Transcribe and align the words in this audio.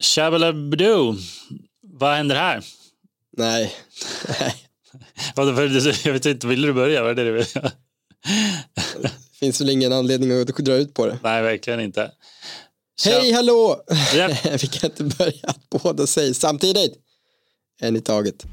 Shabbalabdoo. 0.00 1.16
Vad 1.82 2.16
händer 2.16 2.36
här? 2.36 2.64
Nej. 3.36 3.74
Nej. 4.40 4.54
Jag 6.04 6.12
vet 6.12 6.26
inte, 6.26 6.46
vill 6.46 6.62
du 6.62 6.72
börja? 6.72 7.02
Var 7.02 7.14
det 7.14 7.24
det 7.24 7.32
vill? 7.32 7.46
Finns 9.40 9.60
väl 9.60 9.70
ingen 9.70 9.92
anledning 9.92 10.40
att 10.40 10.46
dra 10.46 10.74
ut 10.74 10.94
på 10.94 11.06
det. 11.06 11.18
Nej, 11.22 11.42
verkligen 11.42 11.80
inte. 11.80 12.10
Hej, 13.04 13.32
hallå! 13.32 13.84
Japp. 14.14 14.44
Vi 14.62 14.66
kan 14.66 14.90
inte 14.90 15.04
börja 15.04 15.40
att 15.42 15.70
båda 15.70 16.06
säger 16.06 16.34
samtidigt. 16.34 16.92
En 17.80 17.96
i 17.96 18.00
taget. 18.00 18.46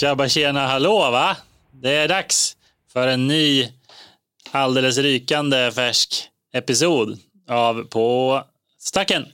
Tjabba 0.00 0.28
tjena 0.28 0.66
hallå 0.66 1.10
va? 1.10 1.36
Det 1.72 1.90
är 1.90 2.08
dags 2.08 2.56
för 2.92 3.08
en 3.08 3.28
ny 3.28 3.68
alldeles 4.50 4.98
rykande 4.98 5.72
färsk 5.72 6.28
episod 6.52 7.18
av 7.48 7.84
På 7.84 8.42
stacken. 8.78 9.26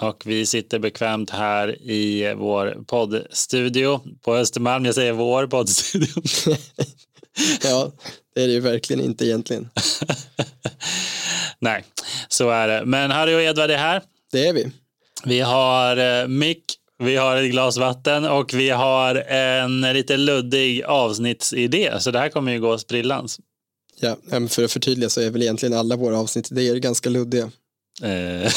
Och 0.00 0.22
vi 0.26 0.46
sitter 0.46 0.78
bekvämt 0.78 1.30
här 1.30 1.82
i 1.82 2.34
vår 2.34 2.84
poddstudio 2.86 4.00
på 4.20 4.34
Östermalm. 4.34 4.84
Jag 4.84 4.94
säger 4.94 5.12
vår 5.12 5.46
poddstudio. 5.46 6.22
Ja, 7.62 7.92
det 8.34 8.42
är 8.42 8.46
det 8.46 8.52
ju 8.52 8.60
verkligen 8.60 9.04
inte 9.04 9.26
egentligen. 9.26 9.70
Nej, 11.58 11.84
så 12.28 12.50
är 12.50 12.68
det. 12.68 12.84
Men 12.84 13.10
Harry 13.10 13.34
och 13.34 13.42
Edvard 13.42 13.70
är 13.70 13.78
här. 13.78 14.02
Det 14.32 14.46
är 14.46 14.52
vi. 14.52 14.70
Vi 15.24 15.40
har 15.40 15.96
eh, 15.96 16.28
mick, 16.28 16.64
vi 17.00 17.16
har 17.16 17.36
ett 17.36 17.50
glas 17.50 17.76
vatten 17.76 18.24
och 18.24 18.54
vi 18.54 18.70
har 18.70 19.14
en 19.14 19.80
lite 19.80 20.16
luddig 20.16 20.82
avsnittsidé. 20.82 22.00
Så 22.00 22.10
det 22.10 22.18
här 22.18 22.28
kommer 22.28 22.52
ju 22.52 22.60
gå 22.60 22.78
sprillans. 22.78 23.40
Ja, 24.00 24.16
för 24.48 24.64
att 24.64 24.72
förtydliga 24.72 25.10
så 25.10 25.20
är 25.20 25.30
väl 25.30 25.42
egentligen 25.42 25.74
alla 25.74 25.96
våra 25.96 26.18
avsnitt 26.18 26.48
det 26.50 26.68
är 26.68 26.76
ganska 26.76 27.10
luddiga. 27.10 27.50
Eh, 28.02 28.52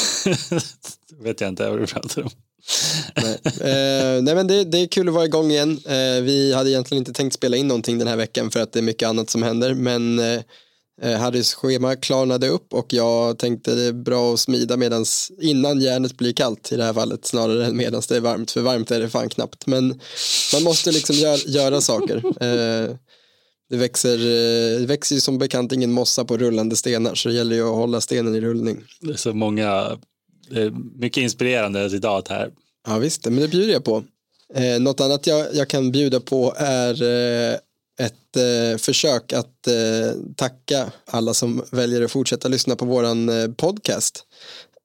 vet 1.22 1.40
jag 1.40 1.48
inte 1.48 1.70
vad 1.70 1.78
du 1.78 1.86
pratar 1.86 2.22
om. 2.22 2.30
Nej, 3.16 3.38
eh, 3.44 4.22
nej 4.22 4.34
men 4.34 4.46
det, 4.46 4.64
det 4.64 4.78
är 4.78 4.86
kul 4.86 5.08
att 5.08 5.14
vara 5.14 5.24
igång 5.24 5.50
igen. 5.50 5.80
Eh, 5.86 6.22
vi 6.22 6.52
hade 6.54 6.70
egentligen 6.70 7.00
inte 7.00 7.12
tänkt 7.12 7.34
spela 7.34 7.56
in 7.56 7.68
någonting 7.68 7.98
den 7.98 8.08
här 8.08 8.16
veckan 8.16 8.50
för 8.50 8.60
att 8.60 8.72
det 8.72 8.80
är 8.80 8.82
mycket 8.82 9.08
annat 9.08 9.30
som 9.30 9.42
händer. 9.42 9.74
Men 9.74 10.18
eh, 10.18 10.40
Harrys 11.02 11.54
schema 11.54 11.96
klarnade 11.96 12.48
upp 12.48 12.74
och 12.74 12.92
jag 12.92 13.38
tänkte 13.38 13.74
det 13.74 13.82
är 13.82 13.92
bra 13.92 14.34
att 14.34 14.40
smida 14.40 14.76
medans, 14.76 15.32
innan 15.40 15.80
järnet 15.80 16.16
blir 16.16 16.32
kallt 16.32 16.72
i 16.72 16.76
det 16.76 16.84
här 16.84 16.92
fallet 16.92 17.24
snarare 17.24 17.66
än 17.66 17.76
medans 17.76 18.06
det 18.06 18.16
är 18.16 18.20
varmt. 18.20 18.50
För 18.50 18.60
varmt 18.60 18.90
är 18.90 19.00
det 19.00 19.08
fan 19.08 19.28
knappt. 19.28 19.66
Men 19.66 20.00
man 20.52 20.62
måste 20.62 20.92
liksom 20.92 21.16
gör, 21.16 21.48
göra 21.48 21.80
saker. 21.80 22.16
Eh, 22.26 22.96
det 23.70 23.76
växer, 23.76 24.18
eh, 24.18 24.80
det 24.80 24.86
växer 24.86 25.14
ju 25.14 25.20
som 25.20 25.38
bekant 25.38 25.72
ingen 25.72 25.92
mossa 25.92 26.24
på 26.24 26.36
rullande 26.36 26.76
stenar 26.76 27.14
så 27.14 27.28
det 27.28 27.34
gäller 27.34 27.56
ju 27.56 27.62
att 27.62 27.76
hålla 27.76 28.00
stenen 28.00 28.34
i 28.34 28.40
rullning. 28.40 28.84
Det 29.00 29.12
är 29.12 29.16
så 29.16 29.32
många, 29.32 29.98
det 30.50 30.62
är 30.62 30.70
mycket 31.00 31.22
inspirerande 31.22 31.90
citat 31.90 32.28
här. 32.28 32.50
Ja 32.86 32.98
visst, 32.98 33.24
men 33.24 33.36
det 33.36 33.48
bjuder 33.48 33.72
jag 33.72 33.84
på. 33.84 34.04
Eh, 34.54 34.80
något 34.80 35.00
annat 35.00 35.26
jag, 35.26 35.54
jag 35.54 35.68
kan 35.68 35.92
bjuda 35.92 36.20
på 36.20 36.54
är 36.56 37.02
eh, 37.02 37.58
ett 38.00 38.36
eh, 38.36 38.78
försök 38.78 39.32
att 39.32 39.66
eh, 39.66 40.20
tacka 40.36 40.92
alla 41.06 41.34
som 41.34 41.64
väljer 41.70 42.02
att 42.02 42.10
fortsätta 42.10 42.48
lyssna 42.48 42.76
på 42.76 42.84
våran 42.84 43.28
eh, 43.28 43.48
podcast. 43.48 44.24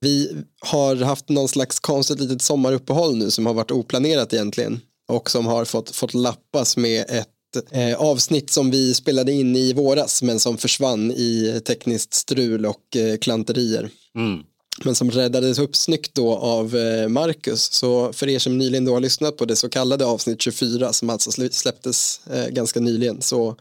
Vi 0.02 0.36
har 0.60 0.96
haft 0.96 1.30
någon 1.30 1.48
slags 1.48 1.80
konstigt 1.80 2.20
litet 2.20 2.42
sommaruppehåll 2.42 3.18
nu 3.18 3.32
som 3.32 3.46
har 3.46 3.54
varit 3.54 3.72
oplanerat 3.72 4.34
egentligen 4.34 4.80
och 5.08 5.32
som 5.32 5.46
har 5.46 5.66
fått, 5.66 5.96
fått 5.96 6.14
lappas 6.14 6.78
med 6.78 7.06
ett 7.10 7.72
eh, 7.72 8.02
avsnitt 8.02 8.50
som 8.50 8.72
vi 8.72 8.94
spelade 8.94 9.32
in 9.32 9.56
i 9.56 9.74
våras 9.74 10.22
men 10.22 10.40
som 10.40 10.58
försvann 10.58 11.12
i 11.12 11.62
tekniskt 11.66 12.14
strul 12.14 12.66
och 12.66 12.96
eh, 12.96 13.18
klanterier 13.18 13.90
Mm 14.16 14.44
men 14.86 14.96
som 14.96 15.12
räddades 15.12 15.60
upp 15.60 15.76
snyggt 15.76 16.16
då 16.16 16.36
av 16.36 16.76
eh, 16.76 17.08
Marcus. 17.08 17.72
Så 17.72 18.14
för 18.14 18.30
er 18.30 18.40
som 18.40 18.58
nyligen 18.58 18.86
då 18.86 18.94
har 18.94 19.00
lyssnat 19.00 19.38
på 19.38 19.46
det 19.46 19.56
så 19.56 19.70
kallade 19.70 20.06
avsnitt 20.06 20.42
24 20.42 20.94
som 20.94 21.10
alltså 21.10 21.32
släpptes 21.52 22.22
eh, 22.32 22.48
ganska 22.48 22.80
nyligen 22.80 23.22
så 23.22 23.56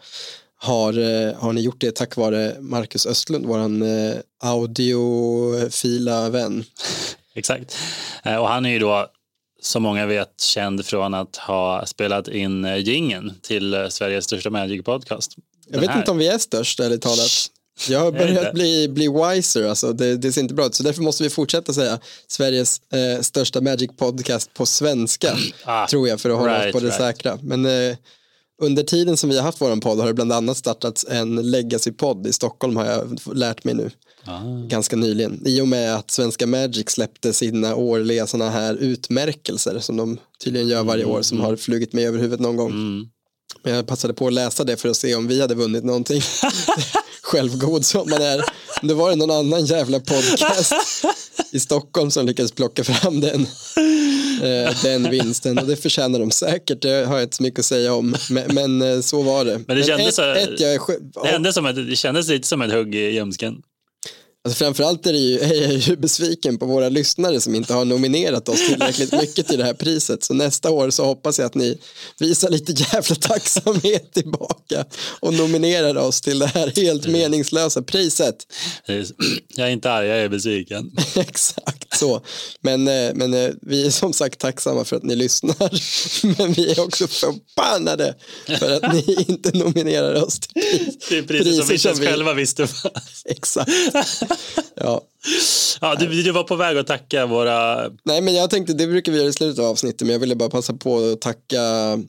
har, 0.60 0.98
eh, 0.98 1.34
har 1.34 1.52
ni 1.52 1.60
gjort 1.60 1.80
det 1.80 1.94
tack 1.94 2.16
vare 2.16 2.56
Marcus 2.60 3.06
Östlund, 3.06 3.46
våran 3.46 3.84
audiofila 4.42 6.28
vän. 6.28 6.64
Exakt. 7.34 7.76
Och 8.24 8.48
han 8.48 8.66
är 8.66 8.70
ju 8.70 8.78
då, 8.78 9.06
som 9.62 9.82
många 9.82 10.06
vet, 10.06 10.40
känd 10.40 10.86
från 10.86 11.14
att 11.14 11.36
ha 11.36 11.86
spelat 11.86 12.28
in 12.28 12.64
jingeln 12.64 13.32
till 13.42 13.86
Sveriges 13.90 14.24
största 14.24 14.50
Magic-podcast. 14.50 15.30
Jag 15.64 15.72
Den 15.72 15.80
vet 15.80 15.90
här. 15.90 15.98
inte 15.98 16.10
om 16.10 16.18
vi 16.18 16.28
är 16.28 16.38
störst 16.38 16.80
ärligt 16.80 17.02
talat. 17.02 17.50
Jag 17.88 17.98
har 18.00 18.12
börjat 18.12 18.54
bli, 18.54 18.88
bli 18.88 19.08
wiser, 19.08 19.64
alltså. 19.64 19.92
det, 19.92 20.16
det 20.16 20.32
ser 20.32 20.40
inte 20.40 20.54
bra 20.54 20.66
ut. 20.66 20.74
Så 20.74 20.82
därför 20.82 21.02
måste 21.02 21.22
vi 21.22 21.30
fortsätta 21.30 21.72
säga 21.72 21.98
Sveriges 22.28 22.80
eh, 22.92 23.20
största 23.20 23.60
Magic 23.60 23.90
podcast 23.96 24.54
på 24.54 24.66
svenska, 24.66 25.36
Ah, 25.64 25.86
tror 25.86 26.08
jag, 26.08 26.20
för 26.20 26.30
att 26.30 26.38
hålla 26.38 26.58
right, 26.58 26.66
oss 26.66 26.72
på 26.72 26.80
det 26.80 26.86
right. 26.86 27.00
säkra. 27.00 27.38
Men 27.42 27.66
eh, 27.66 27.96
under 28.62 28.82
tiden 28.82 29.16
som 29.16 29.30
vi 29.30 29.36
har 29.36 29.42
haft 29.44 29.60
vår 29.60 29.76
podd 29.80 29.98
har 29.98 30.06
det 30.06 30.14
bland 30.14 30.32
annat 30.32 30.56
startats 30.56 31.06
en 31.08 31.50
legacy-podd 31.50 32.26
i 32.26 32.32
Stockholm 32.32 32.76
har 32.76 32.86
jag 32.86 33.18
lärt 33.34 33.64
mig 33.64 33.74
nu, 33.74 33.90
Ah. 34.24 34.40
ganska 34.68 34.96
nyligen. 34.96 35.42
I 35.46 35.60
och 35.60 35.68
med 35.68 35.94
att 35.94 36.10
Svenska 36.10 36.46
Magic 36.46 36.90
släppte 36.90 37.32
sina 37.32 37.74
årliga 37.74 38.26
sådana 38.26 38.50
här 38.50 38.74
utmärkelser 38.74 39.78
som 39.78 39.96
de 39.96 40.18
tydligen 40.44 40.68
gör 40.68 40.82
varje 40.82 41.04
år 41.04 41.22
som 41.22 41.40
har 41.40 41.56
flugit 41.56 41.92
mig 41.92 42.06
över 42.06 42.18
huvudet 42.18 42.40
någon 42.40 42.56
gång. 42.56 42.70
Mm. 42.70 43.08
Jag 43.68 43.86
passade 43.86 44.14
på 44.14 44.26
att 44.26 44.32
läsa 44.32 44.64
det 44.64 44.76
för 44.76 44.88
att 44.88 44.96
se 44.96 45.14
om 45.14 45.26
vi 45.26 45.40
hade 45.40 45.54
vunnit 45.54 45.84
någonting. 45.84 46.22
Självgod 47.22 47.86
som 47.86 48.10
man 48.10 48.22
är. 48.22 48.44
Då 48.82 48.94
var 48.94 49.10
det 49.10 49.16
någon 49.16 49.30
annan 49.30 49.64
jävla 49.64 50.00
podcast 50.00 50.72
i 51.52 51.60
Stockholm 51.60 52.10
som 52.10 52.26
lyckades 52.26 52.52
plocka 52.52 52.84
fram 52.84 53.20
den, 53.20 53.46
eh, 54.42 54.82
den 54.82 55.10
vinsten. 55.10 55.58
Och 55.58 55.66
det 55.66 55.76
förtjänar 55.76 56.18
de 56.18 56.30
säkert, 56.30 56.82
det 56.82 57.06
har 57.06 57.14
jag 57.14 57.22
inte 57.22 57.36
så 57.36 57.42
mycket 57.42 57.58
att 57.58 57.64
säga 57.64 57.94
om. 57.94 58.16
Men, 58.30 58.54
men 58.54 58.82
eh, 58.82 59.00
så 59.00 59.22
var 59.22 59.44
det. 59.44 59.60
Men 59.66 59.76
det 59.76 59.84
kändes 59.84 60.18
ett, 60.18 60.36
ett, 60.36 61.42
Det, 61.42 61.52
som 61.52 61.66
ett, 61.66 61.76
det 61.88 61.96
kändes 61.96 62.28
lite 62.28 62.48
som 62.48 62.62
ett 62.62 62.72
hugg 62.72 62.94
i 62.94 63.10
ljumsken. 63.10 63.54
Alltså 64.48 64.64
framförallt 64.64 65.06
är, 65.06 65.12
ju, 65.12 65.38
är 65.40 65.62
jag 65.62 65.72
ju 65.72 65.96
besviken 65.96 66.58
på 66.58 66.66
våra 66.66 66.88
lyssnare 66.88 67.40
som 67.40 67.54
inte 67.54 67.74
har 67.74 67.84
nominerat 67.84 68.48
oss 68.48 68.68
tillräckligt 68.68 69.12
mycket 69.20 69.48
till 69.48 69.58
det 69.58 69.64
här 69.64 69.74
priset. 69.74 70.24
Så 70.24 70.34
nästa 70.34 70.70
år 70.70 70.90
så 70.90 71.04
hoppas 71.04 71.38
jag 71.38 71.46
att 71.46 71.54
ni 71.54 71.78
visar 72.18 72.50
lite 72.50 72.72
jävla 72.72 73.14
tacksamhet 73.16 74.12
tillbaka 74.12 74.84
och 75.20 75.34
nominerar 75.34 75.96
oss 75.96 76.20
till 76.20 76.38
det 76.38 76.46
här 76.46 76.72
helt 76.76 77.06
meningslösa 77.06 77.82
priset. 77.82 78.36
Jag 79.54 79.68
är 79.68 79.72
inte 79.72 79.92
arg, 79.92 80.06
jag 80.06 80.18
är 80.18 80.28
besviken. 80.28 80.96
Exakt 81.14 81.87
så. 81.98 82.20
Men, 82.60 82.88
eh, 82.88 83.10
men 83.14 83.34
eh, 83.34 83.50
vi 83.62 83.86
är 83.86 83.90
som 83.90 84.12
sagt 84.12 84.38
tacksamma 84.38 84.84
för 84.84 84.96
att 84.96 85.02
ni 85.02 85.16
lyssnar. 85.16 85.56
Men 86.38 86.52
vi 86.52 86.72
är 86.72 86.80
också 86.80 87.06
förbannade 87.08 88.14
för 88.58 88.70
att 88.76 88.92
ni 88.94 89.24
inte 89.28 89.58
nominerar 89.58 90.22
oss 90.24 90.38
till 90.40 90.52
pris. 90.62 91.08
Det 91.08 91.18
är 91.18 91.22
priser 91.22 91.52
som 91.52 91.66
vi 91.68 91.74
inte 91.74 91.88
ens 91.88 92.00
vi- 92.00 92.06
själva 92.06 92.32
visste. 92.34 92.68
Exakt. 93.24 93.70
Ja. 94.74 95.00
Ja, 95.80 95.94
du, 95.94 96.22
du 96.22 96.30
var 96.32 96.44
på 96.44 96.56
väg 96.56 96.78
att 96.78 96.86
tacka 96.86 97.26
våra... 97.26 97.88
Nej 98.04 98.20
men 98.20 98.34
jag 98.34 98.50
tänkte, 98.50 98.72
det 98.72 98.86
brukar 98.86 99.12
vi 99.12 99.18
göra 99.18 99.28
i 99.28 99.32
slutet 99.32 99.58
av 99.58 99.64
avsnittet 99.70 100.00
men 100.00 100.10
jag 100.10 100.18
ville 100.20 100.34
bara 100.34 100.48
passa 100.50 100.72
på 100.74 100.98
att 101.12 101.20
tacka 101.20 101.62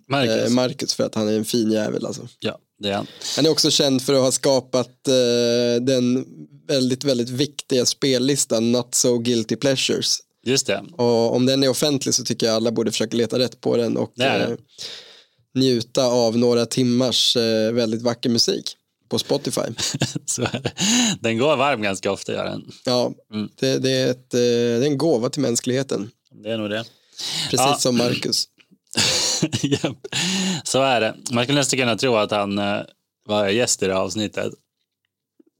Marcus. 0.10 0.32
eh, 0.36 0.50
Marcus 0.50 0.94
för 0.94 1.04
att 1.04 1.16
han 1.16 1.28
är 1.30 1.34
en 1.38 1.46
fin 1.46 1.72
jävel 1.72 2.06
alltså. 2.06 2.28
Ja, 2.40 2.58
det 2.80 2.90
är 2.90 2.94
han. 2.94 3.08
Han 3.36 3.46
är 3.46 3.50
också 3.50 3.72
känd 3.72 4.02
för 4.02 4.14
att 4.14 4.22
ha 4.22 4.32
skapat 4.32 5.08
eh, 5.08 5.82
den 5.82 6.26
väldigt, 6.70 7.04
väldigt 7.04 7.30
viktiga 7.30 7.86
spellistan 7.86 8.72
Not 8.72 8.96
So 8.96 9.18
Guilty 9.18 9.56
Pleasures. 9.56 10.18
Just 10.46 10.68
det. 10.68 10.84
Och 10.98 11.36
om 11.36 11.46
den 11.46 11.64
är 11.64 11.70
offentlig 11.70 12.14
så 12.14 12.24
tycker 12.24 12.46
jag 12.48 12.56
alla 12.56 12.72
borde 12.72 12.92
försöka 12.92 13.18
leta 13.18 13.40
rätt 13.40 13.62
på 13.62 13.78
den 13.78 13.98
och 13.98 14.20
eh, 14.20 14.50
njuta 15.56 16.06
av 16.06 16.38
några 16.38 16.66
timmars 16.66 17.36
eh, 17.38 17.72
väldigt 17.72 18.02
vacker 18.02 18.30
musik 18.30 18.76
på 19.10 19.20
Spotify. 19.20 19.62
Så 20.26 20.42
är 20.42 20.60
det. 20.64 20.72
Den 21.22 21.38
går 21.38 21.56
varm 21.58 21.82
ganska 21.82 22.12
ofta, 22.12 22.32
gör 22.34 22.46
den. 22.46 22.72
Ja, 22.86 23.12
Mm. 23.34 23.50
det, 23.60 23.78
det, 23.80 23.92
är 23.92 24.12
ett, 24.12 24.34
eh, 24.34 24.40
det 24.40 24.86
är 24.86 24.86
en 24.86 24.98
gåva 24.98 25.30
till 25.30 25.42
mänskligheten, 25.42 26.10
Det 26.44 26.50
är 26.52 26.58
nog 26.58 26.70
det. 26.70 26.84
precis 27.50 27.60
Ja. 27.66 27.78
som 27.80 27.98
Marcus. 27.98 28.46
Så 30.64 30.82
är 30.82 31.02
det. 31.02 31.16
Man 31.32 31.44
skulle 31.44 31.60
nästan 31.60 31.80
kunna 31.80 31.96
tro 31.98 32.16
att 32.16 32.32
han 32.32 32.58
eh, 32.60 32.80
var 33.26 33.48
gäst 33.50 33.84
i 33.84 33.88
det 33.88 33.94
här 33.94 34.00
avsnittet. 34.02 34.54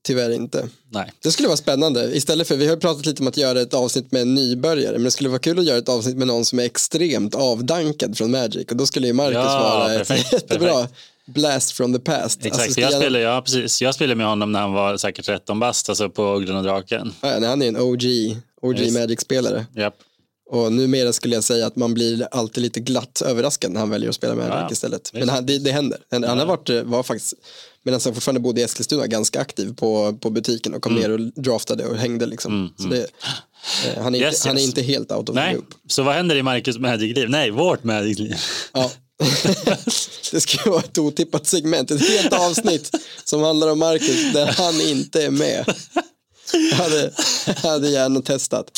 Tyvärr 0.06 0.30
inte. 0.30 0.68
Nej. 0.92 1.12
Det 1.24 1.32
skulle 1.32 1.48
vara 1.48 1.58
spännande. 1.58 2.04
Istället 2.16 2.48
för, 2.48 2.56
vi 2.56 2.68
har 2.68 2.76
pratat 2.76 3.06
lite 3.06 3.22
om 3.22 3.28
att 3.28 3.38
göra 3.38 3.62
ett 3.62 3.74
avsnitt 3.74 4.12
med 4.12 4.22
en 4.22 4.36
nybörjare, 4.36 4.94
men 4.94 5.04
det 5.04 5.12
skulle 5.12 5.30
vara 5.30 5.40
kul 5.40 5.60
att 5.60 5.66
göra 5.66 5.78
ett 5.78 5.90
avsnitt 5.90 6.18
med 6.18 6.28
någon 6.28 6.46
som 6.46 6.60
är 6.60 6.64
extremt 6.64 7.36
avdankad 7.36 8.18
från 8.18 8.32
Magic 8.32 8.66
och 8.72 8.76
då 8.78 8.86
skulle 8.86 9.08
ju 9.08 9.14
Marcus 9.14 9.36
Ja, 9.36 9.78
vara 9.80 9.98
perfekt, 9.98 10.26
ett 10.26 10.32
jättebra 10.42 10.74
perfekt. 10.74 10.94
blast 11.26 11.72
from 11.72 11.94
the 11.94 12.00
past. 12.00 12.46
Exakt, 12.46 12.64
Alltså, 12.64 12.82
jag, 12.82 12.94
spelade, 12.94 13.24
ja, 13.24 13.42
precis. 13.46 13.82
jag 13.82 13.96
spelade 13.96 14.16
med 14.16 14.28
honom 14.28 14.52
när 14.52 14.60
han 14.60 14.74
var 14.74 14.98
säkert 14.98 15.26
13 15.26 15.60
bast, 15.60 15.90
alltså 15.90 16.10
på 16.10 16.36
Ugglan 16.36 16.58
och 16.58 16.64
draken. 16.64 17.14
Ja, 17.22 17.48
han 17.48 17.62
är 17.62 17.68
en 17.68 17.78
OG, 17.78 18.04
OG 18.62 18.80
Visst. 18.80 18.94
Magic-spelare. 19.00 19.66
Japp. 19.76 19.96
Och 20.52 20.74
numera 20.74 21.14
skulle 21.14 21.36
jag 21.36 21.44
säga 21.44 21.66
att 21.68 21.76
man 21.76 21.94
blir 21.94 22.28
alltid 22.32 22.62
lite 22.64 22.80
glatt 22.80 23.22
överraskad 23.26 23.72
när 23.72 23.80
han 23.80 23.90
väljer 23.90 24.10
att 24.10 24.16
spela 24.16 24.36
Magic 24.36 24.50
Ja, 24.54 24.70
istället. 24.72 25.10
Men 25.14 25.30
han, 25.30 25.46
det, 25.46 25.58
det 25.60 25.72
händer. 25.72 26.00
Han, 26.12 26.24
han 26.24 26.40
har 26.40 26.46
varit, 26.46 26.70
var 26.86 27.04
faktiskt, 27.04 27.34
medan 27.86 28.00
han 28.04 28.14
fortfarande 28.14 28.40
bodde 28.40 28.62
i 28.62 28.64
Eskilstuna, 28.64 29.08
ganska 29.08 29.42
aktiv 29.42 29.74
på, 29.76 30.14
på 30.22 30.30
butiken 30.30 30.74
och 30.74 30.82
kom 30.82 30.98
Mm. 30.98 31.04
ner 31.04 31.12
och 31.12 31.44
draftade 31.44 31.86
och 31.86 31.98
hängde. 31.98 32.26
Liksom. 32.26 32.74
Så 32.78 32.88
det, 32.88 33.08
eh, 33.88 34.04
han, 34.04 34.16
är 34.16 34.20
Yes, 34.20 34.36
inte, 34.36 34.48
han 34.50 34.58
är 34.58 34.62
yes. 34.62 34.70
inte 34.70 34.82
helt 34.82 35.12
out 35.12 35.30
of 35.30 35.36
the 35.36 35.42
Nej, 35.42 35.54
loop. 35.56 35.66
så 35.88 36.04
vad 36.04 36.16
händer 36.16 36.36
i 36.36 36.44
Marcus 36.44 36.78
Magic-liv? 36.78 37.30
Nej, 37.30 37.52
vårt 37.52 37.84
Magic-liv. 37.84 38.36
Ja. 38.74 38.92
det 40.32 40.42
ska 40.42 40.58
ju 40.66 40.72
vara 40.72 40.82
ett 40.84 40.98
otippat 40.98 41.48
segment, 41.48 41.92
ett 41.92 42.10
helt 42.10 42.34
avsnitt 42.34 42.92
som 43.24 43.42
handlar 43.44 43.68
om 43.72 43.80
Marcus 43.80 44.34
där 44.34 44.46
han 44.46 44.82
inte 44.82 45.24
är 45.24 45.30
med. 45.32 45.74
Jag 46.72 46.78
hade, 46.78 47.12
jag 47.48 47.54
hade 47.70 47.90
gärna 47.90 48.22
testat. 48.22 48.72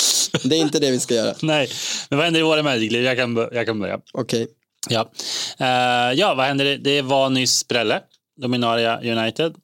Det 0.44 0.56
är 0.56 0.59
inte 0.59 0.80
det 0.80 0.92
vi 0.92 1.00
ska 1.00 1.13
göra. 1.15 1.36
Nej, 1.42 1.69
men 2.09 2.18
vad 2.18 2.24
händer 2.25 2.39
i 2.39 2.44
våra 2.44 2.63
Magic-liv? 2.63 3.03
Jag 3.03 3.18
kan, 3.18 3.48
jag 3.51 3.65
kan 3.65 3.80
börja. 3.80 4.00
Okej, 4.13 4.48
Ja. 4.89 5.12
Eh, 5.57 6.13
ja, 6.19 6.33
vad 6.33 6.45
hände? 6.45 6.77
Det 6.77 7.01
var 7.01 7.30
nyss 7.30 7.68
Brelle, 7.68 8.01
Dominaria 8.42 9.00
United. 9.00 9.56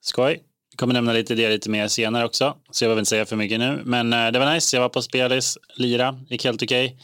Skoj. 0.00 0.42
Vi 0.70 0.76
kommer 0.76 0.94
nämna 0.94 1.12
lite 1.12 1.34
det 1.34 1.48
lite 1.48 1.70
mer 1.70 1.88
senare 1.88 2.24
också, 2.24 2.56
så 2.70 2.84
jag 2.84 2.88
behöver 2.88 3.00
inte 3.00 3.08
säga 3.08 3.26
för 3.26 3.36
mycket 3.36 3.58
nu. 3.58 3.82
Men 3.84 4.12
eh, 4.12 4.32
det 4.32 4.38
var 4.38 4.54
nice. 4.54 4.76
Jag 4.76 4.80
var 4.80 4.88
på 4.88 5.02
Spelis, 5.02 5.58
lira, 5.76 6.20
gick 6.28 6.44
helt 6.44 6.62
okej. 6.62 6.98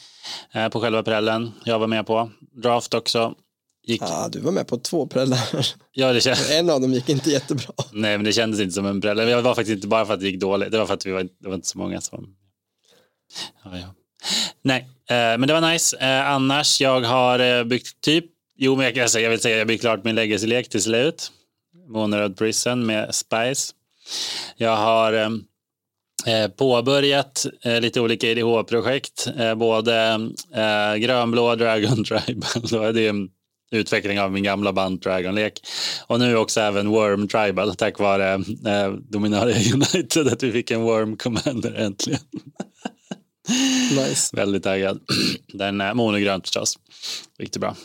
Eh, 0.52 0.68
på 0.68 0.80
själva 0.80 1.02
prällen. 1.02 1.52
Jag 1.64 1.78
var 1.78 1.86
med 1.86 2.06
på 2.06 2.30
draft 2.62 2.94
också. 2.94 3.34
Gick, 3.86 4.02
ah, 4.02 4.28
du 4.28 4.40
var 4.40 4.52
med 4.52 4.66
på 4.66 4.76
två 4.76 5.06
prällar. 5.06 5.38
ja, 5.92 6.12
det 6.12 6.20
känns, 6.20 6.50
En 6.58 6.70
av 6.70 6.80
dem 6.80 6.92
gick 6.92 7.08
inte 7.08 7.30
jättebra. 7.30 7.74
nej, 7.92 8.18
men 8.18 8.24
det 8.24 8.32
kändes 8.32 8.60
inte 8.60 8.72
som 8.74 8.86
en 8.86 9.00
prälle. 9.00 9.30
Jag 9.30 9.42
var 9.42 9.54
faktiskt 9.54 9.74
inte 9.74 9.88
bara 9.88 10.06
för 10.06 10.14
att 10.14 10.20
det 10.20 10.26
gick 10.26 10.40
dåligt. 10.40 10.72
Det 10.72 10.78
var 10.78 10.86
för 10.86 10.94
att 10.94 11.06
vi 11.06 11.10
var, 11.10 11.22
det 11.22 11.48
var 11.48 11.54
inte 11.54 11.68
så 11.68 11.78
många 11.78 12.00
som... 12.00 12.34
Ja, 13.64 13.78
ja. 13.78 13.94
Nej, 14.62 14.80
eh, 15.10 15.38
men 15.38 15.40
det 15.40 15.52
var 15.52 15.72
nice. 15.72 16.22
Annars, 16.24 16.80
jag 16.80 17.00
har 17.00 17.64
byggt 17.64 18.00
typ... 18.00 18.24
Jo, 18.60 18.76
men 18.76 18.84
jag 18.84 18.94
kan 18.94 19.08
säga, 19.08 19.22
jag 19.22 19.30
vill 19.30 19.40
säga, 19.40 19.58
jag 19.58 19.66
byggt 19.66 19.80
klart 19.80 20.04
min 20.04 20.14
legacy-lek 20.14 20.68
till 20.68 20.82
slut. 20.82 21.32
Månaröd 21.88 22.36
Prison 22.36 22.86
med 22.86 23.14
Spice. 23.14 23.72
Jag 24.56 24.76
har 24.76 25.12
eh, 25.12 25.28
eh, 26.26 26.48
påbörjat 26.48 27.46
eh, 27.62 27.80
lite 27.80 28.00
olika 28.00 28.30
IDH-projekt. 28.30 29.28
Eh, 29.38 29.54
både 29.54 29.94
eh, 30.54 30.96
grönblå 30.96 31.54
Dragon 31.54 32.04
Tribal, 32.04 32.62
då 32.70 32.82
är 32.82 32.92
det 32.92 33.08
en 33.08 33.28
utveckling 33.70 34.20
av 34.20 34.32
min 34.32 34.42
gamla 34.42 34.72
band 34.72 35.00
Dragon-lek. 35.00 35.60
Och 36.06 36.18
nu 36.18 36.36
också 36.36 36.60
även 36.60 36.88
Worm 36.88 37.28
Tribal 37.28 37.74
tack 37.74 37.98
vare 37.98 38.32
eh, 38.66 38.92
Dominaria 38.92 39.74
United 39.74 40.28
att 40.28 40.42
vi 40.42 40.52
fick 40.52 40.70
en 40.70 40.82
Worm 40.82 41.16
Commander 41.16 41.74
äntligen. 41.74 42.20
Nice. 43.90 44.36
Väldigt 44.36 44.62
taggad. 44.62 45.00
Den 45.52 45.80
är 45.80 45.94
monogrönt 45.94 46.44
förstås. 46.44 46.78
Riktigt 47.38 47.60
bra. 47.60 47.76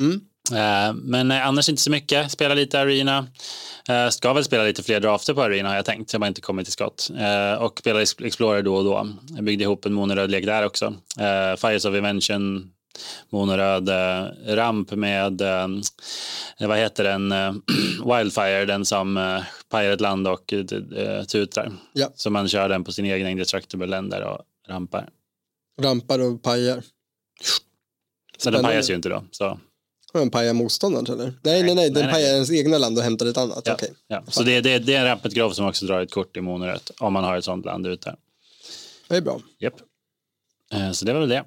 Mm. 0.00 0.20
Eh, 0.52 0.94
Men 0.94 1.30
eh, 1.30 1.46
annars 1.46 1.68
inte 1.68 1.82
så 1.82 1.90
mycket. 1.90 2.30
Spela 2.30 2.54
lite 2.54 2.80
Arena. 2.80 3.26
Eh, 3.88 4.08
Ska 4.08 4.32
väl 4.32 4.44
spela 4.44 4.64
lite 4.64 4.82
fler 4.82 5.00
drafter 5.00 5.34
på 5.34 5.42
Arena 5.42 5.68
har 5.68 5.76
jag 5.76 5.84
tänkt. 5.84 6.12
Jag 6.12 6.20
har 6.20 6.26
inte 6.26 6.40
kommit 6.40 6.66
till 6.66 6.72
skott. 6.72 7.10
Och 7.60 7.78
spela 7.78 8.02
Ex- 8.02 8.20
Explorer 8.20 8.62
då 8.62 8.74
och 8.76 8.84
då. 8.84 9.08
Jag 9.34 9.44
byggde 9.44 9.64
ihop 9.64 9.86
en 9.86 9.92
monoröd 9.92 10.30
lek 10.30 10.46
där 10.46 10.66
också. 10.66 10.94
Fires 11.58 11.84
of 11.84 11.94
Invention. 11.94 12.70
Monoröd 13.30 13.88
ramp 14.46 14.90
med, 14.90 15.42
vad 16.60 16.78
heter 16.78 17.04
den, 17.04 17.30
Wildfire, 18.16 18.64
den 18.64 18.84
som 18.84 19.16
ett 19.74 20.00
land 20.00 20.28
och 20.28 20.52
tutar. 21.28 21.72
Ja. 21.92 22.08
Så 22.14 22.30
man 22.30 22.48
kör 22.48 22.68
den 22.68 22.84
på 22.84 22.92
sin 22.92 23.04
egen 23.04 23.28
indestructible 23.28 23.86
länder 23.86 24.22
och 24.22 24.38
rampar. 24.68 25.08
Rampar 25.82 26.18
och 26.18 26.42
pajar. 26.42 26.74
Den 26.74 26.82
Spännande. 28.38 28.68
pajas 28.68 28.90
ju 28.90 28.94
inte 28.94 29.08
då. 29.08 29.24
Så, 29.30 29.58
den 30.18 30.30
pajar 30.30 30.52
motståndaren 30.54 31.20
eller? 31.20 31.34
Nej, 31.42 31.62
nej, 31.62 31.74
nej, 31.74 31.90
den 31.90 31.94
nej, 31.94 32.02
nej. 32.02 32.12
pajar 32.12 32.34
ens 32.34 32.50
egna 32.50 32.78
land 32.78 32.98
och 32.98 33.04
hämtar 33.04 33.26
ett 33.26 33.36
annat. 33.36 33.62
ja, 33.64 33.74
Okej. 33.74 33.92
ja. 34.08 34.24
så 34.28 34.42
det, 34.42 34.60
det, 34.60 34.78
det 34.78 34.94
är 34.94 34.98
en 35.00 35.04
rampet 35.06 35.34
grov 35.34 35.50
som 35.52 35.66
också 35.66 35.86
drar 35.86 36.00
ett 36.00 36.10
kort 36.10 36.36
i 36.36 36.40
monorött 36.40 36.90
om 36.98 37.12
man 37.12 37.24
har 37.24 37.36
ett 37.36 37.44
sånt 37.44 37.64
land 37.64 37.86
ute. 37.86 38.16
Det 39.08 39.16
är 39.16 39.20
bra. 39.20 39.40
Yep. 39.60 39.74
Eh, 40.72 40.92
Så 40.92 41.04
det 41.04 41.12
var 41.12 41.20
väl 41.20 41.28
det. 41.28 41.44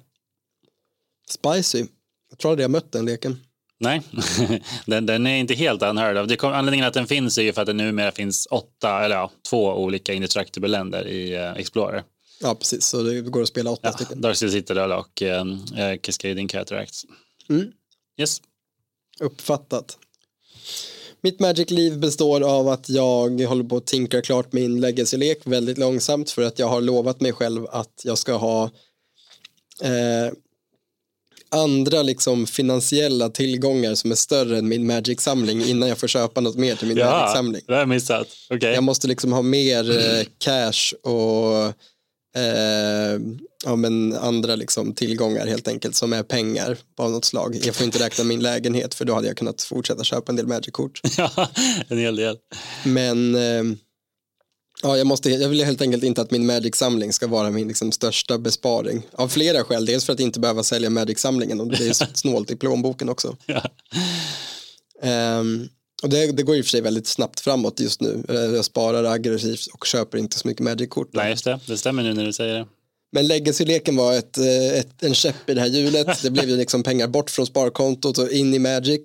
Spicy. 1.28 1.86
Jag 2.30 2.38
tror 2.38 2.50
aldrig 2.50 2.64
jag 2.64 2.70
mött 2.70 2.92
den 2.92 3.04
leken. 3.04 3.40
Nej, 3.78 4.02
den, 4.86 5.06
den 5.06 5.26
är 5.26 5.36
inte 5.36 5.54
helt 5.54 5.82
unheard 5.82 6.16
of. 6.16 6.28
Det 6.28 6.36
kom, 6.36 6.52
anledningen 6.52 6.86
att 6.86 6.94
den 6.94 7.06
finns 7.06 7.38
är 7.38 7.42
ju 7.42 7.52
för 7.52 7.60
att 7.60 7.66
det 7.66 7.72
numera 7.72 8.12
finns 8.12 8.48
åtta, 8.50 9.04
eller 9.04 9.16
ja, 9.16 9.30
två 9.50 9.66
olika 9.72 10.12
indestructible 10.12 10.68
länder 10.68 11.08
i 11.08 11.34
eh, 11.34 11.52
Explorer. 11.52 12.04
Ja, 12.40 12.54
precis. 12.54 12.84
Så 12.86 13.02
det 13.02 13.20
går 13.20 13.42
att 13.42 13.48
spela 13.48 13.70
åtta 13.70 13.88
Ja, 13.88 13.92
stycken. 13.92 14.20
Darcy 14.20 14.50
Citadel 14.50 14.92
och 14.92 15.22
eh, 15.22 15.44
Cascading 16.00 16.48
Cataracts. 16.48 17.04
Mm. 17.48 17.72
Yes. 18.18 18.42
Uppfattat. 19.20 19.98
Mitt 21.20 21.40
Magic-liv 21.40 21.98
består 21.98 22.40
av 22.40 22.68
att 22.68 22.88
jag 22.88 23.40
håller 23.40 23.64
på 23.64 23.76
att 23.76 23.86
tinkra 23.86 24.22
klart 24.22 24.52
min 24.52 24.80
legacy-lek 24.80 25.38
väldigt 25.44 25.78
långsamt 25.78 26.30
för 26.30 26.42
att 26.42 26.58
jag 26.58 26.66
har 26.66 26.80
lovat 26.80 27.20
mig 27.20 27.32
själv 27.32 27.66
att 27.70 28.00
jag 28.04 28.18
ska 28.18 28.34
ha 28.34 28.64
eh, 29.82 30.32
andra 31.50 32.02
liksom 32.02 32.46
finansiella 32.46 33.28
tillgångar 33.28 33.94
som 33.94 34.10
är 34.10 34.14
större 34.14 34.58
än 34.58 34.68
min 34.68 34.86
Magic-samling 34.86 35.62
innan 35.64 35.88
jag 35.88 35.98
får 35.98 36.08
köpa 36.08 36.40
något 36.40 36.56
mer 36.56 36.76
till 36.76 36.88
min 36.88 36.98
Magic-samling. 36.98 37.62
det 37.66 37.72
har 37.72 37.80
jag 37.80 37.88
missat. 37.88 38.28
Okej. 38.50 38.74
Jag 38.74 38.84
måste 38.84 39.08
liksom 39.08 39.32
ha 39.32 39.42
mer 39.42 39.90
eh, 39.90 40.24
cash 40.38 40.94
och 41.02 41.72
eh, 42.36 43.20
ja, 43.64 43.76
men 43.76 44.16
andra 44.16 44.56
liksom 44.56 44.94
tillgångar 44.94 45.46
helt 45.46 45.68
enkelt 45.68 45.96
som 45.96 46.12
är 46.12 46.22
pengar 46.22 46.78
av 46.96 47.10
något 47.10 47.24
slag. 47.24 47.58
Jag 47.62 47.74
får 47.74 47.84
inte 47.84 48.04
räkna 48.04 48.24
min 48.24 48.40
lägenhet 48.40 48.94
för 48.94 49.04
då 49.04 49.14
hade 49.14 49.26
jag 49.26 49.36
kunnat 49.36 49.62
fortsätta 49.62 50.04
köpa 50.04 50.32
en 50.32 50.36
del 50.36 50.46
Magic-kort. 50.46 51.00
Ja, 51.18 51.48
en 51.88 51.98
hel 51.98 52.16
del. 52.16 52.36
Men 52.84 53.34
eh, 53.34 53.76
ja, 54.82 54.96
jag, 54.96 55.06
måste, 55.06 55.30
jag 55.30 55.48
vill 55.48 55.64
helt 55.64 55.82
enkelt 55.82 56.04
inte 56.04 56.22
att 56.22 56.30
min 56.30 56.46
Magic-samling 56.46 57.12
ska 57.12 57.26
vara 57.26 57.50
min 57.50 57.68
liksom, 57.68 57.92
största 57.92 58.38
besparing. 58.38 59.02
Av 59.12 59.28
flera 59.28 59.64
skäl. 59.64 59.86
Dels 59.86 60.04
för 60.04 60.12
att 60.12 60.20
inte 60.20 60.40
behöva 60.40 60.62
sälja 60.62 60.90
Magic-samlingen 60.90 61.60
och 61.60 61.68
det 61.68 61.86
är 61.86 61.92
snålt 62.16 62.50
i 62.50 62.56
plånboken 62.56 63.08
också. 63.08 63.36
Ja. 63.46 63.62
Ehm, 65.02 65.68
och 66.02 66.08
det, 66.08 66.32
det 66.32 66.42
går 66.42 66.58
och 66.58 66.64
för 66.64 66.70
sig 66.70 66.80
väldigt 66.80 67.06
snabbt 67.06 67.40
framåt 67.40 67.80
just 67.80 68.00
nu. 68.00 68.24
Eh, 68.28 68.34
Jag 68.34 68.64
sparar 68.64 69.04
aggressivt 69.04 69.66
och 69.66 69.86
köper 69.86 70.18
inte 70.18 70.38
så 70.38 70.48
mycket 70.48 70.64
Magic-kort. 70.64 71.08
Nej, 71.12 71.30
just 71.30 71.44
det. 71.44 71.60
Det 71.66 71.76
stämmer 71.78 72.02
nu 72.02 72.14
när 72.14 72.24
du 72.24 72.32
säger 72.32 72.54
det. 72.54 72.66
Men 73.12 73.26
legacy-leken 73.26 73.96
var 73.96 74.14
ett, 74.14 74.38
eh, 74.38 74.78
ett, 74.78 75.02
en 75.02 75.14
käpp 75.14 75.50
i 75.50 75.54
det 75.54 75.60
här 75.60 75.68
hjulet. 75.68 76.22
Det 76.22 76.30
blev 76.30 76.48
ju 76.50 76.56
liksom 76.56 76.82
pengar 76.82 77.08
bort 77.08 77.30
från 77.30 77.46
sparkontot 77.46 78.18
och 78.18 78.30
in 78.30 78.54
i 78.54 78.58
Magic. 78.58 79.00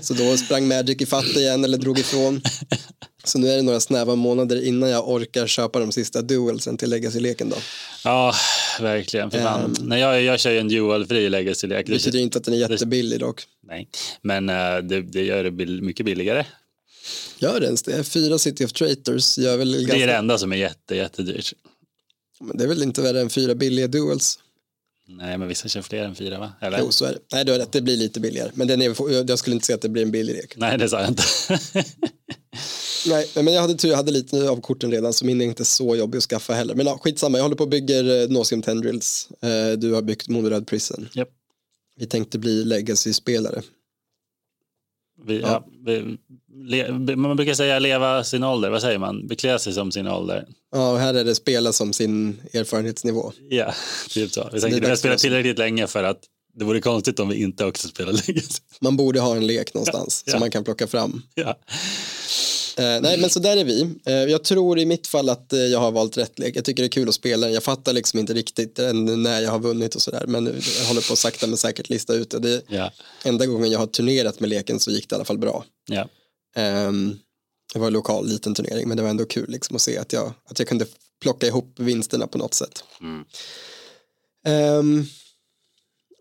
Så 0.00 0.14
då 0.14 0.36
sprang 0.36 0.68
Magic 0.68 1.02
i 1.02 1.06
fatt 1.06 1.36
igen 1.36 1.64
eller 1.64 1.78
drog 1.78 1.98
ifrån. 1.98 2.40
Så 3.24 3.38
nu 3.38 3.48
är 3.48 3.56
det 3.56 3.62
några 3.62 3.80
snäva 3.80 4.14
månader 4.14 4.64
innan 4.64 4.90
jag 4.90 5.08
orkar 5.08 5.46
köpa 5.46 5.78
de 5.78 5.92
sista 5.92 6.22
duelsen 6.22 6.76
till 6.76 6.90
legacy-leken 6.90 7.48
då. 7.50 7.56
Ja, 8.04 8.34
verkligen. 8.80 9.30
För 9.30 9.38
fan. 9.38 9.76
Nej, 9.80 10.00
jag, 10.00 10.22
jag 10.22 10.40
kör 10.40 10.50
ju 10.50 10.58
en 10.58 10.68
dual-fri 10.68 11.28
legacy-lek. 11.28 11.86
Det 11.86 11.92
betyder 11.92 12.18
inte 12.18 12.38
att 12.38 12.44
den 12.44 12.54
är 12.54 12.58
jättebillig 12.58 13.20
dock. 13.20 13.42
Nej, 13.66 13.88
men 14.22 14.48
eh, 14.48 14.76
det, 14.76 15.02
det 15.02 15.22
gör 15.24 15.44
det 15.44 15.50
bill- 15.50 15.82
mycket 15.82 16.06
billigare. 16.06 16.44
Gör 17.38 17.60
det 17.60 17.66
ens 17.66 17.82
det? 17.82 18.04
Fyra 18.04 18.38
City 18.38 18.64
of 18.64 18.72
Traitors 18.72 19.38
gör 19.38 19.56
väl 19.56 19.72
Det 19.72 19.78
är 19.78 19.80
ganska... 19.80 20.06
det 20.06 20.14
enda 20.14 20.38
som 20.38 20.52
är 20.52 20.56
jätte, 20.56 20.96
jättedyrt. 20.96 21.52
Men 22.40 22.56
det 22.56 22.64
är 22.64 22.68
väl 22.68 22.82
inte 22.82 23.02
värre 23.02 23.20
än 23.20 23.30
fyra 23.30 23.54
billiga 23.54 23.86
duels? 23.86 24.38
Nej, 25.08 25.38
men 25.38 25.48
vissa 25.48 25.68
kör 25.68 25.82
fler 25.82 26.04
än 26.04 26.14
fyra, 26.14 26.38
va? 26.38 26.52
Eller? 26.60 26.78
Jo, 26.78 26.92
så 26.92 27.04
är 27.04 27.12
det. 27.12 27.18
Nej, 27.32 27.44
du 27.44 27.52
har 27.52 27.58
rätt. 27.58 27.72
Det 27.72 27.82
blir 27.82 27.96
lite 27.96 28.20
billigare. 28.20 28.50
Men 28.54 28.68
den 28.68 28.82
är, 28.82 29.10
jag 29.28 29.38
skulle 29.38 29.54
inte 29.54 29.66
säga 29.66 29.74
att 29.74 29.82
det 29.82 29.88
blir 29.88 30.02
en 30.02 30.10
billig 30.10 30.34
lek. 30.34 30.56
Nej, 30.56 30.78
det 30.78 30.88
sa 30.88 31.00
jag 31.00 31.08
inte. 31.08 31.22
Nej, 33.06 33.30
men 33.34 33.54
jag 33.54 33.60
hade 33.60 33.74
tur, 33.74 33.88
jag 33.88 33.96
hade 33.96 34.12
lite 34.12 34.50
av 34.50 34.60
korten 34.60 34.90
redan 34.90 35.12
så 35.12 35.26
min 35.26 35.40
är 35.40 35.44
inte 35.44 35.64
så 35.64 35.96
jobbig 35.96 36.18
att 36.18 36.24
skaffa 36.24 36.52
heller. 36.52 36.74
Men 36.74 36.86
ja, 36.86 36.98
skitsamma, 37.02 37.38
jag 37.38 37.42
håller 37.42 37.56
på 37.56 37.64
och 37.64 37.70
bygger 37.70 38.22
eh, 38.22 38.28
Nauseam 38.28 38.62
Tendrils. 38.62 39.28
Eh, 39.40 39.78
du 39.78 39.92
har 39.92 40.02
byggt 40.02 40.28
Monoröd 40.28 40.66
Prison. 40.66 41.08
Japp. 41.12 41.28
Vi 41.96 42.06
tänkte 42.06 42.38
bli 42.38 42.64
legacy-spelare. 42.64 43.62
Vi, 45.26 45.40
ja. 45.40 45.66
vi, 45.86 46.18
le, 46.54 47.16
man 47.16 47.36
brukar 47.36 47.54
säga 47.54 47.78
leva 47.78 48.24
sin 48.24 48.44
ålder, 48.44 48.70
vad 48.70 48.80
säger 48.80 48.98
man? 48.98 49.26
Beklä 49.26 49.58
sig 49.58 49.72
som 49.72 49.92
sin 49.92 50.06
ålder. 50.06 50.46
Ja, 50.72 50.92
och 50.92 50.98
här 50.98 51.14
är 51.14 51.24
det 51.24 51.34
spela 51.34 51.72
som 51.72 51.92
sin 51.92 52.40
erfarenhetsnivå. 52.52 53.32
Ja, 53.48 53.74
typ 54.08 54.32
så. 54.32 54.48
Vi 54.52 54.60
tänkte, 54.60 54.80
vi 54.80 54.88
har 54.88 54.96
spelat 54.96 55.18
tillräckligt 55.18 55.58
länge 55.58 55.86
för 55.86 56.04
att 56.04 56.18
det 56.56 56.64
vore 56.64 56.80
konstigt 56.80 57.20
om 57.20 57.28
vi 57.28 57.42
inte 57.42 57.64
också 57.64 57.88
spelar 57.88 58.12
legacy. 58.12 58.62
Man 58.80 58.96
borde 58.96 59.20
ha 59.20 59.36
en 59.36 59.46
lek 59.46 59.74
någonstans 59.74 60.22
Ja, 60.26 60.30
som 60.30 60.36
ja. 60.36 60.40
man 60.40 60.50
kan 60.50 60.64
plocka 60.64 60.86
fram. 60.86 61.22
Ja. 61.34 61.56
Eh, 62.76 63.00
nej, 63.00 63.18
men 63.18 63.30
så 63.30 63.38
där 63.38 63.56
är 63.56 63.64
vi. 63.64 63.88
Eh, 64.04 64.14
jag 64.14 64.44
tror 64.44 64.78
i 64.78 64.86
mitt 64.86 65.06
fall 65.06 65.28
att 65.28 65.52
eh, 65.52 65.58
jag 65.58 65.78
har 65.78 65.90
valt 65.92 66.16
rätt 66.16 66.38
lek. 66.38 66.56
Jag 66.56 66.64
tycker 66.64 66.82
det 66.82 66.86
är 66.86 66.90
kul 66.90 67.08
att 67.08 67.14
spela. 67.14 67.50
Jag 67.50 67.62
fattar 67.62 67.92
liksom 67.92 68.18
inte 68.18 68.34
riktigt 68.34 68.78
när 69.16 69.40
jag 69.40 69.50
har 69.50 69.58
vunnit 69.58 69.94
och 69.94 70.02
sådär. 70.02 70.24
Men 70.26 70.46
jag 70.46 70.86
håller 70.88 71.08
på 71.08 71.12
att 71.12 71.18
sakta 71.18 71.46
men 71.46 71.56
säkert 71.56 71.88
lista 71.88 72.14
ut 72.14 72.30
det. 72.30 72.38
det. 72.38 72.62
Ja. 72.68 72.92
Enda 73.24 73.46
gången 73.46 73.70
jag 73.70 73.78
har 73.78 73.86
turnerat 73.86 74.40
med 74.40 74.50
leken 74.50 74.80
så 74.80 74.90
gick 74.90 75.08
det 75.08 75.14
i 75.14 75.16
alla 75.16 75.24
fall 75.24 75.38
bra. 75.38 75.64
Ehm, 76.56 77.18
det 77.72 77.78
var 77.78 77.86
en 77.86 77.92
lokal 77.92 78.28
liten 78.28 78.54
turnering 78.54 78.88
men 78.88 78.96
det 78.96 79.02
var 79.02 79.10
ändå 79.10 79.24
kul 79.24 79.50
liksom 79.50 79.76
att 79.76 79.82
se 79.82 79.98
att 79.98 80.12
jag, 80.12 80.32
att 80.44 80.58
jag 80.58 80.68
kunde 80.68 80.86
plocka 81.22 81.46
ihop 81.46 81.74
vinsterna 81.76 82.26
på 82.26 82.38
något 82.38 82.54
sätt. 82.54 82.84
Mm. 83.00 83.24
Ehm, 84.46 85.06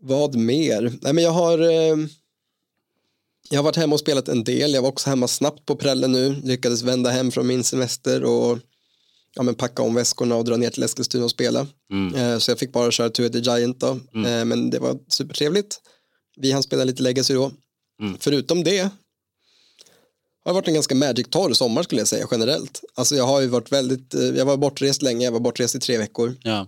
vad 0.01 0.35
mer? 0.35 0.93
Nej, 1.01 1.13
men 1.13 1.23
jag 1.23 1.31
har 1.31 1.59
ehm, 1.59 2.09
jag 3.53 3.59
har 3.59 3.63
varit 3.63 3.75
hemma 3.75 3.93
och 3.93 3.99
spelat 3.99 4.27
en 4.27 4.43
del. 4.43 4.73
Jag 4.73 4.81
var 4.81 4.89
också 4.89 5.09
hemma 5.09 5.27
snabbt 5.27 5.65
på 5.65 5.75
prällen 5.75 6.11
nu. 6.11 6.35
Lyckades 6.43 6.81
vända 6.81 7.09
hem 7.09 7.31
från 7.31 7.47
min 7.47 7.63
semester 7.63 8.23
och 8.23 8.59
ja, 9.35 9.43
men 9.43 9.55
packa 9.55 9.81
om 9.83 9.95
väskorna 9.95 10.35
och 10.35 10.45
dra 10.45 10.57
ner 10.57 10.69
till 10.69 10.83
Eskilstuna 10.83 11.23
och 11.25 11.31
spela. 11.31 11.67
Mm. 11.91 12.15
Eh, 12.15 12.37
så 12.37 12.51
jag 12.51 12.59
fick 12.59 12.71
bara 12.71 12.91
köra 12.91 13.09
Two 13.09 13.29
the 13.29 13.39
Giant 13.39 13.79
då. 13.79 13.87
Eh, 14.25 14.45
men 14.45 14.69
det 14.69 14.79
var 14.79 14.99
supertrevligt. 15.07 15.81
Vi 16.35 16.51
hann 16.51 16.63
spela 16.63 16.83
lite 16.83 17.03
Legacy 17.03 17.33
då. 17.33 17.51
Mm. 18.01 18.17
Förutom 18.19 18.63
det 18.63 18.79
har 20.45 20.51
det 20.51 20.53
varit 20.53 20.67
en 20.67 20.73
ganska 20.73 20.95
magic-torr 20.95 21.53
sommar 21.53 21.83
skulle 21.83 22.01
jag 22.01 22.07
säga 22.07 22.27
generellt. 22.31 22.81
Alltså 22.95 23.15
jag 23.15 23.27
har 23.27 23.41
ju 23.41 23.47
varit 23.47 23.71
väldigt, 23.71 24.13
eh, 24.13 24.21
jag 24.23 24.45
var 24.45 24.57
bortrest 24.57 25.01
länge, 25.01 25.25
jag 25.25 25.31
var 25.31 25.39
bortrest 25.39 25.75
i 25.75 25.79
tre 25.79 25.97
veckor 25.97 26.35
Ja. 26.43 26.67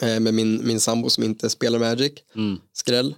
med 0.00 0.34
min, 0.34 0.66
min 0.66 0.80
sambo 0.80 1.10
som 1.10 1.24
inte 1.24 1.50
spelar 1.50 1.78
Magic, 1.78 2.12
Mm. 2.36 2.58
skräll. 2.72 3.14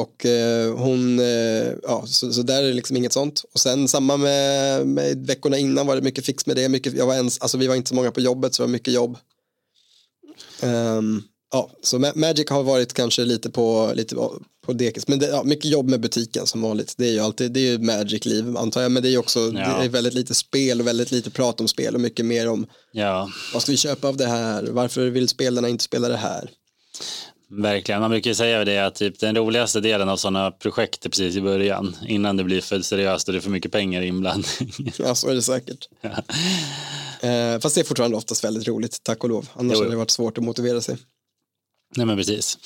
Och 0.00 0.26
eh, 0.26 0.74
hon, 0.76 1.18
eh, 1.18 1.72
ja, 1.82 2.04
så, 2.06 2.32
så 2.32 2.42
där 2.42 2.62
är 2.62 2.66
det 2.66 2.72
liksom 2.72 2.96
inget 2.96 3.12
sånt. 3.12 3.44
Och 3.52 3.60
sen 3.60 3.88
samma 3.88 4.16
med, 4.16 4.86
med 4.86 5.26
veckorna 5.26 5.58
innan 5.58 5.86
var 5.86 5.96
det 5.96 6.02
mycket 6.02 6.26
fix 6.26 6.46
med 6.46 6.56
det. 6.56 6.68
Mycket, 6.68 6.92
jag 6.94 7.06
var 7.06 7.14
ens, 7.14 7.38
alltså 7.40 7.58
vi 7.58 7.66
var 7.66 7.74
inte 7.74 7.88
så 7.88 7.94
många 7.94 8.10
på 8.10 8.20
jobbet 8.20 8.54
så 8.54 8.62
det 8.62 8.66
var 8.66 8.72
mycket 8.72 8.94
jobb. 8.94 9.16
Ehm, 10.60 11.22
ja, 11.52 11.70
så 11.82 11.98
Ma- 11.98 12.12
Magic 12.18 12.50
har 12.50 12.62
varit 12.62 12.92
kanske 12.92 13.24
lite 13.24 13.50
på, 13.50 13.92
lite 13.94 14.14
på 14.66 14.72
dekis. 14.72 15.08
Men 15.08 15.18
det, 15.18 15.26
ja, 15.28 15.42
mycket 15.42 15.70
jobb 15.70 15.88
med 15.88 16.00
butiken 16.00 16.46
som 16.46 16.62
vanligt. 16.62 16.94
Det 16.96 17.08
är 17.08 17.12
ju 17.12 17.20
alltid, 17.20 17.52
det 17.52 17.60
är 17.60 17.72
ju 17.72 17.78
Magic-liv 17.78 18.56
antar 18.56 18.82
jag. 18.82 18.92
Men 18.92 19.02
det 19.02 19.08
är 19.08 19.10
ju 19.10 19.18
också, 19.18 19.40
Ja. 19.40 19.50
det 19.78 19.84
är 19.84 19.88
väldigt 19.88 20.14
lite 20.14 20.34
spel 20.34 20.80
och 20.80 20.86
väldigt 20.86 21.10
lite 21.10 21.30
prat 21.30 21.60
om 21.60 21.68
spel 21.68 21.94
och 21.94 22.00
mycket 22.00 22.26
mer 22.26 22.48
om 22.48 22.66
ja, 22.92 23.30
vad 23.52 23.62
ska 23.62 23.72
vi 23.72 23.78
köpa 23.78 24.08
av 24.08 24.16
det 24.16 24.26
här? 24.26 24.62
Varför 24.62 25.06
vill 25.10 25.28
spelarna 25.28 25.68
inte 25.68 25.84
spela 25.84 26.08
det 26.08 26.16
här? 26.16 26.50
Verkligen. 27.62 28.00
Man 28.00 28.10
brukar 28.10 28.34
säga 28.34 28.64
det 28.64 28.78
att 28.78 28.94
typ 28.94 29.20
den 29.20 29.36
roligaste 29.36 29.80
delen 29.80 30.08
av 30.08 30.16
sådana 30.16 30.50
projekt 30.50 31.06
är 31.06 31.10
precis 31.10 31.36
i 31.36 31.40
början. 31.40 31.96
Innan 32.06 32.36
det 32.36 32.44
blir 32.44 32.60
för 32.60 32.80
seriöst 32.80 33.28
och 33.28 33.32
det 33.32 33.38
är 33.38 33.40
för 33.40 33.50
mycket 33.50 33.72
pengar 33.72 34.02
inblandning. 34.02 34.72
Ja, 34.98 35.14
så 35.14 35.28
är 35.28 35.34
det 35.34 35.42
säkert. 35.42 35.88
Eh, 37.20 37.60
fast 37.60 37.74
det 37.74 37.80
är 37.80 37.84
fortfarande 37.84 38.16
oftast 38.16 38.44
väldigt 38.44 38.68
roligt, 38.68 39.02
tack 39.02 39.24
och 39.24 39.30
lov. 39.30 39.48
Annars 39.54 39.72
Jo, 39.74 39.78
hade 39.78 39.90
det 39.90 39.96
varit 39.96 40.10
svårt 40.10 40.38
att 40.38 40.44
motivera 40.44 40.80
sig. 40.80 40.96
Nej 41.96 42.06
men 42.06 42.16
precis. 42.16 42.58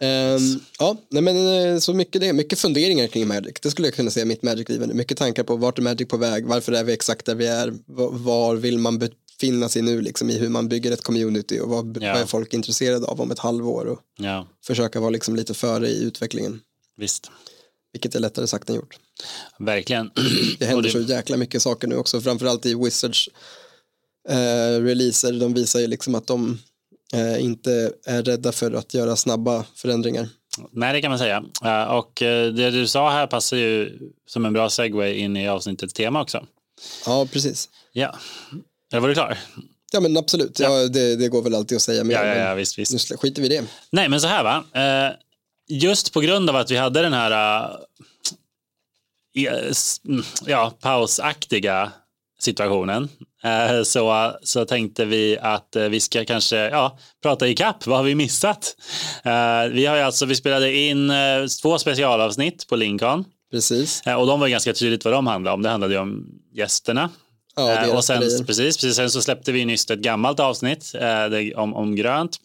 Ehm, 0.00 0.60
ja, 0.78 0.96
nej 1.10 1.22
men 1.22 1.36
eh, 1.72 1.78
så 1.78 1.94
mycket 1.94 2.20
det, 2.20 2.32
mycket 2.32 2.58
funderingar 2.58 3.06
kring 3.06 3.28
Magic. 3.28 3.54
Det 3.62 3.70
skulle 3.70 3.88
jag 3.88 3.94
kunna 3.94 4.10
säga 4.10 4.26
mitt 4.26 4.42
Magic-liv. 4.42 4.80
Mycket 4.94 5.18
tankar 5.18 5.42
på 5.42 5.56
vart 5.56 5.78
är 5.78 5.82
Magic 5.82 6.08
på 6.08 6.16
väg, 6.16 6.46
varför 6.46 6.72
är 6.72 6.84
vi 6.84 6.92
exakt 6.92 7.26
där 7.26 7.34
vi 7.34 7.46
är, 7.46 7.74
var 8.24 8.56
vill 8.56 8.78
man 8.78 8.98
befinna 9.40 9.68
sig 9.68 9.82
nu 9.82 10.00
liksom 10.02 10.30
i 10.30 10.38
hur 10.38 10.48
man 10.48 10.68
bygger 10.68 10.92
ett 10.92 11.02
community 11.02 11.60
och 11.60 11.68
vad, 11.68 11.98
Ja. 12.02 12.12
vad 12.12 12.22
är 12.22 12.26
folk 12.26 12.54
intresserade 12.54 13.06
av 13.06 13.20
om 13.20 13.30
ett 13.30 13.38
halvår 13.38 13.84
och 13.86 14.00
Ja, 14.18 14.46
försöka 14.66 15.00
vara 15.00 15.10
liksom 15.10 15.36
lite 15.36 15.54
före 15.54 15.88
i 15.88 16.02
utvecklingen. 16.04 16.60
visst. 16.96 17.30
Vilket 17.92 18.14
är 18.14 18.20
lättare 18.20 18.46
sagt 18.46 18.70
än 18.70 18.76
gjort. 18.76 18.96
Verkligen. 19.58 20.10
Det 20.58 20.64
händer 20.66 20.90
så 20.90 21.00
jäkla 21.00 21.36
mycket 21.36 21.62
saker 21.62 21.88
nu 21.88 21.96
också, 21.96 22.20
framförallt 22.20 22.66
i 22.66 22.74
Wizards 22.74 23.28
eh, 24.28 24.80
releaser. 24.82 25.32
De 25.32 25.54
visar 25.54 25.80
ju 25.80 25.86
liksom 25.86 26.14
att 26.14 26.26
de 26.26 26.58
eh, 27.14 27.44
inte 27.44 27.92
är 28.06 28.22
rädda 28.22 28.52
för 28.52 28.72
att 28.72 28.94
göra 28.94 29.16
snabba 29.16 29.64
förändringar. 29.74 30.28
Nej, 30.72 30.92
det 30.92 31.00
kan 31.00 31.10
man 31.10 31.18
säga. 31.18 31.44
Och 31.90 32.22
eh, 32.22 32.52
det 32.52 32.70
du 32.70 32.86
sa 32.86 33.10
här 33.10 33.26
passar 33.26 33.56
ju 33.56 33.98
som 34.26 34.44
en 34.46 34.52
bra 34.52 34.70
segway 34.70 35.14
in 35.14 35.36
i 35.36 35.48
avsnittets 35.48 35.94
tema 35.94 36.22
också. 36.22 36.46
Ja, 37.06 37.26
precis. 37.32 37.68
Ja. 37.92 38.18
Eller 38.92 39.00
var 39.00 39.08
du 39.08 39.14
klar? 39.14 39.38
Ja, 39.92 40.00
men 40.00 40.16
absolut. 40.16 40.58
Ja. 40.60 40.70
det, 40.88 41.16
det 41.16 41.28
går 41.28 41.42
väl 41.42 41.54
alltid 41.54 41.76
att 41.76 41.82
säga 41.82 42.04
mer. 42.04 42.14
Ja, 42.14 42.26
ja, 42.26 42.34
ja 42.34 42.54
visst, 42.54 42.78
visst. 42.78 43.10
Nu 43.10 43.16
skiter 43.16 43.42
vi 43.42 43.46
i 43.48 43.56
det. 43.56 43.64
Nej, 43.90 44.08
men 44.08 44.20
så 44.20 44.26
här 44.26 44.44
va. 44.44 44.64
Eh, 44.74 45.14
Just 45.68 46.12
på 46.12 46.20
grund 46.20 46.50
av 46.50 46.56
att 46.56 46.70
vi 46.70 46.76
hade 46.76 47.02
den 47.02 47.12
här 47.12 47.30
eh, 49.38 49.68
s- 49.70 50.00
mm, 50.08 50.24
ja, 50.46 50.72
pausaktiga 50.80 51.92
situationen 52.40 53.08
eh, 53.44 53.82
så, 53.82 54.32
så 54.42 54.64
tänkte 54.64 55.04
vi 55.04 55.38
att 55.38 55.76
eh, 55.76 55.84
vi 55.84 56.00
ska 56.00 56.24
kanske 56.24 56.56
ja, 56.56 56.98
prata 57.22 57.48
i 57.48 57.54
kapp. 57.54 57.86
Vad 57.86 57.96
har 57.96 58.04
vi 58.04 58.14
missat? 58.14 58.76
Eh, 59.24 59.64
Vi 59.72 59.86
har 59.86 59.96
alltså, 59.96 60.26
vi 60.26 60.34
spelade 60.36 60.76
in 60.76 61.10
eh, 61.10 61.46
två 61.62 61.78
specialavsnitt 61.78 62.66
på 62.68 62.76
Lincoln 62.76 63.24
Precis. 63.50 64.02
eh, 64.06 64.14
och 64.14 64.26
de 64.26 64.40
var 64.40 64.48
ganska 64.48 64.72
tydligt 64.72 65.04
vad 65.04 65.14
de 65.14 65.26
handlade 65.26 65.54
om. 65.54 65.62
Det 65.62 65.68
handlade 65.68 65.94
ju 65.94 66.00
om 66.00 66.26
gästerna. 66.54 67.10
Ja, 67.56 67.84
Eh, 67.86 67.96
och 67.96 68.04
sen, 68.04 68.20
grejer. 68.20 68.38
precis, 68.44 68.76
precis, 68.76 68.96
sen 68.96 69.10
så 69.10 69.22
släppte 69.22 69.52
vi 69.52 69.64
nyss 69.64 69.90
ett 69.90 69.98
gammalt 69.98 70.40
avsnitt 70.40 70.92
eh, 70.94 71.60
om, 71.62 71.74
om 71.74 71.96
grönt. 71.96 72.36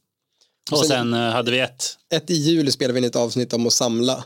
Och 0.72 0.78
sen- 0.78 0.88
sen 0.88 1.14
eh, 1.14 1.20
hade 1.20 1.52
vi 1.52 1.60
ett 1.60 1.98
Ett 2.14 2.30
i 2.30 2.34
juli 2.34 2.72
spelade 2.72 2.94
vi 2.94 3.00
in 3.00 3.06
ett 3.06 3.16
avsnitt 3.16 3.54
om 3.54 3.68
att 3.68 3.74
samla. 3.74 4.24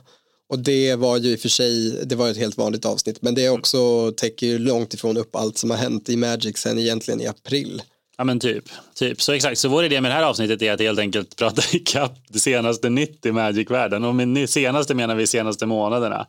Och 0.50 0.60
det 0.60 0.96
var 0.96 1.18
ju 1.18 1.30
i 1.32 1.36
och 1.36 1.40
för 1.40 1.50
sig, 1.50 1.90
det 2.06 2.16
var 2.16 2.30
ett 2.30 2.38
helt 2.38 2.58
vanligt 2.58 2.86
avsnitt. 2.86 3.22
Men 3.22 3.36
det 3.36 3.46
är 3.46 3.50
också, 3.50 4.12
täcker 4.12 4.48
ju 4.48 4.60
långt 4.60 4.94
ifrån 4.94 5.18
upp 5.18 5.36
allt 5.36 5.58
som 5.58 5.70
har 5.70 5.78
hänt 5.78 6.10
i 6.10 6.18
Magic 6.18 6.58
sen 6.58 6.80
egentligen 6.80 7.22
i 7.22 7.28
april. 7.28 7.82
Ja 8.18 8.24
men 8.24 8.40
typ, 8.40 8.64
typ. 8.96 9.22
Så 9.22 9.32
exakt, 9.32 9.60
så 9.60 9.70
vår 9.70 9.86
idé 9.86 10.02
med 10.02 10.12
det 10.12 10.16
här 10.16 10.24
avsnittet 10.24 10.62
är 10.62 10.72
att 10.72 10.80
helt 10.80 11.00
enkelt 11.00 11.36
prata 11.38 11.62
ikapp 11.74 12.18
det 12.30 12.40
senaste 12.40 12.90
nytt 12.90 13.26
i 13.26 13.32
Magic-världen. 13.32 14.04
Och 14.04 14.16
med 14.16 14.50
senaste 14.50 14.94
menar 14.94 15.16
vi 15.16 15.28
senaste 15.28 15.66
månaderna. 15.66 16.28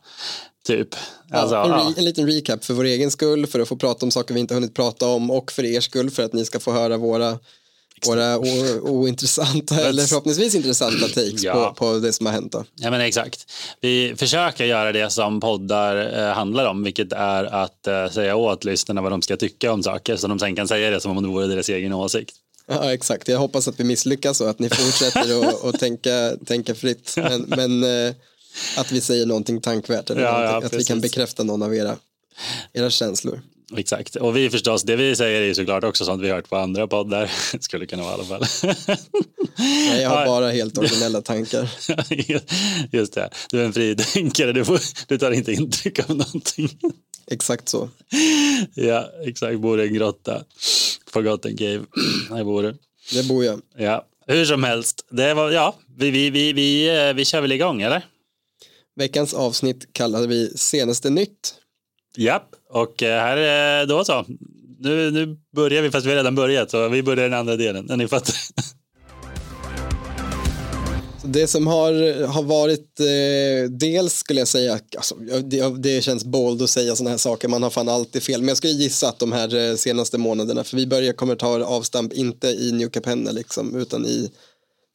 Typ. 0.67 0.95
Alltså, 1.31 1.55
ja, 1.55 1.63
en, 1.65 1.71
ja. 1.71 1.93
en 1.97 2.05
liten 2.05 2.27
recap 2.27 2.65
för 2.65 2.73
vår 2.73 2.83
egen 2.83 3.11
skull, 3.11 3.47
för 3.47 3.59
att 3.59 3.67
få 3.67 3.75
prata 3.75 4.05
om 4.05 4.11
saker 4.11 4.33
vi 4.33 4.39
inte 4.39 4.53
hunnit 4.53 4.73
prata 4.73 5.07
om 5.07 5.31
och 5.31 5.51
för 5.51 5.65
er 5.65 5.81
skull 5.81 6.09
för 6.09 6.23
att 6.23 6.33
ni 6.33 6.45
ska 6.45 6.59
få 6.59 6.71
höra 6.71 6.97
våra, 6.97 7.39
våra 8.05 8.37
ointressanta 8.81 9.81
eller 9.81 10.03
förhoppningsvis 10.03 10.55
intressanta 10.55 11.07
takes 11.07 11.43
Ja. 11.43 11.53
på, 11.53 11.73
på 11.73 11.99
det 11.99 12.13
som 12.13 12.25
har 12.25 12.33
hänt. 12.33 12.51
Då. 12.51 12.63
ja 12.75 12.91
men 12.91 13.01
exakt. 13.01 13.51
Vi 13.81 14.13
försöker 14.17 14.65
göra 14.65 14.91
det 14.91 15.09
som 15.09 15.39
poddar 15.39 16.19
eh, 16.19 16.33
handlar 16.33 16.65
om, 16.65 16.83
vilket 16.83 17.13
är 17.13 17.43
att 17.43 17.87
eh, 17.87 18.09
säga 18.09 18.35
åt 18.35 18.63
lyssnarna 18.63 19.01
vad 19.01 19.11
de 19.11 19.21
ska 19.21 19.37
tycka 19.37 19.71
om 19.71 19.83
saker, 19.83 20.15
så 20.15 20.27
de 20.27 20.39
sen 20.39 20.55
kan 20.55 20.67
säga 20.67 20.89
det 20.89 21.01
som 21.01 21.17
om 21.17 21.23
det 21.23 21.29
vore 21.29 21.47
deras 21.47 21.69
egen 21.69 21.93
åsikt. 21.93 22.35
Ja, 22.69 22.93
exakt. 22.93 23.27
Jag 23.27 23.39
hoppas 23.39 23.67
att 23.67 23.79
vi 23.79 23.83
misslyckas 23.83 24.41
och 24.41 24.49
att 24.49 24.59
ni 24.59 24.69
fortsätter 24.69 25.47
att 25.49 25.65
att 25.65 25.79
tänka, 25.79 26.31
tänka 26.45 26.75
fritt. 26.75 27.13
Men, 27.17 27.41
men 27.41 27.83
eh, 27.83 28.13
att 28.77 28.91
vi 28.91 29.01
säger 29.01 29.25
någonting 29.25 29.61
tankvärt 29.61 30.09
eller 30.09 30.21
Ja, 30.21 30.31
någonting, 30.31 30.59
ja, 30.61 30.65
att 30.65 30.73
vi 30.73 30.83
kan 30.83 31.01
bekräfta 31.01 31.43
någon 31.43 31.63
av 31.63 31.75
era, 31.75 31.97
era 32.73 32.89
känslor. 32.89 33.41
Exakt. 33.75 34.15
Och 34.15 34.37
vi 34.37 34.49
förstås, 34.49 34.83
det 34.83 34.95
vi 34.95 35.15
säger 35.15 35.41
är 35.41 35.45
ju 35.45 35.55
såklart 35.55 35.83
också 35.83 36.05
sånt 36.05 36.23
vi 36.23 36.29
hört 36.29 36.49
på 36.49 36.57
andra 36.57 36.87
poddar. 36.87 37.31
Skulle 37.59 37.85
kunna 37.85 38.03
vara 38.03 38.11
i 38.11 38.15
alla 38.15 38.25
fall. 38.25 38.45
Nej, 39.57 40.01
jag 40.01 40.09
har 40.09 40.25
bara 40.25 40.51
helt 40.51 40.77
originella 40.77 41.21
tankar. 41.21 41.69
Just 42.95 43.13
det, 43.13 43.29
du 43.49 43.61
är 43.61 43.65
en 43.65 43.73
fritänkare, 43.73 44.53
du, 44.53 44.65
får, 44.65 44.79
du 45.07 45.17
tar 45.17 45.31
inte 45.31 45.53
intryck 45.53 45.99
av 45.99 46.17
någonting. 46.17 46.69
Exakt 47.31 47.69
så. 47.69 47.89
ja, 48.73 49.09
exakt, 49.25 49.59
bor 49.59 49.81
i 49.81 49.87
en 49.87 49.93
grotta. 49.93 50.43
Forgotten 51.11 51.57
cave. 51.57 51.81
Här 52.29 52.43
bor 52.43 52.63
du. 52.63 52.77
Det 53.13 53.27
bor 53.27 53.45
jag. 53.45 53.61
Ja, 53.77 54.05
hur 54.27 54.45
som 54.45 54.63
helst. 54.63 55.05
Det 55.11 55.33
var, 55.33 55.51
ja, 55.51 55.75
vi, 55.97 56.11
vi, 56.11 56.29
vi, 56.29 56.53
vi, 56.53 56.97
eh, 57.07 57.13
vi 57.13 57.25
kör 57.25 57.41
väl 57.41 57.51
igång, 57.51 57.81
eller? 57.81 58.05
Veckans 58.97 59.33
avsnitt 59.33 59.93
kallade 59.93 60.27
vi 60.27 60.51
Senaste 60.55 61.09
nytt. 61.09 61.53
Japp, 62.17 62.49
och 62.69 63.03
eh, 63.03 63.21
här 63.21 63.37
är 63.37 63.85
då 63.85 64.03
så. 64.05 64.25
Nu, 64.79 65.11
nu 65.11 65.37
börjar 65.55 65.81
vi, 65.81 65.91
fast 65.91 66.05
vi 66.05 66.09
har 66.09 66.17
redan 66.17 66.35
börjat, 66.35 66.71
så 66.71 66.89
vi 66.89 67.03
börjar 67.03 67.29
den 67.29 67.39
andra 67.39 67.55
delen. 67.55 67.85
Ni 67.97 68.07
fattar. 68.07 68.35
Det 71.23 71.47
som 71.47 71.67
har, 71.67 72.23
har 72.25 72.43
varit, 72.43 72.99
eh, 72.99 73.69
dels 73.71 74.13
skulle 74.13 74.41
jag 74.41 74.47
säga, 74.47 74.79
alltså, 74.97 75.15
det, 75.43 75.77
det 75.77 76.01
känns 76.01 76.25
bold 76.25 76.61
att 76.61 76.69
säga 76.69 76.95
sådana 76.95 77.09
här 77.09 77.17
saker, 77.17 77.47
man 77.47 77.63
har 77.63 77.69
fan 77.69 77.89
alltid 77.89 78.23
fel, 78.23 78.41
men 78.41 78.47
jag 78.47 78.57
skulle 78.57 78.73
gissa 78.73 79.09
att 79.09 79.19
de 79.19 79.31
här 79.31 79.55
eh, 79.55 79.75
senaste 79.75 80.17
månaderna, 80.17 80.63
för 80.63 80.77
vi 80.77 80.87
börjar, 80.87 81.13
kommer 81.13 81.35
ta 81.35 81.63
avstamp 81.63 82.13
inte 82.13 82.47
i 82.47 82.71
New 82.71 82.89
Capenna 82.89 83.31
liksom, 83.31 83.75
utan 83.75 84.05
i, 84.05 84.31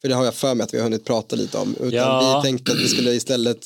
för 0.01 0.09
det 0.09 0.15
har 0.15 0.25
jag 0.25 0.33
för 0.35 0.55
mig 0.55 0.63
att 0.63 0.73
vi 0.73 0.77
har 0.77 0.83
hunnit 0.83 1.05
prata 1.05 1.35
lite 1.35 1.57
om, 1.57 1.75
utan 1.79 1.91
Ja. 1.91 2.41
vi 2.43 2.47
tänkte 2.49 2.71
att 2.71 2.79
vi 2.79 2.87
skulle 2.87 3.11
istället 3.13 3.57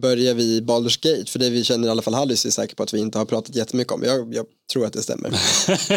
börja 0.00 0.34
vid 0.34 0.64
Baldur's 0.64 0.98
Gate, 1.02 1.30
för 1.30 1.38
det 1.38 1.50
vi 1.50 1.64
känner 1.64 1.88
i 1.88 1.90
alla 1.90 2.02
fall 2.02 2.14
Hallice 2.14 2.48
är 2.48 2.50
säker 2.50 2.76
på 2.76 2.82
att 2.82 2.94
vi 2.94 2.98
inte 2.98 3.18
har 3.18 3.24
pratat 3.24 3.56
jättemycket 3.56 3.92
om, 3.92 4.02
jag, 4.02 4.34
jag 4.34 4.46
tror 4.72 4.86
att 4.86 4.92
det 4.92 5.02
stämmer. 5.02 5.30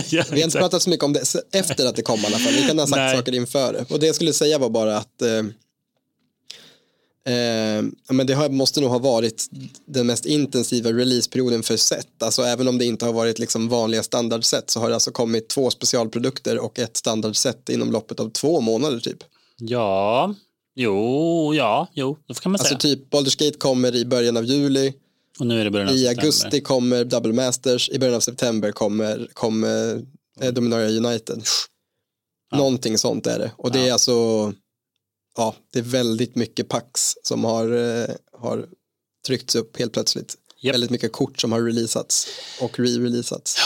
ja, 0.09 0.23
Vi 0.31 0.41
har 0.41 0.45
inte 0.45 0.57
pratat 0.57 0.81
så 0.81 0.89
mycket 0.89 1.03
om 1.03 1.13
det 1.13 1.23
efter 1.51 1.85
att 1.85 1.95
det 1.95 2.01
kom 2.01 2.19
i 2.19 2.25
alla 2.25 2.37
fall. 2.37 2.53
Vi 2.53 2.67
kan 2.67 2.79
ha 2.79 2.87
sagt 2.87 2.97
Nej. 2.97 3.17
saker 3.17 3.35
inför 3.35 3.73
det. 3.73 3.85
Och 3.89 3.99
det 3.99 4.05
jag 4.05 4.15
skulle 4.15 4.33
säga 4.33 4.57
var 4.57 4.69
bara 4.69 4.97
att 4.97 5.21
eh, 5.21 5.43
Eh, 7.27 7.83
men 8.09 8.27
det 8.27 8.33
har, 8.33 8.49
måste 8.49 8.81
nog 8.81 8.89
ha 8.89 8.99
varit 8.99 9.45
den 9.85 10.07
mest 10.07 10.25
intensiva 10.25 10.89
releaseperioden 10.89 11.63
för 11.63 11.77
set. 11.77 12.23
Alltså 12.23 12.41
även 12.41 12.67
om 12.67 12.77
det 12.77 12.85
inte 12.85 13.05
har 13.05 13.13
varit 13.13 13.39
liksom 13.39 13.69
vanliga 13.69 14.03
standardset 14.03 14.69
så 14.69 14.79
har 14.79 14.87
det 14.89 14.93
alltså 14.93 15.11
kommit 15.11 15.49
två 15.49 15.69
specialprodukter 15.69 16.59
och 16.59 16.79
ett 16.79 16.97
standardset 16.97 17.69
inom 17.69 17.91
loppet 17.91 18.19
av 18.19 18.29
två 18.29 18.61
månader 18.61 18.99
typ. 18.99 19.23
Ja, 19.57 20.35
jo, 20.77 21.53
ja, 21.55 21.87
jo, 21.93 22.17
det 22.27 22.39
kan 22.39 22.51
man 22.51 22.59
Alltså 22.61 22.79
säga. 22.79 22.95
typ 22.95 23.09
Baldur's 23.13 23.45
Gate 23.45 23.57
kommer 23.57 23.95
i 23.95 24.05
början 24.05 24.37
av 24.37 24.45
juli, 24.45 24.93
Och 25.39 25.47
nu 25.47 25.59
är 25.61 25.63
det 25.65 25.71
början 25.71 25.89
av 25.89 25.95
i 25.95 25.99
september. 25.99 26.21
augusti 26.23 26.61
kommer 26.61 27.03
Double 27.05 27.33
Masters, 27.33 27.89
i 27.89 27.99
början 27.99 28.15
av 28.15 28.19
september 28.19 28.71
kommer, 28.71 29.27
kommer 29.33 30.01
eh, 30.41 30.51
Dominaria 30.53 30.89
United. 31.09 31.43
Någonting 32.55 32.97
sånt 32.97 33.27
är 33.27 33.39
det. 33.39 33.51
Och 33.57 33.71
det 33.71 33.87
är 33.87 33.93
alltså, 33.93 34.11
ja, 35.37 35.55
det 35.73 35.79
är 35.79 35.83
väldigt 35.83 36.35
mycket 36.35 36.69
pax 36.69 37.13
som 37.23 37.43
har, 37.43 37.71
eh, 37.71 38.15
har 38.39 38.65
tryckts 39.27 39.55
upp 39.55 39.79
helt 39.79 39.93
plötsligt. 39.93 40.35
Japp. 40.61 40.73
Väldigt 40.73 40.89
mycket 40.89 41.11
kort 41.11 41.41
som 41.41 41.51
har 41.51 41.61
releasats 41.61 42.27
och 42.61 42.79
re-releasats. 42.79 43.57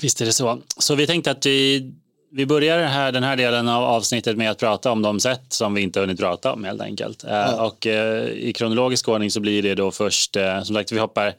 Visst 0.00 0.20
är 0.20 0.26
det 0.26 0.32
så. 0.32 0.62
Så 0.78 0.94
vi 0.94 1.06
tänkte 1.06 1.30
att 1.30 1.46
vi, 1.46 1.92
vi 2.36 2.46
börjar 2.46 2.78
den 2.78 2.88
här, 2.88 3.12
den 3.12 3.22
här 3.22 3.36
delen 3.36 3.68
av 3.68 3.84
avsnittet 3.84 4.36
med 4.36 4.50
att 4.50 4.58
prata 4.58 4.92
om 4.92 5.02
de 5.02 5.20
sätt 5.20 5.44
som 5.48 5.74
vi 5.74 5.80
inte 5.82 6.00
hunnit 6.00 6.20
prata 6.20 6.52
om 6.52 6.64
helt 6.64 6.80
enkelt. 6.80 7.24
Eh, 7.24 7.54
Och 7.64 7.86
eh, 7.86 8.28
i 8.28 8.52
kronologisk 8.52 9.08
ordning 9.08 9.30
så 9.30 9.40
blir 9.40 9.62
det 9.62 9.74
då 9.74 9.90
först, 9.90 10.36
eh, 10.36 10.62
som 10.62 10.76
sagt 10.76 10.92
vi 10.92 10.98
hoppar 10.98 11.34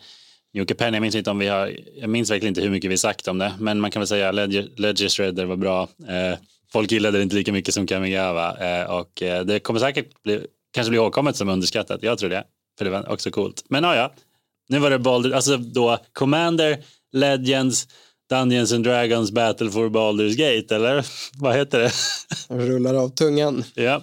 New 0.53 0.65
Penny, 0.65 0.95
jag 0.95 1.01
minns 1.01 1.15
inte 1.15 1.31
om 1.31 1.39
vi 1.39 1.47
har, 1.47 1.71
jag 1.95 2.09
minns 2.09 2.31
verkligen 2.31 2.51
inte 2.51 2.61
hur 2.61 2.69
mycket 2.69 2.91
vi 2.91 2.97
sagt 2.97 3.27
om 3.27 3.37
det, 3.37 3.53
men 3.59 3.79
man 3.79 3.91
kan 3.91 3.99
väl 3.99 4.07
säga 4.07 4.31
Ledger, 4.31 4.67
Ledger 4.75 5.09
Shredder 5.09 5.45
var 5.45 5.55
bra. 5.55 5.81
Eh, 6.07 6.37
folk 6.71 6.91
gillade 6.91 7.17
det 7.17 7.23
inte 7.23 7.35
lika 7.35 7.51
mycket 7.51 7.73
som 7.73 7.87
Kamigawa 7.87 8.85
och 8.87 9.11
det 9.45 9.59
kommer 9.59 9.79
säkert 9.79 10.23
bli, 10.23 10.45
kanske 10.73 10.89
bli 10.89 10.97
ihågkommet 10.97 11.35
som 11.35 11.49
underskattat, 11.49 12.03
jag 12.03 12.17
tror 12.17 12.29
det, 12.29 12.43
för 12.77 12.85
det 12.85 12.91
var 12.91 13.11
också 13.11 13.31
coolt. 13.31 13.63
Men 13.69 13.83
ja, 13.83 13.95
ja, 13.95 14.11
nu 14.69 14.79
var 14.79 14.89
det 14.89 14.99
Baldur, 14.99 15.33
alltså 15.33 15.57
då 15.57 15.97
Commander, 16.13 16.77
Legends, 17.13 17.87
Dungeons 18.29 18.71
and 18.71 18.83
Dragons 18.83 19.31
Battle 19.31 19.69
for 19.71 19.89
Baldur's 19.89 20.35
Gate, 20.35 20.75
eller 20.75 21.05
vad 21.33 21.55
heter 21.55 21.79
det? 21.79 21.91
Rullar 22.49 22.93
av 22.93 23.09
tungan. 23.09 23.63
ja, 23.75 24.01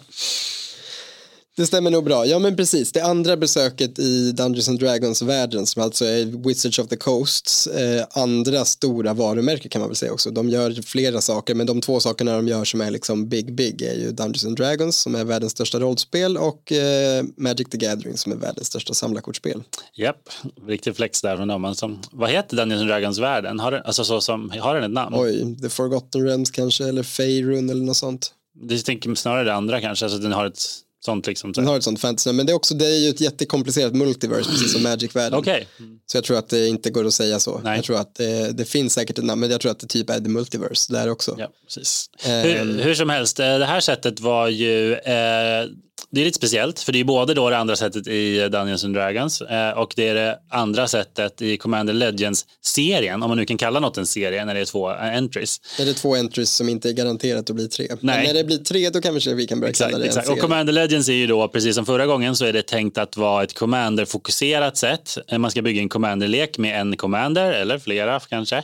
Det 1.56 1.66
stämmer 1.66 1.90
nog 1.90 2.04
bra. 2.04 2.26
Ja 2.26 2.38
men 2.38 2.56
precis, 2.56 2.92
det 2.92 3.00
andra 3.04 3.36
besöket 3.36 3.98
i 3.98 4.32
Dungeons 4.32 4.68
and 4.68 4.78
Dragons-världen 4.80 5.66
som 5.66 5.82
alltså 5.82 6.04
är 6.04 6.44
Wizards 6.48 6.78
of 6.78 6.88
the 6.88 6.96
Coasts 6.96 7.66
eh, 7.66 8.04
andra 8.10 8.64
stora 8.64 9.14
varumärke 9.14 9.68
kan 9.68 9.80
man 9.80 9.88
väl 9.88 9.96
säga 9.96 10.12
också. 10.12 10.30
De 10.30 10.48
gör 10.48 10.82
flera 10.82 11.20
saker 11.20 11.54
men 11.54 11.66
de 11.66 11.80
två 11.80 12.00
sakerna 12.00 12.36
de 12.36 12.48
gör 12.48 12.64
som 12.64 12.80
är 12.80 12.90
liksom 12.90 13.28
big 13.28 13.54
big 13.54 13.82
är 13.82 13.94
ju 13.94 14.10
Dungeons 14.12 14.44
and 14.44 14.56
Dragons 14.56 14.96
som 14.98 15.14
är 15.14 15.24
världens 15.24 15.52
största 15.52 15.80
rollspel 15.80 16.36
och 16.36 16.72
eh, 16.72 17.24
Magic 17.36 17.68
the 17.68 17.78
Gathering 17.78 18.16
som 18.16 18.32
är 18.32 18.36
världens 18.36 18.66
största 18.66 18.94
samlarkortspel. 18.94 19.62
japp, 19.94 20.28
riktig 20.66 20.96
flex 20.96 21.22
där 21.22 21.36
från 21.36 21.48
dem. 21.48 21.64
Alltså, 21.64 21.98
vad 22.12 22.30
heter 22.30 22.56
Dungeons 22.56 22.80
and 22.80 22.90
Dragons-världen? 22.90 23.60
Har, 23.60 23.70
den- 23.70 23.82
alltså, 23.84 24.04
så 24.04 24.20
som, 24.20 24.52
har 24.60 24.74
den 24.74 24.84
ett 24.84 24.90
namn? 24.90 25.16
Oj, 25.18 25.56
The 25.62 25.68
Forgotten 25.68 26.24
Realms 26.26 26.50
kanske 26.50 26.84
eller 26.88 27.02
Faerun 27.02 27.70
eller 27.70 27.84
något 27.84 27.96
sånt. 27.96 28.32
Du 28.54 28.78
tänker 28.78 29.14
snarare 29.14 29.44
det 29.44 29.54
andra 29.54 29.80
kanske, 29.80 30.04
alltså 30.04 30.18
den 30.18 30.32
har 30.32 30.46
ett 30.46 30.62
sånt 31.04 31.26
liksom. 31.26 31.52
Den 31.52 31.66
har 31.66 31.76
ett 31.76 31.84
sånt 31.84 32.00
fantasy 32.00 32.32
men 32.32 32.46
det 32.46 32.52
är 32.52 32.54
också 32.54 32.74
det 32.74 32.86
är 32.86 32.98
ju 32.98 33.08
ett 33.08 33.20
jättekomplicerat 33.20 33.94
multiverse 33.94 34.50
precis 34.50 34.72
som 34.72 34.82
Magic-världen. 34.82 35.38
Okej, 35.38 35.66
Så 36.06 36.16
jag 36.16 36.24
tror 36.24 36.38
att 36.38 36.48
det 36.48 36.68
inte 36.68 36.90
går 36.90 37.04
att 37.04 37.14
säga 37.14 37.40
så. 37.40 37.60
Nej. 37.64 37.76
Jag 37.76 37.84
tror 37.84 38.00
att 38.00 38.14
det, 38.14 38.52
det 38.52 38.64
finns 38.64 38.94
säkert 38.94 39.18
ett 39.18 39.24
namn, 39.24 39.40
men 39.40 39.50
jag 39.50 39.60
tror 39.60 39.72
att 39.72 39.80
det 39.80 39.86
typ 39.86 40.10
är 40.10 40.20
the 40.20 40.28
multiverse 40.28 40.92
där 40.92 41.08
också. 41.10 41.36
ja, 41.38 41.48
precis. 41.64 42.10
Ehm. 42.24 42.42
Hur, 42.42 42.82
hur 42.82 42.94
som 42.94 43.10
helst, 43.10 43.40
eh, 43.40 43.58
det 43.58 43.66
här 43.66 43.80
sättet 43.80 44.20
var 44.20 44.48
ju, 44.48 44.92
eh, 44.94 45.66
det 46.12 46.20
är 46.20 46.24
lite 46.24 46.36
speciellt, 46.36 46.80
för 46.80 46.92
det 46.92 47.00
är 47.00 47.04
både 47.04 47.34
då 47.34 47.50
det 47.50 47.58
andra 47.58 47.76
sättet 47.76 48.06
i 48.06 48.48
Dungeons 48.48 48.84
and 48.84 48.94
Dragons 48.94 49.40
eh, 49.40 49.70
och 49.70 49.92
det 49.96 50.08
är 50.08 50.14
det 50.14 50.38
andra 50.50 50.88
sättet 50.88 51.42
i 51.42 51.56
Commander 51.56 51.94
Legends-serien, 51.94 53.22
om 53.22 53.28
man 53.28 53.38
nu 53.38 53.44
kan 53.44 53.58
kalla 53.58 53.80
något 53.80 53.96
en 53.98 54.06
serie 54.06 54.44
när 54.44 54.54
det 54.54 54.60
är 54.60 54.64
två 54.64 54.90
eh, 54.90 55.16
entries. 55.16 55.60
Är 55.80 55.84
det 55.84 55.94
två 55.94 56.16
entries 56.16 56.50
som 56.50 56.68
inte 56.68 56.88
är 56.88 56.92
garanterat 56.92 57.50
att 57.50 57.56
bli 57.56 57.68
tre? 57.68 57.86
Men 57.90 57.98
Nej. 58.00 58.26
när 58.26 58.34
det 58.34 58.44
blir 58.44 58.58
tre 58.58 58.90
då 58.90 59.00
kanske 59.00 59.34
vi 59.34 59.46
kan 59.46 59.60
börja 59.60 59.70
Exakt, 59.70 59.90
kalla 59.90 59.98
det 59.98 60.04
en 60.04 60.08
exakt. 60.08 60.26
Och 60.28 60.32
serie. 60.32 60.42
Commander 60.42 60.72
Legends 60.72 61.08
är 61.08 61.12
ju 61.12 61.26
då, 61.26 61.48
precis 61.48 61.74
som 61.74 61.86
förra 61.86 62.06
gången, 62.06 62.36
så 62.36 62.44
är 62.44 62.52
det 62.52 62.62
tänkt 62.62 62.98
att 62.98 63.16
vara 63.16 63.42
ett 63.42 63.54
Commander-fokuserat 63.54 64.76
sätt. 64.76 65.18
Eh, 65.28 65.38
Man 65.38 65.50
ska 65.50 65.62
bygga 65.62 65.82
en 65.82 65.88
Commander-lek 65.88 66.58
med 66.58 66.80
en 66.80 66.96
Commander, 66.96 67.52
eller 67.52 67.78
flera 67.78 68.20
kanske. 68.20 68.62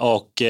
Och, 0.00 0.42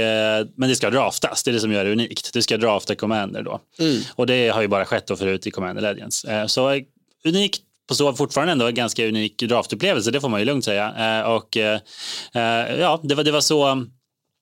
men 0.56 0.68
det 0.68 0.76
ska 0.76 0.90
draftas, 0.90 1.42
det 1.42 1.50
är 1.50 1.52
det 1.52 1.60
som 1.60 1.72
gör 1.72 1.84
det 1.84 1.92
unikt. 1.92 2.32
Du 2.32 2.42
ska 2.42 2.56
drafta 2.56 2.94
Commander 2.94 3.42
då. 3.42 3.60
Mm. 3.78 4.00
Och 4.14 4.26
det 4.26 4.48
har 4.48 4.62
ju 4.62 4.68
bara 4.68 4.84
skett 4.84 5.06
då 5.06 5.16
förut 5.16 5.46
i 5.46 5.50
Commander 5.50 5.82
Legends. 5.82 6.15
Eh, 6.24 6.46
så 6.46 6.80
unikt 7.24 7.62
på 7.88 7.94
så 7.94 8.12
fortfarande 8.12 8.52
ändå 8.52 8.66
en 8.66 8.74
ganska 8.74 9.08
unik 9.08 9.42
draftupplevelse, 9.42 10.10
det 10.10 10.20
får 10.20 10.28
man 10.28 10.40
ju 10.40 10.46
lugnt 10.46 10.64
säga. 10.64 11.20
Eh, 11.20 11.30
och 11.30 11.56
eh, 11.56 11.80
ja, 12.78 13.00
det 13.02 13.14
var, 13.14 13.24
det 13.24 13.32
var 13.32 13.40
så 13.40 13.86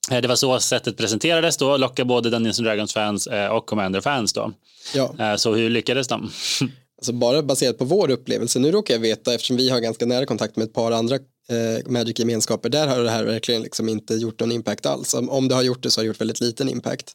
det 0.08 0.28
var 0.28 0.36
så 0.36 0.60
sättet 0.60 0.96
presenterades 0.96 1.56
då, 1.56 1.76
locka 1.76 2.04
både 2.04 2.30
Dungeons 2.30 2.58
Dragons-fans 2.58 3.28
och 3.50 3.66
Commander-fans 3.66 4.32
då. 4.32 4.52
Ja, 4.94 5.38
Så 5.38 5.54
hur 5.54 5.70
lyckades 5.70 6.08
de? 6.08 6.30
alltså 6.98 7.12
bara 7.12 7.42
baserat 7.42 7.78
på 7.78 7.84
vår 7.84 8.10
upplevelse. 8.10 8.58
Nu 8.58 8.70
råkar 8.70 8.94
jag 8.94 9.00
veta, 9.00 9.34
eftersom 9.34 9.56
vi 9.56 9.70
har 9.70 9.80
ganska 9.80 10.06
nära 10.06 10.26
kontakt 10.26 10.56
med 10.56 10.64
ett 10.64 10.72
par 10.72 10.92
andra 10.92 11.14
eh, 11.48 11.86
Magic-gemenskaper, 11.86 12.68
där 12.68 12.86
har 12.86 12.98
det 12.98 13.10
här 13.10 13.24
verkligen 13.24 13.62
liksom 13.62 13.88
inte 13.88 14.14
gjort 14.14 14.40
någon 14.40 14.52
impact 14.52 14.86
alls. 14.86 15.14
Om, 15.14 15.30
om 15.30 15.48
det 15.48 15.54
har 15.54 15.62
gjort 15.62 15.82
det 15.82 15.90
så 15.90 16.00
har 16.00 16.04
det 16.04 16.06
gjort 16.08 16.20
väldigt 16.20 16.40
liten 16.40 16.68
impact. 16.68 17.12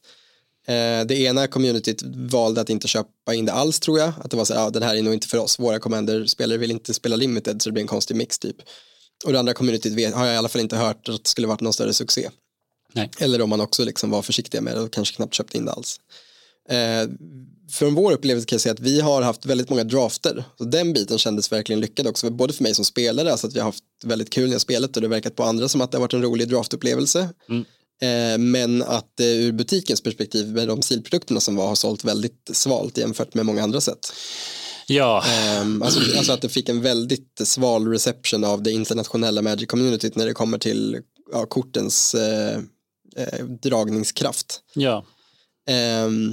Eh, 0.70 1.06
det 1.06 1.18
ena 1.20 1.48
communityt 1.48 2.04
valde 2.16 2.62
att 2.62 2.70
inte 2.70 2.88
köpa 2.88 3.34
in 3.34 3.46
det 3.46 3.52
alls 3.52 3.80
tror 3.80 4.00
jag. 4.00 4.14
Att 4.22 4.32
det 4.32 4.38
var 4.38 4.46
så 4.46 4.54
här, 4.54 4.62
ja, 4.62 4.70
den 4.70 4.84
här 4.84 4.96
är 4.96 5.02
nog 5.02 5.14
inte 5.14 5.28
för 5.28 5.38
oss. 5.38 5.60
Våra 5.60 5.80
commander-spelare 5.80 6.58
vill 6.58 6.72
inte 6.72 6.94
spela 6.94 7.16
limited 7.16 7.62
så 7.62 7.70
det 7.70 7.74
blir 7.74 7.82
en 7.82 7.88
konstig 7.88 8.16
mix 8.16 8.40
typ. 8.40 8.56
Och 9.26 9.34
det 9.34 9.40
andra 9.40 9.54
communityt 9.54 10.16
har 10.16 10.26
jag 10.26 10.36
i 10.36 10.38
alla 10.38 10.50
fall 10.50 10.62
inte 10.62 10.78
hört 10.78 11.10
att 11.10 11.24
det 11.24 11.30
skulle 11.30 11.48
varit 11.48 11.62
någon 11.62 11.74
större 11.74 11.94
succé. 11.94 12.30
Nej. 12.94 13.12
Eller 13.20 13.42
om 13.42 13.50
man 13.50 13.62
också 13.62 13.84
liksom 13.84 14.10
var 14.10 14.22
försiktiga 14.22 14.62
med 14.62 14.76
det 14.76 14.82
och 14.82 14.94
kanske 14.94 15.16
knappt 15.16 15.34
köpte 15.34 15.58
in 15.58 15.66
det 15.66 15.72
alls. 15.72 16.00
Eh, 16.70 17.10
från 17.72 17.96
vår 17.96 18.12
upplevelse 18.12 18.46
kan 18.46 18.56
jag 18.56 18.62
säga 18.62 18.74
att 18.74 18.80
vi 18.80 19.02
har 19.02 19.22
haft 19.22 19.46
väldigt 19.46 19.70
många 19.70 19.84
drafter. 19.84 20.44
Så 20.58 20.64
den 20.64 20.94
biten 20.94 21.18
kändes 21.18 21.52
verkligen 21.52 21.80
lyckad 21.80 22.08
också, 22.08 22.30
både 22.30 22.54
för 22.54 22.64
mig 22.64 22.76
som 22.76 22.86
spelare, 22.86 23.32
alltså 23.32 23.48
att 23.48 23.56
vi 23.56 23.60
har 23.60 23.66
haft 23.66 23.84
väldigt 24.04 24.30
kul 24.30 24.46
när 24.46 24.52
jag 24.52 24.62
spelat 24.62 24.96
och 24.96 25.02
det 25.02 25.08
verkat 25.08 25.36
på 25.36 25.44
andra 25.44 25.70
som 25.70 25.82
att 25.82 25.92
det 25.92 25.98
har 25.98 26.02
varit 26.02 26.14
en 26.14 26.22
rolig 26.22 26.50
draftupplevelse. 26.50 27.30
Mm. 27.50 27.66
Eh, 28.02 28.38
men 28.38 28.84
att 28.84 29.20
eh, 29.20 29.28
ur 29.28 29.52
butikens 29.52 30.02
perspektiv 30.02 30.48
med 30.48 30.68
de 30.68 30.82
silprodukterna 30.82 31.40
som 31.40 31.56
var 31.56 31.68
har 31.68 31.76
sålt 31.76 32.04
väldigt 32.04 32.50
svalt 32.52 32.98
jämfört 32.98 33.34
med 33.34 33.46
många 33.46 33.64
andra 33.64 33.82
sätt. 33.82 34.14
Ja, 34.88 35.24
Ehm, 35.28 35.82
alltså, 35.82 36.00
alltså 36.18 36.32
att 36.32 36.42
det 36.42 36.50
fick 36.50 36.70
en 36.70 36.82
väldigt 36.82 37.42
sval 37.44 37.88
reception 37.88 38.44
av 38.44 38.64
det 38.64 38.72
internationella 38.72 39.42
Magic-communityt 39.42 40.12
när 40.16 40.26
det 40.26 40.34
kommer 40.34 40.58
till 40.58 40.98
ja, 41.32 41.46
kortens 41.46 42.16
eh, 42.16 42.58
eh, 43.16 43.46
dragningskraft. 43.46 44.62
ja 44.74 45.06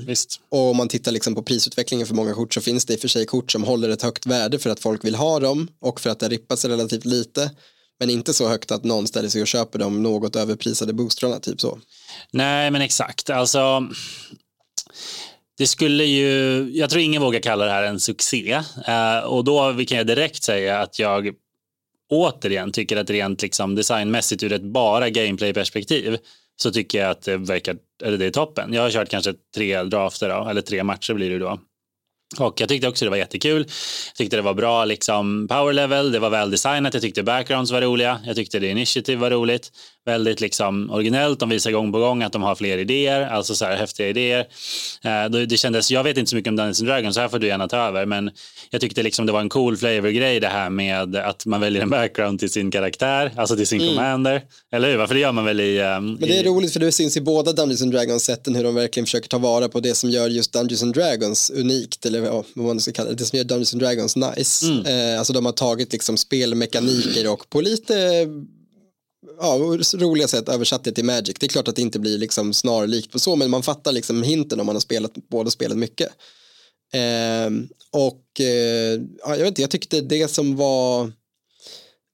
visst. 0.07 0.41
och 0.49 0.71
om 0.71 0.77
man 0.77 0.89
tittar 0.89 1.13
liksom 1.13 1.35
på 1.35 1.43
prisutvecklingen 1.43 2.07
för 2.07 2.15
många 2.15 2.35
kort 2.35 2.55
så 2.55 2.61
finns 2.61 2.85
det 2.85 2.93
i 2.93 2.97
och 2.97 3.01
för 3.01 3.09
sig 3.09 3.27
kort 3.27 3.53
som 3.53 3.65
håller 3.65 3.89
ett 3.89 4.03
högt 4.03 4.27
värde 4.27 4.59
för 4.59 4.71
att 4.71 4.81
folk 4.81 5.05
vill 5.05 5.15
ha 5.15 5.41
dem 5.41 5.69
och 5.81 6.01
för 6.01 6.11
att 6.11 6.21
det 6.21 6.29
rippas 6.29 6.65
relativt 6.65 7.05
lite. 7.05 7.51
Men 8.01 8.11
inte 8.11 8.35
så 8.35 8.49
högt 8.49 8.71
att 8.71 8.85
någon 8.85 9.07
ställer 9.07 9.29
sig 9.29 9.41
och 9.43 9.47
köper 9.47 9.79
de 9.79 10.03
något 10.03 10.37
överprisade 10.37 10.93
boostrarna, 10.93 11.41
typ 11.41 11.61
så. 11.61 11.79
Nej, 12.31 12.71
men 12.71 12.83
exakt. 12.83 13.31
Alltså, 13.31 13.89
det 15.59 15.67
skulle 15.67 16.05
ju, 16.05 16.63
jag 16.73 16.91
tror 16.91 17.03
ingen 17.03 17.23
vågar 17.23 17.41
kalla 17.41 17.65
det 17.65 17.71
här 17.71 17.83
en 17.83 18.01
succé. 18.01 18.63
Eh, 18.87 19.19
och 19.19 19.45
då 19.45 19.75
kan 19.89 19.99
jag 19.99 20.07
direkt 20.07 20.43
säga 20.43 20.79
att 20.79 20.99
jag 20.99 21.35
återigen 22.09 22.73
tycker 22.73 22.97
att 22.97 23.11
rent 23.11 23.43
liksom 23.43 23.75
designmässigt 23.75 24.43
ur 24.43 24.53
ett 24.53 24.63
bara 24.63 25.11
gameplay-perspektiv 25.11 26.19
så 26.57 26.71
tycker 26.71 26.99
jag 26.99 27.11
att 27.11 27.23
det 27.23 27.37
verkar, 27.37 27.77
eller 28.05 28.19
det 28.19 28.27
är 28.27 28.31
toppen. 28.31 28.73
Jag 28.73 28.83
har 28.83 28.91
kört 28.91 29.09
kanske 29.09 29.35
tre 29.55 29.83
drafter 29.83 30.29
då, 30.29 30.49
eller 30.49 30.61
tre 30.61 30.85
matcher 30.85 31.15
blir 31.15 31.31
det 31.31 31.39
då. 31.39 31.61
Och 32.41 32.61
jag 32.61 32.69
tyckte 32.69 32.89
också 32.89 33.05
det 33.05 33.11
var 33.11 33.17
jättekul. 33.17 33.65
Jag 34.09 34.17
tyckte 34.17 34.37
det 34.37 34.43
var 34.43 34.55
bra 34.55 34.85
liksom 34.85 35.49
power 35.49 35.73
level, 35.73 36.13
det 36.13 36.19
var 36.19 36.31
väl 36.31 36.51
designat, 36.51 36.95
jag 36.95 37.03
tyckte 37.03 37.23
backgrounds 37.23 37.73
var 37.73 37.81
roliga, 37.81 38.21
jag 38.25 38.37
tyckte 38.37 38.59
det 38.59 38.69
initiativ 38.69 39.19
var 39.19 39.31
roligt. 39.31 39.71
Väldigt 40.07 40.41
liksom 40.41 40.91
originellt, 40.91 41.41
de 41.41 41.49
visar 41.49 41.71
gång 41.71 41.93
på 41.93 41.99
gång 41.99 42.23
att 42.23 42.33
de 42.33 42.43
har 42.43 42.55
fler 42.55 42.79
idéer, 42.79 43.21
alltså 43.21 43.55
så 43.55 43.65
här 43.65 43.77
häftiga 43.77 44.09
idéer. 44.09 44.47
Eh, 45.05 45.31
det 45.47 45.57
kändes, 45.57 45.91
jag 45.91 46.05
vet 46.05 46.19
inte 46.19 46.31
så 46.31 46.37
mycket 46.37 46.51
om 46.51 46.57
Dungeons 46.57 46.81
and 46.81 46.89
Dragons, 46.89 47.15
så 47.15 47.21
här 47.21 47.29
får 47.29 47.39
du 47.39 47.47
gärna 47.47 47.69
ta 47.69 47.77
över, 47.77 48.07
men 48.07 48.31
jag 48.71 48.81
tyckte 48.81 49.03
liksom 49.03 49.27
det 49.27 49.33
var 49.33 49.41
en 49.41 49.49
cool 49.49 49.77
flavor-grej 49.77 50.41
det 50.41 50.49
här 50.49 50.71
med 50.71 51.17
att 51.17 51.47
man 51.47 51.61
väljer 51.61 51.83
en 51.83 51.91
background 51.91 52.41
till 52.41 52.51
sin 52.51 52.71
karaktär, 52.71 53.33
alltså 53.37 53.57
till 53.57 53.67
sin 53.67 53.81
commander. 53.89 54.43
Eller 54.73 54.91
hur? 54.91 55.07
För 55.07 55.15
det 55.15 55.21
gör 55.21 55.33
man 55.33 55.45
väl 55.45 55.61
i... 55.61 55.79
ehm, 55.81 56.07
Men 56.07 56.29
det 56.29 56.39
är 56.39 56.41
i 56.41 56.45
roligt 56.45 56.73
för 56.73 56.81
det 56.81 56.93
syns 56.93 57.17
i 57.17 57.21
båda 57.21 57.53
Dungeons 57.53 57.83
and 57.83 57.93
Dragons-sätten 57.93 58.55
hur 58.55 58.65
de 58.65 58.75
verkligen 58.75 59.07
försöker 59.07 59.29
ta 59.29 59.39
vara 59.39 59.69
på 59.69 59.81
det 59.81 59.95
som 59.95 60.11
gör 60.11 60.29
just 60.29 60.53
Dungeons 60.53 60.83
and 60.83 60.95
Dragons 60.95 61.51
unikt, 61.51 62.07
eller 62.07 62.21
vad 62.21 62.45
man 62.55 62.81
ska 62.81 62.93
kalla 62.93 63.09
det, 63.11 63.15
det 63.17 63.25
som 63.25 63.37
gör 63.37 63.45
Dungeons 63.45 63.75
and 63.75 63.83
Dragons 63.83 64.17
nice. 64.17 64.67
Eh, 64.87 65.19
alltså 65.19 65.33
de 65.33 65.47
har 65.47 65.53
tagit 65.53 65.93
liksom 65.93 66.17
spelmekaniker 66.17 67.33
och 67.33 67.51
på 67.51 67.61
lite 67.61 68.27
ja, 69.41 69.79
roliga 69.95 70.29
sätt 70.29 70.49
översatt 70.49 70.85
det 70.85 70.93
till 70.93 71.05
Magic. 71.05 71.37
Det 71.41 71.47
är 71.47 71.49
klart 71.49 71.69
att 71.69 71.77
det 71.77 71.83
inte 71.83 71.99
blir 71.99 72.19
liksom 72.19 72.55
snarlikt 72.55 73.13
på 73.13 73.19
så, 73.19 73.37
men 73.37 73.51
man 73.51 73.63
fattar 73.63 73.93
liksom 73.93 74.23
hinten 74.23 74.61
om 74.61 74.67
man 74.67 74.75
har 74.75 74.81
spelat 74.81 75.13
båda 75.31 75.51
spelen 75.51 75.79
mycket. 75.79 76.09
Eh, 76.93 77.51
och 77.93 78.41
eh, 78.41 79.01
jag 79.27 79.39
vet 79.39 79.49
inte, 79.49 79.61
jag 79.61 79.71
tyckte 79.71 80.01
det 80.01 80.29
som 80.29 80.57
var 80.57 81.05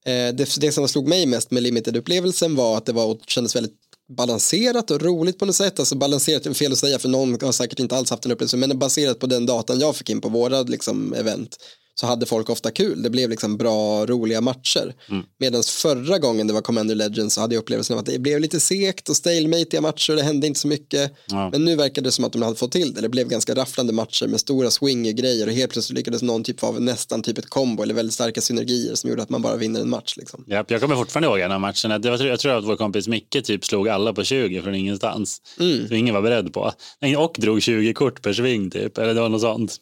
eh, 0.05 0.35
det, 0.35 0.55
det 0.59 0.71
som 0.71 0.87
slog 0.87 1.07
mig 1.07 1.25
mest 1.25 1.51
med 1.51 1.63
limited-upplevelsen 1.63 2.55
var 2.55 2.77
att 2.77 2.85
det 2.85 2.93
var, 2.93 3.17
kändes 3.27 3.55
väldigt 3.55 3.79
balanserat 4.17 4.91
och 4.91 5.01
roligt 5.01 5.39
på 5.39 5.45
något 5.45 5.55
sätt. 5.55 5.79
Alltså 5.79 5.95
balanserat 5.95 6.45
är 6.45 6.53
fel 6.53 6.71
att 6.71 6.77
säga 6.77 6.99
för 6.99 7.09
någon 7.09 7.41
har 7.41 7.51
säkert 7.51 7.79
inte 7.79 7.95
alls 7.95 8.09
haft 8.09 8.25
en 8.25 8.31
upplevelse 8.31 8.57
men 8.57 8.79
baserat 8.79 9.19
på 9.19 9.27
den 9.27 9.45
datan 9.45 9.79
jag 9.79 9.95
fick 9.95 10.09
in 10.09 10.21
på 10.21 10.29
våra 10.29 10.61
liksom, 10.61 11.13
event 11.13 11.57
så 11.95 12.07
hade 12.07 12.25
folk 12.25 12.49
ofta 12.49 12.71
kul. 12.71 13.03
Det 13.03 13.09
blev 13.09 13.29
liksom 13.29 13.57
bra, 13.57 14.05
roliga 14.05 14.41
matcher. 14.41 14.95
Mm. 15.09 15.23
Medan 15.39 15.63
förra 15.63 16.19
gången 16.19 16.47
det 16.47 16.53
var 16.53 16.61
Commander 16.61 16.95
Legends 16.95 17.35
så 17.35 17.41
hade 17.41 17.55
jag 17.55 17.61
upplevelsen 17.61 17.93
av 17.93 17.99
att 17.99 18.05
det 18.05 18.19
blev 18.19 18.39
lite 18.39 18.59
sekt 18.59 19.09
och 19.09 19.15
stalemate 19.15 19.81
matcher 19.81 20.11
och 20.11 20.17
det 20.17 20.23
hände 20.23 20.47
inte 20.47 20.59
så 20.59 20.67
mycket. 20.67 21.13
Ja. 21.27 21.49
Men 21.49 21.65
nu 21.65 21.75
verkade 21.75 22.07
det 22.07 22.11
som 22.11 22.25
att 22.25 22.33
de 22.33 22.41
hade 22.41 22.55
fått 22.55 22.71
till 22.71 22.93
det. 22.93 23.01
Det 23.01 23.09
blev 23.09 23.27
ganska 23.27 23.55
rafflande 23.55 23.93
matcher 23.93 24.27
med 24.27 24.39
stora 24.39 24.71
swing-grejer 24.71 25.47
och 25.47 25.53
helt 25.53 25.71
plötsligt 25.71 25.97
lyckades 25.97 26.21
någon 26.21 26.43
typ 26.43 26.63
av 26.63 26.81
nästan 26.81 27.23
typ 27.23 27.37
ett 27.37 27.49
kombo 27.49 27.83
eller 27.83 27.93
väldigt 27.93 28.13
starka 28.13 28.41
synergier 28.41 28.95
som 28.95 29.09
gjorde 29.09 29.23
att 29.23 29.29
man 29.29 29.41
bara 29.41 29.55
vinner 29.55 29.81
en 29.81 29.89
match. 29.89 30.17
Liksom. 30.17 30.43
Ja, 30.47 30.65
jag 30.67 30.81
kommer 30.81 30.95
fortfarande 30.95 31.27
ihåg 31.27 31.39
en 31.39 31.51
av 31.51 31.61
matcherna. 31.61 31.99
Det 31.99 32.09
var, 32.09 32.25
jag 32.25 32.39
tror 32.39 32.57
att 32.57 32.65
vår 32.65 32.75
kompis 32.75 33.07
Micke 33.07 33.43
typ 33.43 33.65
slog 33.65 33.89
alla 33.89 34.13
på 34.13 34.23
20 34.23 34.61
från 34.61 34.75
ingenstans. 34.75 35.41
Mm. 35.59 35.87
Som 35.87 35.95
ingen 35.95 36.15
var 36.15 36.21
beredd 36.21 36.53
på. 36.53 36.73
Och 37.17 37.35
drog 37.39 37.61
20 37.61 37.93
kort 37.93 38.21
per 38.21 38.33
sving 38.33 38.69
typ. 38.71 38.97
Eller 38.97 39.13
det 39.13 39.21
var 39.21 39.29
något 39.29 39.41
sånt. 39.41 39.77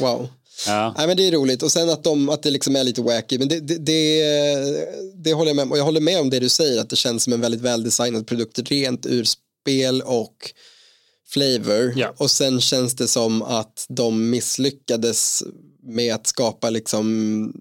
Wow. 0.00 0.28
Ja. 0.66 0.94
Nej, 0.96 1.06
men 1.06 1.16
det 1.16 1.28
är 1.28 1.32
roligt 1.32 1.62
och 1.62 1.72
sen 1.72 1.90
att, 1.90 2.04
de, 2.04 2.28
att 2.28 2.42
det 2.42 2.50
liksom 2.50 2.76
är 2.76 2.84
lite 2.84 3.02
wacky 3.02 3.38
men 3.38 3.48
det, 3.48 3.60
det, 3.60 3.78
det, 3.78 4.22
det 5.14 5.32
håller 5.32 5.48
jag 5.48 5.56
med 5.56 5.62
om 5.62 5.72
och 5.72 5.78
jag 5.78 5.84
håller 5.84 6.00
med 6.00 6.20
om 6.20 6.30
det 6.30 6.40
du 6.40 6.48
säger 6.48 6.80
att 6.80 6.90
det 6.90 6.96
känns 6.96 7.24
som 7.24 7.32
en 7.32 7.40
väldigt 7.40 7.60
väldesignad 7.60 8.26
produkt 8.26 8.58
rent 8.58 9.06
ur 9.06 9.24
spel 9.24 10.02
och 10.02 10.52
flavor 11.28 11.92
ja. 11.96 12.14
och 12.16 12.30
sen 12.30 12.60
känns 12.60 12.94
det 12.94 13.08
som 13.08 13.42
att 13.42 13.86
de 13.88 14.30
misslyckades 14.30 15.42
med 15.82 16.14
att 16.14 16.26
skapa 16.26 16.70
liksom 16.70 17.52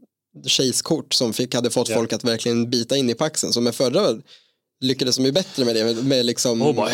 chase-kort 0.47 1.13
som 1.13 1.33
fick, 1.33 1.55
hade 1.55 1.69
fått 1.69 1.89
ja. 1.89 1.95
folk 1.95 2.13
att 2.13 2.23
verkligen 2.23 2.69
bita 2.69 2.97
in 2.97 3.09
i 3.09 3.13
paxen 3.13 3.53
som 3.53 3.63
med 3.63 3.75
förra 3.75 4.21
lyckades 4.81 5.15
de 5.15 5.25
ju 5.25 5.31
bättre 5.31 5.65
med 5.65 5.75
det 5.75 5.93
med 6.03 6.25
liksom 6.25 6.61
oh 6.61 6.89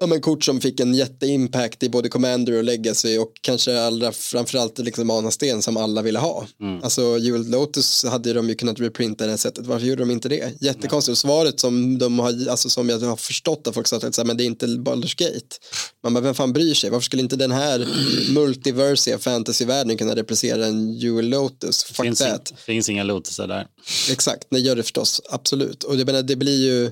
ja, 0.00 0.06
men 0.06 0.20
kort 0.20 0.44
som 0.44 0.60
fick 0.60 0.80
en 0.80 0.94
jätteimpact 0.94 1.82
i 1.82 1.88
både 1.88 2.08
Commander 2.08 2.52
och 2.52 2.64
Legacy 2.64 3.18
och 3.18 3.32
kanske 3.40 3.80
allra 3.80 4.12
framförallt 4.12 4.78
liksom 4.78 5.06
Manasten 5.06 5.62
som 5.62 5.76
alla 5.76 6.02
ville 6.02 6.18
ha. 6.18 6.46
Mm. 6.60 6.84
Alltså 6.84 7.18
Jewel 7.18 7.50
Lotus 7.50 8.04
hade 8.04 8.32
de 8.32 8.48
ju 8.48 8.54
kunnat 8.54 8.80
reprinta 8.80 9.24
det 9.24 9.30
här 9.30 9.36
sättet, 9.36 9.66
varför 9.66 9.86
gjorde 9.86 10.02
de 10.02 10.10
inte 10.10 10.28
det? 10.28 10.62
Jättekonstigt, 10.62 11.12
och 11.12 11.18
svaret 11.18 11.60
som 11.60 11.98
de 11.98 12.18
har, 12.18 12.48
alltså 12.48 12.68
som 12.68 12.88
jag 12.88 12.98
har 12.98 13.16
förstått 13.16 13.66
att 13.66 13.74
folk 13.74 13.86
sa 13.86 13.96
att 13.96 14.26
men 14.26 14.36
det 14.36 14.44
är 14.44 14.46
inte 14.46 14.66
Baldur's 14.66 15.18
Gate. 15.18 15.56
Man 16.02 16.14
bara, 16.14 16.20
vem 16.20 16.34
fan 16.34 16.52
bryr 16.52 16.74
sig? 16.74 16.90
Varför 16.90 17.04
skulle 17.04 17.22
inte 17.22 17.36
den 17.36 17.52
här 17.52 17.88
multiversiga 18.34 19.18
fantasyvärlden 19.18 19.96
kunna 19.96 20.16
representera 20.16 20.66
en 20.66 20.92
Jewel 20.92 21.28
Lotus? 21.28 21.84
Fuck 21.84 22.06
finns, 22.06 22.18
that. 22.18 22.52
finns 22.56 22.88
inga 22.88 23.02
Lotusar 23.02 23.46
där. 23.46 23.66
Exakt, 24.10 24.46
det 24.50 24.58
gör 24.58 24.76
det 24.76 24.82
förstås, 24.82 25.20
absolut. 25.30 25.84
Och 25.84 25.96
det, 25.96 26.04
menar, 26.04 26.22
det 26.22 26.36
blir 26.36 26.66
ju 26.66 26.90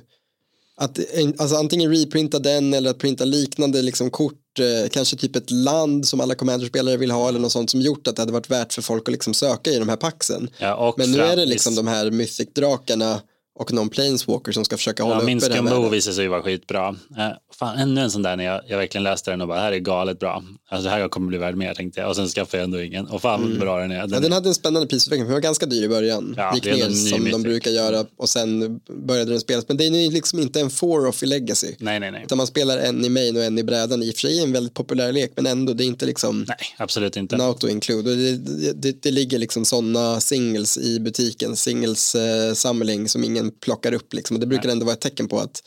att 0.76 0.98
alltså, 1.38 1.56
antingen 1.56 1.90
reprinta 1.90 2.38
den 2.38 2.74
eller 2.74 2.90
att 2.90 2.98
printa 2.98 3.24
liknande 3.24 3.82
liksom, 3.82 4.10
kort, 4.10 4.58
eh, 4.58 4.88
kanske 4.88 5.16
typ 5.16 5.36
ett 5.36 5.50
land 5.50 6.06
som 6.06 6.20
alla 6.20 6.34
commanderspelare 6.34 6.96
vill 6.96 7.10
ha 7.10 7.28
eller 7.28 7.38
något 7.38 7.52
sånt 7.52 7.70
som 7.70 7.80
gjort 7.80 8.06
att 8.06 8.16
det 8.16 8.22
hade 8.22 8.32
varit 8.32 8.50
värt 8.50 8.72
för 8.72 8.82
folk 8.82 9.08
att 9.08 9.12
liksom 9.12 9.34
söka 9.34 9.70
i 9.70 9.78
de 9.78 9.88
här 9.88 9.96
paxen. 9.96 10.50
Ja, 10.58 10.94
Men 10.96 11.12
nu 11.12 11.20
är 11.20 11.36
det 11.36 11.44
liksom 11.44 11.74
de 11.74 11.86
här 11.86 12.10
mythic-drakarna 12.10 13.20
och 13.59 13.73
någon 13.73 13.88
planeswalker 13.88 14.53
som 14.53 14.64
ska 14.64 14.77
försöka 14.77 15.03
hålla 15.03 15.14
ja, 15.14 15.37
uppe 15.37 15.49
det 15.49 15.55
här. 15.55 15.81
Min 15.81 15.90
visade 15.90 16.16
sig 16.16 16.29
vara 16.29 16.42
skitbra. 16.42 16.88
Eh, 16.88 17.29
fan, 17.59 17.79
ännu 17.79 18.01
en 18.01 18.11
sån 18.11 18.23
där 18.23 18.37
när 18.37 18.45
jag, 18.45 18.61
jag 18.69 18.79
verkligen 18.79 19.03
läste 19.03 19.31
den 19.31 19.40
och 19.40 19.49
bara, 19.49 19.61
här 19.61 19.73
är 19.73 19.79
galet 19.79 20.19
bra. 20.19 20.42
Alltså 20.69 20.85
det 20.85 20.90
här 20.90 21.09
kommer 21.09 21.29
bli 21.29 21.38
värd 21.38 21.57
mer 21.57 21.75
tänkte 21.75 22.01
jag. 22.01 22.09
Och 22.09 22.16
sen 22.16 22.29
skaffade 22.29 22.57
jag 22.57 22.64
ändå 22.64 22.83
ingen. 22.83 23.07
Och 23.07 23.23
fan 23.23 23.45
mm. 23.45 23.59
bra 23.59 23.81
den 23.81 23.90
är. 23.90 24.01
Den... 24.01 24.11
Ja, 24.11 24.21
den 24.21 24.33
hade 24.33 24.49
en 24.49 24.55
spännande 24.55 24.88
prisutveckling, 24.88 25.27
för 25.27 25.29
den 25.29 25.35
var 25.35 25.40
ganska 25.40 25.66
dyr 25.66 25.85
i 25.85 25.88
början. 25.88 26.35
Ja, 26.37 26.55
Gick 26.55 26.64
ner 26.64 26.90
som 26.90 27.31
de 27.31 27.42
brukar 27.42 27.71
göra 27.71 28.07
och 28.16 28.29
sen 28.29 28.81
började 29.07 29.31
den 29.31 29.40
spelas. 29.40 29.69
Men 29.69 29.77
det 29.77 29.85
är 29.85 30.11
liksom 30.11 30.38
inte 30.38 30.61
en 30.61 30.71
four-off 30.71 31.23
i 31.23 31.27
legacy. 31.27 31.75
Nej, 31.79 32.01
nej, 32.01 32.11
nej. 32.11 32.23
Utan 32.25 32.38
man 32.38 32.47
spelar 32.47 32.79
en 32.79 33.05
i 33.05 33.09
main 33.09 33.37
och 33.37 33.45
en 33.45 33.59
i 33.59 33.64
brädan. 33.64 34.03
I 34.03 34.11
och 34.11 34.14
för 34.14 34.21
sig 34.21 34.42
en 34.42 34.53
väldigt 34.53 34.75
populär 34.75 35.12
lek, 35.12 35.33
men 35.37 35.47
ändå, 35.47 35.73
det 35.73 35.85
är 35.85 35.87
inte 35.87 36.07
liksom 36.07 36.45
Nej, 36.49 36.57
absolut 36.77 37.16
inte. 37.16 37.35
En 37.35 37.40
auto-include. 37.40 38.14
Det, 38.14 38.37
det, 38.37 38.73
det, 38.73 39.03
det, 39.03 39.11
ligger 39.11 39.38
liksom 39.38 39.64
sådana 39.64 40.21
singles 40.21 40.79
i 40.79 41.01
butiken, 41.01 41.57
singles-samling 41.57 43.01
eh, 43.01 43.07
som 43.07 43.25
ingen 43.25 43.45
plockar 43.50 43.92
upp. 43.92 44.12
Liksom 44.12 44.37
och 44.37 44.40
det 44.40 44.46
brukar 44.46 44.68
ändå 44.68 44.87
vara 44.87 44.94
ett 44.94 45.00
tecken 45.00 45.28
på 45.28 45.40
att 45.40 45.62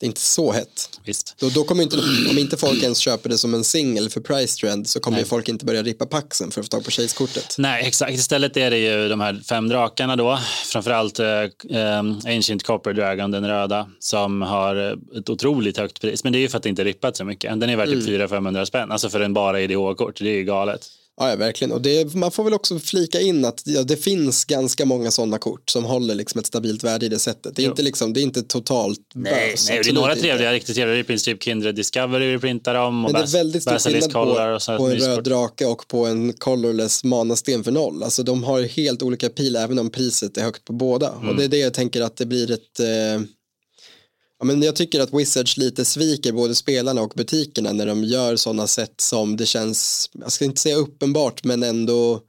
det 0.00 0.06
är 0.06 0.08
inte 0.08 0.20
så 0.20 0.52
hett. 0.52 1.00
Visst. 1.04 1.34
Då, 1.38 1.48
då 1.48 1.64
kommer 1.64 1.82
inte, 1.82 1.96
om 2.30 2.38
inte 2.38 2.56
folk 2.56 2.82
ens 2.82 2.98
köper 2.98 3.28
det 3.28 3.38
som 3.38 3.54
en 3.54 3.64
singel 3.64 4.10
för 4.10 4.20
price 4.20 4.60
trend 4.60 4.88
så 4.88 5.00
kommer 5.00 5.24
folk 5.24 5.48
inte 5.48 5.64
börja 5.64 5.82
rippa 5.82 6.06
paxen 6.06 6.50
för 6.50 6.60
att 6.60 6.66
få 6.66 6.70
tag 6.70 6.84
på 6.84 6.90
chase-kortet. 6.90 7.54
Nej, 7.58 7.86
exakt. 7.86 8.12
Istället 8.12 8.56
är 8.56 8.70
det 8.70 8.78
ju 8.78 9.08
de 9.08 9.20
här 9.20 9.40
fem 9.48 9.68
drakarna 9.68 10.16
då, 10.16 10.38
framförallt 10.66 11.18
eh, 11.18 11.28
eh 11.70 11.98
Ancient 12.26 12.62
Copper 12.62 12.92
Dragon, 12.92 13.30
den 13.30 13.48
röda, 13.48 13.88
som 13.98 14.42
har 14.42 14.98
ett 15.18 15.30
otroligt 15.30 15.76
högt 15.76 16.00
pris. 16.00 16.24
Men 16.24 16.32
det 16.32 16.38
är 16.38 16.40
ju 16.40 16.48
för 16.48 16.56
att 16.56 16.62
det 16.62 16.68
inte 16.68 16.84
rippat 16.84 17.16
så 17.16 17.24
mycket. 17.24 17.60
Den 17.60 17.70
är 17.70 17.76
värd 17.76 17.88
typ 17.88 18.08
mm. 18.08 18.28
400-500 18.28 18.64
spänn, 18.64 18.92
alltså 18.92 19.10
för 19.10 19.20
en 19.20 19.34
bara 19.34 19.60
IDH-kort. 19.60 20.18
Det 20.18 20.30
är 20.30 20.36
ju 20.36 20.44
galet. 20.44 20.86
Ja, 21.18 21.36
verkligen. 21.36 21.72
Och 21.72 21.82
det, 21.82 22.14
man 22.14 22.30
får 22.30 22.44
väl 22.44 22.54
också 22.54 22.78
flika 22.78 23.20
in 23.20 23.44
att 23.44 23.62
ja, 23.64 23.82
det 23.82 23.96
finns 23.96 24.44
ganska 24.44 24.84
många 24.84 25.10
sådana 25.10 25.38
kort 25.38 25.70
som 25.70 25.84
håller 25.84 26.14
liksom 26.14 26.38
ett 26.38 26.46
stabilt 26.46 26.84
värde 26.84 27.06
i 27.06 27.08
det 27.08 27.18
sättet. 27.18 27.56
Det 27.56 27.62
är, 27.62 27.66
inte, 27.66 27.82
liksom, 27.82 28.12
det 28.12 28.20
är 28.20 28.22
inte 28.22 28.42
totalt 28.42 29.00
Nej, 29.14 29.50
bös, 29.50 29.68
nej 29.68 29.80
det 29.82 29.90
är 29.90 29.94
några 29.94 30.16
trevliga, 30.16 30.52
riktigt 30.52 30.74
trevliga 30.74 30.98
reprints, 30.98 31.24
typ 31.24 31.42
Kindred 31.42 31.74
Discovery 31.74 32.32
vi 32.32 32.38
printar 32.38 32.74
om. 32.74 33.02
Men 33.02 33.12
det 33.12 33.18
är 33.18 33.26
väldigt 33.26 33.62
stor 33.62 33.78
skillnad 33.78 34.12
på, 34.12 34.76
på 34.78 34.86
en 34.86 34.96
röd 34.96 35.24
drake 35.24 35.66
och 35.66 35.88
på 35.88 36.06
en 36.06 36.32
colorless 36.32 37.04
manasten 37.04 37.64
för 37.64 37.70
noll. 37.70 38.02
Alltså 38.02 38.22
de 38.22 38.44
har 38.44 38.62
helt 38.62 39.02
olika 39.02 39.28
pil 39.28 39.56
även 39.56 39.78
om 39.78 39.90
priset 39.90 40.36
är 40.36 40.42
högt 40.42 40.64
på 40.64 40.72
båda. 40.72 41.12
Mm. 41.12 41.28
Och 41.28 41.36
det 41.36 41.44
är 41.44 41.48
det 41.48 41.58
jag 41.58 41.74
tänker 41.74 42.02
att 42.02 42.16
det 42.16 42.26
blir 42.26 42.50
ett 42.50 42.80
eh, 42.80 43.22
Ja, 44.38 44.44
men 44.44 44.62
jag 44.62 44.76
tycker 44.76 45.00
att 45.00 45.14
Wizards 45.14 45.56
lite 45.56 45.84
sviker 45.84 46.32
både 46.32 46.54
spelarna 46.54 47.02
och 47.02 47.12
butikerna 47.16 47.72
när 47.72 47.86
de 47.86 48.04
gör 48.04 48.36
sådana 48.36 48.66
sätt 48.66 49.00
som 49.00 49.36
det 49.36 49.46
känns, 49.46 50.10
jag 50.12 50.32
ska 50.32 50.44
inte 50.44 50.60
säga 50.60 50.76
uppenbart 50.76 51.44
men 51.44 51.62
ändå 51.62 52.20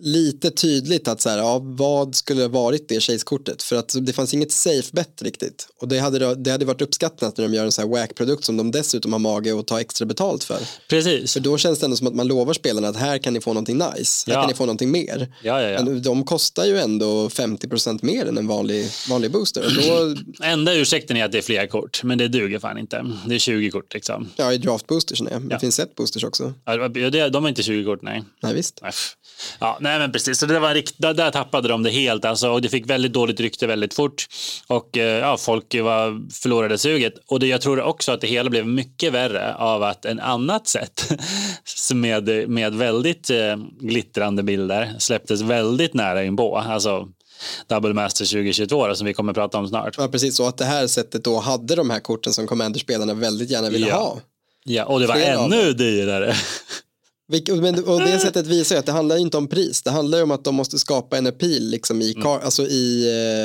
lite 0.00 0.50
tydligt 0.50 1.08
att 1.08 1.20
så 1.20 1.28
här, 1.28 1.38
ja, 1.38 1.60
vad 1.62 2.14
skulle 2.14 2.48
varit 2.48 2.88
det 2.88 3.00
chase-kortet? 3.00 3.62
För 3.62 3.76
att 3.76 3.94
det 4.00 4.12
fanns 4.12 4.34
inget 4.34 4.52
safe 4.52 4.88
bet 4.92 5.22
riktigt. 5.22 5.68
Och 5.80 5.88
det 5.88 5.98
hade, 5.98 6.34
det 6.34 6.50
hade 6.50 6.64
varit 6.64 6.82
uppskattat 6.82 7.36
när 7.36 7.48
de 7.48 7.54
gör 7.54 7.64
en 7.64 7.72
sån 7.72 7.82
här 7.82 8.00
wack-produkt 8.00 8.44
som 8.44 8.56
de 8.56 8.70
dessutom 8.70 9.12
har 9.12 9.18
mage 9.18 9.58
att 9.58 9.66
ta 9.66 9.80
extra 9.80 10.06
betalt 10.06 10.44
för. 10.44 10.58
Precis. 10.88 11.32
För 11.32 11.40
då 11.40 11.58
känns 11.58 11.78
det 11.78 11.86
ändå 11.86 11.96
som 11.96 12.06
att 12.06 12.14
man 12.14 12.28
lovar 12.28 12.54
spelarna 12.54 12.88
att 12.88 12.96
här 12.96 13.18
kan 13.18 13.32
ni 13.32 13.40
få 13.40 13.52
någonting 13.52 13.78
nice, 13.78 14.30
här 14.30 14.34
ja. 14.34 14.40
kan 14.40 14.48
ni 14.48 14.54
få 14.54 14.64
någonting 14.66 14.90
mer. 14.90 15.34
Ja, 15.42 15.62
ja, 15.62 15.68
ja. 15.68 15.84
Men 15.84 16.02
de 16.02 16.24
kostar 16.24 16.64
ju 16.64 16.78
ändå 16.78 17.28
50% 17.28 17.98
mer 18.02 18.26
än 18.26 18.38
en 18.38 18.46
vanlig, 18.46 18.86
vanlig 19.08 19.30
booster. 19.30 19.64
Och 19.66 19.72
då... 19.72 20.14
Enda 20.46 20.74
ursäkten 20.74 21.16
är 21.16 21.24
att 21.24 21.32
det 21.32 21.38
är 21.38 21.42
fler 21.42 21.66
kort, 21.66 22.02
men 22.02 22.18
det 22.18 22.28
duger 22.28 22.58
fan 22.58 22.78
inte. 22.78 23.06
Det 23.26 23.34
är 23.34 23.38
20 23.38 23.70
kort 23.70 23.94
liksom. 23.94 24.28
Ja, 24.36 24.52
i 24.52 24.58
draft 24.58 24.86
boosters 24.86 25.22
nej. 25.22 25.32
Det 25.40 25.58
finns 25.58 25.78
ett 25.78 25.94
boosters 25.94 26.24
också. 26.24 26.54
Ja, 26.64 26.88
de 27.28 27.44
har 27.44 27.48
inte 27.48 27.62
20 27.62 27.84
kort, 27.84 28.02
nej. 28.02 28.22
Nej, 28.42 28.54
visst. 28.54 28.80
Ja, 29.58 29.78
nej 29.80 29.98
men 29.98 30.12
precis. 30.12 30.38
Så 30.38 30.46
det 30.46 30.58
var 30.58 30.74
rikt, 30.74 30.94
där, 30.98 31.14
där 31.14 31.30
tappade 31.30 31.68
de 31.68 31.82
det 31.82 31.90
helt 31.90 32.24
alltså, 32.24 32.50
och 32.50 32.62
det 32.62 32.68
fick 32.68 32.90
väldigt 32.90 33.12
dåligt 33.12 33.40
rykte 33.40 33.66
väldigt 33.66 33.94
fort. 33.94 34.26
Och 34.66 34.98
eh, 34.98 35.18
ja, 35.18 35.36
folk 35.36 35.74
var, 35.74 36.32
förlorade 36.42 36.78
suget. 36.78 37.14
Och 37.26 37.40
det, 37.40 37.46
jag 37.46 37.60
tror 37.60 37.82
också 37.82 38.12
att 38.12 38.20
det 38.20 38.26
hela 38.26 38.50
blev 38.50 38.66
mycket 38.66 39.12
värre 39.12 39.54
av 39.54 39.82
att 39.82 40.04
en 40.04 40.20
annat 40.20 40.68
sätt 40.68 41.12
med, 41.94 42.48
med 42.48 42.74
väldigt 42.74 43.30
eh, 43.30 43.56
glittrande 43.80 44.42
bilder 44.42 44.94
släpptes 44.98 45.40
väldigt 45.40 45.94
nära 45.94 46.24
inpå. 46.24 46.56
Alltså 46.56 47.08
Double 47.68 47.94
Master 47.94 48.24
2022 48.24 48.94
som 48.94 49.06
vi 49.06 49.14
kommer 49.14 49.32
att 49.32 49.36
prata 49.36 49.58
om 49.58 49.68
snart. 49.68 49.94
Ja, 49.98 50.08
precis. 50.08 50.40
Och 50.40 50.48
att 50.48 50.58
det 50.58 50.64
här 50.64 50.86
sättet 50.86 51.24
då 51.24 51.38
hade 51.38 51.74
de 51.74 51.90
här 51.90 52.00
korten 52.00 52.32
som 52.32 52.46
Commander-spelarna 52.46 53.14
väldigt 53.14 53.50
gärna 53.50 53.70
ville 53.70 53.88
ja. 53.88 53.96
ha. 53.96 54.20
Ja, 54.64 54.84
och 54.84 55.00
det 55.00 55.06
var 55.06 55.14
Flera 55.14 55.44
ännu 55.44 55.72
dyrare. 55.72 56.34
Men, 57.28 57.84
och 57.84 58.00
det 58.00 58.18
sättet 58.18 58.46
visar 58.46 58.74
ju 58.74 58.78
att 58.78 58.86
det 58.86 58.92
handlar 58.92 59.16
inte 59.16 59.36
om 59.36 59.48
pris. 59.48 59.82
Det 59.82 59.90
handlar 59.90 60.18
ju 60.18 60.24
om 60.24 60.30
att 60.30 60.44
de 60.44 60.54
måste 60.54 60.78
skapa 60.78 61.18
en 61.18 61.26
appeal 61.26 61.62
liksom 61.62 62.02
i, 62.02 62.12
mm. 62.12 62.26
alltså 62.26 62.66
i 62.66 63.04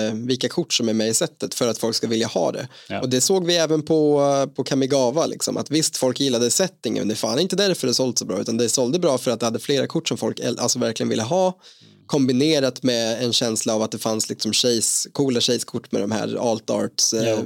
eh, 0.09 0.15
vilka 0.15 0.49
kort 0.49 0.73
som 0.73 0.89
är 0.89 0.93
med 0.93 1.09
i 1.09 1.13
sättet 1.13 1.53
för 1.53 1.67
att 1.67 1.77
folk 1.77 1.95
ska 1.95 2.07
vilja 2.07 2.27
ha 2.27 2.51
det. 2.51 2.67
Ja. 2.89 3.01
Och 3.01 3.09
det 3.09 3.21
såg 3.21 3.45
vi 3.45 3.57
även 3.57 3.81
på, 3.81 4.21
på 4.55 4.63
Kamigawa. 4.63 5.25
Liksom, 5.25 5.57
att 5.57 5.71
visst, 5.71 5.97
folk 5.97 6.19
gillade 6.19 6.51
settingen, 6.51 7.07
det 7.07 7.13
är 7.13 7.15
fan 7.15 7.39
inte 7.39 7.55
därför 7.55 7.87
det 7.87 7.93
sålde 7.93 8.17
så 8.17 8.25
bra. 8.25 8.41
Utan 8.41 8.57
det 8.57 8.69
sålde 8.69 8.99
bra 8.99 9.17
för 9.17 9.31
att 9.31 9.39
det 9.39 9.45
hade 9.45 9.59
flera 9.59 9.87
kort 9.87 10.07
som 10.07 10.17
folk 10.17 10.39
alltså, 10.39 10.79
verkligen 10.79 11.09
ville 11.09 11.23
ha. 11.23 11.59
Kombinerat 12.05 12.83
med 12.83 13.23
en 13.23 13.33
känsla 13.33 13.75
av 13.75 13.81
att 13.81 13.91
det 13.91 13.97
fanns 13.97 14.29
liksom 14.29 14.53
chase, 14.53 15.09
coola 15.11 15.41
chase-kort 15.41 15.91
med 15.91 16.01
de 16.01 16.11
här 16.11 16.51
alt 16.51 16.69
arts 16.69 17.13
eh, 17.13 17.39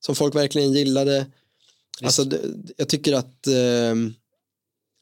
som 0.00 0.14
folk 0.14 0.34
verkligen 0.34 0.72
gillade. 0.72 1.26
Alltså, 2.02 2.24
det, 2.24 2.40
jag 2.76 2.88
tycker 2.88 3.12
att 3.12 3.46
eh, 3.46 3.94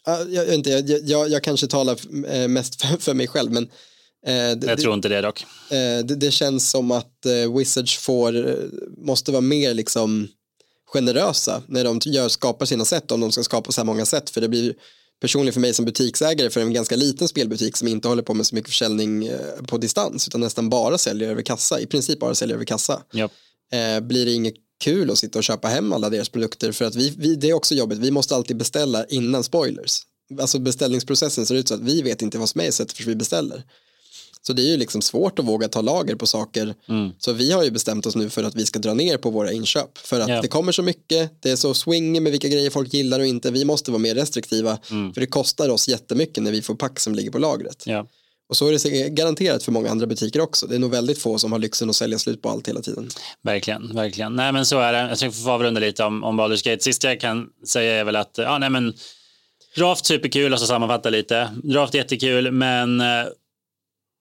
jag, 0.04 0.32
jag, 0.32 0.54
inte, 0.54 0.70
jag, 1.04 1.30
jag, 1.30 1.42
kanske 1.42 1.66
talar 1.66 1.98
eh, 2.26 2.48
mest 2.48 2.82
för, 2.82 2.96
för 2.96 3.14
mig 3.14 3.28
själv 3.28 3.52
men 3.52 3.62
eh, 4.26 4.56
det, 4.56 4.66
jag 4.66 4.78
tror 4.80 4.94
inte 4.94 5.08
det 5.08 5.20
dock. 5.20 5.42
Eh, 5.70 6.04
det, 6.04 6.14
det, 6.14 6.30
känns 6.30 6.70
som 6.70 6.90
att 6.90 7.26
Wizards 7.56 7.98
får, 7.98 8.56
måste 9.06 9.32
vara 9.32 9.40
mer 9.40 9.74
liksom 9.74 10.28
generösa 10.86 11.62
när 11.66 11.84
de 11.84 12.00
gör, 12.04 12.28
skapar 12.28 12.66
sina 12.66 12.84
sätt 12.84 13.10
om 13.10 13.20
de 13.20 13.32
ska 13.32 13.42
skapa 13.42 13.72
så 13.72 13.80
här 13.80 13.86
många 13.86 14.06
sätt 14.06 14.30
för 14.30 14.40
det 14.40 14.48
blir 14.48 14.74
personligen 15.20 15.52
för 15.52 15.60
mig 15.60 15.74
som 15.74 15.84
butiksägare 15.84 16.50
för 16.50 16.60
en 16.60 16.72
ganska 16.72 16.96
liten 16.96 17.28
spelbutik 17.28 17.76
som 17.76 17.88
inte 17.88 18.08
håller 18.08 18.22
på 18.22 18.34
med 18.34 18.46
så 18.46 18.54
mycket 18.54 18.70
försäljning 18.70 19.30
på 19.66 19.78
distans 19.78 20.28
utan 20.28 20.40
nästan 20.40 20.70
bara 20.70 20.98
säljer 20.98 21.30
över 21.30 21.42
kassa, 21.42 21.80
i 21.80 21.86
princip 21.86 22.20
bara 22.20 22.34
säljer 22.34 22.54
över 22.54 22.64
kassa. 22.64 23.02
Eh, 23.72 24.00
blir 24.00 24.26
det 24.26 24.32
inget 24.32 24.54
kul 24.80 25.10
att 25.10 25.18
sitta 25.18 25.38
och 25.38 25.44
köpa 25.44 25.68
hem 25.68 25.92
alla 25.92 26.10
deras 26.10 26.28
produkter 26.28 26.72
för 26.72 26.84
att 26.84 26.94
vi, 26.96 27.14
vi, 27.18 27.36
det 27.36 27.50
är 27.50 27.54
också 27.54 27.74
jobbigt, 27.74 27.98
vi 27.98 28.10
måste 28.10 28.34
alltid 28.34 28.56
beställa 28.56 29.04
innan 29.04 29.44
spoilers. 29.44 30.02
Alltså 30.40 30.58
beställningsprocessen 30.58 31.46
ser 31.46 31.54
ut 31.54 31.68
så 31.68 31.74
att 31.74 31.80
vi 31.80 32.02
vet 32.02 32.22
inte 32.22 32.38
vad 32.38 32.48
som 32.48 32.60
är 32.60 32.64
i 32.64 32.72
sättet 32.72 32.96
för 32.96 33.04
vi 33.04 33.16
beställer. 33.16 33.64
Så 34.42 34.52
det 34.52 34.62
är 34.62 34.66
ju 34.68 34.76
liksom 34.76 35.02
svårt 35.02 35.38
att 35.38 35.44
våga 35.44 35.68
ta 35.68 35.80
lager 35.80 36.14
på 36.14 36.26
saker. 36.26 36.74
Mm. 36.88 37.10
Så 37.18 37.32
vi 37.32 37.52
har 37.52 37.64
ju 37.64 37.70
bestämt 37.70 38.06
oss 38.06 38.16
nu 38.16 38.30
för 38.30 38.44
att 38.44 38.54
vi 38.56 38.66
ska 38.66 38.78
dra 38.78 38.94
ner 38.94 39.16
på 39.16 39.30
våra 39.30 39.52
inköp. 39.52 39.98
För 39.98 40.20
att 40.20 40.28
Ja. 40.28 40.42
det 40.42 40.48
kommer 40.48 40.72
så 40.72 40.82
mycket, 40.82 41.32
det 41.42 41.50
är 41.50 41.56
så 41.56 41.74
swing 41.74 42.22
med 42.22 42.32
vilka 42.32 42.48
grejer 42.48 42.70
folk 42.70 42.94
gillar 42.94 43.20
och 43.20 43.26
inte. 43.26 43.50
Vi 43.50 43.64
måste 43.64 43.90
vara 43.90 43.98
mer 43.98 44.14
restriktiva. 44.14 44.78
Mm. 44.90 45.12
För 45.12 45.20
det 45.20 45.26
kostar 45.26 45.68
oss 45.68 45.88
jättemycket 45.88 46.42
när 46.42 46.52
vi 46.52 46.62
får 46.62 46.74
pack 46.74 47.00
som 47.00 47.14
ligger 47.14 47.30
på 47.30 47.38
lagret. 47.38 47.82
Ja. 47.86 48.06
Och 48.50 48.56
så 48.56 48.68
är 48.68 48.72
det 48.90 49.08
garanterat 49.08 49.62
för 49.62 49.72
många 49.72 49.90
andra 49.90 50.06
butiker 50.06 50.40
också. 50.40 50.66
Det 50.66 50.74
är 50.74 50.78
nog 50.78 50.90
väldigt 50.90 51.18
få 51.18 51.38
som 51.38 51.52
har 51.52 51.58
lyxen 51.58 51.90
att 51.90 51.96
sälja 51.96 52.18
slut 52.18 52.42
på 52.42 52.48
allt 52.48 52.68
hela 52.68 52.80
tiden. 52.80 53.08
Verkligen, 53.42 53.94
verkligen. 53.94 54.36
Nej 54.36 54.52
men 54.52 54.66
så 54.66 54.80
är 54.80 54.92
det. 54.92 54.98
Jag 54.98 55.18
tänkte 55.18 55.40
få 55.40 55.50
avrunda 55.50 55.80
lite 55.80 56.04
om, 56.04 56.24
om 56.24 56.40
Baldur's 56.40 56.64
Gate. 56.64 56.82
Sist 56.82 57.04
jag 57.04 57.20
kan 57.20 57.46
säga 57.68 57.94
är 57.94 58.04
väl 58.04 58.16
att, 58.16 58.34
ja 58.36 58.58
nej 58.58 58.70
men 58.70 58.94
Draft 59.76 60.06
superkul, 60.06 60.52
alltså 60.52 60.66
sammanfatta 60.66 61.10
lite. 61.10 61.50
Draft 61.62 61.94
jättekul, 61.94 62.50
men 62.50 63.00
eh, 63.00 63.06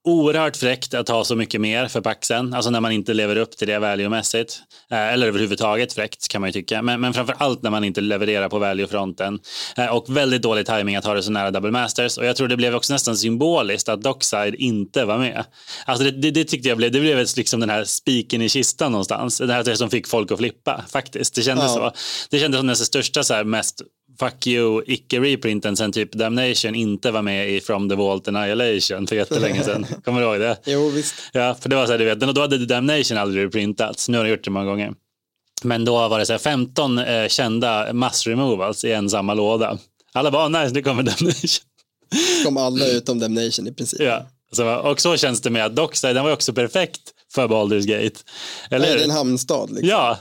oerhört 0.09 0.57
fräckt 0.57 0.93
att 0.93 1.09
ha 1.09 1.23
så 1.23 1.35
mycket 1.35 1.61
mer 1.61 1.87
för 1.87 2.01
paxen. 2.01 2.53
Alltså 2.53 2.71
när 2.71 2.79
man 2.79 2.91
inte 2.91 3.13
lever 3.13 3.35
upp 3.35 3.57
till 3.57 3.67
det 3.67 3.79
value-mässigt. 3.79 4.59
Eh, 4.91 5.13
eller 5.13 5.27
överhuvudtaget 5.27 5.93
fräckt 5.93 6.27
kan 6.27 6.41
man 6.41 6.47
ju 6.47 6.51
tycka. 6.51 6.81
Men, 6.81 7.01
men 7.01 7.13
framför 7.13 7.35
allt 7.37 7.61
när 7.61 7.69
man 7.69 7.83
inte 7.83 8.01
levererar 8.01 8.49
på 8.49 8.59
value-fronten. 8.59 9.39
Eh, 9.77 9.85
och 9.85 10.17
väldigt 10.17 10.41
dålig 10.41 10.65
timing 10.65 10.95
att 10.95 11.05
ha 11.05 11.13
det 11.13 11.23
så 11.23 11.31
nära 11.31 11.51
double 11.51 11.71
masters. 11.71 12.17
Och 12.17 12.25
jag 12.25 12.35
tror 12.35 12.47
det 12.47 12.57
blev 12.57 12.75
också 12.75 12.93
nästan 12.93 13.17
symboliskt 13.17 13.89
att 13.89 14.01
Dockside 14.01 14.55
inte 14.55 15.05
var 15.05 15.17
med. 15.17 15.45
Alltså 15.85 16.03
det, 16.03 16.11
det, 16.11 16.31
det 16.31 16.43
tyckte 16.43 16.69
jag 16.69 16.77
blev, 16.77 16.91
det 16.91 16.99
blev 16.99 17.17
liksom 17.37 17.59
den 17.59 17.69
här 17.69 17.83
spiken 17.83 18.41
i 18.41 18.49
kistan 18.49 18.91
någonstans. 18.91 19.37
Det 19.37 19.53
här 19.53 19.75
som 19.75 19.89
fick 19.89 20.07
folk 20.07 20.31
att 20.31 20.37
flippa 20.37 20.85
faktiskt. 20.89 21.35
Det 21.35 21.41
kändes 21.41 21.65
Ja. 21.65 21.73
så. 21.73 21.91
Det 22.29 22.39
kändes 22.39 22.59
som 22.59 22.67
den 22.67 22.75
största 22.75 23.23
så 23.23 23.33
här, 23.33 23.43
mest 23.43 23.81
fuck 24.19 24.47
you 24.47 24.83
icke-reprinten 24.87 25.77
sen 25.77 25.91
typ 25.91 26.11
Damnation 26.11 26.75
inte 26.75 27.11
var 27.11 27.21
med 27.21 27.49
i 27.49 27.61
From 27.61 27.89
the 27.89 27.95
Vault 27.95 28.27
Annihilation 28.27 29.07
för 29.07 29.15
jättelänge 29.15 29.63
sedan. 29.63 29.85
Kommer 30.03 30.21
du 30.21 30.27
ihåg 30.27 30.39
det? 30.39 30.57
Jo, 30.65 30.89
visst. 30.89 31.15
Ja, 31.33 31.55
för 31.61 31.69
det 31.69 31.75
var 31.75 31.85
så 31.85 31.91
här, 31.91 31.99
du 31.99 32.05
vet, 32.05 32.19
då 32.19 32.41
hade 32.41 32.65
Damnation 32.65 33.17
aldrig 33.17 33.43
reprintats. 33.45 34.09
Nu 34.09 34.17
har 34.17 34.25
det 34.25 34.29
gjort 34.31 34.43
det 34.43 34.51
många 34.51 34.65
gånger. 34.65 34.93
Men 35.63 35.85
då 35.85 36.07
var 36.07 36.19
det 36.19 36.25
så 36.25 36.33
här 36.33 36.39
15 36.39 36.97
eh, 36.99 37.27
kända 37.27 37.93
mass 37.93 38.27
removals 38.27 38.83
i 38.85 38.91
en 38.91 39.09
samma 39.09 39.33
låda. 39.33 39.77
Alla 40.13 40.31
bara, 40.31 40.43
"Ah, 40.43 40.47
nice, 40.63 40.73
nu 40.73 40.81
kommer 40.81 41.03
Damnation. 41.03 41.65
Kom 42.45 42.57
alla 42.57 42.85
utom 42.87 43.19
Damnation 43.19 43.67
i 43.67 43.73
princip. 43.73 44.01
Ja. 44.01 44.25
Så, 44.51 44.75
och 44.75 45.01
så 45.01 45.17
känns 45.17 45.41
det 45.41 45.49
med 45.49 45.65
att 45.65 45.75
Dockside, 45.75 46.15
den 46.15 46.23
var 46.23 46.31
också 46.31 46.53
perfekt 46.53 46.99
för 47.35 47.47
Baldur's 47.47 47.85
Gate. 47.85 48.19
Eller 48.69 48.87
Nej, 48.87 48.95
det 48.95 49.01
är 49.01 49.05
en 49.05 49.11
hamnstad. 49.11 49.69
Liksom. 49.69 49.89
Ja, 49.89 50.19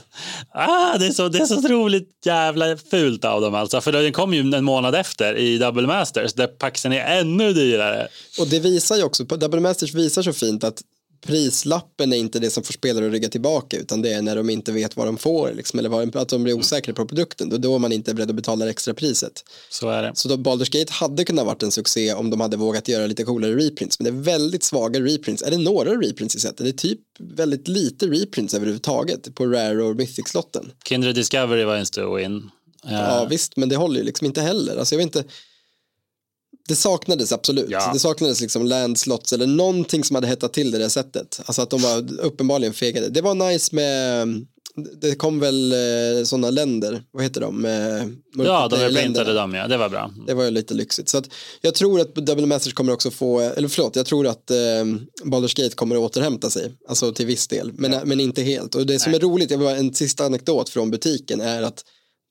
ah, 0.53 0.97
det, 0.97 1.07
är 1.07 1.11
så, 1.11 1.29
det 1.29 1.39
är 1.39 1.45
så 1.45 1.57
otroligt 1.57 2.09
jävla 2.25 2.77
fult 2.77 3.25
av 3.25 3.41
dem 3.41 3.55
alltså. 3.55 3.81
För 3.81 3.91
den 3.91 4.11
kom 4.11 4.33
ju 4.33 4.39
en 4.39 4.63
månad 4.63 4.95
efter 4.95 5.35
i 5.37 5.57
Double 5.57 5.87
Masters 5.87 6.33
där 6.33 6.47
paxen 6.47 6.93
är 6.93 7.19
ännu 7.19 7.53
dyrare. 7.53 8.07
Och 8.39 8.47
det 8.47 8.59
visar 8.59 8.95
ju 8.95 9.03
också, 9.03 9.23
Double 9.23 9.59
Masters 9.59 9.93
visar 9.93 10.23
så 10.23 10.33
fint 10.33 10.63
att 10.63 10.81
prislappen 11.21 12.13
är 12.13 12.17
inte 12.17 12.39
det 12.39 12.49
som 12.49 12.63
får 12.63 12.73
spelare 12.73 13.05
att 13.05 13.11
rygga 13.11 13.29
tillbaka 13.29 13.77
utan 13.77 14.01
det 14.01 14.13
är 14.13 14.21
när 14.21 14.35
de 14.35 14.49
inte 14.49 14.71
vet 14.71 14.97
vad 14.97 15.07
de 15.07 15.17
får 15.17 15.51
liksom, 15.53 15.79
eller 15.79 16.17
att 16.17 16.29
de 16.29 16.43
blir 16.43 16.53
osäkra 16.53 16.93
på 16.93 17.05
produkten. 17.05 17.49
Då 17.49 17.55
är 17.55 17.59
då 17.59 17.79
man 17.79 17.91
inte 17.91 18.11
är 18.11 18.15
beredd 18.15 18.29
att 18.29 18.35
betala 18.35 18.65
det 18.65 18.71
extra 18.71 18.93
priset. 18.93 19.43
Så 19.69 19.89
är 19.89 20.03
det. 20.03 20.11
Så 20.15 20.27
då 20.29 20.35
Baldur's 20.35 20.79
Gate 20.79 20.93
hade 20.93 21.25
kunnat 21.25 21.45
varit 21.45 21.63
en 21.63 21.71
succé 21.71 22.13
om 22.13 22.29
de 22.29 22.41
hade 22.41 22.57
vågat 22.57 22.87
göra 22.87 23.07
lite 23.07 23.23
coolare 23.23 23.55
reprints. 23.55 23.99
Men 23.99 24.03
det 24.03 24.19
är 24.19 24.23
väldigt 24.23 24.63
svaga 24.63 24.99
reprints. 24.99 25.43
Är 25.43 25.51
det 25.51 25.57
några 25.57 25.91
reprints 25.95 26.35
i 26.35 26.39
sättet? 26.39 26.57
Det 26.57 26.69
är 26.69 26.89
typ 26.89 26.99
väldigt 27.19 27.67
lite 27.67 28.07
reprints 28.07 28.53
överhuvudtaget 28.53 29.35
på 29.35 29.45
Rare 29.45 29.83
och 29.83 29.95
Mythic-slotten. 29.95 30.71
Kindred 30.85 31.15
Discovery 31.15 31.63
var 31.63 31.75
en 31.75 31.85
stor 31.85 32.17
win. 32.17 32.49
Eh, 32.85 32.93
Ja 32.93 33.27
visst, 33.29 33.57
men 33.57 33.69
det 33.69 33.75
håller 33.75 33.99
ju 33.99 34.05
liksom 34.05 34.27
inte 34.27 34.41
heller. 34.41 34.77
Alltså 34.77 34.95
jag 34.95 34.97
vet 34.97 35.15
inte. 35.15 35.29
Det 36.69 36.75
saknades 36.75 37.31
absolut. 37.31 37.65
Ja. 37.69 37.89
Det 37.93 37.99
saknades 37.99 38.41
liksom 38.41 38.65
landslots 38.65 39.33
eller 39.33 39.47
någonting 39.47 40.03
som 40.03 40.15
hade 40.15 40.27
hettat 40.27 40.53
till 40.53 40.71
det 40.71 40.77
där 40.77 40.89
sättet. 40.89 41.41
Alltså 41.45 41.61
att 41.61 41.69
de 41.69 41.81
var 41.81 42.19
uppenbarligen 42.19 42.73
fegade. 42.73 43.09
Det 43.09 43.21
var 43.21 43.35
nice 43.35 43.75
med, 43.75 44.27
det 45.01 45.15
kom 45.15 45.39
väl 45.39 45.71
eh, 45.71 46.23
sådana 46.23 46.49
länder, 46.49 47.03
vad 47.11 47.23
heter 47.23 47.41
de? 47.41 47.65
Eh, 47.65 48.43
ja, 48.45 48.67
de 48.67 48.75
reprintade 48.77 49.33
dem 49.33 49.53
ja, 49.53 49.67
det 49.67 49.77
var 49.77 49.89
bra. 49.89 50.11
Det 50.27 50.33
var 50.33 50.43
ju 50.43 50.51
lite 50.51 50.73
lyxigt. 50.73 51.09
Så 51.09 51.17
att 51.17 51.25
jag 51.61 51.75
tror 51.75 52.01
att 52.01 52.15
Double 52.15 52.45
Masters 52.45 52.73
kommer 52.73 52.93
också 52.93 53.11
få, 53.11 53.39
eller 53.39 53.67
förlåt, 53.67 53.95
jag 53.95 54.05
tror 54.05 54.27
att 54.27 54.51
eh, 54.51 54.55
Baldur's 55.23 55.63
Gate 55.63 55.75
kommer 55.75 55.95
att 55.95 56.01
återhämta 56.01 56.49
sig. 56.49 56.71
Alltså 56.89 57.13
till 57.13 57.25
viss 57.25 57.47
del, 57.47 57.71
men, 57.73 57.95
men 58.05 58.19
inte 58.19 58.41
helt. 58.41 58.75
Och 58.75 58.85
det 58.85 58.99
som 58.99 59.13
är 59.13 59.19
roligt, 59.19 59.51
jag 59.51 59.57
vill 59.57 59.65
bara- 59.67 59.77
en 59.77 59.93
sista 59.93 60.25
anekdot 60.25 60.69
från 60.69 60.91
butiken 60.91 61.41
är 61.41 61.63
att 61.63 61.83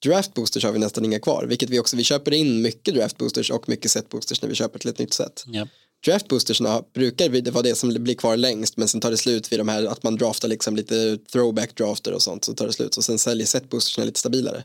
draft 0.07 0.35
boosters 0.35 0.65
har 0.65 0.73
vi 0.73 0.79
nästan 0.79 1.05
inga 1.05 1.21
kvar, 1.21 1.45
vilket 1.49 1.71
vi 1.71 1.79
också, 1.79 1.97
vi 1.97 2.05
köper 2.05 2.35
in 2.35 2.63
mycket 2.63 2.95
draft 2.95 3.17
boosters 3.19 3.51
och 3.51 3.69
mycket 3.69 3.91
set 3.91 4.09
boosters 4.09 4.43
när 4.43 4.49
vi 4.49 4.55
köper 4.55 4.79
till 4.79 4.91
ett 4.91 4.99
nytt 4.99 5.15
set. 5.15 5.45
Ja. 5.47 5.69
Draft 6.07 6.29
boostersna 6.29 6.83
brukar 6.95 7.29
vi- 7.29 7.41
det 7.41 7.51
vara 7.51 7.63
det 7.63 7.75
som 7.75 7.89
blir 7.89 8.15
kvar 8.15 8.37
längst 8.37 8.77
men 8.77 8.89
sen 8.89 9.01
tar 9.01 9.11
det 9.11 9.17
slut 9.17 9.53
vid 9.53 9.61
de 9.61 9.69
här 9.69 9.85
att 9.85 10.03
man 10.03 10.17
draftar 10.17 10.49
liksom 10.49 10.77
lite 10.77 11.19
throwback 11.33 11.75
drafter 11.77 12.13
och 12.13 12.23
sånt 12.23 12.45
så 12.45 12.55
tar 12.55 12.67
det 12.67 12.73
slut 12.73 12.97
och 12.97 13.05
sen 13.05 13.19
säljer 13.19 13.47
set 13.47 13.71
boostersna 13.71 14.05
lite 14.05 14.21
stabilare. 14.21 14.65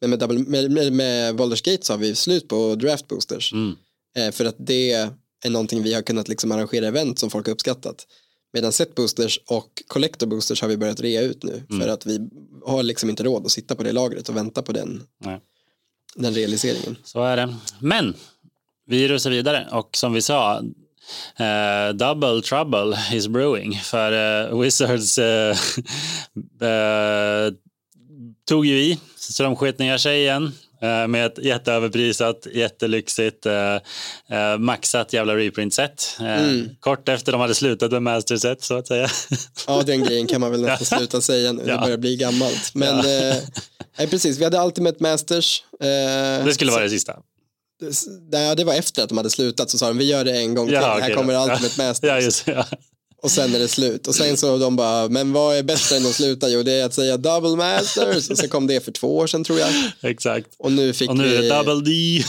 Men 0.00 0.10
med, 0.10 0.18
double, 0.18 0.38
med, 0.38 0.70
med, 0.70 0.92
med 0.92 1.34
Baldur's 1.34 1.64
Gate 1.70 1.86
så 1.86 1.92
har 1.92 1.98
vi 1.98 2.14
slut 2.14 2.48
på 2.48 2.74
draft 2.74 3.08
boosters 3.08 3.52
Mm. 3.52 3.76
eh, 4.16 4.30
för 4.30 4.44
att 4.44 4.56
det 4.58 4.92
är 5.44 5.50
någonting 5.50 5.82
vi 5.82 5.94
har 5.94 6.02
kunnat 6.02 6.28
liksom 6.28 6.52
arrangera 6.52 6.86
event 6.86 7.18
som 7.18 7.30
folk 7.30 7.46
har 7.46 7.52
uppskattat. 7.52 8.06
Medan 8.54 8.72
set 8.72 8.94
boosters 8.94 9.40
och 9.46 9.82
collector 9.86 10.26
boosters 10.26 10.62
har 10.62 10.68
vi 10.68 10.76
börjat 10.76 11.00
rea 11.00 11.20
ut 11.20 11.42
nu 11.42 11.62
för 11.68 11.88
att 11.88 12.06
vi 12.06 12.28
har 12.66 12.82
liksom 12.82 13.10
inte 13.10 13.22
råd 13.22 13.46
att 13.46 13.52
sitta 13.52 13.74
på 13.74 13.82
det 13.82 13.92
lagret 13.92 14.28
och 14.28 14.36
vänta 14.36 14.62
på 14.62 14.72
den, 14.72 15.02
Nej. 15.18 15.40
den 16.14 16.34
realiseringen. 16.34 16.96
Så 17.04 17.22
är 17.22 17.36
det. 17.36 17.54
Men 17.78 18.14
vi 18.86 19.08
rusar 19.08 19.30
vidare 19.30 19.68
och 19.72 19.96
som 19.96 20.12
vi 20.12 20.22
sa 20.22 20.56
eh, 21.36 21.94
double 21.94 22.42
trouble 22.42 22.98
is 23.12 23.28
brewing 23.28 23.80
för 23.82 24.12
eh, 24.52 24.60
Wizards 24.60 25.18
eh, 25.18 25.56
tog 28.48 28.66
ju 28.66 28.76
i 28.76 28.98
så 29.16 29.42
de 29.42 29.56
sket 29.56 29.78
ner 29.78 29.98
sig 29.98 30.20
igen 30.20 30.52
med 31.08 31.26
ett 31.26 31.38
jätteöverprisat, 31.44 32.46
jättelyxigt, 32.54 33.46
eh, 33.46 33.74
eh, 34.38 34.58
maxat 34.58 35.12
jävla 35.12 35.36
reprint-set. 35.36 36.16
Eh, 36.20 36.52
Kort 36.80 37.08
efter 37.08 37.32
de 37.32 37.40
hade 37.40 37.54
slutat 37.54 37.92
med 37.92 38.02
master-set 38.02 38.62
så 38.62 38.74
att 38.78 38.86
säga. 38.88 39.08
Ja, 39.66 39.82
den 39.82 40.04
grejen 40.04 40.26
kan 40.26 40.40
man 40.40 40.50
väl 40.50 40.60
nästan 40.62 40.98
sluta 40.98 41.20
säga 41.20 41.52
nu. 41.52 41.62
Det 41.64 41.70
Ja. 41.70 41.80
börjar 41.80 41.96
bli 41.96 42.16
gammalt. 42.16 42.74
Men 42.74 42.98
eh, 42.98 43.36
nej, 43.98 44.08
precis, 44.10 44.38
vi 44.38 44.44
hade 44.44 44.58
Ultimate 44.64 44.96
Masters. 45.02 45.62
Eh, 45.80 46.44
Det 46.46 46.54
skulle 46.54 46.70
vara 46.72 46.82
det 46.82 46.90
sista. 46.90 47.16
nej, 48.32 48.56
det 48.56 48.64
var 48.64 48.74
efter 48.74 49.02
att 49.02 49.08
de 49.08 49.18
hade 49.18 49.30
slutat 49.30 49.70
så 49.70 49.78
sa 49.78 49.88
de 49.88 49.98
vi 49.98 50.04
gör 50.04 50.24
det 50.24 50.36
en 50.38 50.54
gång 50.54 50.66
till. 50.66 50.74
Ja, 50.74 50.80
här 50.80 50.98
okej 50.98 51.14
kommer 51.14 51.34
då. 51.34 51.40
Ultimate 51.52 51.82
Masters. 51.86 52.08
Ja, 52.10 52.20
just 52.20 52.46
det. 52.46 52.52
Ja. 52.52 52.64
Och 53.24 53.30
sen 53.30 53.54
är 53.54 53.58
det 53.58 53.68
slut. 53.68 54.06
Och 54.06 54.14
sen 54.14 54.36
så 54.36 54.58
de 54.58 54.76
bara, 54.76 55.08
men 55.08 55.32
vad 55.32 55.56
är 55.56 55.62
bättre 55.62 55.96
än 55.96 56.06
att 56.06 56.14
sluta? 56.14 56.48
Jo, 56.48 56.62
det 56.62 56.72
är 56.72 56.84
att 56.84 56.94
säga 56.94 57.16
Double 57.16 57.56
Masters. 57.56 58.30
Och 58.30 58.38
så 58.38 58.48
kom 58.48 58.66
det 58.66 58.80
för 58.84 58.92
två 58.92 59.16
år 59.16 59.26
sedan 59.26 59.44
tror 59.44 59.58
jag. 59.58 59.70
Exakt. 60.02 60.46
Och 60.58 60.72
nu 60.72 60.92
fick 60.92 61.10
Och 61.10 61.16
nu 61.16 61.24
är 61.36 61.42
vi... 61.42 61.48
det 61.48 61.54
double 61.54 61.90
D, 61.90 62.24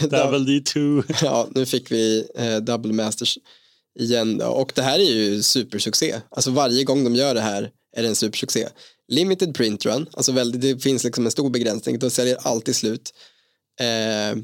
double 0.16 0.38
D2. 0.38 1.04
Ja, 1.22 1.48
nu 1.54 1.66
fick 1.66 1.92
vi 1.92 2.26
eh, 2.38 2.56
Double 2.56 2.92
Masters 2.92 3.38
igen. 3.98 4.42
Och 4.42 4.72
det 4.74 4.82
här 4.82 4.98
är 4.98 5.12
ju 5.12 5.42
supersuccé. 5.42 6.14
Alltså 6.30 6.50
varje 6.50 6.84
gång 6.84 7.04
de 7.04 7.14
gör 7.14 7.34
det 7.34 7.40
här 7.40 7.70
är 7.96 8.02
det 8.02 8.08
en 8.08 8.16
supersuccé. 8.16 8.68
Limited 9.08 9.54
print 9.54 9.86
run, 9.86 10.06
alltså 10.12 10.32
väldigt, 10.32 10.60
det 10.60 10.82
finns 10.82 11.04
liksom 11.04 11.24
en 11.24 11.30
stor 11.32 11.50
begränsning. 11.50 11.98
De 11.98 12.10
säljer 12.10 12.38
alltid 12.42 12.76
slut. 12.76 13.10
Eh, 13.80 14.38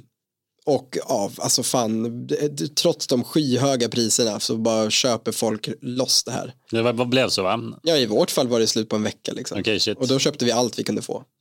och 0.66 0.98
av, 1.02 1.34
alltså 1.38 1.62
fan, 1.62 2.28
trots 2.76 3.06
de 3.06 3.24
skyhöga 3.24 3.88
priserna 3.88 4.40
så 4.40 4.56
bara 4.56 4.90
köper 4.90 5.32
folk 5.32 5.68
loss 5.80 6.24
det 6.24 6.32
här. 6.32 6.54
Det 6.70 6.82
var, 6.82 6.92
vad 6.92 7.08
blev 7.08 7.28
så 7.28 7.42
va? 7.42 7.60
Ja, 7.82 7.96
i 7.96 8.06
vårt 8.06 8.30
fall 8.30 8.48
var 8.48 8.60
det 8.60 8.66
slut 8.66 8.88
på 8.88 8.96
en 8.96 9.02
vecka 9.02 9.32
liksom. 9.32 9.60
Okej, 9.60 9.80
shit. 9.80 9.98
Och 9.98 10.08
då 10.08 10.18
köpte 10.18 10.44
vi 10.44 10.52
allt 10.52 10.78
vi 10.78 10.84
kunde 10.84 11.02
få. 11.02 11.24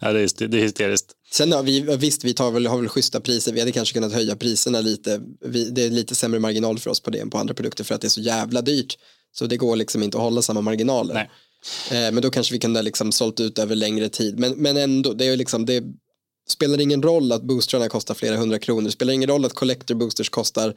Ja, 0.00 0.12
det, 0.12 0.20
är, 0.20 0.48
det 0.48 0.58
är 0.58 0.62
hysteriskt. 0.62 1.12
Sen 1.32 1.52
har 1.52 1.62
vi, 1.62 1.80
visst, 1.80 2.24
vi 2.24 2.34
tar 2.34 2.50
väl, 2.50 2.66
har 2.66 2.78
väl 2.78 2.88
schyssta 2.88 3.20
priser. 3.20 3.52
Vi 3.52 3.60
hade 3.60 3.72
kanske 3.72 3.94
kunnat 3.94 4.12
höja 4.12 4.36
priserna 4.36 4.80
lite. 4.80 5.20
Vi, 5.40 5.70
det 5.70 5.82
är 5.82 5.90
lite 5.90 6.14
sämre 6.14 6.40
marginal 6.40 6.78
för 6.78 6.90
oss 6.90 7.00
på 7.00 7.10
det 7.10 7.18
än 7.18 7.30
på 7.30 7.38
andra 7.38 7.54
produkter 7.54 7.84
för 7.84 7.94
att 7.94 8.00
det 8.00 8.06
är 8.06 8.10
så 8.10 8.20
jävla 8.20 8.62
dyrt. 8.62 8.98
Så 9.32 9.46
det 9.46 9.56
går 9.56 9.76
liksom 9.76 10.02
inte 10.02 10.16
att 10.16 10.22
hålla 10.22 10.42
samma 10.42 10.60
marginaler. 10.60 11.14
Nej. 11.14 11.30
Eh, 11.90 12.12
men 12.12 12.22
då 12.22 12.30
kanske 12.30 12.54
vi 12.54 12.58
kunde 12.58 12.78
ha 12.78 12.82
liksom 12.82 13.12
sålt 13.12 13.40
ut 13.40 13.58
över 13.58 13.74
längre 13.74 14.08
tid. 14.08 14.38
Men, 14.38 14.52
men 14.52 14.76
ändå, 14.76 15.12
det 15.12 15.24
är 15.24 15.30
ju 15.30 15.36
liksom, 15.36 15.66
det 15.66 15.82
spelar 16.48 16.80
ingen 16.80 17.02
roll 17.02 17.32
att 17.32 17.42
boostrarna 17.42 17.88
kostar 17.88 18.14
flera 18.14 18.36
hundra 18.36 18.58
kronor. 18.58 18.82
Det 18.82 18.90
spelar 18.90 19.12
ingen 19.12 19.28
roll 19.28 19.44
att 19.44 19.54
collector 19.54 19.94
boosters 19.94 20.28
kostar 20.28 20.74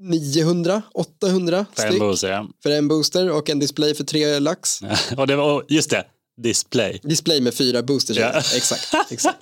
900, 0.00 0.82
800 0.94 1.66
För 1.74 1.82
en 1.82 1.88
styck 1.88 2.00
booster, 2.00 2.30
ja. 2.30 2.48
för 2.62 2.70
en 2.70 2.88
booster 2.88 3.30
och 3.30 3.50
en 3.50 3.58
display 3.58 3.94
för 3.94 4.04
tre 4.04 4.38
lax. 4.38 4.80
Och 5.16 5.26
det 5.26 5.36
var, 5.36 5.64
just 5.68 5.90
det, 5.90 6.04
display. 6.42 7.00
Display 7.02 7.40
med 7.40 7.54
fyra 7.54 7.82
boosters. 7.82 8.16
Ja. 8.16 8.28
Exakt, 8.56 8.94
exakt. 9.10 9.38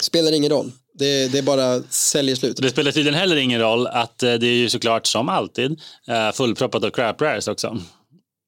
Spelar 0.00 0.32
ingen 0.32 0.50
roll. 0.50 0.72
Det, 0.98 1.32
det 1.32 1.38
är 1.38 1.42
bara 1.42 1.82
säljer 1.90 2.36
slut. 2.36 2.56
Det 2.56 2.70
spelar 2.70 2.92
tydligen 2.92 3.18
heller 3.18 3.36
ingen 3.36 3.60
roll 3.60 3.86
att 3.86 4.22
eh, 4.22 4.34
det 4.34 4.46
är 4.46 4.56
ju 4.56 4.68
såklart 4.68 5.06
som 5.06 5.28
alltid 5.28 5.80
eh, 6.08 6.32
fullproppat 6.32 6.84
av 6.84 6.90
crap 6.90 7.20
rares 7.20 7.48
också. 7.48 7.78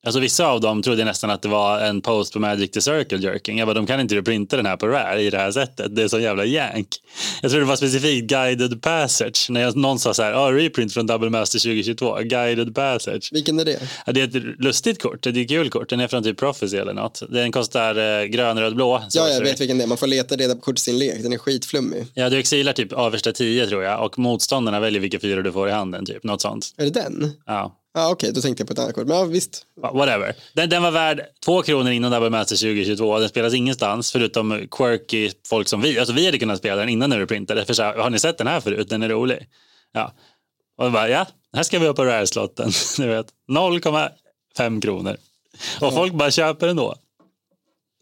Alltså 0.06 0.20
vissa 0.20 0.46
av 0.46 0.60
dem 0.60 0.82
trodde 0.82 1.04
nästan 1.04 1.30
att 1.30 1.42
det 1.42 1.48
var 1.48 1.80
en 1.80 2.00
post 2.00 2.32
på 2.32 2.38
Magic 2.38 2.70
the 2.70 2.80
Circle 2.80 3.18
jerking. 3.18 3.58
Jag 3.58 3.68
bara, 3.68 3.74
de 3.74 3.86
kan 3.86 4.00
inte 4.00 4.22
printa 4.22 4.56
den 4.56 4.66
här 4.66 4.76
på 4.76 4.86
rare 4.86 5.22
i 5.22 5.30
det 5.30 5.38
här 5.38 5.52
sättet. 5.52 5.96
Det 5.96 6.02
är 6.02 6.08
så 6.08 6.20
jävla 6.20 6.44
jank. 6.44 6.88
Jag 7.42 7.50
tror 7.50 7.60
det 7.60 7.66
var 7.66 7.76
specifikt 7.76 8.26
guided 8.26 8.82
passage. 8.82 9.46
När 9.50 9.60
jag, 9.60 9.76
någon 9.76 9.98
sa 9.98 10.14
så 10.14 10.22
här, 10.22 10.32
ah, 10.32 10.52
reprint 10.52 10.92
från 10.94 11.06
Double 11.06 11.30
Master 11.30 11.58
2022, 11.58 12.18
guided 12.22 12.74
passage. 12.74 13.28
Vilken 13.32 13.60
är 13.60 13.64
det? 13.64 13.80
Ja, 14.06 14.12
det 14.12 14.20
är 14.20 14.24
ett 14.36 14.60
lustigt 14.60 15.02
kort, 15.02 15.22
det 15.22 15.30
är 15.30 15.42
ett 15.42 15.48
kul 15.48 15.70
kort. 15.70 15.88
Den 15.88 16.00
är 16.00 16.08
från 16.08 16.22
typ 16.22 16.38
Prophecy 16.38 16.76
eller 16.76 16.92
något. 16.92 17.22
Den 17.28 17.52
kostar 17.52 18.20
eh, 18.20 18.24
grön, 18.24 18.58
röd, 18.58 18.74
blå. 18.74 19.02
Ja, 19.12 19.28
jag 19.28 19.40
vet 19.40 19.60
vilken 19.60 19.78
det 19.78 19.84
är. 19.84 19.88
Man 19.88 19.98
får 19.98 20.06
leta 20.06 20.36
reda 20.36 20.54
på 20.54 20.60
kortsinlek. 20.60 21.22
Den 21.22 21.32
är 21.32 21.38
skitflummig. 21.38 22.06
Ja, 22.14 22.30
du 22.30 22.38
exilar 22.38 22.72
typ 22.72 22.92
översta 22.92 23.32
10 23.32 23.66
tror 23.66 23.82
jag 23.82 24.04
och 24.04 24.18
motståndarna 24.18 24.80
väljer 24.80 25.00
vilka 25.00 25.20
fyra 25.20 25.42
du 25.42 25.52
får 25.52 25.68
i 25.68 25.72
handen, 25.72 26.06
typ. 26.06 26.24
Något 26.24 26.40
sånt. 26.40 26.74
Är 26.76 26.84
det 26.84 26.90
den? 26.90 27.32
Ja, 27.46 27.76
Ja, 27.94 28.10
okej, 28.10 28.32
då 28.32 28.40
tänkte 28.40 28.60
jag 28.60 28.68
på 28.68 28.72
ett 28.72 28.78
annat 28.78 28.94
kort. 28.94 29.06
Men 29.06 29.16
ja, 29.16 29.24
visst. 29.24 29.66
whatever. 29.76 30.34
Den, 30.52 30.68
den 30.68 30.82
var 30.82 30.90
värd 30.90 31.26
två 31.44 31.62
kronor 31.62 31.92
innan 31.92 32.10
Double 32.12 32.30
Master 32.30 32.56
2022. 32.56 33.18
Den 33.18 33.28
spelas 33.28 33.54
ingenstans 33.54 34.12
förutom 34.12 34.68
quirky 34.70 35.30
folk 35.46 35.68
som 35.68 35.80
vi. 35.80 35.98
Alltså 35.98 36.14
vi 36.14 36.26
hade 36.26 36.38
kunnat 36.38 36.58
spela 36.58 36.76
den 36.76 36.88
innan 36.88 37.10
när 37.10 37.18
du 37.18 37.26
printade. 37.26 37.64
För 37.64 37.74
så 37.74 37.82
här, 37.82 37.94
har 37.96 38.10
ni 38.10 38.18
sett 38.18 38.38
den 38.38 38.46
här 38.46 38.60
förut? 38.60 38.88
Den 38.88 39.02
är 39.02 39.08
rolig. 39.08 39.46
Ja. 39.92 40.12
Och 40.78 40.92
bara, 40.92 41.08
ja, 41.08 41.26
här 41.56 41.62
ska 41.62 41.78
vi 41.78 41.86
upp 41.86 41.96
på 41.96 42.04
rare-slotten. 42.04 42.70
Du 42.96 43.06
vet, 43.06 43.26
0,5 43.50 44.80
kronor. 44.80 45.16
Och 45.80 45.94
folk 45.94 46.12
bara 46.12 46.30
köper 46.30 46.68
ändå. 46.68 46.94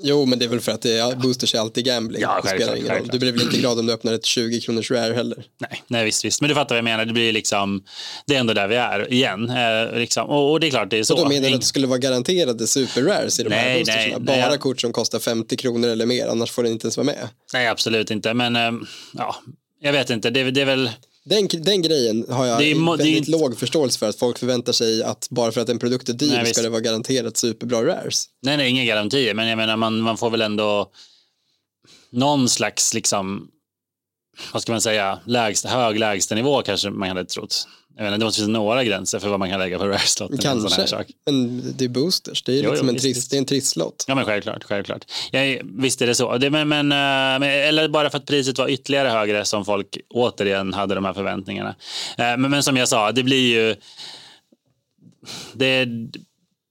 Jo, 0.03 0.25
men 0.27 0.39
det 0.39 0.45
är 0.45 0.49
väl 0.49 0.61
för 0.61 0.73
att 0.73 0.83
det 0.83 0.99
är, 0.99 1.17
boosters 1.17 1.55
är 1.55 1.59
alltid 1.59 1.85
gambling. 1.85 2.23
Ja, 2.23 2.41
det 2.43 2.49
spelar 2.49 2.77
ingen 2.77 2.89
roll. 2.89 3.09
Du 3.13 3.19
blir 3.19 3.33
väl 3.33 3.43
inte 3.43 3.57
glad 3.57 3.79
om 3.79 3.87
du 3.87 3.93
öppnar 3.93 4.13
ett 4.13 4.25
20 4.25 4.61
kronors 4.61 4.91
rare 4.91 5.15
heller. 5.15 5.45
Nej, 5.59 5.83
nej 5.87 6.05
visst, 6.05 6.25
visst. 6.25 6.41
Men 6.41 6.49
du 6.49 6.55
fattar 6.55 6.75
vad 6.75 6.79
jag 6.79 6.85
menar. 6.85 7.05
Det 7.05 7.13
blir 7.13 7.33
liksom, 7.33 7.85
det 8.27 8.35
är 8.35 8.41
ändå 8.41 8.55
där 8.55 8.69
vi 8.69 8.77
är 8.77 9.13
igen. 9.13 9.51
Eh, 9.51 9.99
liksom. 9.99 10.29
och, 10.29 10.51
och 10.53 10.61
det 10.61 10.67
är 10.67 10.71
klart, 10.71 10.91
det 10.91 10.99
är 10.99 11.03
så. 11.03 11.15
Och 11.15 11.21
då 11.21 11.29
menar 11.29 11.49
du 11.49 11.55
att 11.55 11.61
det 11.61 11.67
skulle 11.67 11.87
vara 11.87 11.99
garanterade 11.99 12.67
super 12.67 13.03
rares 13.03 13.41
i 13.41 13.43
de 13.43 13.51
här 13.51 13.65
Nej, 13.65 13.79
boostersarna? 13.79 14.19
nej, 14.19 14.41
Bara 14.41 14.49
nej, 14.49 14.59
kort 14.59 14.81
som 14.81 14.93
kostar 14.93 15.19
50 15.19 15.57
kronor 15.57 15.89
eller 15.89 16.07
mer, 16.07 16.27
annars 16.27 16.51
får 16.51 16.63
den 16.63 16.73
inte 16.73 16.85
ens 16.85 16.97
vara 16.97 17.05
med. 17.07 17.29
Nej, 17.53 17.67
absolut 17.69 18.11
inte. 18.11 18.35
Men 18.35 18.57
eh, 18.57 18.73
ja, 19.15 19.37
jag 19.81 19.93
vet 19.93 20.11
inte. 20.11 20.31
Det, 20.31 20.51
det 20.51 20.61
är 20.61 20.67
väl... 20.67 20.91
Den, 21.29 21.49
den 21.53 21.83
grejen 21.83 22.25
har 22.29 22.47
jag 22.47 22.59
Det 22.59 22.65
är 22.71 22.75
mo- 22.75 22.97
det 22.97 23.03
är 23.03 23.05
väldigt 23.05 23.29
låg 23.29 23.59
förståelse 23.59 23.99
för 23.99 24.09
att 24.09 24.17
folk 24.19 24.39
förväntar 24.39 24.73
sig 24.73 25.03
att 25.03 25.27
bara 25.31 25.53
för 25.53 25.61
att 25.61 25.69
en 25.69 25.79
produkt 25.79 26.09
är 26.09 26.13
dyr 26.13 26.31
Nej, 26.31 26.55
ska 26.55 26.63
det 26.63 26.69
vara 26.69 26.81
garanterat 26.81 27.37
superbra 27.37 27.85
rares. 27.87 28.25
Nej, 28.43 28.57
nej, 28.57 28.71
inga 28.71 28.85
garantier. 28.85 29.35
Men 29.35 29.49
jag 29.49 29.57
menar, 29.57 29.77
man, 29.77 30.01
man 30.01 30.17
får 30.17 30.31
väl 30.31 30.43
ändå 30.43 30.91
någon 32.11 32.49
slags, 32.49 32.95
liksom, 32.95 33.49
vad 34.53 34.63
ska 34.63 34.73
man 34.73 34.81
säga, 34.81 35.19
lägst, 35.27 35.65
hög 35.65 35.99
lägstanivå 35.99 36.63
kanske 36.63 36.91
man 36.91 37.09
hade 37.09 37.25
trott. 37.25 37.69
Jag 37.99 38.05
menar, 38.05 38.19
det 38.19 38.25
måste 38.25 38.41
finnas 38.41 38.53
några 38.53 38.85
gränser 38.85 39.19
för 39.19 39.29
vad 39.29 39.39
man 39.39 39.51
kan 39.51 39.59
lägga 39.61 39.79
på 39.79 39.87
rare-slotten. 39.89 40.39
Kanske, 40.39 40.87
sak. 40.87 41.07
men 41.27 41.63
det 41.77 41.85
är 41.85 41.89
boosters. 41.89 42.43
Det 42.43 42.53
är, 42.53 42.63
Jo, 42.63 42.71
liksom 42.71 42.87
jo, 42.87 42.89
en, 42.89 42.95
visst, 42.95 43.05
trist, 43.05 43.17
visst. 43.17 43.31
det 43.31 43.37
är 43.37 43.39
en 43.39 43.45
trisslott. 43.45 44.05
Ja, 44.09 44.15
men 44.15 44.25
självklart. 44.25 44.65
självklart. 44.65 45.05
Jag, 45.31 45.61
visst 45.65 46.03
är 46.03 46.07
det 46.07 46.15
så. 46.15 46.39
Det, 46.39 46.51
men, 46.51 46.69
men, 46.69 46.93
eh, 46.93 47.41
men, 47.41 47.43
eller 47.43 47.89
bara 47.89 48.11
för 48.11 48.19
att 48.19 48.27
priset 48.27 48.59
var 48.59 48.69
ytterligare 48.69 49.09
högre 49.09 49.45
som 49.45 49.65
folk 49.65 49.99
återigen 50.15 50.75
hade 50.75 50.95
de 50.95 51.05
här 51.05 51.13
förväntningarna. 51.13 51.75
Eh, 52.19 52.37
Men, 52.37 52.51
men 52.51 52.63
som 52.63 52.77
jag 52.77 52.89
sa, 52.89 53.13
det 53.13 53.23
blir 53.23 53.49
ju... 53.57 53.77
Det, 55.53 55.85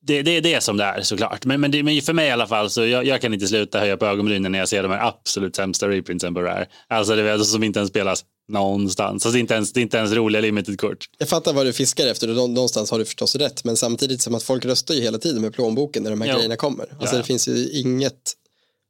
det, 0.01 0.21
det 0.21 0.31
är 0.31 0.41
det 0.41 0.63
som 0.63 0.77
det 0.77 0.83
är 0.83 1.01
såklart. 1.01 1.45
Men, 1.45 1.61
men, 1.61 1.71
det, 1.71 1.83
men 1.83 2.01
för 2.01 2.13
mig 2.13 2.27
i 2.27 2.31
alla 2.31 2.47
fall 2.47 2.69
så 2.69 2.85
jag, 2.85 3.05
jag 3.05 3.21
kan 3.21 3.33
inte 3.33 3.47
sluta 3.47 3.79
höja 3.79 3.97
på 3.97 4.05
ögonbrynen 4.05 4.51
när 4.51 4.59
jag 4.59 4.69
ser 4.69 4.83
de 4.83 4.91
här 4.91 5.07
absolut 5.07 5.55
sämsta 5.55 5.89
reprintsen 5.89 6.33
på 6.33 6.41
Rare. 6.41 6.65
Alltså 6.87 7.15
det 7.15 7.21
är 7.31 7.37
som 7.37 7.63
inte 7.63 7.79
ens 7.79 7.89
spelas 7.89 8.23
någonstans. 8.47 9.11
Alltså, 9.25 9.31
det, 9.31 9.37
är 9.37 9.39
inte 9.39 9.53
ens, 9.53 9.73
det 9.73 9.79
är 9.79 9.81
inte 9.81 9.97
ens 9.97 10.11
roliga 10.11 10.41
limited-kort. 10.41 11.05
Jag 11.17 11.29
fattar 11.29 11.53
vad 11.53 11.65
du 11.65 11.73
fiskar 11.73 12.07
efter 12.07 12.29
och 12.29 12.35
nå- 12.35 12.47
någonstans 12.47 12.91
har 12.91 12.99
du 12.99 13.05
förstås 13.05 13.35
rätt. 13.35 13.63
Men 13.63 13.77
samtidigt 13.77 14.21
som 14.21 14.35
att 14.35 14.43
folk 14.43 14.65
röstar 14.65 14.93
ju 14.93 15.01
hela 15.01 15.17
tiden 15.17 15.41
med 15.41 15.53
plånboken 15.53 16.03
när 16.03 16.09
de 16.09 16.21
här 16.21 16.29
Jo. 16.29 16.35
grejerna 16.35 16.55
kommer. 16.55 16.85
Alltså 16.99 17.15
Ja. 17.15 17.17
det 17.21 17.23
finns 17.27 17.47
ju 17.47 17.69
inget 17.69 18.33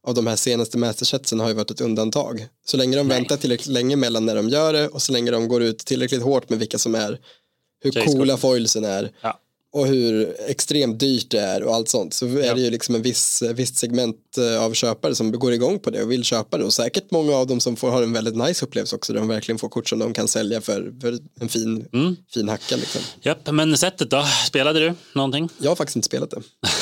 av 0.08 0.14
de 0.14 0.28
här 0.28 0.36
senaste 0.36 0.78
mastersetsen 0.78 1.40
har 1.40 1.48
ju 1.48 1.54
varit 1.54 1.72
ett 1.72 1.82
undantag. 1.82 2.48
Så 2.66 2.78
länge 2.78 2.98
de 2.98 3.08
Nej. 3.08 3.18
väntar 3.18 3.38
tillräckligt 3.38 3.68
länge 3.74 3.96
mellan 3.96 4.26
när 4.26 4.36
de 4.36 4.50
gör 4.50 4.74
det 4.74 4.88
och 4.88 5.02
så 5.02 5.12
länge 5.12 5.32
de 5.32 5.48
går 5.48 5.64
ut 5.64 5.78
tillräckligt 5.80 6.22
hårt 6.24 6.50
med 6.50 6.60
vilka 6.60 6.78
som 6.78 6.96
är, 6.96 7.20
hur 7.84 7.92
coola 8.06 8.38
foilsen 8.38 8.86
är 8.86 9.12
Ja. 9.22 9.40
Och 9.78 9.88
hur 9.88 10.36
extremt 10.48 11.00
dyrt 11.00 11.32
det 11.32 11.40
är 11.40 11.64
och 11.64 11.76
allt 11.76 11.90
sånt 11.90 12.14
så 12.14 12.26
är 12.26 12.56
det 12.56 12.62
ju 12.62 12.70
liksom 12.70 12.96
en 12.96 13.02
viss, 13.02 13.44
visst 13.56 13.78
segment 13.78 14.38
eh, 14.38 14.64
av 14.64 14.74
köpare 14.74 15.16
som 15.16 15.32
går 15.32 15.54
igång 15.54 15.80
på 15.80 15.90
det 15.90 16.04
och 16.04 16.12
vill 16.12 16.24
köpa 16.24 16.58
det 16.58 16.64
och 16.64 16.74
säkert 16.74 17.12
många 17.12 17.36
av 17.36 17.48
dem 17.48 17.60
som 17.60 17.76
får 17.76 17.90
ha 17.90 18.04
en 18.04 18.14
väldigt 18.14 18.36
nice 18.36 18.66
upplevelse 18.66 18.96
också 18.96 19.14
där 19.14 19.20
de 19.20 19.28
verkligen 19.28 19.60
får 19.60 19.70
kort 19.70 19.90
som 19.90 20.00
de 20.00 20.14
kan 20.14 20.28
sälja 20.28 20.62
för, 20.62 20.94
för 21.02 21.18
en 21.40 21.50
fin, 21.50 21.88
Mm. 21.94 22.16
fin 22.34 22.50
hacka 22.50 22.76
liksom. 22.76 23.02
Japp, 23.22 23.52
men 23.52 23.78
sättet 23.78 24.10
då? 24.10 24.24
Spelade 24.48 24.80
du 24.80 24.94
någonting? 25.14 25.50
Jag 25.58 25.72
har 25.72 25.76
faktiskt 25.76 25.96
inte 25.96 26.06
spelat 26.06 26.30
det. 26.32 26.42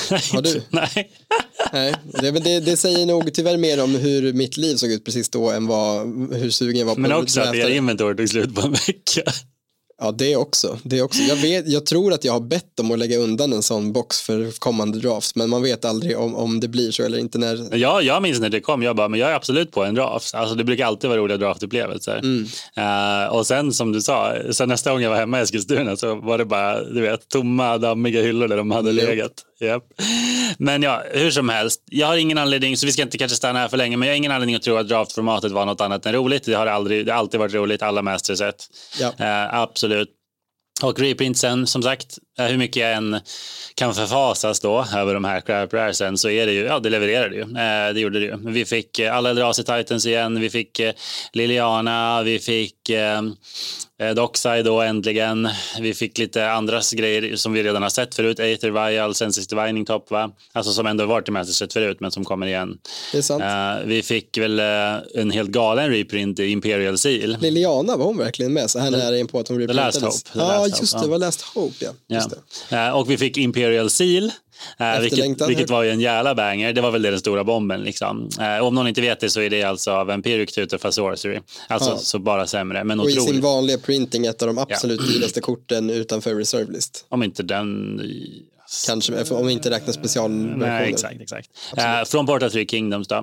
Har 0.31 0.41
du? 0.41 0.61
Nej. 0.69 1.11
Nej, 1.73 1.95
det, 2.21 2.31
det, 2.31 2.59
det 2.59 2.77
säger 2.77 3.05
nog 3.05 3.33
tyvärr 3.33 3.57
mer 3.57 3.83
om 3.83 3.95
hur 3.95 4.33
mitt 4.33 4.57
liv 4.57 4.75
såg 4.75 4.91
ut 4.91 5.05
precis 5.05 5.29
då 5.29 5.49
än 5.51 5.67
vad, 5.67 6.07
hur 6.33 6.49
sugen 6.49 6.79
jag 6.79 6.85
var 6.85 6.95
på 6.95 7.01
Men 7.01 7.11
också 7.13 7.41
att 7.41 7.55
er 7.55 7.69
inventory 7.69 8.15
tog 8.15 8.29
slut 8.29 8.55
på 8.55 8.61
en 8.61 8.71
vecka. 8.71 9.21
Ja, 10.01 10.11
det 10.11 10.35
också. 10.35 10.77
Det 10.83 11.01
också. 11.01 11.21
Jag, 11.21 11.35
vet, 11.35 11.67
jag 11.67 11.85
tror 11.85 12.13
att 12.13 12.23
jag 12.23 12.33
har 12.33 12.39
bett 12.39 12.79
om 12.79 12.91
att 12.91 12.99
lägga 12.99 13.17
undan 13.17 13.53
en 13.53 13.63
sån 13.63 13.93
box 13.93 14.21
för 14.21 14.59
kommande 14.59 14.99
drafts, 14.99 15.35
men 15.35 15.49
man 15.49 15.63
vet 15.63 15.85
aldrig 15.85 16.17
om, 16.17 16.35
om 16.35 16.59
det 16.59 16.67
blir 16.67 16.91
så 16.91 17.03
eller 17.03 17.17
inte 17.17 17.37
när... 17.37 17.77
Ja, 17.77 18.01
jag 18.01 18.21
minns 18.21 18.39
när 18.39 18.49
det 18.49 18.59
kom, 18.59 18.83
jag 18.83 18.95
bara, 18.95 19.07
men 19.07 19.19
jag 19.19 19.29
är 19.29 19.35
absolut 19.35 19.71
på 19.71 19.83
en 19.83 19.95
draft. 19.95 20.35
Alltså 20.35 20.55
det 20.55 20.63
brukar 20.63 20.85
alltid 20.85 21.09
vara 21.09 21.19
roliga 21.19 21.37
draftupplevelser. 21.37 22.17
Mm. 22.17 22.45
Eh, 22.75 23.33
och 23.35 23.47
sen 23.47 23.73
som 23.73 23.91
du 23.91 24.01
sa, 24.01 24.33
sen 24.51 24.69
nästa 24.69 24.91
gång 24.91 25.01
jag 25.01 25.09
var 25.09 25.17
hemma 25.17 25.39
i 25.39 25.43
Eskilstuna 25.43 25.95
så 25.97 26.15
var 26.15 26.37
det 26.37 26.45
bara, 26.45 26.83
du 26.83 27.01
vet, 27.01 27.29
tomma 27.29 27.77
dammiga 27.77 28.21
hyllor 28.21 28.47
där 28.47 28.57
de 28.57 28.71
hade 28.71 28.91
Japp. 28.91 29.09
legat. 29.09 29.31
Japp. 29.59 29.83
Men 30.57 30.83
ja, 30.83 31.03
hur 31.11 31.31
som 31.31 31.49
helst, 31.49 31.81
jag 31.85 32.07
har 32.07 32.17
ingen 32.17 32.37
anledning, 32.37 32.77
så 32.77 32.85
vi 32.85 32.91
ska 32.91 33.01
inte 33.01 33.17
kanske 33.17 33.35
stanna 33.35 33.59
här 33.59 33.67
för 33.67 33.77
länge, 33.77 33.97
men 33.97 34.07
jag 34.07 34.13
har 34.13 34.17
ingen 34.17 34.31
anledning 34.31 34.55
att 34.55 34.61
tro 34.61 34.75
att 34.75 34.87
draftformatet 34.87 35.51
var 35.51 35.65
något 35.65 35.81
annat 35.81 36.05
än 36.05 36.13
roligt. 36.13 36.43
Det 36.43 36.53
har, 36.53 36.67
aldrig, 36.67 37.05
det 37.05 37.11
har 37.11 37.19
alltid 37.19 37.39
varit 37.39 37.53
roligt, 37.53 37.81
alla 37.81 38.01
mästersätt. 38.01 38.67
Ja. 38.99 39.13
Eh, 39.19 39.53
absolut. 39.53 40.09
Och 40.83 40.99
reprintsen, 40.99 41.67
som 41.67 41.83
sagt, 41.83 42.17
hur 42.37 42.57
mycket 42.57 42.75
jag 42.81 42.93
än 42.93 43.19
kan 43.75 43.95
förfasas 43.95 44.59
då 44.59 44.85
över 44.95 45.13
de 45.13 45.25
här 45.25 45.41
crap 45.41 45.73
raresen 45.73 46.17
så 46.17 46.29
är 46.29 46.45
det 46.45 46.53
ju, 46.53 46.63
ja 46.63 46.79
det 46.79 46.89
levererar 46.89 47.29
det 47.29 47.35
ju. 47.35 47.41
Eh, 47.41 47.93
det 47.93 47.99
gjorde 47.99 48.19
det 48.19 48.25
ju. 48.25 48.37
Vi 48.51 48.65
fick 48.65 48.99
eh, 48.99 49.15
alla 49.15 49.29
Eldrazi 49.29 49.63
Titans 49.63 50.05
igen, 50.05 50.39
vi 50.41 50.49
fick 50.49 50.79
eh, 50.79 50.93
Liliana, 51.33 52.23
vi 52.23 52.39
fick 52.39 52.89
eh, 52.89 53.21
eh, 54.01 54.13
Dockside 54.15 54.65
då 54.65 54.81
äntligen. 54.81 55.49
Vi 55.79 55.93
fick 55.93 56.17
lite 56.17 56.51
andra 56.51 56.81
grejer 56.91 57.35
som 57.35 57.53
vi 57.53 57.63
redan 57.63 57.81
har 57.81 57.89
sett 57.89 58.15
förut, 58.15 58.39
Aether 58.39 58.69
Vial, 58.89 59.15
Sensis 59.15 59.47
Divining 59.47 59.85
Top 59.85 60.11
va? 60.11 60.31
Alltså 60.53 60.71
som 60.71 60.87
ändå 60.87 61.05
varit 61.05 61.27
i 61.27 61.31
Masterset 61.31 61.73
förut 61.73 61.97
men 61.99 62.11
som 62.11 62.25
kommer 62.25 62.47
igen. 62.47 62.77
Det 63.11 63.17
är 63.17 63.21
sant. 63.21 63.43
Eh, 63.43 63.87
vi 63.87 64.03
fick 64.03 64.37
väl 64.37 64.59
eh, 64.59 64.65
en 65.21 65.31
helt 65.31 65.49
galen 65.49 65.89
reprint 65.89 66.39
i 66.39 66.45
Imperial 66.47 66.97
Seal. 66.97 67.37
Liliana 67.39 67.97
var 67.97 68.05
hon 68.05 68.17
verkligen 68.17 68.53
med 68.53 68.69
så 68.69 68.79
här 68.79 68.91
nära 68.91 69.17
in 69.17 69.27
på 69.27 69.39
att 69.39 69.47
hon 69.47 69.65
Last 69.65 69.95
reprintades. 69.95 70.23
Hope, 70.23 70.33
The 70.33 70.39
Ja, 70.39 70.65
Last 70.65 70.81
just 70.81 70.93
Hope, 70.93 71.05
det, 71.05 71.07
ja. 71.07 71.11
var 71.11 71.17
Last 71.17 71.41
Hope 71.41 71.75
ja. 71.79 71.91
Just 72.07 72.24
det. 72.29 72.37
Ja. 72.75 72.87
Eh, 72.87 72.93
Och 72.95 73.09
vi 73.09 73.17
fick 73.17 73.37
Imperial 73.37 73.89
Seal. 73.89 74.31
eh, 74.79 74.99
Vilket, 75.01 75.49
vilket 75.49 75.69
var 75.69 75.83
ju 75.83 75.89
en 75.91 75.99
jävla 75.99 76.35
banger. 76.35 76.73
Det 76.73 76.81
var 76.81 76.91
väl 76.91 77.01
det 77.01 77.09
den 77.09 77.19
stora 77.19 77.43
bomben. 77.43 77.81
Liksom. 77.81 78.29
Eh, 78.39 78.57
Och 78.57 78.67
om 78.67 78.75
någon 78.75 78.87
inte 78.87 79.01
vet 79.01 79.19
det 79.19 79.29
så 79.29 79.41
är 79.41 79.49
det 79.49 79.63
alltså 79.63 80.03
Vampiric 80.03 80.53
Tutor 80.53 80.77
för 80.77 80.91
Sorcery. 80.91 81.39
Alltså 81.67 81.89
Ja. 81.89 81.97
så 81.97 82.19
bara 82.19 82.47
sämre. 82.47 82.83
Men 82.83 82.99
Och 82.99 83.09
i 83.09 83.11
sin 83.13 83.21
otroligt. 83.21 83.43
vanliga 83.43 83.77
printing 83.77 84.25
ett 84.25 84.41
av 84.41 84.47
de 84.47 84.57
absolut 84.57 85.07
dyraste 85.07 85.41
korten 85.41 85.89
utanför 85.89 86.35
reserve 86.35 86.71
list. 86.71 87.05
Om 87.09 87.23
inte 87.23 87.43
den... 87.43 88.01
Kanske, 88.85 89.33
om 89.33 89.47
vi 89.47 89.53
inte 89.53 89.69
räknar 89.69 89.93
specialversioner. 89.93 90.67
Nej, 90.67 90.89
exakt. 90.89 91.21
exakt. 91.21 91.49
Eh, 91.77 92.03
från 92.05 92.25
Portal 92.25 92.51
3 92.51 92.65
Kingdoms 92.65 93.07
då. 93.07 93.15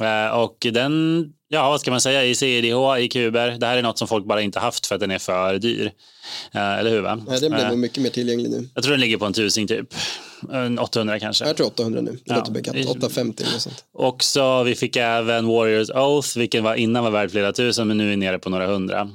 Eh, 0.00 0.38
och 0.38 0.66
den, 0.72 1.24
ja 1.48 1.70
vad 1.70 1.80
ska 1.80 1.90
man 1.90 2.00
säga, 2.00 2.24
i 2.24 2.34
CDH, 2.34 2.98
i 2.98 3.08
kuber. 3.08 3.50
Det 3.50 3.66
här 3.66 3.76
är 3.76 3.82
något 3.82 3.98
som 3.98 4.08
folk 4.08 4.26
bara 4.26 4.42
inte 4.42 4.58
haft 4.58 4.86
för 4.86 4.94
att 4.94 5.00
den 5.00 5.10
är 5.10 5.18
för 5.18 5.58
dyr. 5.58 5.92
Eh, 6.54 6.78
eller 6.78 6.90
hur 6.90 7.00
va? 7.00 7.20
Nej, 7.28 7.40
den 7.40 7.50
blev 7.52 7.62
Eh, 7.64 7.68
nog 7.68 7.78
mycket 7.78 8.02
mer 8.02 8.10
tillgänglig 8.10 8.50
nu. 8.50 8.68
jag 8.74 8.84
tror 8.84 8.90
den 8.90 9.00
ligger 9.00 9.16
på 9.16 9.24
en 9.24 9.32
tusing 9.32 9.66
typ. 9.66 9.94
En 10.52 10.78
800 10.78 11.18
kanske. 11.20 11.46
Jag 11.46 11.56
tror 11.56 11.66
800 11.66 12.00
nu, 12.00 12.10
det 12.12 12.18
Ja, 12.24 12.34
låter 12.36 12.52
bekant. 12.52 12.76
det- 12.76 12.86
850 12.86 13.44
eller 13.48 13.58
sånt. 13.58 13.84
Och 13.92 14.24
så 14.24 14.62
vi 14.62 14.74
fick 14.74 14.96
även 14.96 15.46
Warriors 15.46 15.90
Oath, 15.90 16.38
vilken 16.38 16.64
var 16.64 16.74
innan 16.74 17.04
var 17.04 17.10
värd 17.10 17.30
flera 17.30 17.52
tusen, 17.52 17.88
men 17.88 17.98
nu 17.98 18.12
är 18.12 18.16
nere 18.16 18.38
på 18.38 18.50
några 18.50 18.66
hundra. 18.66 19.10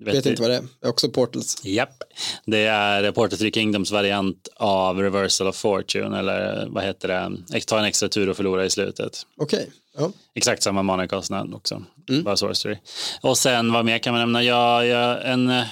Vet 0.00 0.14
Vet 0.14 0.26
inte 0.26 0.42
vad 0.42 0.50
det 0.50 0.56
är. 0.56 0.88
Också 0.88 1.08
Portals. 1.08 1.56
Japp. 1.64 2.02
Det 2.46 2.58
är 2.66 3.12
Portal 3.12 3.38
3 3.38 3.50
Kingdoms 3.50 3.90
variant 3.90 4.48
av 4.56 4.98
Reversal 5.02 5.46
of 5.48 5.56
Fortune, 5.56 6.18
eller 6.18 6.66
vad 6.68 6.84
heter 6.84 7.08
det? 7.08 7.60
Ta 7.60 7.78
en 7.78 7.84
extra 7.84 8.08
tur 8.08 8.28
och 8.28 8.36
förlora 8.36 8.64
i 8.64 8.70
slutet. 8.70 9.22
Okej, 9.36 9.70
ja. 9.98 10.10
Exakt 10.34 10.62
samma 10.62 10.82
manakostnad 10.82 11.54
också, 11.54 11.82
Mm. 12.08 12.24
bara 12.24 12.36
sorcery. 12.36 12.76
Och 13.20 13.38
sen 13.38 13.72
vad 13.72 13.84
mer 13.84 13.98
kan 13.98 14.12
man 14.12 14.20
nämna? 14.20 14.42
Ja, 14.42 14.84
ja, 14.84 15.18
en, 15.18 15.50
eh, 15.50 15.64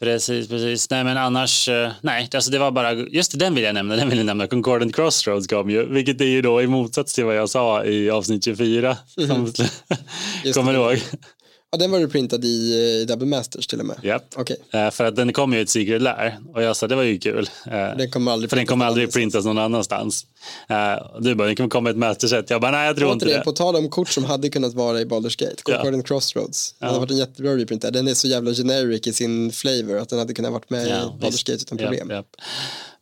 Precis, 0.00 0.48
precis. 0.48 0.90
Nej, 0.90 1.04
men 1.04 1.16
annars, 1.16 1.68
eh, 1.68 1.90
nej, 2.00 2.28
alltså 2.34 2.50
det 2.50 2.58
var 2.58 2.70
bara, 2.70 2.92
just 2.92 3.38
den 3.38 3.54
vill 3.54 3.64
jag 3.64 3.74
nämna, 3.74 3.96
den 3.96 4.08
vill 4.08 4.18
jag 4.18 4.26
nämna. 4.26 4.46
Concordant 4.46 4.94
Crossroads 4.96 5.46
kom 5.46 5.70
ju, 5.70 5.86
vilket 5.92 6.20
är 6.20 6.24
ju 6.24 6.42
då 6.42 6.62
i 6.62 6.66
motsats 6.66 7.14
till 7.14 7.24
vad 7.24 7.36
jag 7.36 7.48
sa 7.50 7.84
i 7.84 8.10
avsnitt 8.10 8.44
24. 8.44 8.96
Som, 9.26 9.52
Just 10.44 10.54
kommer 10.56 10.72
du 10.72 10.78
ihåg? 10.78 10.98
Ja, 11.70 11.78
den 11.78 11.90
var 11.90 11.98
du 11.98 12.08
printad 12.08 12.44
i, 12.44 12.48
i 12.48 13.04
Double 13.08 13.26
Masters 13.26 13.66
till 13.66 13.80
och 13.80 13.86
med. 13.86 13.96
Japp. 14.02 14.24
Okej, 14.36 14.56
Eh, 14.72 14.90
För 14.90 15.04
att 15.04 15.16
den 15.16 15.32
kom 15.32 15.52
ju 15.52 15.58
i 15.58 15.62
ett 15.62 15.68
Secret 15.70 16.02
Lair 16.02 16.38
och 16.54 16.62
jag 16.62 16.76
sa 16.76 16.86
det 16.86 16.94
var 16.96 17.02
ju 17.02 17.18
kul. 17.18 17.50
Eh, 17.66 17.72
den 17.96 18.10
kommer 18.10 18.32
aldrig 18.32 18.50
För 18.50 18.56
den 18.56 18.66
kommer 18.66 18.84
aldrig 18.84 19.06
någon 19.06 19.12
printas 19.12 19.44
någon 19.44 19.58
annanstans. 19.58 20.26
Eh, 20.68 21.18
Du 21.20 21.34
bara, 21.34 21.46
den 21.46 21.56
kommer 21.56 21.70
komma 21.70 21.90
i 21.90 21.92
ett 21.92 21.96
masterset. 21.98 22.50
Jag 22.50 22.60
bara, 22.60 22.70
nej 22.70 22.86
jag 22.86 22.96
tror 22.96 23.12
inte 23.12 23.26
det. 23.26 23.40
på 23.44 23.52
tal 23.52 23.76
om 23.76 23.88
kort 23.90 24.08
som 24.08 24.24
hade 24.24 24.48
kunnat 24.48 24.74
vara 24.74 25.00
i 25.00 25.04
Baldur's 25.04 25.38
Gate, 25.44 25.62
Concordant 25.62 26.06
Crossroads. 26.06 26.74
Det 26.78 26.86
hade 26.86 26.98
varit 26.98 27.10
en 27.10 27.16
jättebra 27.16 27.56
reprint 27.56 27.82
där. 27.82 27.90
Den 27.90 28.08
är 28.08 28.14
så 28.14 28.28
jävla 28.28 28.52
generic 28.54 29.06
i 29.06 29.12
sin 29.12 29.52
flavor 29.52 29.98
att 29.98 30.08
den 30.08 30.18
hade 30.18 30.34
kunnat 30.34 30.52
varit 30.52 30.70
med 30.70 30.88
Ja, 30.88 30.96
i 31.20 31.24
Baldur's. 31.24 31.50
Gate 31.50 31.52
utan 31.62 31.78
Japp, 31.78 31.88
problem. 31.88 32.10
japp. 32.10 32.26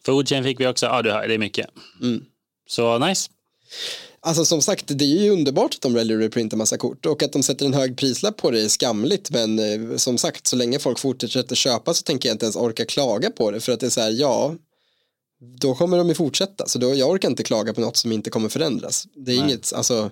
Food 0.07 0.29
chain 0.29 0.45
fick 0.45 0.61
vi 0.61 0.67
också. 0.67 0.87
Ja, 0.87 1.03
du 1.03 1.11
hör, 1.11 1.29
det 1.29 1.35
är 1.35 1.39
mycket. 1.39 1.67
Mm. 2.03 2.23
Så 2.69 2.99
nice. 2.99 3.31
Alltså 4.27 4.45
som 4.45 4.63
sagt, 4.63 4.85
det 4.89 5.05
är 5.05 5.23
ju 5.23 5.31
underbart 5.31 5.75
att 5.75 5.81
de 5.81 5.95
väljer 5.95 6.17
att 6.17 6.23
reprinta 6.23 6.57
massa 6.57 6.77
kort 6.77 7.07
och 7.07 7.23
att 7.23 7.33
de 7.33 7.43
sätter 7.43 7.67
en 7.67 7.75
hög 7.75 7.97
prislapp 7.97 8.37
på 8.37 8.51
det 8.51 8.61
är 8.61 8.69
skamligt 8.69 9.31
men 9.31 9.59
eh, 9.59 9.97
som 9.97 10.19
sagt, 10.19 10.47
så 10.47 10.57
länge 10.57 10.79
folk 10.79 10.99
fortsätter 10.99 11.57
köpa 11.57 11.95
så 11.95 12.03
tänker 12.03 12.29
jag 12.29 12.35
inte 12.35 12.45
ens 12.45 12.57
orka 12.57 12.85
klaga 12.85 13.31
på 13.31 13.51
det 13.51 13.61
för 13.61 13.73
att 13.73 13.81
det 13.81 13.87
är 13.87 13.91
så 13.91 14.01
här, 14.01 14.11
ja, 14.11 14.55
då 15.61 15.75
kommer 15.75 15.99
de 15.99 16.09
ju 16.09 16.15
fortsätta 16.15 16.67
så 16.67 16.79
då, 16.79 16.95
jag 16.95 17.11
orkar 17.11 17.29
inte 17.29 17.43
klaga 17.43 17.75
på 17.75 17.81
något 17.81 17.97
som 17.97 18.13
inte 18.13 18.31
kommer 18.31 18.49
förändras. 18.49 19.07
Det 19.15 19.33
är 19.33 19.37
Nej. 19.37 19.45
inget, 19.45 19.73
alltså, 19.73 20.11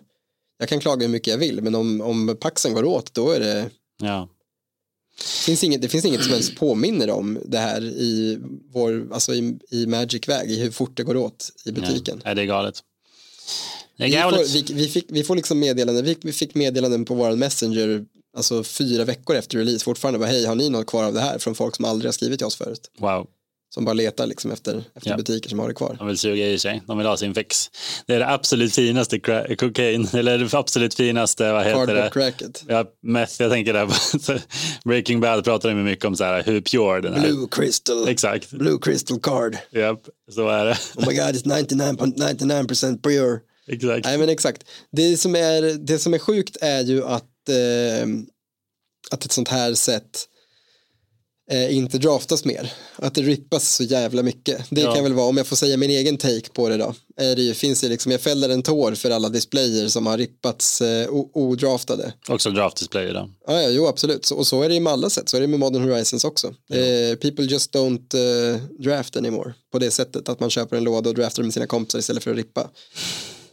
jag 0.59 0.69
kan 0.69 0.81
klaga 0.81 1.07
hur 1.07 1.13
mycket 1.13 1.29
jag 1.29 1.39
vill 1.39 1.63
men 1.63 1.75
om, 1.75 2.01
om 2.01 2.37
paxen 2.41 2.75
går 2.75 2.85
åt 2.85 3.15
då 3.15 3.31
är 3.31 3.41
det 3.41 3.71
Ja. 4.03 4.29
Det 5.17 5.25
finns 5.25 5.65
inget, 5.65 5.83
det 5.83 5.89
finns 5.89 6.05
inget 6.05 6.23
som 6.23 6.33
ens 6.33 6.55
påminner 6.55 7.11
om 7.11 7.39
det 7.45 7.59
här 7.59 7.85
i, 7.85 8.39
vår, 8.73 9.09
alltså 9.13 9.35
i, 9.35 9.59
i 9.71 9.87
Magic-väg, 9.87 10.51
i 10.51 10.61
hur 10.61 10.71
fort 10.71 10.97
det 10.97 11.03
går 11.03 11.17
åt 11.17 11.51
i 11.65 11.73
butiken. 11.73 12.23
Nej, 12.25 12.35
det 12.35 12.43
är 12.43 12.47
galet. 12.47 12.83
Vi 13.97 14.13
får, 14.13 14.53
vi, 14.53 14.75
vi, 14.83 14.89
fick, 14.89 15.07
vi 15.09 15.25
får 15.25 15.37
liksom 15.37 15.59
meddelanden, 15.59 16.05
vi, 16.05 16.17
vi 16.23 16.33
fick 16.33 16.55
meddelanden 16.55 17.05
på 17.05 17.15
vår 17.15 17.37
Messenger 17.37 18.05
alltså 18.37 18.65
fyra 18.65 19.05
veckor 19.05 19.37
efter 19.37 19.59
release 19.59 19.85
fortfarande, 19.85 20.19
bara, 20.19 20.29
hej 20.29 20.45
har 20.47 20.55
ni 20.55 20.69
något 20.71 20.87
kvar 20.87 21.05
av 21.05 21.15
det 21.15 21.21
här 21.21 21.39
från 21.39 21.55
folk 21.55 21.77
som 21.77 21.85
aldrig 21.85 22.09
har 22.09 22.13
skrivit 22.13 22.39
till 22.39 22.47
oss 22.47 22.57
förut, 22.57 22.91
Wow. 22.99 23.27
som 23.75 23.85
bara 23.85 23.93
letar 23.93 24.27
liksom 24.27 24.51
efter, 24.51 24.85
efter 24.95 25.11
Ja. 25.11 25.17
butiker 25.17 25.49
som 25.51 25.59
har 25.59 25.69
det 25.69 25.75
kvar. 25.75 25.97
De 25.99 26.07
vill 26.07 26.19
suga 26.19 26.47
i 26.49 26.59
sig. 26.59 26.83
De 26.87 26.99
vill 26.99 27.07
ha 27.07 27.17
sin 27.17 27.35
fix. 27.35 27.71
Det 28.07 28.15
är 28.15 28.19
det 28.19 28.29
absolut 28.31 28.75
finaste 28.75 29.19
cocaine. 29.59 30.09
Eller 30.13 30.39
det 30.39 30.55
absolut 30.59 30.95
finaste, 30.95 31.53
vad 31.53 31.65
heter 31.65 31.75
Cardboard 31.77 31.97
det? 31.97 32.11
cracket. 32.13 32.65
Ja, 32.69 32.85
meth, 33.03 33.33
jag 33.43 33.51
tänker 33.51 33.73
där 33.73 33.89
Breaking 34.89 35.21
Bad 35.21 35.45
pratar 35.45 35.69
de 35.69 35.79
ju 35.79 35.85
mycket 35.85 36.05
om 36.05 36.17
så 36.17 36.25
här, 36.25 36.43
hur 36.43 36.61
pure 36.61 37.01
den 37.01 37.15
är. 37.15 37.21
Blue 37.21 37.47
crystal, 37.51 38.09
Exakt. 38.09 38.51
blue 38.51 38.79
crystal 38.83 39.21
card. 39.21 39.57
Japp, 39.71 40.01
så 40.33 40.49
är 40.49 40.65
det. 40.65 40.79
Oh 40.97 41.09
my 41.09 41.15
god, 41.17 41.35
it's 41.35 41.45
99.99% 41.45 43.03
pure. 43.03 43.39
Exakt. 43.67 44.05
Nej 44.05 44.19
men 44.19 44.29
exakt. 44.29 44.65
Det 44.93 45.17
som 45.17 45.37
är, 45.37 45.63
det 45.63 45.99
som 45.99 46.15
är 46.15 46.19
sjukt 46.19 46.57
är 46.61 46.83
ju 46.83 47.05
att, 47.05 47.49
eh, 47.49 48.09
att 49.11 49.25
ett 49.25 49.33
sånt 49.33 49.49
här 49.49 49.75
sätt 49.75 50.29
eh, 51.51 51.77
inte 51.77 51.99
draftas 51.99 52.45
mer. 52.45 52.73
Att 52.97 53.15
det 53.15 53.23
rippas 53.23 53.75
så 53.75 53.83
jävla 53.85 54.23
mycket. 54.23 54.65
Det 54.71 54.81
Ja. 54.81 54.95
kan 54.95 55.05
väl 55.05 55.13
vara, 55.13 55.27
om 55.27 55.37
jag 55.37 55.47
får 55.47 55.57
säga 55.57 55.77
min 55.77 55.91
egen 55.91 56.17
take 56.17 56.49
på 56.53 56.69
det 56.69 56.77
då. 56.77 56.95
Är 57.17 57.37
det 57.37 57.43
ju, 57.43 57.55
finns 57.55 57.81
det 57.81 57.89
liksom, 57.89 58.13
jag 58.13 58.21
fäller 58.21 58.49
en 58.49 58.63
tår 58.63 58.95
för 58.95 59.11
alla 59.11 59.29
displayer 59.29 59.89
som 59.89 60.07
har 60.07 60.19
rippats 60.19 60.81
eh, 60.81 61.09
odraftade. 61.33 62.13
Också 62.29 62.51
draft 62.51 62.77
display 62.77 63.13
då. 63.13 63.31
Ja, 63.47 63.63
ja, 63.63 63.69
jo 63.69 63.87
absolut. 63.87 64.25
Så, 64.25 64.37
och 64.37 64.47
så 64.47 64.63
är 64.63 64.69
det 64.69 64.75
ju 64.75 64.81
med 64.81 64.93
alla 64.93 65.11
sätt. 65.11 65.29
Så 65.29 65.37
är 65.37 65.41
det 65.41 65.47
med 65.47 65.61
Modern 65.61 65.83
Horizons 65.83 66.25
också. 66.25 66.47
Eh, 66.73 67.17
people 67.17 67.45
just 67.45 67.75
don't 67.75 68.15
eh, 68.55 68.61
draft 68.79 69.17
anymore. 69.17 69.55
På 69.73 69.79
det 69.79 69.91
sättet 69.91 70.29
att 70.29 70.41
man 70.41 70.51
köper 70.51 70.77
en 70.77 70.85
låda 70.85 71.09
och 71.11 71.15
draftar 71.17 71.43
med 71.43 71.53
sina 71.55 71.67
kompisar 71.67 71.99
istället 71.99 72.25
för 72.25 72.31
att 72.31 72.37
rippa. 72.37 72.71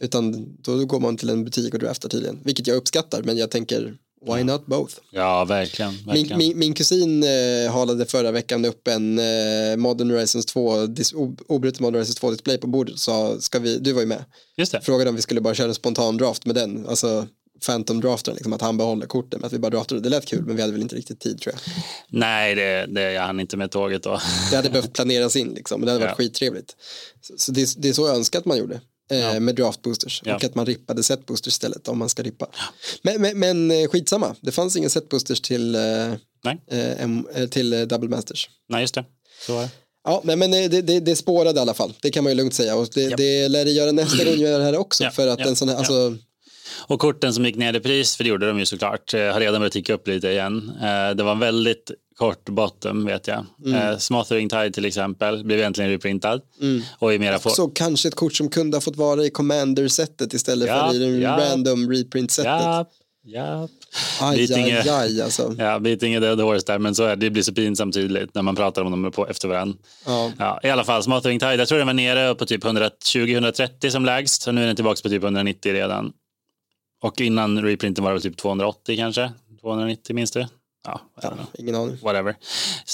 Utan 0.02 0.56
då 0.62 0.84
går 0.84 1.00
man 1.00 1.16
till 1.16 1.28
en 1.30 1.44
butik 1.44 1.74
och 1.74 1.80
draftar 1.80 2.08
tydligen. 2.08 2.40
Vilket 2.44 2.66
jag 2.66 2.76
uppskattar, 2.76 3.22
men 3.22 3.36
jag 3.36 3.50
tänker 3.50 3.94
why 4.34 4.44
not 4.44 4.66
both? 4.66 4.94
Ja, 5.10 5.44
verkligen. 5.44 5.92
Min, 5.92 6.04
verkligen. 6.06 6.38
min, 6.38 6.58
min 6.58 6.74
kusin 6.74 7.22
eh, 7.22 7.72
halade 7.72 8.06
förra 8.06 8.30
veckan 8.32 8.64
upp 8.64 8.88
en 8.88 9.18
eh, 9.18 9.76
Modern 9.76 10.10
Horizons 10.10 10.46
2, 10.46 10.86
dis, 10.86 11.12
o- 11.14 11.36
obruten 11.48 11.82
Modern 11.82 11.94
Horizons 11.94 12.16
2 12.16 12.30
display 12.30 12.58
på 12.58 12.66
bordet 12.66 12.98
sa, 12.98 13.40
ska 13.40 13.58
vi, 13.58 13.78
du 13.78 13.92
var 13.92 14.00
ju 14.00 14.06
med, 14.06 14.24
Just 14.56 14.72
det. 14.72 14.80
frågade 14.80 15.10
om 15.10 15.16
vi 15.16 15.22
skulle 15.22 15.40
bara 15.40 15.54
köra 15.54 15.68
en 15.68 15.74
spontan 15.74 16.16
draft 16.16 16.46
med 16.46 16.54
den, 16.54 16.86
alltså 16.88 17.26
Phantom 17.66 18.00
draften, 18.00 18.34
liksom, 18.34 18.52
att 18.52 18.60
han 18.60 18.76
behåller 18.76 19.06
korten, 19.06 19.40
men 19.40 19.46
att 19.46 19.52
vi 19.52 19.58
bara 19.58 19.70
draftade, 19.70 20.00
det 20.00 20.08
lät 20.08 20.26
kul 20.26 20.44
men 20.46 20.56
vi 20.56 20.62
hade 20.62 20.72
väl 20.72 20.82
inte 20.82 20.96
riktigt 20.96 21.20
tid 21.20 21.40
tror 21.40 21.54
jag. 21.54 21.74
Nej, 22.08 22.54
det, 22.54 22.86
det, 22.88 23.12
jag 23.12 23.22
hann 23.22 23.40
inte 23.40 23.56
med 23.56 23.70
tåget 23.70 24.02
då. 24.02 24.20
Det 24.50 24.56
hade 24.56 24.70
behövt 24.70 24.92
planeras 24.92 25.36
in 25.36 25.54
liksom, 25.54 25.80
men 25.80 25.86
det 25.86 25.92
hade 25.92 26.04
varit 26.04 26.10
Ja. 26.18 26.24
skittrevligt. 26.24 26.76
Så, 27.20 27.34
så 27.36 27.52
det, 27.52 27.74
det 27.82 27.88
är 27.88 27.92
så 27.92 28.06
jag 28.06 28.16
önskar 28.16 28.38
att 28.38 28.44
man 28.44 28.58
gjorde. 28.58 28.80
Eh, 29.12 29.18
Ja. 29.18 29.40
Med 29.40 29.54
draft 29.54 29.82
boosters 29.82 30.22
Ja. 30.24 30.36
och 30.36 30.44
att 30.44 30.54
man 30.54 30.66
rippade 30.66 31.02
set 31.02 31.26
boosters 31.26 31.52
istället 31.54 31.88
om 31.88 31.98
man 31.98 32.08
ska 32.08 32.22
rippa. 32.22 32.46
Men, 33.02 33.20
men, 33.20 33.38
men 33.38 33.70
eh, 33.70 33.88
skitsamma, 33.88 34.34
det 34.40 34.52
fanns 34.52 34.76
ingen 34.76 34.90
set 34.90 35.08
boosters 35.08 35.40
till, 35.40 35.74
eh, 35.74 36.12
eh, 36.70 37.48
till 37.50 37.88
double 37.88 38.08
masters. 38.08 38.48
Nej, 38.68 38.80
just 38.80 38.94
det. 38.94 39.04
Så 39.46 39.58
är 39.58 39.62
det. 39.62 39.70
Ja, 40.04 40.20
men, 40.24 40.38
men 40.38 40.50
det, 40.50 40.68
det, 40.68 41.00
det 41.00 41.16
spårade 41.16 41.58
i 41.58 41.62
alla 41.62 41.74
fall, 41.74 41.92
det 42.02 42.10
kan 42.10 42.24
man 42.24 42.30
ju 42.32 42.36
lugnt 42.36 42.54
säga. 42.54 42.76
Och 42.76 42.88
det, 42.94 43.02
Japp. 43.02 43.16
det 43.16 43.48
lär 43.48 43.64
det 43.64 43.70
göra 43.70 43.92
nästa 43.92 44.24
gång 44.24 44.34
gör 44.34 44.58
det 44.58 44.64
här 44.64 44.76
också. 44.76 45.04
Ja, 45.04 45.10
För 45.10 45.28
att 45.28 45.40
ja, 45.40 45.46
en 45.46 45.56
sån 45.56 45.68
här, 45.68 45.74
ja. 45.74 45.78
alltså, 45.78 46.16
Och 46.86 47.00
korten 47.00 47.34
som 47.34 47.44
gick 47.46 47.56
ner 47.56 47.74
i 47.76 47.80
pris, 47.80 48.16
för 48.16 48.24
det 48.24 48.30
gjorde 48.30 48.46
de 48.46 48.58
ju 48.58 48.66
såklart, 48.66 49.12
har 49.12 49.40
redan 49.40 49.60
börjat 49.60 49.72
ticka 49.72 49.94
upp 49.94 50.08
lite 50.08 50.28
igen. 50.28 50.72
Det 51.16 51.22
var 51.22 51.32
en 51.32 51.38
väldigt 51.38 51.90
kort 52.22 52.48
bottom 52.48 53.04
vet 53.04 53.26
jag. 53.26 53.46
Mm. 53.66 53.98
Smothering 53.98 54.48
Tide 54.48 54.70
till 54.70 54.84
exempel 54.84 55.44
blev 55.44 55.58
egentligen 55.58 55.90
reprintad. 55.90 56.40
Och 56.98 57.14
i 57.14 57.18
mera 57.18 57.38
så 57.38 57.68
kanske 57.68 58.08
ett 58.08 58.14
kort 58.14 58.34
som 58.34 58.48
kunde 58.48 58.76
ha 58.76 58.80
fått 58.80 58.96
vara 58.96 59.24
i 59.24 59.30
commander-sättet 59.30 60.34
istället 60.34 60.68
Ja, 60.68 60.88
för 60.88 60.96
i 60.96 60.98
den 60.98 61.20
ja. 61.20 61.38
random 61.38 61.90
reprint-sättet. 61.90 62.52
Ja, 62.52 62.86
ja. 63.22 63.68
aj, 64.20 64.88
aj, 64.88 65.22
alltså. 65.22 65.54
Ja, 65.58 65.78
beating 65.78 66.16
a 66.16 66.20
dead 66.20 66.40
horse 66.40 66.66
där, 66.66 66.78
men 66.78 66.94
så 66.94 67.02
är 67.02 67.16
det. 67.16 67.26
Det 67.26 67.30
blir 67.30 67.42
så 67.42 67.54
pinsamt 67.54 67.94
tydligt 67.94 68.34
när 68.34 68.42
man 68.42 68.56
pratar 68.56 68.82
om 68.82 68.90
dem 68.90 69.12
på 69.12 69.28
efter 69.28 69.48
varandra. 69.48 69.78
Ja. 70.06 70.32
Ja, 70.38 70.60
I 70.62 70.70
alla 70.70 70.84
fall, 70.84 71.02
Smothering 71.02 71.38
Tide, 71.38 71.54
jag 71.54 71.68
tror 71.68 71.78
den 71.78 71.86
var 71.86 71.94
nere 71.94 72.34
på 72.34 72.46
typ 72.46 72.64
120-130 72.64 73.90
som 73.90 74.04
lägst. 74.04 74.42
Så 74.42 74.52
nu 74.52 74.62
är 74.62 74.66
den 74.66 74.76
tillbaka 74.76 75.00
på 75.02 75.08
typ 75.08 75.22
190 75.22 75.72
redan. 75.72 76.12
Och 77.02 77.20
innan 77.20 77.62
reprinten 77.62 78.04
var 78.04 78.14
det 78.14 78.20
typ 78.20 78.36
280 78.36 78.96
kanske? 78.96 79.32
290 79.60 80.14
minst 80.14 80.34
det? 80.34 80.48
Ja. 80.84 81.00
Ingen 81.58 81.74
aning. 81.74 81.98
whatever. 82.02 82.36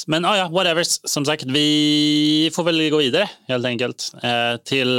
Men 0.06 0.24
ja, 0.24 0.36
ja, 0.36 0.48
whatever. 0.48 0.82
Som 1.08 1.24
sagt, 1.24 1.44
vi 1.44 2.50
får 2.54 2.64
väl 2.64 2.90
gå 2.90 2.96
vidare 2.96 3.30
helt 3.48 3.66
enkelt 3.66 4.12
eh, 4.22 4.56
till 4.64 4.96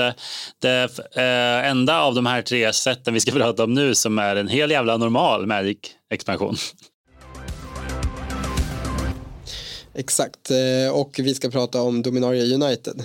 det 0.61 0.99
eh, 1.15 1.69
enda 1.69 2.01
av 2.01 2.15
de 2.15 2.25
här 2.25 2.41
tre 2.41 2.73
sätten 2.73 3.13
vi 3.13 3.19
ska 3.19 3.31
prata 3.39 3.63
om 3.63 3.73
nu 3.73 3.95
som 3.95 4.19
är 4.19 4.35
en 4.35 4.47
hel 4.47 4.71
jävla 4.71 4.97
normal 4.97 5.45
Magic-expansion. 5.45 6.55
Exakt, 9.93 10.51
eh, 10.51 10.93
och 10.93 11.19
vi 11.19 11.35
ska 11.35 11.49
prata 11.49 11.81
om 11.81 12.01
Dominaria 12.01 12.55
United. 12.55 13.03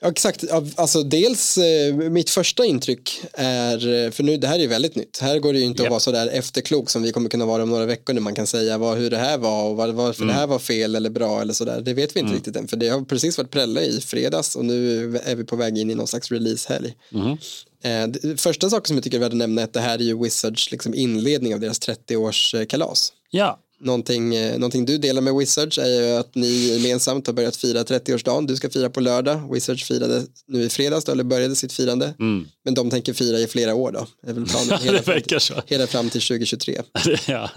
Ja, 0.00 0.10
exakt, 0.10 0.44
alltså 0.76 1.02
dels 1.02 1.58
eh, 1.58 1.94
mitt 1.94 2.30
första 2.30 2.64
intryck 2.64 3.20
är, 3.32 4.04
eh, 4.04 4.10
för 4.10 4.22
nu 4.22 4.36
det 4.36 4.46
här 4.46 4.54
är 4.54 4.60
ju 4.60 4.66
väldigt 4.66 4.94
nytt, 4.96 5.18
här 5.18 5.38
går 5.38 5.52
det 5.52 5.58
ju 5.58 5.64
inte 5.64 5.82
Japp. 5.82 5.86
att 5.86 5.90
vara 5.90 6.00
så 6.00 6.10
där 6.12 6.26
efterklok 6.26 6.90
som 6.90 7.02
vi 7.02 7.12
kommer 7.12 7.28
kunna 7.30 7.46
vara 7.46 7.62
om 7.62 7.70
några 7.70 7.86
veckor 7.86 8.14
när 8.14 8.20
man 8.20 8.34
kan 8.34 8.46
säga 8.46 8.78
vad, 8.78 8.98
hur 8.98 9.10
det 9.10 9.16
här 9.16 9.38
var 9.38 9.64
och 9.70 9.76
var, 9.76 9.88
varför 9.88 10.22
Mm. 10.22 10.34
det 10.34 10.40
här 10.40 10.46
var 10.46 10.58
fel 10.58 10.96
eller 10.96 11.10
bra 11.10 11.40
eller 11.40 11.52
sådär, 11.54 11.80
det 11.80 11.94
vet 11.94 12.16
vi 12.16 12.20
inte 12.20 12.34
riktigt 12.34 12.56
än, 12.56 12.68
för 12.68 12.76
det 12.76 12.88
har 12.88 13.00
precis 13.02 13.38
varit 13.38 13.50
prälle 13.50 13.80
i 13.80 14.00
fredags 14.00 14.56
och 14.56 14.64
nu 14.64 15.02
är 15.24 15.34
vi 15.34 15.44
på 15.44 15.56
väg 15.56 15.78
in 15.78 15.90
i 15.90 15.94
någon 15.94 16.06
slags 16.06 16.30
releasehelg. 16.30 16.94
Mhm. 17.10 17.38
Eh, 17.84 18.06
det, 18.08 18.40
första 18.40 18.70
saken 18.70 18.86
som 18.86 18.96
jag 18.96 19.04
tycker 19.04 19.16
är 19.16 19.20
värd 19.20 19.30
att 19.32 19.36
nämna 19.36 19.60
är 19.60 19.64
att 19.64 19.72
det 19.72 19.80
här 19.80 19.98
är 19.98 20.02
ju 20.02 20.22
Wizards 20.22 20.70
liksom 20.70 20.94
inledning 20.94 21.54
av 21.54 21.60
deras 21.60 21.80
30-årskalas. 21.80 23.12
Ja, 23.30 23.58
Någonting, 23.84 24.34
eh, 24.34 24.58
någonting 24.58 24.84
du 24.84 24.98
delar 24.98 25.22
med 25.22 25.34
Wizards 25.34 25.78
är 25.78 25.86
ju 25.86 26.16
att 26.16 26.34
ni 26.34 26.46
gemensamt 26.46 27.26
har 27.26 27.34
börjat 27.34 27.56
fira 27.56 27.82
30-årsdagen. 27.82 28.46
Du 28.46 28.56
ska 28.56 28.70
fira 28.70 28.90
på 28.90 29.00
lördag. 29.00 29.52
Wizards 29.54 29.84
firade 29.84 30.22
nu 30.46 30.62
i 30.62 30.68
fredags 30.68 31.04
då, 31.04 31.12
eller 31.12 31.24
började 31.24 31.56
sitt 31.56 31.72
firande. 31.72 32.14
mm. 32.20 32.46
Men 32.64 32.74
de 32.74 32.90
tänker 32.90 33.12
fira 33.12 33.38
i 33.38 33.46
flera 33.46 33.74
år 33.74 33.92
då. 33.92 34.06
Är 34.30 34.32
väl 34.32 34.46
planen 34.46 34.78
hela, 34.82 35.02
fram 35.02 35.20
till, 35.20 35.38
hela 35.66 35.86
fram 35.86 36.10
till 36.10 36.20
2023. 36.20 36.82
ja. 37.26 37.50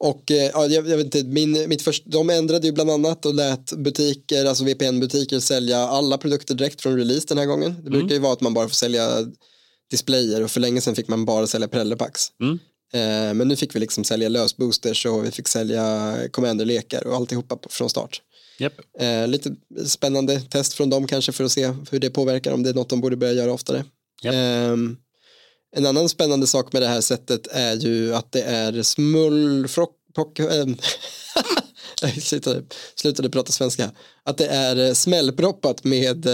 Och 0.00 0.30
eh, 0.30 0.50
ja, 0.52 0.66
jag, 0.66 0.88
jag 0.88 0.96
vet 0.96 1.14
inte, 1.14 1.24
min, 1.24 1.68
mitt 1.68 1.82
först, 1.82 2.02
de 2.06 2.30
ändrade 2.30 2.66
ju 2.66 2.72
bland 2.72 2.90
annat 2.90 3.26
och 3.26 3.34
lät 3.34 3.72
butiker, 3.72 4.44
alltså 4.44 4.64
VPN-butiker 4.64 5.40
sälja 5.40 5.78
alla 5.78 6.18
produkter 6.18 6.54
direkt 6.54 6.80
från 6.80 6.96
release 6.96 7.26
den 7.28 7.38
här 7.38 7.46
gången. 7.46 7.74
Det 7.84 7.90
brukar 7.90 8.14
ju 8.14 8.18
vara 8.18 8.32
att 8.32 8.40
man 8.40 8.54
bara 8.54 8.68
får 8.68 8.74
sälja 8.74 9.08
displayer 9.90 10.44
och 10.44 10.50
för 10.50 10.60
länge 10.60 10.80
sedan 10.80 10.94
fick 10.94 11.08
man 11.08 11.24
bara 11.24 11.46
sälja 11.46 11.68
prellepacks. 11.68 12.26
Mm. 12.42 12.58
Eh, 12.92 13.34
men 13.34 13.48
nu 13.48 13.56
fick 13.56 13.74
vi 13.74 13.80
liksom 13.80 14.04
sälja 14.04 14.28
lösboosters 14.28 15.06
och 15.06 15.24
vi 15.24 15.30
fick 15.30 15.48
sälja 15.48 16.14
commander-lekar 16.30 17.06
och 17.06 17.14
alltihopa 17.14 17.58
från 17.70 17.90
start. 17.90 18.22
Japp. 18.58 18.72
Eh, 18.98 19.26
lite 19.28 19.54
spännande 19.86 20.40
test 20.40 20.72
från 20.72 20.90
dem 20.90 21.06
kanske 21.06 21.32
för 21.32 21.44
att 21.44 21.52
se 21.52 21.74
hur 21.90 21.98
det 21.98 22.10
påverkar, 22.10 22.52
om 22.52 22.62
det 22.62 22.70
är 22.70 22.74
något 22.74 22.88
de 22.88 23.00
borde 23.00 23.16
börja 23.16 23.32
göra 23.32 23.52
oftare. 23.52 23.84
Japp. 24.22 24.34
Ehm, 24.34 24.96
en 25.76 25.86
annan 25.86 26.08
spännande 26.08 26.46
sak 26.46 26.72
med 26.72 26.82
det 26.82 26.88
här 26.88 27.00
sättet 27.00 27.46
är 27.46 27.74
ju 27.74 28.14
att 28.14 28.32
det 28.32 28.42
är 28.42 28.82
smullfrock... 28.82 29.94
Prock, 30.14 30.38
ehm, 30.38 30.76
Jag 32.02 32.22
slutade, 32.22 32.62
slutade 32.94 33.30
prata 33.30 33.52
svenska. 33.52 33.90
Att 34.24 34.38
det 34.38 34.46
är 34.46 34.76
eh, 34.76 34.92
smällproppat 34.92 35.84
med 35.84 36.24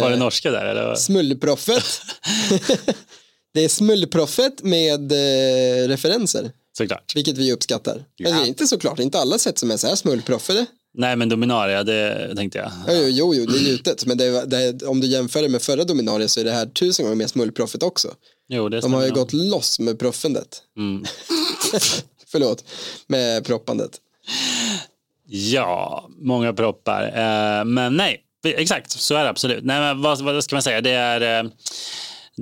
Var 0.00 0.10
det 0.10 0.16
norska 0.16 0.50
där 0.50 0.64
eller? 0.64 0.94
smullproffet. 0.94 1.84
det 3.54 3.64
är 3.64 3.68
smullproffet 3.68 4.62
med 4.62 5.12
eh, 5.12 5.88
referenser. 5.88 6.50
Såklart. 6.78 7.12
Vilket 7.16 7.38
vi 7.38 7.52
uppskattar. 7.52 8.04
Men 8.18 8.32
det 8.36 8.42
är 8.42 8.46
inte 8.46 8.66
såklart, 8.66 8.98
inte 8.98 9.18
alla 9.18 9.38
sätt 9.38 9.58
som 9.58 9.70
är 9.70 9.76
så 9.76 9.86
här 9.86 9.94
smullproffade. 9.94 10.66
Nej 10.94 11.16
men 11.16 11.28
Dominaria, 11.28 11.84
det 11.84 12.32
tänkte 12.36 12.58
jag. 12.58 12.70
Jo, 12.88 13.02
jo, 13.08 13.34
jo, 13.34 13.46
det 13.46 13.58
är 13.58 13.62
gjutet. 13.62 14.06
Men 14.06 14.18
det 14.18 14.44
det 14.46 14.86
om 14.86 15.00
du 15.00 15.06
jämför 15.06 15.42
det 15.42 15.48
med 15.48 15.62
förra 15.62 15.84
Dominaria 15.84 16.28
så 16.28 16.40
är 16.40 16.44
det 16.44 16.52
här 16.52 16.66
tusen 16.66 17.04
gånger 17.04 17.16
mer 17.16 17.26
smullproffet 17.26 17.82
också. 17.82 18.14
Jo, 18.48 18.68
det 18.68 18.80
De 18.80 18.92
har 18.92 19.02
ju 19.02 19.08
nog. 19.08 19.16
gått 19.16 19.32
loss 19.32 19.78
med 19.78 19.98
proffendet. 19.98 20.62
Mm. 20.76 21.04
Förlåt, 22.26 22.64
med 23.06 23.44
proppandet. 23.44 23.90
Ja, 25.26 26.08
många 26.18 26.52
proppar. 26.52 27.02
Eh, 27.06 27.64
men 27.64 27.96
nej, 27.96 28.20
exakt 28.44 28.90
så 28.90 29.14
är 29.14 29.24
det 29.24 29.30
absolut. 29.30 29.64
Nej, 29.64 29.80
men 29.80 30.02
vad, 30.02 30.20
vad 30.20 30.44
ska 30.44 30.54
man 30.56 30.62
säga? 30.62 30.80
Det 30.80 30.90
är, 30.90 31.44
eh, 31.44 31.50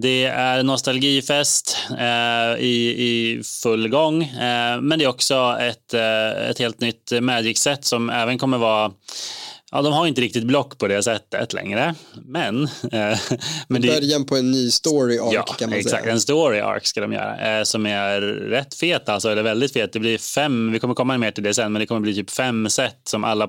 det 0.02 0.24
är 0.24 0.62
nostalgifest 0.62 1.76
eh, 1.98 2.64
i, 2.64 2.94
i 2.98 3.42
full 3.62 3.88
gång. 3.88 4.22
Eh, 4.22 4.80
men 4.80 4.98
det 4.98 5.04
är 5.04 5.08
också 5.08 5.56
ett, 5.60 5.94
eh, 5.94 6.50
ett 6.50 6.58
helt 6.58 6.80
nytt 6.80 7.12
Magic-set 7.20 7.84
som 7.84 8.10
även 8.10 8.38
kommer 8.38 8.58
vara 8.58 8.92
Ja, 9.70 9.82
de 9.82 9.92
har 9.92 10.06
inte 10.06 10.20
riktigt 10.20 10.44
block 10.44 10.78
på 10.78 10.88
det 10.88 11.02
sättet 11.02 11.52
längre. 11.52 11.94
Men, 12.24 12.62
eh, 12.64 13.18
men 13.68 13.82
det, 13.82 13.88
Början 13.88 14.24
på 14.26 14.36
en 14.36 14.50
ny 14.50 14.70
story 14.70 15.18
arc 15.18 15.32
Ja, 15.34 15.42
kan 15.42 15.70
man 15.70 15.78
exakt. 15.78 16.02
säga. 16.02 16.12
En 16.12 16.20
story 16.20 16.60
arc 16.60 16.86
ska 16.86 17.00
de 17.00 17.12
göra 17.12 17.58
eh, 17.58 17.64
som 17.64 17.86
är 17.86 18.20
rätt 18.20 18.74
fet, 18.74 19.08
alltså, 19.08 19.30
eller 19.30 19.42
väldigt 19.42 19.72
fet. 19.72 19.92
Det 19.92 19.98
blir 19.98 20.18
fem, 20.18 20.72
vi 20.72 20.78
kommer 20.78 20.94
komma 20.94 21.18
mer 21.18 21.30
till 21.30 21.44
det 21.44 21.54
sen, 21.54 21.72
men 21.72 21.80
det 21.80 21.86
kommer 21.86 22.00
bli 22.00 22.14
typ 22.14 22.30
fem 22.30 22.70
set 22.70 23.00
som 23.04 23.24
alla 23.24 23.48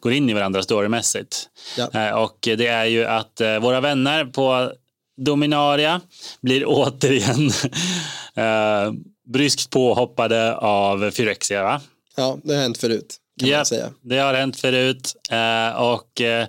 går 0.00 0.12
in 0.12 0.30
i 0.30 0.34
varandra 0.34 0.62
storymässigt. 0.62 1.48
Ja. 1.76 1.90
Eh, 1.92 2.14
och 2.14 2.38
det 2.40 2.66
är 2.66 2.84
ju 2.84 3.04
att 3.04 3.40
våra 3.60 3.80
vänner 3.80 4.24
på 4.24 4.72
Dominaria 5.16 6.00
blir 6.40 6.64
återigen 6.66 7.46
eh, 8.36 8.92
bryskt 9.32 9.70
påhoppade 9.70 10.56
av 10.56 11.10
Phyrexia. 11.10 11.62
Va? 11.62 11.80
Ja, 12.16 12.38
det 12.44 12.54
har 12.54 12.62
hänt 12.62 12.78
förut 12.78 13.16
kan 13.40 13.48
Ja, 13.48 13.56
man 13.56 13.66
säga. 13.66 13.90
det 14.02 14.18
har 14.18 14.34
hänt 14.34 14.60
förut. 14.60 15.14
Eh, 15.30 15.82
och 15.82 16.20
eh, 16.20 16.46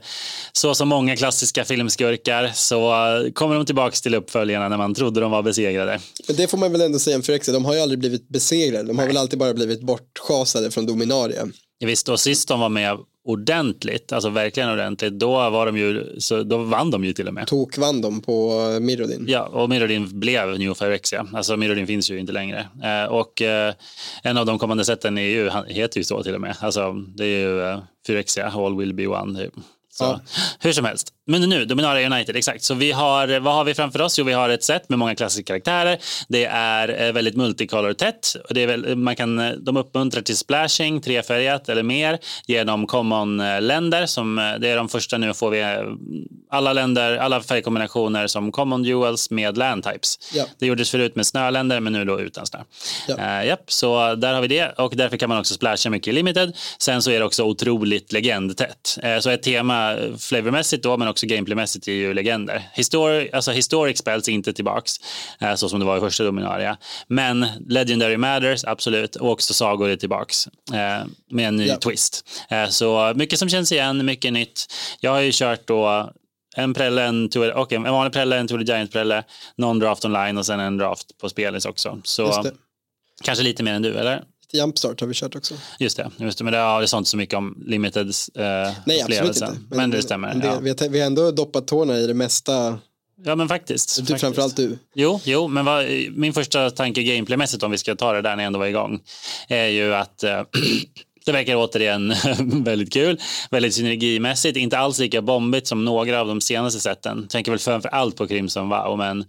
så 0.54 0.76
som 0.76 0.88
många 0.88 1.16
klassiska 1.16 1.66
filmskurkar 1.66 2.52
så 2.54 2.92
kommer 3.34 3.56
de 3.56 3.66
tillbaka 3.66 3.96
till 3.96 4.16
uppföljarna 4.16 4.70
när 4.70 4.78
man 4.78 4.94
trodde 4.94 5.20
de 5.22 5.32
var 5.32 5.42
besegrade. 5.44 6.00
Men 6.28 6.36
det 6.36 6.48
får 6.48 6.58
man 6.58 6.72
väl 6.72 6.82
ändå 6.82 7.00
säga 7.00 7.16
om 7.16 7.22
Phyrexia, 7.22 7.54
de 7.54 7.66
har 7.66 7.74
ju 7.74 7.80
aldrig 7.80 8.00
blivit 8.00 8.30
besegrade. 8.30 8.84
De 8.88 9.00
har 9.00 9.08
väl 9.08 9.18
alltid 9.18 9.40
bara 9.40 9.54
blivit 9.54 9.82
bortschasade 9.82 10.72
från 10.72 10.86
Dominaria. 10.86 11.48
Visst, 11.86 12.10
och 12.10 12.20
sist 12.20 12.48
de 12.48 12.60
var 12.60 12.70
med 12.70 12.98
ordentligt, 13.26 14.12
alltså 14.14 14.30
verkligen 14.30 14.70
ordentligt, 14.70 15.14
då, 15.14 15.50
var 15.50 15.66
de 15.66 15.78
ju, 15.78 16.16
så 16.20 16.44
då 16.44 16.58
vann 16.58 16.92
de 16.92 17.04
ju 17.06 17.14
till 17.14 17.28
och 17.28 17.34
med. 17.34 17.48
Tok 17.48 17.78
vann 17.78 18.02
de 18.02 18.22
på 18.22 18.52
eh, 18.74 18.80
Mirrodin. 18.80 19.26
Ja, 19.28 19.44
och 19.46 19.70
Mirrodin 19.70 20.20
blev 20.20 20.60
New 20.60 20.74
Phyrexia. 20.74 21.28
Alltså 21.34 21.58
Mirrodin 21.58 21.88
finns 21.88 22.12
ju 22.12 22.20
inte 22.20 22.34
längre. 22.34 22.68
Eh, 22.84 23.04
och 23.12 23.42
eh, 23.42 23.74
en 24.24 24.38
av 24.38 24.46
de 24.46 24.60
kommande 24.60 24.86
sätten 24.86 25.18
är 25.18 25.22
ju, 25.30 25.50
han 25.50 25.66
heter 25.66 25.98
ju 25.98 26.04
så 26.04 26.24
till 26.24 26.36
och 26.36 26.42
med. 26.42 26.56
Alltså 26.60 26.94
det 26.94 27.26
är 27.26 27.40
ju 27.40 27.62
eh, 27.62 27.80
Phyrexia, 28.08 28.48
All 28.56 28.78
will 28.78 28.94
be 28.94 29.08
one. 29.08 29.40
typ. 29.40 29.54
Så, 29.90 30.04
Ja. 30.04 30.20
Hur 30.60 30.72
som 30.72 30.86
helst. 30.86 31.12
Men 31.28 31.42
nu, 31.42 31.66
Dominaria 31.66 32.10
United, 32.10 32.36
exakt. 32.36 32.64
Så 32.64 32.74
vi 32.74 32.92
har, 32.92 33.40
vad 33.40 33.54
har 33.54 33.64
vi 33.64 33.74
framför 33.74 34.02
oss? 34.02 34.20
Jo, 34.20 34.26
vi 34.26 34.34
har 34.34 34.50
ett 34.50 34.64
set 34.64 34.90
med 34.90 35.00
många 35.00 35.16
klassiska 35.16 35.44
karaktärer. 35.48 35.98
Det 36.28 36.46
är 36.46 37.08
eh, 37.08 37.14
väldigt 37.14 37.36
multicolor 37.36 37.94
tätt. 37.94 38.36
Och 38.48 38.54
det 38.54 38.64
är 38.64 38.68
väl, 38.68 38.96
man 38.96 39.16
kan, 39.16 39.40
eh, 39.40 39.52
de 39.52 39.78
uppmuntrar 39.78 40.22
till 40.22 40.38
splashing, 40.38 41.02
trefärgat 41.02 41.70
eller 41.70 41.84
mer, 41.84 42.20
genom 42.48 42.88
common-länder. 42.88 44.06
Som, 44.06 44.40
eh, 44.40 44.54
det 44.60 44.70
är 44.70 44.76
de 44.76 44.90
första 44.90 45.18
nu 45.18 45.34
får 45.34 45.50
vi 45.50 45.62
eh, 45.62 45.68
alla 46.50 46.74
länder, 46.74 47.18
alla 47.18 47.42
färgkombinationer 47.42 48.28
som 48.28 48.52
common 48.52 48.84
duels 48.84 49.32
med 49.32 49.58
land 49.58 49.84
types. 49.84 50.20
Ja. 50.34 50.46
Det 50.60 50.66
gjordes 50.66 50.92
förut 50.92 51.16
med 51.16 51.26
snöländer, 51.26 51.80
men 51.80 51.94
nu 51.94 52.06
då 52.06 52.20
utan 52.20 52.46
snö. 52.46 52.60
Ja. 53.08 53.18
Eh, 53.18 53.48
japp, 53.48 53.72
så 53.72 54.16
där 54.16 54.34
har 54.34 54.42
vi 54.42 54.48
det 54.48 54.72
och 54.78 54.96
därför 54.96 55.18
kan 55.18 55.30
man 55.30 55.40
också 55.40 55.54
splasha 55.54 55.90
mycket 55.90 56.08
i 56.08 56.12
limited. 56.12 56.58
Sen 56.80 57.02
så 57.02 57.12
är 57.12 57.20
det 57.20 57.26
också 57.26 57.44
otroligt 57.44 58.12
legendtätt. 58.12 58.98
Eh, 59.04 59.20
så 59.20 59.30
ett 59.30 59.44
tema 59.44 59.94
eh, 59.94 60.16
flavormässigt 60.18 60.84
då, 60.84 60.98
men 60.98 61.08
också 61.08 61.15
gameplaymässigt 61.24 61.88
är 61.88 61.92
ju 61.92 62.14
legender. 62.14 62.70
Histori 62.74 63.30
alltså 63.34 63.52
historic 63.52 63.98
spells 63.98 64.30
inte 64.30 64.54
tillbaks, 64.54 64.96
eh, 65.42 65.56
så 65.56 65.70
som 65.70 65.80
det 65.80 65.86
var 65.86 65.98
i 65.98 66.00
första 66.00 66.24
Dominaria. 66.24 66.78
Men 67.08 67.46
Legendary 67.68 68.18
Matters, 68.18 68.64
absolut, 68.66 69.16
och 69.16 69.32
också 69.32 69.54
sagor 69.54 69.90
är 69.90 69.96
tillbaks 69.96 70.48
eh, 70.74 71.08
med 71.32 71.48
en 71.48 71.56
ny 71.56 71.68
Ja. 71.68 71.78
twist. 71.78 72.26
Eh, 72.50 72.68
så 72.70 73.14
mycket 73.16 73.40
som 73.40 73.50
känns 73.50 73.72
igen, 73.72 74.06
mycket 74.06 74.34
nytt. 74.34 74.66
Jag 75.00 75.12
har 75.12 75.20
ju 75.20 75.32
kört 75.34 75.68
då 75.68 76.12
en 76.58 76.74
prelle, 76.74 77.04
en, 77.04 77.30
och 77.56 77.74
en 77.74 77.84
vanlig 77.84 78.14
prelle, 78.14 78.38
en 78.38 78.48
Tour 78.48 78.64
Giant-prelle, 78.64 79.24
någon 79.58 79.80
draft 79.80 80.06
online 80.06 80.38
och 80.38 80.46
sen 80.46 80.60
en 80.60 80.78
draft 80.78 81.18
på 81.18 81.30
spelis 81.30 81.66
också. 81.66 82.02
Så 82.04 82.46
kanske 83.24 83.44
lite 83.44 83.64
mer 83.64 83.74
än 83.74 83.82
du, 83.82 83.94
eller? 83.98 84.24
Jumpstart 84.56 85.02
har 85.02 85.08
vi 85.08 85.14
kört 85.14 85.36
också. 85.36 85.54
Just 85.80 85.98
det, 85.98 86.12
just 86.18 86.38
det 86.38 86.44
men 86.44 86.54
det, 86.54 86.60
ja, 86.60 86.82
det 86.82 86.88
sa 86.88 86.98
inte 86.98 87.10
så 87.10 87.18
mycket 87.18 87.38
om 87.38 87.64
limited 87.68 88.08
eh, 88.08 88.44
Nej, 88.86 89.02
absolut 89.02 89.36
inte. 89.36 89.58
Men, 89.70 89.92
det 89.92 90.02
stämmer. 90.02 90.28
men 90.28 90.40
det, 90.40 90.48
ja. 90.48 90.60
vi, 90.60 90.70
har, 90.70 90.90
vi 90.90 91.00
har 91.00 91.08
ändå 91.08 91.32
doppat 91.32 91.68
tårna 91.68 91.98
i 91.98 92.08
det 92.08 92.14
mesta. 92.14 92.80
ja, 93.24 93.36
men 93.36 93.48
faktiskt. 93.48 93.96
Du, 93.96 94.02
faktiskt. 94.02 94.22
framförallt 94.22 94.56
du. 94.56 94.78
Jo, 94.96 95.20
jo 95.24 95.48
men 95.48 95.66
vad, 95.66 95.86
min 96.12 96.34
första 96.34 96.70
tanke 96.70 97.04
gameplaymässigt 97.04 97.64
om 97.64 97.72
vi 97.72 97.78
ska 97.78 97.96
ta 97.96 98.14
det 98.14 98.22
där 98.22 98.36
när 98.36 98.44
jag 98.44 98.48
ändå 98.48 98.60
var 98.60 98.68
igång 98.68 99.00
är 99.48 99.68
ju 99.68 99.96
att 99.96 100.24
eh, 100.24 100.42
det 101.26 101.32
verkar 101.32 101.56
återigen 101.56 102.14
väldigt 102.64 102.94
kul, 102.94 103.20
väldigt 103.52 103.74
synergimässigt, 103.74 104.58
inte 104.58 104.78
alls 104.78 105.00
lika 105.00 105.22
bombigt 105.22 105.68
som 105.68 105.86
några 105.86 106.22
av 106.22 106.28
de 106.28 106.42
senaste 106.42 106.80
sätten. 106.80 107.28
Tänker 107.28 107.52
väl 107.52 107.60
framför 107.60 107.90
allt 107.90 108.16
på 108.16 108.28
Crimson 108.28 108.70
Wow, 108.70 108.98
men, 108.98 109.26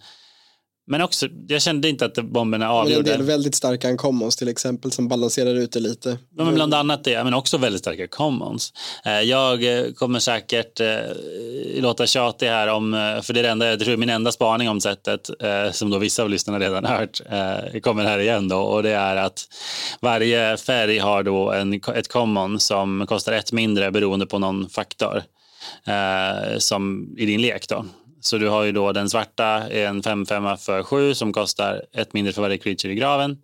men 0.88 1.00
också, 1.00 1.26
jag 1.48 1.62
kände 1.62 1.88
inte 1.88 2.04
att 2.04 2.14
bomberna 2.14 2.64
Men 2.66 2.74
en 2.76 2.80
avgjorde. 2.80 3.10
del 3.10 3.22
väldigt 3.22 3.54
starka 3.54 3.90
uncommons 3.90 4.36
till 4.36 4.48
exempel 4.48 4.92
som 4.92 5.08
balanserar 5.08 5.54
ut 5.54 5.72
det 5.72 5.80
lite. 5.80 6.18
Ja, 6.36 6.44
men 6.44 6.54
bland 6.54 6.74
annat 6.74 7.04
det, 7.04 7.24
men 7.24 7.34
också 7.34 7.58
väldigt 7.58 7.80
starka 7.80 8.06
commons. 8.06 8.72
Eh, 9.04 9.20
Jag 9.20 9.78
eh, 9.78 9.92
kommer 9.92 10.18
säkert 10.18 10.80
eh, 10.80 10.98
låta 11.80 12.06
tjatig 12.06 12.46
här 12.46 12.68
om, 12.68 12.92
för 13.22 13.32
det 13.32 13.40
är 13.40 13.42
det 13.42 13.48
enda, 13.48 13.66
jag 13.66 13.80
tror 13.80 13.96
min 13.96 14.10
enda 14.10 14.32
spaning 14.32 14.68
om 14.68 14.80
sättet, 14.80 15.30
som 15.72 15.90
då 15.90 15.98
vissa 15.98 16.22
av 16.22 16.30
lyssnarna 16.30 16.58
redan 16.60 16.84
hört, 16.84 17.20
kommer 17.82 18.04
här 18.04 18.18
igen 18.18 18.48
då, 18.48 18.58
och 18.58 18.82
det 18.82 18.90
är 18.90 19.16
att 19.16 19.44
varje 20.00 20.56
färg 20.56 20.98
har 20.98 21.22
då 21.22 21.52
en, 21.52 21.80
ett 21.94 22.08
common 22.08 22.60
som 22.60 23.06
kostar 23.08 23.32
ett 23.32 23.52
mindre 23.52 23.90
beroende 23.90 24.26
på 24.26 24.38
någon 24.38 24.68
faktor 24.68 25.22
som 26.58 27.14
i 27.18 27.26
din 27.26 27.40
lek 27.42 27.68
då. 27.68 27.84
Så 28.26 28.38
du 28.38 28.48
har 28.48 28.64
ju 28.64 28.72
då 28.72 28.92
den 28.92 29.10
svarta 29.10 29.46
är 29.46 29.86
en 29.86 30.02
5-5 30.02 30.56
för 30.56 30.82
7 30.82 31.14
som 31.14 31.32
kostar 31.32 31.82
ett 31.92 32.12
mindre 32.12 32.32
för 32.32 32.42
varje 32.42 32.58
creature 32.58 32.92
i 32.92 32.96
graven. 32.96 33.36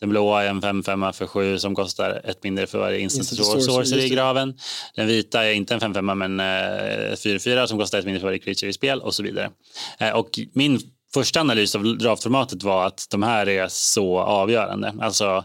Den 0.00 0.08
blåa 0.08 0.44
är 0.44 0.48
en 0.48 0.62
5-5 0.62 1.12
för 1.12 1.26
7 1.26 1.58
som 1.58 1.74
kostar 1.74 2.20
ett 2.24 2.42
mindre 2.42 2.66
för 2.66 2.78
varje 2.78 2.98
instant 2.98 3.28
sorcery, 3.28 3.62
sorcery 3.62 4.04
i 4.04 4.08
graven. 4.08 4.58
Den 4.96 5.06
vita 5.06 5.44
är 5.44 5.52
inte 5.52 5.74
en 5.74 5.80
5-5 5.80 6.14
men 6.14 6.40
eh, 6.40 7.12
4-4 7.12 7.66
som 7.66 7.78
kostar 7.78 7.98
ett 7.98 8.04
mindre 8.04 8.20
för 8.20 8.26
varje 8.26 8.38
creature 8.38 8.70
i 8.70 8.72
spel 8.72 9.00
och 9.00 9.14
så 9.14 9.22
vidare. 9.22 9.50
Eh, 9.98 10.10
och 10.10 10.38
min 10.52 10.80
första 11.14 11.40
analys 11.40 11.74
av 11.74 11.98
draftformatet 11.98 12.62
var 12.62 12.86
att 12.86 13.06
de 13.10 13.22
här 13.22 13.48
är 13.48 13.68
så 13.68 14.18
avgörande. 14.18 14.94
Alltså 15.00 15.44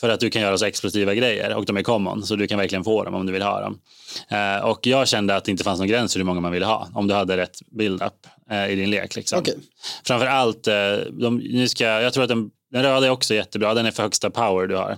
för 0.00 0.08
att 0.08 0.20
du 0.20 0.30
kan 0.30 0.42
göra 0.42 0.58
så 0.58 0.64
explosiva 0.64 1.14
grejer 1.14 1.54
och 1.54 1.64
de 1.64 1.76
är 1.76 1.82
common 1.82 2.26
så 2.26 2.36
du 2.36 2.46
kan 2.46 2.58
verkligen 2.58 2.84
få 2.84 3.04
dem 3.04 3.14
om 3.14 3.26
du 3.26 3.32
vill 3.32 3.42
ha 3.42 3.60
dem. 3.60 3.80
Eh, 4.28 4.64
och 4.64 4.86
jag 4.86 5.08
kände 5.08 5.36
att 5.36 5.44
det 5.44 5.50
inte 5.50 5.64
fanns 5.64 5.78
någon 5.78 5.88
gräns 5.88 6.16
hur 6.16 6.24
många 6.24 6.40
man 6.40 6.52
ville 6.52 6.66
ha 6.66 6.88
om 6.94 7.06
du 7.08 7.14
hade 7.14 7.36
rätt 7.36 7.58
build-up 7.70 8.26
eh, 8.50 8.70
i 8.70 8.74
din 8.74 8.90
lek. 8.90 9.16
Liksom. 9.16 9.38
Okej. 9.38 9.58
Framför 10.04 10.26
allt, 10.26 10.66
eh, 10.66 10.74
de, 11.12 11.36
nu 11.36 11.68
ska, 11.68 11.84
jag 11.84 12.12
tror 12.12 12.22
att 12.22 12.28
den, 12.28 12.50
den 12.72 12.82
röda 12.82 13.06
är 13.06 13.10
också 13.10 13.34
jättebra, 13.34 13.74
den 13.74 13.86
är 13.86 13.90
för 13.90 14.02
högsta 14.02 14.30
power 14.30 14.66
du 14.66 14.76
har. 14.76 14.96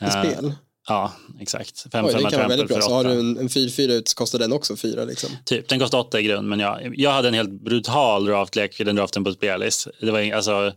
I 0.00 0.04
Eh, 0.04 0.10
spel. 0.10 0.52
Ja, 0.88 1.12
exakt. 1.40 1.86
Fem, 1.92 2.04
Oj, 2.04 2.14
det 2.14 2.30
kan 2.30 2.38
vara 2.38 2.48
väldigt 2.48 2.68
bra. 2.68 2.80
Så 2.80 2.94
har 2.94 3.04
du 3.04 3.10
en, 3.10 3.38
en 3.38 3.48
4-4 3.48 3.90
ut 3.92 4.08
så 4.08 4.14
kostar 4.16 4.38
den 4.38 4.52
också 4.52 4.76
4 4.76 5.04
liksom. 5.04 5.30
Typ, 5.44 5.68
den 5.68 5.80
kostar 5.80 5.98
åtta 5.98 6.20
i 6.20 6.22
grund, 6.22 6.48
men 6.48 6.60
jag, 6.60 6.92
jag 6.96 7.10
hade 7.10 7.28
en 7.28 7.34
helt 7.34 7.50
brutal 7.50 8.26
draftlek 8.26 8.80
i 8.80 8.84
den 8.84 8.96
draften 8.96 9.24
på 9.24 9.32
spelis. 9.32 9.88
Det 10.00 10.10
var, 10.10 10.32
alltså, 10.32 10.72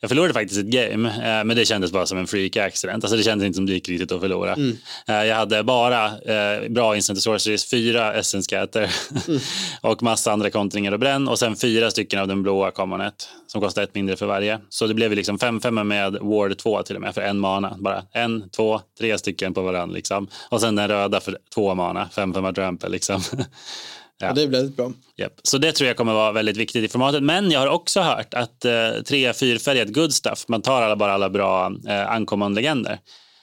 jag 0.00 0.08
förlorade 0.10 0.34
faktiskt 0.34 0.60
ett 0.60 0.66
game, 0.66 1.08
eh, 1.08 1.44
men 1.44 1.48
det 1.48 1.64
kändes 1.64 1.92
bara 1.92 2.06
som 2.06 2.18
en 2.18 2.26
freak 2.26 2.56
accident. 2.56 3.04
Alltså, 3.04 3.16
det 3.16 3.22
kändes 3.22 3.46
inte 3.46 3.56
som 3.56 3.66
det 3.66 3.72
gick 3.72 3.88
riktigt 3.88 4.12
att 4.12 4.20
förlora. 4.20 4.54
Mm. 4.54 4.76
Eh, 5.08 5.24
jag 5.24 5.36
hade 5.36 5.62
bara 5.62 6.04
eh, 6.06 6.68
bra 6.68 6.96
instant 6.96 7.22
sorceries, 7.22 7.70
fyra 7.70 8.14
essence 8.14 8.44
scatter 8.44 8.90
Mm. 9.28 9.40
och 9.82 10.02
massa 10.02 10.32
andra 10.32 10.50
kontringar 10.50 10.92
och 10.92 10.98
bränn 10.98 11.28
och 11.28 11.38
sen 11.38 11.56
fyra 11.56 11.90
stycken 11.90 12.20
av 12.20 12.28
den 12.28 12.42
blåa 12.42 12.70
commonet 12.70 13.28
som 13.46 13.60
kostar 13.60 13.82
ett 13.82 13.94
mindre 13.94 14.16
för 14.16 14.26
varje. 14.26 14.58
Så 14.68 14.86
det 14.86 14.94
blev 14.94 15.12
liksom 15.12 15.38
5-5 15.38 15.84
med 15.84 16.18
ward 16.20 16.58
2 16.58 16.82
till 16.82 16.96
och 16.96 17.02
med 17.02 17.14
för 17.14 17.20
en 17.20 17.38
mana. 17.38 17.76
Bara 17.78 18.02
en, 18.12 18.50
två, 18.50 18.80
tre 18.98 19.18
stycken 19.18 19.54
på 19.54 19.62
varandra 19.62 19.94
liksom. 19.94 20.28
Och 20.48 20.60
sen 20.60 20.76
den 20.76 20.88
röda 20.88 21.20
för 21.20 21.38
två 21.54 21.74
mana, 21.74 22.08
5-5 22.14 22.54
trample 22.54 22.88
liksom. 22.88 23.22
Ja. 24.18 24.32
det 24.32 24.42
är 24.42 24.46
väldigt 24.46 24.76
bra. 24.76 24.92
Japp. 25.16 25.32
Så 25.42 25.58
det 25.58 25.72
tror 25.72 25.88
jag 25.88 25.96
kommer 25.96 26.12
vara 26.12 26.32
väldigt 26.32 26.56
viktigt 26.56 26.84
i 26.84 26.88
formatet. 26.88 27.22
Men 27.22 27.50
jag 27.50 27.60
har 27.60 27.66
också 27.66 28.00
hört 28.00 28.34
att 28.34 28.64
eh, 28.64 28.72
tre 29.06 29.32
fyrfärgat 29.32 29.88
good 29.88 30.14
stuff, 30.14 30.44
man 30.48 30.62
tar 30.62 30.82
alla, 30.82 30.96
bara 30.96 31.12
alla 31.12 31.30
bra 31.30 31.72
eh, 31.88 32.16
uncommon 32.16 32.54
legender. 32.54 32.98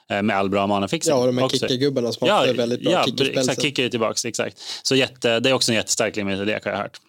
eh, 0.10 0.22
med 0.22 0.36
all 0.38 0.50
bra 0.50 0.68
manafixing. 0.68 1.12
Ja, 1.14 1.20
och 1.20 1.26
de 1.28 1.38
här 1.38 1.50
kickergubbarna 1.50 2.12
som 2.12 2.28
också 2.28 2.50
är 2.50 2.54
väldigt 2.54 2.82
bra. 2.82 2.92
Ja, 2.92 3.06
exakt, 3.26 3.62
kicker 3.62 3.86
är 3.86 3.90
tillbaks, 3.90 4.26
exakt. 4.26 4.62
Så 4.84 4.96
jätte, 4.96 5.40
det 5.40 5.50
är 5.50 5.54
också 5.54 5.72
en 5.72 5.76
jättestark 5.76 6.16
limited 6.16 6.48
lek 6.48 6.66
har 6.66 6.72
jag 6.72 6.80
hört. 6.80 7.00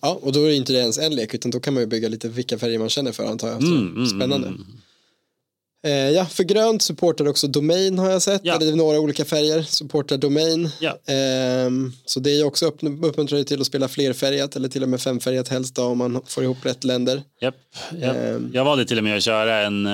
Ja, 0.00 0.18
och 0.22 0.32
då 0.32 0.44
är 0.44 0.48
det 0.48 0.54
inte 0.54 0.72
ens 0.72 0.98
en 0.98 1.14
lek 1.14 1.34
utan 1.34 1.50
då 1.50 1.60
kan 1.60 1.74
man 1.74 1.82
ju 1.82 1.86
bygga 1.86 2.08
lite 2.08 2.28
vilka 2.28 2.58
färger 2.58 2.78
man 2.78 2.88
känner 2.88 3.12
för 3.12 3.24
antar 3.24 3.48
jag. 3.48 3.62
Mm, 3.62 3.94
mm, 3.94 4.06
spännande. 4.06 4.48
mm. 4.48 4.66
Eh, 5.84 6.10
ja, 6.10 6.24
för 6.26 6.44
grönt 6.44 6.82
supportar 6.82 7.28
också 7.28 7.46
Domain 7.46 7.98
har 7.98 8.10
jag 8.10 8.22
sett. 8.22 8.40
Ja. 8.44 8.56
Eller 8.60 8.76
några 8.76 9.00
olika 9.00 9.24
färger 9.24 9.62
supportar 9.62 10.16
Domain. 10.16 10.70
Ja. 10.80 10.98
Ehm, 11.12 11.92
så 12.04 12.20
det 12.20 12.30
är 12.30 12.36
ju 12.36 12.44
också 12.44 12.66
upp- 12.66 12.82
uppmuntrar 13.02 13.42
till 13.42 13.60
att 13.60 13.66
spela 13.66 13.88
flerfärgat 13.88 14.56
eller 14.56 14.68
till 14.68 14.82
och 14.82 14.88
med 14.88 15.00
femfärgat 15.00 15.48
helst 15.48 15.74
då, 15.74 15.82
om 15.84 15.98
man 15.98 16.20
får 16.26 16.44
ihop 16.44 16.66
rätt 16.66 16.84
länder. 16.84 17.22
Japp, 17.40 17.54
japp. 18.00 18.16
Ehm. 18.16 18.50
Jag 18.54 18.64
valde 18.64 18.84
till 18.84 18.98
och 18.98 19.04
med 19.04 19.16
att 19.16 19.22
köra 19.22 19.60
en, 19.66 19.86
eh, 19.86 19.92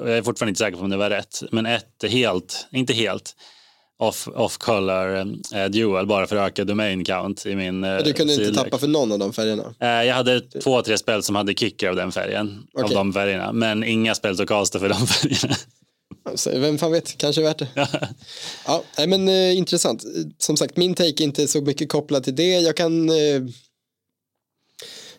och 0.00 0.10
jag 0.10 0.18
är 0.18 0.22
fortfarande 0.22 0.50
inte 0.50 0.58
säker 0.58 0.76
på 0.76 0.84
om 0.84 0.90
det 0.90 0.96
var 0.96 1.10
rätt, 1.10 1.42
men 1.50 1.66
ett 1.66 2.04
helt, 2.08 2.66
inte 2.72 2.92
helt, 2.92 3.36
off, 4.02 4.28
off 4.28 4.58
eh, 4.68 5.64
dual 5.70 6.06
bara 6.06 6.26
för 6.26 6.36
att 6.36 6.46
öka 6.48 6.64
domain 6.64 7.04
count 7.04 7.46
i 7.46 7.56
min 7.56 7.84
eh, 7.84 7.98
Du 8.04 8.12
kunde 8.12 8.32
inte 8.32 8.54
tappa 8.54 8.78
för 8.78 8.88
någon 8.88 9.12
av 9.12 9.18
de 9.18 9.32
färgerna. 9.32 9.74
Eh, 9.80 9.88
Jag 9.88 10.14
hade 10.14 10.40
två, 10.40 10.82
tre 10.82 10.98
spel 10.98 11.22
som 11.22 11.36
hade 11.36 11.54
kicker 11.54 11.88
av 11.88 11.96
den 11.96 12.12
färgen, 12.12 12.66
av 12.78 12.84
Okej. 12.84 12.94
de 12.94 13.12
färgerna, 13.12 13.52
men 13.52 13.84
inga 13.84 14.14
spel 14.14 14.36
som 14.36 14.46
castade 14.46 14.80
för 14.80 14.88
de 14.88 15.06
färgerna. 15.06 15.56
Så, 16.34 16.58
vem 16.58 16.78
fan 16.78 16.92
vet, 16.92 17.18
kanske 17.18 17.42
värt 17.42 17.58
det. 17.58 17.68
ja, 18.66 18.82
men 19.06 19.28
eh, 19.28 19.56
intressant. 19.56 20.04
Som 20.38 20.56
sagt, 20.56 20.76
min 20.76 20.94
take 20.94 21.22
är 21.22 21.24
inte 21.24 21.48
så 21.48 21.60
mycket 21.60 21.88
kopplad 21.88 22.24
till 22.24 22.36
det. 22.36 22.60
Jag 22.60 22.76
kan... 22.76 23.08
Eh, 23.08 23.16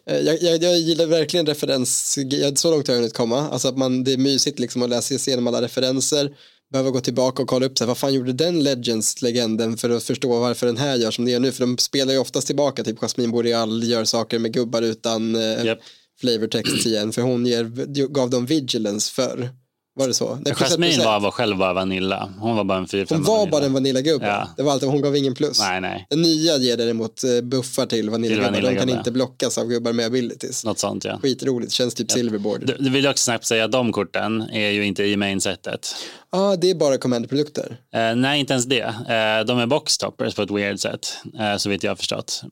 eh, 0.06 0.18
jag, 0.20 0.42
jag, 0.42 0.64
jag 0.64 0.78
gillar 0.78 1.06
verkligen 1.06 1.46
referens, 1.46 2.20
så 2.56 2.72
långt 2.72 2.88
har 2.88 2.94
jag 2.94 3.00
hunnit 3.02 3.14
komma. 3.14 3.50
Alltså 3.50 3.68
att 3.68 3.78
man, 3.78 4.04
det 4.04 4.14
är 4.14 4.18
mysigt 4.18 4.60
liksom 4.60 4.82
att 4.82 4.90
läsa 4.90 5.14
igenom 5.14 5.48
alla 5.48 5.62
referenser. 5.62 6.32
Behöva 6.74 6.89
gå 6.89 6.99
tillbaka 6.99 7.41
och 7.41 7.47
kolla 7.47 7.65
upp 7.65 7.78
så 7.78 7.84
här, 7.84 7.88
vad 7.88 7.97
fan 7.97 8.13
gjorde 8.13 8.34
den 8.34 8.63
Legends-legenden 8.63 9.78
för 9.78 9.89
att 9.89 10.03
förstå 10.03 10.39
varför 10.39 10.65
den 10.65 10.78
här 10.78 10.95
gör 10.95 11.11
som 11.11 11.26
det 11.26 11.32
gör 11.32 11.39
nu. 11.39 11.51
För 11.51 11.61
de 11.65 11.78
spelar 11.78 12.13
ju 12.13 12.19
oftast 12.19 12.47
tillbaka, 12.47 12.84
typ 12.84 12.99
Jasmine 12.99 13.32
Boreal 13.32 13.84
gör 13.84 14.03
saker 14.03 14.39
med 14.39 14.53
gubbar 14.53 14.82
utan 14.82 15.36
eh, 15.36 15.65
Japp. 15.65 15.80
flavortext 16.19 16.86
igen. 16.86 17.11
För 17.11 17.21
hon 17.21 17.45
ger, 17.45 17.63
gav 18.07 18.30
dem 18.30 18.45
vigilance 18.45 19.11
för 19.13 19.49
Var 19.96 20.08
det 20.08 20.14
så? 20.14 20.39
Nej, 20.46 20.54
Jasmine 20.54 21.04
var, 21.04 21.20
var 21.20 21.32
själv 21.32 21.58
bara 21.58 21.74
Vanilla. 21.74 22.30
Hon 22.39 22.56
var 22.56 22.64
bara 22.64 22.78
en 22.78 22.88
4 22.88 23.06
Hon 23.10 23.24
var 23.24 23.48
bara 23.48 23.66
en 23.66 23.74
Vanilla-gubbe. 23.74 24.26
Ja. 24.26 24.48
Det 24.58 24.64
var 24.64 24.72
allt, 24.72 24.84
hon 24.84 25.02
gav 25.02 25.16
ingen 25.16 25.34
plus. 25.36 25.60
Nej, 25.60 25.82
nej. 25.82 26.08
Den 26.10 26.22
nya 26.22 26.58
ger 26.58 26.78
däremot 26.78 27.24
eh, 27.24 27.41
buffar 27.41 27.86
till 27.86 28.10
Vanilla-gubbar. 28.10 28.62
De 28.62 28.76
kan 28.76 28.89
inte 28.89 29.12
blockas 29.12 29.58
av 29.58 29.68
gubbar 29.68 29.94
med 29.94 30.06
abilities. 30.06 30.66
Något 30.66 30.80
sånt 30.80 31.06
ja. 31.06 31.20
Skitroligt, 31.22 31.72
känns 31.72 31.94
typ 31.96 32.12
silverboard. 32.12 32.66
Du, 32.66 32.76
du 32.80 32.89
vill 32.89 33.08
också 33.08 33.24
snabbt 33.24 33.46
säga 33.46 33.66
att 33.66 33.72
de 33.72 33.91
korten 33.91 34.41
är 34.41 34.70
ju 34.70 34.86
inte 34.86 35.04
i 35.04 35.18
main-setet. 35.18 35.96
Ja, 36.32 36.39
ah, 36.39 36.56
det 36.56 36.70
är 36.70 36.76
bara 36.76 36.98
commander-produkter. 36.98 37.78
Eh, 37.94 38.16
nej, 38.16 38.39
inte 38.39 38.54
ens 38.54 38.66
det. 38.66 38.82
Eh, 38.84 39.46
de 39.46 39.60
är 39.60 39.66
boxtoppers 39.66 40.36
på 40.36 40.41
ett 40.41 40.52
weird 40.52 40.80
sätt, 40.80 41.18
eh, 41.39 41.58
så 41.58 41.70
vitt 41.70 41.84
jag 41.84 41.91
har 41.91 41.96
förstått. 41.96 42.44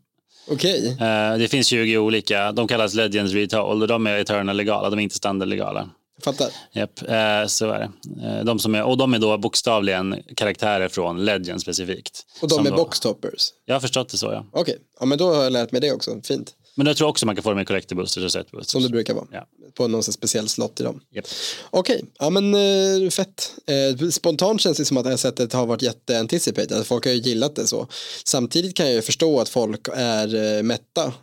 Okej, 0.48 0.98
Eh, 1.02 1.38
det 1.38 1.48
finns 1.48 1.68
20 1.68 1.98
olika, 1.98 2.52
de 2.52 2.68
kallas 2.68 2.94
Legends 2.94 3.34
Retold 3.34 3.82
och 3.82 3.88
de 3.88 4.08
är 4.08 4.18
eternal 4.18 4.58
legala, 4.58 4.89
de 4.89 5.00
är 5.00 5.04
inte 5.04 5.16
standard 5.16 5.50
legala. 5.50 5.80
jag 5.80 6.01
fattar. 6.24 6.47
Japp, 6.72 7.01
eh, 7.01 7.47
så 7.47 7.69
är 7.72 7.80
det. 7.80 7.91
Eh, 8.28 8.43
de 8.45 8.59
som 8.59 8.76
är, 8.76 8.84
och 8.84 8.97
de 8.97 9.13
är 9.13 9.19
då 9.19 9.38
bokstavligen 9.38 10.15
karaktärer 10.36 10.88
från 10.89 11.26
Legend 11.26 11.61
specifikt. 11.61 12.26
Och 12.41 12.47
de 12.49 12.55
Som 12.55 12.65
är 12.65 12.69
då- 12.69 12.76
boxtoppers. 12.78 13.47
Jag 13.65 13.76
har 13.76 13.80
förstått 13.80 14.09
det 14.09 14.17
så 14.17 14.26
ja. 14.32 14.45
Okej, 14.53 14.78
ja 14.99 15.05
men 15.05 15.17
då 15.17 15.34
har 15.34 15.43
jag 15.43 15.53
lärt 15.53 15.72
mig 15.72 15.82
det 15.82 15.91
också. 15.91 16.22
Fint. 16.24 16.53
Men 16.76 16.88
jag 16.88 16.97
tror 16.97 17.07
också 17.07 17.26
man 17.26 17.36
kan 17.36 17.43
få 17.43 17.49
dem 17.49 17.59
i 17.59 17.65
collector 17.65 17.95
boosters 17.95 18.24
och 18.24 18.32
set 18.32 18.51
boosters. 18.51 18.72
Som 18.72 18.84
det 18.84 18.89
brukar 18.89 19.13
vara. 19.13 19.28
Ja. 19.32 19.47
På 19.74 19.88
någon 19.88 20.03
speciell 20.03 20.49
slott 20.49 20.80
i 20.80 20.84
dem. 20.84 21.01
Japp. 21.11 21.26
Okej, 21.69 22.05
ja 22.19 22.30
men 22.30 22.53
eh, 22.53 23.09
fett. 23.09 23.53
Eh, 23.67 24.09
spontant 24.09 24.61
känns 24.61 24.78
det 24.78 24.86
som 24.86 24.97
att 24.97 25.03
det 25.03 25.09
här 25.09 25.17
sättet 25.17 25.53
har 25.53 25.65
varit 25.65 25.82
jätteanticipated. 25.82 26.86
Folk 26.86 27.05
har 27.05 27.11
ju 27.11 27.19
gillat 27.19 27.55
det 27.55 27.67
så. 27.67 27.88
Samtidigt 28.26 28.76
kan 28.76 28.86
jag 28.86 28.95
ju 28.95 29.01
förstå 29.01 29.39
att 29.39 29.49
folk 29.49 29.88
är 29.95 30.57
eh, 30.57 30.63
mätta. 30.63 31.13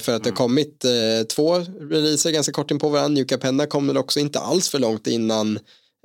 För 0.00 0.14
att 0.14 0.24
det 0.24 0.30
har 0.30 0.36
kommit 0.36 0.84
eh, 0.84 0.90
två 1.28 1.54
releaser 1.80 2.30
ganska 2.30 2.52
kort 2.52 2.70
in 2.70 2.78
på 2.78 2.88
varandra. 2.88 3.20
Yuka 3.20 3.38
Penna 3.38 3.66
kom 3.66 3.86
väl 3.86 3.96
också 3.96 4.20
inte 4.20 4.38
alls 4.38 4.68
för 4.68 4.78
långt 4.78 5.06
innan 5.06 5.58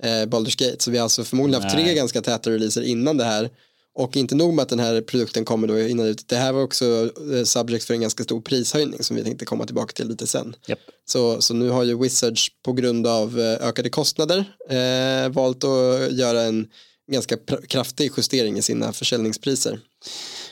Baldur's 0.03 0.57
Gate. 0.57 0.83
Så 0.83 0.91
vi 0.91 0.97
har 0.97 1.03
alltså 1.03 1.23
förmodligen 1.23 1.63
haft 1.63 1.75
tre 1.75 1.83
Nej. 1.83 1.95
ganska 1.95 2.21
täta 2.21 2.49
releaser 2.49 2.81
innan 2.81 3.17
det 3.17 3.23
här. 3.23 3.49
Och 3.95 4.17
inte 4.17 4.35
nog 4.35 4.53
med 4.53 4.63
att 4.63 4.69
den 4.69 4.79
här 4.79 5.01
produkten 5.01 5.45
kommer 5.45 5.67
då 5.67 5.79
innan 5.79 6.05
ut. 6.05 6.27
Det 6.27 6.35
här 6.35 6.53
var 6.53 6.63
också 6.63 7.09
eh, 7.33 7.43
subject 7.43 7.85
för 7.85 7.93
en 7.93 8.01
ganska 8.01 8.23
stor 8.23 8.41
prishöjning 8.41 9.03
som 9.03 9.15
vi 9.15 9.23
tänkte 9.23 9.45
komma 9.45 9.65
tillbaka 9.65 9.93
till 9.93 10.07
lite 10.07 10.27
sen. 10.27 10.55
Japp. 10.67 10.79
Så, 11.05 11.41
så 11.41 11.53
nu 11.53 11.69
har 11.69 11.83
ju 11.83 11.97
Wizards 11.97 12.47
på 12.65 12.73
grund 12.73 13.07
av 13.07 13.39
eh, 13.39 13.67
ökade 13.67 13.89
kostnader 13.89 14.53
eh, 14.69 15.29
valt 15.29 15.63
att 15.63 16.11
göra 16.11 16.41
en 16.41 16.67
ganska 17.11 17.37
kraftig 17.67 18.11
justering 18.17 18.57
i 18.57 18.61
sina 18.61 18.93
försäljningspriser. 18.93 19.79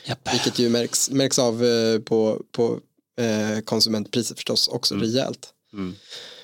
Japp. 0.04 0.32
Vilket 0.32 0.58
ju 0.58 0.68
märks, 0.68 1.10
märks 1.10 1.38
av 1.38 1.64
eh, 1.64 1.98
på, 1.98 2.42
på 2.52 2.78
eh, 3.20 3.60
konsumentpriset 3.60 4.36
förstås 4.36 4.68
också 4.68 4.94
rejält. 4.94 5.48
Mm. 5.72 5.94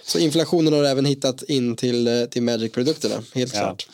Så 0.07 0.18
inflationen 0.18 0.72
har 0.72 0.84
även 0.84 1.05
hittat 1.05 1.42
in 1.42 1.76
till, 1.76 2.09
eh, 2.09 2.24
till 2.24 2.42
Magic-produkterna, 2.42 3.14
helt 3.34 3.55
Ja. 3.55 3.61
klart. 3.61 3.86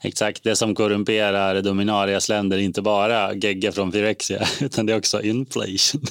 Exakt, 0.00 0.42
det 0.44 0.56
som 0.56 0.74
korrumperar 0.74 1.62
Dominarias 1.62 2.28
länder 2.28 2.56
är 2.58 2.62
inte 2.62 2.82
bara 2.82 3.34
gegga 3.34 3.72
från 3.72 3.92
Phyrexia 3.92 4.48
utan 4.60 4.86
det 4.86 4.92
är 4.92 4.98
också 4.98 5.22
inflation. 5.22 6.06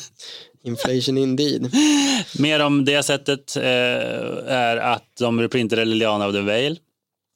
Inflation 0.64 1.18
indeed. 1.18 1.72
Mer 2.40 2.60
om 2.60 2.86
det 2.86 3.04
sättet 3.04 3.56
eh, 3.58 3.64
är 4.48 4.78
att 4.78 5.16
de 5.20 5.42
reprintade 5.42 5.86
Liliana 5.86 6.28
of 6.28 6.34
the 6.34 6.42
Veil. 6.42 6.80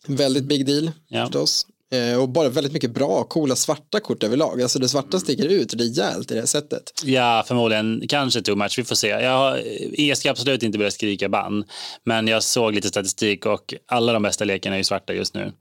Väldigt 0.07 0.43
big 0.43 0.65
deal 0.65 0.91
Ja. 1.07 1.26
förstås. 1.26 1.65
Eh, 1.92 2.22
och 2.22 2.30
bara 2.30 2.50
väldigt 2.50 2.74
mycket 2.74 2.92
bra, 2.92 3.24
coola 3.24 3.56
svarta 3.56 4.00
kort 4.00 4.24
överlag. 4.24 4.62
Alltså 4.62 4.80
det 4.80 4.90
svarta 4.90 5.20
sticker 5.20 5.48
ut 5.48 5.74
rejält 5.74 6.32
i 6.32 6.34
det 6.34 6.40
här 6.40 6.48
sättet. 6.48 6.84
Ja, 7.04 7.44
förmodligen 7.48 8.04
kanske 8.10 8.42
too 8.42 8.56
much. 8.56 8.80
Vi 8.80 8.84
får 8.84 8.96
se. 8.96 9.08
Jag, 9.08 9.60
jag 9.98 10.18
ska 10.18 10.32
absolut 10.32 10.64
inte 10.64 10.78
börja 10.78 10.92
skrika 10.92 11.30
bann, 11.30 11.64
men 12.06 12.28
jag 12.28 12.44
såg 12.44 12.76
lite 12.76 12.88
statistik 12.88 13.46
och 13.46 13.74
alla 13.88 14.14
de 14.14 14.24
bästa 14.24 14.46
lekarna 14.46 14.76
är 14.76 14.78
ju 14.78 14.84
svarta 14.84 15.14
just 15.14 15.34
nu. 15.34 15.52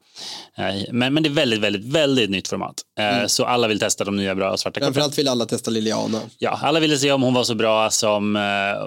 Eh, 0.56 0.64
Men, 0.92 1.14
men 1.14 1.22
det 1.22 1.28
är 1.28 1.32
väldigt, 1.32 1.60
väldigt, 1.60 1.84
väldigt 1.84 2.30
nytt 2.30 2.48
format. 2.48 2.74
Eh, 2.98 3.26
Så 3.26 3.44
alla 3.44 3.68
vill 3.68 3.78
testa 3.80 4.04
de 4.04 4.16
nya 4.16 4.34
bra 4.34 4.56
svarta 4.56 4.80
korten. 4.80 4.94
Framförallt 4.94 5.18
vill 5.18 5.28
alla 5.28 5.46
testa 5.46 5.70
Liliana. 5.70 6.20
Ja, 6.38 6.58
alla 6.62 6.80
ville 6.80 6.98
se 6.98 7.12
om 7.12 7.22
hon 7.22 7.34
var 7.34 7.44
så 7.44 7.54
bra 7.54 7.90
som 7.90 8.36
eh, 8.36 8.42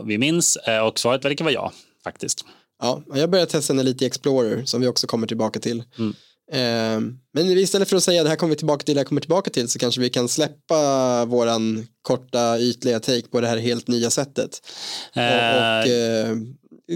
vi 0.05 0.17
minns 0.17 0.55
eh, 0.55 0.79
och 0.79 0.99
svaret 0.99 1.25
verkar 1.25 1.45
vara 1.45 1.53
ja, 1.53 1.71
faktiskt. 2.03 2.45
Ja, 2.81 3.01
jag 3.15 3.29
börjar 3.29 3.45
testa 3.45 3.73
henne 3.73 3.83
lite 3.83 4.03
i 4.03 4.07
Explorer 4.07 4.65
som 4.65 4.81
vi 4.81 4.87
också 4.87 5.07
kommer 5.07 5.27
tillbaka 5.27 5.59
till. 5.59 5.83
Mm. 5.99 6.13
Eh, 6.53 6.99
men 7.33 7.49
istället 7.57 7.89
för 7.89 7.97
att 7.97 8.03
säga 8.03 8.23
det 8.23 8.29
här 8.29 8.35
kommer 8.35 8.49
vi 8.49 8.57
tillbaka 8.57 8.83
till, 8.83 8.95
det 8.95 8.99
här 8.99 9.05
kommer 9.05 9.21
tillbaka 9.21 9.49
till 9.49 9.69
så 9.69 9.79
kanske 9.79 10.01
vi 10.01 10.09
kan 10.09 10.27
släppa 10.27 11.25
våran 11.25 11.87
korta 12.01 12.59
ytliga 12.59 12.99
take 12.99 13.27
på 13.31 13.41
det 13.41 13.47
här 13.47 13.57
helt 13.57 13.87
nya 13.87 14.09
sättet. 14.09 14.61
Och, 15.15 15.21
och 15.21 15.71
Eh, 15.87 16.29
eh, 16.29 16.37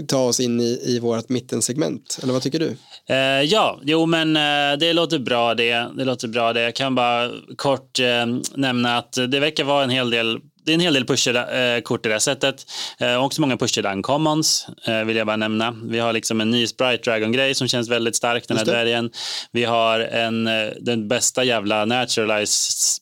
ta 0.08 0.18
oss 0.18 0.40
in 0.40 0.60
i, 0.60 0.80
i 0.84 0.98
vårt 0.98 1.28
mittensegment. 1.28 2.18
Eller 2.22 2.32
vad 2.32 2.42
tycker 2.42 2.58
du? 2.58 2.76
Eh, 3.08 3.42
ja, 3.42 3.80
jo 3.82 4.06
men 4.06 4.34
det 4.78 4.92
låter 4.92 5.18
bra 5.18 5.54
det. 5.54 5.86
Det 5.96 6.04
låter 6.04 6.28
bra 6.28 6.52
det. 6.52 6.62
Jag 6.62 6.74
kan 6.74 6.94
bara 6.94 7.30
kort 7.56 8.00
eh, 8.00 8.26
nämna 8.54 8.98
att 8.98 9.12
det 9.12 9.40
verkar 9.40 9.64
vara 9.64 9.84
en 9.84 9.90
hel 9.90 10.10
del 10.10 10.38
det 10.66 10.72
är 10.72 10.74
en 10.74 10.80
hel 10.80 10.94
del 10.94 11.06
pushade 11.06 11.40
eh, 11.40 11.78
i 11.78 11.98
det 12.02 12.12
här 12.12 12.18
sättet. 12.18 12.66
Eh, 12.98 13.24
också 13.24 13.40
många 13.40 13.56
pushade 13.56 13.92
uncommons 13.92 14.66
eh, 14.84 15.04
vill 15.04 15.16
jag 15.16 15.26
bara 15.26 15.36
nämna. 15.36 15.76
Vi 15.82 15.98
har 15.98 16.12
liksom 16.12 16.40
en 16.40 16.50
ny 16.50 16.66
Sprite 16.66 17.10
Dragon-grej 17.10 17.54
som 17.54 17.68
känns 17.68 17.88
väldigt 17.88 18.16
stark, 18.16 18.48
den 18.48 18.56
här 18.56 18.64
dvärgen. 18.64 19.10
Vi 19.52 19.64
har 19.64 20.00
en, 20.00 20.44
den 20.80 21.08
bästa 21.08 21.44
jävla 21.44 21.84
Naturalize 21.84 23.00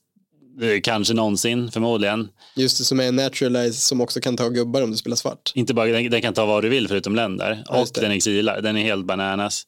eh, 0.62 0.80
kanske 0.82 1.14
någonsin, 1.14 1.70
förmodligen. 1.70 2.28
Just 2.56 2.78
det 2.78 2.84
som 2.84 3.00
är 3.00 3.04
en 3.04 3.16
naturalize 3.16 3.80
som 3.80 4.00
också 4.00 4.20
kan 4.20 4.36
ta 4.36 4.48
gubbar 4.48 4.82
om 4.82 4.90
du 4.90 4.96
spelar 4.96 5.16
svart. 5.16 5.52
Inte 5.54 5.74
bara, 5.74 5.86
den, 5.86 6.10
den 6.10 6.22
kan 6.22 6.34
ta 6.34 6.46
vad 6.46 6.64
du 6.64 6.68
vill 6.68 6.88
förutom 6.88 7.14
länder. 7.14 7.64
Ja, 7.66 7.80
och 7.80 7.88
den 7.94 8.10
exilar. 8.10 8.60
Den 8.60 8.76
är 8.76 8.82
helt 8.82 9.06
bananas. 9.06 9.66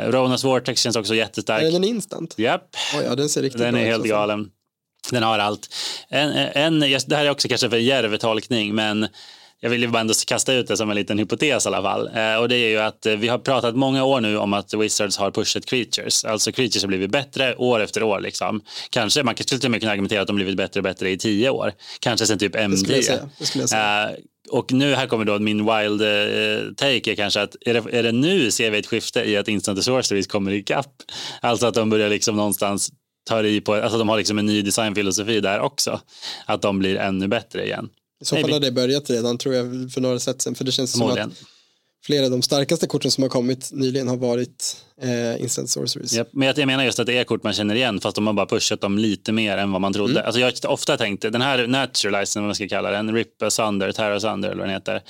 Ronas 0.00 0.44
Vortex 0.44 0.80
känns 0.80 0.96
också 0.96 1.14
jättestark. 1.14 1.62
Är 1.62 1.66
den 1.66 1.74
en 1.74 1.84
instant? 1.84 2.34
Japp. 2.38 2.76
Oj, 2.98 3.04
ja, 3.04 3.14
den 3.14 3.28
ser 3.28 3.42
riktigt 3.42 3.60
Den 3.60 3.74
bra 3.74 3.82
är 3.82 3.86
helt 3.86 4.02
så 4.02 4.08
fan. 4.08 4.18
galen. 4.18 4.50
Den 5.14 5.22
har 5.22 5.38
allt. 5.38 5.74
En, 6.08 6.30
en, 6.30 6.80
det 6.80 7.16
här 7.16 7.24
är 7.24 7.30
också 7.30 7.48
kanske 7.48 7.70
för 7.70 7.76
djärv 7.76 8.16
tolkning, 8.16 8.74
men 8.74 9.08
jag 9.64 9.70
vill 9.70 9.82
ju 9.82 9.88
bara 9.88 10.00
ändå 10.00 10.14
kasta 10.26 10.52
ut 10.52 10.68
det 10.68 10.76
som 10.76 10.90
en 10.90 10.96
liten 10.96 11.18
hypotes 11.18 11.66
i 11.66 11.68
alla 11.68 11.82
fall. 11.82 12.10
Eh, 12.14 12.36
och 12.36 12.48
det 12.48 12.56
är 12.56 12.68
ju 12.68 12.78
att 12.78 13.06
eh, 13.06 13.16
vi 13.16 13.28
har 13.28 13.38
pratat 13.38 13.76
många 13.76 14.04
år 14.04 14.20
nu 14.20 14.38
om 14.38 14.52
att 14.52 14.74
Wizards 14.74 15.16
har 15.16 15.30
pushat 15.30 15.66
creatures. 15.66 16.24
Alltså 16.24 16.52
creatures 16.52 16.82
har 16.82 16.88
blivit 16.88 17.10
bättre 17.10 17.56
år 17.56 17.80
efter 17.80 18.02
år. 18.02 18.20
Liksom. 18.20 18.60
Kanske, 18.90 19.22
man 19.22 19.34
skulle 19.34 19.60
till 19.60 19.66
och 19.66 19.70
med 19.70 19.80
kunna 19.80 19.92
argumentera 19.92 20.20
att 20.20 20.26
de 20.26 20.36
blivit 20.36 20.56
bättre 20.56 20.80
och 20.80 20.84
bättre 20.84 21.10
i 21.10 21.18
tio 21.18 21.50
år. 21.50 21.72
Kanske 22.00 22.26
sen 22.26 22.38
typ 22.38 22.52
Det 22.52 22.58
MD. 22.58 23.02
säga. 23.02 23.28
Det 23.38 23.68
säga. 23.68 24.10
Eh, 24.10 24.16
och 24.50 24.72
nu 24.72 24.94
här 24.94 25.06
kommer 25.06 25.24
då 25.24 25.38
min 25.38 25.58
wild 25.58 26.02
eh, 26.02 26.72
take 26.76 27.10
är 27.10 27.14
kanske 27.14 27.42
att 27.42 27.56
är 27.60 27.74
det, 27.74 27.98
är 27.98 28.02
det 28.02 28.12
nu 28.12 28.50
ser 28.50 28.70
vi 28.70 28.78
ett 28.78 28.86
skifte 28.86 29.20
i 29.30 29.36
att 29.36 29.48
instant 29.48 29.84
sorceries 29.84 30.26
kommer 30.26 30.52
ikapp? 30.52 30.92
Alltså 31.40 31.66
att 31.66 31.74
de 31.74 31.90
börjar 31.90 32.08
liksom 32.08 32.36
någonstans 32.36 32.90
ta 33.24 33.42
i 33.42 33.60
på, 33.60 33.74
alltså 33.74 33.98
de 33.98 34.08
har 34.08 34.16
liksom 34.16 34.38
en 34.38 34.46
ny 34.46 34.62
designfilosofi 34.62 35.40
där 35.40 35.60
också. 35.60 36.00
Att 36.46 36.62
de 36.62 36.78
blir 36.78 36.96
ännu 36.96 37.28
bättre 37.28 37.64
igen. 37.64 37.88
I 38.20 38.24
så 38.24 38.36
fall 38.36 38.52
har 38.52 38.60
det 38.60 38.72
börjat 38.72 39.10
redan 39.10 39.38
tror 39.38 39.54
jag 39.54 39.92
för 39.92 40.00
några 40.00 40.18
sätt 40.18 40.42
sen. 40.42 40.54
För 40.54 40.64
det 40.64 40.72
känns 40.72 40.92
som 40.92 41.02
att. 41.02 41.18
Flera 42.06 42.24
av 42.24 42.30
de 42.30 42.42
starkaste 42.42 42.86
korten 42.86 43.10
som 43.10 43.22
har 43.22 43.28
kommit 43.28 43.70
nyligen 43.72 44.08
har 44.08 44.16
varit 44.16 44.76
eh, 45.02 45.42
instant 45.42 45.70
sorceries. 45.70 46.16
Yep. 46.16 46.28
Men 46.32 46.54
jag 46.56 46.66
menar 46.66 46.84
just 46.84 46.98
att 46.98 47.06
det 47.06 47.18
är 47.18 47.24
kort 47.24 47.42
man 47.42 47.52
känner 47.52 47.74
igen 47.74 48.00
fast 48.00 48.14
de 48.14 48.26
har 48.26 48.34
bara 48.34 48.46
pushat 48.46 48.80
dem 48.80 48.98
lite 48.98 49.32
mer 49.32 49.56
än 49.56 49.72
vad 49.72 49.80
man 49.80 49.92
trodde. 49.92 50.12
Mm. 50.12 50.24
Alltså 50.26 50.40
jag 50.40 50.52
har 50.62 50.70
ofta 50.70 50.96
tänkt, 50.96 51.22
den 51.22 51.42
här 51.42 51.66
naturalizen, 51.66 52.42
vad 52.42 52.48
man 52.48 52.54
ska 52.54 52.68
kalla 52.68 52.90
den, 52.90 53.14
Rip 53.14 53.42
Asunder, 53.42 53.92
Terra 53.92 54.16
Asunder 54.16 54.48
eller 54.48 54.58
vad 54.58 54.68
den 54.68 54.74
heter. 54.74 55.02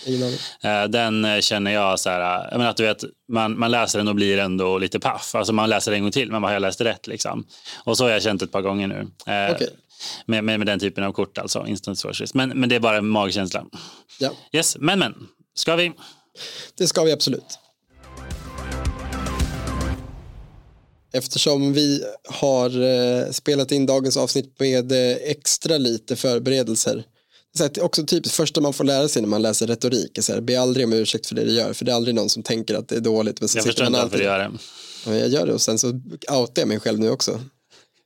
Eh, 0.63 0.89
Den 0.89 1.25
eh, 1.25 1.41
känner 1.41 1.71
jag 1.71 2.01
så 2.01 2.11
här, 2.11 2.21
eh, 2.21 2.49
jag 2.51 2.59
menar 2.59 2.71
att 2.71 2.77
du 2.77 2.83
vet, 2.83 3.05
man, 3.29 3.59
man 3.59 3.71
läser 3.71 3.99
den 3.99 4.09
och 4.09 4.15
blir 4.15 4.39
ändå 4.39 4.79
lite 4.79 5.01
paff. 5.01 5.35
Alltså 5.35 5.53
man 5.53 5.71
läser 5.71 5.91
den 5.91 5.99
en 5.99 6.03
gång 6.03 6.13
till, 6.13 6.31
men 6.31 6.43
bara, 6.43 6.49
har 6.49 6.53
jag 6.53 6.63
läst 6.63 6.81
rätt 6.81 7.07
liksom. 7.07 7.47
Och 7.85 7.97
så 7.97 8.05
har 8.05 8.11
jag 8.11 8.23
känt 8.23 8.43
ett 8.43 8.53
par 8.53 8.63
gånger 8.63 8.87
nu. 8.87 9.01
Eh, 9.27 9.55
Okej. 9.55 9.69
med, 10.27 10.45
med, 10.45 10.59
med 10.59 10.67
den 10.67 10.81
typen 10.81 11.05
av 11.05 11.13
kort 11.13 11.39
alltså, 11.39 11.67
instant 11.67 11.99
sorceries. 11.99 12.35
Men, 12.35 12.49
men 12.49 12.69
det 12.69 12.75
är 12.75 12.81
bara 12.81 12.97
en 12.97 13.09
magkänsla. 13.09 13.65
Ja, 14.21 14.31
Yes, 14.53 14.77
men 14.81 14.99
men, 14.99 15.15
ska 15.55 15.77
vi? 15.77 15.93
Det 16.79 16.87
ska 16.87 17.03
vi 17.05 17.13
absolut. 17.13 17.59
Eftersom 21.13 21.73
vi 21.73 22.03
har 22.29 22.83
eh, 22.83 23.31
spelat 23.31 23.73
in 23.73 23.87
dagens 23.87 24.17
avsnitt 24.17 24.55
med 24.61 24.93
eh, 24.93 25.17
extra 25.23 25.79
lite 25.79 26.17
förberedelser. 26.17 27.05
Så 27.59 27.65
att 27.65 27.79
också 27.79 28.07
typ 28.07 28.27
första 28.27 28.61
man 28.61 28.73
får 28.73 28.85
lära 28.85 29.09
sig 29.09 29.23
när 29.23 29.29
man 29.29 29.43
läser 29.43 29.67
retorik 29.67 30.19
är 30.19 30.23
så 30.23 30.33
här, 30.33 30.41
be 30.41 30.61
aldrig 30.61 30.87
om 30.87 30.93
ursäkt 30.93 31.27
för 31.27 31.35
det 31.35 31.45
du 31.45 31.53
gör, 31.53 31.73
för 31.73 31.85
det 31.85 31.93
är 31.93 31.97
aldrig 31.97 32.15
någon 32.15 32.29
som 32.29 32.43
tänker 32.43 32.75
att 32.75 32.89
det 32.89 32.97
är 32.97 33.01
dåligt. 33.01 33.41
Men 33.41 33.49
så 33.49 33.59
Jag 33.59 33.65
förstår 33.65 33.85
man 33.85 33.93
inte 33.95 34.03
varför 34.03 34.19
du 34.19 34.25
gör 34.25 34.39
det. 34.39 34.51
Ja, 35.07 35.15
Jag 35.15 35.29
gör 35.29 35.47
det 35.47 35.53
och 35.53 35.61
sen 35.63 35.79
så 35.79 35.89
outar 36.31 36.63
jag 36.63 36.69
mig 36.69 36.81
själv 36.81 36.99
nu 37.01 37.11
också. 37.11 37.41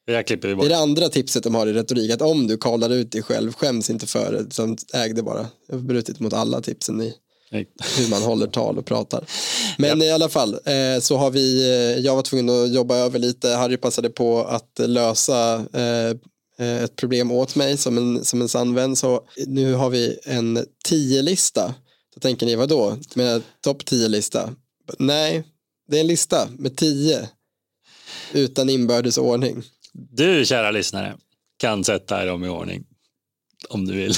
Här 0.09 0.23
klipper 0.23 0.49
vi 0.49 0.53
Det 0.53 0.57
bort. 0.57 0.65
är 0.65 0.69
det 0.69 0.79
andra 0.79 1.09
tipset 1.09 1.43
de 1.43 1.55
har 1.55 1.67
i 1.67 1.73
retorik, 1.73 2.11
att 2.11 2.23
om 2.23 2.47
du 2.47 2.57
kallar 2.59 2.91
ut 2.91 3.13
dig 3.13 3.23
själv, 3.23 3.53
skäms 3.53 3.91
inte 3.91 4.07
för 4.07 4.33
det, 4.33 4.99
äg 4.99 5.13
det 5.13 5.23
bara. 5.23 5.47
Jag 5.69 5.75
har 5.75 5.83
brutit 5.83 6.21
mot 6.21 6.33
alla 6.33 6.61
tipsen 6.61 7.03
i 7.03 7.15
hur 7.51 8.11
man 8.11 8.23
håller 8.23 8.47
tal 8.47 8.79
och 8.79 8.87
pratar. 8.87 9.25
Men 9.79 10.03
i 10.03 10.11
alla 10.11 10.29
fall 10.29 10.55
eh, 10.55 11.01
så 11.01 11.17
har 11.17 11.31
vi, 11.31 11.71
eh, 11.71 12.05
jag 12.05 12.17
var 12.17 12.23
tvungen 12.23 12.49
att 12.49 12.73
jobba 12.73 12.97
över 12.97 13.19
lite, 13.19 13.49
Harry 13.49 13.77
passade 13.77 14.11
på 14.11 14.45
att 14.45 14.79
lösa 14.79 15.55
eh, 15.73 16.11
eh, 16.59 16.83
ett 16.83 16.97
problem 16.97 17.31
åt 17.31 17.57
mig 17.57 17.77
som 17.77 17.99
en, 17.99 18.25
som 18.25 18.41
en 18.41 18.49
sann 18.49 18.75
vän. 18.75 18.97
Så 18.97 19.21
nu 19.47 19.75
har 19.75 19.91
vi 19.91 20.19
en 20.25 20.67
tio-lista. 20.85 21.75
Då 22.15 22.21
tänker 22.21 22.47
ni, 22.47 22.57
vad 22.57 22.69
då? 22.69 22.97
Med 23.15 23.43
topp 23.61 23.85
tio-lista? 23.85 24.51
Nej, 24.99 25.45
det 25.89 25.97
är 25.97 26.01
en 26.01 26.07
lista 26.07 26.49
med 26.59 26.77
tio 26.77 27.29
utan 28.33 28.71
inbördes 28.71 29.19
ordning. 29.19 29.63
Du, 29.93 30.45
kära 30.45 30.71
lyssnare, 30.71 31.17
kan 31.59 31.85
sätta 31.85 32.25
dem 32.25 32.45
i 32.45 32.49
ordning. 32.49 32.85
Om 33.69 33.87
du 33.87 33.95
vill. 33.95 34.15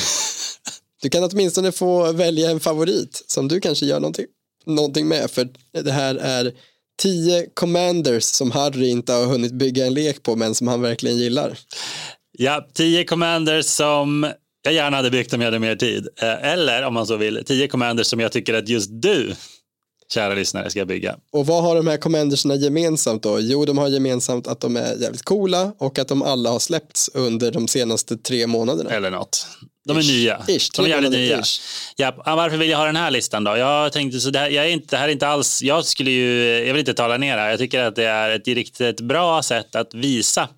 Du 1.02 1.08
kan 1.08 1.24
åtminstone 1.24 1.72
få 1.72 2.12
välja 2.12 2.50
en 2.50 2.60
favorit 2.60 3.24
som 3.26 3.48
du 3.48 3.60
kanske 3.60 3.86
gör 3.86 4.00
någonting, 4.00 4.26
någonting 4.66 5.08
med. 5.08 5.30
För 5.30 5.48
det 5.72 5.92
här 5.92 6.14
är 6.14 6.52
tio 7.02 7.46
commanders 7.54 8.24
som 8.24 8.50
Harry 8.50 8.88
inte 8.88 9.12
har 9.12 9.26
hunnit 9.26 9.52
bygga 9.52 9.86
en 9.86 9.94
lek 9.94 10.22
på 10.22 10.36
men 10.36 10.54
som 10.54 10.68
han 10.68 10.82
verkligen 10.82 11.16
gillar. 11.16 11.58
Ja, 12.32 12.68
tio 12.74 13.04
commanders 13.04 13.66
som 13.66 14.32
jag 14.62 14.74
gärna 14.74 14.96
hade 14.96 15.10
byggt 15.10 15.32
om 15.32 15.40
jag 15.40 15.46
hade 15.46 15.58
mer 15.58 15.76
tid. 15.76 16.08
Eh, 16.22 16.44
eller 16.44 16.82
om 16.82 16.94
man 16.94 17.06
så 17.06 17.16
vill, 17.16 17.42
tio 17.46 17.68
commanders 17.68 18.06
som 18.06 18.20
jag 18.20 18.32
tycker 18.32 18.54
att 18.54 18.68
just 18.68 18.90
du, 18.92 19.34
kära 20.14 20.34
lyssnare, 20.34 20.70
ska 20.70 20.84
bygga. 20.84 21.16
Och 21.32 21.46
vad 21.46 21.62
har 21.62 21.76
de 21.76 21.86
här 21.86 21.96
commandersna 21.96 22.54
gemensamt 22.54 23.22
då? 23.22 23.40
Jo, 23.40 23.64
de 23.64 23.78
har 23.78 23.88
gemensamt 23.88 24.46
att 24.46 24.60
de 24.60 24.76
är 24.76 24.96
jävligt 25.02 25.22
coola 25.22 25.72
och 25.78 25.98
att 25.98 26.08
de 26.08 26.22
alla 26.22 26.50
har 26.50 26.58
släppts 26.58 27.10
under 27.14 27.50
de 27.52 27.68
senaste 27.68 28.16
tre 28.16 28.46
månaderna. 28.46 28.90
Eller 28.90 29.10
något. 29.10 29.46
De 29.88 29.96
är 29.96 30.00
Ish. 30.00 30.08
nya. 30.10 30.42
Ish, 30.48 30.70
De 30.76 30.84
är 30.84 30.88
jävligt 30.88 31.12
nya. 31.12 31.40
ish. 31.40 31.60
Ja, 31.96 32.14
varför 32.26 32.56
vill 32.56 32.70
jag 32.70 32.78
ha 32.78 32.86
den 32.86 32.96
här 32.96 33.10
listan 33.10 33.44
då? 33.44 33.56
Jag 33.56 33.92
tänkte 33.92 34.20
så 34.20 34.30
det 34.30 34.38
här, 34.38 34.50
jag 34.50 34.64
är 34.64 34.70
inte, 34.70 34.96
det 34.96 35.00
här 35.00 35.08
är 35.08 35.12
inte 35.12 35.28
alls, 35.28 35.62
jag 35.62 35.84
skulle 35.84 36.10
ju, 36.10 36.48
jag 36.66 36.72
vill 36.72 36.80
inte 36.80 36.94
tala 36.94 37.16
ner 37.16 37.36
det 37.36 37.42
här. 37.42 37.50
Jag 37.50 37.58
tycker 37.58 37.80
att 37.82 37.96
det 37.96 38.04
är 38.04 38.30
ett 38.30 38.48
riktigt 38.48 39.00
bra 39.00 39.42
sätt 39.42 39.76
att 39.76 39.94
visa 39.94 40.48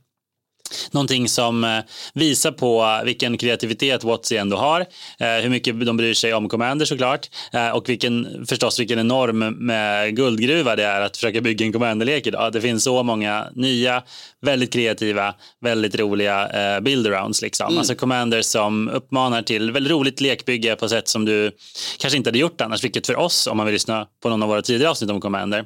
Någonting 0.90 1.28
som 1.28 1.64
eh, 1.64 1.78
visar 2.14 2.52
på 2.52 3.00
vilken 3.04 3.38
kreativitet 3.38 4.04
Watsy 4.04 4.36
ändå 4.36 4.56
har, 4.56 4.80
eh, 5.18 5.28
hur 5.42 5.48
mycket 5.48 5.86
de 5.86 5.96
bryr 5.96 6.14
sig 6.14 6.34
om 6.34 6.48
Commander 6.48 6.86
såklart 6.86 7.28
eh, 7.52 7.68
och 7.68 7.88
vilken, 7.88 8.46
förstås 8.48 8.80
vilken 8.80 8.98
enorm 8.98 9.38
med 9.66 10.16
guldgruva 10.16 10.76
det 10.76 10.84
är 10.84 11.00
att 11.00 11.16
försöka 11.16 11.40
bygga 11.40 11.66
en 11.66 11.72
Commander-lek 11.72 12.26
idag. 12.26 12.52
Det 12.52 12.60
finns 12.60 12.84
så 12.84 13.02
många 13.02 13.46
nya, 13.54 14.02
väldigt 14.40 14.72
kreativa, 14.72 15.34
väldigt 15.60 15.98
roliga 15.98 16.48
build-arounds. 16.80 17.42
Liksom. 17.42 17.78
Alltså 17.78 17.94
Commander 17.94 18.42
som 18.42 18.88
uppmanar 18.88 19.42
till 19.42 19.72
väldigt 19.72 19.92
roligt 19.92 20.20
lekbygge 20.20 20.76
på 20.76 20.88
sätt 20.88 21.08
som 21.08 21.24
du 21.24 21.50
kanske 21.98 22.16
inte 22.16 22.30
hade 22.30 22.38
gjort 22.38 22.60
annars, 22.60 22.84
vilket 22.84 23.06
för 23.06 23.16
oss, 23.16 23.46
om 23.46 23.56
man 23.56 23.66
vill 23.66 23.72
lyssna 23.72 24.06
på 24.22 24.28
någon 24.28 24.42
av 24.42 24.48
våra 24.48 24.62
tidigare 24.62 24.90
avsnitt 24.90 25.10
om 25.10 25.20
Commander, 25.20 25.64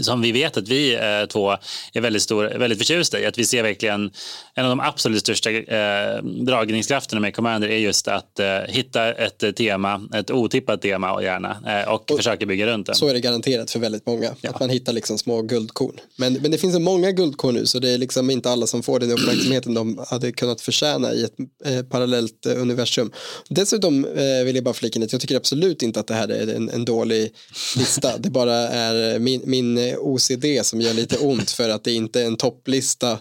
som 0.00 0.20
vi 0.20 0.32
vet 0.32 0.56
att 0.56 0.68
vi 0.68 0.94
eh, 0.94 1.26
två 1.28 1.56
är 1.92 2.00
väldigt, 2.00 2.22
stor, 2.22 2.44
väldigt 2.58 2.78
förtjusta 2.78 3.20
i. 3.20 3.26
Att 3.26 3.38
vi 3.38 3.44
ser 3.44 3.62
verkligen 3.62 4.10
en 4.54 4.64
av 4.64 4.68
de 4.68 4.80
absolut 4.80 5.20
största 5.20 5.50
eh, 5.50 6.22
dragningskrafterna 6.22 7.20
med 7.20 7.36
Commander 7.36 7.68
är 7.68 7.78
just 7.78 8.08
att 8.08 8.38
eh, 8.38 8.46
hitta 8.68 9.12
ett 9.12 9.56
tema, 9.56 10.08
ett 10.14 10.30
otippat 10.30 10.82
tema 10.82 11.12
och 11.12 11.22
gärna 11.22 11.82
eh, 11.82 11.92
och, 11.92 12.10
försöka 12.16 12.46
bygga 12.46 12.66
runt 12.66 12.86
det. 12.86 12.94
Så 12.94 13.08
är 13.08 13.14
det 13.14 13.20
garanterat 13.20 13.70
för 13.70 13.78
väldigt 13.78 14.06
många. 14.06 14.30
Att 14.48 14.60
man 14.60 14.70
hittar 14.70 14.92
liksom 14.92 15.18
små 15.18 15.42
guldkorn. 15.42 16.00
Men, 16.16 16.32
men 16.32 16.50
det 16.50 16.58
finns 16.58 16.74
så 16.74 16.80
många 16.80 17.10
guldkorn 17.10 17.54
nu 17.54 17.66
så 17.66 17.78
det 17.78 17.90
är 17.90 17.98
liksom 17.98 18.30
inte 18.30 18.50
alla 18.50 18.66
som 18.66 18.82
får 18.82 19.00
den 19.00 19.10
uppmärksamheten 19.10 19.74
de 19.74 20.04
hade 20.08 20.32
kunnat 20.32 20.60
förtjäna 20.60 21.12
i 21.12 21.24
ett 21.24 21.34
eh, 21.64 21.82
parallellt 21.82 22.46
eh, 22.46 22.62
universum. 22.62 23.12
Dessutom 23.48 24.06
vill 24.44 24.54
jag 24.54 24.64
bara 24.64 24.74
flika 24.74 24.98
in 24.98 25.02
att 25.02 25.12
jag 25.12 25.20
tycker 25.20 25.36
absolut 25.36 25.82
inte 25.82 26.00
att 26.00 26.06
det 26.06 26.14
här 26.14 26.28
är 26.28 26.54
en, 26.54 26.70
en 26.70 26.84
dålig 26.84 27.34
lista. 27.76 28.18
Det 28.18 28.30
bara 28.30 28.54
är 28.54 29.18
min, 29.18 29.42
min 29.44 29.71
eh, 29.78 29.98
OCD 29.98 30.44
som 30.62 30.80
gör 30.80 30.94
lite 30.94 31.18
ont 31.18 31.50
för 31.50 31.68
att 31.68 31.84
det 31.84 31.92
inte 31.92 32.20
är 32.20 32.26
en 32.26 32.36
topplista 32.36 33.18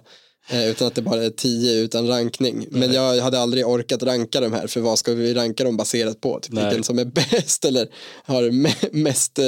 eh, 0.50 0.70
utan 0.70 0.88
att 0.88 0.96
det 0.96 1.02
bara 1.02 1.24
är 1.24 1.30
tio 1.30 1.80
utan 1.80 2.08
rankning. 2.08 2.68
Men 2.72 2.94
jag 2.94 3.22
hade 3.22 3.40
aldrig 3.40 3.68
orkat 3.68 4.04
ranka 4.04 4.40
de 4.42 4.54
här 4.54 4.68
för 4.68 4.82
vad 4.82 5.00
ska 5.00 5.14
vi 5.14 5.34
ranka 5.34 5.64
dem 5.64 5.78
baserat 5.78 6.22
på? 6.22 6.40
Typ 6.40 6.54
Nej. 6.54 6.66
vilken 6.66 6.84
som 6.84 7.00
är 7.00 7.06
bäst 7.32 7.66
eller 7.66 7.88
har 8.24 8.44
me- 8.44 8.90
mest 8.92 9.40
eh, 9.40 9.46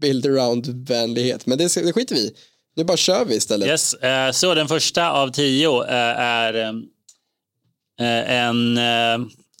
build 0.00 0.26
around 0.26 0.88
vänlighet. 0.88 1.46
Men 1.46 1.58
det, 1.58 1.74
det 1.74 1.92
skiter 1.92 2.14
vi 2.14 2.20
i. 2.20 2.32
Nu 2.76 2.84
bara 2.84 2.96
kör 2.96 3.24
vi 3.24 3.34
istället. 3.34 3.68
Yes, 3.68 3.94
så 4.32 4.54
den 4.54 4.68
första 4.68 5.10
av 5.10 5.28
tio 5.32 5.82
är 5.82 6.82
en 8.26 8.78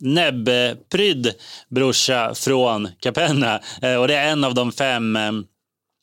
näbbprydd 0.00 1.32
brorsa 1.68 2.34
från 2.34 2.88
Capenna. 3.00 3.56
Och 4.00 4.08
det 4.08 4.14
är 4.14 4.32
en 4.32 4.44
av 4.44 4.54
de 4.54 4.72
fem 4.72 5.18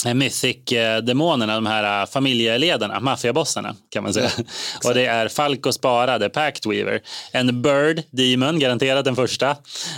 Mythic-demonerna, 0.06 1.56
de 1.56 1.66
här 1.66 2.02
eh, 2.02 2.08
familjeledarna, 2.08 3.00
maffiabossarna 3.00 3.76
kan 3.89 4.04
man 4.04 4.14
säga. 4.14 4.30
och 4.86 4.93
det 4.93 5.06
är 5.06 5.28
Falco 5.28 5.72
Spara, 5.72 6.20
The 6.20 6.30
Pact 6.30 6.66
Weaver. 6.66 7.02
En 7.32 7.62
Bird 7.62 8.04
Demon, 8.12 8.60
garanterat 8.60 9.06
den 9.06 9.16
första. 9.16 9.50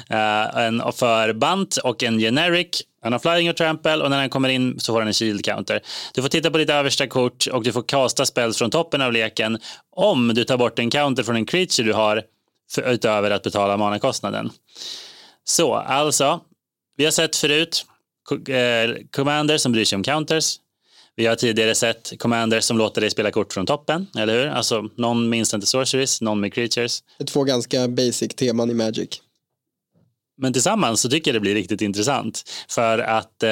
Eh, 0.10 0.58
en 0.58 0.82
för 0.92 1.34
Bunt 1.34 1.78
och 1.78 2.04
en 2.04 2.20
Generic. 2.20 2.82
Han 3.02 3.12
har 3.12 3.20
Flying 3.20 3.50
och 3.50 3.58
Trample 3.58 3.98
och 3.98 4.10
när 4.10 4.18
han 4.20 4.30
kommer 4.30 4.50
in 4.50 4.80
så 4.80 4.94
får 4.94 5.00
han 5.00 5.08
en 5.08 5.14
Shield 5.14 5.46
Counter. 5.46 5.82
Du 6.14 6.22
får 6.22 6.30
titta 6.30 6.52
på 6.52 6.58
ditt 6.58 6.70
översta 6.70 7.08
kort 7.08 7.48
och 7.48 7.64
du 7.64 7.72
får 7.72 7.84
kasta 7.84 8.26
spells 8.26 8.58
från 8.58 8.72
toppen 8.72 9.02
av 9.02 9.14
leken 9.14 9.58
om 9.96 10.34
du 10.34 10.44
tar 10.44 10.58
bort 10.58 10.80
en 10.80 10.90
counter 10.90 11.24
från 11.24 11.36
en 11.36 11.46
creature 11.46 11.88
du 11.88 11.94
har 11.94 12.24
för, 12.72 12.82
utöver 12.82 13.32
att 13.32 13.44
betala 13.44 13.78
manakostnaden. 13.78 14.50
Så, 15.44 15.76
alltså, 15.76 16.40
vi 16.98 17.06
har 17.06 17.12
sett 17.12 17.36
förut 17.36 17.86
eh, 18.32 18.96
commander 19.12 19.58
som 19.58 19.72
bryr 19.72 19.86
sig 19.86 19.96
om 19.96 20.04
counters. 20.04 20.60
Vi 21.16 21.26
har 21.26 21.36
tidigare 21.36 21.76
sett 21.76 22.20
commanders 22.20 22.64
som 22.64 22.78
låter 22.78 23.02
dig 23.02 23.10
spela 23.10 23.32
kort 23.32 23.54
från 23.54 23.66
toppen, 23.66 24.08
eller 24.18 24.34
hur? 24.34 24.48
Alltså 24.48 24.90
någon 24.96 25.30
med 25.30 25.40
instant 25.40 25.68
sorceries, 25.68 26.22
någon 26.22 26.40
med 26.40 26.54
creatures. 26.54 27.04
Det 27.18 27.24
är 27.24 27.26
två 27.26 27.44
ganska 27.44 27.88
basic 27.88 28.36
teman 28.36 28.70
i 28.72 28.74
Magic. 28.74 29.22
Men 30.38 30.54
tillsammans 30.54 31.02
så 31.02 31.10
tycker 31.10 31.32
jag 31.32 31.36
det 31.36 31.40
blir 31.40 31.56
riktigt 31.56 31.82
intressant. 31.82 32.50
För 32.70 33.00
att 33.00 33.44
eh, 33.44 33.50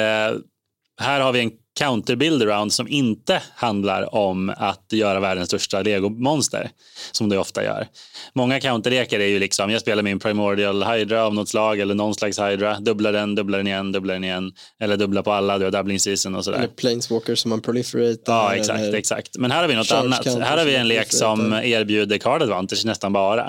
här 1.00 1.20
har 1.20 1.32
vi 1.32 1.40
en 1.40 1.50
counter 1.78 2.16
build 2.16 2.42
around 2.42 2.72
som 2.72 2.88
inte 2.88 3.42
handlar 3.54 4.14
om 4.14 4.54
att 4.56 4.92
göra 4.92 5.20
världens 5.20 5.48
största 5.48 5.82
legomonster. 5.82 6.70
Som 7.12 7.28
det 7.28 7.38
ofta 7.38 7.64
gör. 7.64 7.86
Många 8.34 8.60
counterlekar 8.60 9.20
är 9.20 9.26
ju 9.26 9.38
liksom, 9.38 9.70
jag 9.70 9.80
spelar 9.80 10.02
min 10.02 10.18
primordial 10.18 10.82
hydra 10.82 11.24
av 11.26 11.34
något 11.34 11.48
slag 11.48 11.80
eller 11.80 11.94
någon 11.94 12.14
slags 12.14 12.38
hydra. 12.38 12.80
Dubblar 12.80 13.12
den, 13.12 13.34
dubblar 13.34 13.58
den 13.58 13.66
igen, 13.66 13.92
dubblar 13.92 14.14
den 14.14 14.24
igen. 14.24 14.52
Eller 14.80 14.96
dubbla 14.96 15.22
på 15.22 15.32
alla, 15.32 15.58
du 15.58 15.64
har 15.64 15.72
doubling 15.72 16.00
season 16.00 16.34
och 16.34 16.44
sådär. 16.44 16.58
Eller 16.58 16.68
planeswalker 16.68 17.34
som 17.34 17.48
man 17.48 17.60
proliferatar. 17.60 18.32
Ja, 18.32 18.54
exakt, 18.54 18.80
eller... 18.80 18.98
exakt. 18.98 19.36
Men 19.38 19.50
här 19.50 19.60
har 19.60 19.68
vi 19.68 19.74
något 19.74 19.86
Charge 19.86 20.00
annat. 20.00 20.26
Här 20.26 20.58
har 20.58 20.64
vi 20.64 20.76
en 20.76 20.88
lek 20.88 21.12
som 21.12 21.52
erbjuder 21.52 22.18
card 22.18 22.42
advantage 22.42 22.84
nästan 22.84 23.12
bara. 23.12 23.46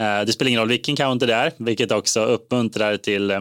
Eh, 0.00 0.20
Det 0.26 0.32
spelar 0.32 0.48
ingen 0.48 0.60
roll 0.60 0.68
vilken 0.68 0.96
counter 0.96 1.26
det 1.26 1.34
är, 1.34 1.52
vilket 1.56 1.92
också 1.92 2.24
uppmuntrar 2.24 2.96
till 2.96 3.30
eh, 3.30 3.40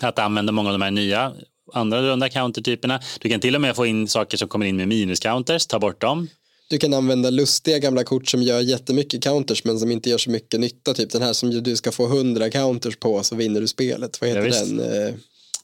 att 0.00 0.18
använda 0.18 0.52
många 0.52 0.68
av 0.68 0.72
de 0.78 0.82
här 0.82 0.90
nya 0.90 1.32
andra 1.72 2.02
runda 2.02 2.28
countertyperna. 2.28 3.00
Du 3.20 3.28
kan 3.28 3.40
till 3.40 3.54
och 3.54 3.60
med 3.60 3.76
få 3.76 3.86
in 3.86 4.08
saker 4.08 4.36
som 4.36 4.48
kommer 4.48 4.66
in 4.66 4.76
med 4.76 4.88
minus-counters, 4.88 5.66
ta 5.68 5.78
bort 5.78 6.00
dem. 6.00 6.28
Du 6.70 6.78
kan 6.78 6.94
använda 6.94 7.30
lustiga 7.30 7.78
gamla 7.78 8.04
kort 8.04 8.28
som 8.28 8.42
gör 8.42 8.60
jättemycket 8.60 9.22
counters 9.22 9.64
men 9.64 9.78
som 9.78 9.90
inte 9.90 10.10
gör 10.10 10.18
så 10.18 10.30
mycket 10.30 10.60
nytta. 10.60 10.94
Typ 10.94 11.10
den 11.10 11.22
här 11.22 11.32
som 11.32 11.62
du 11.62 11.76
ska 11.76 11.92
få 11.92 12.06
100 12.06 12.50
counters 12.50 12.96
på 12.96 13.22
så 13.22 13.36
vinner 13.36 13.60
du 13.60 13.66
spelet. 13.66 14.20
Vad 14.20 14.30
heter 14.30 14.46
Ja, 14.46 14.64
den? 14.64 14.80
Eh, 15.08 15.14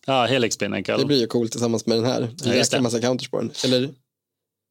Ja, 0.06 0.26
Helix 0.26 0.56
Pinnacle. 0.56 0.96
Det 0.96 1.04
blir 1.04 1.20
ju 1.20 1.26
coolt 1.26 1.50
tillsammans 1.52 1.86
med 1.86 1.98
den 1.98 2.04
här. 2.04 2.20
Det 2.42 2.50
är 2.50 2.54
Ja, 2.54 2.64
det. 2.70 2.80
massa 2.80 3.00
counters 3.00 3.28
på 3.28 3.38
den. 3.38 3.50
Eller? 3.64 3.88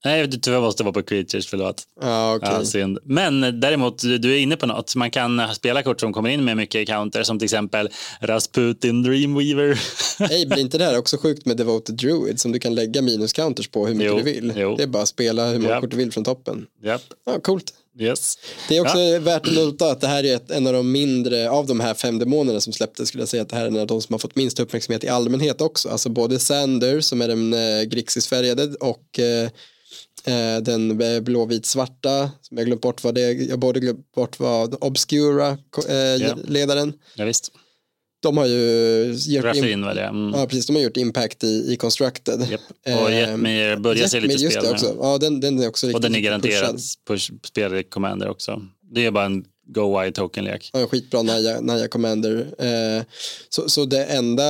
Nej, 0.06 0.28
du 0.28 0.38
tyvärr 0.38 0.62
måste 0.62 0.84
vara 0.84 0.94
på 0.94 1.02
Creatures, 1.04 1.48
förlåt. 1.48 1.84
Ja, 2.02 2.36
okej. 2.36 2.50
Ja, 2.52 2.66
synd. 2.66 3.00
Men 3.04 3.60
däremot, 3.60 4.02
du 4.02 4.34
är 4.34 4.38
inne 4.38 4.56
på 4.58 4.66
något. 4.66 4.96
Man 4.96 5.12
kan 5.12 5.56
spela 5.56 5.84
kort 5.84 6.00
som 6.00 6.14
kommer 6.14 6.30
in 6.30 6.46
med 6.46 6.58
mycket 6.58 6.88
counter, 6.88 7.24
som 7.24 7.40
till 7.40 7.46
exempel 7.46 7.90
Rasputin 8.22 9.04
Dreamweaver. 9.04 9.80
Hej, 10.30 10.46
blir 10.46 10.60
inte 10.60 10.78
det 10.78 10.86
här 10.86 10.98
också 10.98 11.18
sjukt 11.18 11.46
med 11.46 11.58
Devoted 11.58 11.96
Druid 11.96 12.40
som 12.40 12.52
du 12.52 12.60
kan 12.60 12.76
lägga 12.76 13.02
minus 13.02 13.34
counters 13.34 13.68
på 13.68 13.88
hur 13.88 13.96
mycket 13.96 14.12
Jo, 14.12 14.18
du 14.18 14.24
vill? 14.24 14.54
jo. 14.56 14.76
Det 14.78 14.84
är 14.84 14.88
bara 14.88 15.04
att 15.04 15.10
spela 15.10 15.48
hur 15.50 15.60
många 15.60 15.70
Japp. 15.74 15.82
kort 15.82 15.92
du 15.92 15.98
vill 15.98 16.12
från 16.12 16.24
toppen. 16.24 16.66
Japp, 16.84 17.02
Ja, 17.26 17.40
coolt. 17.40 17.74
yes. 18.00 18.38
Det 18.70 18.78
är 18.78 18.82
också 18.82 19.20
värt 19.20 19.48
att 19.48 19.54
nota 19.54 19.92
att 19.92 20.02
det 20.02 20.08
här 20.08 20.24
är 20.24 20.36
ett, 20.36 20.52
en 20.52 20.68
av 20.68 20.74
de 20.74 20.92
mindre 20.92 21.50
av 21.50 21.68
de 21.68 21.80
här 21.80 21.94
fem 21.94 22.20
demonerna 22.20 22.60
som 22.62 22.74
släpptes 22.74 23.08
skulle 23.08 23.22
jag 23.22 23.30
säga 23.30 23.44
att 23.44 23.50
det 23.50 23.56
här 23.56 23.64
är 23.64 23.68
en 23.68 23.78
av 23.80 23.88
de 23.88 24.02
som 24.02 24.14
har 24.14 24.20
fått 24.20 24.36
minst 24.36 24.60
uppmärksamhet 24.60 25.04
i 25.04 25.08
allmänhet 25.08 25.62
också. 25.62 25.90
Alltså 25.90 26.10
både 26.10 26.40
Sander 26.40 27.02
som 27.02 27.22
är 27.22 27.28
den 27.28 27.54
eh, 27.54 27.84
grixisfärgade 27.84 28.64
och 28.80 29.20
eh, 29.20 29.26
eh, 29.46 29.50
den 30.62 31.02
eh, 31.02 31.20
blåvit-svarta 31.20 32.32
som 32.42 32.58
jag 32.58 32.66
glömt 32.66 32.82
bort 32.82 33.04
vad 33.04 33.16
det. 33.16 33.32
Jag 33.34 33.60
både 33.60 33.80
glömt 33.80 34.12
bort 34.12 34.40
vad 34.40 34.84
Obscura 34.84 35.58
eh, 35.90 35.96
Ja. 35.96 36.36
ledaren. 36.48 36.94
Ja, 37.16 37.26
visst. 37.26 37.52
De 38.24 38.38
har 38.38 38.46
ju 38.46 39.16
gjort, 39.28 39.46
Raffin 39.46 39.86
var 39.86 39.96
det. 39.96 40.04
Mm. 40.04 40.34
ja, 40.40 40.46
precis, 40.46 40.66
de 40.68 40.76
har 40.76 40.84
gjort 40.84 40.98
impact 40.98 41.44
i, 41.44 41.74
i 41.74 41.78
Constructed. 41.78 42.48
Japp. 42.52 42.62
Och 43.02 43.12
Eh, 43.12 43.20
Jetmir 43.20 43.76
börjar 43.78 44.08
se 44.08 44.20
lite 44.20 44.38
spel 44.38 44.64
det 44.64 44.72
också. 44.72 44.96
Ja, 45.00 45.18
den, 45.18 45.40
den 45.40 45.60
är 45.64 45.68
också 45.68 45.88
riktigt 45.88 45.96
Och 45.96 46.02
den 46.02 46.16
är 46.16 46.40
pushad. 46.40 46.80
push 47.08 47.32
spel 47.48 47.84
Commander 47.84 48.30
också. 48.30 48.62
Det 48.94 49.06
är 49.06 49.12
bara 49.12 49.26
en 49.26 49.46
go 49.68 50.00
wide 50.00 50.12
token-lek. 50.12 50.70
Ja, 50.74 50.88
skitbra 50.88 51.22
Naya, 51.22 51.62
Naya 51.62 51.88
Commander. 51.88 52.48
Eh, 52.58 53.04
så, 53.50 53.70
så 53.70 53.86
det 53.86 54.06
enda, 54.06 54.44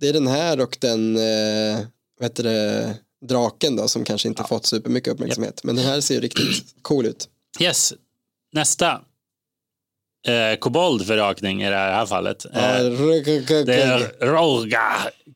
det 0.00 0.08
är 0.08 0.12
den 0.12 0.26
här 0.26 0.60
och 0.60 0.76
den, 0.80 1.16
eh, 1.16 1.78
vad 2.20 2.24
heter 2.30 2.42
det, 2.42 2.94
draken 3.28 3.76
då 3.76 3.88
som 3.88 4.04
kanske 4.04 4.28
inte 4.28 4.44
fått 4.44 4.66
supermycket 4.66 5.12
uppmärksamhet. 5.12 5.64
Men 5.64 5.76
den 5.76 5.84
här 5.84 6.00
ser 6.00 6.14
ju 6.14 6.20
riktigt 6.20 6.74
cool 6.82 7.06
ut. 7.06 7.28
Yes, 7.60 7.92
nästa. 8.52 9.00
Eh, 10.26 10.58
kobold 10.58 11.06
för 11.06 11.16
rakning 11.16 11.62
i 11.62 11.70
det 11.70 11.76
här 11.76 12.06
fallet. 12.06 12.46
Ja, 12.52 12.60
Eh, 12.60 12.84
det 13.64 13.74
är 13.82 14.26
Roga 14.26 14.82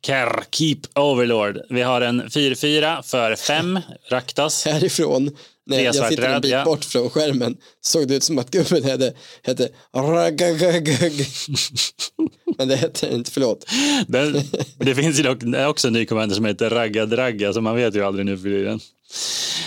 Ker 0.03 0.45
Keep 0.51 0.81
Overlord. 0.95 1.59
Vi 1.71 1.83
har 1.83 2.01
en 2.01 2.31
4-4 2.31 3.03
för 3.03 3.37
5 3.37 3.81
Raktas. 4.09 4.65
Härifrån, 4.65 5.37
när 5.69 5.81
jag 5.81 5.95
sitter 5.95 6.23
en 6.23 6.41
bit 6.41 6.65
bort 6.65 6.85
från 6.85 7.11
skärmen, 7.11 7.57
såg 7.81 8.09
det 8.09 8.15
ut 8.15 8.23
som 8.23 8.39
att 8.39 8.51
gubben 8.51 8.85
hette, 8.85 9.13
hette. 9.43 9.69
Men 12.59 12.69
det 12.69 12.77
heter 12.77 13.07
den 13.07 13.17
inte, 13.17 13.31
förlåt. 13.31 13.65
Den, 14.07 14.43
det 14.79 14.95
finns 14.95 15.19
ju 15.19 15.23
dock 15.23 15.39
också 15.69 15.87
en 15.87 15.93
ny 15.93 16.07
commander 16.07 16.37
som 16.37 16.45
heter 16.45 16.71
Ragga 16.71 17.07
Dragga, 17.07 17.53
så 17.53 17.61
man 17.61 17.77
vet 17.77 17.95
ju 17.95 18.05
aldrig 18.05 18.27
nu 18.27 18.39
för 18.39 18.49
tiden. 18.49 18.81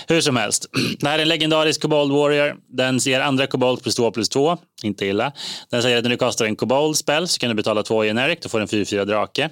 Hur 0.07 0.21
som 0.21 0.35
helst, 0.35 0.65
det 0.99 1.07
här 1.07 1.17
är 1.17 1.21
en 1.21 1.27
legendarisk 1.27 1.81
Kobold 1.81 2.11
Warrior. 2.11 2.55
Den 2.67 3.01
ser 3.01 3.19
andra 3.19 3.47
Kobold 3.47 3.83
plus 3.83 3.95
2 3.95 4.11
plus 4.11 4.29
2, 4.29 4.57
inte 4.83 5.05
illa. 5.05 5.31
Den 5.69 5.81
säger 5.81 5.97
att 5.97 6.03
när 6.03 6.09
du 6.09 6.17
kastar 6.17 6.45
en 6.45 6.55
Kobold 6.55 6.97
spel 6.97 7.27
så 7.27 7.39
kan 7.39 7.49
du 7.49 7.55
betala 7.55 7.83
2 7.83 8.03
generic, 8.03 8.39
då 8.41 8.49
får 8.49 8.57
du 8.57 8.61
en 8.61 8.67
4-4 8.67 9.05
drake. 9.05 9.49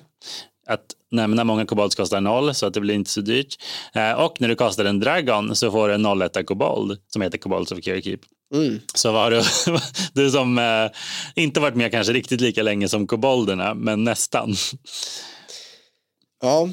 Att 0.70 0.86
nämna 1.12 1.44
många 1.44 1.66
Kobolds 1.66 1.96
kostar 1.96 2.22
0, 2.22 2.54
så 2.56 2.66
att 2.66 2.74
det 2.74 2.80
blir 2.82 2.96
inte 2.96 3.10
så 3.10 3.22
dyrt. 3.22 3.56
Eh, 3.94 4.12
och 4.12 4.42
när 4.42 4.48
du 4.48 4.56
kastar 4.56 4.86
en 4.86 5.00
Dragon 5.00 5.56
så 5.56 5.72
får 5.72 5.88
du 5.88 5.94
en 5.94 6.06
0-1 6.06 6.44
Kobold 6.44 7.00
som 7.14 7.22
heter 7.22 7.38
Kobolds 7.38 7.72
of 7.72 7.80
Care 7.82 8.02
Keep. 8.02 8.20
Mm. 8.56 8.80
Så 8.94 9.12
vad 9.12 9.24
har 9.24 9.32
du, 9.32 9.42
du 10.24 10.32
som 10.32 10.58
eh, 10.58 11.44
inte 11.44 11.60
varit 11.60 11.76
med 11.76 11.92
kanske 11.92 12.14
riktigt 12.14 12.42
lika 12.42 12.64
länge 12.64 12.90
som 12.90 13.08
kobolderna, 13.08 13.74
men 13.74 14.04
nästan. 14.04 14.56
Ja, 16.42 16.70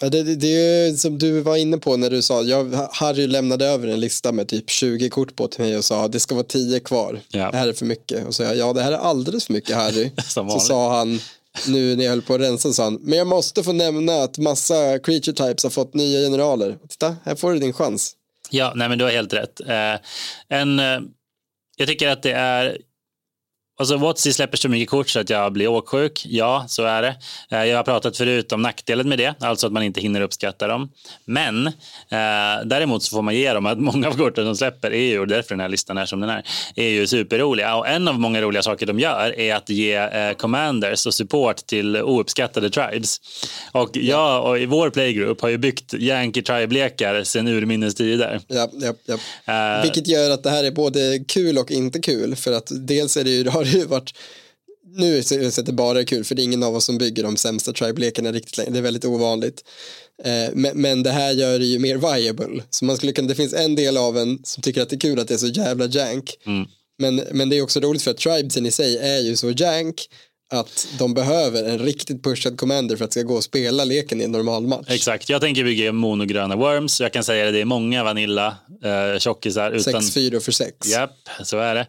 det, 0.00 0.08
det, 0.22 0.34
det 0.34 0.46
är 0.46 0.86
ju 0.86 0.96
som 0.96 1.18
du 1.18 1.40
var 1.40 1.56
inne 1.56 1.78
på 1.78 1.96
när 1.96 2.10
du 2.10 2.22
sa, 2.22 2.42
jag, 2.42 2.88
Harry 2.92 3.26
lämnade 3.26 3.66
över 3.66 3.88
en 3.88 4.00
lista 4.00 4.32
med 4.32 4.48
typ 4.48 4.70
20 4.70 5.08
kort 5.10 5.36
på 5.36 5.48
till 5.48 5.60
mig 5.64 5.76
och 5.76 5.84
sa 5.84 6.08
det 6.08 6.20
ska 6.20 6.34
vara 6.34 6.44
10 6.44 6.80
kvar, 6.80 7.20
Ja. 7.28 7.50
det 7.50 7.56
här 7.56 7.68
är 7.68 7.72
för 7.72 7.86
mycket. 7.86 8.26
Och 8.26 8.34
så 8.34 8.42
sa 8.42 8.48
jag, 8.48 8.56
ja 8.56 8.72
det 8.72 8.82
här 8.82 8.92
är 8.92 8.96
alldeles 8.96 9.46
för 9.46 9.52
mycket 9.52 9.76
Harry. 9.76 10.10
Så 10.28 10.60
sa 10.60 10.96
han, 10.98 11.20
nu 11.66 11.96
när 11.96 12.04
jag 12.04 12.10
höll 12.10 12.22
på 12.22 12.34
att 12.34 12.40
rensa, 12.40 12.72
sa 12.72 12.84
han, 12.84 12.98
men 13.02 13.18
jag 13.18 13.26
måste 13.26 13.62
få 13.62 13.72
nämna 13.72 14.22
att 14.22 14.38
massa 14.38 14.98
creature 14.98 15.32
types 15.32 15.62
har 15.62 15.70
fått 15.70 15.94
nya 15.94 16.20
generaler. 16.20 16.78
Titta, 16.88 17.16
här 17.24 17.34
får 17.34 17.52
du 17.52 17.58
din 17.58 17.72
chans. 17.72 18.14
Ja, 18.50 18.72
nej, 18.76 18.88
men 18.88 18.98
du 18.98 19.04
har 19.04 19.12
helt 19.12 19.32
rätt. 19.32 19.60
Eh, 19.60 19.94
en, 20.48 20.78
eh, 20.78 21.00
jag 21.76 21.88
tycker 21.88 22.08
att 22.08 22.22
det 22.22 22.32
är... 22.32 22.78
Alltså 23.80 23.96
Watsy 23.96 24.32
släpper 24.32 24.56
så 24.56 24.68
mycket 24.68 24.90
kort 24.90 25.08
så 25.08 25.20
att 25.20 25.30
jag 25.30 25.52
blir 25.52 25.68
åksjuk. 25.68 26.26
Ja, 26.28 26.64
så 26.68 26.84
är 26.84 27.02
det. 27.02 27.16
Eh, 27.50 27.64
jag 27.64 27.76
har 27.76 27.84
pratat 27.84 28.16
förut 28.16 28.52
om 28.52 28.62
nackdelen 28.62 29.08
med 29.08 29.18
det, 29.18 29.34
alltså 29.40 29.66
att 29.66 29.72
man 29.72 29.82
inte 29.82 30.00
hinner 30.00 30.20
uppskatta 30.20 30.66
dem. 30.66 30.90
Men 31.24 31.66
eh, 31.66 31.72
däremot 32.64 33.02
så 33.02 33.10
får 33.16 33.22
man 33.22 33.34
ge 33.34 33.52
dem 33.52 33.66
att 33.66 33.78
många 33.78 34.08
av 34.08 34.12
korten 34.12 34.44
de 34.44 34.56
släpper 34.56 34.90
är 34.90 35.08
ju, 35.08 35.20
och 35.20 35.28
därför 35.28 35.50
den 35.50 35.60
här 35.60 35.68
listan 35.68 35.98
är 35.98 36.06
som 36.06 36.20
den 36.20 36.30
är, 36.30 36.42
är 36.76 36.88
ju 36.88 37.06
superroliga. 37.06 37.76
Och 37.76 37.88
en 37.88 38.08
av 38.08 38.20
många 38.20 38.40
roliga 38.42 38.62
saker 38.62 38.86
de 38.86 39.00
gör 39.00 39.38
är 39.38 39.54
att 39.54 39.68
ge 39.70 39.94
eh, 39.94 40.32
commanders 40.32 41.06
och 41.06 41.14
support 41.14 41.56
till 41.56 41.96
ouppskattade 41.96 42.70
tribes. 42.70 43.20
Och 43.72 43.90
jag 43.92 44.44
och 44.44 44.58
i 44.58 44.66
vår 44.66 44.90
playgroup 44.90 45.40
har 45.40 45.48
ju 45.48 45.58
byggt 45.58 45.94
Yankee 45.94 46.42
tribe-lekar 46.42 47.24
sedan 47.24 47.48
urminnes 47.48 47.94
tider. 47.94 48.40
Ja, 48.46 48.68
ja, 48.72 48.94
ja. 49.04 49.14
Eh, 49.76 49.82
Vilket 49.82 50.06
gör 50.08 50.30
att 50.30 50.42
det 50.42 50.50
här 50.50 50.64
är 50.64 50.70
både 50.70 51.24
kul 51.28 51.58
och 51.58 51.70
inte 51.70 51.98
kul. 51.98 52.36
För 52.36 52.52
att 52.52 52.68
dels 52.70 53.16
är 53.16 53.24
det 53.24 53.30
ju, 53.30 53.48
har 53.48 53.67
det 53.72 53.78
ju 53.78 53.84
varit, 53.84 54.14
nu 54.96 55.18
är 55.18 55.50
så 55.50 55.60
att 55.60 55.66
det 55.66 55.72
bara 55.72 56.00
är 56.00 56.04
kul 56.04 56.24
för 56.24 56.34
det 56.34 56.42
är 56.42 56.44
ingen 56.44 56.62
av 56.62 56.76
oss 56.76 56.84
som 56.84 56.98
bygger 56.98 57.22
de 57.22 57.36
sämsta 57.36 57.72
tribe-lekarna 57.72 58.32
riktigt 58.32 58.58
länge. 58.58 58.70
Det 58.70 58.78
är 58.78 58.82
väldigt 58.82 59.04
ovanligt. 59.04 59.64
Eh, 60.24 60.50
Men, 60.54 60.82
men 60.82 61.02
det 61.02 61.10
här 61.10 61.32
gör 61.32 61.58
det 61.58 61.64
ju 61.64 61.78
mer 61.78 61.96
viable. 61.96 62.62
Så 62.70 62.84
man 62.84 62.96
skulle 62.96 63.12
kunna, 63.12 63.28
det 63.28 63.34
finns 63.34 63.54
en 63.54 63.74
del 63.74 63.96
av 63.96 64.18
en 64.18 64.38
som 64.44 64.62
tycker 64.62 64.82
att 64.82 64.90
det 64.90 64.96
är 64.96 65.00
kul 65.00 65.18
att 65.18 65.28
det 65.28 65.34
är 65.34 65.38
så 65.38 65.46
jävla 65.46 65.86
jank. 65.86 66.38
Mm. 66.46 66.68
Men, 66.98 67.22
men 67.32 67.48
det 67.48 67.56
är 67.56 67.62
också 67.62 67.80
roligt 67.80 68.02
för 68.02 68.10
att 68.10 68.18
tribesen 68.18 68.66
i 68.66 68.70
sig 68.70 68.98
är 68.98 69.18
ju 69.18 69.36
så 69.36 69.50
jank 69.50 70.08
att 70.50 70.88
de 70.98 71.14
behöver 71.14 71.64
en 71.64 71.78
riktigt 71.78 72.22
pushad 72.22 72.58
commander 72.58 72.96
för 72.96 73.04
att 73.04 73.10
det 73.10 73.20
ska 73.20 73.28
gå 73.28 73.34
och 73.34 73.44
spela 73.44 73.84
leken 73.84 74.20
i 74.20 74.24
en 74.24 74.32
normal 74.32 74.66
match. 74.66 74.86
Exakt, 74.88 75.28
jag 75.28 75.40
tänker 75.40 75.64
bygga 75.64 75.92
monogröna 75.92 76.56
worms. 76.56 77.00
Jag 77.00 77.12
kan 77.12 77.24
säga 77.24 77.44
det, 77.44 77.50
det 77.50 77.60
är 77.60 77.64
många 77.64 78.04
vanilla 78.04 78.56
eh, 78.84 79.18
tjockisar. 79.18 79.70
Utan... 79.70 80.00
6-4 80.02 80.40
för 80.40 80.52
6. 80.52 80.86
Japp, 80.86 81.28
så 81.42 81.58
är 81.58 81.74
det. 81.74 81.86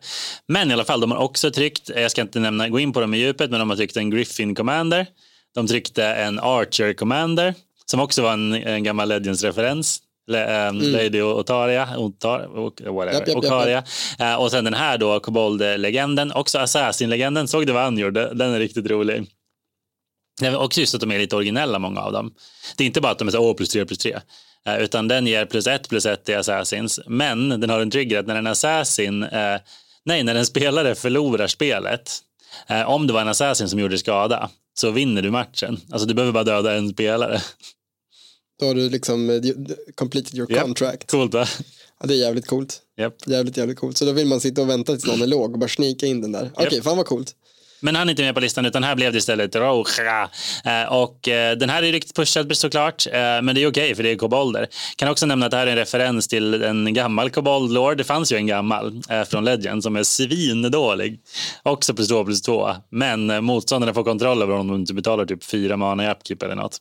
Men 0.48 0.72
i 0.72 0.74
alla 0.74 0.86
fall, 0.86 1.02
de 1.02 1.12
har 1.12 1.20
också 1.20 1.52
tryckt, 1.52 1.90
jag 1.96 2.12
ska 2.12 2.22
inte 2.22 2.40
nämna, 2.40 2.70
gå 2.70 2.80
in 2.80 2.94
på 2.94 3.02
dem 3.02 3.14
i 3.14 3.18
djupet, 3.18 3.52
men 3.52 3.60
de 3.60 3.70
har 3.70 3.78
tryckt 3.78 3.98
en 3.98 4.10
Griffin 4.10 4.56
Commander. 4.56 5.08
De 5.56 5.68
tryckte 5.68 6.06
en 6.06 6.40
Archer 6.40 6.94
Commander, 6.94 7.56
som 7.86 8.00
också 8.00 8.22
var 8.22 8.34
en, 8.34 8.54
en 8.54 8.84
gammal 8.84 9.08
Legends-referens. 9.08 10.00
Le, 10.30 10.68
um, 10.70 10.80
Lady 10.92 11.22
Otaria, 11.22 11.98
Otar, 11.98 12.40
och- 12.58 12.82
whatever, 12.82 13.02
Mm. 13.22 13.30
Japp, 13.30 13.38
Okaria. 13.38 13.84
Eh, 14.20 14.36
och 14.36 14.52
sen 14.52 14.64
den 14.64 14.74
här 14.74 14.98
då, 14.98 15.20
Kobold-legenden, 15.20 16.32
också 16.32 16.60
Assassin-legenden. 16.60 17.48
Såg 17.48 17.68
du 17.68 17.74
vad 17.74 17.84
han 17.84 17.98
gjorde? 17.98 18.34
Den 18.34 18.54
är 18.54 18.60
riktigt 18.60 18.88
rolig. 18.88 19.26
Är 20.42 20.58
också 20.58 20.80
just 20.80 20.96
att 20.96 21.02
de 21.02 21.12
är 21.12 21.20
lite 21.20 21.36
originella, 21.36 21.80
många 21.80 22.02
av 22.02 22.12
dem. 22.12 22.34
Det 22.78 22.84
är 22.84 22.86
inte 22.88 23.02
bara 23.02 23.12
att 23.12 23.20
de 23.20 23.28
är 23.28 23.32
så 23.32 23.40
åh, 23.40 23.54
plus 23.56 23.70
tre, 23.70 23.86
plus 23.86 23.98
tre. 23.98 24.18
Eh, 24.66 24.78
utan 24.78 25.08
den 25.08 25.28
ger 25.28 25.46
plus 25.46 25.68
ett, 25.68 25.90
plus 25.90 26.06
ett 26.06 26.24
till 26.26 26.38
Assassins. 26.38 27.00
Men 27.08 27.50
den 27.50 27.70
har 27.70 27.80
en 27.80 27.92
trigger 27.92 28.20
att 28.20 28.28
när 28.28 28.36
en 28.36 28.48
Assassin, 28.48 29.24
eh, 29.24 29.58
nej, 30.06 30.24
när 30.24 30.36
en 30.36 30.46
spelare 30.46 30.96
förlorar 30.96 31.48
spelet, 31.48 32.12
eh, 32.68 32.90
om 32.90 33.08
det 33.08 33.14
var 33.14 33.22
en 33.22 33.28
Assassin 33.28 33.70
som 33.70 33.80
gjorde 33.80 33.98
skada, 33.98 34.50
så 34.74 34.92
vinner 34.92 35.22
du 35.22 35.32
matchen. 35.32 35.80
Alltså 35.92 36.08
du 36.08 36.14
behöver 36.14 36.34
bara 36.34 36.44
döda 36.44 36.76
en 36.76 36.90
spelare. 36.90 37.42
Då 38.60 38.66
har 38.66 38.74
du 38.74 38.90
liksom 38.90 39.30
eh, 39.30 39.42
completed 39.96 40.36
your 40.36 40.52
Japp. 40.52 40.64
contract. 40.64 41.12
Coolt 41.12 41.34
va? 41.34 41.46
Ja, 42.00 42.08
det 42.08 42.14
är 42.14 42.18
jävligt 42.18 42.48
coolt. 42.48 42.82
Japp. 42.98 43.16
Jävligt, 43.26 43.58
jävligt 43.58 43.80
coolt. 43.80 43.98
Så 43.98 44.06
då 44.06 44.12
vill 44.12 44.28
man 44.28 44.42
sitta 44.42 44.62
och 44.62 44.70
vänta 44.70 44.92
tills 44.94 45.06
någon 45.06 45.22
är 45.22 45.28
låg 45.28 45.54
och 45.54 45.60
bara 45.60 45.70
snika 45.70 46.06
in 46.06 46.22
den 46.22 46.32
där. 46.32 46.52
Okej, 46.54 46.82
fan 46.82 46.98
vad 46.98 47.06
coolt. 47.06 47.36
Men 47.82 47.96
han 47.96 48.08
är 48.08 48.12
inte 48.12 48.24
med 48.24 48.34
på 48.36 48.42
listan 48.42 48.66
utan 48.66 48.84
här 48.84 48.96
blev 48.96 49.12
det 49.12 49.18
istället 49.18 49.56
Roja. 49.56 50.30
Eh, 50.66 50.94
och 50.94 51.28
eh, 51.28 51.58
den 51.58 51.70
här 51.70 51.84
är 51.84 51.92
riktigt 51.92 52.16
pushad 52.16 52.58
såklart, 52.58 53.08
men 53.14 53.56
det 53.56 53.64
är 53.64 53.68
okej 53.68 53.96
för 53.96 54.04
det 54.04 54.12
är 54.12 54.16
kobolder. 54.16 54.68
Kan 54.96 55.10
också 55.10 55.26
nämna 55.26 55.46
att 55.46 55.52
det 55.52 55.58
här 55.58 55.68
är 55.68 55.72
en 55.72 55.78
referens 55.78 56.28
till 56.28 56.64
en 56.64 56.94
gammal 56.94 57.30
koboldlord. 57.30 57.98
Det 57.98 58.04
fanns 58.04 58.32
ju 58.32 58.36
en 58.36 58.48
gammal 58.48 59.02
från 59.28 59.46
Legend 59.46 59.84
som 59.84 59.96
är 59.96 60.04
svindålig. 60.04 61.20
Också 61.64 61.94
plus 61.94 62.08
två 62.08 62.26
plus 62.26 62.42
två. 62.42 62.70
Men 62.90 63.44
motståndarna 63.44 63.94
får 63.94 64.04
kontroll 64.04 64.42
över 64.42 64.54
om 64.54 64.68
de 64.68 64.80
inte 64.80 64.94
betalar 64.94 65.26
typ 65.26 65.44
fyra 65.44 65.78
mana 65.78 66.06
i 66.06 66.12
upkeep 66.12 66.44
eller 66.44 66.56
något. 66.56 66.78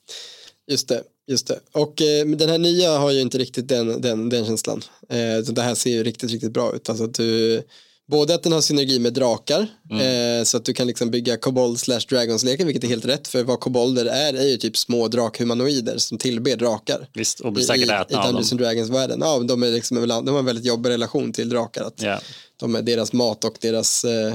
Just 0.70 0.88
det, 0.88 1.02
just 1.28 1.46
det. 1.46 1.60
Och 1.72 2.02
eh, 2.02 2.26
den 2.26 2.48
här 2.48 2.58
nya 2.58 2.98
har 2.98 3.10
ju 3.10 3.20
inte 3.20 3.38
riktigt 3.38 3.68
den, 3.68 4.00
den, 4.00 4.28
den 4.28 4.46
känslan. 4.46 4.82
Eh, 5.08 5.44
så 5.44 5.52
det 5.52 5.62
här 5.62 5.74
ser 5.74 5.90
ju 5.90 6.02
riktigt, 6.04 6.30
riktigt 6.30 6.52
bra 6.52 6.74
ut. 6.74 6.88
Alltså 6.88 7.04
att 7.04 7.14
du, 7.14 7.62
både 8.06 8.34
att 8.34 8.42
den 8.42 8.52
har 8.52 8.60
synergi 8.60 8.98
med 8.98 9.12
drakar, 9.12 9.60
eh, 9.90 10.44
så 10.44 10.56
att 10.56 10.64
du 10.64 10.72
kan 10.72 10.86
liksom 10.86 11.10
bygga 11.10 11.36
kobold 11.36 11.80
slash 11.80 12.00
dragonsleken, 12.08 12.66
vilket 12.66 12.84
är 12.84 12.88
helt 12.88 13.04
rätt, 13.04 13.28
för 13.28 13.42
vad 13.42 13.60
kobolder 13.60 14.06
är 14.06 14.34
är 14.34 14.46
ju 14.46 14.56
typ 14.56 14.76
små 14.76 15.08
drakhumanoider 15.08 15.98
som 15.98 16.18
tillber 16.18 16.56
drakar. 16.56 17.08
Visst, 17.14 17.40
och 17.40 17.52
blir 17.52 17.64
I, 17.64 17.66
säkert 17.66 17.88
i, 17.88 17.92
i 17.92 17.94
ätna 17.94 18.18
av 18.18 18.32
dem. 18.32 18.44
And 18.50 18.60
Dragons-världen. 18.60 19.20
Ja, 19.20 19.38
de, 19.38 19.62
är 19.62 19.70
liksom, 19.70 20.08
de 20.08 20.28
har 20.28 20.38
en 20.38 20.44
väldigt 20.44 20.64
jobbig 20.64 20.90
relation 20.90 21.32
till 21.32 21.48
drakar. 21.48 21.84
Att 21.84 22.02
Ja. 22.02 22.20
De 22.56 22.74
är 22.74 22.82
deras 22.82 23.12
mat 23.12 23.44
och 23.44 23.56
deras 23.60 24.04
eh, 24.04 24.34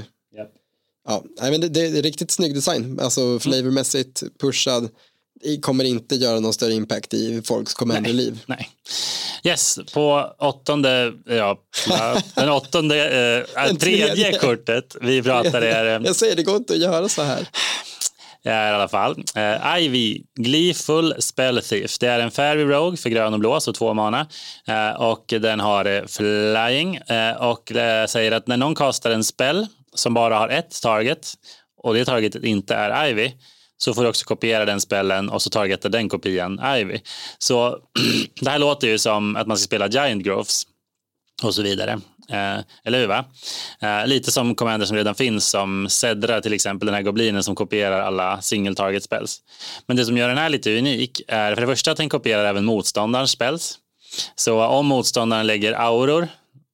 Ja, 1.08 1.24
men 1.40 1.62
det, 1.62 1.70
det 1.70 1.82
är 1.82 2.02
riktigt 2.02 2.32
snygg 2.32 2.56
design. 2.56 3.00
Alltså 3.00 3.40
flavormässigt 3.40 4.24
pushad. 4.42 4.90
Kommer 5.62 5.84
inte 5.84 6.16
göra 6.16 6.40
någon 6.40 6.54
större 6.54 6.74
impact 6.74 7.14
i 7.14 7.42
folks 7.42 7.74
commander-liv. 7.74 8.40
Nej. 8.46 8.70
Yes, 9.44 9.80
på 9.94 10.36
åttonde, 10.40 11.14
ja, 11.26 11.58
den 12.36 12.50
åttonde, 12.50 12.96
äh, 13.56 13.66
Den 13.68 13.78
tredje, 13.78 14.16
tredje. 14.16 14.40
kortet 14.40 14.96
vi 15.02 15.24
pratar 15.24 15.62
är 15.62 15.96
eh, 15.96 16.02
Jag 16.06 16.16
säger 16.16 16.36
det 16.36 16.44
går 16.44 16.56
inte 16.56 16.74
att 16.74 16.80
göra 16.80 17.10
så 17.10 17.22
här. 17.22 17.48
är 18.44 18.72
i 18.72 18.76
alla 18.76 18.88
fall. 18.88 19.24
Uh, 19.38 19.80
Ivy, 19.80 20.22
Gleeful 20.36 21.16
Spell 21.20 21.62
Thief. 21.62 22.00
Det 22.00 22.08
är 22.08 22.20
en 22.20 22.32
Fairy 22.32 22.64
Rogue 22.64 22.98
för 22.98 23.10
grön 23.10 23.34
och 23.34 23.40
blå, 23.40 23.60
så 23.60 23.74
två 23.74 23.94
mana. 23.94 24.28
Eh, 24.68 25.02
och 25.02 25.26
den 25.28 25.60
har 25.60 25.86
eh, 25.86 26.06
Flying. 26.06 26.96
Eh, 26.96 27.32
och 27.32 27.72
säger 28.10 28.32
att 28.32 28.48
när 28.48 28.58
någon 28.58 28.76
kastar 28.76 29.12
en 29.12 29.24
spell 29.24 29.68
som 29.96 30.14
bara 30.14 30.38
har 30.38 30.50
ett 30.50 30.82
target 30.82 31.34
och 31.84 31.94
det 31.94 32.06
targetet 32.06 32.44
inte 32.44 32.76
är 32.76 33.08
Ivy 33.08 33.32
så 33.78 33.94
får 33.94 34.04
du 34.04 34.10
också 34.10 34.26
kopiera 34.26 34.66
den 34.66 34.82
spellen 34.82 35.30
och 35.30 35.42
så 35.42 35.50
targetar 35.50 35.90
den 35.90 36.10
kopian 36.10 36.60
Ivy. 36.78 37.00
Så 37.38 37.78
det 38.42 38.50
här 38.50 38.60
låter 38.60 38.88
ju 38.88 38.98
som 38.98 39.36
att 39.36 39.48
man 39.48 39.58
ska 39.58 39.66
spela 39.66 39.88
Giant 39.88 40.24
Groves 40.24 40.64
och 41.44 41.56
så 41.56 41.62
vidare. 41.62 41.92
Eh, 42.30 42.60
eller 42.84 43.00
hur? 43.00 43.08
Va? 43.08 43.26
Eh, 43.82 44.08
lite 44.08 44.32
som 44.32 44.56
commander 44.56 44.86
som 44.86 44.98
redan 44.98 45.16
finns 45.16 45.50
som 45.50 45.90
Cedra 45.90 46.42
till 46.42 46.54
exempel, 46.54 46.86
den 46.86 46.96
här 46.96 47.02
goblinen 47.02 47.44
som 47.44 47.56
kopierar 47.56 48.00
alla 48.00 48.42
single 48.42 48.76
target 48.76 49.04
spells. 49.04 49.42
Men 49.88 49.98
det 49.98 50.06
som 50.06 50.18
gör 50.18 50.28
den 50.28 50.38
här 50.38 50.50
lite 50.50 50.78
unik 50.78 51.22
är 51.28 51.56
för 51.56 51.62
det 51.62 51.68
första 51.68 51.92
att 51.92 51.98
den 51.98 52.10
kopierar 52.10 52.46
även 52.46 52.66
motståndarens 52.66 53.32
spells. 53.32 53.80
Så 54.36 54.64
om 54.64 54.86
motståndaren 54.86 55.48
lägger 55.48 55.74
auror 55.74 56.28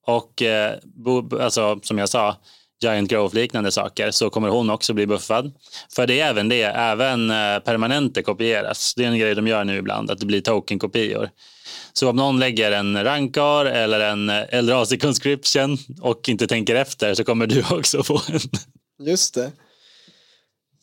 och 0.06 0.42
eh, 0.42 0.76
bo, 0.84 1.40
alltså, 1.40 1.80
som 1.84 1.98
jag 1.98 2.10
sa, 2.10 2.36
Giant 2.84 3.12
Grove-liknande 3.12 3.72
saker 3.72 4.12
så 4.12 4.30
kommer 4.30 4.50
hon 4.50 4.70
också 4.70 4.94
bli 4.94 5.08
buffad. 5.08 5.54
För 5.96 6.08
det 6.08 6.20
är 6.20 6.30
även 6.30 6.50
det, 6.50 6.64
även 6.64 7.30
eh, 7.30 7.60
permanenter 7.60 8.22
kopieras. 8.22 8.94
Det 8.96 9.04
är 9.04 9.08
en 9.08 9.20
grej 9.20 9.36
de 9.36 9.48
gör 9.48 9.64
nu 9.64 9.78
ibland, 9.78 10.12
att 10.12 10.20
det 10.20 10.26
blir 10.26 10.42
token-kopior. 10.42 11.30
Så 11.94 12.10
om 12.10 12.16
någon 12.16 12.40
lägger 12.40 12.72
en 12.72 13.04
rankar 13.04 13.66
eller 13.66 14.00
en 14.00 14.30
eh, 14.30 14.44
Eldrazi 14.50 14.98
conscription 14.98 15.78
och 16.02 16.30
inte 16.30 16.48
tänker 16.48 16.76
efter 16.76 17.14
så 17.14 17.24
kommer 17.24 17.48
du 17.48 17.64
också 17.72 18.04
få 18.04 18.22
en. 18.28 18.40
Just 19.08 19.34
det. 19.34 19.52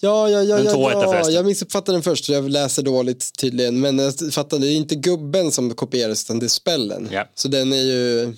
Ja, 0.01 0.29
ja, 0.29 0.43
ja, 0.43 0.59
ja, 0.59 0.93
ja. 0.93 1.31
jag 1.31 1.45
missuppfattade 1.45 1.97
den 1.97 2.03
först, 2.03 2.29
jag 2.29 2.51
läser 2.51 2.83
dåligt 2.83 3.31
tydligen. 3.39 3.81
Men 3.81 3.99
jag 3.99 4.33
fattar, 4.33 4.59
det 4.59 4.67
är 4.67 4.77
inte 4.77 4.95
gubben 4.95 5.53
som 5.53 5.75
kopieras 5.75 6.25
utan 6.25 6.39
det 6.39 6.47
är 6.47 6.49
spellen. 6.49 7.09
Ja. 7.13 7.29
Så 7.35 7.49
den 7.49 7.73
är 7.73 7.83
ju 7.83 8.35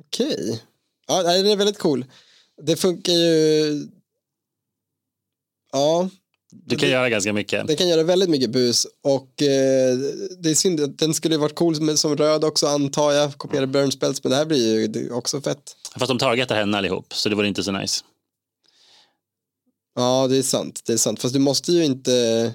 okej. 0.00 0.62
Ja, 1.08 1.22
nej, 1.24 1.42
den 1.42 1.52
är 1.52 1.56
väldigt 1.56 1.78
cool. 1.78 2.04
Det 2.62 2.76
funkar 2.76 3.12
ju... 3.12 3.86
Ja, 5.72 6.08
Du 6.52 6.76
kan 6.76 6.88
göra 6.88 7.08
ganska 7.10 7.32
mycket. 7.32 7.66
den 7.66 7.76
kan 7.76 7.88
göra 7.88 8.02
väldigt 8.02 8.30
mycket 8.30 8.50
bus 8.50 8.86
och 9.02 9.42
eh, 9.42 9.96
det 10.38 10.50
är 10.50 10.54
synd 10.54 10.80
att 10.80 10.98
den 10.98 11.14
skulle 11.14 11.34
ju 11.34 11.40
varit 11.40 11.54
cool 11.54 11.76
som, 11.76 11.96
som 11.96 12.16
röd 12.16 12.44
också 12.44 12.66
antar 12.66 13.12
jag, 13.12 13.32
kopiera 13.38 13.66
burn 13.66 13.92
spells, 13.92 14.24
men 14.24 14.30
det 14.30 14.36
här 14.36 14.44
blir 14.46 14.80
ju 14.80 14.86
det 14.86 15.10
också 15.10 15.40
fett. 15.40 15.76
Fast 15.98 16.08
de 16.08 16.18
targetar 16.18 16.56
henne 16.56 16.78
allihop, 16.78 17.14
så 17.14 17.28
det 17.28 17.34
vore 17.34 17.48
inte 17.48 17.62
så 17.64 17.72
nice. 17.72 18.04
Ja, 19.94 20.26
det 20.30 20.36
är 20.36 20.42
sant, 20.42 20.80
det 20.86 20.92
är 20.92 20.96
sant, 20.96 21.20
fast 21.22 21.34
du 21.34 21.40
måste 21.40 21.72
ju 21.72 21.84
inte... 21.84 22.54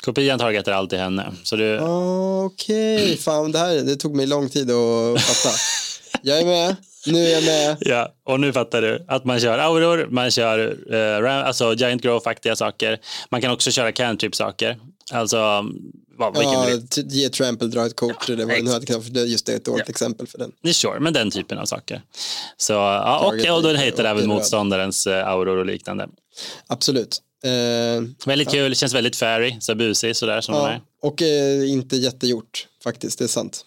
Kopian 0.00 0.38
targetar 0.38 0.72
alltid 0.72 0.98
henne. 0.98 1.32
Så 1.42 1.56
du, 1.56 1.80
Okej, 1.80 3.16
fan 3.16 3.52
det 3.52 3.58
här 3.58 3.74
det 3.76 3.96
tog 3.96 4.14
mig 4.16 4.26
lång 4.26 4.48
tid 4.48 4.70
att 4.70 5.20
fatta. 5.20 5.54
Jag 6.22 6.40
är 6.40 6.44
med, 6.44 6.76
nu 7.12 7.26
är 7.26 7.30
jag 7.34 7.44
med. 7.44 7.76
Ja, 7.80 8.14
och 8.24 8.40
nu 8.40 8.52
fattar 8.52 8.82
du 8.82 9.04
att 9.08 9.24
man 9.24 9.40
kör 9.40 9.58
auror, 9.58 10.06
man 10.10 10.30
kör 10.30 10.76
eh, 10.94 11.22
ram, 11.22 11.44
alltså 11.44 11.74
giant 11.74 12.02
growth-aktiga 12.02 12.56
saker. 12.56 13.00
Man 13.30 13.40
kan 13.40 13.50
också 13.50 13.70
köra 13.70 13.92
cantrip-saker. 13.92 14.78
Alltså, 15.12 15.64
vad, 16.18 16.36
Ja, 16.36 16.68
ge 16.96 17.28
trample, 17.28 17.68
dra 17.68 17.86
ett 17.86 17.96
kort 17.96 18.28
vad 18.28 18.38
det 18.38 18.62
nu 18.62 18.70
hade 18.70 19.20
just 19.20 19.46
det 19.46 19.52
ett 19.52 19.64
dåligt 19.64 19.88
exempel 19.88 20.26
för 20.26 20.38
den. 20.38 20.74
sure, 20.74 21.00
men 21.00 21.12
den 21.12 21.30
typen 21.30 21.58
av 21.58 21.64
saker. 21.64 22.02
Så, 22.56 22.72
ja, 22.72 23.18
och, 23.18 23.30
Target 23.30 23.50
och 23.50 23.62
den 23.62 23.92
och 23.92 24.00
även 24.00 24.28
motståndarens 24.28 25.06
eh, 25.06 25.28
auror 25.28 25.56
och 25.56 25.66
liknande. 25.66 26.08
Absolut. 26.66 27.22
Eh, 27.44 28.02
Väldigt 28.26 28.50
kul, 28.50 28.74
känns 28.74 28.94
väldigt 28.94 29.16
fairy, 29.16 29.56
så 29.60 29.74
busig 29.74 30.16
sådär 30.16 30.40
som 30.40 30.54
den 30.54 30.64
ja, 30.64 30.70
är. 30.70 30.80
och 31.02 31.22
eh, 31.22 31.70
inte 31.70 31.96
jättegjort 31.96 32.66
faktiskt, 32.84 33.18
det 33.18 33.24
är 33.24 33.28
sant. 33.28 33.64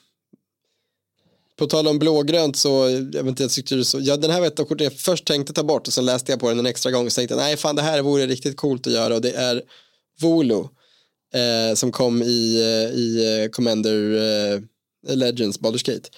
På 1.62 1.68
tal 1.68 1.88
om 1.88 2.00
blågrönt 2.00 2.56
så, 2.56 2.70
jag 3.14 3.24
vet 3.24 3.28
inte, 3.28 3.44
jag 3.44 3.52
tyckte 3.52 3.84
så, 3.84 4.00
ja, 4.02 4.18
den 4.18 4.32
här 4.32 4.40
var 4.40 4.48
ett 4.48 4.60
av 4.60 4.66
korten 4.66 4.84
jag 4.84 5.00
först 5.00 5.26
tänkte 5.26 5.54
ta 5.54 5.64
bort 5.64 5.88
och 5.88 5.94
sen 5.94 6.06
läste 6.06 6.32
jag 6.32 6.40
på 6.40 6.50
den 6.50 6.60
en 6.60 6.66
extra 6.66 6.92
gång 6.92 7.06
och 7.06 7.12
tänkte 7.12 7.36
nej 7.36 7.58
fan 7.58 7.76
det 7.76 7.82
här 7.82 8.02
vore 8.02 8.28
riktigt 8.28 8.58
coolt 8.58 8.88
att 8.88 8.94
göra 8.94 9.16
och 9.16 9.22
det 9.22 9.32
är 9.32 9.62
Volo 10.22 10.70
eh, 11.34 11.76
som 11.76 11.92
kom 11.92 12.24
i, 12.24 12.60
eh, 12.62 13.00
i 13.00 13.40
eh, 13.44 13.50
Commander 13.50 14.16
eh, 14.16 14.60
Legends 15.16 15.60
Baldur's 15.60 15.86
Gate. 15.86 16.10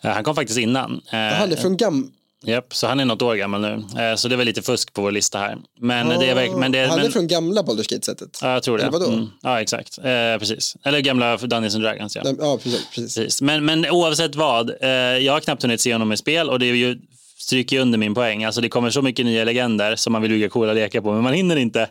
Eh, 0.00 0.10
Han 0.10 0.24
kom 0.24 0.34
faktiskt 0.34 0.58
innan. 0.58 1.00
Han 1.06 1.52
är 1.52 1.56
från 1.56 1.76
gam... 1.76 2.12
Japp, 2.46 2.74
så 2.74 2.86
han 2.86 3.00
är 3.00 3.04
något 3.04 3.22
år 3.22 3.34
gammal 3.34 3.60
nu. 3.60 3.84
Eh, 4.02 4.16
så 4.16 4.28
det 4.28 4.36
väl 4.36 4.46
lite 4.46 4.62
fusk 4.62 4.92
på 4.92 5.02
vår 5.02 5.12
lista 5.12 5.38
här. 5.38 5.56
Men 5.80 6.08
det 6.08 6.26
är, 6.26 6.56
men 6.56 6.72
det 6.72 6.78
är, 6.78 6.86
han 6.86 6.98
är 6.98 7.02
men, 7.02 7.12
från 7.12 7.26
gamla 7.26 7.62
Baldur's 7.62 7.90
Gate-sättet. 7.92 8.38
Ja, 8.42 8.52
jag 8.52 8.62
tror 8.62 8.78
det. 8.78 8.82
Eller 8.82 8.92
vadå? 8.92 9.12
Mm. 9.12 9.26
Ja, 9.42 9.60
exakt. 9.60 9.98
Eh, 9.98 10.38
precis. 10.38 10.76
Eller 10.84 11.00
gamla 11.00 11.36
Dungeons 11.36 11.74
and 11.74 11.84
Dragons, 11.84 12.16
ja. 12.16 12.22
Ja, 12.38 12.58
precis. 12.62 12.86
precis. 12.94 13.14
Precis. 13.14 13.42
Men, 13.42 13.64
men 13.64 13.90
oavsett 13.90 14.34
vad, 14.34 14.70
eh, 14.80 14.88
jag 14.88 15.32
har 15.32 15.40
knappt 15.40 15.62
hunnit 15.62 15.80
se 15.80 15.92
honom 15.92 16.12
i 16.12 16.16
spel 16.16 16.50
och 16.50 16.58
det 16.58 16.66
är 16.66 16.74
ju, 16.74 16.98
stryker 17.38 17.80
under 17.80 17.98
min 17.98 18.14
poäng. 18.14 18.44
Alltså 18.44 18.60
det 18.60 18.68
kommer 18.68 18.90
så 18.90 19.02
mycket 19.02 19.26
nya 19.26 19.44
legender 19.44 19.96
som 19.96 20.12
man 20.12 20.22
vill 20.22 20.30
bygga 20.30 20.48
coola 20.48 20.72
lekar 20.72 21.00
på, 21.00 21.12
men 21.12 21.22
man 21.22 21.32
hinner 21.32 21.56
inte. 21.56 21.88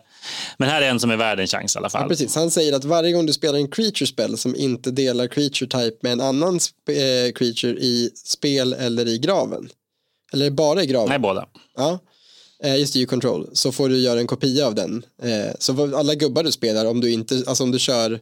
Men 0.58 0.70
här 0.70 0.82
är 0.82 0.90
en 0.90 1.00
som 1.00 1.12
är 1.12 1.18
värd 1.18 1.40
en 1.40 1.48
chans 1.48 1.76
i 1.76 1.80
alla 1.80 1.86
Ja, 1.86 1.90
fall. 1.90 2.10
precis. 2.10 2.36
Han 2.36 2.52
säger 2.52 2.74
att 2.74 2.84
varje 2.86 3.12
gång 3.12 3.26
du 3.26 3.34
spelar 3.34 3.60
en 3.60 3.68
creature 3.68 4.08
spell 4.08 4.38
som 4.38 4.56
inte 4.56 4.92
delar 4.92 5.28
creature 5.28 5.68
type 5.68 5.98
med 6.02 6.12
en 6.12 6.22
annan 6.22 6.56
eh, 6.90 7.34
creature 7.36 7.72
i 7.74 8.10
spel 8.26 8.74
eller 8.74 9.08
i 9.08 9.18
graven. 9.18 9.70
Eller 10.34 10.50
bara 10.52 10.84
i 10.84 10.86
graven. 10.86 11.10
Nej, 11.10 11.20
båda. 11.20 11.48
Ja. 11.78 12.00
Eh, 12.64 12.76
just 12.80 12.94
det, 12.94 13.06
control. 13.06 13.50
Så 13.54 13.72
får 13.72 13.90
du 13.90 13.98
göra 14.00 14.20
en 14.20 14.28
kopia 14.28 14.68
av 14.68 14.76
den. 14.76 15.06
Eh, 15.22 15.54
så 15.60 15.98
alla 15.98 16.16
gubbar 16.16 16.44
du 16.44 16.52
spelar, 16.52 16.86
om 16.86 17.02
du 17.02 17.12
inte, 17.12 17.44
alltså 17.48 17.64
om 17.64 17.72
du 17.72 17.80
kör 17.80 18.20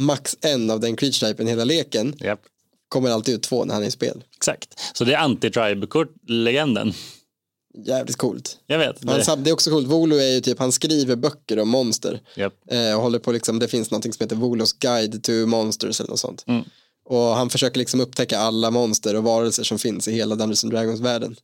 max 0.00 0.36
en 0.40 0.70
av 0.70 0.80
den 0.80 0.96
creature 0.96 1.30
typen 1.30 1.46
hela 1.46 1.64
leken, 1.64 2.14
Japp. 2.20 2.40
kommer 2.88 3.10
alltid 3.10 3.34
ut 3.34 3.42
två 3.42 3.64
när 3.64 3.74
han 3.74 3.82
är 3.82 3.86
i 3.86 3.90
spel. 3.90 4.24
Exakt. 4.36 4.80
Så 4.94 5.04
det 5.04 5.14
är 5.14 5.18
anti-tribe-kort-legenden. 5.18 6.92
Jävligt 7.86 8.16
coolt. 8.16 8.58
Jag 8.66 8.78
vet. 8.78 9.04
Han, 9.04 9.18
Det, 9.18 9.24
sam- 9.24 9.42
det 9.44 9.50
är 9.50 9.54
också 9.54 9.70
coolt, 9.70 9.86
Volo 9.86 10.16
är 10.16 10.34
ju 10.34 10.40
typ, 10.40 10.58
han 10.58 10.72
skriver 10.72 11.16
böcker 11.16 11.58
om 11.58 11.68
monster. 11.68 12.20
japp. 12.36 12.54
Eh, 12.70 12.94
och 12.96 13.02
håller 13.02 13.18
på 13.18 13.32
liksom, 13.32 13.58
det 13.58 13.68
finns 13.68 13.90
någonting 13.90 14.12
som 14.12 14.24
heter 14.24 14.36
Volos 14.36 14.72
guide 14.72 15.22
to 15.22 15.32
monsters 15.32 16.00
eller 16.00 16.10
något 16.10 16.20
sånt. 16.20 16.44
Mm. 16.46 16.64
Och 17.08 17.36
han 17.36 17.50
försöker 17.50 17.78
liksom 17.78 18.00
upptäcka 18.00 18.38
alla 18.38 18.70
monster 18.70 19.16
och 19.16 19.24
varelser 19.24 19.62
som 19.62 19.78
finns 19.78 20.08
i 20.08 20.12
hela 20.12 20.34
Dungeons 20.34 20.64
and 20.64 20.72
Dragons-världen. 20.72 21.36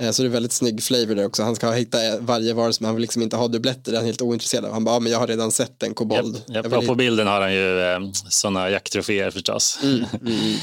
Eh, 0.00 0.10
så 0.10 0.22
det 0.22 0.28
är 0.28 0.30
väldigt 0.30 0.52
snygg 0.52 0.82
flavor 0.82 1.14
där 1.14 1.26
också. 1.26 1.42
Han 1.42 1.56
ska 1.56 1.70
hitta 1.70 1.98
varje 2.20 2.54
varelse 2.54 2.82
men 2.82 2.86
han 2.86 2.94
vill 2.94 3.02
liksom 3.02 3.22
inte 3.22 3.36
ha 3.36 3.48
dubbletter, 3.48 3.92
det 3.92 3.96
är 3.96 4.00
han 4.00 4.06
helt 4.06 4.22
ointresserad 4.22 4.64
av. 4.64 4.72
Han 4.72 4.84
bara, 4.84 4.94
ja, 4.94 5.00
men 5.00 5.12
jag 5.12 5.18
har 5.18 5.26
redan 5.26 5.52
sett 5.52 5.82
en 5.82 5.94
kobold. 5.94 6.42
Jag 6.46 6.56
japp. 6.56 6.72
vill 6.72 6.88
på 6.88 6.94
bilden 6.94 7.26
har 7.26 7.40
han 7.40 7.54
ju 7.54 7.80
eh, 7.80 7.98
sådana 8.12 8.70
jakttroféer 8.70 9.30
förstås. 9.30 9.78
Mm, 9.82 10.04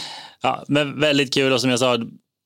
ja, 0.42 0.66
men 0.68 1.00
väldigt 1.00 1.34
kul 1.34 1.54
och 1.54 1.62
som 1.62 1.70
jag 1.70 1.80
sa, 1.80 1.98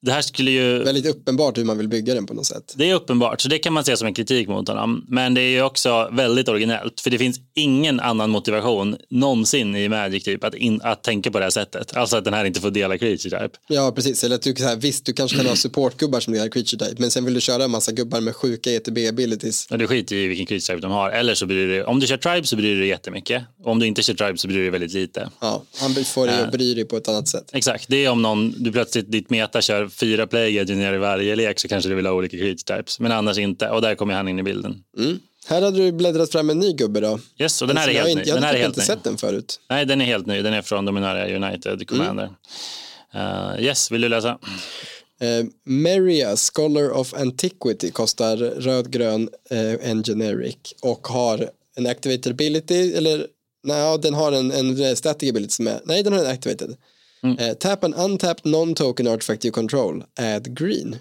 det 0.02 0.12
här 0.12 0.22
skulle 0.22 0.52
ju... 0.52 0.84
Väldigt 0.84 1.06
uppenbart 1.06 1.58
hur 1.58 1.64
man 1.64 1.78
vill 1.78 1.88
bygga 1.88 2.14
den 2.14 2.26
på 2.26 2.34
något 2.34 2.46
sätt. 2.46 2.74
Det 2.78 2.90
är 2.90 2.96
uppenbart, 2.96 3.42
så 3.42 3.50
det 3.50 3.60
kan 3.60 3.74
man 3.74 3.86
se 3.86 3.98
som 3.98 4.08
en 4.08 4.14
kritik 4.14 4.48
mot 4.48 4.68
honom. 4.68 5.06
Men 5.08 5.34
det 5.34 5.42
är 5.42 5.50
ju 5.50 5.62
också 5.62 6.10
väldigt 6.12 6.48
originellt, 6.48 7.02
för 7.02 7.10
det 7.10 7.18
finns 7.18 7.40
ingen 7.56 8.00
annan 8.00 8.30
motivation 8.30 8.98
någonsin 9.10 9.76
i 9.76 9.90
Magic 9.90 10.24
typ 10.24 10.44
att, 10.44 10.56
in, 10.56 10.82
att 10.84 11.04
tänka 11.04 11.32
på 11.32 11.38
det 11.38 11.46
här 11.46 11.50
sättet. 11.50 11.98
Alltså 11.98 12.18
att 12.18 12.26
den 12.26 12.34
här 12.34 12.46
inte 12.46 12.62
får 12.62 12.72
dela 12.72 12.98
creature 12.98 13.40
type. 13.40 13.58
Ja, 13.68 13.92
precis. 13.92 14.24
Eller 14.24 14.36
att 14.36 14.42
du, 14.42 14.56
så 14.56 14.64
här, 14.64 14.76
visst, 14.76 15.06
du 15.06 15.14
kanske 15.14 15.38
kan 15.38 15.46
ha 15.46 15.56
supportgubbar 15.56 16.20
som 16.20 16.34
delar 16.34 16.48
creature 16.48 16.86
type, 16.86 17.02
men 17.02 17.12
sen 17.12 17.26
vill 17.26 17.34
du 17.34 17.42
köra 17.42 17.64
en 17.64 17.72
massa 17.72 17.92
gubbar 17.92 18.22
med 18.22 18.36
sjuka 18.36 18.70
ETB-abilities. 18.70 19.72
Och 19.72 19.78
du 19.78 19.88
skiter 19.88 20.16
i 20.16 20.28
vilken 20.28 20.46
creature 20.46 20.76
type 20.76 20.88
de 20.88 20.92
har. 20.92 21.10
Eller 21.10 21.36
så 21.36 21.46
bryr 21.46 21.68
du 21.68 21.84
om 21.84 22.00
du 22.00 22.08
kör 22.08 22.18
tribe 22.18 22.48
så 22.48 22.56
bryr 22.56 22.74
du 22.74 22.80
dig 22.80 22.90
jättemycket. 22.90 23.44
Och 23.64 23.72
om 23.72 23.80
du 23.80 23.88
inte 23.88 24.02
kör 24.02 24.14
tribe 24.14 24.38
så 24.38 24.48
bryr 24.48 24.58
du 24.58 24.64
dig 24.64 24.72
väldigt 24.72 24.94
lite. 24.94 25.30
Ja, 25.42 25.64
han 25.80 25.96
får 26.06 26.28
dig 26.28 26.42
att 26.42 26.52
bry 26.52 26.74
dig 26.74 26.86
på 26.86 26.98
ett 26.98 27.08
annat 27.08 27.28
sätt. 27.28 27.50
Exakt, 27.54 27.86
det 27.88 28.06
är 28.06 28.10
om 28.10 28.22
någon, 28.22 28.64
du 28.64 28.72
plötsligt, 28.72 29.12
ditt 29.12 29.30
meta 29.30 29.62
kör 29.62 29.91
fyra 29.92 30.28
player 30.28 30.66
ner 30.66 30.94
i 30.94 30.98
varje 30.98 31.36
lek 31.36 31.60
så 31.60 31.68
kanske 31.68 31.90
du 31.90 31.96
vill 31.96 32.06
ha 32.06 32.14
olika 32.14 32.38
creature 32.38 32.78
types. 32.78 33.00
Men 33.00 33.12
annars 33.12 33.38
inte, 33.38 33.70
och 33.70 33.82
där 33.82 33.96
kommer 33.96 34.14
han 34.14 34.28
in 34.28 34.40
i 34.40 34.44
bilden. 34.44 34.84
Mm. 34.98 35.20
Här 35.46 35.62
hade 35.62 35.78
du 35.78 35.92
bläddrat 35.92 36.32
fram 36.32 36.50
en 36.50 36.60
ny 36.60 36.74
gubbe 36.74 37.00
då. 37.00 37.20
Yes, 37.40 37.62
och 37.62 37.68
den 37.68 37.78
här 37.78 37.88
är 37.88 37.92
jag 37.92 38.06
helt 38.06 38.16
ny. 38.16 38.24
Jag 38.26 38.42
har 38.42 38.56
inte 38.56 38.80
ny. 38.80 38.86
sett 38.86 39.04
den 39.04 39.18
förut. 39.18 39.60
Nej, 39.70 39.86
den 39.86 40.02
är 40.02 40.06
helt 40.06 40.26
ny. 40.26 40.42
Den 40.42 40.54
är 40.54 40.62
från 40.62 40.86
Dominaria 40.86 41.36
United 41.36 41.88
Commander. 41.88 42.30
Uh, 43.16 43.64
yes, 43.64 43.92
vill 43.92 44.02
du 44.02 44.10
läsa? 44.10 44.40
Eh, 45.22 45.46
Meria, 45.64 46.36
Scholar 46.38 46.92
of 46.92 47.14
Antiquity, 47.14 47.92
kostar 47.92 48.38
röd-grön, 48.38 49.30
eh, 49.50 49.90
en 49.90 50.04
generic 50.04 50.56
och 50.82 51.08
har 51.08 51.50
en 51.76 51.88
activated 51.88 52.32
ability, 52.32 52.94
eller 52.94 53.28
nej, 53.64 54.00
den 54.02 54.14
har 54.14 54.32
en, 54.32 54.52
en 54.52 54.96
static 54.96 55.30
ability 55.30 55.52
som 55.52 55.68
är, 55.68 55.82
nej 55.86 56.04
den 56.04 56.14
har 56.14 56.20
en 56.20 56.32
activated. 56.32 56.76
Eh, 57.24 57.54
tap 57.54 57.84
an 57.84 57.94
untapped 57.94 58.46
non-token 58.46 59.08
artifact 59.08 59.46
you 59.46 59.52
control, 59.52 60.04
add 60.20 60.58
green. 60.58 61.00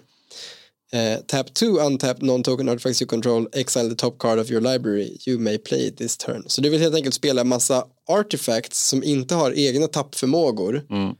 Eh, 0.93 1.17
tap 1.27 1.53
2 1.53 1.79
untap 1.79 2.21
non-token 2.21 2.69
artifacts 2.69 3.01
you 3.01 3.07
control, 3.07 3.47
exile 3.53 3.89
the 3.89 3.95
top 3.95 4.19
card 4.19 4.39
of 4.39 4.49
your 4.51 4.61
library, 4.61 5.17
you 5.27 5.39
may 5.39 5.57
play 5.57 5.87
it 5.87 5.97
this 5.97 6.17
turn. 6.17 6.43
Så 6.47 6.61
du 6.61 6.69
vill 6.69 6.79
helt 6.79 6.95
enkelt 6.95 7.15
spela 7.15 7.43
massa 7.43 7.85
artifacts 8.07 8.87
som 8.87 9.03
inte 9.03 9.35
har 9.35 9.51
egna 9.51 9.87
tappförmågor. 9.87 10.85
Mm. 10.89 11.15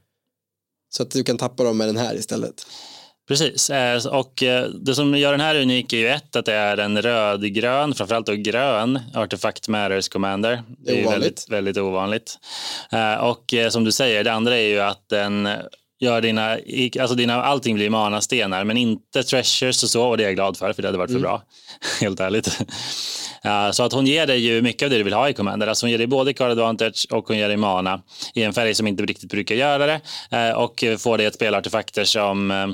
Så 0.90 1.02
att 1.02 1.10
du 1.10 1.24
kan 1.24 1.38
tappa 1.38 1.64
dem 1.64 1.78
med 1.78 1.88
den 1.88 1.96
här 1.96 2.14
istället. 2.14 2.66
Precis, 3.28 3.70
Eh, 3.70 4.06
och 4.06 4.42
eh, 4.42 4.68
det 4.68 4.94
som 4.94 5.14
gör 5.14 5.30
den 5.30 5.40
här 5.40 5.60
unik 5.60 5.92
är 5.92 5.96
ju 5.96 6.08
ett 6.08 6.36
att 6.36 6.44
det 6.44 6.54
är 6.54 6.76
en 6.76 7.02
rödgrön, 7.02 7.94
framförallt 7.94 8.26
då 8.26 8.32
grön 8.32 9.00
Artifact 9.14 9.68
Matters 9.68 10.08
Commander. 10.08 10.62
Det 10.78 10.92
är, 10.92 10.96
Det 10.96 11.02
är 11.02 11.10
väldigt, 11.10 11.46
väldigt 11.50 11.76
ovanligt. 11.76 12.38
Eh, 12.92 13.14
Och 13.14 13.54
som 13.70 13.84
du 13.84 13.92
säger, 13.92 14.24
det 14.24 14.32
andra 14.32 14.56
är 14.56 14.68
ju 14.68 14.80
att 14.80 15.08
den 15.08 15.48
gör 16.02 16.20
dina, 16.20 16.58
alltså 17.00 17.14
dina, 17.14 17.42
allting 17.42 17.74
blir 17.74 17.90
mana-stenar 17.90 18.64
men 18.64 18.76
inte 18.76 19.22
treasures 19.22 19.82
och 19.82 19.90
så 19.90 20.08
och 20.08 20.16
det 20.16 20.22
är 20.22 20.26
jag 20.26 20.34
glad 20.34 20.56
för 20.56 20.72
för 20.72 20.82
det 20.82 20.88
hade 20.88 20.98
varit 20.98 21.12
för 21.12 21.18
bra, 21.18 21.42
helt 22.00 22.20
ärligt. 22.20 22.58
Ja, 23.42 23.72
så 23.72 23.82
att 23.82 23.92
hon 23.92 24.06
ger 24.06 24.26
dig 24.26 24.38
ju 24.38 24.62
mycket 24.62 24.86
av 24.86 24.90
det 24.90 24.96
du 24.96 25.02
vill 25.02 25.12
ha 25.12 25.28
i 25.28 25.32
Commander. 25.32 25.66
Alltså 25.66 25.86
hon 25.86 25.90
ger 25.90 25.98
dig 25.98 26.06
både 26.06 26.32
card 26.32 26.50
advantage 26.50 27.06
och 27.10 27.28
hon 27.28 27.38
ger 27.38 27.48
dig 27.48 27.56
mana 27.56 28.02
i 28.34 28.42
en 28.42 28.52
färg 28.52 28.74
som 28.74 28.86
inte 28.86 29.02
riktigt 29.02 29.30
brukar 29.30 29.54
göra 29.54 29.86
det 29.86 30.00
eh, 30.30 30.50
och 30.50 30.84
får 30.98 31.18
dig 31.18 31.26
att 31.26 31.34
spela 31.34 31.58
artefakter 31.58 32.04
som 32.04 32.50
eh, 32.50 32.66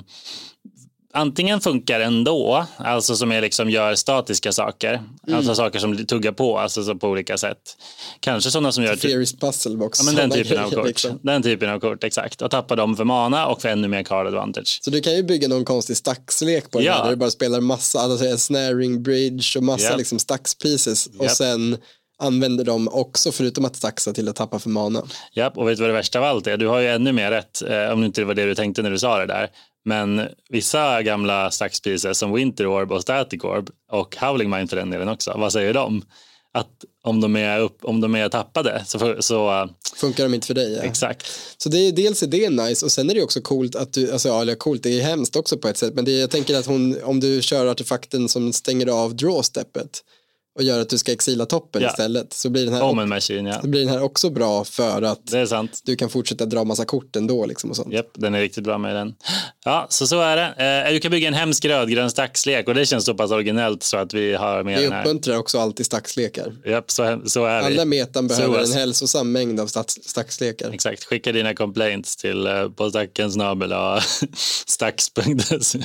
antingen 1.19 1.61
funkar 1.61 2.01
ändå, 2.01 2.67
alltså 2.77 3.17
som 3.17 3.33
är 3.33 3.41
liksom 3.41 3.71
gör 3.71 3.95
statiska 3.95 4.53
saker, 4.53 5.03
alltså 5.33 5.55
saker 5.55 5.79
som 5.79 6.07
tuggar 6.07 6.33
på, 6.33 6.59
alltså 6.59 6.85
så 6.85 6.95
på 6.95 7.09
olika 7.09 7.39
sätt. 7.39 7.59
Kanske 8.21 8.51
sådana 8.51 8.73
som 8.73 8.85
gör 8.85 8.93
typ, 8.93 9.01
Fierist 9.01 9.41
Puzzle 9.41 9.77
Box. 9.77 9.99
ja, 10.01 10.05
men 10.05 10.15
den 10.15 10.31
sådana 10.31 10.45
typen 10.49 10.65
av 10.65 10.71
kort. 10.71 10.87
liksom. 10.87 11.19
Den 11.23 11.43
typen 11.43 11.71
av 11.71 11.81
kort, 11.81 12.05
exakt. 12.05 12.43
Och 12.43 12.51
tappa 12.51 12.77
dem 12.77 12.97
för 12.97 13.05
mana 13.05 13.47
och 13.47 13.63
för 13.63 13.69
ännu 13.69 13.89
mer 13.89 14.03
card 14.03 14.27
advantage. 14.27 14.79
Så 14.83 14.91
du 14.91 15.01
kan 15.01 15.13
ju 15.17 15.23
bygga 15.23 15.49
någon 15.49 15.65
konstig 15.65 15.97
stackslek 15.97 16.71
på 16.71 16.79
den 16.79 16.87
Ja. 16.87 16.93
här 16.93 17.05
där 17.05 17.11
du 17.11 17.17
bara 17.17 17.31
spelar 17.31 17.61
massa, 17.61 18.01
alltså 18.01 18.39
snaring 18.39 19.03
bridge 19.03 19.45
och 19.59 19.63
massa 19.65 19.91
Ja. 19.91 19.97
liksom 19.97 20.19
stacks 20.19 20.55
pieces 20.55 21.07
och 21.19 21.25
Japp. 21.25 21.33
sen 21.33 21.77
använder 22.21 22.65
dem 22.65 22.89
också 22.93 23.33
förutom 23.33 23.65
att 23.65 23.77
stacksa 23.77 24.13
till 24.13 24.29
att 24.29 24.37
tappa 24.37 24.59
för 24.59 24.71
mana. 24.71 25.03
Ja, 25.33 25.53
och 25.57 25.69
vet 25.69 25.77
du 25.77 25.83
vad 25.83 25.91
det 25.91 25.95
värsta 25.95 26.19
av 26.19 26.25
allt 26.25 26.47
är? 26.47 26.57
Du 26.57 26.67
har 26.67 26.79
ju 26.79 26.89
ännu 26.89 27.13
mer 27.13 27.31
rätt, 27.31 27.63
eh, 27.63 27.93
om 27.93 28.01
det 28.01 28.07
inte 28.07 28.25
var 28.25 28.35
det 28.35 28.45
du 28.45 28.55
tänkte 28.55 28.83
när 28.83 28.91
du 28.91 28.99
sa 28.99 29.19
det 29.19 29.27
där. 29.27 29.49
Men 29.89 30.29
vissa 30.49 31.03
gamla 31.03 31.51
pieces 31.85 32.19
som 32.19 32.33
Winter 32.33 32.67
Orb 32.67 32.93
och 32.93 33.03
Static 33.03 33.45
Orb 33.45 33.71
och 33.93 34.17
Howling 34.17 34.51
Mine 34.51 34.69
för 34.69 34.77
den 34.77 34.91
delen 34.91 35.09
också, 35.09 35.35
vad 35.37 35.53
säger 35.53 35.75
de? 35.75 36.03
Att 36.53 36.85
om 37.05 37.21
de 37.21 37.37
är, 37.37 37.61
upp, 37.61 37.85
om 37.85 38.01
de 38.01 38.15
är 38.15 38.29
tappade 38.29 38.83
så, 38.87 39.17
så 39.21 39.51
eh, 39.51 39.67
Funkar 39.97 40.25
de 40.25 40.35
inte 40.35 40.47
för 40.47 40.55
dig? 40.55 40.73
Ja. 40.73 40.83
exakt. 40.83 41.27
Så 41.59 41.69
det 41.69 41.79
är, 41.79 41.93
dels 41.93 42.23
är 42.23 42.27
det 42.27 42.51
nice 42.51 42.85
och 42.87 42.93
sen 42.93 43.11
är 43.11 43.15
det 43.15 43.23
också 43.23 43.41
coolt 43.41 43.77
att 43.77 43.93
du, 43.93 44.13
alltså 44.13 44.29
ja, 44.29 44.55
coolt, 44.55 44.83
det 44.83 45.01
är 45.01 45.03
hemskt 45.03 45.37
också 45.37 45.59
på 45.59 45.69
ett 45.69 45.77
sätt, 45.77 45.95
men 45.95 46.05
det, 46.05 46.13
jag 46.13 46.31
tänker 46.31 46.59
att 46.59 46.67
hon, 46.67 47.03
om 47.03 47.21
du 47.21 47.43
kör 47.43 47.67
artefakten 47.67 48.29
som 48.29 48.53
stänger 48.53 48.87
av 48.87 49.17
drawsteppet 49.17 50.03
och 50.59 50.65
gör 50.65 50.81
att 50.81 50.89
du 50.89 50.99
ska 50.99 51.13
exila 51.13 51.47
toppen 51.47 51.83
Ja. 51.83 51.89
istället 51.89 52.33
så 52.33 52.51
blir 52.51 52.65
den 52.65 52.75
här, 52.75 52.83
Omen 52.91 53.09
Machine, 53.09 53.47
ja. 53.47 53.61
blir 53.63 53.81
den 53.81 53.89
här 53.89 54.03
också 54.03 54.31
bra 54.31 54.65
för 54.65 55.03
att 55.03 55.33
du 55.85 55.97
kan 55.97 56.09
fortsätta 56.11 56.47
dra 56.47 56.65
massa 56.65 56.85
kort 56.85 57.17
ändå 57.17 57.47
liksom 57.47 57.71
och 57.71 57.77
sånt. 57.77 57.93
Japp, 57.95 58.11
den 58.15 58.35
är 58.35 58.41
riktigt 58.41 58.65
bra 58.65 58.79
med 58.79 58.95
den. 58.97 59.15
Ja, 59.65 59.87
så 59.91 60.07
så 60.07 60.21
är 60.21 60.37
det. 60.37 60.85
Eh, 60.89 60.93
du 60.93 61.01
kan 61.01 61.11
bygga 61.11 61.29
en 61.29 61.35
hemsk 61.35 61.65
rödgrön 61.65 62.11
stackslek 62.11 62.69
och 62.69 62.75
det 62.75 62.87
känns 62.87 63.05
så 63.05 63.15
pass 63.15 63.31
originellt 63.31 63.83
så 63.83 63.97
att 63.97 64.15
vi 64.15 64.35
har 64.35 64.63
med 64.65 64.79
Det 64.79 64.83
den 64.83 64.93
här. 64.93 65.01
uppmuntrar 65.01 65.37
också 65.37 65.59
alltid 65.59 65.87
stackslekar. 65.87 66.53
Japp, 66.67 66.91
så, 66.91 67.23
så 67.27 67.45
är 67.45 67.61
Alla 67.61 67.85
vi. 67.85 67.85
metan 67.85 68.29
behöver 68.29 68.63
en 68.65 68.73
hälsosam 68.73 69.33
mängd 69.33 69.61
av 69.61 69.67
stackslekar. 70.07 70.71
Exakt, 70.71 71.05
skicka 71.05 71.33
dina 71.33 71.55
complaints 71.55 72.17
till 72.17 72.47
eh, 72.47 72.69
på 72.69 72.91
stacken 72.91 73.33
snabel 73.33 73.73
stacks.se. 74.67 75.79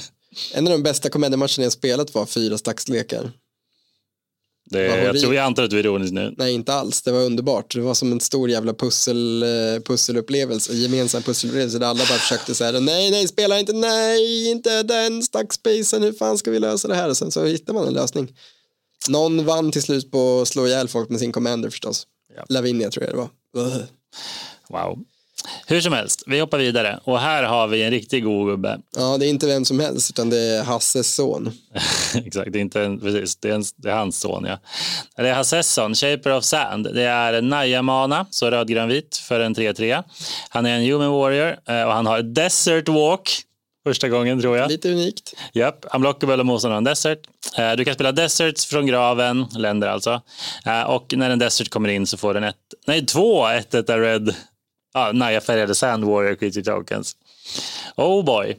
En 0.54 0.68
av 0.68 0.72
de 0.74 0.84
bästa 0.84 1.10
commandermatcherna 1.10 1.64
jag 1.64 1.72
spelat 1.72 2.14
var 2.16 2.26
fyra 2.26 2.58
stackslekar. 2.58 3.32
Det, 4.74 4.84
jag, 4.84 4.92
horribelt. 4.92 5.22
tror, 5.22 5.36
jag 5.36 5.46
antar 5.46 5.64
att 5.64 5.70
du 5.70 5.76
är 5.76 5.84
ironisk 5.84 6.14
nu. 6.14 6.34
Nej, 6.38 6.54
inte 6.54 6.74
alls. 6.74 7.02
Det 7.02 7.12
var 7.12 7.20
underbart. 7.20 7.74
Det 7.74 7.82
var 7.82 7.94
som 7.94 8.12
en 8.12 8.20
stor 8.20 8.50
jävla 8.50 8.74
pussel, 8.74 9.44
eh, 9.44 9.82
pusselupplevelse, 9.86 10.74
gemensam 10.74 11.22
pusselupplevelse 11.22 11.80
där 11.80 11.88
alla 11.88 12.06
bara 12.10 12.18
försökte 12.20 12.56
säga 12.56 12.80
nej, 12.80 13.12
nej, 13.12 13.28
spela 13.28 13.60
inte, 13.60 13.74
nej, 13.74 14.52
inte 14.52 14.84
den 14.84 15.24
stackspacen, 15.24 16.04
hur 16.04 16.14
fan 16.14 16.38
ska 16.38 16.52
vi 16.52 16.60
lösa 16.60 16.88
det 16.88 16.96
här? 16.96 17.10
Och 17.10 17.18
sen 17.18 17.32
så 17.32 17.46
hittade 17.46 17.80
man 17.80 17.88
en 17.88 17.94
lösning. 17.94 18.36
Någon 19.10 19.46
vann 19.46 19.72
till 19.72 19.82
slut 19.82 20.12
på 20.12 20.42
att 20.42 20.48
slå 20.48 20.68
ihjäl 20.68 20.88
folk 20.88 21.10
med 21.10 21.20
sin 21.20 21.32
commander 21.32 21.70
förstås. 21.70 22.08
Ja. 22.36 22.46
Lavinia 22.50 22.90
tror 22.92 23.06
jag 23.06 23.14
det 23.14 23.18
var. 23.18 23.30
Wow. 24.70 25.00
Hur 25.68 25.82
som 25.82 25.94
helst, 25.94 26.24
vi 26.28 26.40
hoppar 26.40 26.58
vidare 26.58 27.00
och 27.04 27.20
här 27.20 27.44
har 27.44 27.68
vi 27.68 27.84
en 27.84 27.92
riktig 27.92 28.24
god 28.24 28.48
gubbe. 28.48 28.80
Ja, 28.98 29.18
det 29.18 29.26
är 29.26 29.30
inte 29.30 29.48
vem 29.48 29.66
som 29.66 29.80
helst, 29.80 30.10
utan 30.10 30.30
det 30.30 30.38
är 30.40 30.64
Hasses 30.64 31.16
son. 31.16 31.52
Exakt, 32.26 32.54
det 32.54 32.60
är, 32.60 32.62
inte 32.62 32.82
en, 32.82 33.00
precis, 33.00 33.36
det, 33.36 33.50
är 33.50 33.54
en, 33.54 33.64
det 33.76 33.90
är 33.90 33.96
hans 33.96 34.20
son. 34.20 34.46
Ja. 34.46 34.58
Det 35.24 35.30
är 35.30 35.34
Hassesson, 35.34 35.96
Shaper 35.96 36.32
of 36.38 36.44
Sand. 36.44 36.88
Det 36.94 37.04
är 37.04 37.34
en 37.34 37.50
Naya-mana, 37.50 38.26
så 38.30 38.52
rödgrönvit 38.52 39.18
för 39.18 39.40
en 39.40 39.56
3-3. 39.56 40.04
Han 40.50 40.66
är 40.66 40.76
en 40.80 40.86
human 40.86 41.12
warrior 41.12 41.56
eh, 41.68 41.84
och 41.84 41.94
han 41.94 42.06
har 42.06 42.22
Desert 42.22 42.88
Walk. 42.90 43.30
Första 43.86 44.10
gången 44.10 44.42
tror 44.42 44.58
jag. 44.58 44.70
Lite 44.72 44.92
unikt. 44.92 45.34
Japp, 45.54 45.86
unblockable 45.94 46.36
och 46.36 46.46
motståndare 46.46 46.78
en 46.78 46.84
desert. 46.84 47.20
Eh, 47.58 47.72
Du 47.72 47.86
kan 47.86 47.94
spela 47.94 48.12
deserts 48.12 48.66
från 48.66 48.86
graven, 48.86 49.46
länder 49.58 49.88
alltså. 49.88 50.22
Eh, 50.66 50.82
Och 50.82 51.14
när 51.18 51.30
en 51.30 51.40
desert 51.40 51.70
kommer 51.70 51.90
in 51.90 52.08
så 52.08 52.18
får 52.18 52.34
den 52.34 52.44
ett, 52.44 52.56
nej 52.88 53.06
två 53.06 53.48
ett 53.48 53.74
ett 53.74 53.90
red, 53.90 54.36
ja, 54.94 55.12
Naya-färgade 55.12 55.76
Sand 55.76 56.04
Warrior 56.04 56.36
Creature 56.36 56.64
Tokens. 56.64 57.16
Oh 57.96 58.26
boy. 58.26 58.58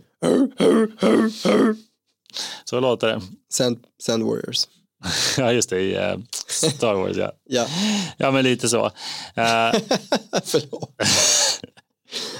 Så 2.64 2.80
låter 2.80 3.06
det. 3.06 3.20
Sand, 3.52 3.78
Sand 4.02 4.22
Warriors. 4.22 4.68
Ja, 5.38 5.52
just 5.52 5.70
det, 5.70 5.80
i 5.80 5.94
eh, 5.94 6.16
Star 6.48 6.94
Wars, 6.94 7.16
ja. 7.16 7.32
Ja, 7.44 7.66
Ja, 8.16 8.30
men 8.30 8.44
lite 8.44 8.68
så. 8.68 8.86
Eh, 8.86 8.92
förlåt. 10.44 10.94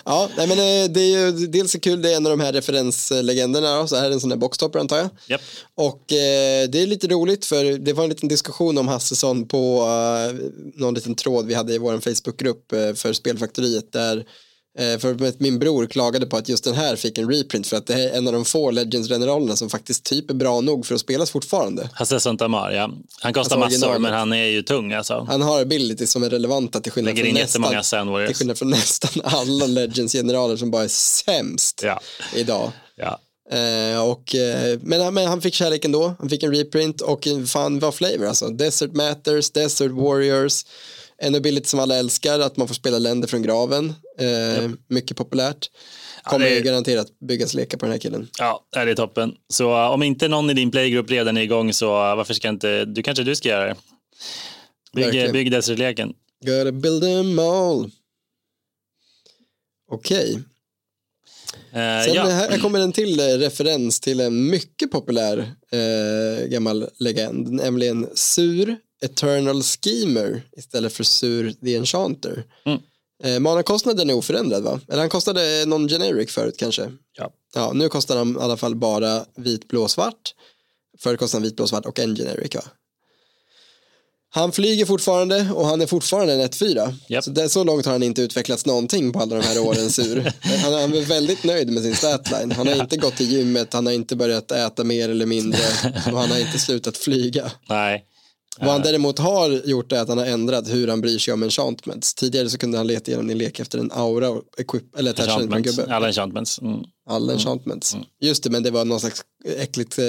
Ja, 0.05 0.31
nej 0.37 0.49
men 0.49 0.59
eh, 0.59 0.91
det 0.91 1.01
är 1.01 1.19
ju 1.19 1.47
dels 1.47 1.75
är 1.75 1.79
kul, 1.79 2.03
det 2.03 2.13
är 2.13 2.17
en 2.17 2.27
av 2.27 2.31
de 2.31 2.41
här 2.41 2.53
referenslegenderna, 2.53 3.81
då, 3.81 3.87
så 3.87 3.97
här 3.97 4.05
är 4.05 4.11
en 4.11 4.21
sån 4.21 4.31
där 4.31 4.37
boxtopper 4.37 4.79
antar 4.79 4.97
jag. 4.97 5.09
japp. 5.27 5.41
Och 5.75 6.13
eh, 6.13 6.69
det 6.69 6.83
är 6.83 6.87
lite 6.87 7.09
roligt 7.09 7.45
för 7.45 7.79
det 7.79 7.93
var 7.93 8.05
en 8.05 8.11
liten 8.11 8.29
diskussion 8.29 8.79
om 8.79 8.89
Hassesson 8.89 9.49
på 9.49 9.81
eh, 9.81 10.35
någon 10.75 10.95
liten 10.95 11.15
tråd 11.15 11.47
vi 11.47 11.55
hade 11.55 11.75
i 11.75 11.79
vår 11.79 12.01
Facebookgrupp 12.01 12.73
eh, 12.73 12.95
för 12.95 13.13
Spelfaktoriet 13.13 13.93
där 13.93 14.25
för 15.01 15.25
att 15.27 15.41
min 15.41 15.59
bror 15.59 15.87
klagade 15.87 16.27
på 16.27 16.37
att 16.37 16.49
just 16.49 16.65
den 16.65 16.75
här 16.75 16.97
fick 16.97 17.19
en 17.19 17.31
reprint 17.33 17.67
för 17.67 17.77
att 17.77 17.87
det 17.87 17.95
är 17.95 18.19
en 18.19 18.27
av 18.27 18.33
de 18.33 18.45
få 18.45 18.71
Legends-generalerna 18.71 19.57
som 19.57 19.71
faktiskt 19.71 20.05
typ 20.05 20.31
är 20.31 20.35
bra 20.35 20.61
nog 20.61 20.87
för 20.87 20.95
att 20.95 21.01
spelas 21.01 21.31
fortfarande. 21.31 21.91
Hasse 21.93 22.21
Santamar, 22.21 22.71
ja. 22.73 22.91
Han 23.21 23.33
kostar 23.33 23.39
Alltså 23.41 23.59
massor, 23.59 23.67
originalet. 23.89 24.03
men 24.03 24.13
han 24.13 24.33
är 24.33 24.45
ju 24.45 24.63
tung 24.63 24.93
alltså. 24.93 25.27
Han 25.31 25.43
har 25.43 25.61
abilities 25.61 26.11
som 26.13 26.23
är 26.23 26.31
relevanta 26.31 26.81
till 26.81 26.93
skillnad, 26.93 27.15
Lägger 27.15 27.25
från 27.25 27.35
nästan, 27.35 28.27
till 28.27 28.35
skillnad 28.37 28.59
från 28.59 28.71
nästan 28.71 29.11
alla 29.25 29.67
Legends-generaler 29.67 30.57
som 30.57 30.71
bara 30.71 30.85
är 30.85 30.89
sämst 30.89 31.81
Ja, 31.85 32.01
idag. 32.35 32.71
ja. 32.97 33.19
Eh, 33.51 34.05
och, 34.09 34.35
eh, 34.35 34.79
men, 34.83 35.01
han- 35.01 35.15
men 35.15 35.27
han 35.29 35.41
fick 35.41 35.55
kärlek 35.55 35.85
ändå. 35.85 36.15
Han 36.19 36.29
fick 36.29 36.43
en 36.43 36.55
reprint 36.55 37.01
och 37.01 37.27
eh, 37.27 37.45
fan 37.45 37.79
vad 37.79 37.95
flavor 37.95 38.27
alltså. 38.27 38.49
Desert 38.49 38.93
Matters, 38.93 39.51
Desert 39.51 39.91
Warriors. 39.91 40.65
En 41.19 41.35
ability 41.35 41.67
som 41.69 41.81
alla 41.81 41.97
älskar, 41.97 42.41
att 42.41 42.57
man 42.57 42.69
får 42.69 42.75
spela 42.75 42.99
länder 42.99 43.29
från 43.29 43.43
graven. 43.43 43.95
Eh, 44.19 44.71
Mycket 44.89 45.17
populärt. 45.17 45.71
Kommer 46.23 46.45
det 46.45 46.51
är- 46.53 46.57
ju 46.57 46.63
garanterat 46.63 47.19
byggas 47.19 47.55
lekar 47.55 47.79
på 47.79 47.85
den 47.87 47.93
här 47.93 47.99
killen. 47.99 48.29
Ja, 48.39 48.65
det 48.73 48.79
är 48.79 48.95
toppen. 48.95 49.35
Så 49.49 49.71
uh, 49.71 49.91
om 49.91 50.03
inte 50.03 50.29
någon 50.29 50.51
i 50.51 50.55
din 50.55 50.71
playgrupp 50.71 51.11
redan 51.11 51.37
är 51.37 51.43
igång 51.43 51.73
så 51.73 51.87
uh, 51.87 52.17
varför 52.17 52.35
ska 52.35 52.49
inte, 52.49 52.85
du 52.85 53.03
kanske 53.03 53.25
du 53.25 53.37
ska 53.37 53.49
göra 53.49 53.67
det. 53.67 53.77
Bygg, 54.95 55.05
Verkligen. 55.05 55.33
bygg 55.33 55.51
Desert-leken. 55.51 56.13
Gotta 56.47 56.73
build 56.73 57.03
them 57.03 57.39
all. 57.39 57.91
Okej, 59.91 60.39
Eh, 61.73 62.05
sen 62.05 62.15
ja. 62.15 62.25
här, 62.27 62.59
kommer 62.59 62.81
en 62.81 62.93
till 62.93 63.21
eh, 63.21 63.25
referens 63.25 64.01
till 64.01 64.21
en 64.21 64.51
mycket 64.51 64.91
populär 64.91 65.39
eh, 65.71 66.47
gammal 66.47 66.89
legend, 66.99 67.53
nämligen 67.53 68.09
Sur 68.15 68.77
Eternal 69.03 69.63
Schemer 69.63 70.43
istället 70.57 70.93
för 70.93 71.05
Sur 71.05 71.53
the 71.65 71.77
Enchanter. 71.77 72.45
Mm. 72.65 72.81
Eh, 73.25 73.41
manakostnaden 73.41 74.11
är 74.11 74.15
oförändrad 74.15 74.63
va? 74.63 74.81
Eller 74.89 75.01
han 75.01 75.09
kostade 75.09 75.65
någon 75.67 75.89
generic 75.89 76.31
förut 76.31 76.57
kanske? 76.59 76.93
Ja. 77.19 77.31
Ja, 77.55 77.73
nu 77.73 77.89
kostar 77.89 78.17
han 78.17 78.37
i 78.37 78.41
alla 78.41 78.57
fall 78.57 78.77
bara 78.77 79.25
vit, 79.37 79.69
blå, 79.69 79.89
svart. 79.89 80.35
Förut 80.99 81.19
kostade 81.19 81.39
han 81.39 81.43
vit, 81.43 81.57
blå, 81.57 81.67
svart 81.67 81.87
och 81.87 81.99
en 81.99 82.17
generic 82.17 82.55
va? 82.55 82.63
Han 84.31 84.53
flyger 84.53 84.87
fortfarande 84.87 85.49
och 85.55 85.67
han 85.67 85.81
är 85.81 85.87
fortfarande 85.87 86.33
en 86.33 86.41
1-4. 86.41 86.95
Japp. 87.09 87.25
Så, 87.25 87.31
det, 87.31 87.49
så 87.49 87.65
långt 87.65 87.87
har 87.87 87.93
han 87.93 88.03
inte 88.03 88.23
utvecklats 88.23 88.67
någonting 88.67 89.13
på 89.13 89.21
alla 89.21 89.37
de 89.37 89.43
här 89.43 89.59
åren 89.59 89.91
sur. 89.91 90.33
Han, 90.43 90.73
han 90.73 90.95
är 90.95 91.01
väldigt 91.01 91.45
nöjd 91.45 91.71
med 91.71 91.83
sin 91.83 91.95
statline. 91.95 92.53
Han 92.53 92.69
har 92.69 92.75
inte 92.75 92.97
gått 92.97 93.17
till 93.17 93.33
gymmet, 93.33 93.73
han 93.73 93.87
har 93.87 93.93
inte 93.93 94.17
börjat 94.17 94.51
äta 94.51 94.85
mer 94.85 95.09
eller 95.09 95.27
mindre 95.27 95.61
och 96.13 96.19
han 96.19 96.31
har 96.31 96.39
inte 96.39 96.59
slutat 96.59 96.97
flyga. 96.97 97.53
Nej. 97.69 98.05
Vad 98.61 98.71
han 98.71 98.83
däremot 98.83 99.19
har 99.19 99.51
gjort 99.51 99.93
är 99.93 100.01
att 100.01 100.09
han 100.09 100.19
har 100.19 100.27
ändrat 100.27 100.69
hur 100.69 100.89
han 100.89 101.01
bryr 101.01 101.19
sig 101.19 101.35
om 101.35 101.43
enchantments. 101.43 102.15
Tidigare 102.15 102.51
så 102.51 102.59
kunde 102.59 102.79
han 102.79 102.87
leta 102.87 103.11
igenom 103.11 103.27
din 103.27 103.39
lek 103.39 103.61
efter 103.61 103.79
en 103.79 103.93
aura 103.93 104.29
och 104.31 104.43
equip, 104.59 104.97
eller 104.99 105.11
attachment 105.11 105.51
på 105.51 105.57
en 105.57 105.63
gubbe. 105.63 105.95
Alla 105.95 106.07
enchantments. 106.07 106.61
Mm. 106.61 106.81
Alla 107.11 107.33
enchantments. 107.33 107.97
Just 108.21 108.43
det, 108.43 108.51
men 108.51 108.63
det 108.63 108.71
var 108.71 108.85
någon 108.85 109.01
slags 109.01 109.23
äckligt, 109.59 109.99
eh, 109.99 110.05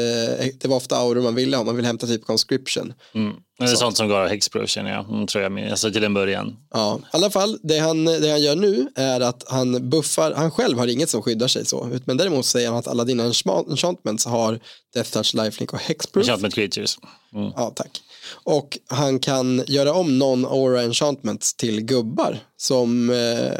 det 0.59 0.65
var 0.65 0.75
ofta 0.77 0.97
auror 0.97 1.21
man 1.21 1.35
ville 1.35 1.57
ha, 1.57 1.63
man 1.63 1.75
ville 1.75 1.87
hämta 1.87 2.07
typ 2.07 2.25
conscription. 2.25 2.93
Mm. 3.13 3.33
Det 3.59 3.65
är 3.65 3.67
sånt 3.67 3.97
som 3.97 4.07
går 4.07 4.19
av 4.19 4.27
Hexproof 4.27 4.69
känner 4.69 4.91
jag, 4.91 5.09
mm, 5.09 5.27
tror 5.27 5.43
jag, 5.43 5.69
alltså 5.69 5.91
till 5.91 6.03
en 6.03 6.13
början. 6.13 6.57
Ja, 6.73 6.99
i 7.03 7.07
alla 7.11 7.29
fall, 7.29 7.59
det 7.63 7.77
han, 7.79 8.05
det 8.05 8.29
han 8.31 8.41
gör 8.41 8.55
nu 8.55 8.87
är 8.95 9.21
att 9.21 9.43
han 9.47 9.89
buffar, 9.89 10.33
han 10.33 10.51
själv 10.51 10.77
har 10.77 10.87
inget 10.87 11.09
som 11.09 11.21
skyddar 11.21 11.47
sig 11.47 11.65
så, 11.65 11.89
men 12.05 12.17
däremot 12.17 12.45
säger 12.45 12.69
han 12.69 12.77
att 12.77 12.87
alla 12.87 13.03
dina 13.03 13.23
enchant- 13.23 13.69
enchantments 13.71 14.25
har 14.25 14.59
Death 14.93 15.11
Touch, 15.11 15.35
Lifelink 15.35 15.73
och 15.73 15.79
Hexproof. 15.79 16.23
Enchantment 16.23 16.53
creatures. 16.55 16.97
Mm. 17.33 17.51
Ja, 17.55 17.73
tack. 17.75 18.01
Och 18.33 18.77
han 18.87 19.19
kan 19.19 19.63
göra 19.67 19.93
om 19.93 20.21
non-aura 20.21 20.83
enchantments 20.83 21.53
till 21.53 21.81
gubbar 21.81 22.39
som 22.57 23.09
eh, 23.09 23.57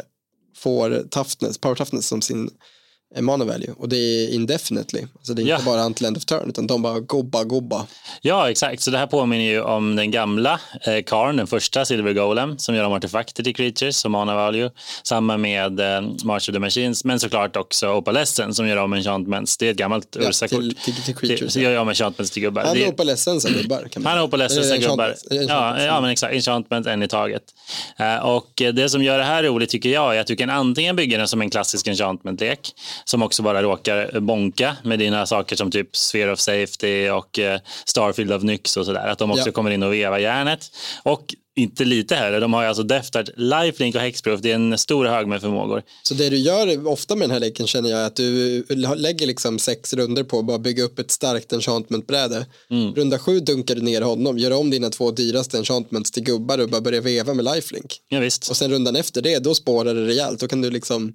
får 0.56 1.08
toughness, 1.10 1.58
power 1.58 1.74
toughness 1.74 2.06
som 2.06 2.22
sin 2.22 2.50
mana 3.24 3.44
value. 3.44 3.74
Och 3.78 3.88
det 3.88 3.96
är 3.96 4.34
indefinitely. 4.34 5.02
Alltså 5.16 5.34
det 5.34 5.42
är 5.42 5.46
Ja. 5.46 5.54
inte 5.54 5.66
bara 5.66 5.82
until 5.82 6.06
end 6.06 6.16
of 6.16 6.24
turn, 6.24 6.48
utan 6.48 6.66
de 6.66 6.82
bara 6.82 7.00
gobba, 7.00 7.44
gobba. 7.44 7.86
Ja, 8.22 8.50
exakt. 8.50 8.82
Så 8.82 8.90
det 8.90 8.98
här 8.98 9.06
påminner 9.06 9.44
ju 9.44 9.60
om 9.62 9.96
den 9.96 10.10
gamla 10.10 10.60
eh, 10.86 11.02
Karn, 11.06 11.36
den 11.36 11.46
första 11.46 11.84
Silver 11.84 12.12
Golem, 12.12 12.58
som 12.58 12.74
gör 12.74 12.84
om 12.84 12.92
artefakter 12.92 13.42
till 13.42 13.54
creatures 13.54 13.96
som 13.96 14.12
mana 14.12 14.34
value. 14.34 14.70
Samma 15.02 15.36
med 15.36 15.80
eh, 15.80 16.00
March 16.24 16.48
of 16.48 16.52
the 16.52 16.58
Machines, 16.58 17.04
men 17.04 17.20
såklart 17.20 17.56
också 17.56 17.88
Opalescen 17.92 18.54
som 18.54 18.68
gör 18.68 18.76
om 18.76 18.92
enchantments. 18.92 19.56
Det 19.56 19.66
är 19.66 19.70
ett 19.70 19.76
gammalt 19.76 20.16
Ja, 20.20 20.28
Ursa-kort. 20.28 20.60
till, 20.60 20.74
till, 20.74 20.94
till 20.94 21.14
creatures. 21.16 21.52
Så 21.52 21.60
gör 21.60 21.70
jag 21.70 21.82
om 21.82 21.88
enchantments 21.88 22.30
till 22.32 22.42
gubbar. 22.42 22.62
Han 22.64 22.76
är 22.76 23.04
ledsen 23.04 23.38
gubbar. 23.38 23.76
Han 24.04 24.16
är 24.16 24.28
Eller 24.28 24.76
gubbar. 24.78 25.04
enchantments, 25.08 25.24
Ja, 25.30 25.36
enchantments. 25.36 25.84
ja, 25.86 26.00
men 26.00 26.10
exakt. 26.10 26.34
Enchantment, 26.34 26.86
en 26.86 27.02
i 27.02 27.08
taget. 27.08 27.42
Eh, 27.98 28.16
och 28.16 28.62
eh, 28.62 28.74
det 28.74 28.88
som 28.88 29.02
gör 29.02 29.18
det 29.18 29.24
här 29.24 29.42
roligt 29.42 29.70
tycker 29.70 29.88
jag 29.88 30.16
är 30.16 30.20
att 30.20 30.26
du 30.26 30.36
kan 30.36 30.50
antingen 30.50 30.96
bygga 30.96 31.18
den 31.18 31.28
som 31.28 31.40
en 31.42 31.50
klassisk 31.50 31.86
enchantment-lek 31.88 32.70
som 33.10 33.22
också 33.22 33.42
bara 33.42 33.62
råkar 33.62 34.20
bonka 34.20 34.76
med 34.84 34.98
dina 34.98 35.26
saker 35.26 35.56
som 35.56 35.70
typ 35.70 35.96
Sphere 35.96 36.32
of 36.32 36.40
Safety 36.40 37.08
och 37.08 37.38
eh, 37.38 37.60
Starfield 37.84 38.32
of 38.32 38.42
Nyx 38.42 38.76
och 38.76 38.86
sådär. 38.86 39.06
Att 39.08 39.18
de 39.18 39.30
också 39.30 39.46
Ja. 39.48 39.52
kommer 39.52 39.70
in 39.70 39.82
och 39.82 39.92
vevar 39.92 40.18
järnet. 40.18 40.70
Och 41.02 41.34
inte 41.58 41.84
lite 41.84 42.14
heller, 42.14 42.40
de 42.40 42.52
har 42.52 42.62
ju 42.62 42.68
alltså 42.68 42.84
Touch, 43.12 43.28
Lifelink 43.36 43.94
och 43.94 44.00
Hexproof. 44.00 44.40
Det 44.40 44.50
är 44.50 44.54
en 44.54 44.78
stor 44.78 45.04
hög 45.06 45.26
med 45.26 45.40
förmågor. 45.40 45.82
Så 46.02 46.14
det 46.14 46.30
du 46.30 46.36
gör 46.36 46.86
ofta 46.88 47.14
med 47.16 47.22
den 47.28 47.30
här 47.30 47.40
leken 47.40 47.66
känner 47.66 47.90
jag 47.90 48.00
är 48.00 48.06
att 48.06 48.16
du 48.16 48.64
lägger 48.96 49.26
liksom 49.26 49.58
sex 49.58 49.94
runder 49.94 50.24
på 50.24 50.38
att 50.38 50.44
bara 50.44 50.58
bygga 50.58 50.84
upp 50.84 50.98
ett 50.98 51.10
starkt 51.10 51.52
enchantment-bräde. 51.52 52.46
Mm. 52.70 52.94
Runda 52.94 53.18
sju 53.18 53.40
dunkar 53.40 53.74
du 53.74 53.80
ner 53.82 54.00
honom, 54.00 54.38
gör 54.38 54.52
om 54.52 54.70
dina 54.70 54.90
två 54.90 55.10
dyraste 55.10 55.58
enchantments 55.58 56.10
till 56.10 56.22
gubbar 56.22 56.58
och 56.58 56.68
bara 56.68 56.80
börja 56.80 57.00
veva 57.00 57.34
med 57.34 57.44
lifelink. 57.44 57.96
Ja, 58.08 58.20
visst. 58.20 58.50
Och 58.50 58.56
sen 58.56 58.70
rundan 58.70 58.96
efter 58.96 59.22
det, 59.22 59.38
då 59.38 59.54
spårar 59.54 59.94
det 59.94 60.06
rejält. 60.06 60.40
Då 60.40 60.48
kan 60.48 60.60
du 60.62 60.70
liksom, 60.70 61.12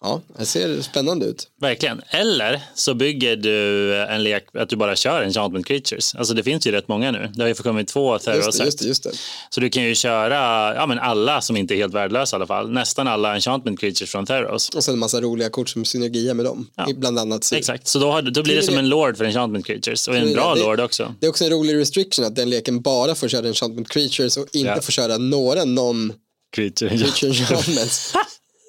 ja, 0.00 0.20
det 0.38 0.46
ser 0.46 0.82
spännande 0.82 1.26
ut. 1.26 1.48
Verkligen. 1.60 2.00
Eller 2.10 2.60
så 2.74 2.94
bygger 2.94 3.36
du 3.36 3.94
en 4.02 4.22
lek 4.22 4.44
att 4.58 4.68
du 4.68 4.76
bara 4.76 4.96
kör 4.96 5.22
enchantment 5.22 5.66
creatures. 5.66 6.14
Alltså 6.14 6.34
det 6.34 6.42
finns 6.42 6.66
ju 6.66 6.70
rätt 6.72 6.88
många 6.88 7.10
nu. 7.10 7.30
Det 7.34 7.42
har 7.42 7.48
ju 7.48 7.54
kommit 7.54 7.88
två 7.88 8.12
Just 8.14 8.24
det, 8.26 8.32
terror 8.32 8.64
just 8.64 8.78
det, 8.78 8.84
just 8.84 9.02
det. 9.02 9.10
Så 9.50 9.60
du 9.60 9.70
kan 9.70 9.82
ju 9.82 9.94
köra 9.94 10.74
ja, 10.74 10.86
men 10.86 10.98
alla 10.98 11.40
som 11.40 11.56
inte 11.56 11.74
är 11.74 11.76
helt 11.76 11.94
värdelösa 11.94 12.34
i 12.34 12.38
alla 12.38 12.46
fall. 12.46 12.70
Nästan 12.70 13.08
alla 13.08 13.34
enchantment 13.34 13.80
creatures 13.80 14.10
från 14.10 14.26
Theros. 14.26 14.68
Och 14.68 14.84
sen 14.84 14.94
en 14.94 14.98
massa 15.00 15.20
roliga 15.20 15.50
kort 15.50 15.68
som 15.68 15.84
synergier 15.84 16.34
med 16.34 16.44
dem. 16.44 16.70
Ja. 16.76 16.88
Bland 16.96 17.18
annat 17.18 17.44
Syr. 17.44 17.56
Exakt, 17.56 17.86
så 17.86 17.98
då, 17.98 18.10
har, 18.10 18.22
då 18.22 18.42
blir 18.42 18.56
det 18.56 18.62
som 18.62 18.74
det- 18.74 18.80
en 18.80 18.88
lord 18.88 19.16
för 19.16 19.24
enchantment 19.24 19.66
creatures. 19.66 20.08
Och 20.08 20.16
en 20.16 20.32
bra 20.32 20.54
det- 20.54 20.60
lord 20.60 20.80
också. 20.80 21.14
Det 21.20 21.26
är 21.26 21.30
också 21.30 21.44
en 21.44 21.50
rolig 21.50 21.74
restriction 21.76 22.24
att 22.24 22.36
den 22.36 22.50
leken 22.50 22.80
bara 22.80 23.14
får 23.14 23.28
köra 23.28 23.46
enchantment 23.48 23.88
creatures 23.88 24.36
och 24.36 24.46
inte 24.52 24.68
Ja. 24.76 24.80
får 24.80 24.92
köra 24.92 25.18
några 25.18 25.64
non 25.64 26.12
creature 26.56 26.90
enchantments. 26.90 28.14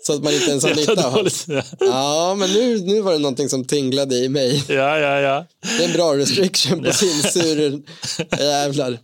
Så 0.09 0.15
att 0.15 0.23
man 0.23 0.33
inte 0.33 0.49
ens 0.49 0.63
har 0.63 0.75
nytta 0.75 1.07
av 1.07 1.13
dåligt. 1.13 1.45
Ja, 1.79 2.35
men 2.39 2.53
nu, 2.53 2.79
nu 2.79 3.01
var 3.01 3.11
det 3.13 3.19
någonting 3.19 3.49
som 3.49 3.65
tinglade 3.65 4.15
i 4.15 4.29
mig. 4.29 4.63
Ja, 4.67 4.99
ja, 4.99 5.19
ja. 5.19 5.45
Det 5.77 5.83
är 5.83 5.87
en 5.87 5.93
bra 5.93 6.17
restriction 6.17 6.83
på 6.83 6.93
sin 6.93 7.23
sur. 7.23 7.81
Jävlar. 8.39 8.99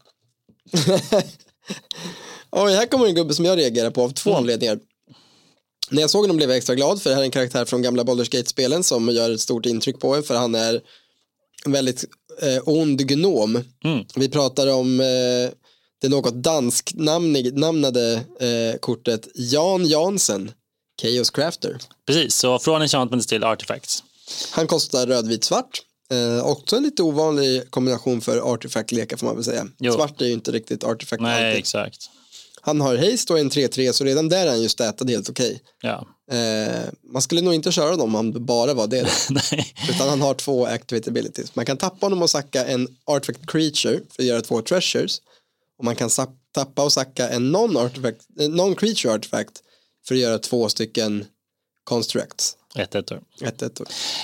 Oj, 2.52 2.74
här 2.74 2.86
kommer 2.86 3.06
en 3.06 3.16
gubbe 3.16 3.34
som 3.34 3.46
jag 3.46 3.58
reagerar 3.58 3.90
på 3.92 4.04
av 4.04 4.10
två 4.10 4.30
Mm. 4.30 4.40
anledningar. 4.40 4.80
När 5.90 6.02
jag 6.02 6.10
såg 6.10 6.22
honom 6.22 6.38
blev 6.38 6.50
jag 6.50 6.58
extra 6.58 6.76
glad 6.76 7.02
för 7.02 7.10
det 7.10 7.16
här 7.16 7.22
är 7.22 7.26
en 7.26 7.32
karaktär 7.32 7.66
från 7.66 7.82
gamla 7.82 8.04
Baldur's 8.04 8.32
Gate-spelen 8.32 8.84
som 8.84 9.10
gör 9.10 9.32
ett 9.32 9.42
stort 9.42 9.66
intryck 9.66 10.00
på 10.00 10.16
en 10.16 10.24
för 10.24 10.36
han 10.36 10.56
är 10.56 10.82
en 11.66 11.72
väldigt 11.72 12.04
eh, 12.42 12.62
ond 12.66 13.02
gnom. 13.12 13.56
Mm. 13.84 14.06
Vi 14.16 14.30
pratar 14.30 14.68
om 14.68 15.00
eh, 15.00 15.06
det 16.02 16.10
något 16.10 16.34
dansknamnade 16.34 18.14
eh, 18.40 18.80
kortet 18.80 19.28
Jan 19.36 19.86
Jansen, 19.86 20.52
Chaos 21.02 21.30
Crafter. 21.30 21.78
Precis, 22.08 22.36
så 22.36 22.60
från 22.60 22.82
enchantments 22.82 23.28
till 23.28 23.44
artifacts. 23.44 24.04
Han 24.52 24.68
kostar 24.68 25.08
rödvit 25.08 25.44
svart. 25.44 25.82
Eh, 26.12 26.46
också 26.46 26.76
en 26.76 26.84
lite 26.84 27.04
ovanlig 27.04 27.72
kombination 27.72 28.22
för 28.22 28.38
artifact-lekar 28.54 29.18
får 29.18 29.26
man 29.28 29.36
väl 29.36 29.44
säga. 29.44 29.68
Jo. 29.80 29.94
Svart 29.94 30.22
är 30.22 30.26
ju 30.26 30.34
inte 30.34 30.52
riktigt 30.52 30.84
artifact 30.84 31.22
Nej, 31.22 31.48
alltid. 31.48 31.60
exakt. 31.60 32.10
Han 32.62 32.82
har 32.82 32.98
haste 32.98 33.34
och 33.34 33.40
en 33.40 33.50
3-3 33.52 33.92
så 33.92 34.04
redan 34.04 34.30
där 34.30 34.46
är 34.46 34.50
han 34.50 34.62
ju 34.62 34.70
stätad 34.70 35.10
helt 35.10 35.30
okej. 35.30 35.62
Ja. 35.82 36.08
Eh, 36.32 36.84
man 37.04 37.22
skulle 37.22 37.42
nog 37.42 37.54
inte 37.54 37.72
köra 37.72 37.96
dem 37.96 38.16
om 38.16 38.34
det 38.34 38.40
bara 38.40 38.74
var 38.74 38.88
det. 38.88 39.08
Nej. 39.30 39.74
Utan 39.90 40.10
han 40.10 40.22
har 40.22 40.34
två 40.34 40.66
activate 40.66 41.10
abilities. 41.10 41.56
Man 41.56 41.66
kan 41.66 41.78
tappa 41.78 42.06
honom 42.06 42.22
och 42.22 42.30
sacka 42.30 42.66
en 42.66 42.88
artifact 43.06 43.52
creature 43.52 44.00
för 44.16 44.24
att 44.24 44.28
göra 44.28 44.42
två 44.42 44.62
treasures. 44.62 45.22
Och 45.78 45.86
man 45.86 45.96
kan 45.96 46.10
tappa 46.52 46.84
och 46.84 46.94
sacka 46.94 47.30
en 47.30 47.56
eh, 47.56 47.62
non-creature 48.40 49.16
artifact 49.16 49.62
för 50.08 50.16
att 50.16 50.22
göra 50.22 50.40
två 50.40 50.70
stycken 50.70 51.26
constructs. 51.84 52.58
Ett, 52.76 52.96
ett 52.96 53.12
år. 53.12 53.24
Ett, 53.42 53.62
ett, 53.62 53.82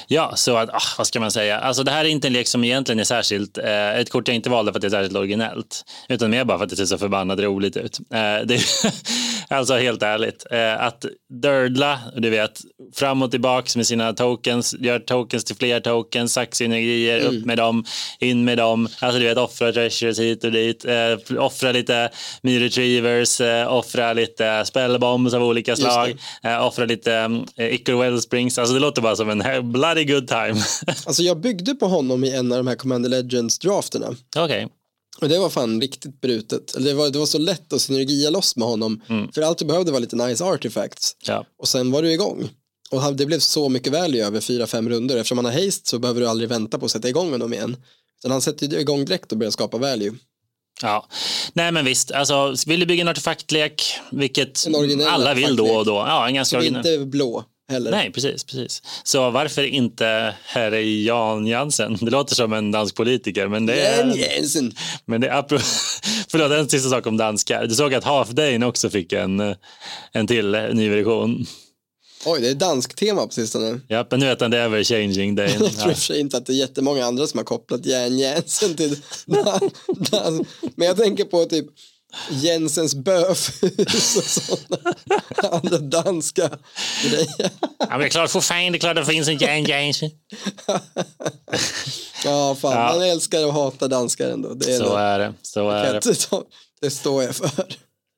Ja, 0.08 0.34
så 0.36 0.58
att, 0.58 0.70
ah, 0.70 0.82
vad 0.98 1.08
ska 1.08 1.20
man 1.20 1.32
säga? 1.32 1.60
Alltså 1.60 1.84
det 1.84 1.92
här 1.92 2.06
är 2.06 2.10
inte 2.10 2.28
en 2.28 2.34
lek 2.34 2.48
som 2.48 2.64
egentligen 2.64 3.00
är 3.00 3.04
särskilt, 3.04 3.58
eh, 3.58 4.00
ett 4.00 4.10
kort 4.10 4.28
jag 4.28 4.36
inte 4.36 4.50
valde 4.50 4.72
för 4.72 4.78
att 4.78 4.82
det 4.82 4.88
är 4.88 4.90
särskilt 4.90 5.18
originellt, 5.18 5.84
utan 6.10 6.32
mer 6.32 6.44
bara 6.46 6.58
för 6.58 6.64
att 6.64 6.70
det 6.70 6.76
ser 6.76 6.86
så 6.86 6.98
förbannat 6.98 7.40
roligt 7.40 7.78
ut. 7.78 8.00
Eh, 8.00 8.46
det 8.46 8.62
alltså 9.48 9.74
helt 9.74 10.04
ärligt, 10.04 10.46
eh, 10.52 10.84
att 10.84 11.06
dördla, 11.42 12.00
du 12.18 12.30
vet, 12.30 12.62
fram 12.94 13.22
och 13.22 13.32
tillbaks 13.32 13.76
med 13.76 13.88
sina 13.88 14.14
tokens, 14.14 14.76
gör 14.80 15.00
tokens 15.00 15.44
till 15.44 15.56
fler 15.56 15.80
tokens, 15.80 16.34
saxsynergier, 16.34 17.20
upp 17.20 17.46
med 17.46 17.58
dem, 17.58 17.86
in 18.20 18.46
med 18.46 18.58
dem, 18.58 18.88
alltså 19.00 19.20
du 19.20 19.26
vet, 19.26 19.38
offra 19.38 19.72
treasures 19.72 20.20
hit 20.20 20.44
och 20.44 20.52
dit, 20.52 20.86
eh, 20.86 21.44
offra 21.44 21.72
lite 21.72 22.10
me 22.42 22.60
retrievers, 22.60 23.42
eh, 23.42 23.74
offra 23.74 24.14
lite 24.14 24.66
spellbombs 24.66 25.34
av 25.34 25.44
olika 25.44 25.76
slag, 25.76 26.16
eh, 26.44 26.66
offra 26.66 26.86
lite 26.86 27.14
eh, 27.58 27.74
Icar 27.74 27.94
Wellsprings, 27.94 28.58
alltså 28.58 28.74
det 28.74 28.80
låter 28.80 29.01
bara 29.02 29.16
som 29.16 29.30
en 29.30 29.72
bloody 29.72 30.06
good 30.06 30.28
time. 30.28 30.56
Alltså 31.06 31.24
jag 31.24 31.40
byggde 31.40 31.76
på 31.76 31.88
honom 31.88 32.24
i 32.24 32.32
en 32.32 32.52
av 32.52 32.58
de 32.58 32.68
här 32.68 32.76
Commander 32.76 33.10
Legends 33.10 33.60
drafterna. 33.60 34.16
Okej, 34.38 34.68
Och 35.22 35.30
det 35.30 35.40
var 35.40 35.50
fan 35.50 35.82
riktigt 35.82 36.22
brutet. 36.22 36.74
Det 36.84 36.94
var, 36.94 37.10
det 37.10 37.20
var 37.20 37.26
så 37.26 37.38
lätt 37.38 37.74
att 37.74 37.82
synergia 37.82 38.30
loss 38.30 38.56
med 38.56 38.68
honom. 38.68 39.02
Mm. 39.10 39.32
För 39.32 39.42
allt 39.42 39.58
du 39.58 39.66
behövde 39.66 39.92
var 39.92 40.00
lite 40.00 40.16
nice 40.16 40.44
artifacts. 40.46 41.16
ja. 41.26 41.46
Och 41.60 41.68
sen 41.68 41.92
var 41.92 42.02
du 42.02 42.12
igång. 42.12 42.50
Och 42.92 43.16
det 43.16 43.26
blev 43.26 43.40
så 43.40 43.70
mycket 43.70 43.94
value 43.94 44.26
över 44.26 44.42
fyra 44.42 44.68
fem 44.68 44.90
runder. 44.90 45.18
Eftersom 45.18 45.38
han 45.38 45.46
har 45.46 45.52
haste 45.66 45.90
så 45.90 46.00
behöver 46.00 46.22
du 46.22 46.28
aldrig 46.28 46.50
vänta 46.50 46.80
på 46.80 46.86
att 46.86 46.92
sätta 46.92 47.10
igång 47.10 47.32
honom 47.32 47.54
igen. 47.54 47.78
Utan 48.20 48.32
han 48.32 48.42
sätter 48.42 48.80
igång 48.80 49.06
direkt 49.06 49.32
och 49.32 49.38
börjar 49.38 49.52
skapa 49.52 49.78
value. 49.78 50.12
Ja, 50.82 51.08
nej 51.54 51.72
men 51.72 51.86
visst, 51.86 52.12
alltså 52.12 52.56
vill 52.68 52.80
du 52.80 52.86
bygga 52.86 53.02
en 53.02 53.08
artefaktlek, 53.08 53.84
vilket 54.12 54.68
alla 55.08 55.34
vill 55.34 55.56
då 55.56 55.68
och 55.68 55.86
då, 55.86 55.92
ja 55.94 56.28
en 56.28 56.34
ganska 56.34 56.50
Som 56.54 56.60
originell. 56.60 56.94
inte 56.94 57.06
blå 57.06 57.44
heller. 57.72 57.92
Nej, 57.92 58.12
precis, 58.12 58.44
precis. 58.44 58.82
Så 59.04 59.30
varför 59.30 59.64
inte 59.64 60.36
herre 60.46 60.82
Jan 60.84 61.48
Jansen? 61.48 61.98
Det 62.02 62.12
låter 62.12 62.36
som 62.36 62.54
en 62.54 62.72
dansk 62.72 62.96
politiker, 62.96 63.48
men 63.48 63.66
det 63.66 63.82
är... 63.82 63.98
Jan 63.98 64.16
Jensen. 64.18 64.74
Men 65.06 65.22
det 65.22 65.28
är. 65.28 65.46
Förlåt, 66.32 66.52
en 66.52 66.70
sista 66.70 66.90
sak 66.90 67.08
om 67.08 67.18
danskar. 67.18 67.66
Du 67.68 67.76
såg 67.76 67.94
att 67.94 68.04
Half 68.04 68.30
Dane 68.30 68.66
också 68.66 68.90
fick 68.90 69.14
en, 69.14 69.56
en 70.12 70.28
till 70.28 70.52
ny 70.74 70.90
version. 70.90 71.46
Oj, 72.26 72.42
det 72.42 72.50
är 72.50 72.56
dansk 72.56 72.96
tema 72.96 73.28
på 73.28 73.34
sistone. 73.34 73.80
Ja, 73.88 74.08
men 74.12 74.20
nu 74.20 74.26
vet 74.26 74.42
han 74.42 74.54
är 74.54 74.58
ever 74.58 74.84
changing 74.84 75.36
Dane. 75.36 75.50
Jag 75.60 75.60
tror 75.60 75.72
Ja. 75.90 75.96
för 75.96 76.02
sig 76.02 76.20
inte 76.20 76.38
att 76.38 76.46
det 76.46 76.54
är 76.54 76.58
jättemånga 76.58 77.06
andra 77.06 77.28
som 77.28 77.38
har 77.38 77.46
kopplat 77.46 77.86
Jan 77.86 78.18
Jensen 78.20 78.76
till 78.76 78.96
dan, 79.26 79.70
dans. 80.12 80.48
Men 80.76 80.88
jag 80.88 80.98
tänker 80.98 81.24
på 81.24 81.46
typ 81.46 81.66
Jensens 82.30 82.96
böfhus 82.96 84.18
och 84.18 84.24
sådana 84.24 84.94
andra 85.52 85.78
danska 85.78 86.50
grejer. 87.04 87.28
Ja, 87.80 87.88
men 87.90 88.00
det 88.00 88.06
är 88.06 88.10
klart 88.10 88.32
för 88.32 88.40
fan, 88.42 88.72
det 88.72 88.78
är 88.78 88.80
klart 88.80 88.96
det 88.96 89.06
finns 89.06 89.28
en 89.28 89.38
Jan 89.38 89.64
Jansen. 89.64 90.10
Ja, 92.26 92.56
fan, 92.62 92.72
Ja. 92.72 92.94
man 92.96 93.02
älskar 93.04 93.46
och 93.46 93.54
hatar 93.54 93.88
danskar 93.88 94.30
ändå. 94.30 94.54
Det, 94.54 94.72
är 94.74 94.78
Så 94.78 94.84
ändå, 94.84 94.96
är 94.96 95.20
det. 95.20 95.34
Så 95.42 95.70
är 95.70 95.94
det. 95.94 96.02
det 96.82 96.92
står 96.92 97.24
jag 97.24 97.36
för. 97.36 97.66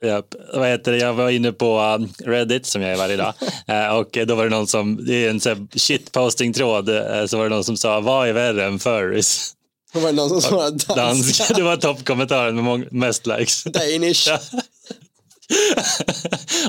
Japp. 0.05 0.35
Vad 0.53 0.67
heter 0.67 0.91
det? 0.91 0.97
Jag 0.97 1.13
var 1.13 1.29
inne 1.29 1.51
på 1.51 1.79
um, 1.79 2.13
Reddit 2.25 2.65
som 2.65 2.81
jag 2.81 2.91
är 2.91 2.95
varje 2.97 3.17
dag 3.17 3.33
Eh, 3.67 3.95
och 3.95 4.17
då 4.27 4.35
var 4.35 4.43
det 4.43 4.49
någon 4.49 4.67
som, 4.67 5.05
det 5.05 5.25
är 5.25 5.29
en 5.29 5.39
shitposting-tråd, 5.75 6.89
eh, 6.89 7.25
så 7.25 7.37
var 7.37 7.43
det 7.43 7.49
någon 7.49 7.63
som 7.63 7.77
sa 7.77 7.99
vad 7.99 8.27
är 8.29 8.33
värre 8.33 8.65
än 8.65 8.79
furries? 8.79 9.53
Då 9.93 9.99
var 9.99 10.07
det 10.07 10.15
någon 10.15 10.29
som 10.29 10.41
svarade 10.41 10.69
danska. 10.71 10.95
Dansk. 10.95 11.47
Det 11.55 11.63
var 11.63 11.77
toppkommentaren 11.77 12.63
med 12.63 12.93
mest 12.93 13.27
likes. 13.27 13.63
Danish. 13.63 14.27
Ja. 14.27 14.39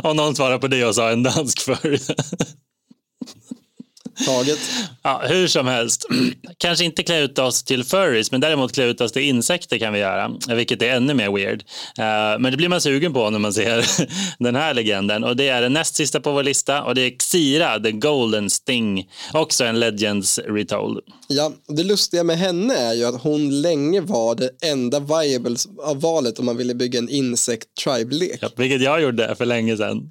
och 0.10 0.16
någon 0.16 0.36
svarade 0.36 0.58
på 0.58 0.68
det 0.68 0.84
och 0.84 0.94
sa 0.94 1.10
en 1.10 1.22
dansk 1.22 1.60
furry. 1.60 1.98
taget. 4.26 4.58
Ja, 5.02 5.22
hur 5.28 5.48
som 5.48 5.66
helst. 5.66 6.06
Kanske 6.58 6.84
inte 6.84 7.02
klä 7.02 7.20
ut 7.20 7.38
oss 7.38 7.62
till 7.62 7.84
furries, 7.84 8.30
men 8.30 8.40
däremot 8.40 8.72
klä 8.72 8.84
ut 8.84 9.00
oss 9.00 9.12
till 9.12 9.22
insekter 9.22 9.78
kan 9.78 9.92
vi 9.92 9.98
göra, 9.98 10.30
vilket 10.48 10.82
är 10.82 10.90
ännu 10.90 11.14
mer 11.14 11.32
weird. 11.32 11.64
Uh, 11.98 12.40
men 12.40 12.50
det 12.50 12.56
blir 12.56 12.68
man 12.68 12.80
sugen 12.80 13.12
på 13.12 13.30
när 13.30 13.38
man 13.38 13.52
ser 13.52 13.86
den 14.38 14.56
här 14.56 14.74
legenden 14.74 15.24
och 15.24 15.36
det 15.36 15.48
är 15.48 15.62
den 15.62 15.72
näst 15.72 15.96
sista 15.96 16.20
på 16.20 16.32
vår 16.32 16.42
lista 16.42 16.82
och 16.82 16.94
det 16.94 17.00
är 17.00 17.10
Xira, 17.18 17.80
the 17.80 17.92
golden 17.92 18.50
sting, 18.50 19.08
också 19.32 19.64
en 19.64 19.80
Legends 19.80 20.38
retold. 20.38 21.00
Ja, 21.28 21.52
det 21.68 21.82
lustiga 21.82 22.24
med 22.24 22.38
henne 22.38 22.74
är 22.74 22.94
ju 22.94 23.04
att 23.04 23.22
hon 23.22 23.62
länge 23.62 24.00
var 24.00 24.34
det 24.34 24.50
enda 24.62 25.00
viable 25.00 25.56
av 25.82 26.00
valet 26.00 26.38
om 26.38 26.46
man 26.46 26.56
ville 26.56 26.74
bygga 26.74 26.98
en 26.98 27.08
insect 27.08 27.66
tribe-lek. 27.84 28.38
Ja, 28.40 28.48
vilket 28.56 28.82
jag 28.82 29.02
gjorde 29.02 29.34
för 29.36 29.44
länge 29.44 29.76
sedan. 29.76 30.10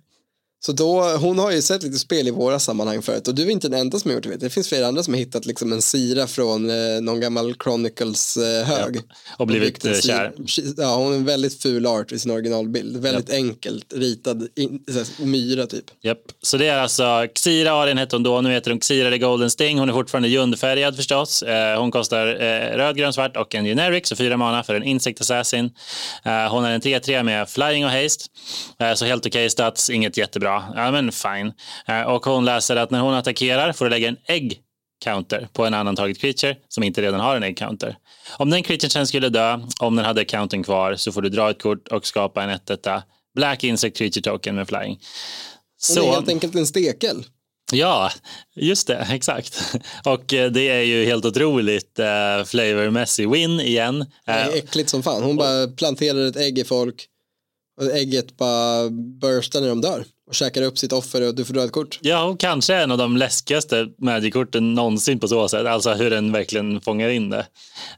Så 0.65 0.71
då, 0.71 1.01
hon 1.01 1.39
har 1.39 1.51
ju 1.51 1.61
sett 1.61 1.83
lite 1.83 1.99
spel 1.99 2.27
i 2.27 2.31
våra 2.31 2.59
sammanhang 2.59 3.01
förut 3.01 3.27
och 3.27 3.35
du 3.35 3.43
är 3.43 3.49
inte 3.49 3.69
den 3.69 3.79
enda 3.79 3.99
som 3.99 4.11
har 4.11 4.15
gjort 4.15 4.23
det. 4.23 4.37
Det 4.37 4.49
finns 4.49 4.69
flera 4.69 4.87
andra 4.87 5.03
som 5.03 5.13
har 5.13 5.19
hittat 5.19 5.45
liksom 5.45 5.73
en 5.73 5.81
sira 5.81 6.27
från 6.27 6.69
eh, 6.69 7.01
någon 7.01 7.19
gammal 7.19 7.55
Chronicles-hög. 7.63 8.95
Eh, 8.95 9.01
ja, 9.07 9.15
och 9.37 9.47
blivit 9.47 9.85
och 9.85 9.95
kär. 9.95 10.33
Ja, 10.77 10.95
hon 10.95 11.13
är 11.13 11.17
en 11.17 11.25
väldigt 11.25 11.61
ful 11.61 11.85
art 11.85 12.11
i 12.11 12.19
sin 12.19 12.31
originalbild. 12.31 12.97
Väldigt 12.97 13.29
yep. 13.29 13.37
enkelt 13.37 13.93
ritad 13.93 14.47
in, 14.55 14.83
här, 14.87 15.25
myra 15.25 15.67
typ. 15.67 15.85
Japp, 16.01 16.17
yep. 16.17 16.37
så 16.41 16.57
det 16.57 16.67
är 16.67 16.77
alltså 16.77 17.27
Xira 17.35 17.71
Arien 17.71 17.97
hette 17.97 18.15
hon 18.15 18.23
då, 18.23 18.41
nu 18.41 18.51
heter 18.51 18.71
hon 18.71 18.79
Xira 18.79 19.09
the 19.11 19.17
Golden 19.17 19.49
Sting. 19.51 19.79
Hon 19.79 19.89
är 19.89 19.93
fortfarande 19.93 20.29
ljundfärgad 20.29 20.95
förstås. 20.95 21.43
Eh, 21.43 21.79
hon 21.79 21.91
kostar 21.91 22.27
eh, 22.27 22.77
röd, 22.77 22.97
grön, 22.97 23.13
svart 23.13 23.37
och 23.37 23.55
en 23.55 23.65
generic, 23.65 24.07
så 24.07 24.15
fyra 24.15 24.37
mana 24.37 24.63
för 24.63 24.75
en 24.75 24.83
Insect 24.83 25.21
Assassin. 25.21 25.71
Eh, 26.25 26.51
hon 26.51 26.65
är 26.65 26.71
en 26.71 26.81
3-3 26.81 27.23
med 27.23 27.49
flying 27.49 27.85
och 27.85 27.91
haste, 27.91 28.25
eh, 28.79 28.93
så 28.93 29.05
helt 29.05 29.25
okej 29.25 29.29
okay 29.29 29.49
stats, 29.49 29.89
inget 29.89 30.17
jättebra 30.17 30.52
Ja, 30.75 30.91
men 30.91 31.11
fine. 31.11 31.53
Eh, 31.87 32.01
och 32.01 32.25
hon 32.25 32.45
läser 32.45 32.75
att 32.75 32.91
när 32.91 32.99
hon 32.99 33.13
attackerar 33.13 33.73
får 33.73 33.85
du 33.85 33.91
lägga 33.91 34.07
en 34.07 34.17
ägg 34.27 34.59
counter 35.03 35.47
på 35.53 35.65
en 35.65 35.73
annan 35.73 35.95
taget 35.95 36.19
creature 36.19 36.57
som 36.67 36.83
inte 36.83 37.01
redan 37.01 37.19
har 37.19 37.35
en 37.35 37.43
ägg 37.43 37.57
counter. 37.57 37.97
Om 38.37 38.49
den 38.49 38.63
creaturen 38.63 38.89
sen 38.89 39.07
skulle 39.07 39.29
dö, 39.29 39.59
om 39.79 39.95
den 39.95 40.05
hade 40.05 40.25
counten 40.25 40.63
kvar, 40.63 40.95
så 40.95 41.11
får 41.11 41.21
du 41.21 41.29
dra 41.29 41.49
ett 41.49 41.61
kort 41.61 41.87
och 41.87 42.05
skapa 42.05 42.43
en 42.43 42.49
1 42.49 42.71
Black 43.35 43.63
Insect 43.63 43.97
Creature 43.97 44.21
Token 44.21 44.55
med 44.55 44.67
flying. 44.67 44.99
Så, 45.77 46.01
det 46.01 46.07
är 46.07 46.11
helt 46.11 46.29
enkelt 46.29 46.55
en 46.55 46.67
stekel. 46.67 47.25
Ja, 47.71 48.11
just 48.55 48.87
det, 48.87 49.07
exakt. 49.11 49.61
Och 50.05 50.33
eh, 50.33 50.51
det 50.51 50.69
är 50.69 50.81
ju 50.81 51.05
helt 51.05 51.25
otroligt 51.25 51.99
uh, 51.99 52.45
flavormässig 52.45 53.29
win 53.29 53.59
igen. 53.59 54.05
Det 54.25 54.31
är 54.31 54.57
äckligt 54.57 54.89
som 54.89 55.03
fan. 55.03 55.23
Hon 55.23 55.35
bara 55.35 55.67
planterar 55.67 56.27
ett 56.27 56.35
ägg 56.35 56.59
i 56.59 56.63
folk 56.63 57.07
och 57.81 57.91
ägget 57.91 58.37
bara 58.37 58.89
burstar 58.89 59.61
när 59.61 59.67
de 59.67 59.81
dör 59.81 60.05
och 60.27 60.35
käkar 60.35 60.61
upp 60.61 60.77
sitt 60.77 60.93
offer 60.93 61.27
och 61.27 61.35
du 61.35 61.45
får 61.45 61.53
dra 61.53 61.63
ett 61.63 61.71
kort. 61.71 61.99
Ja, 62.01 62.23
och 62.23 62.39
kanske 62.39 62.75
en 62.75 62.91
av 62.91 62.97
de 62.97 63.17
läskigaste 63.17 63.87
Magic-korten 63.97 64.73
någonsin 64.73 65.19
på 65.19 65.27
så 65.27 65.49
sätt. 65.49 65.65
Alltså 65.65 65.93
hur 65.93 66.09
den 66.09 66.31
verkligen 66.31 66.81
fångar 66.81 67.09
in 67.09 67.29
det. 67.29 67.45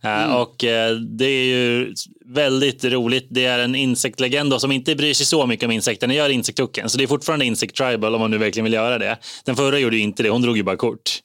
Eh, 0.02 0.23
mm. 0.23 0.35
Och 0.35 0.64
uh, 0.64 0.99
det 0.99 1.26
är 1.26 1.45
ju 1.45 1.93
väldigt 2.27 2.85
roligt. 2.85 3.27
Det 3.30 3.45
är 3.45 3.60
en 3.60 3.76
insektlegend 3.76 4.61
som 4.61 4.72
inte 4.72 4.95
bryr 4.95 5.14
sig 5.14 5.26
så 5.26 5.45
mycket 5.45 5.65
om 5.65 5.72
insekter. 5.72 6.07
Den 6.07 6.15
gör 6.15 6.30
insektucken, 6.30 6.89
så 6.89 6.97
det 6.97 7.03
är 7.03 7.07
fortfarande 7.07 7.45
insect 7.45 7.76
tribal 7.76 8.15
om 8.15 8.22
man 8.22 8.31
nu 8.31 8.38
verkligen 8.38 8.64
vill 8.64 8.73
göra 8.73 8.97
det. 8.97 9.18
Den 9.45 9.56
förra 9.56 9.80
gjorde 9.80 9.95
ju 9.95 10.02
inte 10.02 10.23
det, 10.23 10.30
hon 10.30 10.41
drog 10.41 10.57
ju 10.57 10.64
bara 10.64 10.76
kort. 10.76 11.22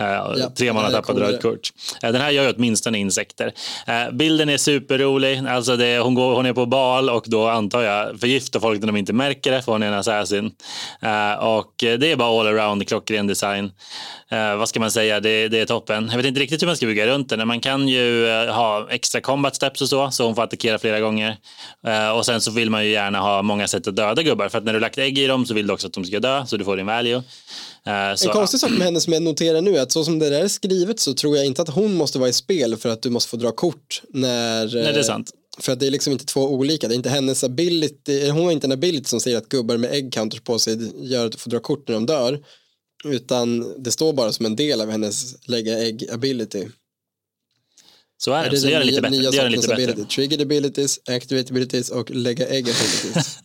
Uh, 0.00 0.06
ja, 0.06 0.52
tre 0.56 0.72
man 0.72 0.84
har 0.84 0.90
tappat 0.90 1.16
rött 1.16 1.42
kort. 1.42 1.70
den 2.00 2.20
här 2.20 2.30
gör 2.30 2.42
ju 2.42 2.52
åtminstone 2.56 2.98
insekter. 2.98 3.52
bilden 4.12 4.48
är 4.48 4.56
superrolig. 4.56 5.42
Alltså 5.48 5.76
det, 5.76 5.98
hon, 5.98 6.14
går, 6.14 6.34
hon 6.34 6.46
är 6.46 6.52
på 6.52 6.66
bal 6.66 7.10
och 7.10 7.24
då 7.26 7.48
antar 7.48 7.82
jag 7.82 8.20
förgiftar 8.20 8.60
folk 8.60 8.80
när 8.80 8.86
de 8.86 8.96
inte 8.96 9.12
märker 9.12 9.52
det, 9.52 9.62
för 9.62 9.72
hon 9.72 9.82
är 9.82 9.86
en 9.86 9.94
assassin. 9.94 10.50
Och 11.40 11.72
det 11.78 12.12
är 12.12 12.16
bara 12.16 12.40
all 12.40 12.46
around 12.46 12.88
klockren 12.88 13.26
design. 13.26 13.70
Vad 14.30 14.68
ska 14.68 14.80
man 14.80 14.90
säga, 14.90 15.20
det, 15.20 15.48
det, 15.48 15.60
är 15.60 15.66
toppen. 15.66 16.08
Jag 16.10 16.16
vet 16.16 16.26
inte 16.26 16.40
riktigt 16.40 16.62
hur 16.62 16.66
man 16.66 16.76
ska 16.76 16.86
bygga 16.86 17.06
runt 17.06 17.28
den. 17.28 17.48
Man 17.48 17.60
kan 17.60 17.88
ju 17.88 18.26
ha 18.48 18.86
extra 18.90 19.20
combat 19.20 19.56
steps 19.56 19.82
och 19.82 19.88
så, 19.88 20.10
så 20.10 20.24
hon 20.24 20.34
får 20.34 20.43
attackera 20.44 20.78
flera 20.78 21.00
gånger. 21.00 21.36
och 22.16 22.26
sen 22.26 22.40
så 22.40 22.50
vill 22.50 22.70
man 22.70 22.84
ju 22.84 22.90
gärna 22.90 23.20
ha 23.20 23.42
många 23.42 23.68
sätt 23.68 23.86
att 23.86 23.96
döda 23.96 24.22
gubbar, 24.22 24.48
för 24.48 24.58
att 24.58 24.64
när 24.64 24.72
du 24.72 24.80
lagt 24.80 24.98
ägg 24.98 25.18
i 25.18 25.26
dem 25.26 25.46
så 25.46 25.54
vill 25.54 25.66
du 25.66 25.72
också 25.72 25.86
att 25.86 25.92
de 25.92 26.04
ska 26.04 26.20
dö, 26.20 26.46
så 26.46 26.56
du 26.56 26.64
får 26.64 26.76
din 26.76 26.86
value. 26.86 27.22
Så, 28.16 28.28
en 28.28 28.32
konstig 28.32 28.60
sak 28.60 28.70
med 28.70 28.82
henne 28.82 29.00
som 29.00 29.12
jag 29.12 29.22
noterar 29.22 29.60
nu 29.60 29.76
är 29.76 29.82
att 29.82 29.92
så 29.92 30.04
som 30.04 30.18
det 30.18 30.30
där 30.30 30.44
är 30.44 30.48
skrivet 30.48 31.00
så 31.00 31.14
tror 31.14 31.36
jag 31.36 31.46
inte 31.46 31.62
att 31.62 31.68
hon 31.68 31.94
måste 31.94 32.18
vara 32.18 32.28
i 32.28 32.32
spel 32.32 32.76
för 32.76 32.88
att 32.88 33.02
du 33.02 33.10
måste 33.10 33.30
få 33.30 33.36
dra 33.36 33.52
kort 33.52 34.02
när... 34.08 34.64
Nej, 34.74 34.92
det 34.92 34.98
är 34.98 35.02
sant. 35.02 35.30
För 35.58 35.72
att 35.72 35.80
det 35.80 35.86
är 35.86 35.90
liksom 35.90 36.12
inte 36.12 36.24
två 36.24 36.40
olika. 36.40 36.88
Det 36.88 36.94
är 36.94 36.96
inte 36.96 37.08
hennes 37.08 37.44
ability, 37.44 38.30
hon 38.30 38.44
har 38.44 38.52
inte 38.52 38.66
en 38.66 38.72
ability 38.72 39.04
som 39.04 39.20
säger 39.20 39.38
att 39.38 39.48
gubbar 39.48 39.76
med 39.76 39.92
ägg 39.92 40.12
counters 40.12 40.40
på 40.40 40.58
sig 40.58 40.92
gör 40.96 41.26
att 41.26 41.32
du 41.32 41.38
får 41.38 41.50
dra 41.50 41.60
kort 41.60 41.88
när 41.88 41.94
de 41.94 42.06
dör. 42.06 42.40
Utan 43.04 43.74
det 43.82 43.92
står 43.92 44.12
bara 44.12 44.32
som 44.32 44.46
en 44.46 44.56
del 44.56 44.80
av 44.80 44.90
hennes 44.90 45.48
lägga 45.48 45.78
ägg 45.78 46.10
ability. 46.12 46.64
Så 48.24 48.32
är 48.32 48.42
det, 48.42 48.46
är 48.46 48.50
det 48.50 48.56
så 48.56 48.66
det 48.66 48.72
gör 48.72 48.78
det 48.78 48.84
lite 48.84 49.00
bättre. 49.00 49.30
Det 49.30 49.36
gör 49.36 49.50
lite 49.50 49.68
bättre. 49.68 49.82
Ability. 49.82 50.04
Triggered 50.04 50.42
abilities, 50.42 51.00
activate 51.08 51.52
abilities 51.52 51.90
och 51.90 52.10
lägga 52.10 52.46
ägg 52.48 52.68
abilities. 52.70 53.38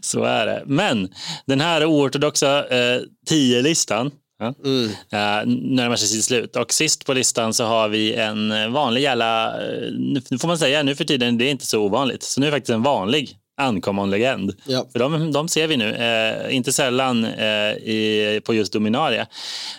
så 0.02 0.24
är 0.24 0.46
det. 0.46 0.62
Men 0.66 1.08
den 1.46 1.60
här 1.60 1.84
oortodoxa 1.84 2.68
eh, 2.68 3.02
tio-listan 3.28 4.10
Ja. 4.38 4.54
Mm. 4.64 4.84
Uh, 4.84 5.56
närmar 5.74 5.96
sig 5.96 6.08
sitt 6.08 6.24
slut. 6.24 6.56
Och 6.56 6.72
sist 6.72 7.06
på 7.06 7.12
listan 7.12 7.54
så 7.54 7.64
har 7.64 7.88
vi 7.88 8.14
en 8.14 8.72
vanlig 8.72 9.02
jävla, 9.02 9.60
uh, 9.60 9.92
nu 10.30 10.38
får 10.38 10.48
man 10.48 10.58
säga 10.58 10.82
nu 10.82 10.94
för 10.94 11.04
tiden, 11.04 11.38
det 11.38 11.44
är 11.44 11.50
inte 11.50 11.66
så 11.66 11.80
ovanligt. 11.80 12.22
Så 12.22 12.40
nu 12.40 12.46
är 12.46 12.50
det 12.50 12.56
faktiskt 12.56 12.74
en 12.74 12.82
vanlig 12.82 13.36
uncommon 13.60 14.10
legend. 14.10 14.54
Ja. 14.66 14.86
För 14.92 14.98
de, 14.98 15.32
de 15.32 15.48
ser 15.48 15.66
vi 15.66 15.76
nu, 15.76 15.92
uh, 15.92 16.54
inte 16.54 16.72
sällan 16.72 17.24
i, 17.24 18.40
på 18.44 18.54
just 18.54 18.72
Dominaria. 18.72 19.26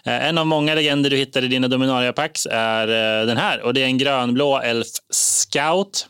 en 0.03 0.37
av 0.37 0.47
många 0.47 0.75
legender 0.75 1.09
du 1.09 1.17
hittar 1.17 1.43
i 1.43 1.47
dina 1.47 1.67
Dominaria-packs 1.67 2.47
är 2.51 2.87
den 3.25 3.37
här 3.37 3.61
och 3.61 3.73
det 3.73 3.81
är 3.81 3.85
en 3.85 3.97
grönblå 3.97 4.59
elf 4.59 4.87
scout 5.09 6.07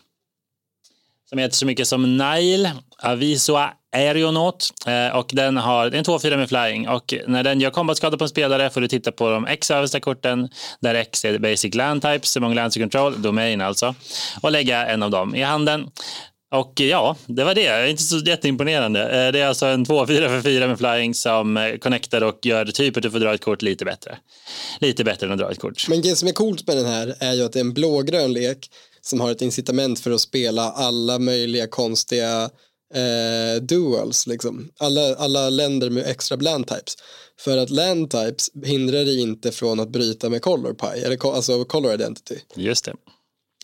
som 1.29 1.39
heter 1.39 1.55
så 1.55 1.65
mycket 1.65 1.87
som 1.87 2.17
Nile 2.17 2.71
Avisoa 2.97 3.73
Aeronaut 3.93 4.69
eh, 4.87 5.17
och 5.17 5.29
den 5.33 5.57
har 5.57 5.85
en 5.85 6.03
2-4 6.03 6.37
med 6.37 6.49
flying 6.49 6.87
och 6.87 7.13
när 7.27 7.43
den 7.43 7.61
gör 7.61 7.69
kombatskada 7.69 8.17
på 8.17 8.23
en 8.23 8.29
spelare 8.29 8.69
får 8.69 8.81
du 8.81 8.87
titta 8.87 9.11
på 9.11 9.29
de 9.29 9.45
X 9.45 9.71
översta 9.71 9.99
korten 9.99 10.49
där 10.79 10.95
X 10.95 11.25
är 11.25 11.39
basic 11.39 11.75
land 11.75 12.01
types, 12.01 12.37
among 12.37 12.53
lands 12.53 12.77
control, 12.77 13.21
domain 13.21 13.61
alltså 13.61 13.95
och 14.41 14.51
lägga 14.51 14.87
en 14.87 15.03
av 15.03 15.11
dem 15.11 15.35
i 15.35 15.41
handen. 15.41 15.89
Och 16.53 16.79
ja, 16.79 17.15
det 17.25 17.43
var 17.43 17.55
det. 17.55 17.89
Inte 17.89 18.03
så 18.03 18.17
jätteimponerande. 18.17 19.01
Eh, 19.01 19.31
det 19.31 19.39
är 19.39 19.45
alltså 19.45 19.65
en 19.65 19.85
2-4 19.85 20.05
för 20.07 20.41
4 20.41 20.67
med 20.67 20.77
flying 20.77 21.13
som 21.13 21.57
eh, 21.57 21.77
connectar 21.77 22.21
och 22.21 22.45
gör 22.45 22.65
typ 22.65 22.97
att 22.97 23.03
du 23.03 23.11
får 23.11 23.19
dra 23.19 23.33
ett 23.33 23.41
kort 23.41 23.61
lite 23.61 23.85
bättre. 23.85 24.17
Lite 24.79 25.03
bättre 25.03 25.27
än 25.27 25.33
att 25.33 25.39
dra 25.39 25.51
ett 25.51 25.59
kort. 25.59 25.89
Men 25.89 26.01
det 26.01 26.15
som 26.15 26.27
är 26.27 26.31
coolt 26.31 26.67
med 26.67 26.77
den 26.77 26.85
här 26.85 27.15
är 27.19 27.33
ju 27.33 27.43
att 27.43 27.53
det 27.53 27.59
är 27.59 27.63
en 27.63 27.73
blågrön 27.73 28.33
lek 28.33 28.69
som 29.01 29.21
har 29.21 29.31
ett 29.31 29.41
incitament 29.41 29.99
för 29.99 30.11
att 30.11 30.21
spela 30.21 30.71
alla 30.71 31.19
möjliga 31.19 31.67
konstiga 31.67 32.49
eh, 32.93 33.61
duals, 33.61 34.27
liksom. 34.27 34.69
alla, 34.77 35.15
alla 35.15 35.49
länder 35.49 35.89
med 35.89 36.07
extra 36.07 36.37
land 36.37 36.67
types. 36.67 36.95
För 37.39 37.57
att 37.57 37.69
land 37.69 38.11
types 38.11 38.49
hindrar 38.65 39.05
dig 39.05 39.19
inte 39.19 39.51
från 39.51 39.79
att 39.79 39.89
bryta 39.89 40.29
med 40.29 40.41
color 40.41 40.73
pie, 40.73 41.05
eller 41.05 41.35
alltså 41.35 41.65
color 41.65 41.93
identity. 41.93 42.35
Just 42.55 42.85
det. 42.85 42.93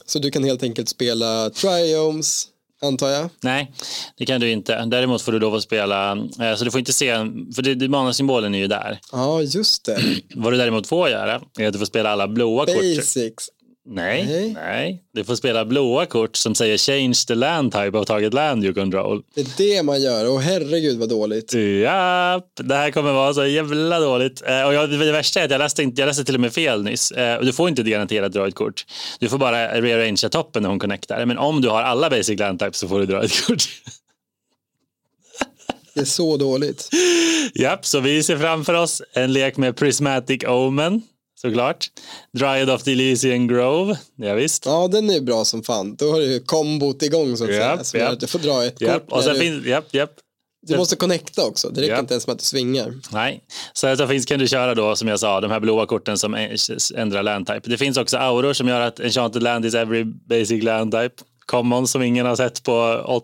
Så 0.05 0.19
du 0.19 0.31
kan 0.31 0.43
helt 0.43 0.63
enkelt 0.63 0.89
spela 0.89 1.49
triomes, 1.49 2.47
antar 2.81 3.09
jag? 3.09 3.29
Nej, 3.41 3.71
det 4.17 4.25
kan 4.25 4.41
du 4.41 4.51
inte. 4.51 4.85
Däremot 4.85 5.21
får 5.21 5.31
du 5.31 5.39
lov 5.39 5.55
att 5.55 5.63
spela, 5.63 6.11
eh, 6.11 6.55
så 6.55 6.65
du 6.65 6.71
får 6.71 6.79
inte 6.79 6.93
se, 6.93 7.13
för 7.55 7.61
det, 7.61 7.75
det 7.75 7.89
manasymbolen 7.89 8.55
är 8.55 8.59
ju 8.59 8.67
där. 8.67 8.99
Ja, 9.11 9.41
just 9.41 9.85
det. 9.85 9.99
Vad 10.35 10.53
du 10.53 10.57
däremot 10.57 10.87
får 10.87 11.09
göra 11.09 11.41
är 11.59 11.67
att 11.67 11.73
du 11.73 11.79
får 11.79 11.85
spela 11.85 12.09
alla 12.09 12.27
blåa 12.27 12.65
kort. 12.65 12.75
Basics. 12.75 13.49
Nej, 13.91 14.25
nej, 14.25 14.53
nej. 14.53 15.03
Du 15.13 15.23
får 15.23 15.35
spela 15.35 15.65
blåa 15.65 16.05
kort 16.05 16.35
som 16.35 16.55
säger 16.55 16.77
change 16.77 17.13
the 17.27 17.35
land 17.35 17.71
type 17.71 17.97
av 17.97 18.03
target 18.03 18.33
land 18.33 18.63
you 18.63 18.73
control. 18.73 19.21
Det 19.35 19.41
är 19.41 19.47
det 19.57 19.83
man 19.83 20.01
gör 20.01 20.29
och 20.29 20.41
herregud 20.41 20.99
vad 20.99 21.09
dåligt. 21.09 21.53
Ja, 21.83 22.41
det 22.59 22.75
här 22.75 22.91
kommer 22.91 23.13
vara 23.13 23.33
så 23.33 23.45
jävla 23.45 23.99
dåligt. 23.99 24.41
Eh, 24.45 24.63
och 24.63 24.73
jag, 24.73 24.89
det 24.89 25.11
värsta 25.11 25.39
är 25.39 25.45
att 25.45 25.51
jag 25.51 25.59
läste, 25.59 25.83
jag 25.83 26.05
läste 26.05 26.23
till 26.23 26.35
och 26.35 26.41
med 26.41 26.53
fel 26.53 26.83
nyss. 26.83 27.11
Eh, 27.11 27.41
du 27.41 27.53
får 27.53 27.69
inte 27.69 27.83
garanterat 27.83 28.33
dra 28.33 28.47
ett 28.47 28.55
kort. 28.55 28.85
Du 29.19 29.29
får 29.29 29.37
bara 29.37 29.81
rearrangea 29.81 30.29
toppen 30.29 30.63
när 30.63 30.69
hon 30.69 30.79
connectar. 30.79 31.25
Men 31.25 31.37
om 31.37 31.61
du 31.61 31.69
har 31.69 31.81
alla 31.81 32.09
basic 32.09 32.39
land 32.39 32.59
types 32.59 32.77
så 32.77 32.87
får 32.87 32.99
du 32.99 33.05
dra 33.05 33.23
ett 33.23 33.45
kort. 33.45 33.63
Det 35.93 36.01
är 36.01 36.05
så 36.05 36.37
dåligt. 36.37 36.89
Japp, 37.53 37.85
så 37.85 37.99
vi 37.99 38.23
ser 38.23 38.37
framför 38.37 38.73
oss 38.73 39.01
en 39.13 39.33
lek 39.33 39.57
med 39.57 39.75
Prismatic 39.75 40.43
Omen 40.43 41.01
såklart. 41.41 41.91
Dryad 42.37 42.69
of 42.69 42.83
the 42.83 42.91
Elysian 42.91 43.47
Grove, 43.47 43.97
ja, 44.15 44.33
visst. 44.33 44.65
Ja, 44.65 44.87
den 44.87 45.09
är 45.09 45.21
bra 45.21 45.45
som 45.45 45.63
fan. 45.63 45.95
Då 45.95 46.11
har 46.11 46.19
du 46.19 46.39
kombot 46.39 47.03
igång 47.03 47.37
så 47.37 47.43
att 47.43 47.49
yep, 47.49 47.85
säga. 47.85 48.03
Yep. 48.03 48.13
Att 48.13 48.19
du 48.19 48.27
får 48.27 48.39
dra 48.39 48.65
ett 48.65 48.81
yep. 48.81 48.93
kort. 48.93 49.11
Och 49.11 49.23
sen 49.23 49.33
du... 49.33 49.39
finns, 49.39 49.65
yep, 49.65 49.95
yep. 49.95 50.11
Du 50.67 50.77
måste 50.77 50.95
connecta 50.95 51.45
också, 51.45 51.69
det 51.69 51.81
räcker 51.81 51.91
yep. 51.91 51.99
inte 51.99 52.13
ens 52.13 52.27
med 52.27 52.33
att 52.33 52.39
du 52.39 52.45
svingar. 52.45 52.93
Nej, 53.11 53.43
så 53.73 53.95
så 53.95 54.07
finns, 54.07 54.25
kan 54.25 54.39
du 54.39 54.47
köra 54.47 54.75
då 54.75 54.95
som 54.95 55.07
jag 55.07 55.19
sa, 55.19 55.41
de 55.41 55.51
här 55.51 55.59
blåa 55.59 55.85
korten 55.85 56.17
som 56.17 56.33
ändrar 56.95 57.23
land 57.23 57.47
type. 57.47 57.69
Det 57.69 57.77
finns 57.77 57.97
också 57.97 58.17
auror 58.17 58.53
som 58.53 58.67
gör 58.67 58.81
att 58.81 58.99
enchanted 58.99 59.43
land 59.43 59.65
is 59.65 59.73
every 59.73 60.03
basic 60.03 60.63
land 60.63 60.91
type. 60.91 61.15
Common 61.45 61.87
som 61.87 62.01
ingen 62.01 62.25
har 62.25 62.35
sett 62.35 62.63
på 62.63 62.71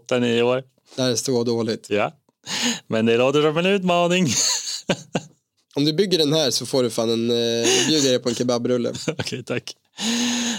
8-9 0.10 0.42
år. 0.42 0.64
Det 0.96 1.02
här 1.02 1.10
är 1.10 1.16
så 1.16 1.44
dåligt. 1.44 1.88
Ja, 1.90 2.12
men 2.88 3.06
det 3.06 3.18
låter 3.18 3.42
som 3.42 3.58
en 3.58 3.66
utmaning. 3.66 4.28
Om 5.76 5.86
du 5.86 5.94
bygger 5.94 6.18
den 6.18 6.34
här 6.34 6.52
så 6.52 6.66
får 6.66 6.84
du 6.84 6.90
fan 6.90 7.10
en, 7.10 7.30
eh, 7.30 7.68
bjuder 7.88 8.10
dig 8.10 8.20
på 8.20 8.30
en 8.30 8.36
kebabrulle. 8.36 8.94
Okej, 9.08 9.44
tack. 9.44 9.76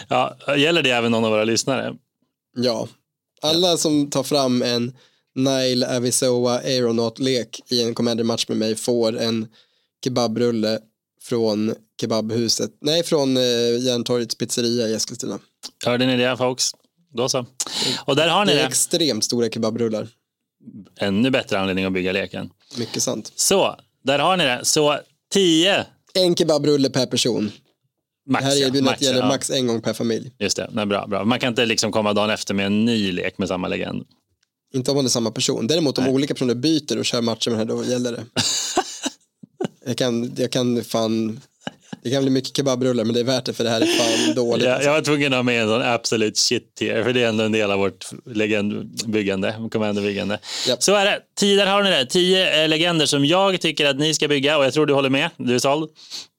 Ja, 0.08 0.36
gäller 0.56 0.82
det 0.82 0.90
även 0.90 1.12
någon 1.12 1.24
av 1.24 1.30
våra 1.30 1.44
lyssnare? 1.44 1.94
Ja, 2.56 2.88
alla 3.42 3.76
som 3.76 4.10
tar 4.10 4.22
fram 4.22 4.62
en 4.62 4.92
Nile 5.34 5.96
Avisoa 5.96 6.58
Aeronaut-lek 6.58 7.60
i 7.68 7.82
en 7.82 7.94
Commander-match 7.94 8.48
med 8.48 8.56
mig 8.58 8.76
får 8.76 9.18
en 9.18 9.46
kebabrulle 10.04 10.78
från 11.22 11.74
kebabhuset, 12.00 12.70
nej 12.80 13.02
från 13.02 13.36
eh, 13.36 13.42
Järntorgets 13.80 14.34
pizzeria 14.34 14.88
i 14.88 14.94
Eskilstuna. 14.94 15.38
Hörde 15.84 16.06
ni 16.06 16.16
det 16.16 16.36
folks? 16.36 16.70
Då 17.14 17.28
så. 17.28 17.46
Och 18.04 18.16
där 18.16 18.28
har 18.28 18.44
ni 18.44 18.52
Det 18.52 18.58
är 18.58 18.62
det. 18.62 18.68
extremt 18.68 19.24
stora 19.24 19.48
kebabrullar, 19.50 20.08
Ännu 20.98 21.30
bättre 21.30 21.58
anledning 21.58 21.84
att 21.84 21.92
bygga 21.92 22.12
leken. 22.12 22.50
mycket 22.78 23.02
sant. 23.02 23.32
Så, 23.36 23.76
där 24.06 24.18
har 24.18 24.36
ni 24.36 24.44
det. 24.44 24.60
Så 24.62 24.98
10 25.32 25.84
En 26.14 26.36
kebabrulle 26.36 26.90
per 26.90 27.06
person. 27.06 27.52
max. 28.28 28.44
Det 28.44 28.50
här 28.50 28.66
erbjudandet 28.66 29.02
gäller 29.02 29.20
ja. 29.20 29.26
max 29.26 29.50
en 29.50 29.66
gång 29.66 29.80
per 29.82 29.92
familj. 29.92 30.32
Just 30.38 30.56
det, 30.56 30.70
nej, 30.72 30.86
bra, 30.86 31.06
bra. 31.06 31.24
Man 31.24 31.40
kan 31.40 31.48
inte 31.48 31.66
liksom 31.66 31.92
komma 31.92 32.12
dagen 32.12 32.30
efter 32.30 32.54
med 32.54 32.66
en 32.66 32.84
ny 32.84 33.12
lek 33.12 33.38
med 33.38 33.48
samma 33.48 33.68
legend. 33.68 34.04
Inte 34.74 34.90
om 34.90 34.96
man 34.96 35.04
är 35.04 35.08
samma 35.08 35.30
person. 35.30 35.66
Däremot 35.66 35.98
om 35.98 36.08
olika 36.08 36.34
personer 36.34 36.54
byter 36.54 36.98
och 36.98 37.04
kör 37.04 37.22
matcher 37.22 37.50
med 37.50 37.58
den 37.58 37.68
här, 37.68 37.76
då 37.76 37.84
gäller 37.84 38.12
det. 38.12 38.24
jag, 39.86 39.96
kan, 39.96 40.34
jag 40.36 40.50
kan 40.52 40.84
fan, 40.84 41.40
det 42.02 42.10
kan 42.10 42.22
bli 42.22 42.30
mycket 42.30 42.56
kebabrullar 42.56 43.04
men 43.04 43.14
det 43.14 43.20
är 43.20 43.24
värt 43.24 43.44
det 43.44 43.52
för 43.52 43.64
det 43.64 43.70
här 43.70 43.80
är 43.80 43.86
fan 43.86 44.34
dåligt. 44.36 44.66
Jag, 44.66 44.82
jag 44.82 44.92
var 44.92 45.00
tvungen 45.00 45.32
att 45.32 45.36
ha 45.36 45.42
med 45.42 45.62
en 45.62 45.68
sån 45.68 45.82
absolut 45.82 46.38
shit 46.38 46.74
tier, 46.74 47.04
för 47.04 47.12
det 47.12 47.22
är 47.22 47.28
ändå 47.28 47.44
en 47.44 47.52
del 47.52 47.70
av 47.70 47.78
vårt 47.78 48.06
legendbyggande, 48.26 49.54
commanderbyggande. 49.72 50.38
Japp. 50.68 50.82
Så 50.82 50.94
är 50.94 51.04
det. 51.04 51.20
Tio, 51.38 51.56
där 51.56 51.66
har 51.66 51.82
ni 51.82 51.90
det. 51.90 52.06
Tio 52.06 52.62
eh, 52.62 52.68
legender 52.68 53.06
som 53.06 53.24
jag 53.24 53.60
tycker 53.60 53.86
att 53.86 53.98
ni 53.98 54.14
ska 54.14 54.28
bygga 54.28 54.58
och 54.58 54.64
jag 54.64 54.72
tror 54.74 54.86
du 54.86 54.94
håller 54.94 55.10
med. 55.10 55.30
Du 55.36 55.54
är 55.54 55.58
såld? 55.58 55.90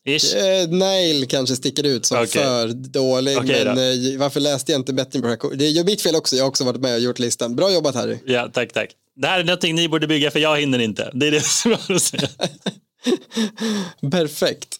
Ish. 0.08 0.36
Eh, 0.36 0.70
Nile 0.70 1.26
kanske 1.26 1.56
sticker 1.56 1.84
ut 1.84 2.06
som 2.06 2.18
Okej. 2.18 2.28
för 2.28 2.68
dålig, 2.68 3.36
då. 3.36 3.44
men 3.44 3.78
eh, 3.78 4.20
varför 4.20 4.40
läste 4.40 4.72
jag 4.72 4.80
inte 4.80 4.94
bättre 4.94 5.20
på 5.20 5.28
det 5.28 5.38
här? 5.44 5.56
Det 5.56 5.66
är 5.66 5.70
ju 5.70 5.84
mitt 5.84 6.02
fel 6.02 6.16
också, 6.16 6.36
jag 6.36 6.44
har 6.44 6.50
också 6.50 6.64
varit 6.64 6.82
med 6.82 6.94
och 6.94 7.00
gjort 7.00 7.20
listan. 7.20 7.56
Bra 7.56 7.72
jobbat 7.72 7.96
Harry. 7.96 8.18
Ja, 8.26 8.50
tack, 8.54 8.74
tack. 8.74 8.90
Det 9.16 9.28
här 9.28 9.40
är 9.40 9.44
någonting 9.44 9.76
ni 9.76 9.90
borde 9.90 10.08
bygga 10.08 10.32
för 10.32 10.40
jag 10.40 10.60
hinner 10.60 10.80
inte. 10.80 11.12
Det 11.14 11.28
är 11.28 11.32
det 11.32 11.46
som 11.46 11.72
jag 11.72 11.78
har 11.78 11.96
att 11.96 12.02
säga. 12.02 12.28
Perfekt. 14.12 14.76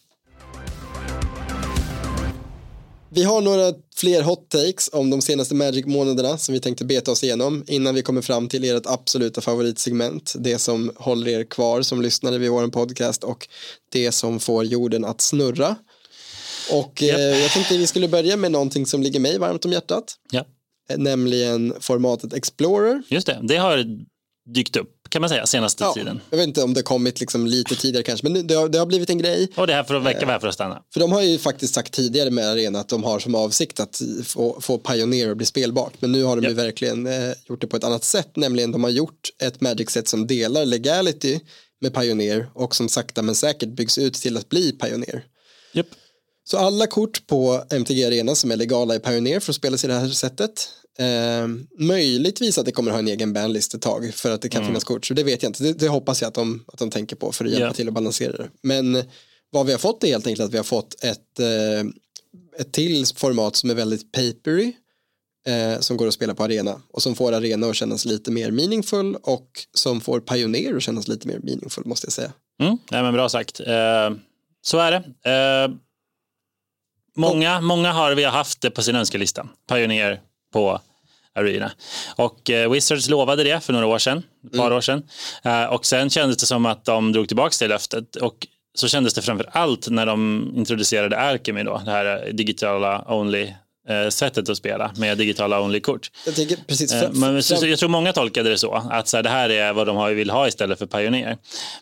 Vi 3.18 3.24
har 3.24 3.40
några 3.40 3.72
fler 3.96 4.22
hot 4.22 4.48
takes 4.48 4.90
om 4.92 5.10
de 5.10 5.22
senaste 5.22 5.54
Magic-månaderna 5.54 6.38
som 6.38 6.52
vi 6.52 6.60
tänkte 6.60 6.84
beta 6.84 7.10
oss 7.10 7.24
igenom 7.24 7.64
innan 7.66 7.94
vi 7.94 8.02
kommer 8.02 8.22
fram 8.22 8.48
till 8.48 8.64
ert 8.64 8.86
absoluta 8.86 9.40
favoritsegment. 9.40 10.34
Det 10.38 10.58
som 10.58 10.92
håller 10.96 11.28
er 11.28 11.44
kvar 11.44 11.82
som 11.82 12.02
lyssnare 12.02 12.38
vid 12.38 12.50
vår 12.50 12.68
podcast 12.68 13.24
och 13.24 13.48
det 13.92 14.12
som 14.12 14.40
får 14.40 14.64
jorden 14.64 15.04
att 15.04 15.20
snurra. 15.20 15.76
Och 16.72 17.02
eh, 17.02 17.40
jag 17.42 17.50
tänkte 17.50 17.78
vi 17.78 17.86
skulle 17.86 18.08
börja 18.08 18.36
med 18.36 18.52
någonting 18.52 18.86
som 18.86 19.02
ligger 19.02 19.20
mig 19.20 19.38
varmt 19.38 19.64
om 19.64 19.72
hjärtat, 19.72 20.14
Ja, 20.30 20.44
eh, 20.90 20.98
nämligen 20.98 21.74
formatet 21.80 22.32
Explorer. 22.32 23.02
just 23.08 23.26
det. 23.26 23.40
Det 23.42 23.56
har 23.56 23.84
dykt 24.54 24.76
upp 24.76 24.94
kan 25.08 25.20
man 25.22 25.28
säga 25.28 25.46
senaste 25.46 25.84
Ja, 25.84 25.92
tiden. 25.94 26.20
jag 26.30 26.38
vet 26.38 26.46
inte 26.46 26.62
om 26.62 26.74
det 26.74 26.82
kommit 26.82 27.20
liksom 27.20 27.46
lite 27.46 27.74
tidigare 27.74 28.02
kanske, 28.04 28.28
men 28.28 28.46
det 28.46 28.54
har, 28.54 28.68
det 28.68 28.78
har 28.78 28.86
blivit 28.86 29.10
en 29.10 29.18
grej. 29.18 29.48
Och 29.56 29.66
det 29.66 29.72
här 29.74 29.84
för 29.84 29.94
att 29.94 30.02
väcka 30.04 30.26
här 30.26 30.38
för 30.38 30.48
att 30.48 30.54
stanna. 30.54 30.82
För 30.92 31.00
de 31.00 31.12
har 31.12 31.22
ju 31.22 31.38
faktiskt 31.38 31.74
sagt 31.74 31.92
tidigare 31.92 32.30
med 32.30 32.44
Arena 32.48 32.80
att 32.80 32.88
de 32.88 33.04
har 33.04 33.18
som 33.18 33.34
avsikt 33.34 33.80
att 33.80 34.02
få, 34.24 34.60
få 34.60 34.78
Pioneer 34.78 35.30
att 35.30 35.36
bli 35.36 35.46
spelbart. 35.46 35.92
Men 36.00 36.12
nu 36.12 36.22
har 36.22 36.36
de 36.36 36.42
ju 36.42 36.48
Japp. 36.48 36.58
verkligen 36.58 37.06
eh, 37.06 37.32
gjort 37.48 37.60
det 37.60 37.66
på 37.66 37.76
ett 37.76 37.84
annat 37.84 38.04
sätt. 38.04 38.36
Nämligen 38.36 38.72
de 38.72 38.84
har 38.84 38.90
gjort 38.90 39.28
ett 39.42 39.60
Magic-set 39.60 40.08
som 40.08 40.26
delar 40.26 40.64
Legality 40.64 41.40
med 41.80 41.94
Pioneer 41.94 42.50
och 42.54 42.76
som 42.76 42.88
sakta 42.88 43.22
men 43.22 43.34
säkert 43.34 43.68
byggs 43.68 43.98
ut 43.98 44.14
till 44.14 44.36
att 44.36 44.48
bli 44.48 44.72
Pioneer. 44.72 45.24
Japp. 45.72 45.86
Så 46.44 46.58
alla 46.58 46.86
kort 46.86 47.26
på 47.26 47.64
MTG 47.70 48.04
Arena 48.06 48.34
som 48.34 48.50
är 48.50 48.56
legala 48.56 48.94
i 48.94 48.98
Pioneer 48.98 49.40
får 49.40 49.52
spelas 49.52 49.84
i 49.84 49.86
det 49.86 49.94
här 49.94 50.08
sättet. 50.08 50.68
Eh, 51.00 51.48
möjligtvis 51.78 52.58
att 52.58 52.64
det 52.66 52.72
kommer 52.72 52.90
ha 52.90 52.98
en 52.98 53.08
egen 53.08 53.32
bandlist 53.32 53.74
ett 53.74 53.82
tag 53.82 54.14
för 54.14 54.30
att 54.30 54.42
det 54.42 54.48
kan 54.48 54.66
finnas 54.66 54.84
kort. 54.84 55.06
Så 55.06 55.14
det 55.14 55.22
vet 55.24 55.42
jag 55.42 55.50
inte. 55.50 55.62
Det, 55.62 55.72
det 55.72 55.88
hoppas 55.88 56.22
jag 56.22 56.28
att 56.28 56.34
de, 56.34 56.64
att 56.72 56.78
de 56.78 56.90
tänker 56.90 57.16
på 57.16 57.32
för 57.32 57.44
att 57.44 57.50
hjälpa 57.50 57.66
Ja. 57.66 57.72
till 57.72 57.88
att 57.88 57.94
balansera 57.94 58.32
det. 58.32 58.48
Men 58.62 59.02
vad 59.50 59.66
vi 59.66 59.72
har 59.72 59.78
fått 59.78 60.04
är 60.04 60.08
helt 60.08 60.26
enkelt 60.26 60.44
att 60.46 60.52
vi 60.52 60.56
har 60.56 60.64
fått 60.64 61.04
ett, 61.04 61.40
eh, 61.40 62.60
ett 62.60 62.72
till 62.72 63.06
format 63.16 63.56
som 63.56 63.70
är 63.70 63.74
väldigt 63.74 64.12
papery. 64.12 64.72
Eh, 65.46 65.80
som 65.80 65.96
går 65.96 66.06
att 66.06 66.14
spela 66.14 66.34
på 66.34 66.44
arena 66.44 66.82
och 66.90 67.02
som 67.02 67.14
får 67.14 67.32
arena 67.32 67.66
att 67.66 67.76
kännas 67.76 68.04
lite 68.04 68.30
mer 68.30 68.50
meaningful 68.50 69.16
och 69.22 69.50
som 69.74 70.00
får 70.00 70.20
Pioneer 70.20 70.76
att 70.76 70.82
kännas 70.82 71.08
lite 71.08 71.28
mer 71.28 71.38
meaningful 71.42 71.84
måste 71.86 72.06
jag 72.06 72.12
säga. 72.12 72.32
Mm, 72.62 72.78
nej, 72.90 73.02
men 73.02 73.12
bra 73.14 73.28
sagt. 73.28 73.60
Eh, 73.60 74.10
så 74.62 74.78
är 74.78 74.90
det. 74.92 75.30
Eh, 75.30 75.74
många, 77.16 77.60
många 77.60 77.92
har 77.92 78.14
vi 78.14 78.24
haft 78.24 78.60
det 78.60 78.70
på 78.70 78.82
sin 78.82 78.96
önskelista. 78.96 79.48
Pioneer 79.68 80.20
på 80.52 80.80
Arena. 81.34 81.70
Och 82.16 82.50
eh, 82.50 82.70
Wizards 82.70 83.08
lovade 83.08 83.44
det 83.44 83.60
för 83.60 83.72
några 83.72 83.86
år 83.86 83.98
sedan, 83.98 84.22
ett 84.52 84.58
par 84.58 84.72
år 84.72 84.80
sedan. 84.80 85.02
Eh, 85.44 85.64
och 85.64 85.86
sen 85.86 86.10
kändes 86.10 86.36
det 86.36 86.46
som 86.46 86.66
att 86.66 86.84
de 86.84 87.12
drog 87.12 87.28
tillbaka 87.28 87.54
det 87.60 87.68
löftet. 87.68 88.16
Och 88.16 88.46
så 88.78 88.88
kändes 88.88 89.14
det 89.14 89.22
framför 89.22 89.48
allt 89.52 89.88
när 89.88 90.06
de 90.06 90.52
introducerade 90.56 91.18
Alchemy 91.18 91.62
då, 91.62 91.82
det 91.84 91.90
här 91.90 92.30
digitala 92.32 93.04
only 93.08 93.52
eh, 93.88 94.08
sättet 94.10 94.48
att 94.48 94.56
spela 94.56 94.90
med 94.96 95.18
digitala 95.18 95.60
only-kort. 95.60 96.10
Jag 96.26 96.34
tänker 96.34 96.56
precis. 96.66 96.92
Eh, 96.92 97.10
Men 97.12 97.42
så, 97.42 97.66
jag 97.66 97.78
tror 97.78 97.88
många 97.88 98.12
tolkade 98.12 98.50
det 98.50 98.58
så, 98.58 98.74
att 98.90 99.08
så 99.08 99.16
här, 99.16 99.22
det 99.22 99.30
här 99.30 99.48
är 99.50 99.72
vad 99.72 99.86
de 99.86 99.96
har- 99.96 100.10
vill 100.10 100.30
ha 100.30 100.48
istället 100.48 100.78
för 100.78 100.86
Pioneer. 100.86 101.36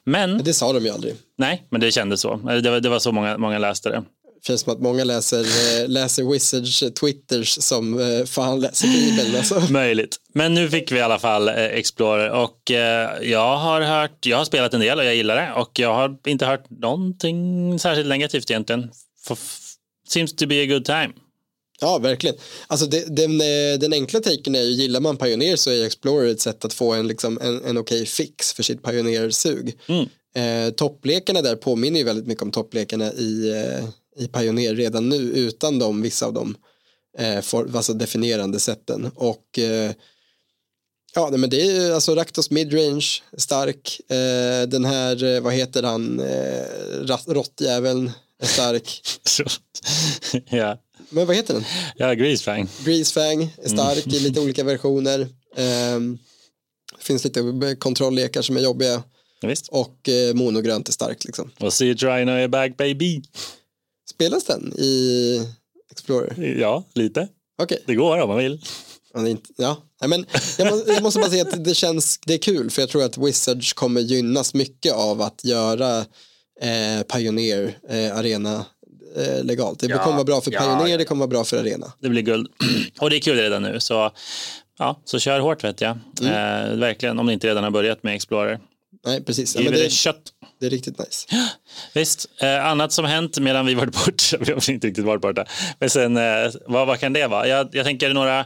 Men, 0.05 0.45
det 0.45 0.55
sa 0.55 0.73
de 0.73 0.85
ju 0.85 0.91
aldrig. 0.91 1.15
nej, 1.39 1.63
men 1.71 1.81
det 1.81 1.93
kändes 1.93 2.21
så. 2.21 2.37
Det 2.37 2.71
var, 2.71 2.81
det 2.81 2.89
var 2.89 2.99
så 2.99 3.13
många, 3.13 3.39
många 3.39 3.59
läste 3.59 3.89
det. 3.89 4.03
Känns 4.47 4.61
som 4.61 4.73
att 4.73 4.81
många 4.81 5.05
läser, 5.05 5.41
eh, 5.41 5.89
läser 5.89 6.33
Wizards 6.33 6.83
eh, 6.83 6.91
Twitters 6.91 7.63
som 7.63 8.01
eh, 8.01 8.25
fan 8.25 8.61
läser 8.61 8.89
Bibeln. 8.89 9.37
Alltså. 9.37 9.61
Möjligt. 9.71 10.17
Men 10.35 10.55
nu 10.55 10.71
fick 10.71 10.93
vi 10.93 10.97
i 10.97 11.01
alla 11.01 11.19
fall 11.19 11.49
Explorer 11.49 12.31
och 12.31 12.61
jag 13.23 13.57
har 13.57 13.81
hört, 13.81 14.27
jag 14.27 14.37
har 14.37 14.45
spelat 14.45 14.75
en 14.75 14.81
del 14.81 14.99
och 14.99 15.05
jag 15.05 15.15
gillar 15.15 15.37
det 15.37 15.53
och 15.53 15.79
jag 15.79 15.95
har 15.95 16.17
inte 16.27 16.47
hört 16.47 16.71
någonting 16.71 17.79
särskilt 17.79 18.09
negativt 18.09 18.51
egentligen. 18.51 18.91
Seems 20.09 20.37
to 20.37 20.47
be 20.47 20.63
a 20.63 20.67
good 20.67 20.85
time. 20.85 21.09
Ja, 21.81 21.99
verkligen. 21.99 22.37
Alltså 22.67 22.87
det, 22.87 23.17
den, 23.17 23.39
den 23.81 23.93
enkla 23.93 24.21
taken 24.21 24.55
är 24.55 24.63
ju, 24.63 24.71
gillar 24.71 25.01
man 25.01 25.17
Pioneer 25.17 25.57
så 25.57 25.71
är 25.71 25.87
Explorer 25.87 26.31
ett 26.31 26.41
sätt 26.41 26.65
att 26.65 26.75
få 26.75 26.93
en, 26.93 27.09
liksom, 27.09 27.39
en, 27.43 27.65
en 27.65 27.79
okej 27.79 28.07
fix 28.07 28.53
för 28.53 28.63
sitt 28.63 28.83
Pioneer-sug. 28.83 29.79
Mm. 29.87 30.07
Eh, 30.37 30.71
topplekarna 30.71 31.43
där 31.43 31.57
påminner 31.57 31.99
ju 31.99 32.05
väldigt 32.05 32.27
mycket 32.27 32.43
om 32.43 32.51
topplekarna 32.51 33.13
i, 33.13 33.51
eh, 33.51 33.89
i 34.19 34.27
Pioneer 34.29 34.75
redan 34.75 35.09
nu 35.09 35.17
utan 35.17 35.79
de, 35.79 36.03
vissa 36.03 36.27
av 36.27 36.33
de 36.33 36.57
eh, 37.19 37.41
for, 37.41 37.77
alltså 37.77 37.93
definierande 37.93 38.61
sätten. 38.61 39.11
Och 39.15 39.59
eh, 39.59 39.93
ja, 41.15 41.29
nej, 41.31 41.41
men 41.41 41.51
det 41.51 41.61
är 41.63 41.93
alltså 41.93 42.15
Raktos 42.15 42.51
midrange, 42.51 43.07
stark. 43.37 44.01
Eh, 44.11 44.69
den 44.69 44.85
här, 44.85 45.25
eh, 45.25 45.41
vad 45.41 45.53
heter 45.53 45.83
han, 45.83 46.21
eh, 46.21 47.27
råttjäveln 47.27 48.11
är 48.43 48.47
stark. 48.47 49.03
Ja, 50.51 50.79
Men 51.11 51.27
vad 51.27 51.37
heter 51.37 51.55
den? 51.55 51.65
ja 51.97 52.13
Greasefang. 52.15 52.69
Greasefang 52.85 53.43
är 53.63 53.69
stark 53.69 54.07
i 54.07 54.21
lite 54.21 54.41
olika 54.41 54.65
versioner. 54.65 55.29
Det 56.99 57.05
finns 57.05 57.25
lite 57.25 57.77
kontrolllekar 57.79 58.43
som 58.43 58.57
är 58.57 58.61
jobbiga 58.61 59.03
Ja, 59.41 59.49
visst. 59.49 59.69
och 59.69 60.09
eh, 60.09 60.35
monogrönt 60.35 60.89
är 60.89 60.93
starkt 60.93 61.25
liksom. 61.25 61.51
Och 61.61 61.73
See 61.73 61.95
Rhino 61.95 62.33
är 62.33 62.49
back 62.49 62.77
baby. 62.77 63.23
Spelas 64.11 64.45
den 64.45 64.73
i 64.79 65.49
Explorer? 65.91 66.57
Ja, 66.61 66.85
lite. 66.95 67.29
Okej, 67.63 67.83
Det 67.87 67.95
går 67.95 68.19
om 68.19 68.29
man 68.29 68.39
vill. 68.39 68.63
ja, 69.57 69.77
men 70.09 70.27
jag, 70.59 70.71
må, 70.71 70.83
jag 70.93 71.03
måste 71.03 71.21
bara 71.21 71.31
säga 71.31 71.43
att 71.43 71.65
det 71.65 71.75
känns, 71.75 72.19
det 72.27 72.35
är 72.35 72.39
kul 72.39 72.71
för 72.71 72.83
jag 72.83 72.89
tror 72.89 73.05
att 73.05 73.19
Wizards 73.19 73.73
kommer 73.73 74.01
gynnas 74.01 74.55
mycket 74.55 74.93
av 74.93 75.23
att 75.23 75.45
göra 75.45 75.99
eh, 76.61 77.03
Pioneer 77.15 77.79
eh, 77.89 78.17
Arena 78.17 78.65
eh, 79.17 79.45
legalt. 79.45 79.79
Det 79.81 79.87
Ja, 79.87 79.99
kommer 79.99 80.15
vara 80.17 80.25
bra 80.25 80.41
för 80.41 80.53
ja, 80.53 80.61
Pioneer, 80.61 80.89
ja. 80.89 80.97
det 80.97 81.05
kommer 81.05 81.19
vara 81.19 81.29
bra 81.31 81.45
för 81.45 81.57
Arena. 81.59 81.93
Det 82.01 82.09
blir 82.09 82.23
guld. 82.23 82.49
Och 83.01 83.11
det 83.11 83.17
är 83.17 83.21
kul 83.21 83.37
redan 83.37 83.63
nu. 83.63 83.81
Så, 83.81 84.11
ja, 84.79 85.01
så 85.05 85.19
kör 85.19 85.41
hårt 85.41 85.65
vet 85.65 85.81
jag. 85.81 85.99
Mm. 86.21 86.33
Eh, 86.73 86.77
verkligen, 86.79 87.19
om 87.19 87.27
ni 87.27 87.33
inte 87.33 87.47
redan 87.47 87.65
har 87.65 87.71
börjat 87.71 88.03
med 88.03 88.15
Explorer. 88.15 88.59
Nej, 89.07 89.25
precis. 89.25 89.57
Ja, 89.57 89.63
men 89.63 89.73
det 89.73 89.83
det, 89.83 89.91
kött. 89.91 90.23
det 90.61 90.67
är 90.67 90.71
riktigt 90.71 90.99
nice. 90.99 91.27
Visst, 91.95 92.27
eh, 92.41 92.67
annat 92.67 92.93
som 92.93 93.05
hänt 93.05 93.39
medan 93.39 93.67
vi 93.67 93.75
varit 93.75 93.95
borta, 94.05 94.37
vi 94.41 94.53
har 94.53 94.71
inte 94.71 94.87
riktigt 94.87 95.05
varit 95.05 95.23
borta, 95.23 95.45
men 95.79 95.91
sen, 95.91 96.17
eh, 96.17 96.23
vad, 96.67 96.87
vad 96.87 97.01
kan 97.01 97.13
det 97.13 97.27
vara? 97.27 97.49
Jag, 97.49 97.69
jag 97.73 97.85
tänker 97.85 98.15
några, 98.15 98.45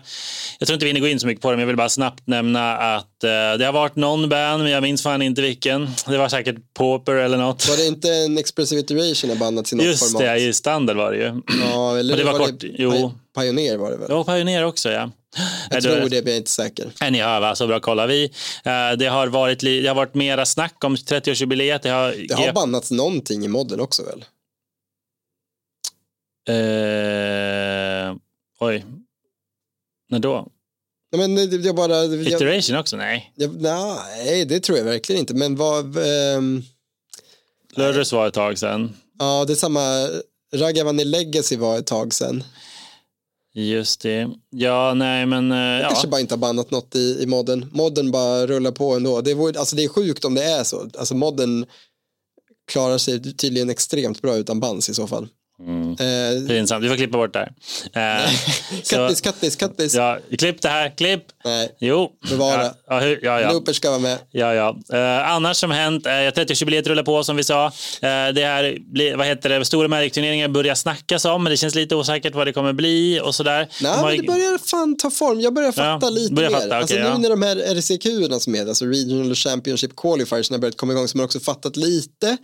jag 0.58 0.66
tror 0.66 0.74
inte 0.74 0.84
vi 0.84 0.88
hinner 0.88 1.00
gå 1.00 1.08
in 1.08 1.20
så 1.20 1.26
mycket 1.26 1.42
på 1.42 1.50
det, 1.50 1.56
men 1.56 1.60
jag 1.60 1.66
vill 1.66 1.76
bara 1.76 1.88
snabbt 1.88 2.26
nämna 2.26 2.76
att 2.76 3.24
eh, 3.24 3.28
det 3.58 3.64
har 3.64 3.72
varit 3.72 3.96
någon 3.96 4.28
ban, 4.28 4.62
men 4.62 4.70
jag 4.72 4.82
minns 4.82 5.02
fan 5.02 5.22
inte 5.22 5.42
vilken. 5.42 5.90
Det 6.06 6.18
var 6.18 6.28
säkert 6.28 6.56
Pauper 6.74 7.14
eller 7.14 7.38
något. 7.38 7.68
Var 7.68 7.76
det 7.76 7.86
inte 7.86 8.08
en 8.12 8.38
Expressive 8.38 8.80
Iteration 8.80 9.30
har 9.30 9.36
bannats 9.36 9.72
i 9.72 9.76
något 9.76 9.86
Just 9.86 10.12
format? 10.12 10.22
det, 10.22 10.40
i 10.40 10.52
standard 10.52 10.96
var 10.96 11.12
det 11.12 11.18
ju. 11.18 11.40
Ja, 11.60 11.98
eller 11.98 12.16
Men 12.16 12.18
det 12.26 12.32
var 12.32 12.38
var 12.38 12.46
kort, 12.46 12.60
det 12.60 12.70
jo. 12.78 12.90
Pi- 12.92 13.40
Pioneer 13.40 13.76
var 13.76 13.90
det 13.90 13.96
väl? 13.96 14.10
Var 14.10 14.24
Pioneer 14.24 14.64
också 14.64 14.90
ja. 14.90 15.10
Jag 15.70 15.76
Är 15.76 15.80
tror 15.80 15.92
du- 15.96 16.08
det, 16.08 16.16
men 16.16 16.26
jag 16.26 16.28
är 16.34 16.36
inte 16.36 16.50
säker. 16.50 16.92
Nej, 17.00 17.10
ni 17.10 17.20
hör 17.20 17.40
va? 17.40 17.54
Så 17.54 17.66
bra 17.66 17.80
kollar 17.80 18.06
vi. 18.06 18.24
Eh, 18.64 18.92
Det 18.98 19.06
har 19.06 19.26
varit, 19.26 19.60
det 19.60 19.86
har 19.86 19.94
varit 19.94 20.14
mera 20.14 20.46
snack 20.46 20.84
om 20.84 20.96
30-årsjubileet. 20.96 21.82
Det 21.82 21.88
har, 21.88 22.26
Det 22.28 22.34
har 22.34 22.52
bannats 22.52 22.90
någonting 22.90 23.44
i 23.44 23.48
modden 23.48 23.80
också 23.80 24.02
väl? 24.02 24.24
Eh, 26.48 28.16
oj. 28.60 28.84
När 30.08 30.18
då? 30.18 30.48
Nej, 31.12 31.28
men 31.28 31.62
jag 31.62 31.74
bara... 31.76 31.96
Jag, 32.04 32.26
Iteration 32.26 32.76
också? 32.76 32.96
Nej. 32.96 33.32
jag, 33.36 33.60
nej, 33.62 34.44
det 34.44 34.60
tror 34.60 34.78
jag 34.78 34.84
verkligen 34.84 35.20
inte. 35.20 35.34
Men 35.34 35.56
vad... 35.56 35.96
ehm, 35.96 36.62
Lurrus 37.76 38.12
var 38.12 38.26
ett 38.28 38.34
tag 38.34 38.58
sedan. 38.58 38.96
ja, 39.18 39.44
det 39.46 39.52
är 39.52 39.54
samma... 39.54 40.08
Ragavan 40.54 41.00
i 41.00 41.04
Legacy 41.04 41.56
var 41.56 41.78
ett 41.78 41.86
tag 41.86 42.14
sedan. 42.14 42.44
Just 43.54 44.00
det. 44.00 44.30
Ja, 44.50 44.94
nej, 44.94 45.26
men... 45.26 45.52
eh, 45.52 45.58
Jag 45.58 45.80
Ja. 45.82 45.88
kanske 45.88 46.08
bara 46.08 46.20
inte 46.20 46.34
har 46.34 46.38
bannat 46.38 46.70
något 46.70 46.96
i, 46.96 47.18
i 47.22 47.26
modden. 47.26 47.70
Modden 47.72 48.10
bara 48.10 48.46
rullar 48.46 48.72
på 48.72 48.94
ändå. 48.94 49.20
Det, 49.20 49.34
vore, 49.34 49.58
alltså 49.58 49.76
det 49.76 49.84
är 49.84 49.88
sjukt 49.88 50.24
om 50.24 50.34
det 50.34 50.44
är 50.44 50.64
så. 50.64 50.88
Alltså 50.98 51.14
modden 51.14 51.66
klarar 52.72 52.98
sig 52.98 53.36
tydligen 53.36 53.70
extremt 53.70 54.22
bra 54.22 54.36
utan 54.36 54.60
bans 54.60 54.88
i 54.88 54.94
så 54.94 55.06
fall. 55.06 55.28
Mm. 55.66 55.90
Eh, 55.92 56.48
Pinsamt. 56.48 56.84
Vi 56.84 56.88
får 56.88 56.96
klippa 56.96 57.18
bort 57.18 57.32
det 57.32 57.48
här. 57.92 58.22
Eh, 58.24 58.30
så, 58.82 58.96
kattis, 58.96 59.20
kattis, 59.20 59.56
kattis. 59.56 59.94
ja, 59.94 60.18
klipp 60.38 60.62
det 60.62 60.68
här. 60.68 60.96
Klipp. 60.96 61.24
Nej, 61.44 61.76
Jo. 61.80 62.10
Bevara. 62.30 62.62
Ja, 62.88 63.06
ja, 63.06 63.16
ja, 63.22 63.40
ja. 63.40 63.52
Loopers 63.52 63.76
ska 63.76 63.90
vara 63.90 63.98
med. 64.00 64.18
Ja, 64.30 64.54
ja. 64.54 64.76
Eh, 64.92 65.30
annars 65.30 65.56
som 65.56 65.70
hänt, 65.70 66.06
eh, 66.06 66.10
30-årsjubileet 66.10 66.88
rullar 66.88 67.02
på 67.02 67.24
som 67.24 67.36
vi 67.36 67.44
sa. 67.44 67.66
Eh, 67.66 67.70
det 68.34 68.44
här, 68.44 69.16
vad 69.16 69.26
heter 69.26 69.48
det, 69.48 69.64
stora 69.64 69.88
Magic-turneringar 69.88 70.48
börjar 70.48 70.74
snackas 70.74 71.24
om, 71.24 71.44
men 71.44 71.50
det 71.50 71.56
känns 71.56 71.74
lite 71.74 71.94
osäkert 71.96 72.34
vad 72.34 72.46
det 72.46 72.52
kommer 72.52 72.72
bli 72.72 73.20
och 73.24 73.34
sådär. 73.34 73.58
Nej, 73.58 73.68
De 73.80 73.86
har 73.88 74.08
men 74.08 74.16
det 74.16 74.26
börjar 74.26 74.58
fan 74.58 74.96
ta 74.96 75.10
form. 75.10 75.40
Jag 75.40 75.54
börjar 75.54 75.72
fatta 75.72 76.06
Ja, 76.06 76.10
lite 76.10 76.34
börjar 76.34 76.50
mer. 76.50 76.58
fatta, 76.60 76.76
alltså 76.76 76.94
okej, 76.94 77.04
nu 77.04 77.10
ja. 77.10 77.18
när 77.18 77.30
de 77.30 77.42
här 77.42 77.56
RCQ-erna 77.74 78.40
som 78.40 78.54
är, 78.54 78.66
alltså 78.66 78.84
Regional 78.84 79.34
Championship 79.34 79.96
Qualifiers, 79.96 80.50
har 80.50 80.58
börjat 80.58 80.76
komma 80.76 80.92
igång 80.92 81.08
så 81.08 81.14
har 81.14 81.18
man 81.18 81.24
också 81.24 81.40
fattat 81.40 81.76
lite 81.76 82.36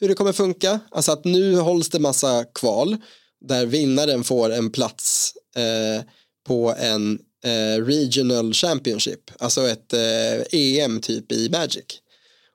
hur 0.00 0.08
det 0.08 0.14
kommer 0.14 0.32
funka. 0.32 0.80
Alltså 0.90 1.12
att 1.12 1.24
nu 1.24 1.56
hålls 1.56 1.88
det 1.88 1.98
massa 1.98 2.44
kval 2.44 2.96
där 3.40 3.66
vinnaren 3.66 4.24
får 4.24 4.50
en 4.52 4.70
plats 4.70 5.32
eh, 5.56 6.04
på 6.46 6.74
en 6.78 7.18
eh, 7.44 7.84
Regional 7.84 8.52
Championship, 8.52 9.30
alltså 9.38 9.68
ett 9.68 9.92
eh, 9.92 10.60
EM 10.60 11.00
typ 11.00 11.32
i 11.32 11.48
Magic. 11.50 11.84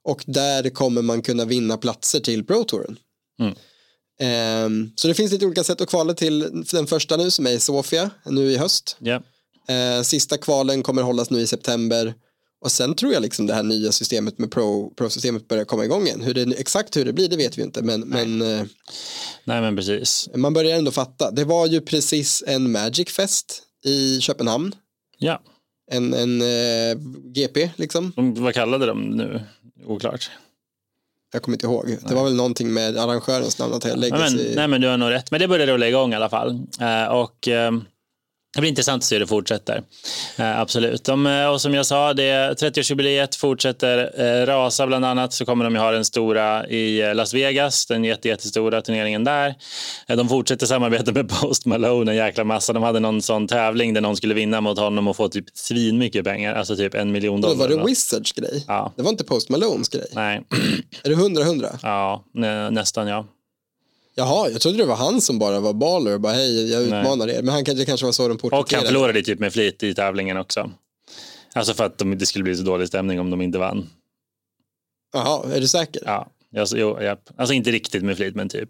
Och 0.03 0.23
där 0.27 0.69
kommer 0.69 1.01
man 1.01 1.21
kunna 1.21 1.45
vinna 1.45 1.77
platser 1.77 2.19
till 2.19 2.45
Pro 2.45 2.63
Touren. 2.63 2.97
Mm. 3.39 3.55
Ehm, 4.19 4.91
så 4.95 5.07
det 5.07 5.13
finns 5.13 5.31
lite 5.31 5.45
olika 5.45 5.63
sätt 5.63 5.81
att 5.81 5.89
kvala 5.89 6.13
till 6.13 6.65
den 6.71 6.87
första 6.87 7.17
nu 7.17 7.31
som 7.31 7.47
är 7.47 7.51
i 7.51 7.59
Sofia 7.59 8.09
nu 8.25 8.51
i 8.51 8.57
höst. 8.57 8.97
Ja. 8.99 9.21
Eh, 9.67 10.01
sista 10.01 10.37
kvalen 10.37 10.83
kommer 10.83 11.01
hållas 11.01 11.29
nu 11.29 11.41
i 11.41 11.47
september. 11.47 12.13
Och 12.61 12.71
sen 12.71 12.95
tror 12.95 13.13
jag 13.13 13.21
liksom 13.21 13.47
det 13.47 13.53
här 13.53 13.63
nya 13.63 13.91
systemet 13.91 14.37
med 14.39 14.51
Pro- 14.51 14.93
Pro-systemet 14.95 15.47
börjar 15.47 15.65
komma 15.65 15.85
igång 15.85 16.05
igen. 16.07 16.21
Hur 16.21 16.33
det, 16.33 16.41
exakt 16.59 16.97
hur 16.97 17.05
det 17.05 17.13
blir 17.13 17.29
det 17.29 17.37
vet 17.37 17.57
vi 17.57 17.61
inte. 17.61 17.81
Men, 17.81 18.01
men 18.01 18.41
eh, 18.41 18.63
Nej, 19.43 19.61
men 19.61 19.75
precis. 19.75 20.29
man 20.35 20.53
börjar 20.53 20.77
ändå 20.77 20.91
fatta. 20.91 21.31
Det 21.31 21.43
var 21.43 21.67
ju 21.67 21.81
precis 21.81 22.43
en 22.47 22.71
Magic-fest 22.71 23.63
i 23.85 24.21
Köpenhamn. 24.21 24.75
Ja. 25.17 25.41
En, 25.91 26.13
en 26.13 26.41
eh, 26.41 26.97
GP 27.35 27.69
liksom. 27.75 28.13
Vad 28.37 28.53
kallade 28.53 28.85
de 28.85 29.01
nu? 29.09 29.41
Oklart. 29.85 30.29
Jag 31.33 31.41
kommer 31.41 31.55
inte 31.55 31.65
ihåg. 31.67 31.97
Det 32.07 32.15
var 32.15 32.23
väl 32.23 32.35
någonting 32.35 32.73
med 32.73 32.97
arrangörens 32.97 33.59
namn 33.59 33.73
att 33.73 33.85
Ja, 33.85 33.95
lägga 33.95 34.17
men, 34.17 34.31
sig. 34.31 34.55
nej, 34.55 34.67
men 34.67 34.81
du 34.81 34.87
har 34.87 34.97
nog 34.97 35.09
rätt. 35.11 35.31
Men 35.31 35.39
det 35.39 35.47
börjar 35.47 35.67
rulla 35.67 35.87
igång 35.87 36.13
i 36.13 36.15
alla 36.15 36.29
fall. 36.29 36.59
Eh, 36.79 37.05
och 37.05 37.47
eh, 37.47 37.71
det 38.55 38.59
blir 38.61 38.69
intressant 38.69 38.99
att 39.01 39.05
se 39.07 39.15
hur 39.15 39.19
det 39.19 39.27
fortsätter. 39.27 39.83
Eh, 40.37 40.59
absolut. 40.59 41.03
De, 41.03 41.27
eh, 41.27 41.47
och 41.47 41.61
som 41.61 41.73
jag 41.73 41.85
sa, 41.85 42.13
det 42.13 42.53
30-årsjubileet 42.61 43.37
fortsätter 43.39 44.11
eh, 44.21 44.45
rasa. 44.45 44.87
Bland 44.87 45.05
annat 45.05 45.33
så 45.33 45.45
kommer 45.45 45.63
de 45.63 45.73
ju 45.75 45.79
ha 45.81 45.91
den 45.91 46.05
stora 46.05 46.67
i 46.67 47.01
eh, 47.01 47.15
Las 47.15 47.33
Vegas, 47.33 47.85
den 47.85 48.03
jätte, 48.03 48.27
jättestora 48.27 48.81
turneringen 48.81 49.23
där. 49.23 49.55
Eh, 50.07 50.17
de 50.17 50.29
fortsätter 50.29 50.65
samarbeta 50.65 51.11
med 51.11 51.29
Post 51.41 51.65
Malone 51.65 52.11
en 52.11 52.17
jäkla 52.17 52.43
massa. 52.43 52.73
De 52.73 52.83
hade 52.83 52.99
någon 52.99 53.21
sån 53.21 53.47
tävling 53.47 53.93
där 53.93 54.01
någon 54.01 54.17
skulle 54.17 54.33
vinna 54.33 54.61
mot 54.61 54.79
honom 54.79 55.07
och 55.07 55.15
få 55.15 55.29
typ 55.29 55.45
svinmycket 55.53 56.23
pengar, 56.25 56.55
alltså 56.55 56.75
typ 56.75 56.93
en 56.93 57.11
miljon 57.11 57.41
Då 57.41 57.47
dollar. 57.47 57.69
var 57.69 57.77
det. 57.77 57.85
Wizards 57.85 58.31
grej. 58.31 58.65
Ja. 58.67 58.93
Det 58.95 59.01
var 59.03 59.09
inte 59.09 59.23
Post 59.23 59.49
Malones 59.49 59.89
grej. 59.89 60.07
Nej, 60.11 60.41
Är 61.03 61.09
det 61.09 61.15
100-100? 61.15 61.77
ja, 61.83 62.23
nä, 62.33 62.69
nästan 62.69 63.07
ja. 63.07 63.25
Jaha, 64.15 64.49
jag 64.49 64.61
trodde 64.61 64.77
det 64.77 64.85
var 64.85 64.95
han 64.95 65.21
som 65.21 65.39
bara 65.39 65.59
var 65.59 65.73
baller 65.73 66.13
och 66.13 66.21
bara 66.21 66.33
hej, 66.33 66.71
jag 66.71 66.83
utmanar 66.83 67.27
er. 67.27 67.41
Men 67.41 67.53
han 67.53 67.65
kanske, 67.65 67.85
kanske 67.85 68.05
var 68.05 68.13
så 68.13 68.27
de 68.27 68.35
Och 68.35 68.41
han 68.41 68.49
porträtterade. 68.49 68.87
förlorade 68.87 69.21
typ 69.23 69.39
med 69.39 69.53
flit 69.53 69.83
i 69.83 69.93
tävlingen 69.93 70.37
också. 70.37 70.71
Alltså 71.53 71.73
för 71.73 71.83
att 71.83 71.97
de, 71.97 72.17
det 72.17 72.25
skulle 72.25 72.43
bli 72.43 72.55
så 72.55 72.63
dålig 72.63 72.87
stämning 72.87 73.19
om 73.19 73.29
de 73.29 73.41
inte 73.41 73.57
vann. 73.57 73.89
Jaha, 75.13 75.55
är 75.55 75.61
du 75.61 75.67
säker? 75.67 76.01
Ja, 76.05 76.27
alltså, 76.57 76.77
jo, 76.77 77.01
japp. 77.01 77.29
alltså 77.37 77.53
inte 77.53 77.71
riktigt 77.71 78.03
med 78.03 78.17
flit 78.17 78.35
men 78.35 78.49
typ. 78.49 78.69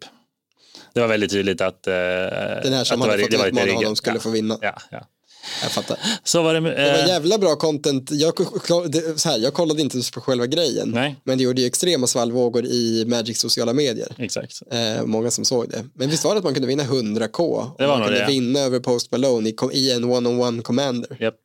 Det 0.93 0.99
var 0.99 1.07
väldigt 1.07 1.31
tydligt 1.31 1.61
att, 1.61 1.87
eh, 1.87 1.93
Den 1.93 2.73
här 2.73 2.83
som 2.83 3.01
att 3.01 3.07
det 3.07 3.11
hade 3.11 3.17
var, 3.17 3.23
fått 3.23 3.31
det 3.31 3.37
var 3.37 3.47
utmana 3.47 3.65
lite 3.65 3.77
honom 3.77 3.95
skulle 3.95 4.15
ja. 4.15 4.21
få 4.21 4.29
vinna. 4.29 4.57
Ja, 4.61 4.81
ja. 4.91 5.07
Jag 5.61 5.71
fattar. 5.71 5.97
Så 6.23 6.41
var 6.43 6.53
det. 6.53 6.61
med- 6.61 6.71
Det 6.77 6.91
var 6.91 6.99
eh, 6.99 7.07
jävla 7.07 7.37
bra 7.37 7.55
content. 7.55 8.11
Jag, 8.11 8.33
så 9.15 9.29
här, 9.29 9.37
jag 9.37 9.53
kollade 9.53 9.81
inte 9.81 10.01
på 10.13 10.21
själva 10.21 10.45
grejen. 10.45 10.89
Nej. 10.89 11.15
Men 11.23 11.37
det 11.37 11.43
gjorde 11.43 11.61
ju 11.61 11.67
extrema 11.67 12.07
svallvågor 12.07 12.65
i 12.65 13.05
Magic 13.07 13.39
sociala 13.39 13.73
medier. 13.73 14.15
Exakt. 14.17 14.61
Eh, 14.71 15.05
många 15.05 15.31
som 15.31 15.45
såg 15.45 15.69
det. 15.69 15.85
Men 15.93 16.09
visst 16.09 16.23
var 16.23 16.31
det 16.33 16.37
att 16.37 16.43
man 16.43 16.53
kunde 16.53 16.67
vinna 16.67 16.83
100k? 16.83 17.69
Det 17.77 17.87
var 17.87 17.97
man 17.97 18.07
kunde 18.07 18.19
det. 18.19 18.25
vinna 18.27 18.59
över 18.59 18.79
Post 18.79 19.11
Malone 19.11 19.49
i, 19.49 19.55
i 19.73 19.91
en 19.91 20.03
one-on-one 20.03 20.61
commander. 20.61 21.17
Japp. 21.19 21.35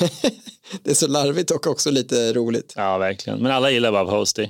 det 0.82 0.90
är 0.90 0.94
så 0.94 1.06
larvigt 1.06 1.50
och 1.50 1.66
också 1.66 1.90
lite 1.90 2.32
roligt. 2.32 2.72
Ja, 2.76 2.98
verkligen. 2.98 3.38
Men 3.42 3.52
alla 3.52 3.70
gillar 3.70 3.92
bara 3.92 4.04
Posty. 4.04 4.48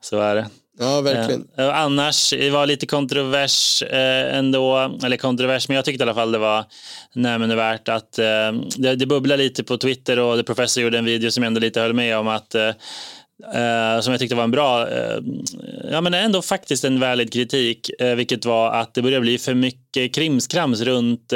Så 0.00 0.20
är 0.20 0.34
det. 0.34 0.50
Ja, 0.82 1.00
verkligen. 1.00 1.48
Eh, 1.58 1.78
annars, 1.78 2.30
det 2.30 2.50
var 2.50 2.66
lite 2.66 2.86
kontrovers 2.86 3.82
eh, 3.82 4.36
ändå, 4.36 4.98
eller 5.04 5.16
kontrovers, 5.16 5.68
men 5.68 5.74
jag 5.74 5.84
tyckte 5.84 6.02
i 6.02 6.04
alla 6.04 6.14
fall 6.14 6.32
det 6.32 6.38
var 6.38 6.64
värt 7.56 7.88
att 7.88 8.18
eh, 8.18 8.52
det, 8.76 8.96
det 8.96 9.06
bubblar 9.06 9.36
lite 9.36 9.64
på 9.64 9.76
Twitter 9.76 10.18
och 10.18 10.38
The 10.38 10.42
Professor 10.42 10.82
gjorde 10.82 10.98
en 10.98 11.04
video 11.04 11.30
som 11.30 11.42
jag 11.42 11.46
ändå 11.48 11.60
lite 11.60 11.80
höll 11.80 11.92
med 11.92 12.18
om 12.18 12.28
att 12.28 12.54
eh, 12.54 12.68
eh 13.54 14.00
som 14.00 14.12
jag 14.12 14.18
tyckte 14.20 14.34
var 14.34 14.44
en 14.44 14.50
bra, 14.50 14.86
uh, 14.86 15.18
ja 15.90 16.00
men 16.00 16.14
ändå 16.14 16.42
faktiskt 16.42 16.84
en 16.84 17.00
valid 17.00 17.32
kritik, 17.32 17.90
uh, 18.02 18.14
vilket 18.14 18.44
var 18.44 18.70
att 18.70 18.94
det 18.94 19.02
börjar 19.02 19.20
bli 19.20 19.38
för 19.38 19.54
mycket 19.54 20.14
krimskrams 20.14 20.80
runt 20.80 21.32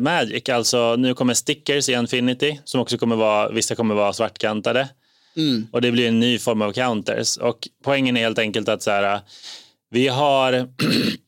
Magic. 0.00 0.48
Alltså 0.48 0.96
nu 0.96 1.14
kommer 1.14 1.34
stickers 1.34 1.88
i 1.88 1.92
Infinity 1.92 2.58
som 2.64 2.80
också 2.80 2.98
kommer 2.98 3.16
vara, 3.16 3.48
vissa 3.48 3.74
kommer 3.74 3.94
vara 3.94 4.12
svartkantade. 4.12 4.88
Mm. 5.36 5.66
Och 5.72 5.80
det 5.80 5.92
blir 5.92 6.08
en 6.08 6.20
ny 6.20 6.38
form 6.38 6.62
av 6.62 6.72
counters. 6.72 7.36
Och 7.36 7.68
poängen 7.84 8.16
är 8.16 8.20
helt 8.20 8.38
enkelt 8.38 8.68
att 8.68 8.82
så 8.82 8.90
här, 8.90 9.14
äh, 9.14 9.20
vi 9.90 10.08
har 10.08 10.68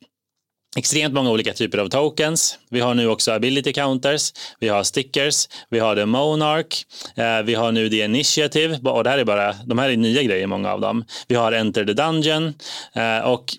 extremt 0.77 1.15
många 1.15 1.31
olika 1.31 1.53
typer 1.53 1.79
av 1.79 1.89
tokens. 1.89 2.59
Vi 2.71 2.81
har 2.81 2.95
nu 2.95 3.09
också 3.09 3.33
ability 3.33 3.73
counters, 3.73 4.33
vi 4.61 4.69
har 4.69 4.83
stickers, 4.83 5.49
vi 5.71 5.79
har 5.79 5.97
the 5.97 6.07
monarch, 6.07 6.87
eh, 7.17 7.43
vi 7.43 7.55
har 7.55 7.73
nu 7.73 7.91
the 7.91 8.05
initiative, 8.05 8.79
och 8.85 9.05
det 9.05 9.11
här 9.11 9.19
är 9.19 9.25
bara, 9.25 9.53
de 9.53 9.79
här 9.79 9.91
är 9.91 9.97
nya 9.97 10.23
grejer 10.23 10.47
många 10.47 10.73
av 10.73 10.81
dem. 10.81 11.05
Vi 11.29 11.35
har 11.35 11.53
enter 11.53 11.85
the 11.85 11.93
dungeon 11.93 12.55
eh, 12.95 13.19
och 13.19 13.57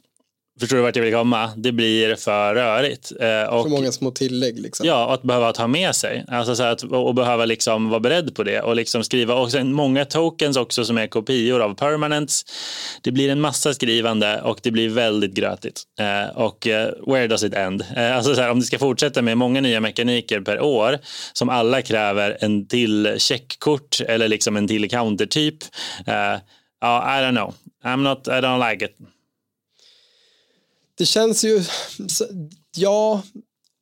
förstår 0.59 0.77
du 0.77 0.83
vart 0.83 0.95
jag 0.95 1.03
vill 1.03 1.13
komma? 1.13 1.49
Det 1.57 1.71
blir 1.71 2.15
för 2.15 2.55
rörigt. 2.55 3.11
Eh, 3.19 3.53
och, 3.53 3.63
Så 3.63 3.69
många 3.69 3.91
små 3.91 4.11
tillägg 4.11 4.59
liksom. 4.59 4.85
Ja, 4.87 5.05
och 5.05 5.13
att 5.13 5.23
behöva 5.23 5.53
ta 5.53 5.67
med 5.67 5.95
sig. 5.95 6.25
Alltså 6.27 6.55
så 6.55 6.63
att, 6.63 6.83
och 6.83 7.15
behöva 7.15 7.45
liksom 7.45 7.89
vara 7.89 7.99
beredd 7.99 8.35
på 8.35 8.43
det 8.43 8.61
och 8.61 8.75
liksom 8.75 9.03
skriva. 9.03 9.35
Och 9.35 9.51
sen 9.51 9.73
många 9.73 10.05
tokens 10.05 10.57
också 10.57 10.85
som 10.85 10.97
är 10.97 11.07
kopior 11.07 11.61
av 11.61 11.75
permanents. 11.75 12.45
Det 13.01 13.11
blir 13.11 13.29
en 13.29 13.41
massa 13.41 13.73
skrivande 13.73 14.41
och 14.41 14.59
det 14.63 14.71
blir 14.71 14.89
väldigt 14.89 15.33
grötigt. 15.33 15.83
Eh, 15.99 16.37
och 16.37 16.67
eh, 16.67 16.89
where 17.07 17.27
does 17.27 17.43
it 17.43 17.53
end? 17.53 17.85
Eh, 17.95 18.17
alltså 18.17 18.35
så 18.35 18.41
här, 18.41 18.51
om 18.51 18.59
det 18.59 18.65
ska 18.65 18.79
fortsätta 18.79 19.21
med 19.21 19.37
många 19.37 19.61
nya 19.61 19.79
mekaniker 19.79 20.41
per 20.41 20.61
år 20.61 20.99
som 21.33 21.49
alla 21.49 21.81
kräver 21.81 22.37
en 22.41 22.67
till 22.67 23.15
checkkort 23.17 24.01
eller 24.07 24.27
liksom 24.27 24.57
en 24.57 24.67
till 24.67 24.89
countertyp. 24.89 25.57
Ja, 26.81 27.19
I 27.19 27.23
don't 27.23 27.35
know. 27.35 27.53
I'm 27.83 28.03
not, 28.03 28.27
I 28.27 28.31
don't 28.31 28.71
like 28.71 28.85
it. 28.85 28.97
Det 30.97 31.05
känns 31.05 31.43
ju, 31.43 31.63
ja, 32.77 33.23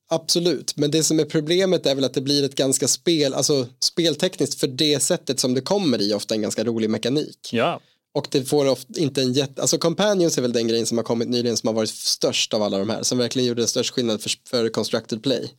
absolut. 0.10 0.78
Men 0.78 0.92
det 0.92 1.04
som 1.04 1.20
är 1.20 1.26
problemet 1.26 1.86
är 1.86 1.96
väl 1.96 2.04
att 2.04 2.14
det 2.14 2.22
blir 2.22 2.44
ett 2.44 2.56
ganska 2.56 2.88
spel, 2.88 3.34
alltså 3.34 3.68
speltekniskt 3.84 4.60
för 4.60 4.68
det 4.68 5.00
sättet 5.00 5.40
som 5.40 5.54
det 5.54 5.62
kommer 5.62 6.02
i 6.02 6.14
ofta 6.14 6.36
en 6.36 6.42
ganska 6.42 6.64
rolig 6.64 6.90
mekanik. 6.90 7.50
Ja, 7.52 7.82
Och 8.14 8.28
det 8.32 8.44
får 8.44 8.70
ofta 8.70 9.00
inte 9.00 9.22
en 9.22 9.34
jätte, 9.34 9.62
alltså 9.62 9.78
Companions 9.78 10.38
är 10.38 10.42
väl 10.42 10.54
den 10.54 10.68
grejen 10.68 10.86
som 10.86 10.98
har 10.98 11.06
kommit 11.06 11.30
nyligen 11.30 11.58
som 11.58 11.68
har 11.68 11.74
varit 11.74 11.90
störst 11.90 12.54
av 12.54 12.64
alla 12.64 12.78
de 12.78 12.90
här, 12.90 13.04
som 13.04 13.18
verkligen 13.18 13.48
gjorde 13.48 13.68
störst 13.68 13.94
skillnad 13.94 14.22
för, 14.22 14.32
för 14.50 14.70
Constructed 14.70 15.24
Play. 15.24 15.52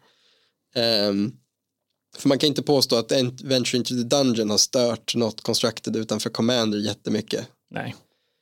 Ehm, 0.74 1.32
för 2.16 2.28
man 2.28 2.38
kan 2.38 2.48
inte 2.48 2.62
påstå 2.62 2.96
att 2.96 3.12
en 3.12 3.36
Venture 3.44 3.78
into 3.78 3.94
the 3.94 4.02
Dungeon 4.02 4.50
har 4.50 4.58
stört 4.58 5.14
något 5.14 5.40
Constructed 5.40 5.96
utanför 5.96 6.30
Commander 6.30 6.78
jättemycket. 6.78 7.48
nej, 7.70 7.94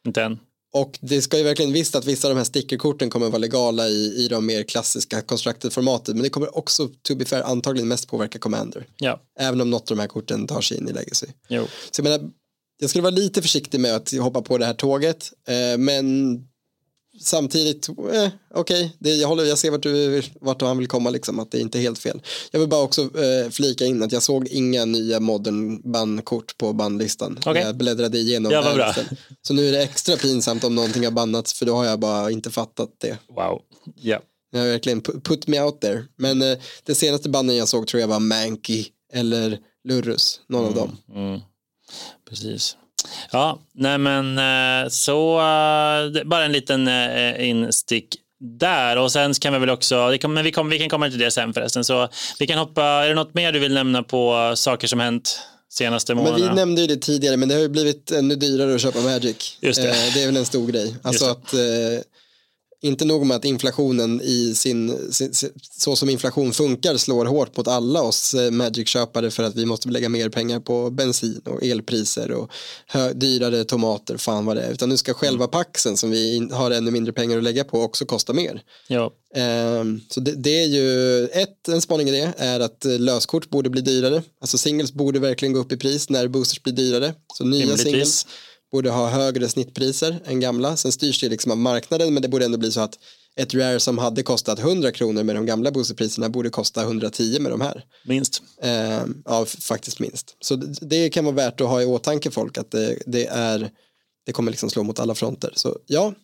inte 0.07 0.23
än. 0.23 0.39
Och 0.75 0.99
det 1.01 1.23
ska 1.23 1.39
ju 1.39 1.45
verkligen 1.45 1.73
visst 1.73 1.95
att 1.95 2.05
vissa 2.05 2.29
av 2.29 2.35
de 2.35 2.39
här 2.39 2.45
stickerkorten 2.45 3.11
kommer 3.11 3.29
vara 3.29 3.39
legala 3.39 3.89
i, 3.89 4.25
i 4.25 4.29
de 4.29 4.47
mer 4.47 4.63
klassiska 4.63 5.23
constructed 5.23 5.73
formatet 5.73 6.15
men 6.15 6.23
det 6.23 6.31
kommer 6.31 6.57
också 6.59 6.89
to 7.03 7.15
be 7.15 7.25
fair 7.25 7.43
antagligen 7.43 7.89
mest 7.89 8.09
påverka 8.09 8.39
Commander. 8.39 8.87
Ja. 8.99 9.21
Även 9.39 9.61
om 9.61 9.71
något 9.71 9.91
av 9.91 9.97
de 9.97 10.01
här 10.01 10.09
korten 10.09 10.47
tar 10.47 10.61
sig 10.61 10.79
in 10.79 10.89
i 10.89 10.93
Legacy. 10.93 11.27
Jo. 11.49 11.67
Så 11.91 12.01
jag 12.01 12.05
menar, 12.05 12.31
jag 12.81 12.91
skulle 12.91 13.03
vara 13.03 13.15
lite 13.15 13.43
försiktig 13.43 13.81
med 13.81 13.95
att 13.95 14.13
hoppa 14.13 14.43
på 14.43 14.59
det 14.59 14.67
här 14.67 14.75
tåget 14.75 15.33
eh, 15.49 15.79
men 15.79 16.37
samtidigt, 17.27 17.89
eh, 17.89 17.95
okej, 18.55 18.95
okay, 19.01 19.15
jag, 19.15 19.29
håller, 19.29 19.45
jag 19.45 19.59
ser 19.59 19.71
vart, 19.71 19.83
du, 19.83 20.23
vart 20.41 20.63
han 20.63 20.79
vill 20.79 20.89
komma, 20.89 21.11
liksom, 21.11 21.39
att 21.41 21.51
det 21.51 21.61
inte 21.61 21.79
är 21.79 21.81
helt 21.81 21.99
fel. 21.99 22.23
Jag 22.51 22.61
vill 22.61 22.69
bara 22.69 22.83
också 22.83 23.03
eh, 23.03 23.51
flika 23.51 23.87
in 23.87 24.03
att 24.03 24.13
jag 24.13 24.23
såg 24.23 24.49
inga 24.49 24.85
nya 24.85 25.21
modern 25.21 25.93
bandkort 25.93 26.59
på 26.59 26.73
bandlistan. 26.73 27.39
Okay. 27.39 27.63
Jag 27.63 27.77
bläddrade 27.77 28.19
igenom 28.19 28.53
ja, 28.53 28.75
bra. 28.75 28.95
Så 29.43 29.55
nu 29.55 29.69
är 29.69 29.73
det 29.73 29.83
extra 29.83 30.17
pinsamt 30.17 30.65
om 30.65 30.75
någonting 30.75 31.05
har 31.05 31.13
bannats 31.13 31.55
för 31.55 31.67
då 31.67 31.75
har 31.75 31.85
jag 31.85 32.01
bara 32.01 32.31
inte 32.31 32.51
fattat 32.51 32.91
det. 32.99 33.19
Wow, 33.29 33.61
ja. 33.85 34.09
Yeah. 34.09 34.23
Jag 34.55 34.61
har 34.61 34.67
verkligen 34.67 35.01
put 35.01 35.47
me 35.47 35.61
out 35.61 35.81
there. 35.81 36.05
Men 36.17 36.43
eh, 36.43 36.59
det 36.85 36.95
senaste 36.95 37.29
banden 37.29 37.57
jag 37.57 37.69
såg 37.69 37.87
tror 37.87 38.01
jag 38.01 38.09
var 38.09 38.21
Mankey 38.21 38.87
eller 39.13 39.59
Lurrus, 39.85 40.41
någon 40.47 40.67
mm, 40.67 40.79
av 40.79 40.89
dem. 40.89 40.97
Mm. 41.15 41.41
Precis. 42.29 42.77
Ja, 43.31 43.59
nej 43.73 43.99
men 43.99 44.39
eh, 44.39 44.89
så 44.89 45.37
uh, 45.37 46.25
bara 46.25 46.45
en 46.45 46.53
liten 46.53 46.89
uh, 46.89 47.49
instick 47.49 48.17
där 48.59 48.99
och 48.99 49.13
sen 49.13 49.35
kan 49.35 49.53
vi 49.53 49.59
väl 49.59 49.71
också, 49.71 50.19
men 50.29 50.45
vi, 50.45 50.53
kom, 50.53 50.69
vi 50.69 50.79
kan 50.79 50.89
komma 50.89 51.09
till 51.09 51.19
det 51.19 51.31
sen 51.31 51.55
förresten, 51.55 51.85
så 51.85 52.09
vi 52.39 52.47
kan 52.47 52.59
hoppa, 52.59 52.85
är 52.85 53.09
det 53.09 53.15
något 53.15 53.35
mer 53.35 53.53
du 53.53 53.59
vill 53.59 53.75
nämna 53.75 54.03
på 54.03 54.53
saker 54.57 54.89
som 54.89 55.01
hänt 55.01 55.41
senaste 55.73 56.15
månaderna? 56.15 56.39
Men 56.39 56.49
vi 56.49 56.61
nämnde 56.61 56.81
ju 56.81 56.87
det 56.87 56.97
tidigare, 56.97 57.37
men 57.37 57.49
det 57.49 57.55
har 57.55 57.63
ju 57.63 57.69
blivit 57.69 58.11
ännu 58.11 58.37
dyrare 58.37 58.75
att 58.75 58.81
köpa 58.81 59.01
Magic. 59.01 59.57
Just 59.61 59.83
det. 59.83 59.89
Eh, 59.89 60.15
det 60.15 60.23
är 60.23 60.27
väl 60.27 60.37
en 60.37 60.45
stor 60.45 60.67
grej. 60.67 60.97
Alltså 61.03 61.25
att 61.25 61.55
eh, 61.55 61.61
inte 62.85 63.05
nog 63.05 63.27
med 63.27 63.37
att 63.37 63.45
inflationen 63.45 64.21
i 64.21 64.55
sin, 64.55 65.13
sin, 65.13 65.33
så 65.79 65.97
som 65.97 66.11
inflation 66.11 66.53
funkar 66.53 66.97
slår 66.97 67.25
hårt 67.25 67.57
mot 67.57 67.69
alla 67.69 68.03
oss 68.03 68.35
eh, 68.35 68.51
Magic-köpare 68.51 69.31
för 69.31 69.43
att 69.43 69.55
vi 69.55 69.67
måste 69.67 69.89
lägga 69.89 70.09
mer 70.09 70.29
pengar 70.29 70.61
på 70.61 70.91
bensin 70.91 71.41
och 71.45 71.63
elpriser 71.63 72.33
och 72.33 72.51
hö, 72.87 73.13
dyrare 73.13 73.65
tomater, 73.65 74.17
fan 74.17 74.47
vad 74.47 74.57
det 74.57 74.63
är. 74.63 74.73
Utan 74.73 74.89
nu 74.89 74.97
ska 74.97 75.15
själva 75.15 75.49
paxen 75.49 75.97
som 75.97 76.11
vi 76.11 76.49
har 76.53 76.71
ännu 76.71 76.91
mindre 76.91 77.13
pengar 77.13 77.39
att 77.39 77.45
lägga 77.45 77.65
på 77.65 77.83
också 77.83 78.05
kosta 78.05 78.33
mer. 78.33 78.63
Ja. 78.89 79.13
Um, 79.81 80.01
så 80.09 80.21
det, 80.21 80.33
det, 80.33 80.63
är 80.63 80.67
ju, 80.67 81.25
ett, 81.27 81.69
en 81.69 81.81
spaning 81.81 82.09
i 82.09 82.11
det 82.11 82.33
är 82.37 82.61
att 82.61 82.85
eh, 82.85 82.99
löskort 82.99 83.51
borde 83.51 83.71
bli 83.71 83.81
dyrare. 83.81 84.23
Alltså 84.41 84.59
singles 84.59 84.93
borde 84.93 85.19
verkligen 85.19 85.53
gå 85.53 85.61
upp 85.61 85.73
i 85.73 85.77
pris 85.77 86.09
när 86.09 86.29
boosters 86.29 86.63
blir 86.63 86.73
dyrare. 86.73 87.15
Så 87.35 87.45
nya 87.45 87.77
singles 87.77 88.27
borde 88.73 88.91
ha 88.91 89.09
högre 89.09 89.49
snittpriser 89.49 90.21
än 90.25 90.41
gamla. 90.41 90.77
Sen 90.77 90.93
styrs 90.93 91.21
det 91.21 91.29
liksom 91.29 91.53
av 91.53 91.59
marknaden 91.59 92.15
men 92.15 92.23
det 92.23 92.29
borde 92.29 92.45
ändå 92.45 92.59
bli 92.59 92.73
så 92.73 92.81
att 92.81 92.99
ett 93.37 93.55
rare 93.55 93.81
som 93.81 93.99
hade 93.99 94.23
kostat 94.23 94.59
100 94.59 94.93
kronor 94.93 95.23
med 95.23 95.37
de 95.37 95.47
gamla 95.47 95.71
boosterpriserna 95.71 96.29
borde 96.29 96.51
kosta 96.51 96.83
110 96.83 97.39
med 97.41 97.53
de 97.53 97.61
här. 97.61 97.85
Minst. 98.05 98.43
Eh, 98.63 99.05
ja, 99.25 99.45
faktiskt 99.45 100.01
minst. 100.01 100.37
Så 100.41 100.57
det, 100.57 100.79
det, 100.81 101.11
kan 101.11 101.25
vara 101.25 101.35
värt 101.35 101.61
att 101.61 101.69
ha 101.69 101.83
i 101.83 101.85
åtanke 101.85 102.31
folk 102.31 102.59
att 102.59 102.71
det, 102.71 102.99
det 103.07 103.27
är 103.27 103.71
det 104.27 104.33
kommer 104.33 104.51
liksom 104.51 104.71
slå 104.71 104.83
mot 104.83 105.01
alla 105.01 105.15
fronter. 105.15 105.53
Så 105.57 105.79
ja, 105.87 106.15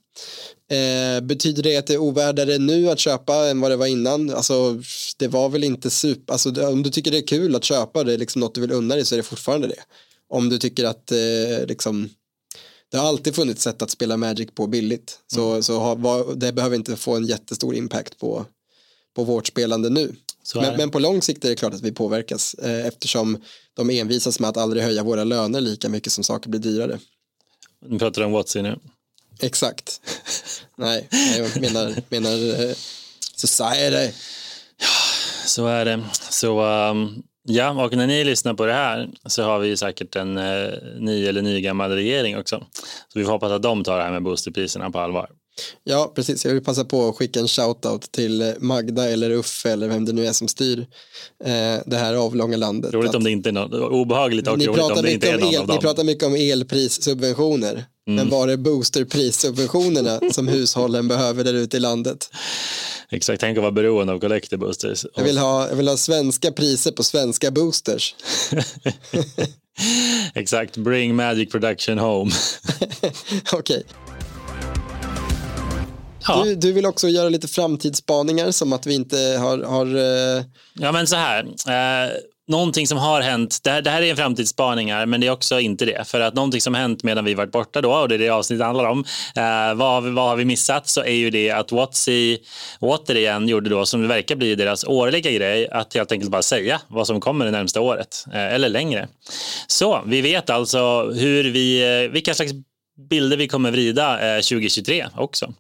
eh, 0.71 1.21
betyder 1.21 1.63
det 1.63 1.77
att 1.77 1.87
det 1.87 1.95
är 1.95 1.99
ovärdare 1.99 2.59
nu 2.59 2.91
att 2.91 2.99
köpa 2.99 3.35
än 3.35 3.61
vad 3.61 3.71
det 3.71 3.77
var 3.77 3.87
innan? 3.87 4.31
Alltså 4.31 4.83
det 5.17 5.29
var 5.29 5.49
väl 5.49 5.65
inte 5.65 5.91
super, 5.91 6.33
alltså 6.33 6.69
om 6.69 6.83
du 6.83 6.91
tycker 6.91 7.11
det 7.11 7.19
är 7.19 7.27
kul 7.27 7.57
att 7.57 7.65
köpa 7.65 8.05
det 8.05 8.13
är 8.13 8.19
liksom 8.19 8.41
något 8.41 8.55
du 8.55 8.61
vill 8.61 8.73
unna 8.73 8.95
dig 8.95 9.05
så 9.05 9.15
är 9.15 9.17
det 9.17 9.23
fortfarande 9.23 9.69
det. 9.69 9.83
Om 10.29 10.49
du 10.49 10.59
tycker 10.59 10.85
att 10.85 11.13
eh, 11.13 11.67
liksom 11.69 12.09
det 12.91 12.97
har 12.97 13.09
alltid 13.09 13.35
funnits 13.35 13.63
sätt 13.63 13.83
att 13.83 13.91
spela 13.91 14.17
Magic 14.17 14.49
på 14.55 14.67
billigt. 14.67 15.19
Så, 15.27 15.51
mm. 15.51 15.63
så 15.63 15.79
har, 15.79 16.35
det 16.35 16.53
behöver 16.53 16.77
inte 16.77 16.97
få 16.97 17.17
en 17.17 17.27
jättestor 17.27 17.75
impact 17.75 18.19
på, 18.19 18.47
på 19.17 19.25
vårt 19.25 19.47
spelande 19.47 19.91
nu. 19.91 20.15
Men, 20.55 20.77
men, 20.77 20.91
på 20.91 20.99
lång 20.99 21.23
sikt 21.23 21.45
är 21.45 21.49
det 21.49 21.57
klart 21.57 21.75
att 21.75 21.83
vi 21.83 21.93
påverkas 21.93 22.55
eh, 22.55 22.87
eftersom 22.87 23.39
de 23.75 23.91
envisas 23.91 24.41
med 24.41 24.51
att 24.51 24.57
aldrig 24.57 24.83
höja 24.83 25.03
våra 25.03 25.25
löner 25.25 25.61
lika 25.61 25.89
mycket 25.89 26.13
som 26.13 26.25
saker 26.25 26.51
blir 26.51 26.61
dyrare. 26.61 26.99
Nu 27.87 27.99
pratar 27.99 28.21
du 28.21 28.27
om 28.27 28.33
Watsy 28.33 28.63
nu. 28.63 28.79
Exakt. 29.41 30.01
Nej, 30.77 31.09
jag 31.11 31.61
menar, 31.61 32.03
menar 32.09 32.61
eh, 32.65 32.77
society. 33.37 34.13
Ja, 34.81 34.89
så 35.47 35.67
är 35.67 35.85
det. 35.85 36.05
Så 36.31 36.65
um, 36.91 37.23
Ja, 37.51 37.85
och 37.85 37.97
när 37.97 38.07
ni 38.07 38.25
lyssnar 38.25 38.55
på 38.55 38.67
det 38.67 38.73
här 38.73 39.09
så 39.27 39.43
har 39.43 39.59
vi 39.59 39.77
säkert 39.77 40.17
en 40.17 40.39
eh, 40.39 40.71
ny 40.99 41.27
eller 41.27 41.43
nygammal 41.43 41.91
regering 41.91 42.39
också. 42.39 42.67
Så 43.13 43.19
vi 43.19 43.25
får 43.25 43.33
hoppas 43.33 43.53
att 43.53 43.63
de 43.63 43.85
tar 43.85 43.99
det 43.99 44.05
här 44.05 44.13
med 44.13 44.23
boosterpriserna 44.23 44.91
på 44.91 44.99
allvar. 44.99 45.29
Ja, 45.85 46.13
precis. 46.15 46.45
Jag 46.45 46.53
vill 46.53 46.65
passa 46.65 46.85
på 46.85 47.09
att 47.09 47.17
skicka 47.17 47.41
en 47.41 47.49
shoutout 47.49 48.13
till 48.13 48.55
Magda 48.59 49.11
eller 49.11 49.31
Uffe 49.31 49.71
eller 49.71 49.89
vem 49.89 50.05
det 50.05 50.13
nu 50.13 50.27
är 50.27 50.33
som 50.33 50.49
styr 50.49 50.79
eh, 51.45 51.83
det 51.87 51.97
här 51.97 52.15
avlånga 52.15 52.57
landet. 52.57 52.95
Roligt 52.95 53.15
om 53.15 53.25
det 53.25 53.31
inte 53.31 53.49
är 53.49 53.53
något, 53.53 53.73
obehagligt 53.93 54.49
och 54.49 54.55
roligt 54.55 54.69
om 54.69 55.03
det 55.03 55.13
inte 55.13 55.29
är 55.29 55.39
någon 55.39 55.55
el, 55.55 55.61
av 55.61 55.67
dem. 55.67 55.77
Ni 55.77 55.83
pratar 55.83 56.05
mycket 56.05 56.25
om 56.25 56.35
elprissubventioner. 56.35 57.73
Mm. 57.73 57.85
Men 58.17 58.29
var 58.29 58.49
är 58.49 58.57
boosterprissubventionerna 58.57 60.21
som 60.33 60.49
hushållen 60.59 61.09
behöver 61.09 61.45
där 61.45 61.55
ute 61.55 61.77
i 61.77 61.81
landet? 61.81 62.31
Exakt, 63.11 63.41
tänk 63.41 63.59
att 63.59 63.63
vara 63.63 63.73
beroende 63.73 64.13
av 64.13 64.19
collector 64.19 64.57
boosters. 64.57 65.07
Jag 65.15 65.25
vill 65.25 65.39
ha, 65.39 65.69
jag 65.69 65.77
vill 65.77 65.89
ha 65.89 65.97
svenska 65.97 66.53
priser 66.53 66.93
på 66.93 67.03
svenska 67.03 67.51
boosters. 67.51 68.15
Exakt, 70.35 70.77
bring 70.77 71.15
magic 71.15 71.51
production 71.51 71.99
home. 71.99 72.31
Okej. 73.53 73.59
Okay. 73.59 73.83
Ja. 76.27 76.45
Du, 76.45 76.55
du, 76.55 76.73
vill 76.73 76.87
också 76.87 77.09
göra 77.09 77.29
lite 77.29 77.49
framtidsspaningar 77.49 78.51
som 78.51 78.73
att 78.73 78.87
vi 78.87 78.95
inte 78.95 79.17
har... 79.19 79.59
har 79.59 79.87
uh... 79.97 80.45
Ja 80.75 80.93
men 80.93 81.07
så 81.07 81.17
här. 81.17 81.45
Uh 81.45 82.13
någonting 82.49 82.87
som 82.87 82.99
har 82.99 83.21
hänt, 83.21 83.61
det 83.63 83.71
här, 83.71 83.83
det 83.83 83.91
här 83.91 84.03
är 84.03 84.11
en 84.11 84.17
framtidsspaning 84.17 84.93
här, 84.93 85.07
men 85.07 85.21
det 85.21 85.27
är 85.27 85.31
också 85.31 85.61
inte 85.61 85.85
det. 85.85 86.09
För 86.09 86.21
att 86.21 86.35
någonting 86.35 86.61
som 86.61 86.75
hänt 86.75 87.03
medan 87.03 87.25
vi 87.25 87.35
varit 87.35 87.53
borta 87.53 87.81
då 87.81 87.93
och 87.93 88.09
det 88.09 88.15
är 88.15 88.19
det 88.19 88.29
avsnittet 88.29 88.67
handlar 88.67 88.85
om. 88.85 89.05
Eh, 89.37 89.75
vad, 89.75 90.05
vad 90.05 90.29
har 90.29 90.37
vi 90.37 90.45
missat 90.45 90.89
så 90.89 91.01
är 91.01 91.15
ju 91.15 91.31
det 91.31 91.51
att 91.51 91.73
Watsy 91.73 92.39
återigen 92.81 93.49
gjorde 93.49 93.71
då 93.71 93.87
som 93.87 94.03
det 94.03 94.09
verkar 94.09 94.37
bli 94.37 94.55
deras 94.55 94.85
årliga 94.85 95.31
grej 95.31 95.69
att 95.69 95.95
helt 95.95 96.13
enkelt 96.13 96.31
bara 96.31 96.43
säga 96.43 96.81
vad 96.89 97.07
som 97.07 97.21
kommer 97.21 97.45
det 97.45 97.51
närmsta 97.51 97.81
året 97.81 98.25
eh, 98.33 98.55
eller 98.55 98.69
längre. 98.69 99.09
Så 99.67 100.03
vi 100.07 100.21
vet 100.21 100.51
alltså 100.51 101.11
hur 101.11 101.51
vi, 101.51 102.03
eh, 102.05 102.11
vilka 102.11 102.35
slags 102.35 102.53
bilder 103.11 103.37
vi 103.37 103.49
kommer 103.49 103.71
vrida 103.71 104.37
eh, 104.37 104.41
2023 104.41 105.07
också. 105.17 105.55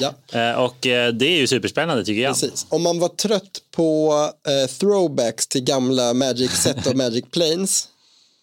Ja. 0.00 0.14
Eh, 0.32 0.52
och 0.52 0.86
eh, 0.86 1.12
det 1.12 1.26
är 1.26 1.38
ju 1.38 1.46
superspännande 1.46 2.04
tycker 2.04 2.22
jag. 2.22 2.40
Precis. 2.40 2.66
Om 2.68 2.82
man 2.82 2.98
var 2.98 3.08
trött 3.08 3.62
på 3.70 4.12
uh, 4.48 4.66
throwbacks 4.66 5.46
till 5.46 5.64
gamla 5.64 6.14
Magic 6.14 6.50
Set 6.50 6.86
och 6.86 6.96
Magic 7.04 7.24
Planes 7.30 7.88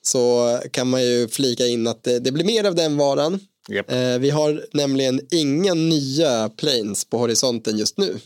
så 0.02 0.60
kan 0.72 0.90
man 0.90 1.04
ju 1.04 1.28
flika 1.28 1.68
in 1.68 1.88
att 1.88 2.04
det, 2.04 2.20
det 2.20 2.32
blir 2.32 2.46
mer 2.46 2.64
av 2.64 2.76
den 2.76 2.98
varan. 2.98 3.40
Yep. 3.72 3.92
Vi 4.20 4.30
har 4.30 4.66
nämligen 4.74 5.22
inga 5.32 5.74
nya 5.74 6.50
planes 6.50 7.06
på 7.06 7.18
horisonten 7.18 7.78
just 7.78 7.98
nu. 7.98 8.20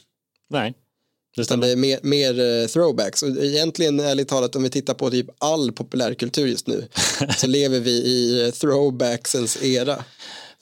Nej. 0.49 0.73
Utan 1.37 1.59
det 1.59 1.67
är 1.67 1.75
mer, 1.75 1.99
mer 2.03 2.67
throwbacks. 2.67 3.23
Och 3.23 3.29
egentligen 3.29 3.99
ärligt 3.99 4.27
talat 4.27 4.55
om 4.55 4.63
vi 4.63 4.69
tittar 4.69 4.93
på 4.93 5.09
typ 5.09 5.27
all 5.37 5.71
populärkultur 5.71 6.47
just 6.47 6.67
nu 6.67 6.87
så 7.37 7.47
lever 7.47 7.79
vi 7.79 7.91
i 7.91 8.51
throwbacksens 8.59 9.63
era. 9.63 10.03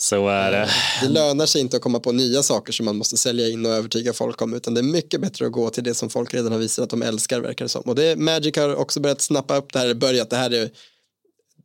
Så 0.01 0.27
är 0.27 0.51
det. 0.51 0.57
Eh, 0.57 0.67
det 1.01 1.09
lönar 1.09 1.45
sig 1.45 1.61
inte 1.61 1.77
att 1.77 1.83
komma 1.83 1.99
på 1.99 2.11
nya 2.11 2.43
saker 2.43 2.73
som 2.73 2.85
man 2.85 2.97
måste 2.97 3.17
sälja 3.17 3.49
in 3.49 3.65
och 3.65 3.71
övertyga 3.71 4.13
folk 4.13 4.41
om 4.41 4.53
utan 4.53 4.73
det 4.73 4.81
är 4.81 4.83
mycket 4.83 5.21
bättre 5.21 5.45
att 5.45 5.51
gå 5.51 5.69
till 5.69 5.83
det 5.83 5.93
som 5.93 6.09
folk 6.09 6.33
redan 6.33 6.51
har 6.51 6.59
visat 6.59 6.83
att 6.83 6.89
de 6.89 7.01
älskar 7.01 7.39
verkar 7.39 7.65
det 7.65 7.69
som. 7.69 7.81
Och 7.81 7.95
det, 7.95 8.15
Magic 8.15 8.57
har 8.57 8.75
också 8.75 8.99
börjat 8.99 9.21
snappa 9.21 9.57
upp 9.57 9.73
det 9.73 9.79
här, 9.79 9.93
börjat, 9.93 10.29
det 10.29 10.35
här 10.35 10.53
är 10.53 10.69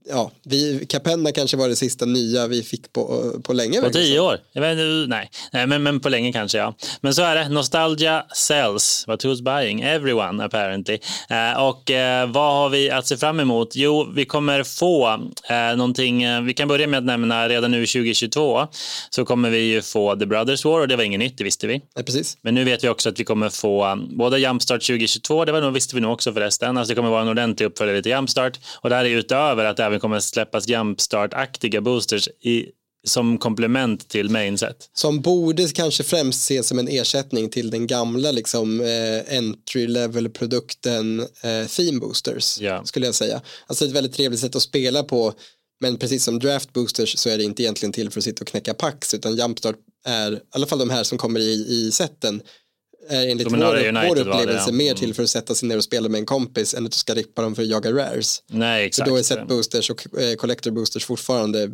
ja, 0.08 0.30
vi, 0.44 0.86
Capenna 0.88 1.32
kanske 1.32 1.56
var 1.56 1.68
det 1.68 1.76
sista 1.76 2.04
nya 2.04 2.46
vi 2.46 2.62
fick 2.62 2.92
på, 2.92 3.32
på 3.42 3.52
länge. 3.52 3.80
På 3.80 3.90
tio 3.90 4.20
år? 4.20 4.38
Vet, 4.54 5.08
nej, 5.08 5.30
nej 5.52 5.66
men, 5.66 5.82
men 5.82 6.00
på 6.00 6.08
länge 6.08 6.32
kanske 6.32 6.58
ja. 6.58 6.74
Men 7.00 7.14
så 7.14 7.22
är 7.22 7.36
det, 7.36 7.48
nostalgia 7.48 8.24
sells, 8.34 9.04
but 9.06 9.24
who's 9.24 9.42
buying? 9.42 9.80
Everyone 9.80 10.44
apparently. 10.44 10.98
Eh, 11.30 11.62
och 11.62 11.90
eh, 11.90 12.30
vad 12.30 12.54
har 12.54 12.68
vi 12.68 12.90
att 12.90 13.06
se 13.06 13.16
fram 13.16 13.40
emot? 13.40 13.76
Jo, 13.76 14.12
vi 14.14 14.24
kommer 14.24 14.62
få 14.62 15.08
eh, 15.48 15.76
någonting, 15.76 16.22
eh, 16.22 16.42
vi 16.42 16.54
kan 16.54 16.68
börja 16.68 16.86
med 16.86 16.98
att 16.98 17.04
nämna 17.04 17.48
redan 17.48 17.70
nu 17.70 17.86
2022 17.86 18.66
så 19.10 19.24
kommer 19.24 19.50
vi 19.50 19.58
ju 19.58 19.82
få 19.82 20.16
The 20.16 20.26
Brothers 20.26 20.64
War 20.64 20.80
och 20.80 20.88
det 20.88 20.96
var 20.96 21.04
inget 21.04 21.20
nytt, 21.20 21.38
det 21.38 21.44
visste 21.44 21.66
vi. 21.66 21.80
Ja, 21.94 22.02
precis. 22.02 22.38
Men 22.42 22.54
nu 22.54 22.64
vet 22.64 22.84
vi 22.84 22.88
också 22.88 23.08
att 23.08 23.20
vi 23.20 23.24
kommer 23.24 23.48
få 23.48 23.86
um, 23.86 24.18
både 24.18 24.38
Jumpstart 24.38 24.86
2022, 24.86 25.44
det 25.44 25.52
var 25.52 25.60
nog, 25.60 25.72
visste 25.72 25.94
vi 25.94 26.00
nog 26.00 26.12
också 26.12 26.32
förresten, 26.32 26.76
alltså 26.76 26.90
det 26.90 26.96
kommer 26.96 27.10
vara 27.10 27.22
en 27.22 27.28
ordentlig 27.28 27.66
uppföljare 27.66 28.02
till 28.02 28.12
Jumpstart 28.12 28.58
och 28.80 28.90
det 28.90 28.96
här 28.96 29.04
är 29.04 29.08
utöver 29.08 29.64
att 29.64 29.76
det 29.76 29.95
även 29.96 30.00
kommer 30.00 30.20
släppas 30.20 30.68
Jumpstart-aktiga 30.68 31.80
boosters 31.80 32.28
i, 32.28 32.66
som 33.06 33.38
komplement 33.38 34.08
till 34.08 34.30
mainset. 34.30 34.90
Som 34.92 35.20
borde 35.20 35.68
kanske 35.68 36.04
främst 36.04 36.40
ses 36.40 36.66
som 36.66 36.78
en 36.78 36.88
ersättning 36.88 37.50
till 37.50 37.70
den 37.70 37.86
gamla 37.86 38.32
liksom, 38.32 38.80
eh, 38.80 39.38
entry 39.38 39.86
level 39.86 40.28
produkten 40.28 41.20
eh, 41.20 41.66
theme 41.68 42.00
boosters 42.00 42.60
ja. 42.60 42.84
skulle 42.84 43.06
jag 43.06 43.14
säga. 43.14 43.40
Alltså 43.66 43.84
ett 43.84 43.92
väldigt 43.92 44.12
trevligt 44.12 44.40
sätt 44.40 44.56
att 44.56 44.62
spela 44.62 45.02
på 45.02 45.34
Men 45.80 45.98
precis 45.98 46.24
som 46.24 46.38
draft 46.38 46.72
boosters 46.72 47.18
så 47.18 47.28
är 47.28 47.38
det 47.38 47.44
inte 47.44 47.62
egentligen 47.62 47.92
till 47.92 48.10
för 48.10 48.20
att 48.20 48.24
sitta 48.24 48.40
och 48.40 48.48
knäcka 48.48 48.74
pax 48.74 49.14
utan 49.14 49.36
jumpstart 49.36 49.76
är, 50.06 50.32
i 50.32 50.40
alla 50.50 50.66
fall 50.66 50.78
de 50.78 50.90
här 50.90 51.04
som 51.04 51.18
kommer 51.18 51.40
i, 51.40 51.66
i 51.68 51.90
setten, 51.92 52.42
är 53.08 53.28
enligt 53.28 53.46
vår, 53.52 53.76
United 53.76 54.08
vår 54.08 54.14
det, 54.14 54.20
upplevelse 54.20 54.64
ja. 54.66 54.72
mer 54.72 54.84
Mm. 54.86 54.96
till 54.96 55.14
för 55.14 55.22
att 55.22 55.30
sätta 55.30 55.54
sig 55.54 55.68
ner 55.68 55.76
och 55.76 55.84
spela 55.84 56.08
med 56.08 56.18
en 56.18 56.26
kompis 56.26 56.74
än 56.74 56.86
att 56.86 56.92
du 56.92 56.98
ska 56.98 57.14
rippa 57.14 57.42
dem 57.42 57.54
för 57.54 57.62
att 57.62 57.68
jaga 57.68 57.92
rares. 57.92 58.42
Nej, 58.46 58.82
För 58.82 58.86
exakt. 58.86 59.08
då 59.10 59.16
är 59.16 59.22
set 59.22 59.48
boosters 59.48 59.90
och 59.90 60.20
eh, 60.20 60.34
collector 60.36 60.70
boosters 60.70 61.04
fortfarande 61.04 61.70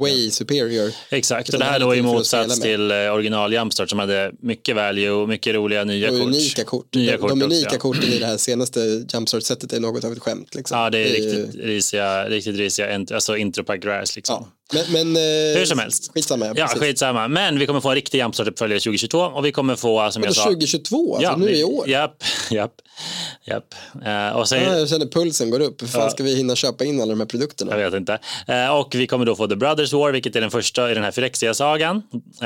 way 0.00 0.30
superior. 0.30 0.90
Exakt, 1.10 1.52
och 1.54 1.58
det 1.58 1.64
här 1.64 1.78
det 1.78 1.84
då 1.84 1.90
är 1.90 1.94
i 1.96 1.98
för 1.98 2.04
motsats 2.04 2.60
till 2.60 2.90
eh, 2.90 2.96
original 2.96 3.52
Jumpstart 3.52 3.90
som 3.90 3.98
hade 3.98 4.32
mycket 4.42 4.76
value, 4.76 5.26
mycket 5.26 5.54
roliga 5.54 5.84
nya 5.84 6.10
Och 6.10 6.18
kort. 6.18 6.26
unika 6.26 6.64
kort. 6.64 6.94
Nya 6.94 7.12
de 7.12 7.18
kort 7.18 7.30
de 7.30 7.34
också, 7.42 7.46
unika 7.46 7.68
ja. 7.72 7.78
korten 7.78 8.12
i 8.12 8.18
det 8.18 8.26
här 8.26 8.36
senaste 8.36 8.80
Jumpstart-sättet 9.12 9.72
är 9.72 9.80
något 9.80 10.04
av 10.04 10.12
ett 10.12 10.18
skämt. 10.18 10.54
Liksom. 10.54 10.78
Ja, 10.78 10.90
det 10.90 10.98
är 10.98 11.06
ju- 11.06 11.14
riktigt 11.44 11.64
risiga, 11.64 12.28
riktigt 12.28 12.56
risiga 12.56 13.06
alltså 13.14 13.36
intropack 13.36 13.84
rares 13.84 14.16
liksom. 14.16 14.34
Ja. 14.40 14.48
Men, 14.72 14.84
men 14.92 15.16
eh, 15.16 15.58
Hur 15.58 15.64
som 15.64 15.78
helst. 15.78 16.10
Skitsamma, 16.14 16.46
ja, 16.46 16.52
Ja, 16.56 16.64
precis. 16.66 16.80
skitsamma. 16.82 17.28
Men 17.28 17.58
vi 17.58 17.66
kommer 17.66 17.80
få 17.80 17.88
en 17.88 17.94
riktig 17.94 18.18
Jumpstart-uppföljare 18.18 18.78
2022 18.80 19.18
och 19.18 19.44
vi 19.44 19.52
kommer 19.52 19.76
få, 19.76 20.10
som 20.10 20.22
jag 20.22 20.34
sa... 20.34 20.44
2022, 20.44 21.16
alltså 21.16 21.36
nu 21.36 21.46
vi- 21.46 21.60
i 21.60 21.64
år? 21.64 21.88
Japp, 21.88 22.24
japp, 22.50 22.72
japp. 23.46 23.74
Eh, 24.06 24.36
och 24.36 24.48
sen, 24.48 24.62
Ja, 24.62 24.78
jag 24.78 24.88
känner 24.88 25.06
pulsen 25.06 25.50
går 25.50 25.60
upp. 25.60 25.82
Hur 25.82 25.86
fan 25.86 26.00
Ja. 26.00 26.10
ska 26.10 26.22
vi 26.24 26.36
hinna 26.36 26.56
köpa 26.56 26.84
in 26.84 27.00
alla 27.00 27.10
de 27.12 27.20
här 27.20 27.26
produkterna? 27.26 27.80
Jag 27.80 27.90
vet 27.90 27.98
inte. 28.00 28.18
Eh, 28.48 28.68
och 28.76 28.94
vi 28.94 29.06
kommer 29.06 29.24
då 29.26 29.36
få 29.36 29.46
The 29.48 29.56
Brothers 29.56 29.92
War, 29.92 30.12
vilket 30.12 30.36
är 30.36 30.40
den 30.40 30.50
första 30.50 30.90
i 30.90 30.94
den 30.94 31.04
här 31.04 31.12
Phyrexia-sagan 31.12 32.02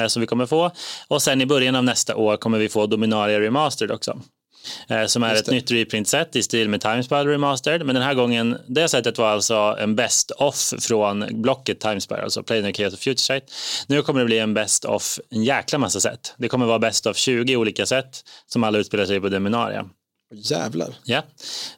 som 0.09 0.20
vi 0.20 0.27
kommer 0.27 0.47
få. 0.47 0.70
Och 1.09 1.23
sen 1.23 1.40
i 1.40 1.47
början 1.47 1.74
av 1.77 1.85
nästa 1.85 2.16
år 2.16 2.36
kommer 2.36 2.59
vi 2.59 2.69
få 2.69 2.86
Dominaria 2.86 3.40
Remastered 3.40 3.90
också. 3.90 4.20
Eh, 4.89 5.07
som 5.07 5.23
är 5.23 5.35
ett 5.35 5.51
nytt 5.51 5.70
reprint-set 5.70 6.36
i 6.36 6.43
stil 6.43 6.69
med 6.69 6.81
Timespire 6.81 7.24
Remastered. 7.24 7.86
Men 7.86 7.95
den 7.95 8.05
här 8.05 8.15
gången, 8.15 8.59
det 8.66 8.89
sättet 8.89 9.19
var 9.19 9.28
alltså 9.28 9.77
en 9.81 9.97
best 9.97 10.31
off 10.31 10.73
från 10.81 11.24
blocket 11.31 11.81
Timespire, 11.81 12.23
alltså 12.23 12.43
Planar 12.43 12.73
Chaos 12.73 12.95
och 12.95 13.01
Future 13.01 13.16
Sight. 13.16 13.45
Nu 13.86 14.03
kommer 14.03 14.20
det 14.20 14.27
bli 14.27 14.39
en 14.39 14.55
best 14.55 14.85
off 14.85 15.19
en 15.31 15.45
jäkla 15.45 15.78
massa 15.78 16.01
sätt. 16.01 16.35
Det 16.39 16.49
kommer 16.49 16.66
vara 16.66 16.78
best 16.78 17.07
of 17.07 17.16
20 17.16 17.57
olika 17.57 17.86
sätt 17.86 18.24
som 18.47 18.65
alla 18.65 18.78
utspelar 18.78 19.07
sig 19.07 19.20
på 19.20 19.28
Dominaria. 19.28 19.86
Jävlar, 20.34 20.94
Ja, 21.05 21.22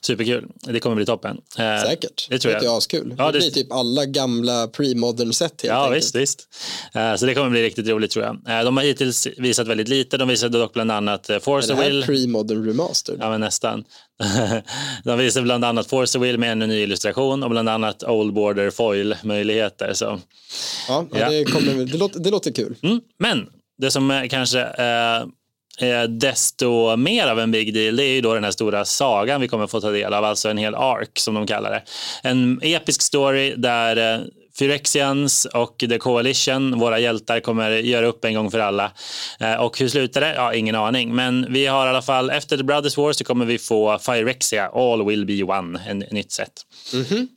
superkul. 0.01 0.47
Det 0.62 0.81
kommer 0.81 0.97
bli 0.97 1.06
toppen. 1.06 1.36
Eh, 1.59 1.82
säkert. 1.89 2.27
Det 2.31 2.39
tror 2.39 2.52
Det 2.52 2.59
jag. 2.64 2.72
är 2.74 2.78
askul. 2.78 3.14
Ja, 3.18 3.27
det 3.27 3.32
det- 3.32 3.39
blir 3.39 3.51
typ 3.51 3.72
alla 3.72 4.05
gamla 4.06 4.66
pre-modern 4.66 5.32
set 5.32 5.51
helt 5.51 5.64
Ja, 5.64 5.85
enkelt. 5.85 5.97
visst, 6.05 6.14
visst. 6.14 6.48
Eh, 6.94 7.14
Så 7.16 7.27
det 7.27 7.35
kommer 7.35 7.51
bli 7.51 7.62
riktigt 7.62 7.89
roligt 7.89 8.10
tror 8.10 8.24
jag. 8.24 8.59
Eh, 8.59 8.64
De 8.64 8.77
har 8.77 8.85
hittills 8.85 9.27
visat 9.39 9.66
väldigt 9.68 9.89
lite. 9.89 10.16
De 10.16 10.28
visade 10.28 10.59
dock 10.59 10.72
bland 10.72 10.90
annat 10.93 11.31
eh, 11.31 11.36
Är 11.36 11.40
Force 11.40 11.68
det 11.68 11.74
the 11.77 11.82
här 11.82 11.90
Will. 11.90 12.05
pre-modern 12.05 12.66
remastered? 12.66 13.18
Ja, 13.20 13.31
men 13.31 13.40
nästan. 13.40 13.85
De 15.05 15.18
visade 15.18 15.44
bland 15.44 15.64
annat 15.64 15.86
Force 15.86 16.12
the 16.12 16.18
Will 16.18 16.39
med 16.39 16.52
en 16.52 16.59
ny 16.59 16.82
illustration 16.82 17.43
och 17.43 17.51
bland 17.51 17.68
annat 17.68 18.02
Old 18.02 18.35
Border 18.35 18.70
Foil-möjligheter. 18.70 19.93
Så. 19.94 20.20
Ja, 20.89 21.06
ja. 21.12 21.31
Det, 21.31 21.44
kommer, 21.44 21.85
det, 21.85 21.98
låter, 21.98 22.20
det 22.20 22.31
låter 22.31 22.51
kul. 22.52 22.77
Mm. 22.82 23.01
Men 23.18 23.47
det 23.78 23.90
som 23.90 24.10
är 24.10 24.27
kanske 24.27 24.60
eh, 24.60 24.74
är 24.78 25.27
Eh, 25.81 26.02
desto 26.02 26.97
mer 26.97 27.27
av 27.27 27.40
en 27.40 27.51
big 27.51 27.74
deal 27.74 27.97
det 27.97 28.05
är 28.05 28.15
ju 28.15 28.20
då 28.20 28.35
den 28.35 28.44
här 28.44 28.51
stora 28.51 28.85
sagan 28.85 29.40
vi 29.40 29.48
kommer 29.48 29.66
få 29.66 29.81
ta 29.81 29.90
del 29.90 30.15
av, 30.15 30.24
alltså 30.24 30.48
en 30.48 30.59
hel 30.59 30.74
ark 30.74 31.19
som 31.19 31.35
de 31.35 31.47
kallar 31.47 31.70
det. 31.70 31.82
En 32.23 32.61
episk 32.62 33.02
story 33.02 33.55
där 33.57 34.15
eh, 34.15 34.20
Phyrexians 34.59 35.44
och 35.44 35.78
The 35.78 35.98
Coalition, 35.98 36.78
våra 36.78 36.98
hjältar, 36.98 37.40
kommer 37.40 37.70
göra 37.70 38.07
upp 38.07 38.24
en 38.24 38.35
gång 38.35 38.51
för 38.51 38.59
alla. 38.59 38.93
Eh, 39.40 39.55
och 39.55 39.78
hur 39.78 39.89
slutar 39.89 40.20
det? 40.20 40.35
Ja, 40.35 40.55
ingen 40.55 40.74
aning. 40.74 41.15
Men 41.15 41.47
vi 41.52 41.66
har 41.66 41.86
i 41.86 41.89
alla 41.89 42.02
fall, 42.02 42.31
efter 42.31 42.57
The 42.57 42.62
Brothers 42.62 42.97
War 42.97 43.12
så 43.12 43.24
kommer 43.24 43.44
vi 43.44 43.59
få 43.59 43.98
Phyrexia, 43.98 44.69
All 44.74 45.07
Will 45.07 45.27
Be 45.27 45.43
One, 45.43 45.81
en 45.89 45.98
nytt 45.98 46.32
sätt. 46.32 46.52
Mhm. 46.94 47.28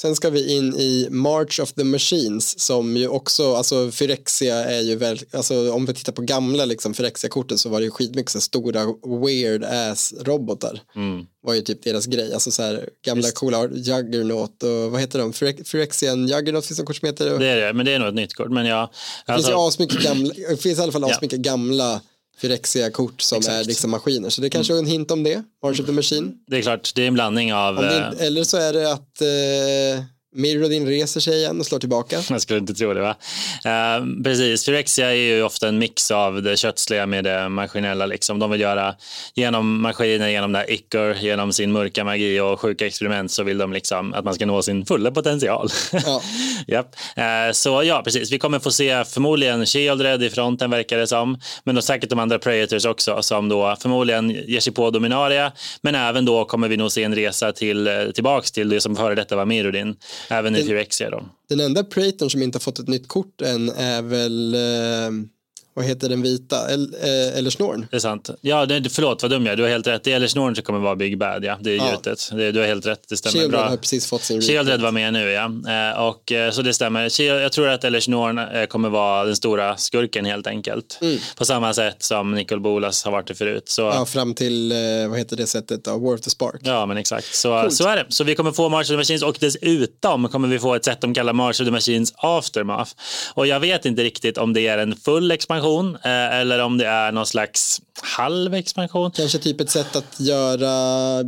Sen 0.00 0.16
ska 0.16 0.30
vi 0.30 0.56
in 0.56 0.74
i 0.76 1.08
March 1.10 1.60
of 1.60 1.72
the 1.72 1.84
Machines 1.84 2.60
som 2.60 2.96
ju 2.96 3.08
också, 3.08 3.54
alltså 3.54 3.90
Phyrexia 3.90 4.64
är 4.64 4.80
ju 4.80 4.96
väl, 4.96 5.20
alltså 5.32 5.72
om 5.72 5.86
vi 5.86 5.94
tittar 5.94 6.12
på 6.12 6.22
gamla 6.22 6.64
liksom 6.64 6.94
Phyrexia-korten 6.94 7.58
så 7.58 7.68
var 7.68 7.78
det 7.80 7.84
ju 7.84 7.90
skitmycket 7.90 8.30
så 8.32 8.40
stora 8.40 8.86
weird 9.26 9.64
ass 9.64 10.14
robotar. 10.20 10.80
Mm. 10.96 11.26
Var 11.42 11.54
ju 11.54 11.60
typ 11.62 11.82
deras 11.82 12.06
grej, 12.06 12.32
alltså 12.34 12.50
så 12.50 12.62
här 12.62 12.88
gamla 13.04 13.30
coola 13.30 13.68
Juggernaut 13.72 14.62
och 14.62 14.90
vad 14.90 15.00
heter 15.00 15.18
de, 15.18 15.32
Phyre- 15.32 15.64
Phyrexian 15.70 16.28
Juggernaut 16.28 16.66
finns 16.66 16.78
det 16.80 16.86
kort 16.86 16.96
som 16.96 17.06
heter. 17.06 17.38
Det 17.38 17.46
är 17.46 17.66
det, 17.66 17.72
men 17.72 17.86
det 17.86 17.92
är 17.92 17.98
nog 17.98 18.08
ett 18.08 18.14
nytt 18.14 18.34
kort. 18.34 18.50
Men 18.50 18.66
ja, 18.66 18.90
Det 19.26 19.32
finns 19.32 19.48
ju 19.48 19.52
alltså, 19.52 19.68
asmycket 19.68 20.02
gamla, 20.02 20.34
det 20.50 20.56
finns 20.62 20.78
i 20.78 20.82
alla 20.82 20.92
fall 20.92 21.02
Ja. 21.08 21.14
asmycket 21.16 21.38
gamla 21.40 22.00
Phyrexia-kort 22.40 23.20
som 23.20 23.38
Exakt. 23.38 23.54
är 23.54 23.64
liksom 23.64 23.90
maskiner. 23.90 24.30
Så 24.30 24.40
det 24.40 24.50
kanske 24.50 24.74
är 24.74 24.78
en 24.78 24.86
hint 24.86 25.10
om 25.10 25.22
det, 25.22 25.42
March 25.62 25.80
of 25.80 25.86
the 25.86 25.92
Machine. 25.92 26.32
det 26.46 26.56
är 26.56 26.62
klart, 26.62 26.94
det 26.94 27.02
är 27.02 27.06
en 27.08 27.14
blandning 27.14 27.54
av... 27.54 27.76
Det, 27.76 27.96
eh, 27.96 28.26
eller 28.26 28.44
så 28.44 28.56
är 28.56 28.72
det 28.72 28.92
att 28.92 29.20
eh, 29.20 30.04
Mirrodin 30.32 30.86
reser 30.86 31.20
sig 31.20 31.34
igen 31.34 31.60
och 31.60 31.66
slår 31.66 31.78
tillbaka. 31.78 32.22
Jag 32.30 32.40
skulle 32.40 32.58
inte 32.58 32.74
tro 32.74 32.94
det 32.94 33.00
va? 33.00 33.16
Eh, 33.64 34.04
precis, 34.24 34.64
Phyrexia 34.64 35.10
är 35.10 35.14
ju 35.14 35.42
ofta 35.42 35.68
en 35.68 35.78
mix 35.78 36.10
av 36.10 36.42
det 36.42 36.56
kötsliga 36.56 37.06
med 37.06 37.24
det 37.24 37.48
maskinella. 37.48 38.06
Liksom. 38.06 38.38
De 38.38 38.50
vill 38.50 38.60
göra 38.60 38.94
genom 39.34 39.82
maskiner, 39.82 40.28
genom 40.28 40.52
det 40.52 40.58
här 40.58 40.70
Icker, 40.70 41.14
genom 41.14 41.52
sin 41.52 41.72
mörka 41.72 42.04
magi 42.04 42.40
och 42.40 42.60
sjuka 42.60 42.86
experiment 42.86 43.30
så 43.30 43.42
vill 43.42 43.58
de 43.58 43.72
liksom 43.72 44.14
att 44.14 44.24
man 44.24 44.34
ska 44.34 44.46
nå 44.46 44.62
sin 44.62 44.86
fulla 44.86 45.10
potential. 45.10 45.68
Ja. 45.92 46.22
Japp. 46.66 46.96
Eh, 47.16 47.52
så 47.52 47.82
ja, 47.82 48.02
precis. 48.04 48.32
Vi 48.32 48.38
kommer 48.38 48.58
få 48.58 48.70
se 48.70 49.04
förmodligen 49.04 49.66
Shieldred 49.66 50.22
i 50.22 50.30
fronten 50.30 50.70
verkar 50.70 50.98
det 50.98 51.06
som. 51.06 51.38
Men 51.64 51.74
då 51.74 51.82
säkert 51.82 52.10
de 52.10 52.18
andra 52.18 52.38
Predators 52.38 52.84
också 52.84 53.22
som 53.22 53.48
då 53.48 53.76
förmodligen 53.80 54.30
ger 54.30 54.60
sig 54.60 54.72
på 54.72 54.90
Dominaria. 54.90 55.52
Men 55.82 55.94
även 55.94 56.24
då 56.24 56.44
kommer 56.44 56.68
vi 56.68 56.76
nog 56.76 56.92
se 56.92 57.02
en 57.02 57.14
resa 57.14 57.52
till, 57.52 57.86
eh, 57.86 57.92
tillbaks 58.14 58.52
till 58.52 58.68
det 58.68 58.80
som 58.80 58.96
före 58.96 59.14
detta 59.14 59.36
var 59.36 59.44
Mirrodin. 59.44 59.96
Även 60.28 60.56
i 60.56 60.64
Phyrexia 60.66 61.10
då. 61.10 61.28
Den 61.48 61.60
enda 61.60 61.84
Praetorn 61.84 62.30
som 62.30 62.42
inte 62.42 62.56
har 62.56 62.60
fått 62.60 62.78
ett 62.78 62.88
nytt 62.88 63.08
kort 63.08 63.40
än 63.40 63.68
är 63.68 64.02
väl, 64.02 64.54
eh, 64.54 65.26
vad 65.74 65.84
heter 65.84 66.08
den 66.08 66.22
vita, 66.22 66.70
El, 66.72 66.94
eh, 67.02 67.38
eller 67.38 67.50
Snorn. 67.50 67.86
Det 67.90 67.96
är 67.96 68.00
sant. 68.00 68.30
Ja, 68.40 68.66
det, 68.66 68.90
förlåt 68.92 69.22
vad 69.22 69.30
dum 69.30 69.46
jag 69.46 69.52
är. 69.52 69.56
Du 69.56 69.62
har 69.62 69.70
helt 69.70 69.86
rätt. 69.86 70.04
Det 70.04 70.10
gäller 70.10 70.26
Snorren 70.26 70.54
som 70.54 70.64
kommer 70.64 70.78
vara 70.78 70.96
Big 70.96 71.18
Bad. 71.18 71.44
Ja. 71.44 71.58
Det 71.60 71.70
är 71.70 71.76
Ja. 71.76 71.90
gjutet. 71.90 72.30
Det, 72.32 72.52
du 72.52 72.60
har 72.60 72.66
helt 72.66 72.86
rätt. 72.86 73.00
Det 73.08 73.16
stämmer 73.16 73.32
Shieldred 73.32 73.60
bra. 73.60 73.68
har 73.68 73.76
precis 73.76 74.06
fått 74.06 74.22
sin 74.22 74.42
Shieldred 74.42 74.80
var 74.80 74.92
med 74.92 75.12
nu, 75.12 75.30
ja. 75.30 75.44
Eh, 75.90 76.00
och, 76.02 76.32
eh, 76.32 76.50
så 76.52 76.62
det 76.62 76.74
stämmer. 76.74 77.08
Shield- 77.08 77.40
Jag 77.42 77.52
tror 77.52 77.68
att 77.68 77.84
Eller 77.84 78.00
Snorn 78.00 78.38
eh, 78.38 78.64
kommer 78.66 78.88
vara 78.88 79.24
den 79.24 79.36
stora 79.36 79.76
skurken 79.76 80.24
helt 80.24 80.46
enkelt. 80.46 81.00
På 81.36 81.44
samma 81.44 81.74
sätt 81.74 81.96
som 82.02 82.34
Nicol 82.34 82.60
Bolas 82.60 83.04
har 83.04 83.12
varit 83.12 83.26
det 83.26 83.34
förut. 83.34 83.68
Så, 83.68 83.82
Ja, 83.82 84.06
fram 84.06 84.34
till, 84.34 84.72
vad 85.08 85.18
heter 85.18 85.36
det 85.36 85.46
sättet 85.46 85.84
då, 85.84 85.98
War 85.98 86.14
of 86.14 86.20
the 86.20 86.30
Spark. 86.30 86.60
Ja, 86.64 86.86
men 86.86 86.96
exakt. 86.96 87.34
Så, 87.34 87.70
så 87.70 87.88
är 87.88 87.96
det. 87.96 88.06
Så 88.08 88.24
vi 88.24 88.34
kommer 88.34 88.52
få 88.52 88.68
March 88.68 88.82
of 88.84 88.88
the 88.88 88.96
Machines 88.96 89.22
och 89.22 89.36
dessutom 89.40 90.28
kommer 90.28 90.48
vi 90.48 90.58
få 90.58 90.74
ett 90.74 90.84
sätt 90.84 91.00
de 91.00 91.14
kallar 91.14 91.32
March 91.32 91.60
of 91.60 91.66
the 91.66 91.70
Machines 91.70 92.12
Aftermath. 92.16 92.90
Och 93.34 93.46
jag 93.46 93.60
vet 93.60 93.84
inte 93.86 94.02
riktigt 94.04 94.38
om 94.38 94.52
det 94.52 94.66
är 94.66 94.78
en 94.78 94.96
full 94.96 95.30
expansion 95.30 95.59
eh, 95.94 96.34
eller 96.40 96.58
om 96.58 96.78
det 96.78 96.86
är 96.86 97.12
någon 97.12 97.26
slags 97.26 97.80
halv 98.02 98.54
expansion. 98.54 99.10
Kanske 99.10 99.38
typ 99.38 99.60
ett 99.60 99.70
sätt 99.70 99.96
att 99.96 100.20
göra 100.20 101.22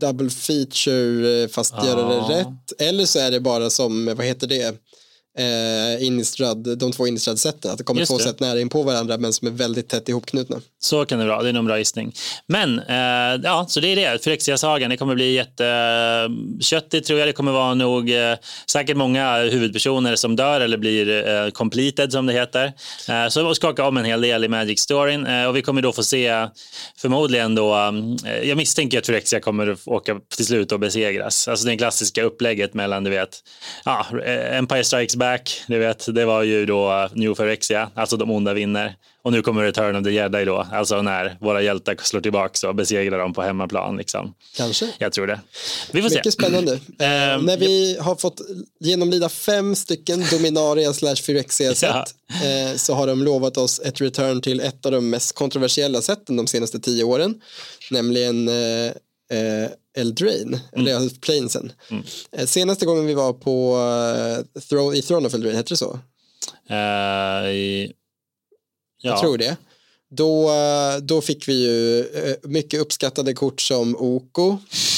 double 0.00 0.30
feature 0.30 1.42
eh, 1.42 1.48
fast 1.48 1.74
Ja. 1.76 1.86
göra 1.86 2.08
det 2.08 2.34
rätt. 2.40 2.72
Eller 2.88 3.04
så 3.04 3.18
är 3.18 3.30
det 3.30 3.40
bara 3.40 3.70
som, 3.70 4.14
vad 4.16 4.26
heter 4.26 4.46
det, 4.46 4.74
eh, 5.38 6.06
Innistrad, 6.06 6.78
de 6.78 6.92
två 6.92 7.06
Innistrad-sätten. 7.06 7.70
Att 7.70 7.78
det 7.78 7.84
kommer 7.84 8.00
Just 8.00 8.10
två 8.10 8.18
det. 8.18 8.24
sätt 8.24 8.40
nära 8.40 8.60
in 8.60 8.68
på 8.68 8.82
varandra 8.82 9.18
men 9.18 9.32
som 9.32 9.48
är 9.48 9.52
väldigt 9.52 9.88
tätt 9.88 10.08
ihopknutna. 10.08 10.60
Så 10.78 11.04
kan 11.04 11.18
det 11.18 11.26
vara, 11.26 11.42
det 11.42 11.48
är 11.48 11.52
nog 11.52 11.60
en 11.60 11.66
bra 11.66 11.78
gissning. 11.78 12.12
Men 12.46 12.78
eh, 12.78 13.40
ja, 13.42 13.66
så 13.68 13.80
det 13.80 13.88
är 13.88 13.96
det. 13.96 14.24
Phyrexia-sagan, 14.24 14.90
det 14.90 14.96
kommer 14.96 15.14
bli 15.14 15.32
jätteköttigt 15.32 17.06
tror 17.06 17.18
jag. 17.18 17.28
Det 17.28 17.32
kommer 17.32 17.52
vara 17.52 17.74
nog 17.74 18.10
eh, 18.10 18.34
säkert 18.70 18.96
många 18.96 19.38
huvudpersoner 19.38 20.16
som 20.16 20.36
dör 20.36 20.60
eller 20.60 20.76
blir 20.78 21.28
eh, 21.28 21.50
completed 21.50 22.12
som 22.12 22.26
det 22.26 22.32
heter. 22.32 22.72
Eh, 23.08 23.28
så 23.28 23.54
skaka 23.54 23.84
om 23.84 23.96
en 23.96 24.04
hel 24.04 24.20
del 24.20 24.44
i 24.44 24.48
Magic-storyn 24.48 25.26
eh, 25.26 25.46
och 25.46 25.56
vi 25.56 25.62
kommer 25.62 25.82
då 25.82 25.92
få 25.92 26.02
se 26.02 26.46
förmodligen 26.98 27.54
då, 27.54 27.74
eh, 28.26 28.48
jag 28.48 28.56
misstänker 28.56 28.98
att 28.98 29.06
Phyrexia 29.06 29.40
kommer 29.40 29.76
åka 29.86 30.20
till 30.36 30.46
slut 30.46 30.72
och 30.72 30.80
besegras. 30.80 31.48
Alltså 31.48 31.66
det 31.66 31.76
klassiska 31.76 32.22
upplägget 32.22 32.74
mellan, 32.74 33.04
du 33.04 33.10
vet, 33.10 33.38
ja, 33.84 34.06
eh, 34.24 34.56
Empire 34.58 34.84
Strikes 34.84 35.16
Back, 35.20 35.62
du 35.68 35.78
vet, 35.78 36.14
det 36.14 36.24
var 36.24 36.42
ju 36.42 36.66
då 36.66 37.08
New 37.14 37.34
Phyrexia, 37.34 37.90
alltså 37.94 38.16
de 38.16 38.30
onda 38.30 38.54
vinner. 38.54 38.96
Och 39.22 39.32
nu 39.32 39.42
kommer 39.42 39.62
Return 39.62 39.96
of 39.96 40.04
the 40.04 40.10
Jedi 40.10 40.44
då, 40.44 40.66
alltså 40.72 41.02
när 41.02 41.36
våra 41.40 41.62
hjältar 41.62 41.96
slår 42.02 42.20
tillbaka 42.20 42.68
och 42.68 42.74
besegrar 42.74 43.18
dem 43.18 43.32
på 43.32 43.42
hemmaplan. 43.42 43.96
Liksom. 43.96 44.34
Kanske. 44.56 44.88
Jag 44.98 45.12
tror 45.12 45.26
det. 45.26 45.40
Vi 45.92 46.02
får 46.02 46.08
se. 46.08 46.14
Mycket 46.14 46.32
spännande. 46.32 46.72
Ehm, 46.98 47.40
När 47.44 47.56
vi 47.56 47.96
har 48.00 48.16
fått 48.16 48.40
genomlida 48.80 49.28
fem 49.28 49.74
stycken 49.74 50.24
Dominaria 50.30 50.92
slash 50.92 51.16
Phyrexia 51.26 51.74
set 51.74 51.90
Ja. 52.42 52.70
eh, 52.70 52.76
så 52.76 52.94
har 52.94 53.06
de 53.06 53.22
lovat 53.22 53.56
oss 53.56 53.80
ett 53.84 54.00
return 54.00 54.42
till 54.42 54.60
ett 54.60 54.86
av 54.86 54.92
de 54.92 55.10
mest 55.10 55.34
kontroversiella 55.34 56.02
sätten 56.02 56.36
de 56.36 56.46
senaste 56.46 56.80
tio 56.80 57.04
åren. 57.04 57.34
Nämligen 57.90 58.48
eh, 59.30 59.70
Eldraine, 59.96 60.60
eller 60.72 60.96
Mm. 60.96 61.04
ja, 61.04 61.10
Planesen. 61.20 61.72
Eh, 62.32 62.46
senaste 62.46 62.86
gången 62.86 63.06
vi 63.06 63.14
var 63.14 63.32
på 63.32 63.76
eh, 63.76 64.60
Thro- 64.60 64.94
i 64.94 65.02
Throne 65.02 65.26
of 65.26 65.34
Eldraine, 65.34 65.56
heter 65.56 65.70
det 65.70 65.76
så? 65.76 65.98
Eh, 66.68 67.50
i- 67.50 67.92
ja. 69.02 69.10
Jag 69.10 69.20
tror 69.20 69.38
det. 69.38 69.56
Då, 70.10 70.50
eh, 70.50 70.96
då 71.02 71.20
fick 71.20 71.48
vi 71.48 71.52
ju 71.64 72.00
eh, 72.00 72.34
mycket 72.42 72.80
uppskattade 72.80 73.32
kort 73.34 73.60
som 73.60 73.96
Oko. 73.96 74.50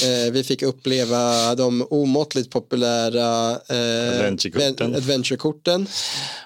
Eh, 0.05 0.33
vi 0.33 0.45
fick 0.45 0.63
uppleva 0.63 1.55
de 1.55 1.87
omåttligt 1.91 2.51
populära 2.51 3.51
eh, 3.51 4.19
Adventure-korten. 4.19 4.95
adventure-korten. 4.97 5.87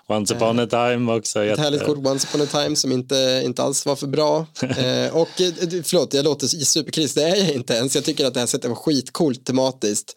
Once 0.08 0.34
upon 0.34 0.58
a 0.58 0.66
time 0.66 1.12
också. 1.12 1.40
Ett 1.40 1.46
jätte- 1.48 1.62
härligt 1.62 1.84
kort, 1.84 1.98
Once 2.06 2.26
upon 2.30 2.42
a 2.42 2.46
time, 2.64 2.76
som 2.76 2.92
inte, 2.92 3.42
inte 3.44 3.62
alls 3.62 3.86
var 3.86 3.96
för 3.96 4.06
bra. 4.06 4.46
Eh, 4.62 5.16
och 5.16 5.28
förlåt, 5.84 6.14
jag 6.14 6.24
låter 6.24 6.46
superkris, 6.46 7.14
det 7.14 7.22
är 7.22 7.36
jag 7.36 7.50
inte 7.54 7.74
ens. 7.74 7.94
Jag 7.94 8.04
tycker 8.04 8.24
att 8.26 8.34
det 8.34 8.40
här 8.40 8.46
sättet 8.46 8.68
var 8.68 8.76
skitcoolt 8.76 9.44
tematiskt. 9.46 10.14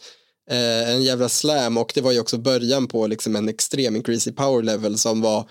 Eh, 0.51 0.89
en 0.89 1.03
jävla 1.03 1.29
slam 1.29 1.77
och 1.77 1.91
det 1.95 2.01
var 2.01 2.11
ju 2.11 2.19
också 2.19 2.37
början 2.37 2.87
på 2.87 3.07
liksom 3.07 3.35
en 3.35 3.49
extrem 3.49 3.95
increase 3.95 4.29
i 4.29 4.33
power 4.33 4.63
level 4.63 4.97
som 4.97 5.21
var 5.21 5.37
eh, 5.39 5.45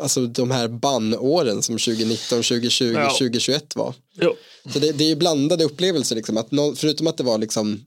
alltså 0.00 0.26
de 0.26 0.50
här 0.50 0.68
bannåren 0.68 1.62
som 1.62 1.78
2019, 1.78 2.42
2020, 2.42 2.84
Ja. 2.94 3.10
2021 3.10 3.76
var. 3.76 3.94
Jo. 4.20 4.34
Så 4.72 4.78
det, 4.78 4.92
det 4.92 5.04
är 5.04 5.08
ju 5.08 5.16
blandade 5.16 5.64
upplevelser 5.64 6.16
liksom, 6.16 6.36
att 6.36 6.50
nå- 6.50 6.74
förutom 6.76 7.06
att 7.06 7.16
det 7.16 7.24
var 7.24 7.38
liksom 7.38 7.80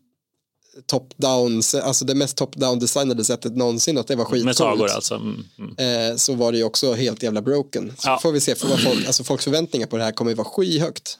top-down, 0.92 1.62
alltså 1.84 2.06
det 2.06 2.16
mest 2.16 2.38
top-down 2.38 2.80
designade 2.80 3.24
sättet 3.24 3.56
någonsin 3.58 3.98
att 3.98 4.08
det 4.08 4.16
var 4.16 4.26
skitcoolt. 4.26 4.80
Med 4.80 4.90
alltså. 4.92 5.16
Mm, 5.16 5.44
mm. 5.78 6.10
Eh, 6.12 6.16
så 6.18 6.34
var 6.36 6.52
det 6.52 6.58
ju 6.58 6.64
också 6.64 6.94
helt 6.94 7.24
jävla 7.24 7.42
broken. 7.42 7.94
Så 7.98 8.08
Ja. 8.10 8.20
får 8.24 8.32
vi 8.32 8.40
se 8.40 8.56
för 8.56 8.68
vad 8.68 8.84
folk, 8.84 9.06
alltså 9.08 9.24
folks 9.24 9.44
förväntningar 9.44 9.88
på 9.88 9.98
det 9.98 10.04
här 10.04 10.12
kommer 10.12 10.32
ju 10.32 10.36
vara 10.36 10.48
skyhögt. 10.48 11.18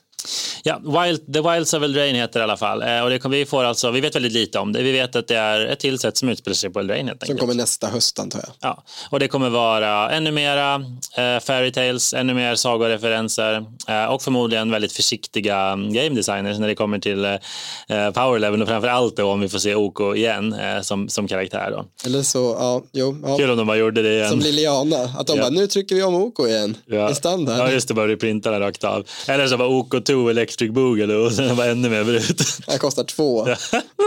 Ja, 0.64 0.82
Wild, 0.84 1.34
The 1.34 1.42
Wilds 1.42 1.74
of 1.74 1.84
Eldraine 1.84 2.18
heter 2.18 2.40
det 2.40 2.44
i 2.44 2.44
alla 2.44 2.58
fall. 2.58 2.82
Eh, 2.82 3.02
och 3.04 3.10
det 3.10 3.20
kommer 3.20 3.38
vi, 3.38 3.46
får 3.46 3.64
alltså, 3.64 3.92
vi 3.92 4.02
vet 4.02 4.16
väldigt 4.16 4.32
lite 4.32 4.60
om 4.60 4.74
det. 4.74 4.82
Vi 4.84 4.92
vet 4.92 5.16
att 5.16 5.28
det 5.28 5.36
är 5.36 5.66
ett 5.66 5.80
till 5.80 6.00
sätt 6.00 6.18
som 6.18 6.30
utspelar 6.30 6.56
sig 6.56 6.70
på 6.70 6.80
Eldraine 6.80 7.08
helt 7.08 7.26
Som 7.26 7.38
kommer 7.38 7.54
nästa 7.54 7.88
höst 7.88 8.20
antar 8.20 8.40
jag. 8.40 8.50
Ja, 8.70 8.84
och 9.10 9.20
det 9.20 9.28
kommer 9.28 9.50
vara 9.50 10.12
ännu 10.12 10.32
mera 10.32 10.76
eh, 11.18 11.40
fairy 11.40 11.72
tales, 11.72 12.14
ännu 12.14 12.34
mer 12.34 12.56
sagoreferenser 12.56 13.66
eh, 13.88 14.06
och 14.06 14.22
förmodligen 14.22 14.72
väldigt 14.72 14.92
försiktiga 14.92 15.58
mm, 15.58 15.94
game 15.94 16.10
designers 16.10 16.60
när 16.60 16.68
det 16.68 16.76
kommer 16.76 17.00
till 17.00 17.26
eh, 17.26 18.12
power 18.14 18.40
level 18.40 18.62
och 18.62 18.68
framför 18.68 18.88
allt 18.88 19.18
då 19.18 19.32
om 19.32 19.42
vi 19.42 19.50
får 19.50 19.60
se 19.60 19.76
OK 19.76 20.00
igen 20.16 20.54
eh, 20.54 20.82
som, 20.82 21.10
som 21.10 21.28
karaktär. 21.28 21.72
Då. 21.72 21.86
Eller 22.06 22.24
så, 22.24 22.56
ja, 22.60 22.84
jo, 22.92 23.18
ja. 23.24 23.38
Kul 23.38 23.50
om 23.50 23.58
de 23.58 23.68
bara 23.68 23.78
gjorde 23.78 24.02
det 24.02 24.14
igen. 24.14 24.30
Som 24.30 24.40
Liliana, 24.40 24.98
att 25.18 25.28
de 25.28 25.38
Ja. 25.38 25.44
bara, 25.44 25.50
nu 25.50 25.68
trycker 25.68 25.96
vi 25.96 26.04
om 26.04 26.16
OK 26.16 26.40
igen. 26.40 26.78
Ja. 26.86 27.12
I 27.12 27.16
standard. 27.16 27.60
Ja, 27.60 27.72
just 27.72 27.88
det, 27.88 27.94
bara 27.94 28.08
reprinta 28.08 28.52
den 28.52 28.60
rakt 28.60 28.84
av. 28.84 29.08
Eller 29.28 29.48
så 29.48 29.58
var 29.58 29.66
OK2 30.12 30.30
Electric 30.30 30.72
Boogaloo 30.72 31.26
och 31.26 31.34
sen 31.34 31.56
var 31.56 31.66
ännu 31.66 31.90
mer 31.90 32.04
brut. 32.04 32.42
Det 32.68 32.78
kostar 32.78 33.04
två 33.04 33.38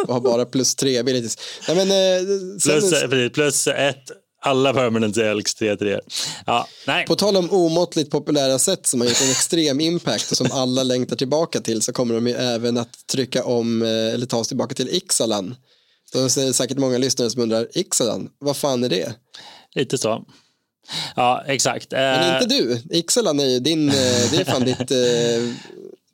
och 0.06 0.14
har 0.14 0.20
bara 0.20 0.44
plus 0.44 0.74
tre 0.74 0.98
abilities. 0.98 1.38
Nej, 1.68 1.76
men, 1.76 1.90
eh, 1.90 2.26
sen, 2.60 2.80
Plus, 2.80 2.92
eh, 2.92 3.28
plus 3.28 3.66
ett, 3.66 4.10
alla 4.42 4.74
permanents 4.74 5.18
är 5.18 5.24
Elks 5.24 5.54
3-3. 5.54 6.00
Ja, 6.46 6.68
nej. 6.86 7.06
På 7.06 7.16
tal 7.16 7.36
om 7.36 7.50
omåttligt 7.50 8.10
populära 8.10 8.58
sätt 8.58 8.86
som 8.86 9.00
har 9.00 9.08
gjort 9.08 9.22
en 9.22 9.30
extrem 9.30 9.80
impact 9.80 10.30
och 10.30 10.36
som 10.36 10.52
alla 10.52 10.82
längtar 10.82 11.16
tillbaka 11.16 11.60
till 11.60 11.82
så 11.82 11.92
kommer 11.92 12.14
de 12.14 12.26
ju 12.26 12.34
även 12.34 12.78
att 12.78 13.06
trycka 13.12 13.44
om 13.44 13.82
eh, 13.82 13.88
eller 13.88 14.26
ta 14.26 14.38
oss 14.38 14.48
tillbaka 14.48 14.74
till 14.74 14.88
Ixalan. 14.88 15.54
Då 16.12 16.18
är 16.18 16.46
det 16.46 16.52
säkert 16.52 16.78
många 16.78 16.98
lyssnare 16.98 17.30
som 17.30 17.42
undrar, 17.42 17.68
Ixalan, 17.78 18.28
vad 18.38 18.56
fan 18.56 18.84
är 18.84 18.88
det? 18.88 19.14
Lite 19.74 19.98
så. 19.98 20.24
Ja, 21.16 21.44
exakt. 21.46 21.92
Men 21.92 22.34
inte 22.34 22.54
du, 22.56 22.82
Ixalan 22.90 23.40
är 23.40 23.46
ju 23.46 23.58
din, 23.58 23.86
det 23.86 24.36
är 24.40 24.44
fan 24.44 24.64
ditt, 24.64 24.90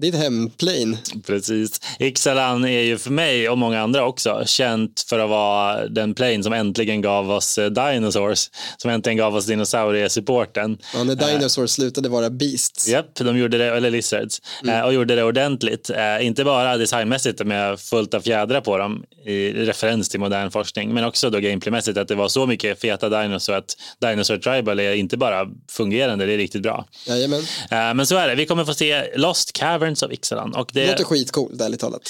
ditt 0.00 0.14
hemplane. 0.14 0.98
Precis. 1.26 1.80
Ixalan 1.98 2.64
är 2.64 2.80
ju 2.80 2.98
för 2.98 3.10
mig 3.10 3.48
och 3.48 3.58
många 3.58 3.80
andra 3.80 4.04
också 4.04 4.42
känt 4.46 5.04
för 5.08 5.18
att 5.18 5.30
vara 5.30 5.88
den 5.88 6.14
plane 6.14 6.42
som 6.42 6.52
äntligen 6.52 7.00
gav 7.02 7.30
oss 7.30 7.58
eh, 7.58 7.70
Dinosaurs. 7.70 8.50
Som 8.76 8.90
äntligen 8.90 9.16
gav 9.16 9.36
oss 9.36 9.46
dinosauriesupporten. 9.46 10.78
Ja, 10.94 11.04
när 11.04 11.14
Dinosaurs 11.14 11.70
slutade 11.70 12.08
vara 12.08 12.30
Beasts. 12.30 12.88
Japp, 12.88 13.14
de 13.14 13.38
gjorde 13.38 13.58
det, 13.58 13.64
eller 13.76 13.90
Lizards, 13.90 14.40
eh, 14.68 14.80
och 14.80 14.94
gjorde 14.94 15.14
det 15.14 15.24
ordentligt. 15.24 15.90
Eh, 15.90 16.26
inte 16.26 16.44
bara 16.44 16.76
designmässigt 16.76 17.44
med 17.46 17.80
fullt 17.80 18.14
av 18.14 18.20
fjädrar 18.20 18.60
på 18.60 18.78
dem 18.78 19.04
i 19.26 19.52
referens 19.52 20.08
till 20.08 20.20
modern 20.20 20.50
forskning, 20.50 20.94
men 20.94 21.04
också 21.04 21.30
då 21.30 21.38
gameplaymässigt 21.38 21.98
att 21.98 22.08
det 22.08 22.14
var 22.14 22.28
så 22.28 22.46
mycket 22.46 22.80
feta 22.80 23.22
dinos 23.22 23.44
så 23.44 23.52
att 23.52 23.76
Dinosaur 24.00 24.38
Tribal 24.38 24.80
är 24.80 24.92
inte 24.92 25.16
bara 25.16 25.46
fungerande, 25.70 26.26
det 26.26 26.32
är 26.32 26.38
riktigt 26.38 26.62
bra. 26.62 26.86
Jajamän, 27.06 27.42
Eh, 27.70 27.94
men 27.94 28.06
så 28.06 28.16
är 28.16 28.28
det, 28.28 28.34
vi 28.34 28.46
kommer 28.46 28.64
få 28.64 28.74
se 28.74 29.16
Lost 29.16 29.52
Caverns 29.90 30.02
of 30.02 30.12
Ixalan. 30.12 30.54
Och 30.54 30.70
det, 30.72 30.90
låter 30.90 31.04
skitcoolt 31.04 31.60
ärligt 31.60 31.80
talat. 31.80 32.02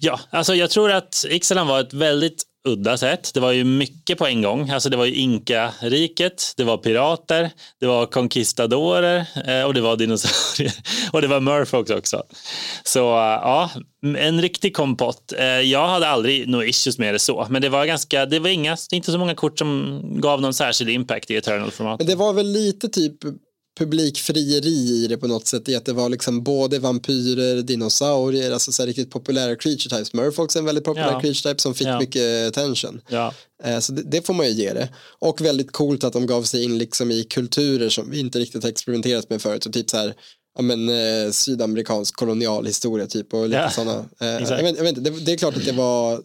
Ja, 0.00 0.20
alltså 0.30 0.54
jag 0.54 0.70
tror 0.70 0.90
att 0.90 1.24
Ixalan 1.28 1.66
var 1.66 1.80
ett 1.80 1.92
väldigt 1.92 2.42
udda 2.68 2.96
sätt. 2.96 3.30
Det 3.34 3.40
var 3.40 3.52
ju 3.52 3.64
mycket 3.64 4.18
på 4.18 4.26
en 4.26 4.42
gång. 4.42 4.70
Alltså 4.70 4.88
det 4.88 4.96
var 4.96 5.04
ju 5.04 5.14
Inka-riket, 5.14 6.52
det 6.56 6.64
var 6.64 6.76
pirater, 6.76 7.50
det 7.80 7.86
var 7.86 8.06
conquistadorer 8.06 9.26
eh, 9.46 9.62
och 9.66 9.74
det 9.74 9.80
var 9.80 9.96
dinosaurier. 9.96 10.72
Och 11.12 11.22
det 11.22 11.28
var 11.28 11.40
Murfolks 11.40 11.90
också. 11.90 12.22
Så 12.84 13.00
eh, 13.00 13.40
ja, 13.42 13.70
en 14.18 14.42
riktig 14.42 14.76
kompott. 14.76 15.32
Eh, 15.38 15.46
Jag 15.46 15.88
hade 15.88 16.08
aldrig 16.08 16.48
några 16.48 16.66
issues 16.66 16.98
med 16.98 17.14
det 17.14 17.18
så, 17.18 17.46
men 17.50 17.62
det 17.62 17.68
var 17.68 17.86
ganska, 17.86 18.26
det 18.26 18.38
var 18.38 18.48
inga, 18.48 18.76
inte 18.92 19.12
så 19.12 19.18
många 19.18 19.34
kort 19.34 19.58
som 19.58 20.02
gav 20.20 20.40
någon 20.40 20.54
särskild 20.54 20.90
impact 20.90 21.30
i 21.30 21.36
Eternal-format. 21.36 21.98
Men 22.00 22.06
det 22.06 22.14
var 22.16 22.32
väl 22.32 22.46
lite 22.52 22.88
typ 22.88 23.16
publikfrieri 23.78 25.04
i 25.04 25.06
det 25.06 25.16
på 25.16 25.26
något 25.26 25.46
sätt 25.46 25.68
i 25.68 25.76
att 25.76 25.84
det 25.84 25.92
var 25.92 26.08
liksom 26.08 26.42
både 26.42 26.78
vampyrer, 26.78 27.62
dinosaurier, 27.62 28.52
alltså 28.52 28.72
så 28.72 28.82
här 28.82 28.86
riktigt 28.86 29.10
populära 29.10 29.56
creature 29.56 29.96
types. 29.96 30.12
Murfolks 30.12 30.56
är 30.56 30.60
en 30.60 30.66
väldigt 30.66 30.84
populär 30.84 31.12
Ja. 31.12 31.20
creature 31.20 31.50
type 31.52 31.62
som 31.62 31.74
fick 31.74 31.86
Ja. 31.86 32.00
mycket 32.00 32.48
attention. 32.48 33.00
Ja, 33.08 33.34
Eh, 33.64 33.78
Så 33.80 33.92
det, 33.92 34.02
det 34.02 34.26
får 34.26 34.34
man 34.34 34.46
ju 34.46 34.52
ge 34.52 34.72
det. 34.72 34.88
Och 35.18 35.40
väldigt 35.40 35.72
coolt 35.72 36.04
att 36.04 36.12
de 36.12 36.26
gav 36.26 36.42
sig 36.42 36.64
in 36.64 36.78
liksom 36.78 37.10
i 37.10 37.24
kulturer 37.24 37.88
som 37.88 38.10
vi 38.10 38.18
inte 38.20 38.38
riktigt 38.38 38.64
experimenterat 38.64 39.30
med 39.30 39.42
förut. 39.42 39.62
Så 39.64 39.72
typ 39.72 39.90
så 39.90 39.96
här, 39.96 40.14
ja 40.56 40.62
men 40.62 40.88
eh, 40.88 41.30
sydamerikansk 41.32 42.16
kolonialhistoria 42.16 43.06
typ 43.06 43.34
och 43.34 43.44
lite 43.48 43.56
Ja, 43.60 43.70
sådana. 43.70 43.92
Eh, 44.20 44.26
jag 44.26 44.42
exakt. 44.42 44.62
vet, 44.64 44.76
jag 44.76 44.84
vet 44.84 44.96
inte, 44.98 45.10
det, 45.10 45.20
det 45.24 45.32
är 45.32 45.36
klart 45.36 45.56
att 45.56 45.64
det 45.64 45.72
var, 45.72 46.20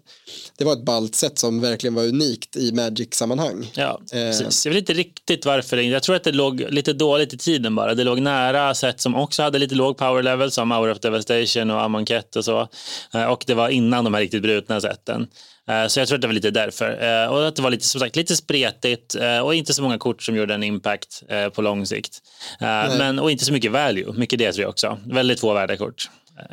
det 0.58 0.66
var 0.66 0.74
ett 0.74 0.86
ballt 0.86 1.16
sätt 1.16 1.40
som 1.40 1.62
verkligen 1.62 1.94
var 1.94 2.04
unikt 2.08 2.56
i 2.56 2.72
Magic-sammanhang. 2.72 3.72
Ja, 3.76 4.02
Eh. 4.14 4.18
precis. 4.18 4.66
Jag 4.66 4.74
vet 4.74 4.80
inte 4.80 4.94
riktigt 4.94 5.46
varför. 5.46 5.78
det- 5.78 5.84
Jag 5.84 6.04
tror 6.04 6.16
att 6.16 6.24
det 6.24 6.32
låg 6.32 6.66
lite 6.70 6.94
dåligt 6.94 7.34
i 7.34 7.38
tiden 7.38 7.76
bara. 7.76 7.96
Det 7.96 8.04
låg 8.04 8.22
nära 8.22 8.74
sätt 8.76 9.02
som 9.02 9.16
också 9.16 9.44
hade 9.44 9.60
lite 9.60 9.76
låg 9.76 9.98
power 9.98 10.24
level 10.24 10.52
som 10.52 10.72
Hour 10.72 10.92
of 10.92 11.00
Devastation 11.00 11.72
och 11.72 11.82
Amonkhet 11.84 12.36
och 12.36 12.46
så. 12.46 12.68
Eh, 13.14 13.24
Och 13.26 13.44
det 13.48 13.54
var 13.54 13.70
innan 13.70 14.04
de 14.04 14.14
här 14.14 14.22
riktigt 14.22 14.42
brutna 14.42 14.82
sätten. 14.82 15.28
Eh, 15.70 15.88
Så 15.88 16.00
jag 16.00 16.08
tror 16.08 16.16
att 16.18 16.22
det 16.22 16.28
var 16.28 16.34
lite 16.34 16.52
därför. 16.52 17.24
Eh, 17.24 17.28
Och 17.32 17.48
att 17.48 17.56
det 17.56 17.62
var 17.62 17.70
lite, 17.70 17.86
som 17.86 18.00
sagt, 18.02 18.16
lite 18.16 18.36
spretigt 18.36 19.16
eh, 19.16 19.40
och 19.40 19.56
inte 19.56 19.74
så 19.74 19.82
många 19.82 19.98
kort 19.98 20.24
som 20.24 20.36
gjorde 20.36 20.54
en 20.54 20.64
impact 20.64 21.24
på 21.54 21.62
lång 21.62 21.86
sikt. 21.86 22.20
Men, 22.60 23.20
och 23.20 23.32
inte 23.32 23.46
så 23.46 23.54
mycket 23.54 23.72
value. 23.72 24.14
Mycket 24.14 24.40
det 24.40 24.52
tror 24.52 24.62
jag 24.62 24.70
också. 24.70 25.00
Väldigt 25.06 25.40
få 25.40 25.54
värda 25.54 25.78
kort 25.78 26.10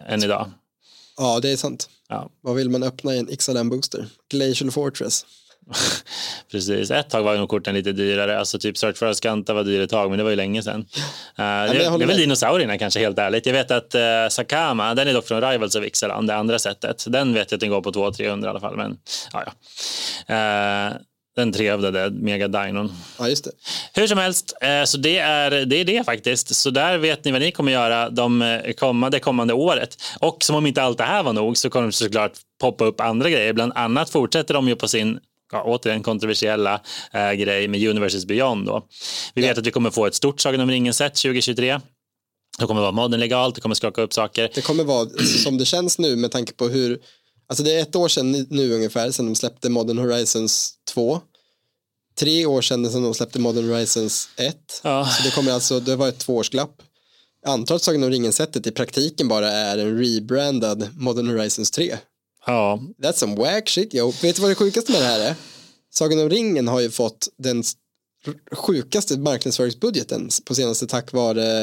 än 0.08 0.22
idag. 0.24 0.50
Ja, 1.16 1.40
det 1.40 1.50
är 1.52 1.56
sant. 1.56 1.88
Ja. 2.08 2.30
Vad 2.40 2.54
vill 2.56 2.70
man 2.70 2.82
öppna 2.82 3.14
i 3.14 3.18
en 3.18 3.30
Ixalan 3.32 3.68
booster? 3.68 4.06
Glacial 4.30 4.70
Fortress. 4.70 5.26
Precis, 6.50 6.90
ett 6.90 7.10
tag 7.10 7.22
var 7.22 7.36
nog 7.36 7.48
korten 7.48 7.74
lite 7.74 7.92
dyrare. 7.92 8.38
Alltså 8.38 8.58
typ 8.58 8.78
Search 8.78 8.96
for 8.96 9.06
Ascanta 9.06 9.54
var 9.54 9.64
dyr 9.64 9.80
ett 9.80 9.90
tag, 9.90 10.10
men 10.10 10.18
det 10.18 10.24
var 10.24 10.30
ju 10.30 10.36
länge 10.36 10.62
sedan. 10.62 10.80
Uh, 10.80 10.84
det, 11.36 11.42
jag 11.42 11.76
det 11.76 11.84
är 11.84 11.90
väl 11.90 12.06
med. 12.06 12.16
dinosaurierna 12.16 12.78
kanske 12.78 13.00
helt 13.00 13.18
ärligt. 13.18 13.46
Jag 13.46 13.52
vet 13.52 13.70
att 13.70 13.94
uh, 13.94 14.00
Sakama, 14.30 14.94
den 14.94 15.08
är 15.08 15.14
dock 15.14 15.28
från 15.28 15.40
Rivals 15.50 15.74
of 15.74 15.84
Ixalan, 15.84 16.26
det 16.26 16.34
andra 16.34 16.58
sättet. 16.58 17.04
Den 17.08 17.34
vet 17.34 17.50
jag 17.50 17.56
att 17.56 17.60
den 17.60 17.70
går 17.70 17.80
på 17.80 17.90
200-300 17.90 18.44
i 18.44 18.48
alla 18.48 18.60
fall, 18.60 18.76
men 18.76 18.96
ja, 19.32 19.44
ja. 19.46 19.52
Eh, 20.34 20.92
den 21.36 21.52
trevdade 21.52 22.10
megadinon. 22.10 22.92
Ja, 23.18 23.28
just 23.28 23.44
det. 23.44 23.50
Hur 23.94 24.06
som 24.06 24.18
helst, 24.18 24.54
så 24.84 24.98
det 24.98 25.18
är, 25.18 25.50
det 25.50 25.76
är 25.76 25.84
det 25.84 26.04
faktiskt. 26.04 26.56
Så 26.56 26.70
där 26.70 26.98
vet 26.98 27.24
ni 27.24 27.32
vad 27.32 27.40
ni 27.40 27.52
kommer 27.52 27.72
göra 27.72 28.10
de 28.10 28.60
kommande, 28.78 29.20
kommande 29.20 29.54
året. 29.54 29.96
Och 30.20 30.44
som 30.44 30.56
om 30.56 30.66
inte 30.66 30.82
allt 30.82 30.98
det 30.98 31.04
här 31.04 31.22
var 31.22 31.32
nog 31.32 31.56
så 31.56 31.70
kommer 31.70 31.86
det 31.86 31.92
såklart 31.92 32.32
poppa 32.60 32.84
upp 32.84 33.00
andra 33.00 33.30
grejer. 33.30 33.52
Bland 33.52 33.72
annat 33.74 34.10
fortsätter 34.10 34.54
de 34.54 34.68
ju 34.68 34.76
på 34.76 34.88
sin 34.88 35.20
ja, 35.52 35.62
återigen 35.62 36.02
kontroversiella 36.02 36.80
eh, 37.12 37.32
grej 37.32 37.68
med 37.68 37.88
Universes 37.88 38.26
Beyond. 38.26 38.66
Då. 38.66 38.86
Vi 39.34 39.42
vet 39.42 39.58
att 39.58 39.66
vi 39.66 39.70
kommer 39.70 39.90
få 39.90 40.06
ett 40.06 40.14
stort 40.14 40.40
Sagan 40.40 40.60
om 40.60 40.70
ringen-set 40.70 41.14
2023. 41.14 41.80
Det 42.58 42.66
kommer 42.66 42.80
vara 42.80 42.92
modern 42.92 43.20
legalt, 43.20 43.54
det 43.54 43.60
kommer 43.60 43.74
skaka 43.74 44.02
upp 44.02 44.12
saker. 44.12 44.50
Det 44.54 44.62
kommer 44.62 44.84
vara 44.84 45.08
som 45.44 45.58
det 45.58 45.64
känns 45.64 45.98
nu 45.98 46.16
med 46.16 46.30
tanke 46.30 46.52
på 46.52 46.68
hur, 46.68 46.98
alltså 47.48 47.64
det 47.64 47.72
är 47.78 47.82
ett 47.82 47.96
år 47.96 48.08
sedan 48.08 48.46
nu 48.50 48.74
ungefär 48.74 49.10
sedan 49.10 49.26
de 49.26 49.34
släppte 49.34 49.68
Modern 49.68 49.98
Horizons 49.98 50.74
2. 50.94 51.20
Tre 52.18 52.46
år 52.46 52.62
sedan 52.62 52.90
sedan 52.90 53.02
de 53.02 53.14
släppte 53.14 53.38
Modern 53.38 53.70
Horizons 53.70 54.28
1. 54.36 54.56
Ja. 54.84 55.06
Så 55.06 55.22
det 55.22 55.34
kommer 55.34 55.52
alltså, 55.52 55.80
det 55.80 55.96
var 55.96 56.08
ett 56.08 56.18
tvåårsglapp. 56.18 56.82
Jag 57.42 57.52
antar 57.52 57.74
att 57.74 57.82
Sagan 57.82 58.02
om 58.02 58.10
ringen-sättet 58.10 58.66
i 58.66 58.70
praktiken 58.70 59.28
bara 59.28 59.48
är 59.48 59.78
en 59.78 59.98
rebrandad 59.98 60.88
Modern 60.98 61.26
Horizons 61.26 61.70
3. 61.70 61.96
Ja, 62.48 62.80
That's 63.02 63.12
some 63.12 63.36
wack 63.36 63.68
shit 63.68 63.94
yo. 63.94 64.12
Vet 64.22 64.36
du 64.36 64.42
vad 64.42 64.50
det 64.50 64.54
sjukaste 64.54 64.92
med 64.92 65.00
det 65.00 65.06
här 65.06 65.20
är? 65.20 65.34
Sagan 65.90 66.20
om 66.20 66.28
ringen 66.30 66.68
har 66.68 66.80
ju 66.80 66.90
fått 66.90 67.28
den 67.38 67.62
sjukaste 68.52 69.18
marknadsföringsbudgeten 69.18 70.28
på 70.44 70.54
senaste 70.54 70.86
tack 70.86 71.12
vare 71.12 71.62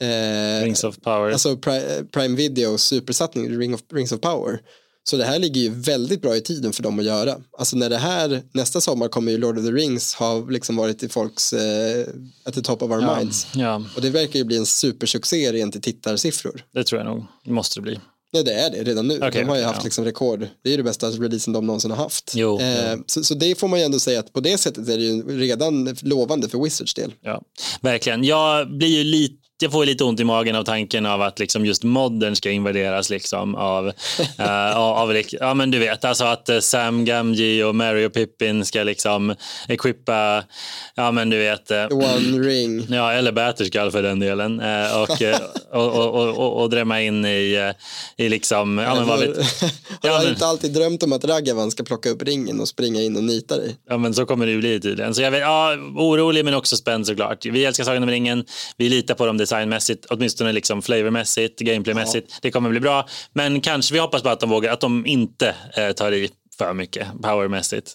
eh, 0.00 0.62
Rings 0.64 0.84
of 0.84 0.98
Power. 1.00 1.30
alltså 1.32 1.54
Pri- 1.54 2.04
Prime 2.12 2.36
Video 2.36 2.78
supersatsning 2.78 3.58
Ring 3.58 3.74
of, 3.74 3.80
Rings 3.92 4.12
of 4.12 4.20
Power. 4.20 4.60
Så 5.02 5.16
det 5.16 5.24
här 5.24 5.38
ligger 5.38 5.60
ju 5.60 5.68
väldigt 5.68 6.22
bra 6.22 6.36
i 6.36 6.40
tiden 6.40 6.72
för 6.72 6.82
dem 6.82 6.98
att 6.98 7.04
göra. 7.04 7.36
Alltså 7.58 7.76
när 7.76 7.90
det 7.90 7.96
här, 7.98 8.42
nästa 8.54 8.80
sommar 8.80 9.08
kommer 9.08 9.32
ju 9.32 9.38
Lord 9.38 9.58
of 9.58 9.64
the 9.64 9.70
Rings 9.72 10.14
ha 10.14 10.40
liksom 10.50 10.76
varit 10.76 11.02
i 11.02 11.08
folks, 11.08 11.52
eh, 11.52 12.06
at 12.44 12.54
the 12.54 12.62
top 12.62 12.82
of 12.82 12.90
our 12.90 13.02
Ja, 13.02 13.16
minds. 13.18 13.46
ja, 13.54 13.82
Och 13.96 14.02
det 14.02 14.10
verkar 14.10 14.38
ju 14.38 14.44
bli 14.44 14.56
en 14.56 14.66
supersuccé 14.66 15.52
rent 15.52 15.76
i 15.76 15.80
tittarsiffror. 15.80 16.64
det 16.74 16.84
tror 16.84 17.00
jag 17.00 17.06
nog. 17.06 17.24
Det 17.44 17.52
måste 17.52 17.78
det 17.78 17.82
bli. 17.82 18.00
Ja 18.32 18.42
det 18.42 18.52
är 18.52 18.70
det 18.70 18.84
redan 18.84 19.08
nu. 19.08 19.16
Okej, 19.16 19.30
de 19.30 19.48
har 19.48 19.56
ju 19.56 19.62
haft 19.62 19.80
ja. 19.80 19.84
liksom 19.84 20.04
rekord. 20.04 20.40
Det 20.40 20.68
är 20.68 20.70
ju 20.70 20.76
det 20.76 20.82
bästa 20.82 21.08
releasen 21.08 21.52
de 21.52 21.66
någonsin 21.66 21.90
har 21.90 21.98
haft. 21.98 22.32
Jo, 22.36 22.60
eh, 22.60 22.98
Så, 23.06 23.24
så 23.24 23.34
det 23.34 23.58
får 23.58 23.68
man 23.68 23.78
ju 23.78 23.84
ändå 23.84 23.98
säga 23.98 24.20
att 24.20 24.32
på 24.32 24.40
det 24.40 24.58
sättet 24.58 24.88
är 24.88 24.96
det 24.98 25.04
ju 25.04 25.38
redan 25.38 25.96
lovande 26.02 26.48
för 26.48 26.58
Wizards 26.64 26.94
del. 26.94 27.12
Ja, 27.20 27.42
verkligen. 27.80 28.24
Jag 28.24 28.76
blir 28.78 28.88
ju 28.88 29.04
lite 29.04 29.39
jag 29.62 29.72
får 29.72 29.84
lite 29.86 30.04
ont 30.04 30.20
i 30.20 30.24
magen 30.24 30.56
av 30.56 30.64
tanken 30.64 31.06
av 31.06 31.22
att 31.22 31.38
liksom 31.38 31.66
just 31.66 31.84
modern 31.84 32.34
ska 32.36 32.50
invaderas 32.50 33.10
liksom 33.10 33.54
av, 33.54 33.88
eh, 34.38 34.76
av, 34.76 35.22
ja 35.30 35.54
men 35.54 35.70
du 35.70 35.78
vet, 35.78 36.04
alltså 36.04 36.24
att 36.24 36.48
eh, 36.48 36.58
Sam 36.58 37.04
Gamgee 37.04 37.64
och 37.64 37.74
Mary 37.74 38.06
och 38.06 38.12
Pippin 38.12 38.64
ska 38.64 38.82
liksom 38.82 39.34
equippa, 39.68 40.44
ja 40.94 41.10
men 41.10 41.30
du 41.30 41.38
vet, 41.38 41.70
eh, 41.70 41.86
One 41.90 42.38
ring. 42.48 42.86
ja 42.90 43.12
eller 43.12 43.32
Batterskall 43.32 43.90
för 43.90 44.02
den 44.02 44.20
delen 44.20 44.60
eh, 44.60 45.02
och, 45.02 45.10
och, 45.72 45.94
och, 45.96 46.14
och, 46.14 46.28
och, 46.38 46.62
och 46.62 46.70
drämma 46.70 47.02
in 47.02 47.24
i, 47.24 47.72
i 48.16 48.28
liksom, 48.28 48.78
ja 48.78 48.94
men 48.94 49.06
vad 49.06 49.20
vet, 49.20 49.36
har 49.36 49.44
Ja, 50.02 50.08
jag 50.10 50.22
men- 50.22 50.32
inte 50.32 50.46
alltid 50.46 50.72
drömt 50.72 51.02
om 51.02 51.12
att 51.12 51.24
Ragavan 51.24 51.70
ska 51.70 51.82
plocka 51.82 52.10
upp 52.10 52.22
ringen 52.22 52.60
och 52.60 52.68
springa 52.68 53.00
in 53.00 53.16
och 53.16 53.24
nita 53.24 53.56
dig? 53.56 53.76
Ja, 53.88 53.98
men 53.98 54.14
så 54.14 54.26
kommer 54.26 54.46
det 54.46 54.52
ju 54.52 54.58
bli 54.58 54.80
tydligen. 54.80 55.14
Så 55.14 55.22
jag 55.22 55.30
vet, 55.30 55.40
ja, 55.40 55.76
orolig 55.96 56.44
men 56.44 56.54
också 56.54 56.76
spänd 56.76 57.06
såklart. 57.06 57.46
Vi 57.46 57.64
älskar 57.64 57.84
Sagan 57.84 58.02
om 58.02 58.08
ringen. 58.10 58.44
Vi 58.76 58.88
litar 58.88 59.14
på 59.14 59.26
dem 59.26 59.36
designmässigt, 59.50 60.06
åtminstone 60.10 60.52
liksom 60.52 60.82
flavormässigt, 60.82 61.60
gameplaymässigt. 61.60 62.32
Det 62.42 62.50
kommer 62.50 62.70
bli 62.70 62.80
bra. 62.80 63.08
Men 63.32 63.60
kanske 63.60 63.94
vi 63.94 64.00
hoppas 64.00 64.22
bara 64.22 64.32
att 64.32 64.40
de 64.40 64.50
vågar, 64.50 64.72
att 64.72 64.80
de 64.80 65.06
inte 65.06 65.54
eh, 65.76 65.92
tar 65.92 66.12
i 66.12 66.30
för 66.58 66.72
mycket 66.72 67.06
powermässigt. 67.22 67.94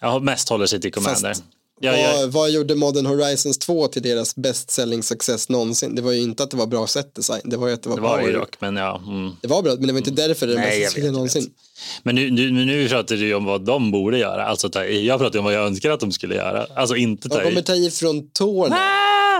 Jag 0.00 0.22
mest 0.22 0.48
håller 0.48 0.66
sig 0.66 0.80
till 0.80 0.92
Commander. 0.92 1.28
Fast- 1.28 1.44
Ja, 1.80 1.96
ja, 1.96 2.12
Vad, 2.16 2.32
vad 2.32 2.50
gjorde 2.50 2.74
Modern 2.74 3.06
Horizons 3.06 3.58
2 3.58 3.86
till 3.88 4.02
deras 4.02 4.36
best 4.36 4.70
selling 4.70 5.02
success 5.02 5.48
någonsin? 5.48 5.94
Det 5.94 6.02
var 6.02 6.12
ju 6.12 6.22
inte 6.22 6.42
att 6.42 6.50
det 6.50 6.56
var 6.56 6.66
bra 6.66 6.86
set 6.86 7.14
design, 7.14 7.40
det 7.44 7.56
var 7.56 7.68
ju 7.68 7.74
att 7.74 7.82
det 7.82 7.88
var, 7.88 7.96
det 7.96 8.02
var 8.02 8.16
det 8.18 8.24
ju 8.24 8.28
power. 8.32 8.40
dock, 8.40 8.60
men 8.60 8.76
ja. 8.76 9.02
Mm. 9.06 9.36
Det 9.40 9.48
var 9.48 9.62
bra, 9.62 9.74
men 9.74 9.86
det 9.86 9.92
var 9.92 9.98
inte 9.98 10.10
därför 10.10 10.46
det 10.46 10.52
jag 10.52 10.60
vet, 10.60 10.90
succé 10.90 11.06
jag 11.06 11.12
någonsin. 11.12 11.50
Men 12.02 12.14
nu, 12.14 12.30
nu, 12.30 12.50
nu 12.50 12.88
pratar 12.88 13.16
du 13.16 13.26
ju 13.26 13.34
om 13.34 13.44
vad 13.44 13.64
de 13.64 13.90
borde 13.90 14.18
göra. 14.18 14.44
Alltså 14.46 14.68
ta 14.68 14.84
i. 14.84 15.06
Jag 15.06 15.20
pratar 15.20 15.38
om 15.38 15.44
vad 15.44 15.54
jag 15.54 15.66
önskar 15.66 15.90
att 15.90 16.00
de 16.00 16.12
skulle 16.12 16.34
göra. 16.34 16.66
Alltså 16.76 16.96
inte 16.96 17.28
ta 17.28 17.38
De 17.38 17.44
kommer 17.44 17.60
i. 17.60 17.64
ta 17.64 17.74
i 17.74 17.90
från 17.90 18.30
tårna. 18.30 18.76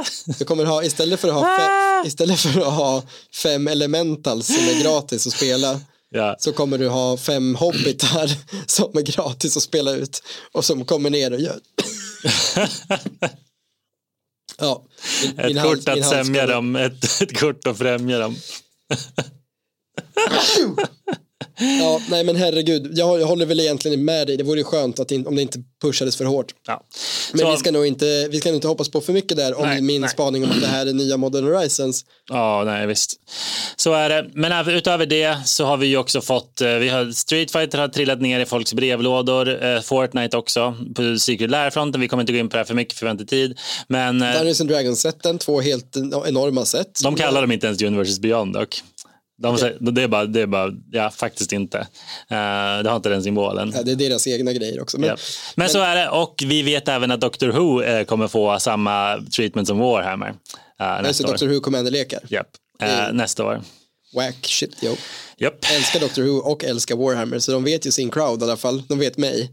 Ah! 0.01 0.05
Du 0.39 0.45
kommer 0.45 0.65
ha, 0.65 0.83
istället 0.85 1.21
för 1.21 1.29
att 1.29 1.35
ha, 1.35 1.59
fe, 1.59 2.09
istället 2.09 2.41
för 2.41 2.61
att 2.61 2.73
ha 2.75 3.03
fem 3.35 3.69
elementals 3.69 4.47
som 4.47 4.57
är 4.69 4.83
gratis 4.83 5.27
att 5.27 5.33
spela 5.33 5.81
Ja. 6.11 6.37
så 6.39 6.53
kommer 6.53 6.79
du 6.79 6.89
ha 6.89 7.17
fem 7.17 7.55
hobbitar 7.55 8.31
som 8.67 8.99
är 8.99 9.03
gratis 9.03 9.57
att 9.57 9.63
spela 9.63 9.91
ut 9.93 10.23
och 10.53 10.65
som 10.65 10.85
kommer 10.85 11.11
ner 11.11 11.33
och 11.33 11.41
gör. 11.41 11.61
Ja, 14.59 14.85
Ett 15.39 15.57
hals- 15.57 15.63
kort 15.85 15.89
att 15.89 16.09
sämja 16.09 16.47
dem, 16.47 16.77
ett, 16.77 17.21
ett 17.23 17.39
kort 17.41 17.67
att 17.67 17.79
främja 17.79 18.19
dem. 18.19 18.37
Ja, 21.59 22.01
nej 22.09 22.25
men 22.25 22.37
herregud, 22.37 22.91
jag, 22.99 23.21
jag 23.21 23.27
håller 23.27 23.47
väl 23.47 23.61
egentligen 23.61 24.05
med 24.05 24.27
dig. 24.27 24.37
Det 24.37 24.45
vore 24.45 24.65
skönt 24.65 25.01
att 25.01 25.11
in, 25.11 25.27
om 25.27 25.37
det 25.37 25.43
inte 25.43 25.59
pushades 25.83 26.17
för 26.17 26.25
hårt. 26.25 26.55
Ja. 26.67 26.85
Men 27.33 27.41
Så- 27.41 27.51
vi 27.51 27.57
ska 27.57 27.71
nog 27.71 27.87
inte, 27.87 28.29
vi 28.31 28.41
ska 28.41 28.49
nog 28.49 28.57
inte 28.57 28.69
hoppas 28.69 28.89
på 28.89 29.01
för 29.01 29.13
mycket 29.13 29.37
där 29.37 29.59
om 29.59 29.67
Nej, 29.67 29.81
min 29.81 30.01
nej. 30.01 30.11
spaning 30.11 30.45
om 30.45 30.51
att 30.51 30.61
det 30.61 30.67
här 30.67 30.87
är 30.87 30.93
nya 30.93 31.17
Modern 31.17 31.45
Horizons. 31.45 32.05
Ja, 32.29 32.63
nej 32.67 32.87
visst. 32.87 33.15
Så 33.77 33.93
är 33.93 34.09
det. 34.09 34.31
Men 34.35 34.69
utöver 34.69 35.07
det 35.07 35.37
så 35.45 35.65
har 35.65 35.77
vi 35.77 35.87
ju 35.87 35.97
också 35.97 36.21
fått, 36.21 36.61
eh, 36.61 36.69
vi 36.75 36.89
har 36.89 37.13
Street 37.13 37.51
Fighter 37.53 37.79
har 37.79 37.89
trillat 37.89 38.21
ner 38.21 38.41
i 38.41 38.47
folks 38.47 38.75
brevlådor, 38.75 39.65
eh, 39.65 39.81
Fortnite 39.81 40.37
också 40.37 40.75
på 40.95 41.19
Secret 41.19 41.51
Lair-fronten. 41.51 42.01
Vi 42.01 42.09
kommer 42.09 42.21
inte 42.23 42.33
gå 42.33 42.39
in 42.39 42.49
på 42.49 42.57
det 42.57 42.59
här 42.59 42.65
för 42.65 42.75
mycket 42.75 42.99
för 42.99 43.07
vi 43.07 43.09
har 43.09 43.13
inte 43.13 43.27
tid. 43.27 43.59
Men 43.89 44.23
eh, 44.23 44.33
Dungeons 44.33 44.61
and 44.61 44.71
Dragons-sätten, 44.71 45.39
två 45.39 45.61
helt 45.61 45.97
enorma 46.27 46.65
set. 46.65 47.01
de 47.03 47.15
kallar 47.17 47.41
dem 47.41 47.53
inte 47.53 47.67
ens 47.67 47.83
Universes 47.83 48.19
Beyond 48.21 48.53
dock. 48.55 48.83
De 49.43 49.59
säger, 49.59 49.79
det, 49.81 50.03
är 50.03 50.09
bara, 50.09 50.25
det 50.27 50.41
är 50.41 50.47
bara, 50.47 50.73
ja 50.91 51.11
faktiskt 51.11 51.53
inte. 51.53 51.79
Eh, 51.79 51.87
det 52.83 52.89
har 52.89 52.97
inte 52.97 53.09
den 53.09 53.23
symbolen. 53.23 53.73
Ja, 53.77 53.83
det 53.83 53.93
är 53.93 53.97
deras 53.97 54.27
egna 54.27 54.53
grejer 54.53 54.81
också. 54.83 54.99
Men, 54.99 55.09
Ja. 55.09 55.17
Men, 55.55 55.69
så 55.69 55.81
är 55.81 55.97
det 55.97 56.09
och 56.09 56.43
vi 56.47 56.63
vet 56.63 56.89
även 56.89 57.11
att 57.11 57.21
Doctor 57.21 57.49
Who 57.49 57.83
eh, 57.83 58.05
kommer 58.05 58.29
få 58.29 58.59
samma 58.59 59.23
treatment 59.37 59.69
som 59.69 59.79
Warhammer 59.79 60.29
uh, 60.29 61.03
nästa. 61.03 61.27
Doctor 61.27 61.47
Who 61.47 61.61
Commander-lekar. 61.61 62.21
Japp. 62.29 62.49
Eh, 62.83 63.13
nästa 63.13 63.45
år. 63.45 63.63
Whack 64.15 64.47
shit, 64.47 64.83
yo. 64.83 64.97
Japp. 65.37 65.65
Älskar 65.77 66.01
Doctor 66.01 66.23
Who 66.23 66.39
och 66.39 66.65
älskar 66.65 66.97
Warhammer, 66.97 67.39
så 67.39 67.53
de 67.53 67.65
vet 67.65 67.87
ju 67.87 67.91
sin 67.91 68.11
crowd 68.11 68.41
i 68.41 68.45
alla 68.45 68.57
fall. 68.57 68.83
De 68.89 68.99
vet 68.99 69.19
mig. 69.19 69.51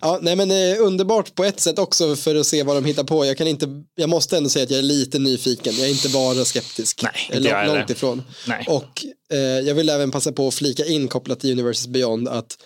Ja, 0.00 0.18
nej 0.22 0.36
men 0.36 0.50
eh, 0.50 0.76
underbart 0.80 1.34
på 1.34 1.44
ett 1.44 1.60
sätt 1.60 1.78
också 1.78 2.16
för 2.16 2.34
att 2.34 2.46
se 2.46 2.62
vad 2.62 2.76
de 2.76 2.84
hittar 2.84 3.04
på. 3.04 3.26
Jag, 3.26 3.36
kan 3.36 3.46
inte, 3.46 3.66
jag 3.94 4.08
måste 4.08 4.36
ändå 4.36 4.48
säga 4.48 4.62
att 4.62 4.70
jag 4.70 4.78
är 4.78 4.82
lite 4.82 5.18
nyfiken. 5.18 5.74
Jag 5.76 5.86
är 5.86 5.90
inte 5.90 6.08
bara 6.08 6.44
skeptisk. 6.44 7.02
Nej, 7.02 7.30
inte 7.32 7.48
jag 7.48 7.66
långt, 7.66 7.90
ifrån. 7.90 8.22
Nej. 8.46 8.66
Och 8.68 9.04
eh, 9.32 9.38
jag 9.38 9.74
vill 9.74 9.88
även 9.88 10.10
passa 10.10 10.32
på 10.32 10.48
att 10.48 10.54
flika 10.54 10.84
in 10.84 11.08
kopplat 11.08 11.40
till 11.40 11.52
Universes 11.52 11.86
Beyond 11.86 12.28
att 12.28 12.58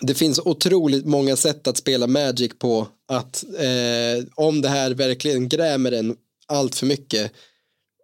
det 0.00 0.14
finns 0.14 0.38
otroligt 0.38 1.06
många 1.06 1.36
sätt 1.36 1.66
att 1.66 1.76
spela 1.76 2.06
Magic 2.06 2.52
på 2.58 2.88
att 3.08 3.44
eh, 3.58 4.24
om 4.34 4.62
det 4.62 4.68
här 4.68 4.90
verkligen 4.90 5.48
grämer 5.48 5.92
en 5.92 6.16
allt 6.46 6.74
för 6.74 6.86
mycket 6.86 7.32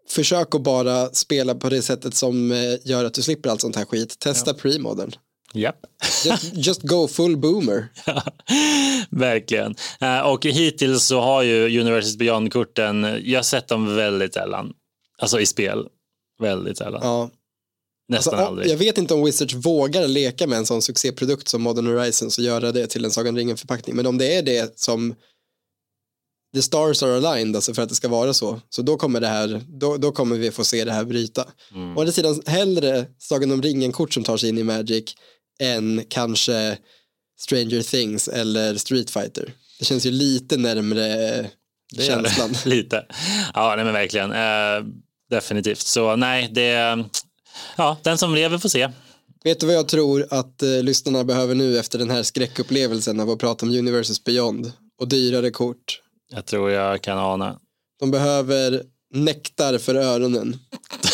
försök 0.08 0.54
att 0.54 0.62
bara 0.62 1.08
spela 1.08 1.54
på 1.54 1.68
det 1.68 1.82
sättet 1.82 2.14
som 2.14 2.52
eh, 2.52 2.74
gör 2.84 3.04
att 3.04 3.14
du 3.14 3.22
slipper 3.22 3.50
allt 3.50 3.60
sånt 3.60 3.76
här 3.76 3.84
skit. 3.84 4.18
Testa 4.18 4.52
pre-modern. 4.52 5.12
Japp. 5.52 5.76
Just, 6.24 6.54
just 6.54 6.82
go 6.82 7.08
full 7.08 7.36
boomer. 7.36 7.88
Verkligen. 9.10 9.74
Eh, 10.00 10.20
och 10.20 10.46
hittills 10.46 11.04
så 11.04 11.20
har 11.20 11.42
ju 11.42 11.80
Universes 11.80 12.16
Beyond-korten, 12.16 13.20
jag 13.24 13.38
har 13.38 13.42
sett 13.42 13.68
dem 13.68 13.96
väldigt 13.96 14.34
sällan. 14.34 14.72
Alltså 15.18 15.40
i 15.40 15.46
spel. 15.46 15.86
Väldigt 16.42 16.78
sällan. 16.78 17.00
Ja. 17.02 17.30
Nästan 18.08 18.34
Alltså, 18.34 18.46
aldrig. 18.46 18.70
jag 18.70 18.76
vet 18.76 18.98
inte 18.98 19.14
om 19.14 19.24
Wizards 19.24 19.54
vågar 19.54 20.08
leka 20.08 20.46
med 20.46 20.58
en 20.58 20.66
sån 20.66 20.82
succéprodukt 20.82 21.48
som 21.48 21.62
Modern 21.62 21.86
Horizons 21.86 22.38
och 22.38 22.44
göra 22.44 22.72
det 22.72 22.86
till 22.86 23.04
en 23.04 23.10
Sagan 23.10 23.36
ringen 23.36 23.56
förpackning. 23.56 23.96
Men 23.96 24.06
om 24.06 24.18
det 24.18 24.36
är 24.36 24.42
det 24.42 24.78
som 24.78 25.14
the 26.54 26.62
stars 26.62 27.02
are 27.02 27.16
aligned, 27.16 27.56
alltså 27.56 27.74
för 27.74 27.82
att 27.82 27.88
det 27.88 27.94
ska 27.94 28.08
vara 28.08 28.34
så, 28.34 28.60
så 28.68 28.82
då 28.82 28.96
kommer 28.96 29.20
det 29.20 29.26
här, 29.26 29.60
då, 29.68 29.96
då 29.96 30.12
kommer 30.12 30.36
vi 30.36 30.50
få 30.50 30.64
se 30.64 30.84
det 30.84 30.92
här 30.92 31.04
bryta. 31.04 31.44
Mm. 31.74 31.96
Å 31.96 32.00
andra 32.00 32.12
sidan 32.12 32.42
hellre 32.46 33.06
Sagan 33.18 33.50
om 33.52 33.62
ringen-kort 33.62 34.12
som 34.12 34.24
tar 34.24 34.36
sig 34.36 34.48
in 34.48 34.58
i 34.58 34.62
Magic 34.62 35.14
än 35.60 36.04
kanske 36.08 36.78
Stranger 37.40 37.82
Things 37.82 38.28
eller 38.28 38.76
Street 38.76 39.10
Fighter. 39.10 39.52
Det 39.78 39.84
känns 39.84 40.06
ju 40.06 40.10
lite 40.10 40.56
närmre 40.56 41.46
känslan. 41.98 42.54
Lite. 42.64 43.06
Ja, 43.54 43.72
nej 43.76 43.84
men 43.84 43.94
verkligen. 43.94 44.32
Eh, 44.32 44.84
definitivt. 45.30 45.80
Så 45.80 46.16
nej, 46.16 46.48
det... 46.52 47.04
Ja, 47.76 47.96
den 48.02 48.18
som 48.18 48.34
lever 48.34 48.58
får 48.58 48.68
se. 48.68 48.88
Vet 49.44 49.60
du 49.60 49.66
vad 49.66 49.74
jag 49.74 49.88
tror 49.88 50.26
att 50.30 50.62
eh, 50.62 50.82
lyssnarna 50.82 51.24
behöver 51.24 51.54
nu 51.54 51.78
efter 51.78 51.98
den 51.98 52.10
här 52.10 52.22
skräckupplevelsen 52.22 53.20
av 53.20 53.30
att 53.30 53.38
prata 53.38 53.66
om 53.66 53.72
Universes 53.72 54.24
Beyond 54.24 54.72
och 55.00 55.08
dyrare 55.08 55.50
kort? 55.50 56.00
Jag 56.30 56.46
tror 56.46 56.70
jag 56.70 57.02
kan 57.02 57.18
ana. 57.18 57.58
De 58.00 58.10
behöver 58.10 58.82
nektar 59.12 59.78
för 59.78 59.94
öronen. 59.94 60.58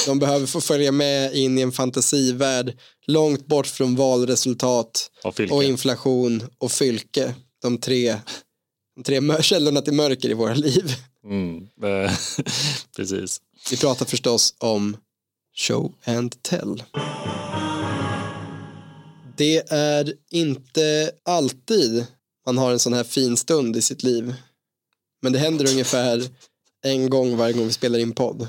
De 0.07 0.19
behöver 0.19 0.47
få 0.47 0.61
följa 0.61 0.93
med 0.93 1.35
in 1.35 1.59
i 1.59 1.63
en 1.63 1.73
fantasivärld 1.73 2.79
långt 3.07 3.47
bort 3.47 3.67
från 3.67 3.97
valresultat 3.97 5.11
Och 5.25 5.41
och 5.41 5.65
inflation 5.65 6.43
och 6.59 6.73
fylke. 6.73 7.35
De 7.63 7.79
tre, 7.79 8.17
de 8.97 9.03
tre 9.03 9.43
källorna 9.43 9.81
till 9.81 9.93
mörker 9.93 10.29
i 10.29 10.35
våra 10.35 10.55
liv. 10.55 10.95
Mm. 11.25 11.57
eh, 11.83 12.13
Precis. 12.97 13.41
Vi 13.71 13.77
pratar 13.77 14.07
förstås 14.07 14.55
om 14.59 14.97
show 15.57 15.93
and 16.05 16.43
tell. 16.43 16.83
Det 19.37 19.73
är 19.73 20.13
inte 20.31 21.11
alltid 21.25 22.07
man 22.47 22.59
har 22.59 22.73
en 22.73 22.79
sån 22.79 22.93
här 22.93 23.05
fin 23.05 23.37
stund 23.37 23.77
i 23.77 23.83
sitt 23.83 24.03
liv. 24.03 24.35
Men 25.23 25.33
det 25.33 25.39
händer 25.39 25.71
ungefär 25.71 26.29
en 26.85 27.11
gång 27.11 27.37
varje 27.37 27.53
gång 27.53 27.67
vi 27.67 27.73
spelar 27.73 27.99
in 27.99 28.15
podd. 28.15 28.43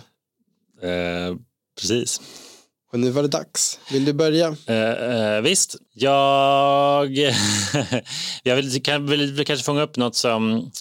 Eh, 0.82 1.36
precis. 1.80 2.22
Och 2.92 3.00
nu 3.00 3.10
var 3.10 3.22
det 3.22 3.28
dags. 3.28 3.80
Vill 3.92 4.06
du 4.06 4.14
börja? 4.14 4.56
Eh, 4.66 4.92
eh, 4.92 5.42
visst, 5.42 5.76
jag, 5.94 7.10
jag 8.44 8.56
vill, 8.56 8.84
kan, 8.84 9.08
vill 9.08 9.46
kanske 9.46 9.66
fånga 9.66 9.82
upp 9.82 9.98
något 9.98 10.16
som, 10.16 10.72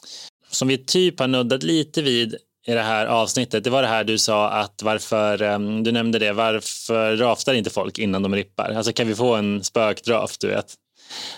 som 0.50 0.68
vi 0.68 0.78
typ 0.78 1.20
har 1.20 1.28
nuddat 1.28 1.62
lite 1.62 2.02
vid 2.02 2.36
i 2.66 2.72
det 2.72 2.82
här 2.82 3.06
avsnittet. 3.06 3.64
Det 3.64 3.70
var 3.70 3.82
det 3.82 3.88
här 3.88 4.04
du 4.04 4.18
sa 4.18 4.50
att 4.50 4.82
varför, 4.82 5.42
em, 5.42 5.84
du 5.84 5.92
nämnde 5.92 6.18
det, 6.18 6.32
varför 6.32 7.16
raftar 7.16 7.54
inte 7.54 7.70
folk 7.70 7.98
innan 7.98 8.22
de 8.22 8.34
rippar? 8.34 8.70
Alltså 8.70 8.92
kan 8.92 9.08
vi 9.08 9.14
få 9.14 9.34
en 9.34 9.64
spökdraft, 9.64 10.40
du 10.40 10.48
vet? 10.48 10.74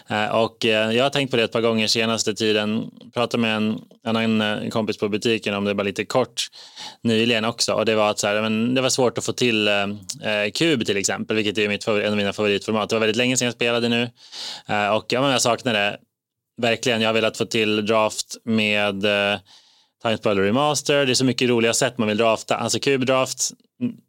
Eh, 0.08 0.26
och 0.26 0.66
eh, 0.66 0.92
jag 0.96 1.04
har 1.04 1.10
tänkt 1.10 1.30
på 1.30 1.36
det 1.36 1.42
ett 1.42 1.52
par 1.52 1.60
gånger 1.60 1.86
senaste 1.86 2.34
tiden. 2.34 2.90
Pratade 3.14 3.40
med 3.40 3.56
en 3.56 3.80
annan 4.04 4.40
eh, 4.40 4.68
kompis 4.68 4.98
på 4.98 5.08
butiken 5.08 5.54
om 5.54 5.64
det 5.64 5.74
bara 5.74 5.82
lite 5.82 6.04
kort 6.04 6.48
nyligen 7.02 7.44
också. 7.44 7.72
Och 7.72 7.84
det 7.84 7.94
var 7.94 8.10
att 8.10 8.18
så 8.18 8.26
här, 8.26 8.42
men 8.42 8.74
det 8.74 8.80
var 8.80 8.88
svårt 8.88 9.18
att 9.18 9.24
få 9.24 9.32
till 9.32 9.68
eh, 9.68 10.50
kub 10.54 10.86
till 10.86 10.96
exempel, 10.96 11.36
vilket 11.36 11.58
är 11.58 11.68
mitt 11.68 11.88
en 11.88 12.10
av 12.10 12.16
mina 12.16 12.32
favoritformat. 12.32 12.88
Det 12.88 12.94
var 12.94 13.00
väldigt 13.00 13.16
länge 13.16 13.36
sedan 13.36 13.46
jag 13.46 13.54
spelade 13.54 13.88
nu. 13.88 14.10
Eh, 14.68 14.88
och 14.88 15.06
ja, 15.08 15.20
men 15.20 15.30
jag 15.30 15.42
saknar 15.42 15.72
det 15.72 15.98
verkligen. 16.62 17.00
Jag 17.00 17.08
har 17.08 17.14
velat 17.14 17.36
få 17.36 17.44
till 17.44 17.86
draft 17.86 18.36
med 18.44 19.04
eh, 19.04 19.38
Times 20.02 20.22
Brother 20.22 20.42
Remaster. 20.42 21.06
Det 21.06 21.12
är 21.12 21.14
så 21.14 21.24
mycket 21.24 21.48
roliga 21.48 21.74
sätt 21.74 21.98
man 21.98 22.08
vill 22.08 22.16
drafta. 22.16 22.56
Alltså 22.56 22.78
kubdraft, 22.78 23.50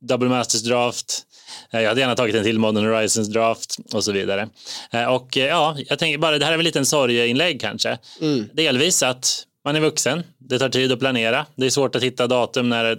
double 0.02 0.30
masters 0.30 0.64
draft. 0.64 1.24
Eh, 1.72 1.82
jag 1.82 1.90
hade 1.90 2.02
gärna 2.02 2.16
tagit 2.16 2.36
en 2.36 2.44
till 2.44 2.60
Modern 2.60 2.86
Horizons 2.86 3.28
draft 3.28 3.78
och 3.94 4.04
så 4.04 4.12
vidare. 4.12 4.50
Eh, 4.92 5.06
och 5.06 5.38
eh, 5.38 5.46
ja, 5.46 5.78
jag 5.88 6.00
tänker 6.00 6.18
bara, 6.18 6.38
det 6.38 6.46
här 6.46 6.54
är 6.54 6.58
väl 6.58 6.64
lite 6.64 6.80
en 6.80 6.86
sorgeinlägg 6.86 7.62
kanske. 7.62 7.98
Mm. 8.22 8.50
Delvis 8.54 9.04
att 9.04 9.46
man 9.66 9.76
är 9.76 9.80
vuxen, 9.80 10.24
det 10.38 10.60
tar 10.60 10.70
tid 10.70 10.92
att 10.92 11.00
planera. 11.00 11.46
Det 11.56 11.66
är 11.66 11.70
svårt 11.70 11.96
att 11.96 12.04
hitta 12.04 12.28
datum 12.28 12.70
när 12.70 12.98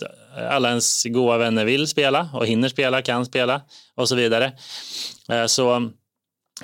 alla 0.50 0.68
ens 0.68 1.04
goda 1.04 1.38
vänner 1.38 1.64
vill 1.64 1.86
spela 1.86 2.28
och 2.34 2.46
hinner 2.46 2.68
spela, 2.68 3.02
kan 3.02 3.26
spela 3.26 3.60
och 3.94 4.08
så 4.08 4.14
vidare. 4.14 4.52
Så 5.46 5.90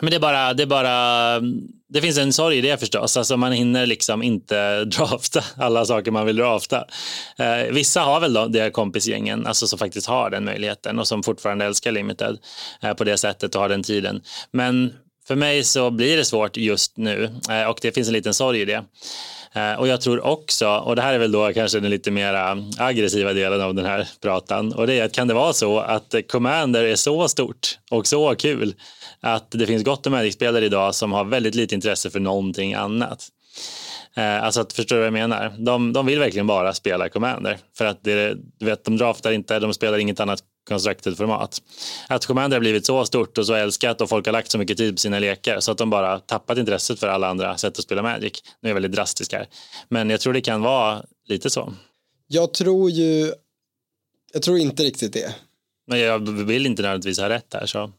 men 0.00 0.10
det 0.10 0.16
är 0.16 0.20
bara, 0.20 0.54
det 0.54 0.62
är 0.62 0.66
bara, 0.66 1.40
det 1.88 2.00
finns 2.00 2.18
en 2.18 2.32
sorg 2.32 2.58
i 2.58 2.60
det 2.60 2.80
förstås. 2.80 3.16
Alltså 3.16 3.36
man 3.36 3.52
hinner 3.52 3.86
liksom 3.86 4.22
inte 4.22 4.84
drafta 4.84 5.44
alla 5.56 5.84
saker 5.84 6.10
man 6.10 6.26
vill 6.26 6.36
drafta. 6.36 6.84
Eh, 7.38 7.72
vissa 7.72 8.00
har 8.00 8.20
väl 8.20 8.32
då 8.32 8.46
det 8.46 8.70
kompisgängen, 8.70 9.46
alltså 9.46 9.66
som 9.66 9.78
faktiskt 9.78 10.06
har 10.06 10.30
den 10.30 10.44
möjligheten 10.44 10.98
och 10.98 11.08
som 11.08 11.22
fortfarande 11.22 11.64
älskar 11.64 11.92
limited 11.92 12.38
eh, 12.82 12.94
på 12.94 13.04
det 13.04 13.16
sättet 13.16 13.54
och 13.54 13.60
har 13.60 13.68
den 13.68 13.82
tiden. 13.82 14.22
Men 14.50 14.92
för 15.26 15.36
mig 15.36 15.64
så 15.64 15.90
blir 15.90 16.16
det 16.16 16.24
svårt 16.24 16.56
just 16.56 16.96
nu 16.96 17.30
eh, 17.50 17.64
och 17.64 17.78
det 17.82 17.92
finns 17.92 18.08
en 18.08 18.14
liten 18.14 18.34
sorg 18.34 18.60
i 18.60 18.64
det. 18.64 18.84
Eh, 19.52 19.72
och 19.72 19.88
jag 19.88 20.00
tror 20.00 20.26
också, 20.26 20.68
och 20.68 20.96
det 20.96 21.02
här 21.02 21.14
är 21.14 21.18
väl 21.18 21.32
då 21.32 21.52
kanske 21.52 21.80
den 21.80 21.90
lite 21.90 22.10
mer 22.10 22.34
aggressiva 22.78 23.32
delen 23.32 23.60
av 23.60 23.74
den 23.74 23.84
här 23.84 24.08
pratan, 24.22 24.72
och 24.72 24.86
det 24.86 24.94
är 24.94 25.04
att 25.04 25.12
kan 25.12 25.28
det 25.28 25.34
vara 25.34 25.52
så 25.52 25.78
att 25.78 26.14
Commander 26.28 26.84
är 26.84 26.96
så 26.96 27.28
stort 27.28 27.78
och 27.90 28.06
så 28.06 28.34
kul 28.34 28.74
att 29.20 29.50
det 29.50 29.66
finns 29.66 29.84
gott 29.84 30.06
om 30.06 30.12
Magic-spelare 30.12 30.64
idag 30.64 30.94
som 30.94 31.12
har 31.12 31.24
väldigt 31.24 31.54
lite 31.54 31.74
intresse 31.74 32.10
för 32.10 32.20
någonting 32.20 32.74
annat. 32.74 33.28
Eh, 34.16 34.44
alltså 34.44 34.60
att 34.60 34.72
förstår 34.72 34.96
du 34.96 35.00
vad 35.00 35.06
jag 35.06 35.12
menar? 35.12 35.54
De, 35.58 35.92
de 35.92 36.06
vill 36.06 36.18
verkligen 36.18 36.46
bara 36.46 36.74
spela 36.74 37.08
Commander 37.08 37.58
för 37.76 37.84
att 37.84 38.04
det, 38.04 38.34
du 38.58 38.66
vet, 38.66 38.84
de 38.84 38.96
draftar 38.96 39.32
inte, 39.32 39.58
de 39.58 39.74
spelar 39.74 39.98
inget 39.98 40.20
annat 40.20 40.42
constructed 40.68 41.16
format. 41.16 41.62
Att 42.08 42.26
Commander 42.26 42.56
har 42.56 42.60
blivit 42.60 42.86
så 42.86 43.04
stort 43.04 43.38
och 43.38 43.46
så 43.46 43.54
älskat 43.54 44.00
och 44.00 44.08
folk 44.08 44.26
har 44.26 44.32
lagt 44.32 44.50
så 44.50 44.58
mycket 44.58 44.76
tid 44.76 44.94
på 44.94 44.98
sina 44.98 45.18
lekar 45.18 45.60
så 45.60 45.72
att 45.72 45.78
de 45.78 45.90
bara 45.90 46.18
tappat 46.20 46.58
intresset 46.58 47.00
för 47.00 47.08
alla 47.08 47.28
andra 47.28 47.56
sätt 47.56 47.78
att 47.78 47.84
spela 47.84 48.02
Magic. 48.02 48.32
Nu 48.60 48.68
är 48.68 48.70
jag 48.70 48.74
väldigt 48.74 48.92
drastisk 48.92 49.32
här, 49.32 49.46
men 49.88 50.10
jag 50.10 50.20
tror 50.20 50.32
det 50.32 50.40
kan 50.40 50.62
vara 50.62 51.02
lite 51.28 51.50
så. 51.50 51.72
Jag 52.26 52.54
tror 52.54 52.90
ju, 52.90 53.32
jag 54.32 54.42
tror 54.42 54.58
inte 54.58 54.82
riktigt 54.82 55.12
det. 55.12 55.34
Men 55.86 55.98
jag 55.98 56.28
vill 56.28 56.66
inte 56.66 56.82
nödvändigtvis 56.82 57.18
ha 57.18 57.28
rätt 57.28 57.54
här 57.54 57.66
så. 57.66 57.92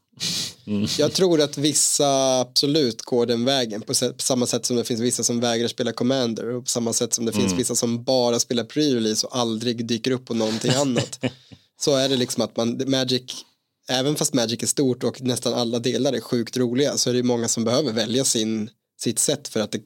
Mm. 0.69 0.87
Jag 0.97 1.13
tror 1.13 1.41
att 1.41 1.57
vissa 1.57 2.39
absolut 2.39 3.01
går 3.01 3.25
den 3.25 3.45
vägen 3.45 3.81
på, 3.81 3.93
samma 4.17 4.45
sätt 4.45 4.65
som 4.65 4.75
det 4.75 4.83
finns 4.83 5.01
vissa 5.01 5.23
som 5.23 5.39
vägrar 5.39 5.67
spela 5.67 5.91
Commander 5.91 6.55
och 6.55 6.63
på 6.63 6.69
samma 6.69 6.93
sätt 6.93 7.13
som 7.13 7.25
det 7.25 7.31
mm. 7.31 7.41
finns 7.41 7.59
vissa 7.59 7.75
som 7.75 8.03
bara 8.03 8.39
spelar 8.39 8.63
pre-release 8.63 9.25
och 9.25 9.37
aldrig 9.37 9.85
dyker 9.85 10.11
upp 10.11 10.25
på 10.25 10.33
någonting 10.33 10.71
annat. 10.71 11.19
Så 11.81 11.95
är 11.95 12.09
det 12.09 12.15
liksom 12.15 12.43
att 12.43 12.57
man, 12.57 12.81
Magic, 12.87 13.45
även 13.89 14.15
fast 14.15 14.33
Magic 14.33 14.63
är 14.63 14.67
stort 14.67 15.03
och 15.03 15.21
nästan 15.21 15.53
alla 15.53 15.79
delar 15.79 16.13
är 16.13 16.19
sjukt 16.19 16.57
roliga 16.57 16.97
så 16.97 17.09
är 17.09 17.13
det 17.13 17.23
många 17.23 17.47
som 17.47 17.63
behöver 17.63 17.93
välja 17.93 18.23
sin, 18.23 18.69
sitt 19.01 19.19
sätt 19.19 19.47
för 19.47 19.59
att 19.59 19.71
det 19.71 19.81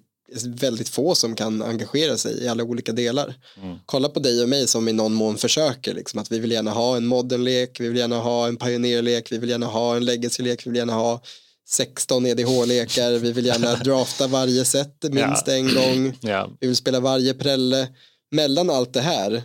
väldigt 0.45 0.89
få 0.89 1.15
som 1.15 1.35
kan 1.35 1.61
engagera 1.61 2.17
sig 2.17 2.43
i 2.43 2.47
alla 2.47 2.63
olika 2.63 2.91
delar. 2.91 3.35
Mm. 3.61 3.77
Kolla 3.85 4.09
på 4.09 4.19
dig 4.19 4.43
och 4.43 4.49
mig 4.49 4.67
som 4.67 4.87
i 4.87 4.93
någon 4.93 5.13
mån 5.13 5.37
försöker, 5.37 5.93
liksom, 5.93 6.19
att 6.19 6.31
vi 6.31 6.39
vill 6.39 6.51
gärna 6.51 6.71
ha 6.71 6.97
en 6.97 7.05
modernlek, 7.05 7.79
vi 7.79 7.87
vill 7.87 7.97
gärna 7.97 8.19
ha 8.19 8.47
en 8.47 8.57
pioneerlek, 8.57 9.31
vi 9.31 9.37
vill 9.37 9.49
gärna 9.49 9.65
ha 9.65 9.95
en 9.95 10.05
legacylek, 10.05 10.65
vi 10.65 10.69
vill 10.69 10.77
gärna 10.77 10.93
ha 10.93 11.21
16 11.69 12.25
EDH-lekar, 12.25 13.11
vi 13.11 13.31
vill 13.31 13.45
gärna 13.45 13.75
drafta 13.83 14.27
varje 14.27 14.65
set 14.65 15.03
minst 15.03 15.47
ja. 15.47 15.53
en 15.53 15.75
gång, 15.75 16.17
ja. 16.21 16.49
vi 16.59 16.67
vill 16.67 16.75
spela 16.75 16.99
varje 16.99 17.33
prälle. 17.33 17.87
Mellan 18.31 18.69
allt 18.69 18.93
det 18.93 19.01
här 19.01 19.43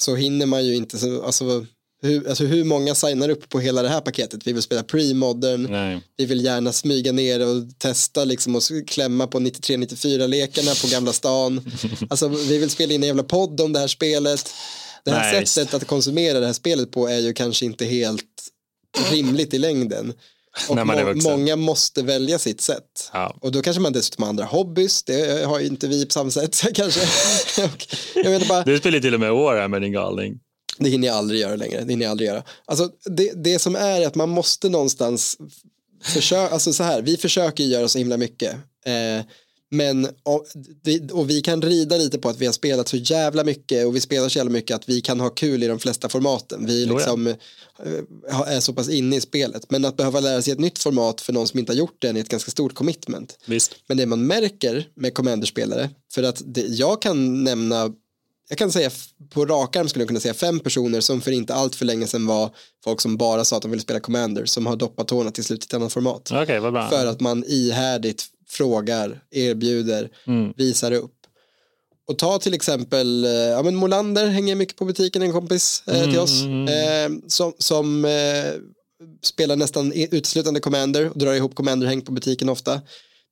så 0.00 0.16
hinner 0.16 0.46
man 0.46 0.66
ju 0.66 0.76
inte, 0.76 0.98
så, 0.98 1.22
alltså 1.22 1.66
hur, 2.02 2.28
alltså 2.28 2.44
hur 2.44 2.64
många 2.64 2.94
signar 2.94 3.28
upp 3.28 3.48
på 3.48 3.60
hela 3.60 3.82
det 3.82 3.88
här 3.88 4.00
paketet? 4.00 4.46
Vi 4.46 4.52
vill 4.52 4.62
spela 4.62 4.82
pre-modern, 4.82 6.00
vi 6.16 6.26
vill 6.26 6.44
gärna 6.44 6.72
smyga 6.72 7.12
ner 7.12 7.46
och 7.46 7.78
testa 7.78 8.24
liksom 8.24 8.56
och 8.56 8.62
klämma 8.86 9.26
på 9.26 9.40
93-94-lekarna 9.40 10.82
på 10.82 10.88
Gamla 10.88 11.12
stan. 11.12 11.70
Alltså 12.10 12.28
vi 12.28 12.58
vill 12.58 12.70
spela 12.70 12.92
in 12.92 13.02
en 13.02 13.06
jävla 13.06 13.22
podd 13.22 13.60
om 13.60 13.72
det 13.72 13.78
här 13.78 13.86
spelet. 13.86 14.50
Det 15.04 15.10
här 15.10 15.40
nice. 15.40 15.52
sättet 15.52 15.74
att 15.74 15.86
konsumera 15.86 16.40
det 16.40 16.46
här 16.46 16.52
spelet 16.52 16.90
på 16.90 17.08
är 17.08 17.18
ju 17.18 17.32
kanske 17.32 17.64
inte 17.64 17.84
helt 17.84 18.24
rimligt 19.10 19.54
i 19.54 19.58
längden. 19.58 20.12
Och 20.68 20.76
må 20.76 21.14
många 21.14 21.56
måste 21.56 22.02
välja 22.02 22.38
sitt 22.38 22.60
sätt. 22.60 23.10
Ja. 23.12 23.36
Och 23.40 23.52
då 23.52 23.62
kanske 23.62 23.80
man 23.80 23.92
dessutom 23.92 24.22
har 24.22 24.28
andra 24.28 24.44
hobbys. 24.44 25.02
Det 25.02 25.46
har 25.46 25.60
ju 25.60 25.66
inte 25.66 25.88
vi 25.88 26.06
på 26.06 26.12
samma 26.12 26.30
sätt 26.30 26.62
kanske. 26.74 27.00
jag 28.14 28.24
menar 28.24 28.48
bara... 28.48 28.64
Du 28.64 28.78
spelar 28.78 29.00
till 29.00 29.14
och 29.14 29.20
med 29.20 29.32
år 29.32 29.54
här 29.54 29.68
med 29.68 29.82
din 29.82 29.92
galning. 29.92 30.40
Det 30.84 30.88
hinner 30.88 31.08
jag 31.08 31.16
aldrig 31.16 31.40
göra 31.40 31.56
längre. 31.56 31.84
Det 31.84 31.92
hinner 31.92 32.04
jag 32.04 32.10
aldrig 32.10 32.28
göra. 32.28 32.42
Alltså, 32.64 32.90
det, 33.04 33.32
det 33.44 33.58
som 33.58 33.76
är 33.76 34.06
att 34.06 34.14
man 34.14 34.28
måste 34.28 34.68
någonstans 34.68 35.38
försöka, 36.02 36.54
alltså 36.54 36.72
så 36.72 36.82
här, 36.82 37.02
vi 37.02 37.16
försöker 37.16 37.64
göra 37.64 37.88
så 37.88 37.98
himla 37.98 38.16
mycket. 38.16 38.54
Eh, 38.86 39.24
men 39.70 40.08
och, 40.22 40.46
och, 41.12 41.30
vi 41.30 41.40
kan 41.40 41.62
rida 41.62 41.96
lite 41.96 42.18
på 42.18 42.28
att 42.28 42.38
vi 42.38 42.46
har 42.46 42.52
spelat 42.52 42.88
så 42.88 42.96
jävla 42.96 43.44
mycket 43.44 43.86
och 43.86 43.96
vi 43.96 44.00
spelar 44.00 44.28
så 44.28 44.38
jävla 44.38 44.52
mycket 44.52 44.74
att 44.74 44.88
vi 44.88 45.00
kan 45.00 45.20
ha 45.20 45.30
kul 45.30 45.62
i 45.62 45.66
de 45.66 45.78
flesta 45.78 46.08
formaten. 46.08 46.66
Vi 46.66 46.86
liksom 46.86 47.34
ja. 48.30 48.46
är 48.46 48.60
så 48.60 48.72
pass 48.72 48.88
inne 48.88 49.16
i 49.16 49.20
spelet. 49.20 49.70
Men 49.70 49.84
att 49.84 49.96
behöva 49.96 50.20
lära 50.20 50.42
sig 50.42 50.52
ett 50.52 50.58
nytt 50.58 50.78
format 50.78 51.20
för 51.20 51.32
någon 51.32 51.48
som 51.48 51.58
inte 51.58 51.72
har 51.72 51.76
gjort 51.76 51.96
det 51.98 52.08
är 52.08 52.14
ett 52.14 52.28
ganska 52.28 52.50
stort 52.50 52.74
commitment. 52.74 53.38
Visst. 53.46 53.74
Men 53.86 53.96
det 53.96 54.06
man 54.06 54.26
märker 54.26 54.88
med 54.94 55.14
commanderspelare, 55.14 55.90
för 56.12 56.22
att 56.22 56.42
det, 56.46 56.66
jag 56.66 57.02
kan 57.02 57.44
nämna 57.44 57.92
jag 58.48 58.58
kan 58.58 58.72
säga 58.72 58.90
på 59.30 59.46
rak 59.46 59.76
arm 59.76 59.88
skulle 59.88 60.02
jag 60.02 60.08
kunna 60.08 60.20
säga 60.20 60.34
fem 60.34 60.60
personer 60.60 61.00
som 61.00 61.20
för 61.20 61.30
inte 61.30 61.54
allt 61.54 61.74
för 61.74 61.84
länge 61.84 62.06
sedan 62.06 62.26
var 62.26 62.50
folk 62.84 63.00
som 63.00 63.16
bara 63.16 63.44
sa 63.44 63.56
att 63.56 63.62
de 63.62 63.70
ville 63.70 63.82
spela 63.82 64.00
Commander 64.00 64.44
som 64.44 64.66
har 64.66 64.76
doppat 64.76 65.08
tårna 65.08 65.30
till 65.30 65.44
slut 65.44 65.64
i 65.64 65.66
ett 65.66 65.74
annat 65.74 65.92
format. 65.92 66.32
Okay, 66.32 66.58
vad 66.58 66.72
bra. 66.72 66.88
För 66.88 67.06
att 67.06 67.20
man 67.20 67.44
ihärdigt 67.46 68.26
frågar, 68.48 69.20
erbjuder, 69.30 70.10
mm. 70.26 70.52
visar 70.56 70.92
upp. 70.92 71.14
Och 72.08 72.18
ta 72.18 72.38
till 72.38 72.54
exempel, 72.54 73.24
eh, 73.24 73.30
ja 73.30 73.62
men 73.62 73.76
Molander 73.76 74.26
hänger 74.26 74.54
mycket 74.54 74.76
på 74.76 74.84
butiken, 74.84 75.22
en 75.22 75.32
kompis 75.32 75.82
eh, 75.86 76.10
till 76.10 76.18
oss, 76.18 76.42
mm. 76.42 76.68
eh, 76.68 77.18
som, 77.26 77.52
som 77.58 78.04
eh, 78.04 78.52
spelar 79.22 79.56
nästan 79.56 79.92
uteslutande 79.92 80.60
Commander 80.60 81.10
och 81.10 81.18
drar 81.18 81.32
ihop 81.32 81.54
Commander-häng 81.54 82.00
på 82.00 82.12
butiken 82.12 82.48
ofta. 82.48 82.80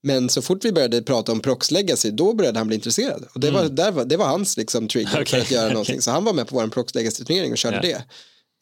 Men 0.07 0.29
så 0.29 0.43
fort 0.43 0.65
vi 0.65 0.73
började 0.73 1.03
prata 1.03 1.33
om 1.33 1.41
Prox 1.41 1.71
Legacy, 1.71 2.11
då 2.11 2.35
började 2.35 2.59
han 2.59 2.67
bli 2.67 2.77
intresserad. 2.77 3.25
Och 3.35 3.41
det, 3.41 3.49
mm. 3.49 3.75
var, 3.77 3.91
var, 3.91 4.05
det 4.05 4.17
var 4.17 4.27
hans 4.27 4.57
liksom, 4.57 4.89
trigger 4.89 5.11
okay. 5.11 5.25
för 5.25 5.39
att 5.39 5.51
göra 5.51 5.69
någonting. 5.69 6.03
Så 6.03 6.11
han 6.11 6.25
var 6.25 6.33
med 6.33 6.49
på 6.49 6.55
vår 6.55 6.69
Prox 6.69 6.95
Legacy-turnering 6.95 7.53
och 7.53 7.59
körde 7.59 7.89
yeah. 7.89 8.03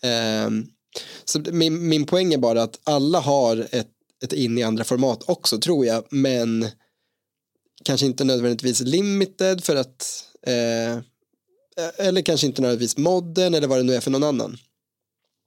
det. 0.03 0.47
Um, 0.47 0.67
så 1.25 1.41
min, 1.41 1.89
min 1.89 2.07
poäng 2.07 2.35
är 2.35 2.39
bara 2.39 2.63
att 2.63 2.81
alla 2.85 3.21
har 3.21 3.69
ett, 3.71 3.89
ett 4.25 4.33
in 4.33 4.59
i 4.59 4.63
andra 4.63 4.85
format 4.85 5.23
också, 5.27 5.59
tror 5.59 5.87
jag. 5.87 6.05
Men 6.11 6.69
kanske 7.85 8.07
inte 8.07 8.25
nödvändigtvis 8.25 8.81
limited 8.81 9.65
för 9.65 9.77
att 9.77 10.25
eh, 10.47 10.99
eller 12.07 12.23
kanske 12.23 12.47
inte 12.47 12.63
nödvändigtvis 12.63 12.97
modden 12.97 13.55
eller 13.55 13.69
vad 13.69 13.79
det 13.79 13.83
nu 13.83 13.95
är 13.95 14.01
för 14.01 14.11
någon 14.11 14.25
annan. 14.25 14.57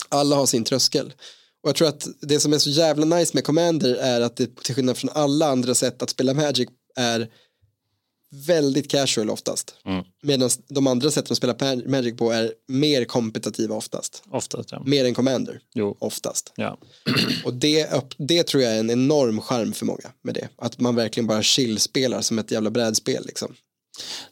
Alla 0.09 0.35
har 0.35 0.45
sin 0.45 0.63
tröskel. 0.63 1.13
Och 1.67 1.69
jag 1.69 1.75
tror 1.75 1.87
att 1.87 2.07
det 2.21 2.39
som 2.39 2.53
är 2.53 2.57
så 2.57 2.69
jävla 2.69 3.17
nice 3.17 3.31
med 3.33 3.43
Commander 3.43 3.95
är 3.95 4.21
att 4.21 4.35
det 4.35 4.63
till 4.63 4.75
skillnad 4.75 4.97
från 4.97 5.09
alla 5.13 5.47
andra 5.47 5.75
sätt 5.75 6.01
att 6.01 6.09
spela 6.09 6.33
Magic 6.33 6.69
är 6.95 7.29
väldigt 8.47 8.91
casual 8.91 9.29
oftast. 9.29 9.75
Mm. 9.85 10.05
Medan 10.23 10.49
de 10.67 10.87
andra 10.87 11.11
sätten 11.11 11.31
att 11.31 11.37
spela 11.37 11.55
Magic 11.85 12.17
på 12.17 12.31
är 12.31 12.53
mer 12.67 13.05
kompetitiva 13.05 13.75
oftast. 13.75 14.23
Oftast, 14.29 14.71
ja. 14.71 14.83
Mer 14.85 15.05
än 15.05 15.13
Commander. 15.13 15.59
Jo. 15.73 15.97
Oftast. 15.99 16.53
Ja. 16.55 16.77
Och 17.45 17.53
det, 17.53 17.89
det 18.17 18.43
tror 18.43 18.63
jag 18.63 18.75
är 18.75 18.79
en 18.79 18.89
enorm 18.89 19.41
charm 19.41 19.73
för 19.73 19.85
många 19.85 20.11
med 20.21 20.33
det. 20.33 20.49
Att 20.55 20.79
man 20.79 20.95
verkligen 20.95 21.27
bara 21.27 21.43
chill-spelar 21.43 22.21
som 22.21 22.39
ett 22.39 22.51
jävla 22.51 22.69
brädspel 22.69 23.25
liksom. 23.25 23.55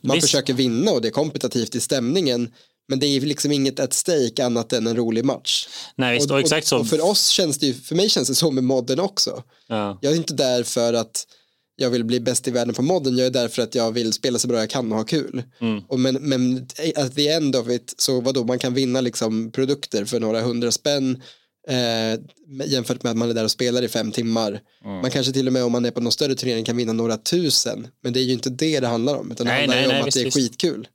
Man 0.02 0.16
Visst. 0.16 0.28
försöker 0.28 0.54
vinna 0.54 0.92
och 0.92 1.02
det 1.02 1.08
är 1.08 1.12
kompetitivt 1.12 1.76
i 1.76 1.80
stämningen 1.80 2.52
men 2.88 3.00
det 3.00 3.06
är 3.06 3.22
liksom 3.22 3.52
inget 3.52 3.80
at 3.80 3.94
stake 3.94 4.46
annat 4.46 4.74
än 4.74 4.88
en 4.88 4.96
rolig 4.96 5.26
match. 5.26 5.68
Nej, 5.96 6.18
visst, 6.18 6.32
och, 6.32 6.40
exakt 6.40 6.68
så. 6.68 6.80
Och 6.80 6.88
för 6.88 7.06
oss 7.06 7.28
känns 7.28 7.58
det 7.58 7.66
ju, 7.66 7.74
för 7.74 7.96
mig 7.96 8.10
känns 8.10 8.28
det 8.28 8.36
så 8.36 8.52
med 8.52 8.64
modden 8.64 9.00
också. 9.00 9.44
Ja. 9.68 10.00
Jag 10.02 10.12
är 10.14 10.18
inte 10.18 10.34
där 10.34 10.64
för 10.64 10.94
att 10.94 11.28
jag 11.76 11.90
vill 11.90 12.04
bli 12.04 12.20
bäst 12.20 12.48
i 12.48 12.52
världen 12.52 12.74
på 12.74 12.82
modden, 12.82 13.18
jag 13.18 13.28
är 13.28 13.32
där 13.32 13.48
för 13.48 13.62
att 13.62 13.76
jag 13.76 13.92
vill 13.92 14.14
spela 14.14 14.40
så 14.40 14.48
bra 14.48 14.60
jag 14.60 14.70
kan 14.70 14.92
och 14.92 14.98
ha 14.98 15.06
kul. 15.06 15.44
Mm. 15.62 15.84
Och 15.88 16.00
men, 16.00 16.16
men 16.16 16.68
at 16.96 17.16
the 17.16 17.28
end 17.28 17.56
of 17.56 17.70
it, 17.70 17.96
så 17.98 18.22
vadå, 18.22 18.44
man 18.44 18.60
kan 18.60 18.74
vinna 18.74 19.02
liksom 19.02 19.52
produkter 19.52 20.06
för 20.06 20.20
några 20.20 20.42
hundra 20.42 20.72
spänn 20.72 21.22
Eh, 21.68 22.20
jämfört 22.66 23.04
med 23.04 23.12
att 23.12 23.18
man 23.18 23.30
är 23.30 23.34
där 23.34 23.44
och 23.44 23.52
spelar 23.52 23.82
i 23.82 23.88
fem 23.88 24.12
timmar. 24.12 24.62
Mm. 24.86 25.02
Man 25.02 25.12
kanske 25.12 25.34
till 25.34 25.48
och 25.48 25.54
med 25.54 25.64
om 25.64 25.72
man 25.72 25.86
är 25.86 25.92
på 25.92 26.02
någon 26.02 26.12
större 26.12 26.36
turnering 26.36 26.66
kan 26.66 26.78
vinna 26.78 26.94
några 26.94 27.18
tusen. 27.18 27.88
Men 28.04 28.14
det 28.14 28.20
är 28.20 28.24
ju 28.24 28.34
inte 28.34 28.50
det 28.50 28.80
det 28.80 28.88
handlar 28.88 29.16
om. 29.16 29.32
Utan 29.32 29.46
det 29.46 29.54
Nej, 29.54 29.60
handlar 29.62 29.76
nej, 29.76 29.84
ju 29.84 29.90
om 29.90 29.94
nej, 29.94 30.02
att 30.02 30.08
visst, 30.08 30.18
det 30.18 30.22
är 30.22 30.26
visst. 30.26 30.38
skitkul. 30.38 30.88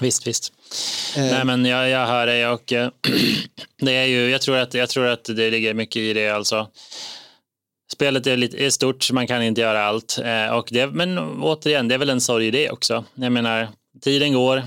Visst, 0.00 0.26
visst. 0.26 0.52
Eh, 1.16 1.22
Nej, 1.22 1.44
men 1.44 1.64
jag, 1.64 1.90
jag 1.90 2.06
hör 2.06 2.26
dig 2.26 2.48
och 2.48 2.72
eh, 2.72 2.90
det 3.80 3.92
är 3.92 4.04
ju, 4.04 4.30
jag 4.30 4.42
tror, 4.42 4.56
att, 4.56 4.74
jag 4.74 4.88
tror 4.88 5.06
att 5.06 5.24
det 5.24 5.50
ligger 5.50 5.74
mycket 5.74 5.96
i 5.96 6.12
det 6.12 6.28
alltså. 6.28 6.68
Spelet 7.92 8.26
är, 8.26 8.36
lite, 8.36 8.64
är 8.64 8.70
stort, 8.70 9.12
man 9.12 9.26
kan 9.26 9.42
inte 9.42 9.60
göra 9.60 9.84
allt. 9.84 10.18
Eh, 10.24 10.56
och 10.56 10.68
det, 10.70 10.86
men 10.86 11.18
återigen, 11.18 11.88
det 11.88 11.94
är 11.94 11.98
väl 11.98 12.10
en 12.10 12.20
sorg 12.20 12.46
i 12.46 12.50
det 12.50 12.70
också. 12.70 13.04
Jag 13.14 13.32
menar, 13.32 13.68
tiden 14.04 14.32
går, 14.32 14.62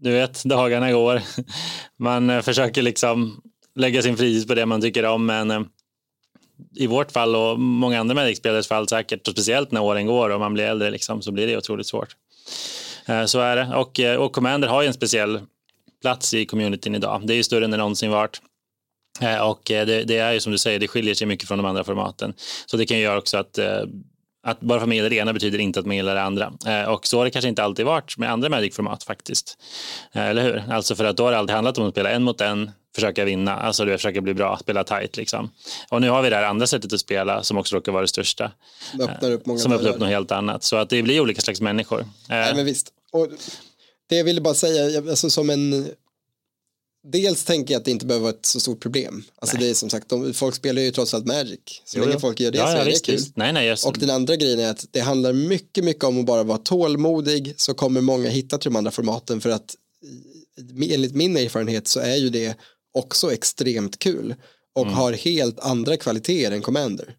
du 0.00 0.10
vet, 0.10 0.44
dagarna 0.44 0.92
går. 0.92 1.22
Man 1.96 2.30
eh, 2.30 2.42
försöker 2.42 2.82
liksom 2.82 3.40
lägga 3.76 4.02
sin 4.02 4.16
fritid 4.16 4.48
på 4.48 4.54
det 4.54 4.66
man 4.66 4.80
tycker 4.80 5.04
om, 5.04 5.26
men 5.26 5.50
eh, 5.50 5.60
i 6.76 6.86
vårt 6.86 7.12
fall 7.12 7.36
och 7.36 7.60
många 7.60 8.00
andra 8.00 8.14
Magic-spelares 8.14 8.68
fall 8.68 8.88
säkert, 8.88 9.28
och 9.28 9.32
speciellt 9.32 9.70
när 9.70 9.82
åren 9.82 10.06
går 10.06 10.30
och 10.30 10.40
man 10.40 10.54
blir 10.54 10.64
äldre, 10.64 10.90
liksom, 10.90 11.22
så 11.22 11.32
blir 11.32 11.46
det 11.46 11.56
otroligt 11.56 11.86
svårt. 11.86 12.16
Eh, 13.06 13.24
Så 13.24 13.40
är 13.40 13.56
det. 13.56 13.76
Och, 13.76 14.00
eh, 14.00 14.16
och 14.16 14.32
Commander 14.32 14.68
har 14.68 14.82
ju 14.82 14.88
en 14.88 14.94
speciell 14.94 15.40
plats 16.02 16.34
i 16.34 16.46
communityn 16.46 16.94
idag. 16.94 17.22
Det 17.26 17.34
är 17.34 17.36
ju 17.36 17.42
större 17.42 17.64
än 17.64 17.70
det 17.70 17.76
någonsin 17.76 18.10
varit. 18.10 18.40
Eh, 19.20 19.38
Och 19.38 19.60
det, 19.64 19.84
det 19.84 20.18
är 20.18 20.32
ju 20.32 20.40
som 20.40 20.52
du 20.52 20.58
säger, 20.58 20.78
det 20.78 20.88
skiljer 20.88 21.14
sig 21.14 21.26
mycket 21.26 21.48
från 21.48 21.58
de 21.58 21.66
andra 21.66 21.84
formaten. 21.84 22.34
Så 22.66 22.76
det 22.76 22.86
kan 22.86 22.96
ju 22.96 23.02
göra 23.02 23.18
också 23.18 23.36
att, 23.38 23.58
att 24.46 24.60
bara 24.60 24.78
för 24.78 24.84
att 24.84 24.88
man 24.88 24.96
gillar 24.96 25.10
det 25.10 25.16
ena 25.16 25.32
betyder 25.32 25.58
inte 25.58 25.80
att 25.80 25.86
man 25.86 25.96
gillar 25.96 26.14
det 26.14 26.22
andra. 26.22 26.52
Och 26.88 27.06
så 27.06 27.18
har 27.18 27.24
det 27.24 27.30
kanske 27.30 27.48
inte 27.48 27.64
alltid 27.64 27.86
varit 27.86 28.18
med 28.18 28.30
andra 28.32 28.48
Magic-format 28.48 29.04
faktiskt. 29.04 29.58
Eller 30.12 30.42
hur? 30.42 30.72
Alltså 30.72 30.94
för 30.96 31.04
att 31.04 31.16
då 31.16 31.24
har 31.24 31.30
det 31.32 31.38
alltid 31.38 31.54
handlat 31.54 31.78
om 31.78 31.86
att 31.86 31.94
spela 31.94 32.10
en 32.10 32.22
mot 32.22 32.40
en, 32.40 32.70
försöka 32.94 33.24
vinna, 33.24 33.56
alltså 33.56 33.84
du 33.84 33.92
försöka 33.96 34.20
bli 34.20 34.34
bra, 34.34 34.58
spela 34.58 34.84
tight 34.84 35.16
liksom. 35.16 35.50
Och 35.90 36.00
nu 36.00 36.10
har 36.10 36.22
vi 36.22 36.30
det 36.30 36.36
här 36.36 36.42
andra 36.44 36.66
sättet 36.66 36.92
att 36.92 37.00
spela 37.00 37.42
som 37.42 37.58
också 37.58 37.76
råkar 37.76 37.92
vara 37.92 38.02
det 38.02 38.08
största. 38.08 38.50
det 38.94 39.04
öppnar 39.04 39.30
upp 39.30 39.46
många 39.46 39.58
Som 39.58 39.72
öppnar 39.72 39.90
upp 39.90 39.98
något 39.98 40.08
helt 40.08 40.32
annat. 40.32 40.64
Så 40.64 40.76
att 40.76 40.88
det 40.90 41.02
blir 41.02 41.20
olika 41.20 41.40
slags 41.40 41.60
människor. 41.60 42.04
Nej, 42.28 42.54
men 42.54 42.64
visst. 42.64 42.92
Och 43.14 43.28
det 44.08 44.16
jag 44.16 44.24
ville 44.24 44.40
bara 44.40 44.54
säga, 44.54 44.98
alltså 45.10 45.30
som 45.30 45.50
en... 45.50 45.90
Dels 47.06 47.44
tänker 47.44 47.74
jag 47.74 47.78
att 47.78 47.84
det 47.84 47.90
inte 47.90 48.06
behöver 48.06 48.22
vara 48.22 48.34
ett 48.34 48.46
så 48.46 48.60
stort 48.60 48.80
problem. 48.80 49.24
Alltså 49.36 49.56
det 49.56 49.70
är 49.70 49.74
som 49.74 49.90
sagt, 49.90 50.08
de, 50.08 50.34
folk 50.34 50.54
spelar 50.54 50.82
ju 50.82 50.90
trots 50.90 51.14
allt 51.14 51.26
Magic. 51.26 51.58
Så 51.84 51.98
Jo, 51.98 52.04
länge 52.04 52.20
folk 52.20 52.40
gör 52.40 52.50
det 52.50 52.58
ja, 52.58 52.66
så 52.66 52.72
ja, 52.72 52.76
är 52.76 52.84
det 52.84 52.90
visst, 52.90 53.06
kul. 53.06 53.14
visst. 53.14 53.36
Nej, 53.36 53.52
nej, 53.52 53.66
jag, 53.66 53.78
Och 53.86 53.98
den 53.98 54.10
andra 54.10 54.36
grejen 54.36 54.60
är 54.60 54.70
att 54.70 54.86
det 54.90 55.00
handlar 55.00 55.32
mycket, 55.32 55.84
mycket 55.84 56.04
om 56.04 56.20
att 56.20 56.26
bara 56.26 56.42
vara 56.42 56.58
tålmodig 56.58 57.54
så 57.56 57.74
kommer 57.74 58.00
många 58.00 58.28
hitta 58.28 58.58
till 58.58 58.70
de 58.70 58.76
andra 58.76 58.90
formaten 58.90 59.40
för 59.40 59.50
att 59.50 59.74
enligt 60.90 61.14
min 61.14 61.36
erfarenhet 61.36 61.88
så 61.88 62.00
är 62.00 62.16
ju 62.16 62.28
det 62.28 62.56
också 62.94 63.32
extremt 63.32 63.98
kul 63.98 64.34
och 64.74 64.82
Mm. 64.82 64.94
har 64.94 65.12
helt 65.12 65.60
andra 65.60 65.96
kvaliteter 65.96 66.52
än 66.52 66.62
Commander. 66.62 67.16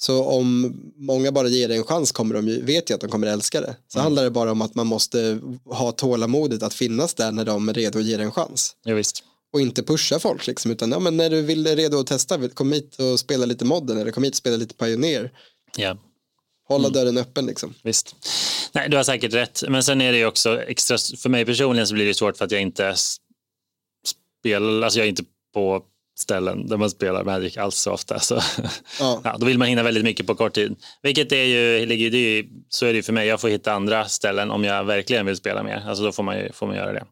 Så 0.00 0.24
om 0.24 0.74
många 0.96 1.32
bara 1.32 1.48
ger 1.48 1.68
det 1.68 1.74
en 1.76 1.84
chans 1.84 2.12
kommer 2.12 2.34
de 2.34 2.48
ju, 2.48 2.62
vet 2.62 2.90
ju 2.90 2.94
att 2.94 3.00
de 3.00 3.10
kommer 3.10 3.26
älska 3.26 3.60
det. 3.60 3.76
Så 3.88 3.98
Mm. 3.98 4.04
handlar 4.04 4.24
det 4.24 4.30
bara 4.30 4.52
om 4.52 4.62
att 4.62 4.74
man 4.74 4.86
måste 4.86 5.40
ha 5.64 5.92
tålamodet 5.92 6.62
att 6.62 6.74
finnas 6.74 7.14
där 7.14 7.32
när 7.32 7.44
de 7.44 7.68
är 7.68 7.74
redo 7.74 7.98
att 7.98 8.04
ge 8.04 8.16
det 8.16 8.22
en 8.22 8.32
chans. 8.32 8.76
ja, 8.84 8.94
visst. 8.94 9.24
Och 9.52 9.60
inte 9.60 9.82
pusha 9.82 10.18
folk 10.18 10.46
liksom, 10.46 10.70
utan 10.70 10.92
ja, 10.92 10.98
men 10.98 11.16
när 11.16 11.30
du 11.30 11.42
vill 11.42 11.66
är 11.66 11.76
redo 11.76 12.00
att 12.00 12.06
testa, 12.06 12.48
kom 12.48 12.72
hit 12.72 12.96
och 13.00 13.20
spela 13.20 13.46
lite 13.46 13.64
modden 13.64 13.98
eller 13.98 14.10
kom 14.10 14.22
hit 14.24 14.32
och 14.32 14.36
spela 14.36 14.56
lite 14.56 14.74
Pioneer. 14.74 15.32
Ja. 15.76 15.96
Hålla 16.68 16.88
Mm. 16.88 16.92
dörren 16.92 17.18
öppen 17.18 17.46
liksom. 17.46 17.74
Visst. 17.82 18.14
Nej, 18.72 18.88
du 18.88 18.96
har 18.96 19.04
säkert 19.04 19.34
rätt. 19.34 19.62
Men 19.68 19.82
sen 19.82 20.00
är 20.00 20.12
det 20.12 20.18
ju 20.18 20.26
också 20.26 20.62
extra, 20.62 20.98
för 20.98 21.28
mig 21.28 21.44
personligen 21.46 21.86
så 21.86 21.94
blir 21.94 22.06
det 22.06 22.14
svårt 22.14 22.36
för 22.36 22.44
att 22.44 22.50
jag 22.50 22.60
inte 22.62 22.94
spelar, 24.40 24.82
alltså 24.82 24.98
jag 24.98 25.04
är 25.04 25.08
inte 25.08 25.24
på 25.54 25.82
ställen 26.18 26.66
där 26.66 26.76
man 26.76 26.90
spelar 26.90 27.24
Magic 27.24 27.56
alls 27.56 27.76
så 27.76 27.92
ofta. 27.92 28.20
Så 28.20 28.40
Ja. 29.00 29.20
ja, 29.24 29.36
då 29.38 29.46
vill 29.46 29.58
man 29.58 29.68
hinna 29.68 29.82
väldigt 29.82 30.04
mycket 30.04 30.26
på 30.26 30.34
kort 30.34 30.54
tid. 30.54 30.76
Vilket 31.02 31.32
är 31.32 31.44
ju, 31.44 31.86
ligger 31.86 32.10
ju, 32.10 32.48
så 32.68 32.86
är 32.86 32.92
det 32.92 32.96
ju 32.96 33.02
för 33.02 33.12
mig. 33.12 33.28
Jag 33.28 33.40
får 33.40 33.48
hitta 33.48 33.72
andra 33.72 34.04
ställen 34.04 34.50
om 34.50 34.64
jag 34.64 34.84
verkligen 34.84 35.26
vill 35.26 35.36
spela 35.36 35.62
mer. 35.62 35.84
Alltså 35.86 36.04
då 36.04 36.12
får 36.12 36.22
man 36.22 36.38
ju 36.38 36.52
får 36.52 36.66
man 36.66 36.76
göra 36.76 36.92
det. 36.92 37.04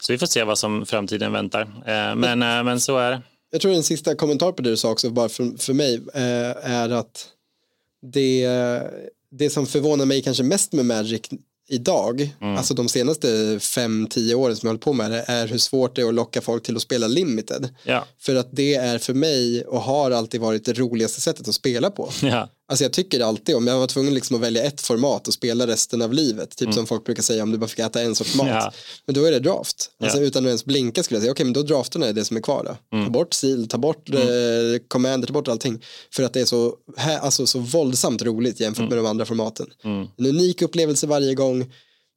Så 0.00 0.12
vi 0.12 0.18
får 0.18 0.26
se 0.26 0.44
vad 0.44 0.58
som 0.58 0.86
framtiden 0.86 1.32
väntar. 1.32 1.62
Eh, 1.62 2.14
Men, 2.16 2.42
eh, 2.42 2.64
men 2.64 2.80
så 2.80 2.98
är 2.98 3.10
det. 3.10 3.22
Jag 3.50 3.60
tror 3.60 3.72
en 3.72 3.82
sista 3.82 4.14
kommentar 4.14 4.52
på 4.52 4.62
det 4.62 4.70
du 4.70 4.76
sa 4.76 4.90
också, 4.90 5.10
bara 5.10 5.28
för, 5.28 5.58
för 5.58 5.72
mig, 5.72 5.94
eh, 6.14 6.70
är 6.72 6.90
att 6.90 7.28
det, 8.12 8.48
det 9.30 9.50
som 9.50 9.66
förvånar 9.66 10.06
mig 10.06 10.22
kanske 10.22 10.42
mest 10.42 10.72
med 10.72 10.86
Magic 10.86 11.22
idag, 11.68 12.34
Mm. 12.40 12.56
alltså 12.56 12.74
de 12.74 12.88
senaste 12.88 13.58
fem, 13.60 14.06
tio 14.10 14.34
åren 14.34 14.56
som 14.56 14.66
jag 14.66 14.70
hållit 14.70 14.82
på 14.84 14.92
med 14.92 15.10
det, 15.10 15.24
är 15.28 15.46
hur 15.46 15.58
svårt 15.58 15.96
det 15.96 16.02
är 16.02 16.08
att 16.08 16.14
locka 16.14 16.40
folk 16.40 16.62
till 16.62 16.76
att 16.76 16.82
spela 16.82 17.06
limited. 17.06 17.68
Ja. 17.84 18.04
För 18.20 18.34
att 18.36 18.48
det 18.50 18.74
är 18.74 18.98
för 18.98 19.14
mig 19.14 19.64
och 19.64 19.80
har 19.80 20.10
alltid 20.10 20.40
varit 20.40 20.64
det 20.64 20.72
roligaste 20.72 21.20
sättet 21.20 21.48
att 21.48 21.54
spela 21.54 21.90
på. 21.90 22.10
Ja. 22.22 22.48
Alltså 22.68 22.84
jag 22.84 22.92
tycker 22.92 23.20
alltid 23.20 23.54
om 23.56 23.66
jag 23.66 23.78
var 23.78 23.86
tvungen 23.86 24.14
liksom 24.14 24.36
att 24.36 24.42
välja 24.42 24.62
ett 24.62 24.80
format 24.80 25.28
och 25.28 25.34
spela 25.34 25.66
resten 25.66 26.02
av 26.02 26.12
livet, 26.12 26.56
typ 26.56 26.74
som 26.74 26.86
folk 26.86 27.04
brukar 27.04 27.22
säga 27.22 27.42
om 27.42 27.50
du 27.52 27.58
bara 27.58 27.66
fick 27.68 27.78
äta 27.78 28.02
en 28.02 28.14
sorts 28.14 28.34
mat. 28.34 28.46
Mm. 28.46 28.56
Ja. 28.58 28.72
Men 29.06 29.14
då 29.14 29.24
är 29.24 29.30
det 29.32 29.38
draft. 29.40 29.90
Alltså 30.02 30.18
Ja. 30.18 30.24
utan 30.24 30.44
att 30.44 30.46
ens 30.48 30.64
blinka 30.64 31.02
skulle 31.02 31.16
jag 31.16 31.22
säga, 31.22 31.32
okej 31.32 31.44
men 31.44 31.52
då 31.52 31.62
drafterna 31.62 32.06
är 32.06 32.12
det 32.12 32.24
som 32.24 32.36
är 32.36 32.40
kvar 32.40 32.64
då. 32.90 32.96
Mm. 32.96 33.06
Ta 33.06 33.12
bort 33.12 33.34
sil, 33.40 33.60
ta 33.68 33.78
bort 33.78 34.10
eh, 34.10 34.18
commander, 34.88 35.26
ta 35.26 35.32
bort 35.32 35.48
allting. 35.48 35.82
För 36.14 36.22
att 36.22 36.32
det 36.32 36.40
är 36.40 36.44
så, 36.44 36.74
här, 36.96 37.18
alltså, 37.18 37.46
så 37.46 37.58
våldsamt 37.58 38.22
roligt 38.22 38.60
jämfört 38.60 38.78
Mm. 38.78 38.88
med 38.88 38.98
de 38.98 39.06
andra 39.06 39.24
formaten. 39.26 39.66
En 40.18 40.26
unik 40.26 40.62
upplevelse 40.62 41.06
varje 41.06 41.34
gång. 41.34 41.72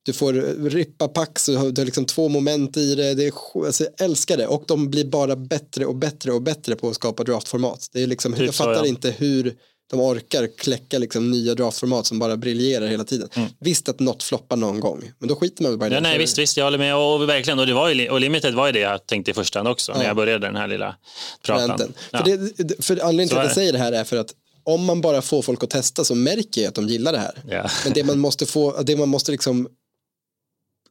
Du 0.06 0.14
får 0.14 0.34
rippa 0.70 1.08
packs, 1.08 1.50
och 1.50 1.74
du 1.74 1.82
har 1.82 1.86
liksom 1.86 2.06
två 2.06 2.30
moment 2.30 2.78
i 2.78 2.96
det. 2.96 3.14
det 3.14 3.28
är, 3.28 3.34
alltså, 3.66 3.84
jag 3.84 3.94
älskar 4.06 4.38
det 4.38 4.48
och 4.48 4.64
de 4.68 4.90
blir 4.90 5.06
bara 5.06 5.36
bättre 5.36 5.86
och 5.86 5.96
bättre 5.96 6.32
och 6.32 6.42
bättre 6.42 6.76
på 6.76 6.90
att 6.90 6.96
skapa 6.96 7.24
draftformat. 7.24 7.90
Det 7.94 8.04
är 8.04 8.08
liksom, 8.08 8.34
Typ 8.34 8.42
jag 8.42 8.54
så, 8.54 8.64
fattar 8.64 8.74
ja. 8.76 8.86
inte 8.86 9.12
hur 9.12 9.56
de 9.90 10.00
orkar 10.00 10.48
kläcka 10.58 10.98
liksom 10.98 11.32
nya 11.32 11.56
draftformat 11.56 12.06
som 12.06 12.20
bara 12.20 12.38
briljerar 12.38 12.88
hela 12.88 13.04
tiden. 13.04 13.30
Visst 13.60 13.90
att 13.90 14.00
något 14.00 14.24
floppar 14.24 14.56
någon 14.58 14.80
gång, 14.80 15.12
men 15.20 15.30
då 15.30 15.36
skiter 15.36 15.64
man 15.64 15.72
väl 15.72 15.80
bara 15.80 15.86
i 15.86 15.88
Mm. 15.88 15.96
Ja, 15.96 16.02
det. 16.02 16.10
nej, 16.10 16.18
visst, 16.18 16.38
visst, 16.38 16.58
jag 16.58 16.64
håller 16.64 16.78
med. 16.78 16.96
Och 16.96 17.30
verkligen, 17.30 17.60
och, 17.60 17.68
det 17.68 17.74
var 17.74 17.90
ju, 17.90 18.10
och 18.10 18.20
Limited 18.22 18.54
var 18.54 18.66
ju 18.68 18.72
det 18.74 18.80
jag 18.80 19.06
tänkte 19.06 19.32
i 19.32 19.34
första 19.34 19.60
hand 19.60 19.68
också, 19.68 19.94
när 19.94 20.04
jag 20.06 20.16
började 20.16 20.48
den 20.48 20.56
här 20.56 20.68
lilla 20.68 20.96
pratan. 21.42 21.94
Ja. 22.12 22.18
För, 22.18 22.26
det, 22.26 22.64
det- 22.64 22.86
för 22.86 22.94
anledningen 22.94 23.30
till 23.30 23.38
att 23.38 23.44
jag 23.44 23.52
det. 23.52 23.56
säger 23.56 23.74
det 23.74 23.80
här 23.80 23.92
är 23.92 24.04
för 24.04 24.18
att 24.18 24.34
om 24.64 24.86
man 24.86 25.02
bara 25.02 25.22
får 25.22 25.42
folk 25.42 25.64
att 25.64 25.70
testa 25.70 26.04
så 26.04 26.16
märker 26.16 26.62
jag 26.62 26.70
att 26.70 26.76
de 26.76 26.88
gillar 26.88 27.12
det 27.12 27.20
här. 27.20 27.44
Ja. 27.50 27.70
Men 27.84 27.94
det 27.94 28.04
man 28.04 28.20
måste 28.20 28.46
få, 28.46 28.82
det 28.82 28.96
man 28.98 29.10
måste 29.10 29.32
liksom 29.32 29.68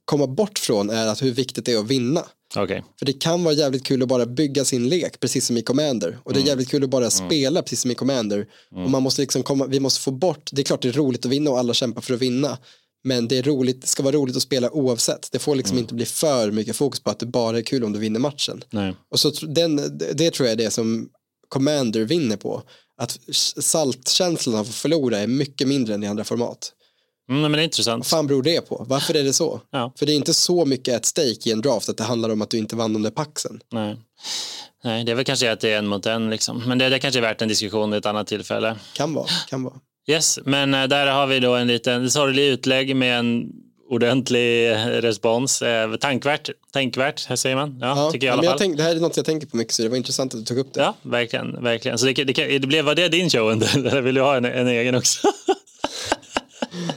komma 0.04 0.26
bort 0.26 0.58
från 0.58 0.90
är 0.90 1.06
att 1.06 1.22
hur 1.22 1.32
viktigt 1.32 1.64
det 1.64 1.72
är 1.72 1.78
att 1.78 1.86
vinna. 1.86 2.24
Okej. 2.56 2.84
För 2.98 3.06
det 3.06 3.12
kan 3.12 3.44
vara 3.44 3.54
jävligt 3.54 3.84
kul 3.84 4.02
att 4.02 4.08
bara 4.08 4.26
bygga 4.26 4.64
sin 4.64 4.88
lek, 4.88 5.20
precis 5.20 5.46
som 5.46 5.56
i 5.56 5.62
Commander. 5.62 6.18
Och 6.24 6.32
det 6.32 6.40
är 6.40 6.46
jävligt 6.46 6.68
kul 6.70 6.84
att 6.84 6.90
bara 6.90 7.10
spela, 7.10 7.62
precis 7.62 7.80
som 7.80 7.90
i 7.90 7.94
Commander. 7.94 8.46
Och 8.84 8.90
man 8.90 9.02
måste 9.02 9.20
liksom 9.22 9.42
komma, 9.42 9.66
vi 9.66 9.80
måste 9.80 10.00
få 10.00 10.10
bort, 10.10 10.48
det 10.52 10.62
är 10.62 10.64
klart 10.64 10.82
det 10.82 10.88
är 10.88 10.92
roligt 10.92 11.26
att 11.26 11.32
vinna 11.32 11.50
och 11.50 11.58
alla 11.58 11.74
kämpar 11.74 12.00
för 12.00 12.14
att 12.14 12.20
vinna. 12.22 12.58
Men 13.04 13.28
det, 13.28 13.38
är 13.38 13.42
roligt, 13.42 13.80
det 13.80 13.86
ska 13.86 14.02
vara 14.02 14.16
roligt 14.16 14.36
att 14.36 14.42
spela 14.42 14.70
oavsett. 14.70 15.28
Det 15.32 15.38
får 15.38 15.56
liksom 15.56 15.78
inte 15.78 15.94
bli 15.94 16.04
för 16.04 16.50
mycket 16.50 16.76
fokus 16.76 17.00
på 17.00 17.10
att 17.10 17.18
det 17.18 17.26
bara 17.26 17.58
är 17.58 17.62
kul 17.62 17.84
om 17.84 17.92
du 17.92 17.98
vinner 17.98 18.20
matchen. 18.20 18.64
Nej. 18.70 18.94
Och 19.10 19.20
så 19.20 19.30
den, 19.30 19.76
det- 20.14 20.30
tror 20.30 20.48
jag 20.48 20.52
är 20.52 20.64
det 20.64 20.70
som 20.70 21.08
Commander 21.48 22.00
vinner 22.04 22.36
på. 22.36 22.62
Att 23.00 23.18
saltkänslan 23.60 24.54
av 24.56 24.60
att 24.60 24.74
förlora 24.74 25.18
är 25.18 25.26
mycket 25.26 25.68
mindre 25.68 25.94
än 25.94 26.02
i 26.04 26.06
andra 26.06 26.24
format. 26.24 26.72
Mm, 27.28 27.42
men 27.42 27.52
det 27.52 27.58
är 27.58 27.64
intressant. 27.64 27.98
Vad 28.00 28.06
fan 28.06 28.26
beror 28.26 28.42
det 28.42 28.60
på? 28.68 28.84
Varför 28.88 29.14
är 29.14 29.22
det 29.24 29.32
så? 29.32 29.60
Ja. 29.70 29.92
För 29.98 30.06
det 30.06 30.12
är 30.12 30.16
inte 30.16 30.34
så 30.34 30.64
mycket 30.64 30.94
ett 30.94 31.06
stake 31.06 31.48
i 31.48 31.52
en 31.52 31.60
draft 31.60 31.88
att 31.88 31.96
det 31.96 32.04
handlar 32.04 32.28
om 32.30 32.42
att 32.42 32.50
du 32.50 32.58
inte 32.58 32.76
vann 32.76 32.92
de 32.92 33.02
där 33.02 33.10
paxen. 33.10 33.60
Nej. 33.72 33.96
Nej, 34.84 35.04
det 35.04 35.12
är 35.12 35.16
väl 35.16 35.24
kanske 35.24 35.52
att 35.52 35.60
det 35.60 35.72
är 35.72 35.78
en 35.78 35.86
mot 35.86 36.06
en, 36.06 36.30
liksom. 36.30 36.62
men 36.66 36.78
det, 36.78 36.88
det 36.88 36.98
kanske 36.98 37.20
är 37.20 37.22
värt 37.22 37.42
en 37.42 37.48
diskussion 37.48 37.90
vid 37.90 37.98
ett 37.98 38.06
annat 38.06 38.26
tillfälle. 38.26 38.76
Kan 38.92 39.14
vara, 39.14 39.26
kan 39.48 39.62
vara. 39.62 39.74
Yes, 40.08 40.38
men 40.44 40.74
eh, 40.74 40.84
där 40.84 41.06
har 41.06 41.26
vi 41.26 41.40
då 41.40 41.54
en 41.54 41.66
liten 41.66 42.10
sorglig 42.10 42.46
utlägg 42.48 42.96
med 42.96 43.18
en 43.18 43.52
ordentlig 43.90 44.70
eh, 44.72 44.76
respons. 44.86 45.62
Eh, 45.62 45.96
tankvärt, 45.96 46.50
tänkvärt, 46.72 47.26
här 47.26 47.36
säger 47.36 47.56
man. 47.56 47.78
Ja, 47.80 47.86
Ja, 48.04 48.10
tycker 48.10 48.26
jag 48.26 48.36
i 48.36 48.38
alla 48.38 48.48
fall. 48.48 48.58
tänk, 48.58 48.76
det 48.76 48.82
här 48.82 48.96
är 48.96 49.00
något 49.00 49.16
jag 49.16 49.26
tänker 49.26 49.46
på 49.46 49.56
mycket 49.56 49.74
så 49.74 49.82
det 49.82 49.88
var 49.88 49.96
intressant 49.96 50.34
att 50.34 50.40
du 50.40 50.44
tog 50.46 50.58
upp 50.58 50.74
det. 50.74 50.80
Ja, 50.80 50.94
verkligen. 51.02 51.62
verkligen. 51.62 51.98
Så 51.98 52.06
det, 52.06 52.24
det, 52.24 52.58
det 52.58 52.66
blev, 52.66 52.84
var 52.84 52.94
det 52.94 53.08
din 53.08 53.30
show 53.30 53.52
eller 53.76 54.00
vill 54.00 54.14
du 54.14 54.20
ha 54.20 54.36
en, 54.36 54.44
en 54.44 54.68
egen 54.68 54.94
också? 54.94 55.28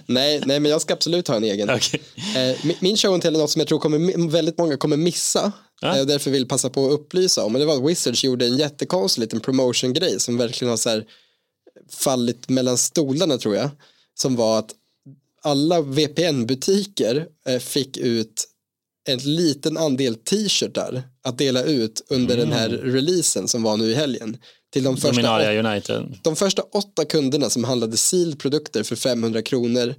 Nej, 0.05 0.41
nej, 0.45 0.59
men 0.59 0.71
jag 0.71 0.81
ska 0.81 0.93
absolut 0.93 1.27
ha 1.27 1.35
en 1.35 1.43
egen. 1.43 1.69
Okej. 1.75 2.01
Eh, 2.35 2.57
min- 2.81 2.97
show 2.97 3.15
är 3.25 3.31
något 3.31 3.51
som 3.51 3.59
jag 3.59 3.67
tror 3.67 3.79
kommer, 3.79 4.29
väldigt 4.29 4.57
många 4.57 4.77
kommer 4.77 4.97
missa. 4.97 5.51
Ja. 5.81 5.95
Eh, 5.95 6.01
och 6.01 6.07
därför 6.07 6.31
vill 6.31 6.47
passa 6.47 6.69
på 6.69 6.85
att 6.85 6.91
upplysa 6.91 7.43
om. 7.43 7.51
Men 7.51 7.59
det 7.59 7.65
var 7.65 7.75
att 7.75 7.89
Wizards 7.89 8.23
gjorde 8.23 8.45
en 8.45 8.57
jättekonstig 8.57 9.21
liten 9.21 9.39
promotion-grej 9.39 10.19
som 10.19 10.37
verkligen 10.37 10.69
har 10.69 10.77
så 10.77 10.89
här 10.89 11.05
fallit 11.91 12.49
mellan 12.49 12.77
stolarna 12.77 13.37
tror 13.37 13.55
jag. 13.55 13.69
Som 14.15 14.35
var 14.35 14.59
att 14.59 14.71
alla 15.41 15.81
VPN-butiker 15.81 17.27
eh, 17.47 17.59
fick 17.59 17.97
ut 17.97 18.45
en 19.07 19.19
liten 19.19 19.77
andel 19.77 20.15
t-shirtar 20.15 21.03
att 21.23 21.37
dela 21.37 21.63
ut 21.63 22.05
under 22.09 22.37
den 22.37 22.51
här 22.51 22.69
releasen 22.69 23.47
som 23.47 23.63
var 23.63 23.77
nu 23.77 23.91
i 23.91 23.93
helgen. 23.93 24.37
Till 24.73 24.83
de 24.83 24.95
första, 24.97 25.07
Dominaria 25.11 25.71
United. 25.71 26.17
de 26.23 26.35
första 26.35 26.61
åtta 26.61 27.05
kunderna 27.05 27.49
som 27.49 27.63
handlade 27.63 27.97
sealed-produkter 27.97 28.83
för 28.83 28.95
500 28.95 29.41
kronor 29.41 29.95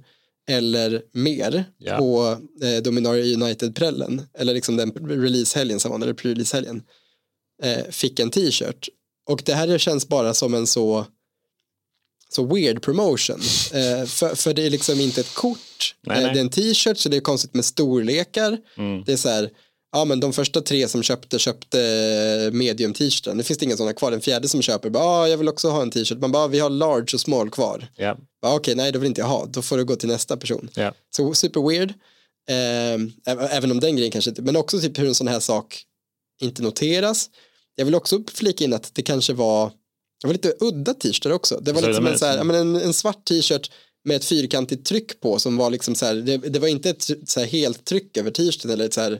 eller 0.49 1.01
mer 1.13 1.63
Ja. 1.77 1.97
på 1.97 2.37
eh, 2.65 2.83
Dominaria 2.83 3.35
United-prällen 3.35 4.21
eller 4.37 4.53
liksom 4.53 4.77
den 4.77 4.91
release-helgen 4.91 5.79
som 5.79 5.91
var, 5.91 5.99
eller 5.99 6.13
pre-release-helgen 6.13 6.83
eh, 7.63 7.83
fick 7.89 8.19
en 8.19 8.29
t-shirt 8.31 8.89
Och 9.29 9.41
det 9.45 9.53
här 9.53 9.77
känns 9.77 10.07
bara 10.07 10.33
som 10.33 10.53
en 10.53 10.67
så 10.67 11.05
så 12.29 12.45
weird 12.55 12.81
promotion. 12.81 13.39
Eh, 13.73 14.05
för, 14.05 14.35
för 14.35 14.53
det 14.53 14.65
är 14.65 14.69
liksom 14.69 14.99
inte 14.99 15.21
ett 15.21 15.33
kort, 15.33 15.95
Nej, 16.01 16.17
eh, 16.17 16.23
nej. 16.23 16.33
det 16.33 16.39
är 16.39 16.41
en 16.41 16.49
t-shirt 16.49 16.97
så 16.97 17.09
det 17.09 17.17
är 17.17 17.21
konstigt 17.21 17.53
med 17.53 17.65
storlekar. 17.65 18.57
Mm. 18.77 19.03
Det 19.05 19.13
är 19.13 19.17
så 19.17 19.29
här, 19.29 19.49
ja 19.91 20.05
men 20.05 20.19
de 20.19 20.33
första 20.33 20.61
tre 20.61 20.87
som 20.87 21.03
köpte 21.03 21.39
köpte 21.39 21.77
medium 22.53 22.93
t-shirten. 22.93 23.37
Det 23.37 23.43
finns 23.43 23.59
det 23.59 23.65
inga 23.65 23.77
sådana 23.77 23.93
kvar. 23.93 24.11
Den 24.11 24.21
fjärde 24.21 24.47
som 24.47 24.61
köper, 24.61 24.89
bara, 24.89 25.03
ah, 25.03 25.27
jag 25.27 25.37
vill 25.37 25.49
också 25.49 25.69
ha 25.69 25.81
en 25.81 25.91
t-shirt. 25.91 26.17
Man 26.19 26.31
bara, 26.31 26.47
vi 26.47 26.59
har 26.59 26.69
large 26.69 27.13
och 27.13 27.19
small 27.19 27.49
kvar. 27.49 27.87
Bara, 28.41 28.55
Okej, 28.55 28.75
nej, 28.75 28.91
då 28.91 28.99
vill 28.99 29.07
inte 29.07 29.21
jag 29.21 29.27
ha. 29.27 29.45
Då 29.45 29.61
får 29.61 29.77
du 29.77 29.85
gå 29.85 29.95
till 29.95 30.09
nästa 30.09 30.37
person. 30.37 30.69
ja. 30.73 30.93
Så 31.15 31.33
super 31.33 31.69
weird. 31.69 31.89
Eh, 32.49 32.93
även- 33.57 33.71
om 33.71 33.79
den 33.79 33.95
grejen 33.95 34.11
kanske 34.11 34.29
inte, 34.29 34.41
men 34.41 34.55
också 34.55 34.79
typ 34.79 34.99
hur 34.99 35.07
en 35.07 35.15
sån 35.15 35.27
här 35.27 35.39
sak 35.39 35.83
inte 36.41 36.61
noteras. 36.63 37.29
Jag 37.75 37.85
vill 37.85 37.95
också 37.95 38.19
flika 38.33 38.63
in 38.63 38.73
att 38.73 38.95
det 38.95 39.01
kanske 39.01 39.33
var, 39.33 39.71
det 40.21 40.27
var 40.27 40.33
lite 40.33 40.53
udda 40.59 40.93
t-shirtar 40.93 41.31
också. 41.31 41.59
Det 41.61 41.71
var 41.71 41.81
Så 41.81 41.87
liksom 41.87 42.07
en, 42.07 42.19
så 42.19 42.25
här, 42.25 42.37
ja, 42.37 42.43
men 42.43 42.55
en, 42.55 42.75
en 42.75 42.93
svart 42.93 43.25
t-shirt 43.25 43.71
med 44.03 44.15
ett 44.17 44.25
fyrkantigt 44.25 44.85
tryck 44.85 45.19
på 45.19 45.39
som 45.39 45.57
var 45.57 45.69
liksom 45.69 45.95
så 45.95 46.05
här, 46.05 46.15
det, 46.15 46.37
det 46.37 46.59
var 46.59 46.67
inte 46.67 46.89
ett 46.89 47.09
så 47.29 47.39
här 47.39 47.47
helt 47.47 47.85
tryck 47.85 48.17
över 48.17 48.31
t-shirten 48.31 48.71
eller 48.71 48.85
ett 48.85 48.93
så 48.93 49.01
här, 49.01 49.19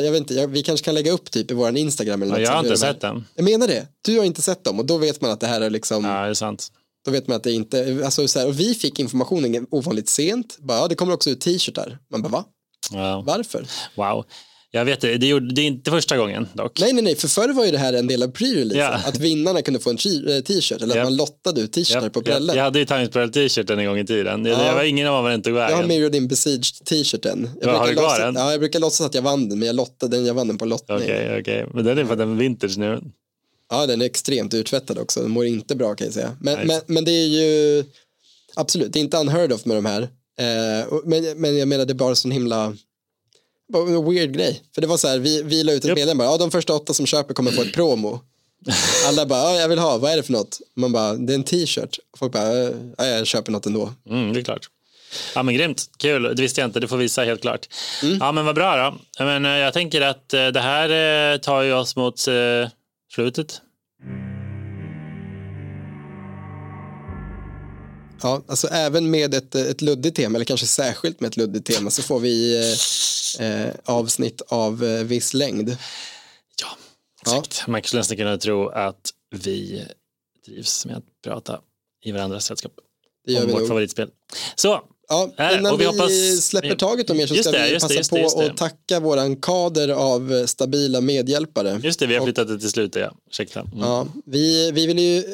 ja, 0.00 0.04
jag 0.04 0.12
vet 0.12 0.18
inte, 0.20 0.34
jag, 0.34 0.48
vi 0.48 0.62
kanske 0.62 0.84
kan 0.84 0.94
lägga 0.94 1.12
upp 1.12 1.30
typ 1.30 1.50
i 1.50 1.54
våran 1.54 1.76
Instagram 1.76 2.22
eller 2.22 2.32
Ja, 2.32 2.38
något 2.38 2.44
jag 2.48 2.52
har 2.52 2.62
inte 2.64 2.76
sett 2.76 3.00
den. 3.00 3.24
Jag 3.34 3.44
menar 3.44 3.66
det, 3.66 3.86
du 4.02 4.18
har 4.18 4.24
inte 4.24 4.42
sett 4.42 4.64
dem 4.64 4.78
och 4.78 4.86
då 4.86 4.98
vet 4.98 5.20
man 5.20 5.30
att 5.30 5.40
det 5.40 5.46
här 5.46 5.60
är 5.60 5.70
liksom, 5.70 6.04
Ja, 6.04 6.22
det 6.22 6.28
är 6.30 6.34
sant. 6.34 6.72
då 7.04 7.10
vet 7.10 7.26
man 7.26 7.36
att 7.36 7.42
det 7.42 7.52
inte, 7.52 8.00
alltså 8.04 8.28
så 8.28 8.38
här, 8.38 8.46
och 8.46 8.60
vi 8.60 8.74
fick 8.74 8.98
informationen 8.98 9.66
ovanligt 9.70 10.08
sent, 10.08 10.56
bara, 10.58 10.78
ja, 10.78 10.88
det 10.88 10.94
kommer 10.94 11.12
också 11.14 11.30
ut 11.30 11.40
t-shirtar, 11.40 11.98
man 12.10 12.22
bara 12.22 12.28
va? 12.28 12.44
Ja. 12.92 13.22
Varför? 13.26 13.66
Wow. 13.94 14.24
Jag 14.70 14.84
vet 14.84 15.00
det, 15.00 15.16
det, 15.16 15.26
gjorde, 15.26 15.54
det 15.54 15.60
är 15.60 15.66
inte 15.66 15.90
första 15.90 16.16
gången 16.16 16.48
dock. 16.54 16.80
Nej, 16.80 16.92
nej, 16.92 17.02
nej, 17.02 17.16
för 17.16 17.28
förr 17.28 17.48
var 17.52 17.64
ju 17.64 17.70
det 17.70 17.78
här 17.78 17.92
en 17.92 18.06
del 18.06 18.22
av 18.22 18.32
pre-releasen. 18.32 18.78
Ja. 18.78 19.00
Att 19.06 19.18
vinnarna 19.18 19.62
kunde 19.62 19.80
få 19.80 19.90
en 19.90 19.96
eh, 19.96 20.40
t-shirt 20.40 20.82
eller 20.82 20.96
att 20.98 21.04
man 21.04 21.16
lottade 21.16 21.60
ut 21.60 21.72
t-shirtar 21.72 22.02
jag, 22.02 22.12
på 22.12 22.18
jag, 22.18 22.24
prällen. 22.24 22.48
jag 22.48 22.56
Jag, 22.56 22.62
hade 22.64 22.78
ju 22.78 22.84
Times 22.84 23.10
Pearl 23.10 23.28
t-shirten 23.30 23.78
en 23.78 23.86
gång 23.86 23.98
i 23.98 24.06
tiden. 24.06 24.42
Det, 24.42 24.50
Ja. 24.50 24.66
Jag 24.66 24.74
var 24.74 24.82
ingen 24.84 25.06
av 25.08 25.24
dem 25.30 25.42
tog 25.42 25.54
har 25.54 25.60
vägen. 25.60 25.88
Mirror 25.88 26.10
din 26.10 26.28
Besieged 26.28 26.64
t-shirten. 26.84 27.50
Jag, 27.60 27.68
Ja, 27.74 27.78
har 27.78 27.86
du 27.86 27.94
brukar 27.94 28.02
kvar 28.02 28.10
låtsas- 28.10 28.18
den? 28.18 28.34
ja, 28.34 28.50
jag 28.50 28.60
brukar 28.60 28.80
låtsas 28.80 29.06
att 29.06 29.14
jag 29.14 29.22
vann 29.22 29.48
den, 29.48 29.58
men 29.58 29.66
jag 29.66 29.76
lottade 29.76 30.16
den, 30.16 30.26
jag 30.26 30.34
vann 30.34 30.48
den 30.48 30.58
på 30.58 30.64
lottning. 30.64 30.96
Okej, 30.98 31.40
okej. 31.40 31.66
Men 31.74 31.84
den 31.84 31.98
är 31.98 32.04
för 32.04 32.16
den 32.16 32.32
är 32.32 32.36
vintage 32.36 32.78
nu. 32.78 33.00
Ja, 33.70 33.86
den 33.86 34.02
är 34.02 34.06
extremt 34.06 34.54
urtvättad 34.54 34.98
också. 34.98 35.20
Den 35.22 35.30
mår 35.30 35.46
inte 35.46 35.76
bra 35.76 35.94
kan 35.94 36.04
jag 36.06 36.14
säga. 36.14 36.36
Men, 36.40 36.66
men, 36.66 36.80
men 36.86 37.04
det 37.04 37.10
är 37.10 37.26
ju 37.26 37.84
absolut, 38.54 38.92
det 38.92 38.98
är 38.98 39.00
inte 39.00 39.16
unheard 39.16 39.52
of 39.52 39.64
med 39.64 39.76
de 39.76 39.84
här. 39.86 40.02
Eh, 40.38 40.86
men, 41.04 41.40
men 41.40 41.56
jag 41.58 41.68
menar, 41.68 41.84
det 41.84 41.92
är 41.92 41.94
bara 41.94 42.14
sån 42.14 42.30
himla 42.30 42.76
en 43.74 44.10
weird 44.10 44.32
grej. 44.32 44.62
För 44.74 44.80
det 44.80 44.86
var 44.86 44.96
så 44.96 45.08
här, 45.08 45.18
vi, 45.18 45.42
vi 45.42 45.62
la 45.62 45.72
ut 45.72 45.84
ett 45.84 45.90
meddelande 45.90 46.24
bara, 46.24 46.30
ja, 46.30 46.36
de 46.36 46.50
första 46.50 46.74
åtta 46.74 46.94
som 46.94 47.06
köper 47.06 47.34
kommer 47.34 47.50
få 47.50 47.62
ett 47.62 47.74
promo. 47.74 48.20
Alla 49.06 49.26
bara, 49.26 49.40
ja, 49.40 49.60
jag 49.60 49.68
vill 49.68 49.78
ha, 49.78 49.98
vad 49.98 50.12
är 50.12 50.16
det 50.16 50.22
för 50.22 50.32
något? 50.32 50.60
Man 50.76 50.92
bara, 50.92 51.14
det 51.14 51.32
är 51.32 51.34
en 51.34 51.44
t-shirt. 51.44 51.98
Folk 52.18 52.32
bara, 52.32 52.52
ja, 52.98 53.06
jag 53.06 53.26
köper 53.26 53.52
något 53.52 53.66
ändå. 53.66 53.92
Mm, 54.10 54.32
det 54.32 54.40
är 54.40 54.44
klart. 54.44 54.68
Ja 55.34 55.42
men 55.42 55.54
grymt, 55.54 55.90
kul, 55.96 56.22
det 56.22 56.42
visste 56.42 56.60
jag 56.60 56.68
inte, 56.68 56.80
det 56.80 56.88
får 56.88 56.96
visa 56.96 57.24
helt 57.24 57.40
klart. 57.40 57.68
Mm. 58.02 58.18
Ja 58.20 58.32
men 58.32 58.44
vad 58.44 58.54
bra 58.54 58.76
då. 58.76 59.24
Men, 59.24 59.44
eh, 59.44 59.50
jag 59.50 59.72
tänker 59.74 60.00
att 60.00 60.34
eh, 60.34 60.46
det 60.46 60.60
här 60.60 61.32
eh, 61.32 61.38
tar 61.38 61.62
ju 61.62 61.72
oss 61.72 61.96
mot 61.96 62.18
slutet. 63.14 63.60
Ja, 68.22 68.42
alltså 68.48 68.68
även 68.68 69.10
med 69.10 69.34
ett, 69.34 69.54
ett 69.54 69.82
luddigt 69.82 70.16
tema, 70.16 70.36
eller 70.36 70.44
kanske 70.44 70.66
särskilt 70.66 71.20
med 71.20 71.28
ett 71.28 71.36
luddigt 71.36 71.66
tema, 71.66 71.90
så 71.90 72.02
får 72.02 72.20
vi 72.20 72.62
eh, 73.40 73.74
avsnitt 73.84 74.42
av 74.48 74.84
eh, 74.84 75.02
viss 75.04 75.34
längd. 75.34 75.68
Ja, 76.62 76.66
Ja. 77.26 77.38
exakt. 77.38 77.66
Man 77.68 77.82
skulle 77.82 78.00
nästan 78.00 78.16
kunna 78.16 78.38
tro 78.38 78.68
att 78.68 79.10
vi 79.30 79.84
drivs 80.46 80.86
med 80.86 80.96
att 80.96 81.04
prata 81.24 81.60
i 82.04 82.12
varandras 82.12 82.44
sällskap 82.44 82.72
Det 83.26 83.32
gör 83.32 83.40
om 83.40 83.46
vi 83.46 83.52
vårt 83.52 83.60
nog. 83.60 83.68
favoritspel. 83.68 84.10
Så, 84.54 84.80
Ja, 85.08 85.30
Här, 85.38 85.58
innan 85.58 85.72
och 85.74 85.80
vi 85.80 85.84
vi, 85.84 85.90
hoppas- 85.90 86.40
släpper 86.46 86.74
taget 86.74 87.10
om 87.10 87.20
er 87.20 87.26
så 87.26 87.34
ska 87.34 87.50
det, 87.50 87.66
vi 87.68 87.74
passa 87.74 87.88
det, 87.88 88.10
på 88.34 88.40
det. 88.42 88.50
att 88.50 88.56
tacka 88.56 89.00
våran 89.00 89.36
kader 89.36 89.88
av 89.88 90.32
eh, 90.34 90.44
stabila 90.46 91.00
medhjälpare. 91.00 91.80
just 91.82 91.98
det, 92.00 92.06
vi 92.06 92.14
har 92.14 92.20
Och- 92.20 92.26
flyttat 92.26 92.48
det 92.48 92.58
till 92.58 92.70
slutet, 92.70 93.02
ja. 93.02 93.14
Ursäkta. 93.30 93.60
Mm. 93.60 93.78
Ja, 93.78 94.06
vi, 94.26 94.70
vi 94.72 94.86
vill 94.86 94.98
ju 94.98 95.24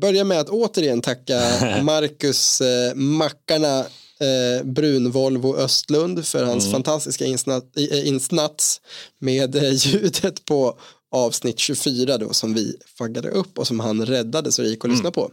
börja 0.00 0.24
med 0.24 0.40
att 0.40 0.48
återigen 0.48 1.00
tacka 1.02 1.40
Marcus 1.82 2.60
eh, 2.60 2.94
Mackarna 2.94 3.86
eh, 4.20 4.64
Brun-Volvo 4.64 5.56
Östlund 5.56 6.26
för 6.26 6.44
hans 6.44 6.64
Mm. 6.64 6.72
fantastiska 6.72 7.24
insnat, 7.24 7.76
eh, 7.76 8.08
insnats 8.08 8.80
med 9.18 9.56
eh, 9.56 9.72
ljudet 9.86 10.44
på 10.44 10.78
avsnitt 11.10 11.58
24 11.58 12.18
då 12.18 12.32
som 12.32 12.54
vi 12.54 12.76
faggade 12.98 13.30
upp 13.30 13.58
och 13.58 13.66
som 13.66 13.80
han 13.80 14.06
räddade 14.06 14.52
så 14.52 14.62
det 14.62 14.68
gick 14.68 14.78
att 14.78 14.84
Mm. 14.84 14.96
lyssna 14.96 15.10
på. 15.10 15.30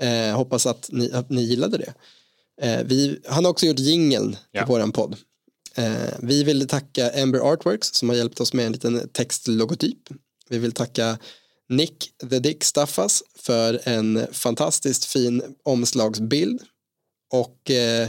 Eh, 0.00 0.36
hoppas 0.36 0.66
att 0.66 0.88
ni, 0.92 1.12
att 1.12 1.30
ni 1.30 1.42
gillade 1.42 1.78
det. 1.78 1.92
Eh, 2.62 2.84
vi, 2.84 3.18
han 3.26 3.44
har 3.44 3.50
också 3.52 3.66
gjort 3.66 3.78
jingeln 3.78 4.36
Ja. 4.52 4.60
till 4.60 4.68
våran 4.72 4.92
podd. 4.92 5.16
Eh, 5.74 5.92
vi 6.22 6.42
vill 6.44 6.68
tacka 6.68 7.10
Ember 7.10 7.38
Artworks 7.52 7.88
som 7.94 8.08
har 8.08 8.16
hjälpt 8.16 8.40
oss 8.40 8.52
med 8.52 8.66
en 8.66 8.72
liten 8.72 9.08
textlogotyp. 9.12 9.98
Vi 10.48 10.58
vill 10.58 10.72
tacka 10.72 11.18
Nick 11.68 12.10
the 12.30 12.38
Dick 12.38 12.64
Staffas 12.64 13.22
för 13.38 13.80
en 13.84 14.26
fantastiskt 14.32 15.04
fin 15.04 15.42
omslagsbild. 15.64 16.60
Och 17.30 17.70
eh, 17.70 18.08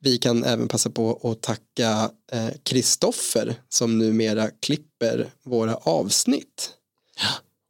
vi 0.00 0.18
kan 0.18 0.44
även 0.44 0.68
passa 0.68 0.90
på 0.90 1.20
att 1.30 1.42
tacka 1.42 2.10
eh, 2.32 2.48
Kristoffer 2.62 3.54
som 3.68 3.98
numera 3.98 4.50
klipper 4.62 5.30
våra 5.42 5.74
avsnitt. 5.74 6.70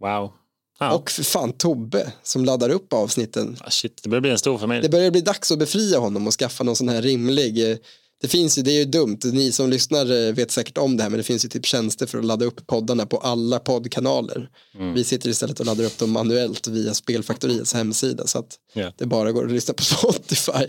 Wow. 0.00 0.32
Ja. 0.78 0.94
Och 0.94 1.10
för 1.10 1.22
fan 1.22 1.52
Tobbe 1.52 2.12
som 2.22 2.44
laddar 2.44 2.70
upp 2.70 2.92
avsnitten. 2.92 3.56
Ah, 3.60 3.70
shit, 3.70 4.00
det 4.02 4.08
börjar 4.08 4.20
bli 4.20 4.30
en 4.30 4.38
stor 4.38 4.58
familj. 4.58 4.82
Det 4.82 4.88
börjar 4.88 5.10
bli 5.10 5.20
dags 5.20 5.52
att 5.52 5.58
befria 5.58 5.98
honom 5.98 6.26
och 6.26 6.32
skaffa 6.32 6.64
någon 6.64 6.76
sån 6.76 6.88
här 6.88 7.02
rimlig 7.02 7.70
eh, 7.70 7.76
det 8.24 8.28
finns 8.28 8.58
ju, 8.58 8.62
det 8.62 8.70
är 8.70 8.78
ju 8.78 8.84
dumt, 8.84 9.18
ni 9.24 9.52
som 9.52 9.70
lyssnar 9.70 10.26
eh, 10.28 10.32
vet 10.34 10.50
säkert 10.50 10.78
om 10.78 10.96
det 10.96 11.02
här 11.02 11.10
men 11.10 11.16
det 11.18 11.24
finns 11.24 11.44
ju 11.44 11.48
typ 11.48 11.66
tjänster 11.66 12.06
för 12.06 12.18
att 12.18 12.24
ladda 12.24 12.44
upp 12.44 12.66
poddarna 12.66 13.06
på 13.06 13.16
alla 13.18 13.58
poddkanaler. 13.58 14.48
Vi 14.94 15.04
sitter 15.04 15.28
istället 15.30 15.60
och 15.60 15.66
laddar 15.66 15.84
upp 15.84 15.98
dem 15.98 16.10
manuellt 16.10 16.66
via 16.68 16.94
Spelfaktoriets 16.94 17.74
hemsida 17.74 18.26
så 18.26 18.38
att 18.38 18.46
Ja. 18.72 18.92
det 18.98 19.06
bara 19.06 19.32
går 19.32 19.44
att 19.46 19.52
lyssna 19.52 19.74
på 19.74 19.82
Spotify 19.84 20.66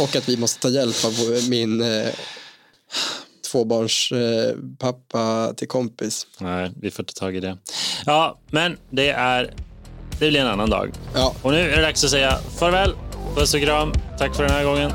och 0.00 0.16
att 0.16 0.28
vi 0.28 0.36
måste 0.36 0.60
ta 0.60 0.68
hjälp 0.68 1.04
av 1.04 1.12
min 1.48 1.80
eh, 1.82 2.08
tvåbarns 3.52 4.12
eh, 4.12 4.56
pappa 4.78 5.54
till 5.56 5.68
kompis. 5.68 6.26
Nej, 6.38 6.70
vi 6.80 6.90
får 6.90 7.02
ta 7.02 7.12
tag 7.12 7.36
i 7.36 7.40
det. 7.40 7.58
Ja, 8.06 8.40
men 8.50 8.76
det 8.90 9.08
är... 9.10 9.54
Det 10.18 10.28
blir 10.30 10.40
en 10.40 10.46
annan 10.46 10.70
dag. 10.70 10.92
Ja, 11.14 11.34
Och 11.42 11.50
nu 11.52 11.58
är 11.70 11.76
det 11.76 11.82
dags 11.82 12.04
att 12.04 12.10
säga 12.10 12.38
farväl, 12.58 12.92
puss 13.36 13.54
och 13.54 13.60
kram. 13.60 13.92
Tack 14.18 14.36
för 14.36 14.42
den 14.42 14.52
här 14.52 14.64
gången. 14.64 14.92